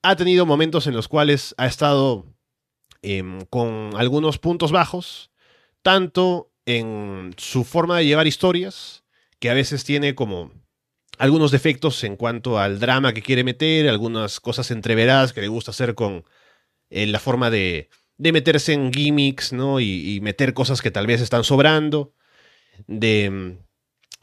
Ha 0.00 0.14
tenido 0.14 0.46
momentos 0.46 0.86
en 0.86 0.94
los 0.94 1.08
cuales 1.08 1.52
ha 1.58 1.66
estado 1.66 2.32
em, 3.02 3.40
con 3.46 3.90
algunos 3.96 4.38
puntos 4.38 4.70
bajos, 4.70 5.32
tanto 5.82 6.52
en 6.64 7.34
su 7.38 7.64
forma 7.64 7.98
de 7.98 8.06
llevar 8.06 8.28
historias, 8.28 9.02
que 9.40 9.50
a 9.50 9.54
veces 9.54 9.82
tiene 9.82 10.14
como 10.14 10.52
algunos 11.18 11.50
defectos 11.50 12.04
en 12.04 12.14
cuanto 12.14 12.60
al 12.60 12.78
drama 12.78 13.12
que 13.12 13.22
quiere 13.22 13.42
meter, 13.42 13.88
algunas 13.88 14.38
cosas 14.38 14.70
entreveradas 14.70 15.32
que 15.32 15.40
le 15.40 15.48
gusta 15.48 15.72
hacer 15.72 15.96
con 15.96 16.24
eh, 16.88 17.08
la 17.08 17.18
forma 17.18 17.50
de, 17.50 17.90
meterse 18.16 18.74
en 18.74 18.92
gimmicks, 18.92 19.52
¿no? 19.52 19.80
Y, 19.80 20.14
y, 20.14 20.20
meter 20.20 20.54
cosas 20.54 20.80
que 20.82 20.92
tal 20.92 21.08
vez 21.08 21.20
están 21.20 21.42
sobrando, 21.42 22.14
de, 22.86 23.58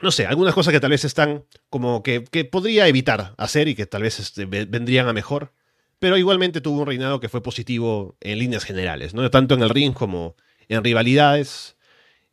no 0.02 0.12
sé, 0.12 0.26
algunas 0.26 0.54
cosas 0.54 0.74
que 0.74 0.80
tal 0.80 0.92
vez 0.92 1.06
están 1.06 1.44
como 1.70 2.04
que, 2.04 2.24
que 2.24 2.46
podría 2.46 2.88
evitar 2.88 3.34
hacer 3.38 3.68
y 3.68 3.76
que 3.76 3.86
tal 3.86 4.04
vez 4.04 4.20
este, 4.20 4.46
vendrían 4.46 5.08
a 5.08 5.14
mejor, 5.14 5.54
pero 6.00 6.18
igualmente 6.18 6.62
tuvo 6.62 6.82
un 6.82 6.88
reinado 6.88 7.20
que 7.20 7.30
fue 7.30 7.44
positivo 7.44 8.16
en 8.22 8.40
líneas 8.40 8.64
generales, 8.64 9.14
¿no? 9.14 9.30
Tanto 9.30 9.56
en 9.56 9.62
el 9.62 9.70
ring 9.70 9.94
como 9.94 10.36
en 10.70 10.84
rivalidades. 10.84 11.76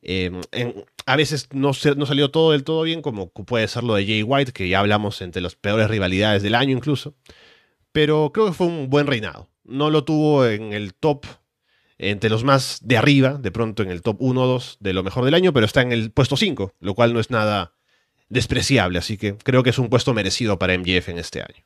En, 0.03 0.41
a 1.07 1.17
veces 1.17 1.49
no, 1.53 1.73
no, 1.97 2.07
salió 2.07 2.31
todo 2.31 2.53
del 2.53 2.63
todo 2.63 2.83
bien, 2.83 3.03
como 3.03 3.31
puede 3.31 3.67
ser 3.67 3.83
lo 3.83 3.95
de 3.95 4.07
Jay 4.07 4.23
White, 4.23 4.53
que 4.53 4.69
ya 4.69 4.79
hablamos 4.81 5.21
entre 5.21 5.43
las 5.43 5.57
peores 5.57 5.89
rivalidades 5.89 6.43
del 6.43 6.55
año 6.55 6.77
incluso. 6.77 7.15
Pero 7.93 8.31
creo 8.33 8.47
que 8.47 8.53
fue 8.53 8.69
un 8.69 8.89
buen 8.89 9.07
reinado. 9.07 9.49
No 9.65 9.91
lo 9.91 10.05
tuvo 10.05 10.47
en 10.47 10.73
el 10.73 10.95
top, 10.95 11.27
entre 11.99 12.31
los 12.31 12.45
más 12.45 12.81
de 12.83 12.97
arriba, 12.97 13.35
de 13.35 13.51
pronto 13.51 13.83
en 13.83 13.91
el 13.91 14.03
top 14.03 14.17
1 14.21 14.43
o 14.43 14.47
2 14.47 14.79
de 14.81 14.93
lo 14.93 15.03
mejor 15.03 15.25
del 15.25 15.35
año, 15.35 15.53
pero 15.53 15.67
está 15.67 15.83
en 15.83 15.93
el 15.93 16.11
puesto 16.11 16.37
5, 16.37 16.75
lo 16.81 16.95
cual 16.95 17.15
no 17.15 17.21
es 17.21 17.31
nada 17.31 17.73
despreciable. 18.29 18.99
Así 18.99 19.17
que 19.17 19.37
creo 19.39 19.63
que 19.63 19.71
es 19.71 19.79
un 19.79 19.89
puesto 19.89 20.13
merecido 20.15 20.59
para 20.59 20.77
MJF 20.77 21.09
en 21.09 21.19
este 21.19 21.41
año. 21.41 21.65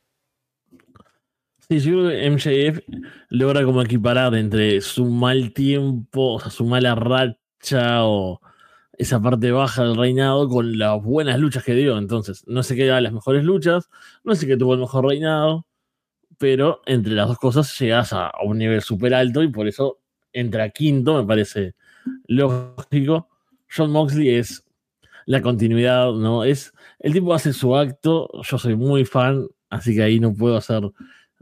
Sí, 1.69 1.79
yo 1.79 1.93
creo 1.93 2.09
que 2.09 2.31
MJF 2.31 2.81
logra 3.29 3.65
como 3.65 3.83
equiparar 3.83 4.35
entre 4.35 4.81
su 4.81 5.07
mal 5.07 5.53
tiempo, 5.53 6.35
o 6.35 6.41
sea, 6.41 6.51
su 6.51 6.65
mala 6.65 6.95
racha 6.95 8.05
o 8.05 8.41
esa 8.99 9.23
parte 9.23 9.51
baja 9.53 9.85
del 9.85 9.97
reinado 9.97 10.49
con 10.49 10.79
las 10.79 11.01
buenas 11.03 11.39
luchas 11.39 11.65
que 11.65 11.75
dio. 11.75 11.97
Entonces, 11.97 12.45
no 12.47 12.63
sé 12.63 12.77
qué 12.77 12.87
da 12.87 13.01
las 13.01 13.13
mejores 13.13 13.45
luchas, 13.45 13.89
no 14.25 14.35
sé 14.35 14.47
qué 14.47 14.57
tuvo 14.57 14.75
el 14.75 14.81
mejor 14.81 15.07
reinado, 15.07 15.67
pero 16.39 16.83
entre 16.87 17.13
las 17.13 17.29
dos 17.29 17.39
cosas 17.39 17.79
llegas 17.79 18.13
a, 18.13 18.29
a 18.29 18.43
un 18.45 18.59
nivel 18.59 18.83
súper 18.83 19.15
alto 19.15 19.43
y 19.43 19.49
por 19.49 19.69
eso 19.69 20.01
entra 20.33 20.71
quinto, 20.71 21.17
me 21.21 21.27
parece 21.27 21.75
lógico. 22.27 23.29
John 23.75 23.93
Moxley 23.93 24.31
es 24.31 24.65
la 25.27 25.43
continuidad, 25.43 26.13
¿no? 26.13 26.45
Es, 26.45 26.73
el 26.99 27.13
tipo 27.13 27.35
hace 27.35 27.53
su 27.53 27.77
acto, 27.77 28.29
yo 28.43 28.59
soy 28.59 28.75
muy 28.75 29.05
fan, 29.05 29.47
así 29.69 29.95
que 29.95 30.03
ahí 30.03 30.19
no 30.19 30.35
puedo 30.35 30.57
hacer 30.57 30.83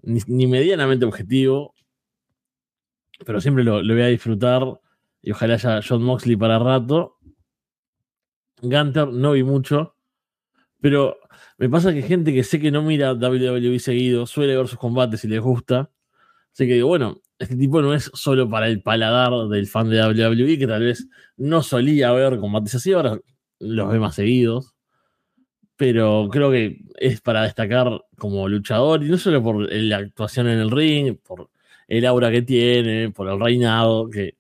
ni, 0.03 0.47
medianamente 0.47 1.07
objetivo, 1.07 1.75
pero 3.25 3.41
siempre 3.41 3.65
lo, 3.65 3.83
lo, 3.83 3.95
voy 3.95 4.03
a 4.03 4.09
disfrutar 4.09 4.63
y 5.23 5.33
ojalá 5.33 5.55
haya 5.55 5.81
John 5.87 6.03
Moxley 6.03 6.37
para 6.37 6.59
rato. 6.59 7.17
Gunter 8.61 9.09
no 9.09 9.33
vi 9.33 9.43
mucho, 9.43 9.95
pero 10.81 11.17
me 11.57 11.69
pasa 11.69 11.93
que 11.93 12.03
gente 12.03 12.33
que 12.33 12.45
sé 12.45 12.61
que 12.61 12.71
no 12.71 12.83
mira 12.83 13.15
WWE 13.15 13.79
seguido 13.79 14.27
suele 14.27 14.57
ver 14.57 14.69
sus 14.69 14.79
combates 14.79 15.25
y 15.25 15.29
les 15.29 15.41
gusta. 15.41 15.91
Así 16.53 16.67
que 16.67 16.75
digo, 16.75 16.89
bueno, 16.89 17.21
este 17.39 17.57
tipo 17.57 17.83
no 17.83 17.95
es 17.95 18.11
solo 18.15 18.49
para 18.49 18.69
el 18.69 18.83
paladar 18.83 19.49
del 19.49 19.67
fan 19.67 19.91
de 19.91 20.01
WWE, 20.01 20.59
que 20.59 20.67
tal 20.67 20.83
vez 20.83 21.09
no 21.37 21.63
solía 21.63 22.13
ver 22.13 22.39
combates 22.39 22.75
así, 22.75 22.93
ahora 22.93 23.19
los 23.61 23.93
ve 23.93 23.99
más 23.99 24.15
seguidos 24.15 24.75
pero 25.79 26.29
creo 26.33 26.51
que 26.51 26.81
es 26.97 27.21
para 27.21 27.45
destacar 27.45 28.05
como 28.19 28.49
luchador, 28.49 29.05
y 29.05 29.09
no 29.09 29.17
solo 29.17 29.41
por 29.45 29.73
la 29.73 29.99
actuación 29.99 30.49
en 30.49 30.59
el 30.59 30.73
ring, 30.73 31.17
por 31.25 31.51
el 31.87 32.05
aura 32.05 32.33
que 32.33 32.43
tiene, 32.43 33.13
por 33.13 33.29
el 33.29 33.39
reinado, 33.39 34.11
que 34.11 34.35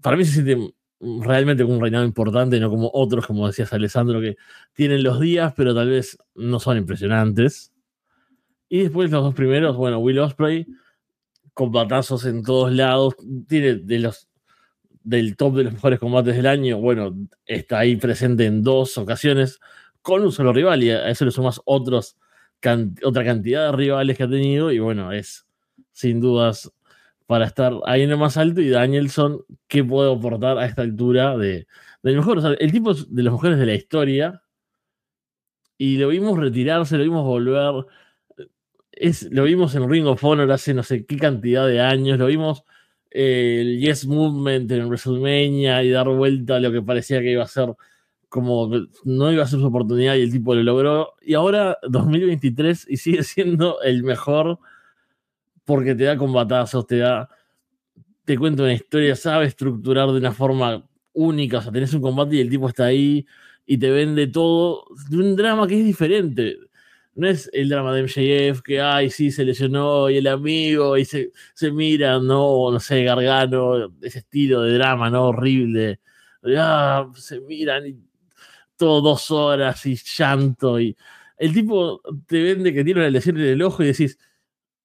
para 0.00 0.16
mí 0.16 0.24
se 0.24 0.44
siente 0.44 0.72
realmente 1.00 1.64
un 1.64 1.80
reinado 1.80 2.04
importante, 2.04 2.60
no 2.60 2.70
como 2.70 2.88
otros, 2.94 3.26
como 3.26 3.48
decías 3.48 3.72
Alessandro, 3.72 4.20
que 4.20 4.36
tienen 4.74 5.02
los 5.02 5.18
días, 5.18 5.52
pero 5.56 5.74
tal 5.74 5.88
vez 5.90 6.16
no 6.36 6.60
son 6.60 6.76
impresionantes. 6.76 7.72
Y 8.68 8.84
después 8.84 9.10
los 9.10 9.24
dos 9.24 9.34
primeros, 9.34 9.76
bueno, 9.76 9.98
Will 9.98 10.20
Osprey, 10.20 10.68
con 11.54 11.72
batazos 11.72 12.26
en 12.26 12.42
todos 12.42 12.72
lados, 12.72 13.14
tiene 13.48 13.76
de 13.76 13.98
los 14.00 14.28
del 15.04 15.36
top 15.36 15.56
de 15.56 15.64
los 15.64 15.74
mejores 15.74 15.98
combates 15.98 16.34
del 16.34 16.46
año, 16.46 16.78
bueno, 16.78 17.14
está 17.44 17.80
ahí 17.80 17.96
presente 17.96 18.46
en 18.46 18.62
dos 18.62 18.96
ocasiones, 18.98 19.60
con 20.02 20.22
un 20.22 20.32
solo 20.32 20.52
rival 20.52 20.82
y 20.82 20.90
a 20.90 21.08
eso 21.10 21.26
le 21.26 21.30
sumas 21.30 21.60
otros, 21.66 22.16
otra 23.04 23.24
cantidad 23.24 23.66
de 23.66 23.76
rivales 23.76 24.16
que 24.16 24.22
ha 24.22 24.28
tenido 24.28 24.72
y 24.72 24.78
bueno, 24.78 25.12
es 25.12 25.46
sin 25.92 26.20
dudas 26.20 26.72
para 27.26 27.46
estar 27.46 27.74
ahí 27.86 28.02
en 28.02 28.10
lo 28.10 28.18
más 28.18 28.36
alto 28.36 28.60
y 28.60 28.70
Danielson, 28.70 29.44
¿qué 29.68 29.84
puede 29.84 30.12
aportar 30.12 30.58
a 30.58 30.66
esta 30.66 30.82
altura 30.82 31.36
de, 31.36 31.66
del 32.02 32.16
mejor? 32.16 32.38
O 32.38 32.40
sea, 32.40 32.52
el 32.52 32.72
tipo 32.72 32.94
de 32.94 33.22
los 33.22 33.32
mejores 33.34 33.58
de 33.58 33.66
la 33.66 33.74
historia 33.74 34.42
y 35.76 35.98
lo 35.98 36.08
vimos 36.08 36.38
retirarse, 36.38 36.96
lo 36.96 37.04
vimos 37.04 37.24
volver, 37.24 37.86
es, 38.96 39.30
lo 39.30 39.44
vimos 39.44 39.74
en 39.74 39.88
Ring 39.88 40.06
of 40.06 40.22
Honor 40.24 40.50
hace 40.52 40.74
no 40.74 40.82
sé 40.82 41.06
qué 41.06 41.16
cantidad 41.16 41.66
de 41.66 41.80
años, 41.80 42.18
lo 42.18 42.26
vimos 42.26 42.64
eh, 43.10 43.58
el 43.60 43.80
Yes 43.80 44.06
Movement 44.06 44.70
en 44.72 44.86
WrestleMania 44.86 45.82
y 45.82 45.90
dar 45.90 46.08
vuelta 46.08 46.56
a 46.56 46.60
lo 46.60 46.72
que 46.72 46.82
parecía 46.82 47.20
que 47.20 47.32
iba 47.32 47.44
a 47.44 47.48
ser 47.48 47.74
como 48.28 48.68
no 49.04 49.32
iba 49.32 49.44
a 49.44 49.46
ser 49.46 49.60
su 49.60 49.66
oportunidad 49.66 50.16
y 50.16 50.22
el 50.22 50.32
tipo 50.32 50.56
lo 50.56 50.62
logró. 50.64 51.12
Y 51.22 51.34
ahora 51.34 51.78
2023 51.88 52.86
y 52.90 52.96
sigue 52.96 53.22
siendo 53.22 53.80
el 53.82 54.02
mejor 54.02 54.58
porque 55.64 55.94
te 55.94 56.04
da 56.04 56.16
combatazos, 56.16 56.86
te 56.86 56.98
da, 56.98 57.28
te 58.24 58.36
cuenta 58.36 58.64
una 58.64 58.72
historia, 58.72 59.16
sabe 59.16 59.46
estructurar 59.46 60.10
de 60.10 60.18
una 60.18 60.32
forma 60.32 60.84
única, 61.12 61.58
o 61.58 61.62
sea, 61.62 61.72
tenés 61.72 61.94
un 61.94 62.02
combate 62.02 62.36
y 62.36 62.40
el 62.40 62.50
tipo 62.50 62.68
está 62.68 62.86
ahí 62.86 63.24
y 63.66 63.78
te 63.78 63.90
vende 63.90 64.26
todo 64.26 64.84
un 65.12 65.36
drama 65.36 65.66
que 65.68 65.78
es 65.78 65.84
diferente. 65.84 66.58
No 67.16 67.28
es 67.28 67.48
el 67.52 67.68
drama 67.68 67.94
de 67.94 68.02
MJF 68.02 68.62
que, 68.62 68.80
ay, 68.80 69.10
sí, 69.10 69.30
se 69.30 69.44
lesionó 69.44 70.10
y 70.10 70.16
el 70.18 70.26
amigo 70.26 70.96
y 70.96 71.04
se, 71.04 71.30
se 71.54 71.70
miran, 71.70 72.26
no, 72.26 72.70
no 72.72 72.80
sé, 72.80 73.04
Gargano, 73.04 73.92
ese 74.02 74.20
estilo 74.20 74.62
de 74.62 74.74
drama, 74.74 75.10
¿no? 75.10 75.28
Horrible. 75.28 76.00
Ah, 76.56 77.10
se 77.14 77.40
miran 77.40 77.86
y 77.86 77.96
todo 78.76 79.00
dos 79.00 79.30
horas 79.30 79.86
y 79.86 79.96
llanto. 79.96 80.80
Y 80.80 80.96
el 81.38 81.52
tipo 81.54 82.00
te 82.26 82.42
vende 82.42 82.72
que 82.74 82.84
tiene 82.84 83.00
una 83.00 83.10
lesión 83.10 83.38
en 83.38 83.46
el 83.46 83.62
ojo 83.62 83.82
y 83.82 83.86
decís, 83.88 84.18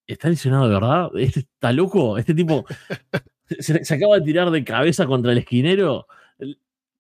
¿está 0.08 0.30
lesionado 0.30 0.68
de 0.68 0.74
verdad? 0.74 1.12
¿Este 1.18 1.42
está 1.42 1.72
loco? 1.74 2.18
¿Este 2.18 2.34
tipo 2.34 2.66
se, 3.60 3.84
se, 3.84 3.94
acaba 3.96 4.20
de 4.20 4.26
tirar 4.26 4.52
de 4.52 4.64
cabeza 4.64 5.06
contra 5.08 5.32
el 5.32 5.40
esquinero? 5.40 6.08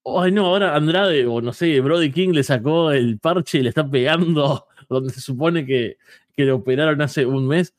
Ay, 0.05 0.31
no, 0.31 0.47
ahora 0.47 0.75
Andrade, 0.75 1.25
o 1.27 1.41
no 1.41 1.53
sé, 1.53 1.79
Brody 1.81 2.11
King 2.11 2.29
le 2.29 2.43
sacó 2.43 2.91
el 2.91 3.19
parche 3.19 3.59
y 3.59 3.63
le 3.63 3.69
está 3.69 3.87
pegando 3.89 4.65
donde 4.89 5.13
se 5.13 5.21
supone 5.21 5.65
que, 5.65 5.97
que 6.35 6.45
lo 6.45 6.57
operaron 6.57 7.01
hace 7.01 7.25
un 7.25 7.47
mes. 7.47 7.75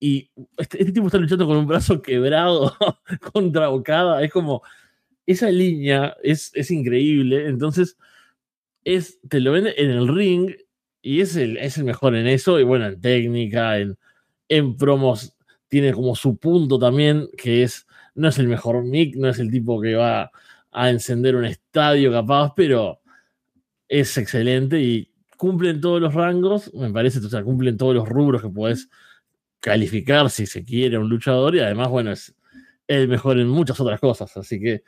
Y 0.00 0.30
este, 0.58 0.80
este, 0.80 0.92
tipo 0.92 1.06
está 1.06 1.18
luchando 1.18 1.46
con 1.46 1.56
un 1.56 1.66
brazo 1.66 2.02
quebrado 2.02 2.76
contra 3.32 3.68
Bocada. 3.68 4.22
Es 4.22 4.32
como, 4.32 4.62
esa 5.26 5.50
línea 5.50 6.16
es, 6.22 6.50
es 6.54 6.70
increíble. 6.70 7.46
Entonces, 7.46 7.96
es, 8.84 9.20
te 9.28 9.40
lo 9.40 9.52
vende 9.52 9.74
en 9.76 9.90
el 9.90 10.08
ring 10.08 10.54
y 11.02 11.20
es 11.20 11.36
el, 11.36 11.56
es 11.56 11.78
el 11.78 11.84
mejor 11.84 12.16
en 12.16 12.26
eso. 12.26 12.58
Y 12.58 12.64
bueno, 12.64 12.86
en 12.86 13.00
técnica, 13.00 13.78
en, 13.78 13.96
en 14.48 14.76
promos, 14.76 15.36
tiene 15.68 15.92
como 15.92 16.16
su 16.16 16.36
punto 16.36 16.78
también, 16.78 17.28
que 17.38 17.62
es, 17.62 17.86
no 18.14 18.28
es 18.28 18.38
el 18.38 18.48
mejor 18.48 18.84
mic, 18.84 19.16
no 19.16 19.28
es 19.28 19.38
el 19.38 19.50
tipo 19.50 19.80
que 19.80 19.94
va 19.94 20.30
a 20.72 20.90
encender 20.90 21.36
un 21.36 21.44
estadio 21.44 22.10
capaz, 22.12 22.52
pero 22.56 23.00
es 23.88 24.16
excelente 24.18 24.80
y 24.80 25.11
cumplen 25.42 25.80
todos 25.80 26.00
los 26.00 26.14
rangos, 26.14 26.72
me 26.72 26.92
parece, 26.92 27.18
o 27.18 27.28
sea, 27.28 27.42
cumplen 27.42 27.76
todos 27.76 27.96
los 27.96 28.08
rubros 28.08 28.42
que 28.42 28.48
puedes 28.48 28.88
calificar 29.58 30.30
si 30.30 30.46
se 30.46 30.64
quiere 30.64 30.98
un 30.98 31.08
luchador 31.08 31.56
y 31.56 31.58
además, 31.58 31.88
bueno, 31.88 32.12
es 32.12 32.32
el 32.86 33.08
mejor 33.08 33.40
en 33.40 33.48
muchas 33.48 33.80
otras 33.80 33.98
cosas, 33.98 34.36
así 34.36 34.60
que 34.60 34.84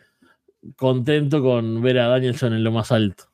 contento 0.76 1.42
con 1.42 1.82
ver 1.82 1.98
a 1.98 2.06
Danielson 2.06 2.52
en 2.52 2.62
lo 2.62 2.70
más 2.70 2.92
alto. 2.92 3.24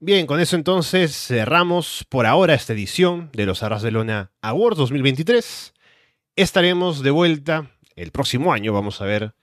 Bien, 0.00 0.26
con 0.26 0.38
eso 0.38 0.56
entonces 0.56 1.16
cerramos 1.16 2.04
por 2.10 2.26
ahora 2.26 2.52
esta 2.52 2.74
edición 2.74 3.30
de 3.32 3.46
los 3.46 3.62
Arras 3.62 3.80
de 3.80 3.90
Lona 3.90 4.32
Awards 4.42 4.76
2023. 4.76 5.72
Estaremos 6.36 7.02
de 7.02 7.10
vuelta 7.10 7.70
el 7.96 8.10
próximo 8.10 8.52
año, 8.52 8.74
vamos 8.74 9.00
a 9.00 9.06
ver 9.06 9.34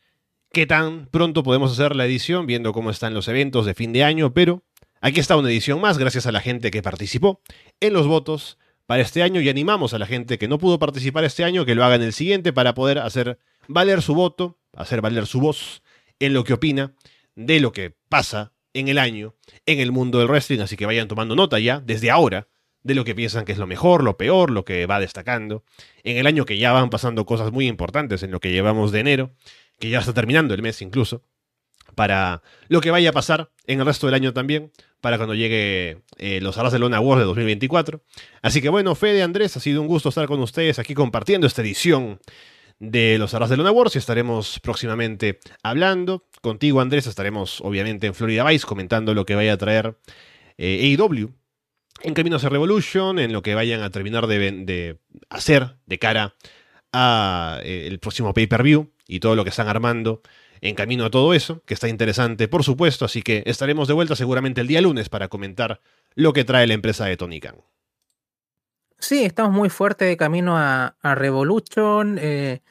qué 0.52 0.66
tan 0.66 1.08
pronto 1.08 1.44
podemos 1.44 1.72
hacer 1.72 1.96
la 1.96 2.06
edición, 2.06 2.46
viendo 2.46 2.74
cómo 2.74 2.90
están 2.90 3.14
los 3.14 3.28
eventos 3.28 3.66
de 3.66 3.74
fin 3.74 3.94
de 3.94 4.04
año, 4.04 4.34
pero 4.34 4.64
aquí 5.00 5.20
está 5.20 5.38
una 5.38 5.50
edición 5.50 5.80
más, 5.80 5.98
gracias 5.98 6.26
a 6.28 6.32
la 6.32 6.42
gente 6.42 6.72
que 6.72 6.82
participó 6.82 7.42
en 7.80 7.94
los 7.94 8.08
votos 8.08 8.58
para 8.86 9.02
este 9.02 9.24
año 9.24 9.40
y 9.40 9.48
animamos 9.48 9.94
a 9.94 10.00
la 10.00 10.06
gente 10.06 10.38
que 10.38 10.50
no 10.50 10.58
pudo 10.58 10.78
participar 10.78 11.24
este 11.24 11.46
año 11.46 11.66
que 11.66 11.76
lo 11.76 11.86
haga 11.86 11.96
en 11.96 12.02
el 12.02 12.12
siguiente 12.12 12.52
para 12.52 12.74
poder 12.74 13.00
hacer 13.00 13.40
valer 13.68 14.02
su 14.02 14.14
voto, 14.14 14.60
hacer 14.76 15.00
valer 15.02 15.26
su 15.26 15.40
voz 15.40 15.84
en 16.20 16.34
lo 16.34 16.44
que 16.44 16.54
opina 16.54 16.94
de 17.36 17.62
lo 17.62 17.72
que 17.72 17.96
pasa 18.10 18.52
en 18.74 18.90
el 18.90 18.98
año 18.98 19.36
en 19.66 19.80
el 19.80 19.94
mundo 19.94 20.20
del 20.20 20.28
wrestling, 20.28 20.60
así 20.60 20.76
que 20.76 20.86
vayan 20.86 21.08
tomando 21.08 21.36
nota 21.36 21.60
ya 21.60 21.80
desde 21.80 22.12
ahora 22.12 22.50
de 22.84 22.96
lo 22.96 23.06
que 23.06 23.16
piensan 23.16 23.46
que 23.46 23.52
es 23.52 23.58
lo 23.58 23.68
mejor, 23.68 24.04
lo 24.04 24.18
peor, 24.18 24.50
lo 24.50 24.66
que 24.66 24.86
va 24.88 25.00
destacando. 25.00 25.64
En 26.04 26.18
el 26.18 26.26
año 26.26 26.46
que 26.46 26.58
ya 26.58 26.72
van 26.72 26.90
pasando 26.90 27.26
cosas 27.26 27.52
muy 27.52 27.68
importantes 27.68 28.24
en 28.24 28.32
lo 28.32 28.40
que 28.40 28.52
llevamos 28.52 28.92
de 28.92 29.00
enero, 29.00 29.32
que 29.82 29.90
ya 29.90 30.00
está 30.00 30.14
terminando 30.14 30.53
el 30.53 30.61
mes 30.61 30.82
incluso, 30.82 31.26
para 31.95 32.42
lo 32.69 32.80
que 32.80 32.92
vaya 32.92 33.10
a 33.10 33.14
pasar 33.14 33.51
en 33.68 33.80
el 33.80 33.85
resto 33.85 34.08
del 34.08 34.14
año 34.14 34.32
también, 34.32 34.72
para 35.01 35.18
cuando 35.18 35.35
llegue 35.35 36.03
eh, 36.18 36.40
los 36.40 36.58
Alas 36.58 36.72
de 36.72 36.80
Lona 36.80 36.98
Awards 36.98 37.22
de 37.22 37.26
2024. 37.26 38.01
Así 38.42 38.61
que 38.61 38.69
bueno, 38.69 38.95
Fede, 38.95 39.24
Andrés, 39.24 39.58
ha 39.58 39.60
sido 39.60 39.82
un 39.82 39.88
gusto 39.88 40.10
estar 40.10 40.27
con 40.27 40.40
ustedes 40.40 40.80
aquí 40.80 40.93
compartiendo 40.93 41.48
esta 41.48 41.64
edición 41.64 42.19
de 42.80 43.19
los 43.19 43.34
Luna 43.34 43.72
Wars 43.72 43.95
y 43.95 44.00
estaremos 44.00 44.60
próximamente 44.60 45.40
hablando. 45.61 46.26
Contigo, 46.42 46.82
Andrés, 46.82 47.06
estaremos 47.06 47.61
obviamente 47.61 48.08
en 48.08 48.16
Florida 48.16 48.43
Vice 48.43 48.66
comentando 48.66 49.14
lo 49.14 49.26
que 49.26 49.35
vaya 49.35 49.53
a 49.53 49.58
traer 49.58 49.98
eh, 50.58 50.95
AEW 50.98 51.32
en 52.03 52.14
camino 52.16 52.38
a 52.38 52.50
Revolution, 52.50 53.19
en 53.19 53.34
lo 53.34 53.43
que 53.43 53.53
vayan 53.53 53.82
a 53.82 53.92
terminar 53.92 54.26
de, 54.26 54.51
de 54.66 55.00
hacer 55.30 55.76
de 55.85 56.00
cara 56.00 56.35
a 56.92 57.60
eh, 57.64 57.88
el 57.88 58.00
próximo 58.00 58.34
pay-per-view 58.34 58.92
y 59.12 59.20
todo 59.20 59.36
lo 59.36 59.44
que 59.44 59.50
están 59.50 59.68
armando 59.68 60.22
en 60.62 60.74
camino 60.74 61.04
a 61.04 61.12
todo 61.12 61.34
eso, 61.34 61.62
que 61.66 61.74
está 61.74 61.90
interesante, 61.90 62.48
por 62.48 62.64
supuesto, 62.64 63.04
así 63.04 63.22
que 63.22 63.44
estaremos 63.46 63.90
de 63.90 63.94
vuelta 63.94 64.16
seguramente 64.16 64.62
el 64.62 64.68
día 64.68 64.80
lunes 64.80 65.10
para 65.10 65.28
comentar 65.28 65.82
lo 66.16 66.32
que 66.32 66.46
trae 66.46 66.66
la 66.66 66.76
empresa 66.76 67.06
de 67.06 67.18
Tony 67.18 67.42
Khan. 67.42 67.58
Sí, 69.00 69.26
estamos 69.26 69.52
muy 69.52 69.70
fuertes 69.70 70.08
de 70.08 70.16
camino 70.16 70.58
a, 70.58 70.96
a 71.02 71.16
Revolution. 71.16 72.18
Eh, 72.22 72.62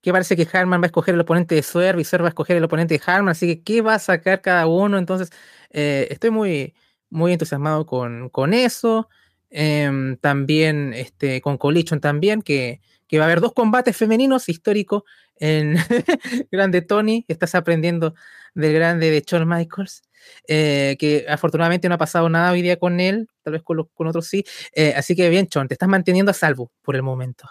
que 0.00 0.12
parece 0.12 0.36
que 0.36 0.46
Harman 0.52 0.80
va 0.80 0.84
a 0.84 0.86
escoger 0.86 1.16
el 1.16 1.20
oponente 1.20 1.56
de 1.56 1.62
Swerve 1.64 2.00
y 2.00 2.04
Swerve 2.04 2.22
va 2.22 2.28
a 2.28 2.30
escoger 2.30 2.56
el 2.56 2.64
oponente 2.64 2.94
de 2.94 3.02
Harman, 3.04 3.30
así 3.30 3.48
que 3.48 3.62
¿qué 3.64 3.82
va 3.82 3.94
a 3.94 3.98
sacar 3.98 4.40
cada 4.40 4.68
uno? 4.68 4.96
Entonces, 4.96 5.30
eh, 5.70 6.06
estoy 6.10 6.30
muy, 6.30 6.74
muy 7.10 7.32
entusiasmado 7.32 7.86
con, 7.86 8.28
con 8.28 8.54
eso. 8.54 9.08
Em, 9.50 10.16
también 10.18 10.92
este, 10.94 11.40
con 11.40 11.58
Collision 11.58 12.00
también, 12.00 12.42
que, 12.42 12.80
que 13.08 13.18
va 13.18 13.24
a 13.24 13.26
haber 13.26 13.40
dos 13.40 13.52
combates 13.54 13.96
femeninos 13.96 14.48
históricos 14.48 15.02
en 15.36 15.76
Grande 16.52 16.82
Tony. 16.82 17.24
Estás 17.28 17.54
aprendiendo 17.54 18.14
del 18.54 18.74
grande 18.74 19.10
de 19.10 19.24
Shawn 19.26 19.48
Michaels. 19.48 20.02
Eh, 20.46 20.96
que 20.98 21.26
afortunadamente 21.28 21.88
no 21.88 21.94
ha 21.94 21.98
pasado 21.98 22.28
nada 22.28 22.52
hoy 22.52 22.62
día 22.62 22.76
con 22.76 23.00
él, 23.00 23.28
tal 23.42 23.52
vez 23.52 23.62
con, 23.62 23.78
otros 24.06 24.26
sí. 24.26 24.44
Eh, 24.74 24.92
así 24.96 25.14
que 25.14 25.28
bien, 25.28 25.46
Chon, 25.46 25.68
te 25.68 25.74
estás 25.74 25.88
manteniendo 25.88 26.30
a 26.30 26.34
salvo 26.34 26.72
por 26.82 26.96
el 26.96 27.02
momento. 27.02 27.48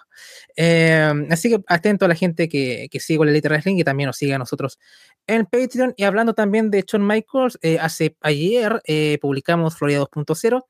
Eh, 0.55 1.13
así 1.29 1.49
que 1.49 1.63
atento 1.67 2.05
a 2.05 2.07
la 2.07 2.15
gente 2.15 2.49
que, 2.49 2.87
que 2.91 2.99
sigue 2.99 3.23
la 3.25 3.31
Elite 3.31 3.49
Wrestling 3.49 3.77
y 3.77 3.83
también 3.83 4.07
nos 4.07 4.17
sigue 4.17 4.33
a 4.33 4.37
nosotros 4.37 4.79
en 5.27 5.45
Patreon. 5.45 5.93
Y 5.97 6.03
hablando 6.03 6.33
también 6.33 6.69
de 6.69 6.83
Shawn 6.85 7.05
Michaels, 7.05 7.59
hace 7.79 8.15
ayer 8.21 8.81
publicamos 9.21 9.77
Florida 9.77 10.01
2.0 10.01 10.65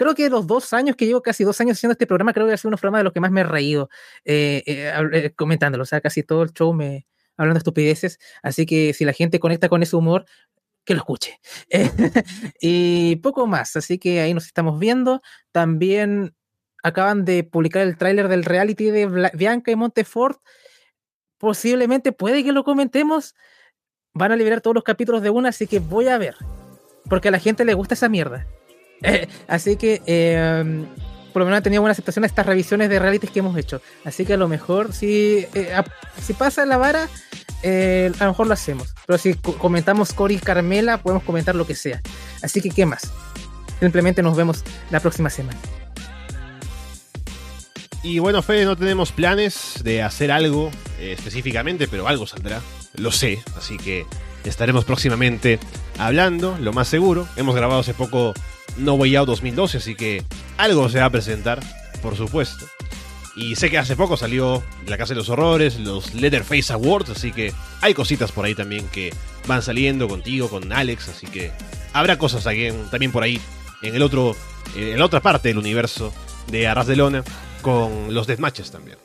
creo 0.00 0.14
que 0.14 0.30
los 0.30 0.46
dos 0.46 0.72
años 0.72 0.96
que 0.96 1.04
llevo, 1.04 1.20
casi 1.20 1.44
dos 1.44 1.60
años 1.60 1.76
haciendo 1.76 1.92
este 1.92 2.06
programa, 2.06 2.32
creo 2.32 2.46
que 2.46 2.54
ha 2.54 2.56
sido 2.56 2.68
uno 2.68 2.72
de 2.72 2.76
los 2.76 2.80
programas 2.80 3.00
de 3.00 3.04
los 3.04 3.12
que 3.12 3.20
más 3.20 3.30
me 3.30 3.42
he 3.42 3.44
reído 3.44 3.90
comentándolo. 5.36 5.82
O 5.82 5.86
sea, 5.86 6.00
casi 6.00 6.22
todo 6.22 6.42
el 6.42 6.52
show 6.52 6.72
me 6.72 7.06
hablando 7.36 7.56
de 7.56 7.58
estupideces. 7.58 8.18
Así 8.42 8.64
que 8.64 8.94
si 8.94 9.04
la 9.04 9.12
gente 9.12 9.38
conecta 9.38 9.68
con 9.68 9.82
ese 9.82 9.96
humor, 9.96 10.24
que 10.86 10.94
lo 10.94 11.00
escuche. 11.00 11.38
y 12.62 13.16
poco 13.16 13.46
más, 13.46 13.76
así 13.76 13.98
que 13.98 14.22
ahí 14.22 14.32
nos 14.32 14.46
estamos 14.46 14.78
viendo. 14.78 15.20
También 15.52 16.34
acaban 16.82 17.26
de 17.26 17.44
publicar 17.44 17.82
el 17.82 17.98
tráiler 17.98 18.28
del 18.28 18.46
reality 18.46 18.86
de 18.86 19.30
Bianca 19.34 19.70
y 19.70 19.76
Montefort. 19.76 20.40
Posiblemente 21.36 22.12
puede 22.12 22.42
que 22.42 22.52
lo 22.52 22.64
comentemos. 22.64 23.34
Van 24.14 24.32
a 24.32 24.36
liberar 24.36 24.62
todos 24.62 24.74
los 24.74 24.84
capítulos 24.84 25.20
de 25.20 25.28
una, 25.28 25.50
así 25.50 25.66
que 25.66 25.78
voy 25.78 26.08
a 26.08 26.16
ver. 26.16 26.36
Porque 27.10 27.28
a 27.28 27.32
la 27.32 27.38
gente 27.38 27.66
le 27.66 27.74
gusta 27.74 27.92
esa 27.92 28.08
mierda. 28.08 28.46
así 29.48 29.76
que 29.76 30.02
em, 30.06 30.86
por 31.32 31.40
lo 31.40 31.46
menos 31.46 31.58
ha 31.58 31.62
tenido 31.62 31.82
buena 31.82 31.92
aceptación 31.92 32.24
a 32.24 32.26
estas 32.26 32.46
revisiones 32.46 32.88
de 32.88 32.98
realities 32.98 33.30
que 33.30 33.38
hemos 33.38 33.56
hecho. 33.56 33.80
Así 34.04 34.24
que 34.24 34.34
a 34.34 34.36
lo 34.36 34.48
mejor 34.48 34.92
si, 34.92 35.46
eh, 35.54 35.74
si 36.20 36.32
pasa 36.34 36.66
la 36.66 36.76
vara, 36.76 37.08
eh, 37.62 38.12
a 38.18 38.24
lo 38.24 38.30
mejor 38.30 38.46
lo 38.46 38.54
hacemos. 38.54 38.94
Pero 39.06 39.18
si 39.18 39.34
comentamos 39.34 40.12
Cory 40.12 40.36
y 40.36 40.38
Carmela, 40.38 40.98
podemos 40.98 41.22
comentar 41.24 41.54
lo 41.54 41.66
que 41.66 41.74
sea. 41.74 42.00
Así 42.42 42.60
que, 42.60 42.70
¿qué 42.70 42.86
más? 42.86 43.12
Simplemente 43.80 44.22
nos 44.22 44.36
vemos 44.36 44.64
la 44.90 45.00
próxima 45.00 45.30
semana. 45.30 45.58
Y 48.02 48.18
bueno, 48.18 48.42
Fede, 48.42 48.64
no 48.64 48.76
tenemos 48.76 49.12
planes 49.12 49.82
de 49.84 50.02
hacer 50.02 50.32
algo 50.32 50.70
eh, 50.98 51.12
específicamente, 51.16 51.86
pero 51.86 52.08
algo 52.08 52.26
saldrá. 52.26 52.60
Lo 52.96 53.12
sé, 53.12 53.42
así 53.56 53.76
que 53.76 54.06
estaremos 54.44 54.84
próximamente 54.84 55.58
hablando, 55.98 56.56
lo 56.58 56.72
más 56.72 56.88
seguro. 56.88 57.28
Hemos 57.36 57.54
grabado 57.54 57.80
hace 57.80 57.92
poco 57.92 58.32
No 58.76 58.94
Way 58.94 59.16
Out 59.16 59.28
2012, 59.28 59.78
así 59.78 59.94
que 59.94 60.22
algo 60.56 60.88
se 60.88 60.98
va 61.00 61.06
a 61.06 61.10
presentar, 61.10 61.60
por 62.02 62.16
supuesto. 62.16 62.66
Y 63.36 63.54
sé 63.56 63.70
que 63.70 63.78
hace 63.78 63.96
poco 63.96 64.16
salió 64.16 64.62
La 64.86 64.98
Casa 64.98 65.14
de 65.14 65.18
los 65.18 65.28
Horrores, 65.28 65.78
los 65.78 66.14
Leatherface 66.14 66.72
Awards, 66.72 67.10
así 67.10 67.32
que 67.32 67.52
hay 67.80 67.94
cositas 67.94 68.32
por 68.32 68.44
ahí 68.44 68.54
también 68.54 68.88
que 68.88 69.14
van 69.46 69.62
saliendo 69.62 70.08
contigo, 70.08 70.48
con 70.48 70.72
Alex, 70.72 71.08
así 71.08 71.26
que 71.26 71.52
habrá 71.92 72.18
cosas 72.18 72.44
también 72.44 73.12
por 73.12 73.22
ahí 73.22 73.40
en 73.82 73.94
el 73.94 74.02
otro, 74.02 74.36
en 74.76 74.98
la 74.98 75.04
otra 75.04 75.20
parte 75.20 75.48
del 75.48 75.58
universo 75.58 76.12
de 76.50 76.66
Arras 76.66 76.86
de 76.86 76.96
Lona 76.96 77.24
con 77.62 78.12
los 78.12 78.26
deathmatches 78.26 78.70
también. 78.70 78.98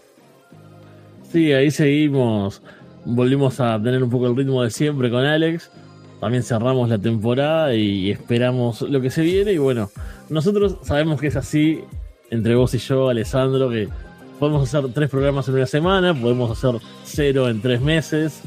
Sí, 1.32 1.54
ahí 1.54 1.70
seguimos. 1.72 2.62
Volvimos 3.06 3.60
a 3.60 3.82
tener 3.82 4.02
un 4.04 4.10
poco 4.10 4.28
el 4.28 4.36
ritmo 4.36 4.64
de 4.64 4.72
siempre 4.72 5.10
con 5.12 5.24
Alex. 5.26 5.70
También 6.20 6.44
cerramos 6.44 6.90
la 6.90 6.98
temporada 6.98 7.74
y 7.76 8.12
esperamos 8.12 8.82
lo 8.82 9.02
que 9.02 9.10
se 9.10 9.22
viene. 9.22 9.54
Y 9.54 9.58
bueno, 9.58 9.90
nosotros 10.30 10.78
sabemos 10.84 11.20
que 11.20 11.28
es 11.28 11.36
así 11.36 11.82
entre 12.32 12.56
vos 12.56 12.74
y 12.74 12.80
yo, 12.80 13.10
Alessandro, 13.10 13.70
que 13.70 13.90
podemos 14.40 14.68
hacer 14.68 14.92
tres 14.94 15.10
programas 15.10 15.48
en 15.48 15.56
una 15.56 15.66
semana, 15.66 16.14
podemos 16.14 16.52
hacer 16.52 16.80
cero 17.04 17.50
en 17.50 17.62
tres 17.62 17.82
meses. 17.82 18.42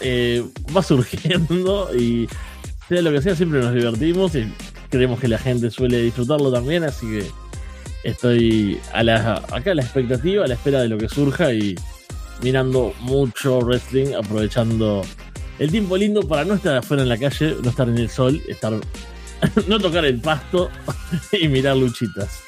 Eh, 0.00 0.44
va 0.76 0.82
surgiendo 0.82 1.88
y 1.98 2.28
sea 2.88 3.00
lo 3.00 3.10
que 3.10 3.22
sea, 3.22 3.34
siempre 3.34 3.60
nos 3.60 3.72
divertimos 3.72 4.34
y 4.34 4.52
creemos 4.90 5.18
que 5.18 5.28
la 5.28 5.38
gente 5.38 5.70
suele 5.70 6.02
disfrutarlo 6.02 6.52
también, 6.52 6.84
así 6.84 7.06
que 7.06 7.26
estoy 8.04 8.78
a 8.92 9.02
la, 9.02 9.42
acá 9.50 9.70
a 9.70 9.74
la 9.74 9.82
expectativa, 9.82 10.44
a 10.44 10.48
la 10.48 10.54
espera 10.54 10.82
de 10.82 10.88
lo 10.88 10.98
que 10.98 11.08
surja 11.08 11.52
y 11.52 11.74
mirando 12.42 12.92
mucho 13.00 13.60
wrestling, 13.60 14.14
aprovechando 14.14 15.02
el 15.58 15.70
tiempo 15.70 15.96
lindo 15.96 16.22
para 16.26 16.44
no 16.44 16.54
estar 16.54 16.76
afuera 16.76 17.02
en 17.02 17.08
la 17.08 17.18
calle, 17.18 17.56
no 17.62 17.70
estar 17.70 17.88
en 17.88 17.98
el 17.98 18.10
sol, 18.10 18.42
estar 18.48 18.72
no 19.68 19.78
tocar 19.78 20.04
el 20.04 20.20
pasto 20.20 20.70
y 21.32 21.48
mirar 21.48 21.76
luchitas. 21.76 22.42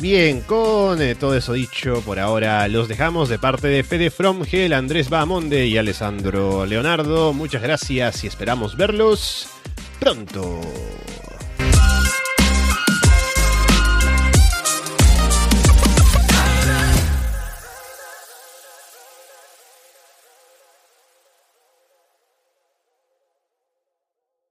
Bien, 0.00 0.40
con 0.40 1.00
eh, 1.00 1.14
todo 1.14 1.36
eso 1.36 1.52
dicho, 1.52 2.00
por 2.00 2.18
ahora 2.18 2.66
los 2.66 2.88
dejamos 2.88 3.28
de 3.28 3.38
parte 3.38 3.68
de 3.68 3.84
Fede 3.84 4.10
Fromgel, 4.10 4.72
Andrés 4.72 5.10
Bamonde 5.10 5.66
y 5.66 5.76
Alessandro 5.76 6.66
Leonardo. 6.66 7.32
Muchas 7.32 7.62
gracias 7.62 8.24
y 8.24 8.26
esperamos 8.26 8.76
verlos 8.76 9.46
pronto. 10.00 10.60